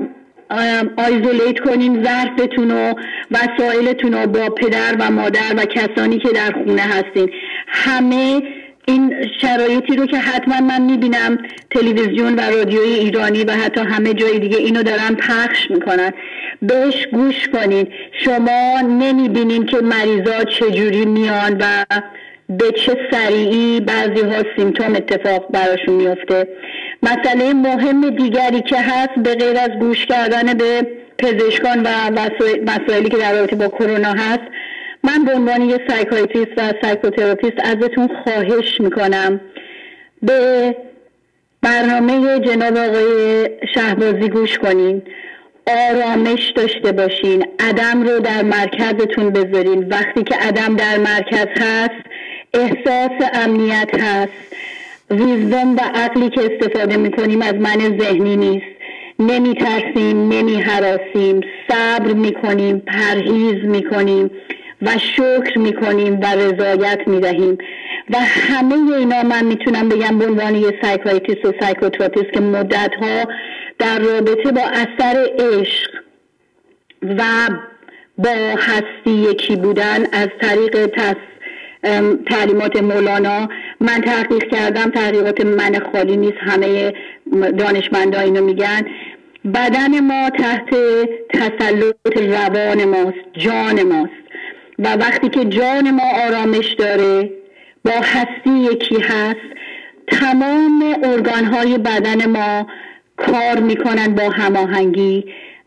آیزولیت 0.96 1.60
کنین 1.60 2.04
ظرفتون 2.04 2.70
و 2.70 2.94
وسایلتون 3.30 4.26
با 4.26 4.48
پدر 4.48 4.96
و 4.98 5.10
مادر 5.10 5.54
و 5.56 5.64
کسانی 5.64 6.18
که 6.18 6.28
در 6.28 6.50
خونه 6.50 6.82
هستین. 6.82 7.30
همه 7.66 8.42
این 8.86 9.14
شرایطی 9.40 9.96
رو 9.96 10.06
که 10.06 10.18
حتما 10.18 10.60
من 10.60 10.82
می‌بینم 10.82 11.38
تلویزیون 11.70 12.34
و 12.34 12.40
رادیوی 12.40 12.94
ایرانی 12.94 13.44
و 13.44 13.52
حتی 13.52 13.80
همه 13.80 14.14
جای 14.14 14.38
دیگه 14.38 14.56
اینو 14.56 14.82
دارن 14.82 15.14
پخش 15.14 15.70
می‌کنن. 15.70 16.12
بهش 16.62 17.06
گوش 17.12 17.48
کنید 17.48 17.88
شما 18.24 18.80
نمی‌بینین 18.80 19.66
که 19.66 19.76
مریضا 19.76 20.44
چجوری 20.44 21.04
میان 21.04 21.56
و 21.60 21.84
به 22.48 22.72
چه 22.72 23.08
سریعی 23.10 23.80
بعضی 23.80 24.20
ها 24.20 24.42
symptom 24.56 24.94
اتفاق 24.94 25.46
براشون 25.50 25.94
میفته 25.94 26.48
مسئله 27.02 27.52
مهم 27.52 28.10
دیگری 28.10 28.60
که 28.60 28.76
هست 28.76 29.14
به 29.24 29.34
غیر 29.34 29.58
از 29.58 29.70
گوش 29.80 30.06
کردن 30.06 30.54
به 30.54 30.86
پزشکان 31.18 31.82
و 31.82 32.10
مسائلی 32.66 33.08
که 33.08 33.16
در 33.16 33.32
رابطه 33.32 33.56
با 33.56 33.68
کرونا 33.68 34.12
هست 34.12 34.42
من 35.04 35.24
به 35.24 35.34
عنوان 35.34 35.62
یه 35.62 35.80
psychiatrist 35.88 36.52
و 36.56 36.72
psychotherapist 36.82 37.60
ازتون 37.64 38.08
خواهش 38.24 38.80
می‌کنم. 38.80 39.40
به 40.22 40.76
برنامه 41.62 42.40
جناب 42.40 42.76
آقای 42.76 43.48
شهبازی 43.74 44.28
گوش 44.28 44.58
کنین. 44.58 45.02
آرامش 45.66 46.52
داشته 46.56 46.92
باشین. 46.92 47.46
عدم 47.60 48.02
رو 48.02 48.18
در 48.18 48.42
مرکزتون 48.42 49.30
بذارین. 49.30 49.88
وقتی 49.88 50.22
که 50.22 50.34
عدم 50.36 50.76
در 50.76 50.98
مرکز 50.98 51.46
هست 51.60 52.04
احساس 52.54 53.30
امنیت 53.34 53.90
هست. 54.00 54.32
wisdom 55.10 55.76
و 55.76 55.80
عقلی 55.94 56.30
که 56.30 56.40
استفاده 56.40 56.96
می‌کنیم 56.96 57.42
از 57.42 57.54
من 57.54 57.98
ذهنی 57.98 58.36
نیست. 58.36 58.66
نمی 59.18 59.54
ترسیم 59.54 60.28
نمی 60.28 60.56
هراسیم 60.56 61.40
صبر 61.68 62.12
می‌کنیم 62.12 62.78
پرهیز 62.78 63.64
می‌کنیم. 63.64 64.30
و 64.82 64.98
شکر 64.98 65.58
می‌کنیم 65.58 66.20
و 66.20 66.26
رضایت 66.26 67.00
می‌دهیم. 67.06 67.58
و 68.10 68.16
همه 68.18 68.94
اینا 68.96 69.22
من 69.22 69.44
می‌تونم 69.44 69.88
بگم 69.88 70.18
به 70.18 70.26
عنوان 70.26 70.54
یه 70.54 70.78
psychiatrist 70.82 71.44
و 71.44 71.52
psychotherapist 71.60 72.32
که 72.32 72.40
مدت 72.40 72.94
ها 73.00 73.24
در 73.78 73.98
رابطه 73.98 74.52
با 74.52 74.62
اثر 74.62 75.26
عشق 75.38 75.90
و 77.02 77.22
با 78.18 78.54
هستی 78.58 79.10
یکی 79.10 79.56
بودن 79.56 80.06
از 80.12 80.28
طریق 80.40 80.86
تص... 80.86 81.16
تعلیمات 82.26 82.82
مولانا 82.82 83.48
من 83.80 84.00
تحقیق 84.00 84.44
کردم. 84.44 84.90
تحقیقات 84.90 85.46
من 85.46 85.78
خالی 85.92 86.16
نیست. 86.16 86.38
همه 86.40 86.94
دانشمندا 87.58 88.20
اینو 88.20 88.44
میگن. 88.44 88.86
بدن 89.54 90.00
ما 90.00 90.30
تحت 90.30 90.74
تسلط 91.28 92.16
روان 92.16 92.84
ماست 92.84 93.24
جان 93.32 93.82
ماست. 93.82 94.21
و 94.84 94.96
وقتی 94.96 95.28
که 95.28 95.44
جان 95.44 95.90
ما 95.90 96.02
آرامش 96.26 96.72
داره 96.78 97.30
با 97.84 97.92
هستی 98.02 98.50
یکی 98.50 98.96
هست 99.00 99.52
تمام 100.06 100.96
ارگان 101.02 101.44
های 101.44 101.78
بدن 101.78 102.26
ما 102.26 102.66
کار 103.16 103.60
می‌کنن 103.60 104.14
با 104.14 104.30
هماهنگی. 104.30 105.24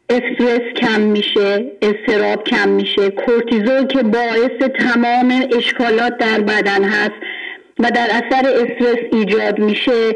استرس 0.09 0.73
کم 0.75 1.01
میشه 1.01 1.71
استراب 1.81 2.43
کم 2.43 2.69
میشه. 2.69 3.09
کورتیزول 3.09 3.87
که 3.87 4.03
باعث 4.03 4.71
تمام 4.79 5.47
اشکالات 5.57 6.17
در 6.17 6.41
بدن 6.41 6.83
هست 6.83 7.15
و 7.79 7.91
در 7.91 8.07
اثر 8.09 8.49
استرس 8.49 8.99
ایجاد 9.11 9.59
میشه 9.59 10.15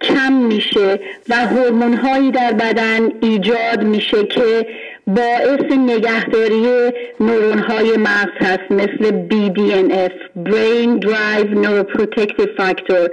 کم 0.00 0.32
میشه 0.32 1.00
و 1.28 1.34
هورمون 1.34 1.94
هایی 1.94 2.30
در 2.30 2.52
بدن 2.52 3.12
ایجاد 3.20 3.82
میشه 3.82 4.24
که 4.24 4.66
باعث 5.06 5.72
نگهداری 5.72 6.92
نورون 7.20 7.58
های 7.58 7.96
مغز 7.96 8.36
هست 8.40 8.70
مثل 8.70 9.28
BDNF 9.28 10.12
Brain 10.48 11.00
Drive 11.06 11.50
Neuroprotective 11.62 12.50
Factor 12.58 13.10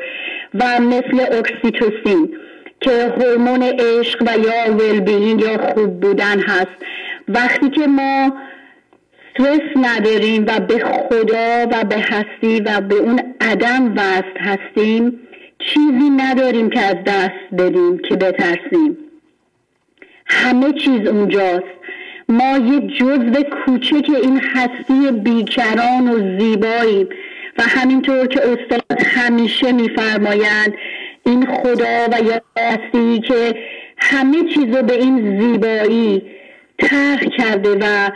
و 0.53 0.79
مثل 0.81 1.19
اکسیتوسین 1.31 2.29
که 2.81 3.13
هورمون 3.17 3.63
عشق 3.63 4.23
و 4.27 4.37
یا 4.37 4.75
ولبینگ 4.75 5.41
یا 5.41 5.57
خوب 5.57 5.99
بودن 5.99 6.39
هست. 6.39 6.85
وقتی 7.27 7.69
که 7.69 7.87
ما 7.87 8.33
استرس 9.39 9.69
نداریم 9.75 10.45
و 10.47 10.59
به 10.59 10.77
خدا 10.77 11.67
و 11.71 11.83
به 11.83 11.95
هستی 11.97 12.61
و 12.61 12.81
به 12.81 12.95
اون 12.95 13.21
عدم 13.41 13.93
وست 13.95 14.37
هستیم 14.37 15.19
چیزی 15.59 16.09
نداریم 16.17 16.69
که 16.69 16.79
از 16.79 16.95
دست 17.05 17.53
بدیم 17.57 17.97
که 17.97 18.15
بترسیم. 18.15 18.97
همه 20.31 20.73
چیز 20.73 21.07
اونجاست. 21.07 21.71
ما 22.29 22.57
یه 22.57 22.79
جزو 22.79 23.43
کوچک 23.43 24.09
این 24.23 24.41
هستی 24.53 25.11
بیکران 25.11 26.09
و 26.09 26.39
زیباییم 26.39 27.07
و 27.57 27.61
همینطور 27.61 28.27
که 28.27 28.39
استاد 28.39 29.01
همیشه 29.05 29.71
میفرمایند 29.71 30.73
این 31.25 31.45
خدا 31.45 32.07
و 32.11 32.23
یا 32.23 32.41
هستی 32.57 33.19
که 33.19 33.55
همه 33.97 34.37
چیز 34.53 34.75
رو 34.75 34.83
به 34.83 34.93
این 34.93 35.39
زیبایی 35.41 36.21
طرح 36.77 37.23
کرده 37.37 37.77
و 37.81 38.09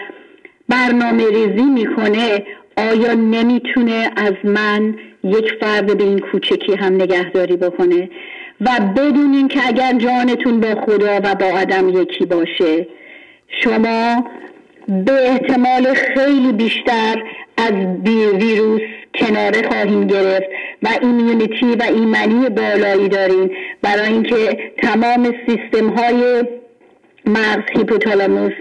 برنامه 0.70 1.24
ریزی 1.30 1.64
می‌کنه 1.64 2.44
آیا 2.78 3.14
نمی‌تونه 3.14 4.12
از 4.16 4.34
من 4.44 4.96
یک 5.24 5.54
فرد 5.62 5.98
به 5.98 6.04
این 6.04 6.20
کوچکی 6.20 6.76
هم 6.76 6.96
نگهداری 6.96 7.58
بکنه؟ 7.58 8.10
و 8.62 8.70
بدونین 8.96 9.48
که 9.48 9.68
اگر 9.68 9.94
جانتون 9.94 10.60
با 10.60 10.82
خدا 10.82 11.20
و 11.24 11.36
با 11.36 11.46
آدم 11.46 11.90
یکی 11.90 12.26
باشه 12.26 12.88
شما 13.48 14.26
به 14.88 15.30
احتمال 15.30 15.94
خیلی 15.94 16.52
بیشتر 16.54 17.24
از 17.58 17.74
ویروس 18.40 18.82
کناره 19.16 19.68
خواهیم 19.68 20.08
گرفت 20.08 20.46
و 20.84 20.90
immunity 21.02 21.66
و 21.66 21.84
ایمنی 21.84 22.50
بالایی 22.50 23.10
دارین. 23.10 23.52
برای 23.82 24.08
اینکه 24.08 24.72
تمام 24.82 25.34
سیستم 25.48 25.90
های 25.90 26.44
مغز 27.26 27.64
هیپوتالاموس 27.78 28.54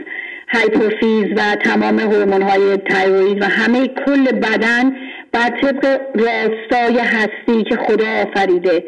هایپوفیز 0.48 1.24
و 1.36 1.56
تمام 1.64 1.98
هورمون 1.98 2.42
های 2.42 2.76
thyroid 2.76 3.42
و 3.42 3.44
همه 3.44 3.88
کل 3.88 4.24
بدن 4.32 4.96
بر 5.32 5.50
طبق 5.62 6.00
راستای 6.14 6.98
هستی 6.98 7.64
که 7.64 7.76
خدا 7.76 8.06
آفریده. 8.22 8.84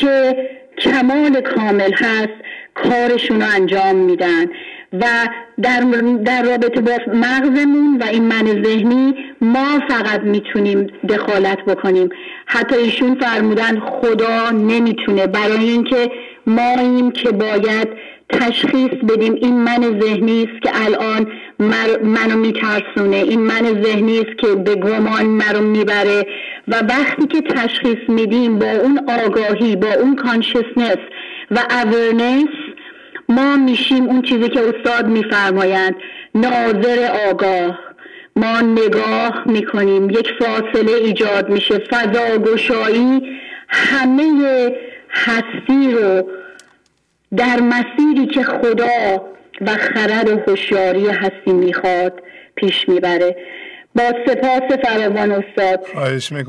که 0.00 0.36
کمال 0.78 1.40
کامل 1.40 1.92
هست 1.92 2.34
کارشون 2.74 3.42
رو 3.42 3.48
انجام 3.54 3.96
میدن 3.96 4.44
و 4.92 5.06
در, 5.62 5.80
در 6.24 6.42
رابطه 6.42 6.80
با 6.80 6.92
مغزمون 7.14 7.98
و 8.00 8.04
این 8.04 8.24
من 8.24 8.64
ذهنی 8.64 9.14
ما 9.40 9.80
فقط 9.88 10.20
می‌تونیم 10.20 10.86
دخالت 11.08 11.64
بکنیم. 11.64 12.08
حتی 12.46 12.76
ایشون 12.76 13.14
فرمودن 13.20 13.80
خدا 13.80 14.50
نمی‌تونه. 14.50 15.26
برای 15.26 15.68
اینکه 15.68 16.10
ماییم 16.46 17.10
که 17.10 17.30
باید 17.30 17.88
تشخیص 18.28 18.94
بدیم 19.08 19.34
این 19.34 19.54
من 19.54 20.00
ذهنی 20.00 20.42
است 20.42 20.62
که 20.62 20.70
الان 20.84 21.32
منو 21.58 22.36
میترسونه. 22.36 23.16
این 23.16 23.40
من 23.40 23.82
ذهنی 23.84 24.18
است 24.18 24.38
که 24.38 24.46
به 24.46 24.74
گمان 24.74 25.26
مرو 25.26 25.60
می‌بره 25.60 26.26
و 26.68 26.74
وقتی 26.74 27.26
که 27.26 27.40
تشخیص 27.40 28.08
میدیم 28.08 28.58
با 28.58 28.70
اون 28.70 29.00
آگاهی 29.26 29.76
با 29.76 29.92
اون 29.92 30.16
کانشسنس 30.16 30.98
و 31.50 31.58
اورنس 31.70 32.48
ما 33.28 33.56
میشیم 33.56 34.04
اون 34.04 34.22
چیزی 34.22 34.48
که 34.48 34.60
استاد 34.60 35.06
میفرمایند 35.06 35.94
ناظر 36.34 37.10
آگاه. 37.30 37.78
ما 38.36 38.60
نگاه 38.60 39.42
می‌کنیم 39.46 40.10
یک 40.10 40.28
فاصله 40.38 40.92
ایجاد 40.92 41.48
میشه. 41.48 41.78
فضا 41.78 42.38
گشایی 42.38 43.38
همه 43.68 44.72
هستی 45.10 45.92
رو 45.92 46.30
در 47.36 47.60
مسیری 47.60 48.26
که 48.26 48.42
خدا 48.42 49.22
و 49.60 49.66
خرد 49.66 50.28
و 50.28 50.38
هوشیاری 50.46 51.06
هستی 51.06 51.52
می‌خواد 51.52 52.22
پیش 52.54 52.88
می‌بره. 52.88 53.36
با 53.94 54.02
سپاس 54.26 54.78
فراوان 54.84 55.30
استاد. 55.32 55.86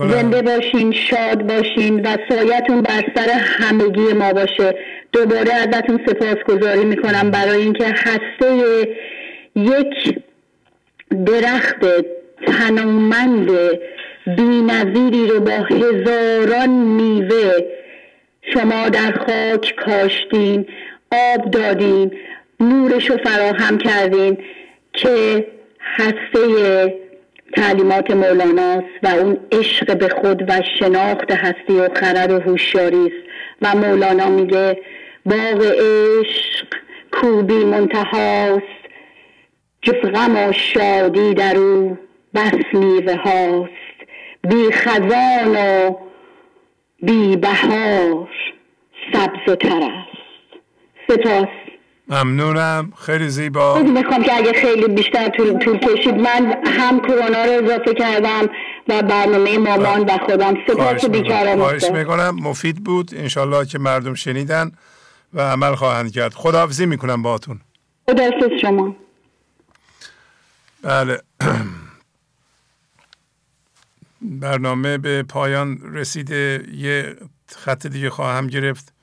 زنده 0.10 0.42
باشین 0.42 0.92
شاد 0.92 1.48
باشین 1.48 2.02
و 2.02 2.18
سایتون 2.30 2.82
بر 2.82 3.04
سر 3.16 3.30
همگی 3.32 4.14
ما 4.14 4.34
باشه. 4.34 4.76
دوباره 5.12 5.54
ازتون 5.54 6.00
سپاس 6.08 6.36
گذاری 6.48 6.86
می‌کنم 6.86 7.32
برای 7.32 7.62
اینکه 7.62 7.86
هسته 7.86 8.88
یک 9.56 10.20
درخت 11.26 11.86
تنومند 12.48 13.52
بینظیری 14.38 15.28
رو 15.28 15.40
با 15.40 15.52
هزاران 15.52 16.70
میوه 16.70 17.52
شما 18.54 18.90
در 18.90 19.12
خاک 19.12 19.76
کاشتین 19.86 20.66
آب 21.12 21.52
دادین. 21.52 22.12
نورش 22.60 23.10
رو 23.10 23.18
فراهم 23.18 23.78
کردین 23.78 24.38
که 24.94 25.48
هسته 25.82 26.94
تعلیمات 27.56 28.12
مولاناست 28.12 28.86
و 29.04 29.08
اون 29.08 29.38
عشق 29.52 29.98
به 29.98 30.10
خود 30.10 30.50
و 30.50 30.62
شناخت 30.80 31.32
هستی 31.32 31.74
و 31.74 31.90
خرد 31.94 32.32
و 32.32 32.40
هوشیاری 32.40 33.06
است. 33.06 33.30
و 33.62 33.76
مولانا 33.76 34.30
میگه 34.30 34.78
باغ 35.26 35.62
عشق 35.62 36.68
کوبی 37.12 37.66
منتهاست 37.66 38.80
جز 39.82 39.94
غم 39.94 40.50
و 40.50 40.52
شادی 40.52 41.34
در 41.34 41.58
او 41.58 41.98
بس 42.34 42.74
میوه 42.74 43.16
هاست. 43.16 43.70
بی 44.50 44.72
خزان 44.72 45.56
و 45.56 45.96
بی 47.02 47.36
بهار 47.38 48.30
سبز 49.14 49.56
تر 49.60 49.84
است. 49.84 50.10
سپاس. 51.08 51.59
ممنونم. 52.10 52.94
خیلی 52.98 53.30
زیبا. 53.30 53.80
می‌خوام 53.80 54.24
که 54.24 54.34
اگه 54.34 54.54
خیلی 54.54 54.88
بیشتر 54.88 55.30
طول, 55.30 55.60
طول 55.60 55.78
کشید 55.78 56.16
من 56.16 56.56
هم 56.66 57.00
کرونا 57.00 57.46
رو 57.46 57.52
اضافه 57.64 57.94
کردم 57.94 58.50
و 58.88 59.02
برنامه 59.02 59.58
مامان 59.58 60.02
و 60.04 60.18
خودم. 60.18 60.54
سپاس 60.68 61.06
بیکرام 61.06 61.60
خواهش 61.60 61.84
می‌کنم. 61.84 62.36
مفید 62.36 62.84
بود. 62.84 63.12
انشالله 63.16 63.66
که 63.66 63.80
مردم 63.80 64.14
شنیدن 64.14 64.72
و 65.34 65.42
عمل 65.42 65.76
خواهند 65.76 66.12
کرد. 66.12 66.34
خداحافظی 66.34 66.86
می‌کنم 66.86 67.22
باتون 67.22 67.60
خداحافظ 68.10 68.62
شما. 68.62 68.96
بله. 70.82 71.22
برنامه 74.22 74.98
به 74.98 75.24
پایان 75.24 75.80
رسیده. 75.94 76.66
یه 76.74 77.16
خط 77.56 77.88
دیگه 77.88 78.10
خواهم 78.10 78.48
گرفت. 78.48 78.94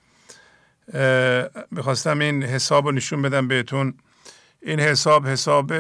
می‌خواستم 1.71 2.19
این 2.19 2.43
حساب 2.43 2.87
رو 2.87 2.93
نشون 2.93 3.23
بدم 3.23 3.49
بهتون. 3.49 3.95
این 4.63 4.81
حساب 4.81 5.27
حساب 5.27 5.73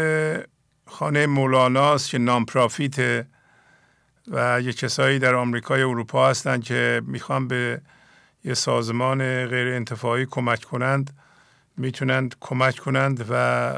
خانه 0.86 1.26
مولاناست 1.26 2.10
که 2.10 2.18
نامپرافیته 2.18 3.26
و 4.28 4.60
یه 4.60 4.72
کسایی 4.72 5.18
در 5.18 5.34
آمریکای 5.34 5.82
اروپا 5.82 6.28
هستند 6.28 6.64
که 6.64 7.02
می‌خوان 7.04 7.48
به 7.48 7.80
یه 8.44 8.54
سازمان 8.54 9.46
غیر 9.46 9.68
انتفاعی 9.68 10.26
کمک 10.30 10.64
کنند. 10.64 11.16
می‌تونند 11.76 12.34
کمک 12.40 12.76
کنند 12.76 13.26
و 13.30 13.74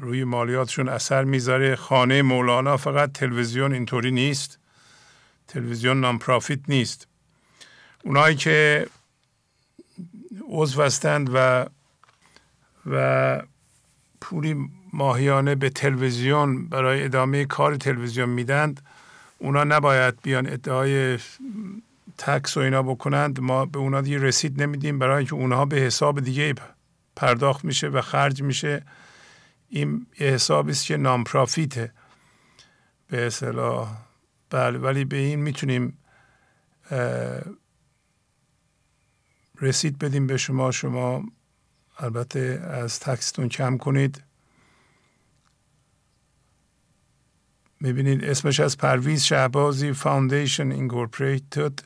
روی 0.00 0.24
مالیاتشون 0.24 0.88
اثر 0.88 1.24
می‌ذاره. 1.24 1.76
خانه 1.76 2.22
مولانا 2.22 2.76
فقط 2.76 3.12
تلویزیون 3.12 3.72
اینطوری 3.72 4.10
نیست. 4.10 4.58
تلویزیون 5.48 6.00
نامپرافیت 6.00 6.60
نیست. 6.68 7.08
اونایی 8.04 8.36
که 8.36 8.86
عضو 10.48 10.82
هستند 10.82 11.30
و 11.34 11.66
و 12.86 13.42
پولی 14.20 14.70
ماهیانه 14.92 15.54
به 15.54 15.70
تلویزیون 15.70 16.68
برای 16.68 17.04
ادامه 17.04 17.44
کار 17.44 17.76
تلویزیون 17.76 18.28
میدند. 18.28 18.80
اونا 19.38 19.64
نباید 19.64 20.14
بیان 20.22 20.46
ادعای 20.46 21.18
تکس 22.18 22.56
و 22.56 22.60
اینا 22.60 22.82
بکنند. 22.82 23.40
ما 23.40 23.66
به 23.66 23.78
اونا 23.78 24.00
دیگه 24.00 24.18
رسید 24.18 24.62
نمیدیم 24.62 24.98
برای 24.98 25.16
اینکه 25.16 25.34
اونها 25.34 25.64
به 25.64 25.76
حساب 25.76 26.20
دیگه 26.20 26.54
پرداخت 27.16 27.64
میشه 27.64 27.88
و 27.88 28.00
خرج 28.00 28.42
میشه. 28.42 28.82
این 29.68 30.06
یه 30.20 30.26
حسابی 30.26 30.70
است 30.70 30.86
که 30.86 30.96
نامپرافیته 30.96 31.92
به 33.08 33.26
اصطلاح. 33.26 33.88
بله 34.50 34.78
ولی 34.78 35.04
به 35.04 35.16
این 35.16 35.40
می‌تونیم 35.40 35.98
رسید 39.64 39.98
بدیم 39.98 40.26
به 40.26 40.36
شما 40.36 40.70
شما 40.70 41.24
البته 41.98 42.68
از 42.70 43.00
tax 43.00 43.24
تون 43.24 43.48
کم 43.48 43.78
کنید. 43.78 44.22
می‌بینید 47.80 48.24
اسمش 48.24 48.60
از 48.60 48.78
پرویز 48.78 49.22
شهبازی 49.22 49.92
Foundation 49.92 50.72
Incorporated 50.72 51.78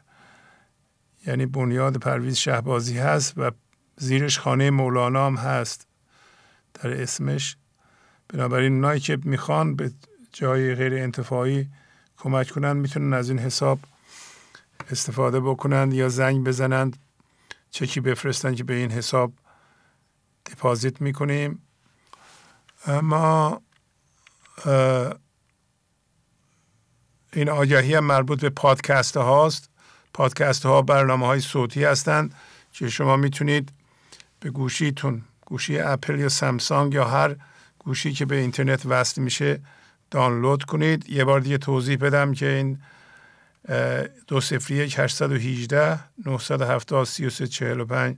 یعنی 1.27 1.47
بنیاد 1.47 1.97
پرویز 1.97 2.37
شهبازی 2.37 2.99
هست 2.99 3.35
و 3.37 3.51
زیرش 3.97 4.39
خانه 4.39 4.71
مولانا 4.71 5.27
هم 5.27 5.37
هست. 5.37 5.87
در 6.75 7.03
اسمش. 7.03 7.57
بنابراین 8.29 8.75
اونایی 8.75 9.01
که 9.01 9.19
می‌خوان 9.25 9.77
به 9.77 9.93
جای 10.33 10.75
غیر 10.75 10.95
انتفاعی 10.95 11.69
کمک 12.17 12.51
کنند 12.51 12.77
می‌تونن 12.77 13.13
از 13.13 13.29
این 13.31 13.39
حساب 13.39 13.79
استفاده 14.91 15.41
بکنند 15.41 15.95
یا 15.95 16.09
زنگ 16.09 16.45
بزنند. 16.45 16.97
چکی 17.71 18.01
بفرستن 18.01 18.55
که 18.55 18.65
به 18.65 18.75
این 18.75 18.91
حساب 18.91 19.33
دپازیت 20.47 21.01
می‌کنیم. 21.01 21.63
اما 22.87 23.63
این 27.33 27.49
آگهی 27.49 27.95
هم 27.95 28.05
مربوط 28.05 28.41
به 28.41 28.51
پادکست 28.51 29.17
هاست. 29.17 29.71
پادکست 30.15 30.67
ها 30.67 30.83
برنامه 30.83 31.27
های 31.27 31.41
صوتی 31.41 31.85
هستند 31.85 32.35
که 32.73 32.89
شما 32.89 33.17
می‌تونید 33.17 33.73
به 34.41 34.51
گوشیتون 34.51 35.23
گوشی 35.47 35.79
اپل 35.79 36.19
یا 36.19 36.29
سامسونگ 36.29 36.95
یا 36.95 37.05
هر 37.05 37.37
گوشی 37.79 38.13
که 38.13 38.25
به 38.25 38.37
اینترنت 38.37 38.87
وصل 38.87 39.23
میشه 39.23 39.61
دانلود 40.11 40.65
کنید. 40.65 41.11
یه 41.11 41.25
بار 41.25 41.41
دیگه 41.41 41.59
توضیح 41.59 41.97
بدم 41.97 42.35
که 42.35 42.47
این 42.47 42.79
دو 44.27 44.41
سفری 44.41 44.77
یک 44.77 44.99
818 44.99 46.01
970 46.27 47.07
3345 47.07 48.17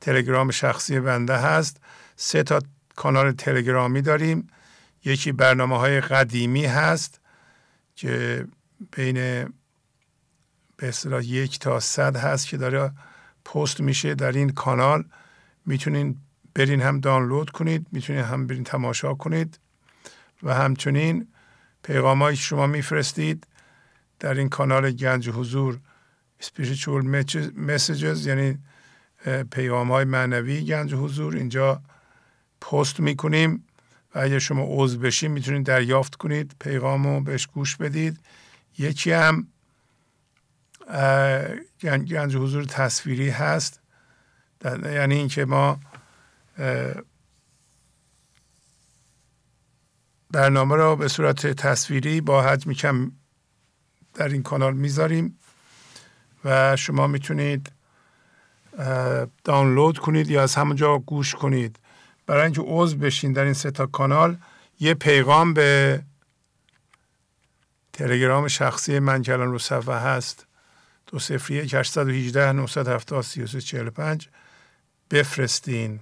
تلگرام 0.00 0.50
شخصی 0.50 1.00
بنده 1.00 1.36
هست. 1.36 1.80
سه 2.16 2.42
تا 2.42 2.60
کانال 2.96 3.32
تلگرامی 3.32 4.02
داریم. 4.02 4.48
یکی 5.04 5.32
برنامه 5.32 5.78
های 5.78 6.00
قدیمی 6.00 6.66
هست 6.66 7.20
که 7.94 8.44
بین 8.96 9.14
به 10.76 10.88
اصطلاح 10.88 11.24
یک 11.24 11.58
تا 11.58 11.80
صد 11.80 12.16
هست 12.16 12.46
که 12.46 12.56
داره 12.56 12.92
پست 13.44 13.80
میشه 13.80 14.14
در 14.14 14.32
این 14.32 14.50
کانال. 14.50 15.04
می‌تونین 15.66 16.16
برین 16.54 16.82
هم 16.82 17.00
دانلود 17.00 17.50
کنید 17.50 17.86
می‌تونین 17.92 18.22
هم 18.22 18.46
برین 18.46 18.64
تماشا 18.64 19.14
کنید. 19.14 19.58
و 20.42 20.54
همچنین 20.54 21.28
پیغام 21.82 22.30
که 22.30 22.36
شما 22.36 22.66
میفرستید 22.66 23.46
در 24.20 24.34
این 24.34 24.48
کانال 24.48 24.90
گنج 24.90 25.28
حضور 25.28 25.78
spiritual 26.42 27.04
messages 27.68 28.26
یعنی 28.26 28.58
پیغام 29.50 29.92
های 29.92 30.04
معنوی 30.04 30.64
گنج 30.64 30.94
حضور. 30.94 31.36
اینجا 31.36 31.82
پست 32.60 33.00
می‌کنیم 33.00 33.64
و 34.14 34.18
اگر 34.18 34.38
شما 34.38 34.64
عضو 34.68 34.98
بشید 34.98 35.30
می‌تونید 35.30 35.66
دریافت 35.66 36.14
کنید. 36.14 36.56
پیغام 36.60 37.06
رو 37.06 37.20
بهش 37.20 37.46
گوش 37.46 37.76
بدید. 37.76 38.20
یکی 38.78 39.12
هم 39.12 39.46
گنج 41.82 42.36
حضور 42.36 42.64
تصویری 42.64 43.28
هست. 43.28 43.80
یعنی 44.64 45.14
اینکه 45.14 45.44
ما 45.44 45.80
برنامه 50.30 50.76
را 50.76 50.96
به 50.96 51.08
صورت 51.08 51.46
تصویری 51.46 52.20
با 52.20 52.42
حجم 52.42 52.72
کم 52.72 53.12
در 54.18 54.28
این 54.28 54.42
کانال 54.42 54.74
می‌ذاریم 54.74 55.38
و 56.44 56.76
شما 56.76 57.06
می‌تونید 57.06 57.72
دانلود 59.44 59.98
کنید 59.98 60.30
یا 60.30 60.42
از 60.42 60.54
همونجا 60.54 60.98
گوش 60.98 61.34
کنید. 61.34 61.78
برای 62.26 62.44
اینکه 62.44 62.62
عضو 62.66 62.96
بشین 62.96 63.32
در 63.32 63.44
این 63.44 63.52
سه 63.52 63.70
تا 63.70 63.86
کانال 63.86 64.36
یه 64.80 64.94
پیغام 64.94 65.54
به 65.54 66.02
تلگرام 67.92 68.48
شخصی 68.48 68.98
من 68.98 69.22
که 69.22 69.32
الان 69.32 69.50
رو 69.52 69.58
صفحه 69.58 69.94
هست. 69.94 70.46
دو 71.06 71.18
سفری 71.18 71.56
یک 71.56 71.74
818 71.74 72.52
970 72.52 73.24
3345 73.24 74.28
بفرستین. 75.10 76.00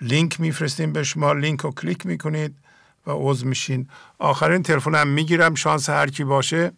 لینک 0.00 0.40
میفرستین 0.40 0.92
به 0.92 1.02
شما 1.02 1.32
لینک 1.32 1.60
رو 1.60 1.70
کلیک 1.70 2.06
می‌کنید 2.06 2.56
و 3.06 3.10
عضو 3.10 3.46
میشین. 3.46 3.88
آخرین 4.18 4.62
تلفن 4.62 4.94
هم 4.94 5.08
می‌گیرم. 5.08 5.54
شانس 5.54 5.90
هر 5.90 6.06
کی 6.06 6.24
باشه 6.24 6.72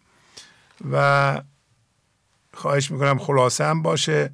و 0.91 1.41
خواهش 2.53 2.91
می‌کنم 2.91 3.17
خلاصه 3.17 3.63
هم 3.63 3.81
باشه. 3.81 4.31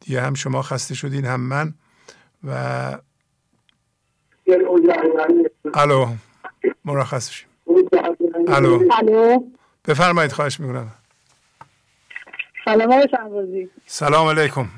دیگه 0.00 0.22
هم 0.22 0.34
شما 0.34 0.62
خسته 0.62 0.94
شدین 0.94 1.24
هم 1.24 1.40
من. 1.40 1.74
و 2.44 2.98
الو 5.74 6.14
مرخص 6.84 7.30
شیم 7.30 7.48
الو. 8.48 8.88
بفرمایید 9.84 10.32
خواهش 10.32 10.60
می‌کنم. 10.60 10.92
سلام 12.64 12.90
سلام 13.86 14.28
علیکم. 14.28 14.68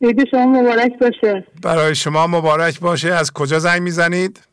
عید 0.00 0.28
شما 0.30 0.46
مبارک 0.46 0.98
باشه. 1.00 1.46
برای 1.62 1.94
شما 1.94 2.26
مبارک 2.26 2.80
باشه. 2.80 3.12
از 3.12 3.32
کجا 3.32 3.58
زنگ 3.58 3.82
می‌زنید؟ 3.82 4.46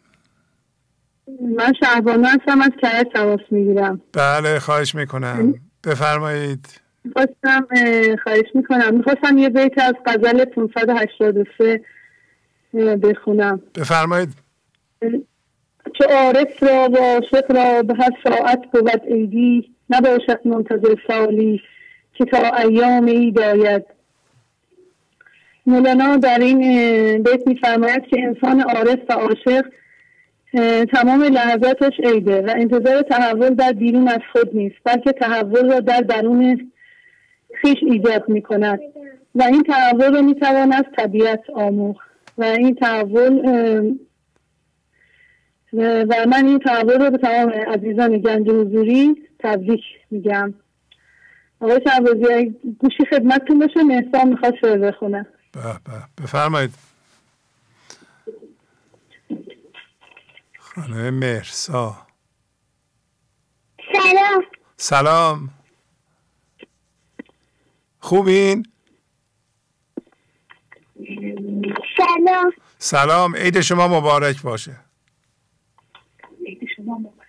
من 1.27 1.74
شهبانه 1.83 2.27
هستم 2.27 2.61
از 2.61 2.72
کرج 2.82 3.06
تماس 3.14 3.40
می‌گیرم. 3.51 4.01
بله 4.14 4.59
خواهش 4.59 4.95
می‌کنم. 4.95 5.53
بفرمایید. 5.83 6.82
خواستم 7.14 7.67
خواهش 8.24 8.45
می‌کنم. 8.56 8.95
می‌خواستم 8.98 9.38
یه 9.38 9.50
بیت 9.50 9.74
از 9.77 9.93
غزل 10.06 10.45
583 10.45 11.82
بخونم. 13.03 13.61
بفرمایید. 13.75 14.30
چه 15.98 16.06
عارف 16.06 16.64
را 16.64 16.90
و 16.90 16.98
عاشق 16.98 17.51
را 17.51 17.83
به 17.83 17.93
هر 17.93 18.11
ساعت 18.24 18.61
بود 18.74 18.90
عیدی 18.90 19.75
نباشد 19.90 20.40
منتظر 20.45 20.95
سالی 21.08 21.61
که 22.14 22.25
تا 22.25 22.58
ایام 22.58 23.08
عید 23.08 23.40
آید. 23.40 23.83
مولانا 25.66 26.17
در 26.17 26.40
این 26.40 27.24
بیت 27.24 27.48
میفرماید 27.48 28.06
که 28.06 28.19
انسان 28.19 28.61
عارف 28.61 29.00
و 29.09 29.14
عاشق 29.14 29.66
تمام 30.93 31.23
لحظاتش 31.23 31.93
عیده 32.03 32.41
و 32.41 32.53
انتظار 32.55 33.01
تحول 33.01 33.49
در 33.49 33.71
بیرون 33.71 34.07
از 34.07 34.19
خود 34.31 34.55
نیست 34.55 34.75
بلکه 34.83 35.11
تحول 35.11 35.71
را 35.71 35.80
در 35.80 36.01
درون 36.01 36.71
خیش 37.61 37.77
ایجاد 37.81 38.30
می 38.30 38.41
کند 38.41 38.80
و 39.35 39.43
این 39.43 39.63
تحول 39.63 40.13
را 40.13 40.21
می 40.21 40.35
توان 40.35 40.73
از 40.73 40.83
طبیعت 40.97 41.49
آموخت. 41.55 42.11
و 42.38 42.43
این 42.43 42.75
تحول 42.75 43.33
و 45.73 46.25
من 46.27 46.45
این 46.45 46.59
تحول 46.59 47.05
رو 47.05 47.11
به 47.11 47.17
تمام 47.17 47.49
عزیزان 47.49 48.17
گنج 48.17 48.49
حضوری 48.49 49.15
تبریک 49.39 49.81
میگم. 50.11 50.53
آقای 51.59 51.80
شعبازی 51.88 52.55
گوشی 52.80 53.05
خدمتتون 53.09 53.59
باشه 53.59 53.83
مهستان 53.83 54.30
می‌خواد 54.30 54.53
شعر 54.61 54.77
بخونه. 54.77 55.25
بفرمایید. 56.23 56.71
خانه 60.75 61.11
مهرسا 61.11 62.08
سلام. 63.93 64.45
سلام. 64.77 65.50
خوبین؟ 68.00 68.66
سلام. 71.98 72.53
سلام. 72.77 73.35
عید 73.35 73.61
شما 73.61 73.88
مبارک 73.88 74.41
باشه. 74.41 74.80
عید 76.45 76.59
شما 76.75 76.98
مبارک. 76.98 77.27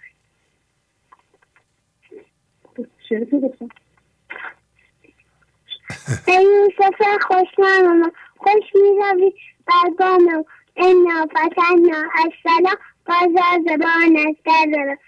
ای 6.29 6.71
سفر 6.79 7.19
خوش 7.23 7.49
نماما 7.59 8.13
خوش 8.39 8.65
می‌روی. 8.75 9.33
بر 9.67 9.91
بامم 9.99 10.45
انا 10.77 11.27
فتحنا 11.27 12.11
السلام. 12.25 12.92
بازار 13.07 13.61
زبان 13.65 14.17
از 14.29 14.37
در 14.45 14.99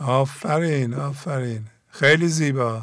آفرین 0.00 0.94
آفرین. 0.94 1.60
خیلی 1.88 2.26
زیبا. 2.26 2.82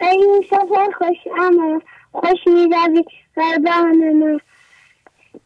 ای 0.00 0.42
سفر 0.50 0.90
خوش 0.98 1.16
اما 1.38 1.82
خوش 2.12 2.46
می‌روی 2.46 3.04
بر 3.36 3.58
بامم 3.58 4.40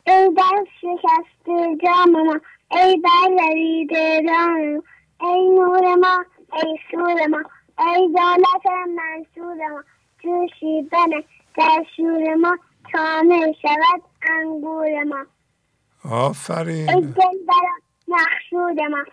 ای 0.06 0.30
در 0.36 0.64
شکست 0.80 1.46
جامم 1.84 2.40
ای 2.70 3.02
برویده 3.04 4.20
رامم 4.28 4.82
ای 5.20 5.48
نور 5.48 5.94
ما 5.94 6.24
ای 6.52 6.78
سور 6.90 7.26
ما 7.26 7.42
ای 7.78 8.08
دولت 8.08 8.66
منصور 8.88 9.68
ما. 9.68 9.84
جوشی 10.22 10.82
بنه 10.92 11.24
در 11.56 11.84
شور 11.96 12.34
ما 12.34 12.58
کامل 12.94 13.52
شود 13.62 14.02
انگور 14.30 15.04
ما. 15.04 15.26
آفرین. 16.10 16.90
ای 16.90 17.00
دل 17.00 17.38
برا 17.48 17.74
مخشود 18.08 18.80
ما. 18.80 19.04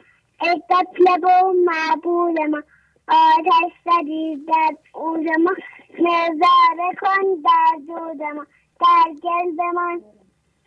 ای 0.41 0.61
قتلب 0.69 1.23
و 1.23 1.53
معبود 1.65 2.39
ما. 2.39 2.63
آتش 3.07 3.73
زدی 3.85 4.45
در 4.47 4.77
اوز 4.93 5.25
ما. 5.43 5.51
نظاره 5.99 6.95
کن 7.01 7.41
در 7.43 7.77
دود 7.87 8.23
ما. 8.23 8.45
در 8.79 9.13
گل 9.23 9.65
من 9.75 10.01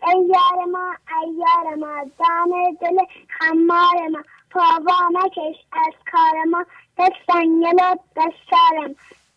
ای 0.06 0.26
یار 0.26 0.64
ما 0.64 0.94
ایار 1.22 1.74
ما. 1.74 2.04
دام 2.18 2.76
دل 2.80 3.04
خمار 3.28 4.08
ما. 4.08 4.22
پاوا 4.50 5.08
مکش 5.10 5.56
از 5.72 5.94
کار 6.12 6.44
ما. 6.50 6.64
دست 6.98 7.32
سنگل 7.32 7.74
و 7.82 7.96
دست 8.16 8.50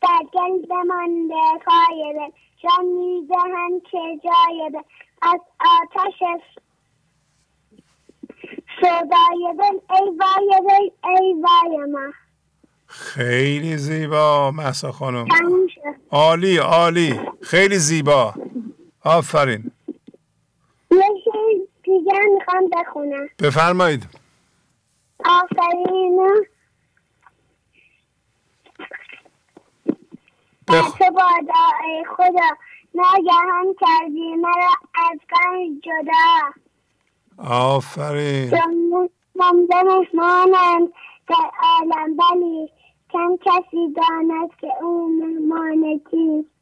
در 0.02 0.24
گل 0.34 0.66
بمانده 0.66 1.36
پای 1.66 2.14
دل. 2.14 2.47
جان 2.64 2.86
می‌دهند 2.86 3.82
که 3.92 3.98
جای 4.24 4.70
دل 4.74 4.80
از 5.22 5.40
آتش 5.60 6.20
سودای 8.82 9.56
دل 9.58 9.96
ای 9.96 10.12
وای 10.20 10.62
دل 10.68 11.10
ای 11.10 11.34
وای 11.34 11.92
ما. 11.92 12.14
خیلی 12.88 13.78
زیبا 13.78 14.52
محسا 14.52 14.92
خانم. 14.92 15.26
عالی 16.12 16.58
عالی. 16.58 17.20
خیلی 17.42 17.78
زیبا. 17.78 18.34
آفرین. 19.04 19.72
دیگه 21.84 22.20
می‌خوام 22.34 22.70
بخونم. 22.72 23.28
بفرمایید. 23.44 24.08
آفرین. 25.26 26.46
بادا 31.12 31.64
ای 31.84 32.06
خدا. 32.06 32.50
ناگهان 32.96 33.76
کردی 33.80 34.36
مرا 34.36 34.70
از 35.12 35.20
گنج 35.20 35.84
جدا. 35.84 36.54
آفرین. 37.38 38.52
ممده 39.36 39.84
مهمانند 39.84 40.88
در 41.28 41.52
عالم 41.64 42.18
ولی 42.18 42.72
کم 43.10 43.38
کسی 43.46 43.94
داند 43.96 44.50
که 44.62 44.68
او 44.82 45.10
مهمان 45.20 46.00
کیست. 46.12 46.58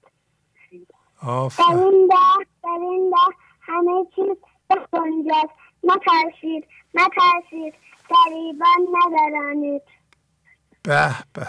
در 1.57 1.75
این 1.77 2.07
ده 2.07 2.45
در 2.63 2.79
این 2.81 3.09
ده 3.09 3.35
همه 3.61 4.05
چیز 4.15 4.37
بخونجاست. 4.69 5.49
نترسید 5.83 6.67
نترسید 6.93 7.73
گریبان 8.09 8.87
ندارانید. 8.93 9.81
به 10.83 11.09
به. 11.33 11.47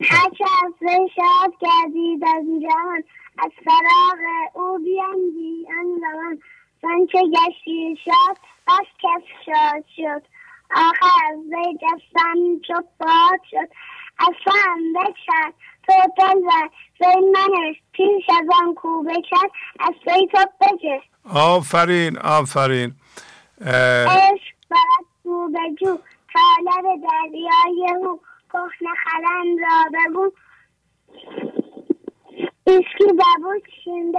هرچه 0.00 0.44
از 0.64 0.72
شاد 1.16 1.54
گردید 1.60 2.24
از 2.24 2.44
جهان 2.62 3.04
از 3.38 3.50
فراغ 3.64 4.22
او 4.54 4.78
بیاندی 4.78 5.66
آن 5.78 6.00
زمان. 6.00 6.42
چه 7.12 7.18
گشتی 7.18 7.96
شاد 8.04 8.36
بس 8.66 8.86
کس 9.02 9.22
شاد 9.46 9.84
شد. 9.96 10.22
آخر 10.74 11.32
از 11.32 11.38
وی 11.38 11.78
جستم 11.82 12.60
چو 12.66 12.74
باد 13.00 13.40
شد. 13.50 13.68
اصلا 14.18 14.76
بکشد 14.94 15.54
تو 15.86 15.92
بزن 16.18 16.68
وی 17.00 17.30
منش 17.30 17.76
پیش 17.92 18.24
از 18.28 18.48
آن 18.62 18.74
کو 18.74 19.02
بکشد 19.02 19.50
از 19.80 19.94
وی 20.06 20.26
تو 20.26 20.38
بجه. 20.60 21.02
آفرین 21.34 22.18
آفرین. 22.18 22.92
عشق 23.60 24.54
برد 24.70 25.06
جو 25.24 25.48
به 25.48 25.74
جو 25.80 25.98
طالب 26.32 26.84
دریای 26.84 27.94
او. 28.02 28.20
کهنه 28.52 28.94
خلند 29.04 29.58
را 29.60 30.10
بگو 30.10 30.32
اسکی 32.66 33.12
ببود 33.12 33.62
شنده 33.84 34.18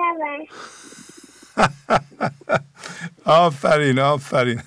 آفرین 3.25 3.99
آفرین. 3.99 4.61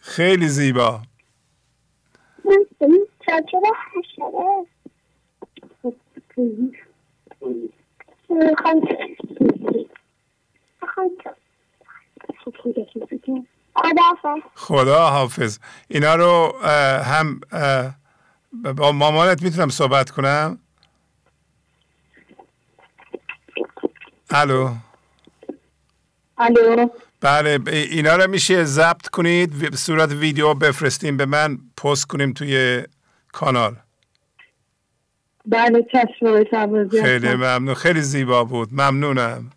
خیلی 0.00 0.48
زیبا. 0.48 1.02
خدا 14.54 15.10
حافظ 15.10 15.58
اینا 15.88 16.14
رو 16.14 16.58
هم 17.04 17.40
با 18.52 18.92
مامانت 18.92 19.42
می‌تونم 19.42 19.68
صحبت 19.68 20.10
کنم؟ 20.10 20.58
الو. 24.30 24.74
الو. 26.38 26.88
بله 27.20 27.58
اینا 27.66 28.16
رو 28.16 28.30
میشه 28.30 28.64
ضبط 28.64 29.08
کنید 29.08 29.74
صورت 29.74 30.12
ویدیو 30.12 30.54
بفرستیم 30.54 31.16
به 31.16 31.26
من 31.26 31.58
پست 31.76 32.06
کنیم 32.06 32.32
توی 32.32 32.82
کانال. 33.32 33.76
بله 35.46 35.86
چشم 35.92 36.44
خیلی 37.02 37.34
ممنون. 37.34 37.74
خیلی 37.74 38.00
زیبا 38.00 38.44
بود. 38.44 38.68
ممنونم. 38.72 39.50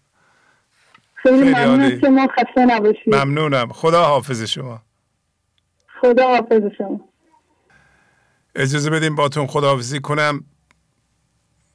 خیلی 1.16 1.44
ممنون 1.44 2.02
شما 2.02 2.28
خسته 2.28 2.66
نباشید. 2.66 3.16
ممنونم. 3.16 3.72
خدا 3.72 4.06
حافظ 4.06 4.44
شما. 4.44 4.82
خدا 6.02 6.28
حافظ 6.28 6.62
شما. 6.78 7.13
اجازه 8.56 8.90
بدیم 8.90 9.16
باتون 9.16 9.48
خداحافظی 9.48 10.00
کنم. 10.00 10.44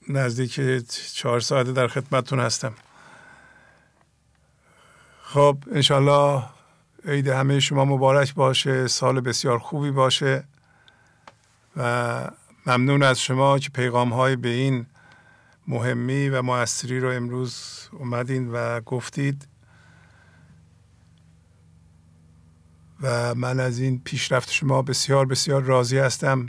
نزدیک 0.08 0.60
چهار 1.14 1.40
ساعته 1.40 1.72
در 1.72 1.88
خدمتتون 1.88 2.40
هستم. 2.40 2.74
خب 5.22 5.58
انشالله 5.72 6.44
عید 7.04 7.28
همه 7.28 7.60
شما 7.60 7.84
مبارک 7.84 8.34
باشه 8.34 8.86
سال 8.86 9.20
بسیار 9.20 9.58
خوبی 9.58 9.90
باشه 9.90 10.44
و 11.76 12.30
ممنون 12.66 13.02
از 13.02 13.20
شما 13.20 13.58
که 13.58 13.70
پیغام 13.70 14.12
های 14.12 14.36
به 14.36 14.48
این 14.48 14.86
مهمی 15.68 16.28
و 16.28 16.42
موثری 16.42 17.00
رو 17.00 17.10
امروز 17.10 17.88
اومدین 17.92 18.48
و 18.52 18.80
گفتید. 18.80 19.48
و 23.02 23.34
من 23.34 23.60
از 23.60 23.78
این 23.78 24.00
پیشرفت 24.04 24.50
شما 24.50 24.82
بسیار 24.82 25.26
بسیار 25.26 25.62
راضی 25.62 25.98
هستم. 25.98 26.48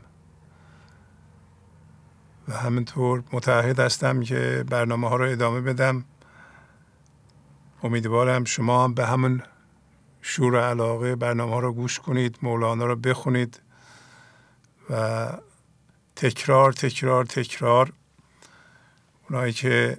و 2.49 2.53
همینطور 2.53 3.23
متعهد 3.31 3.79
هستم 3.79 4.21
که 4.21 4.65
برنامه 4.69 5.09
ها 5.09 5.15
رو 5.15 5.25
ادامه 5.31 5.61
بدم. 5.61 6.05
امیدوارم 7.83 8.43
شما 8.43 8.83
هم 8.83 8.93
به 8.93 9.05
همون 9.05 9.43
شور 10.21 10.59
علاقه 10.59 11.15
برنامه 11.15 11.53
ها 11.53 11.59
رو 11.59 11.73
گوش 11.73 11.99
کنید 11.99 12.37
مولانا 12.41 12.85
رو 12.85 12.95
بخونید 12.95 13.61
و 14.89 15.27
تکرار 16.15 16.73
تکرار 16.73 17.25
تکرار. 17.25 17.93
اونایی 19.29 19.53
که 19.53 19.97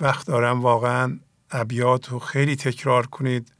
وقت 0.00 0.26
دارم 0.26 0.60
واقعا 0.62 1.18
ابیات 1.50 2.08
رو 2.08 2.18
خیلی 2.18 2.56
تکرار 2.56 3.06
کنید 3.06 3.52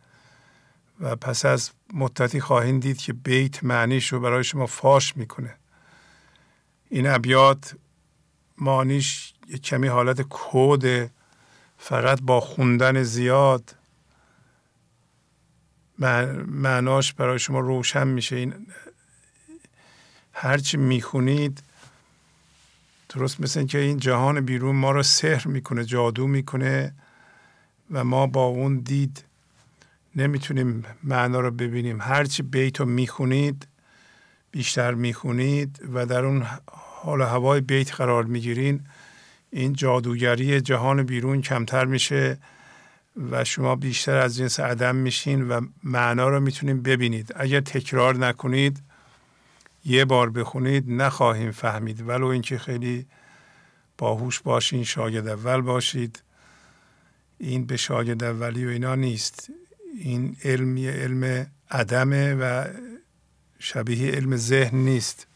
و 1.01 1.17
پس 1.17 1.45
از 1.45 1.71
مدتی 1.95 2.41
خواهید 2.41 2.81
دید 2.81 2.99
که 2.99 3.13
بیت 3.13 3.65
معنیش 3.65 4.13
رو 4.13 4.21
برای 4.21 4.45
شما 4.45 4.67
فاش 4.67 5.17
می‌کنه. 5.17 5.55
این 6.95 7.07
ابیات 7.07 7.77
مانیش 8.59 9.35
یک 9.49 9.63
کمی 9.63 9.89
حالت 9.89 10.21
کود 10.23 10.85
فقط 11.79 12.21
با 12.23 12.41
خوندن 12.41 13.03
زیاد. 13.03 13.75
معناش 16.47 17.13
برای 17.13 17.39
شما 17.39 17.61
روشن 17.61 18.07
میشه. 18.07 18.37
این 18.37 18.67
هرچی 20.33 20.77
می‌خونید 20.77 21.63
درست 23.09 23.41
مثل 23.41 23.59
اینکه 23.59 23.79
این 23.79 23.99
جهان 23.99 24.41
بیرون 24.41 24.77
ما 24.77 24.91
رو 24.91 25.03
سحر 25.03 25.49
می‌کنه 25.49 25.85
جادو 25.85 26.27
می‌کنه 26.27 26.95
و 27.91 28.05
ما 28.05 28.27
با 28.27 28.45
اون 28.45 28.79
دید 28.79 29.25
نمی‌تونیم 30.17 30.85
معنا 31.03 31.41
رو 31.41 31.51
ببینیم. 31.51 32.01
هرچی 32.01 32.43
بیت 32.43 32.81
رو 32.81 32.87
می‌خونید 32.87 33.67
بیشتر 34.51 34.95
می‌خونید 34.95 35.81
و 35.95 36.07
در 36.07 36.25
اون 36.25 36.47
حال 37.05 37.23
هوای 37.23 37.61
بیت 37.61 37.95
قرار 37.95 38.25
می‌گیرین 38.25 38.81
این 39.51 39.73
جادوگری 39.73 40.61
جهان 40.61 41.03
بیرون 41.03 41.43
کمتر 41.43 41.85
میشه 41.85 42.39
و 43.31 43.45
شما 43.45 43.77
بیشتر 43.77 44.17
از 44.17 44.37
جنس 44.37 44.61
عدم 44.61 44.97
میشین 44.97 45.49
و 45.49 45.67
معنا 45.83 46.29
رو 46.29 46.41
می‌تونید 46.41 46.83
ببینید. 46.83 47.33
اگر 47.37 47.61
تکرار 47.61 48.17
نکنید 48.17 48.83
یه 49.85 50.05
بار 50.05 50.31
بخونید 50.31 50.85
نخواهیم 50.89 51.51
فهمید. 51.51 52.09
ولو 52.09 52.27
اینکه 52.27 52.59
خیلی 52.59 53.07
باهوش 53.99 54.41
باشین 54.41 54.85
شاگرد 54.85 55.29
اول 55.29 55.61
باشید. 55.61 56.23
این 57.39 57.67
به 57.67 57.77
شاگرد 57.77 58.25
اولی 58.25 58.67
و 58.67 58.69
اینا 58.69 58.95
نیست. 58.95 59.51
این 59.99 60.37
علم 60.45 60.77
یه 60.77 60.91
علم 60.91 61.47
عدمه 61.71 62.35
و 62.35 62.65
شبیه 63.59 64.11
علم 64.11 64.37
ذهن 64.37 64.79
نیست. 64.79 65.27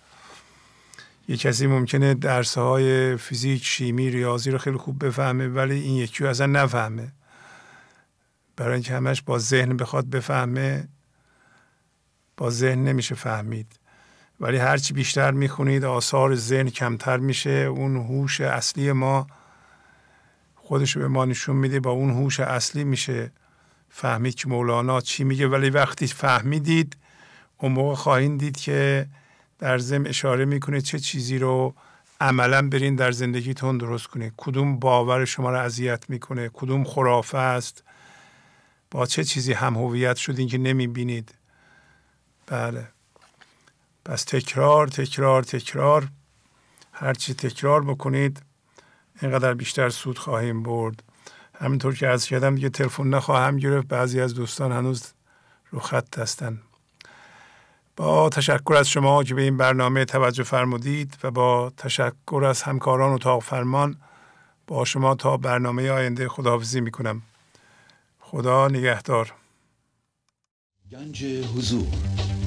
یه 1.28 1.36
کسی 1.36 1.66
ممکنه 1.66 2.14
درس 2.14 2.58
های 2.58 3.16
فیزیک 3.16 3.64
شیمی 3.64 4.10
ریاضی 4.10 4.50
رو 4.50 4.58
خیلی 4.58 4.76
خوب 4.76 5.06
بفهمه 5.06 5.48
ولی 5.48 5.80
این 5.80 5.96
یکی 5.96 6.24
رو 6.24 6.30
اصلا 6.30 6.46
نفهمه. 6.46 7.12
برای 8.56 8.74
اینکه 8.74 8.94
همش 8.94 9.22
با 9.22 9.38
ذهن 9.38 9.76
بخواد 9.76 10.06
بفهمه 10.06 10.88
با 12.36 12.50
ذهن 12.50 12.84
نمیشه 12.84 13.14
فهمید. 13.14 13.66
ولی 14.40 14.56
هرچی 14.56 14.94
بیشتر 14.94 15.30
می‌خونید 15.30 15.84
آثار 15.84 16.34
ذهن 16.34 16.70
کمتر 16.70 17.16
میشه. 17.16 17.50
اون 17.50 17.96
هوش 17.96 18.40
اصلی 18.40 18.92
ما 18.92 19.26
خودش 20.54 20.96
به 20.96 21.08
ما 21.08 21.24
نشون 21.24 21.56
میده 21.56 21.80
با 21.80 21.90
اون 21.90 22.10
هوش 22.10 22.40
اصلی 22.40 22.84
میشه 22.84 23.30
فهمید 23.88 24.34
که 24.34 24.48
مولانا 24.48 25.00
چی 25.00 25.24
میگه. 25.24 25.48
ولی 25.48 25.70
وقتی 25.70 26.06
فهمیدید 26.06 26.96
اون 27.58 27.72
موقع 27.72 27.94
خواهید 27.94 28.38
دید 28.38 28.56
که 28.56 29.08
در 29.58 29.78
ضمن 29.78 30.06
اشاره 30.06 30.44
می‌کنه 30.44 30.80
چه 30.80 30.98
چیزی 30.98 31.38
رو 31.38 31.74
عملا 32.20 32.68
برین 32.68 32.96
در 32.96 33.12
زندگیتون 33.12 33.78
درست 33.78 34.06
کنید. 34.06 34.32
کدوم 34.36 34.78
باور 34.78 35.24
شما 35.24 35.50
رو 35.50 35.58
اذیت 35.58 36.10
می‌کنه؟ 36.10 36.50
کدوم 36.52 36.84
خرافه 36.84 37.38
است؟ 37.38 37.84
با 38.90 39.06
چه 39.06 39.24
چیزی 39.24 39.52
هم 39.52 39.74
هویت 39.74 40.16
شدین 40.16 40.48
که 40.48 40.58
نمی‌بینید؟ 40.58 41.34
بله. 42.46 42.88
پس 44.04 44.24
تکرار 44.24 44.88
تکرار 44.88 45.42
تکرار. 45.42 46.08
هرچی 46.92 47.34
تکرار 47.34 47.84
بکنید 47.84 48.42
اینقدر 49.22 49.54
بیشتر 49.54 49.88
سود 49.90 50.18
خواهیم 50.18 50.62
برد. 50.62 51.02
همینطور 51.54 51.94
که 51.94 52.08
از 52.08 52.26
کردم 52.26 52.54
دیگه 52.54 52.68
تلفن 52.68 53.06
نخواهم 53.06 53.56
گرفت. 53.56 53.88
بعضی 53.88 54.20
از 54.20 54.34
دوستان 54.34 54.72
هنوز 54.72 55.12
رو 55.70 55.80
خط 55.80 56.18
هستن 56.18 56.60
با 57.98 58.28
تشکر 58.28 58.74
از 58.78 58.88
شما 58.88 59.24
که 59.24 59.34
به 59.34 59.42
این 59.42 59.56
برنامه 59.56 60.04
توجه 60.04 60.42
فرمودید 60.42 61.16
و 61.22 61.30
با 61.30 61.72
تشکر 61.76 62.44
از 62.48 62.62
همکاران 62.62 63.12
اتاق 63.12 63.42
فرمان 63.42 63.96
با 64.66 64.84
شما 64.84 65.14
تا 65.14 65.36
برنامه 65.36 65.90
آینده 65.90 66.28
خداحافظی 66.28 66.80
می‌کنم. 66.80 67.22
خدا 68.20 68.68
نگهدار. 68.68 69.32
گنج 70.92 71.24
حضور. 71.24 71.86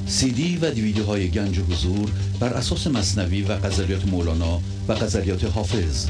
سی 0.08 0.32
دی 0.32 0.58
و 0.58 0.72
دیویدیو 0.72 1.06
های 1.06 1.30
گنج 1.30 1.60
حضور 1.60 2.12
بر 2.40 2.54
اساس 2.54 2.88
مصنوی 2.88 3.42
و 3.42 3.56
غزلیات 3.56 4.06
مولانا 4.06 4.60
و 4.88 4.94
غزلیات 4.94 5.44
حافظ. 5.44 6.10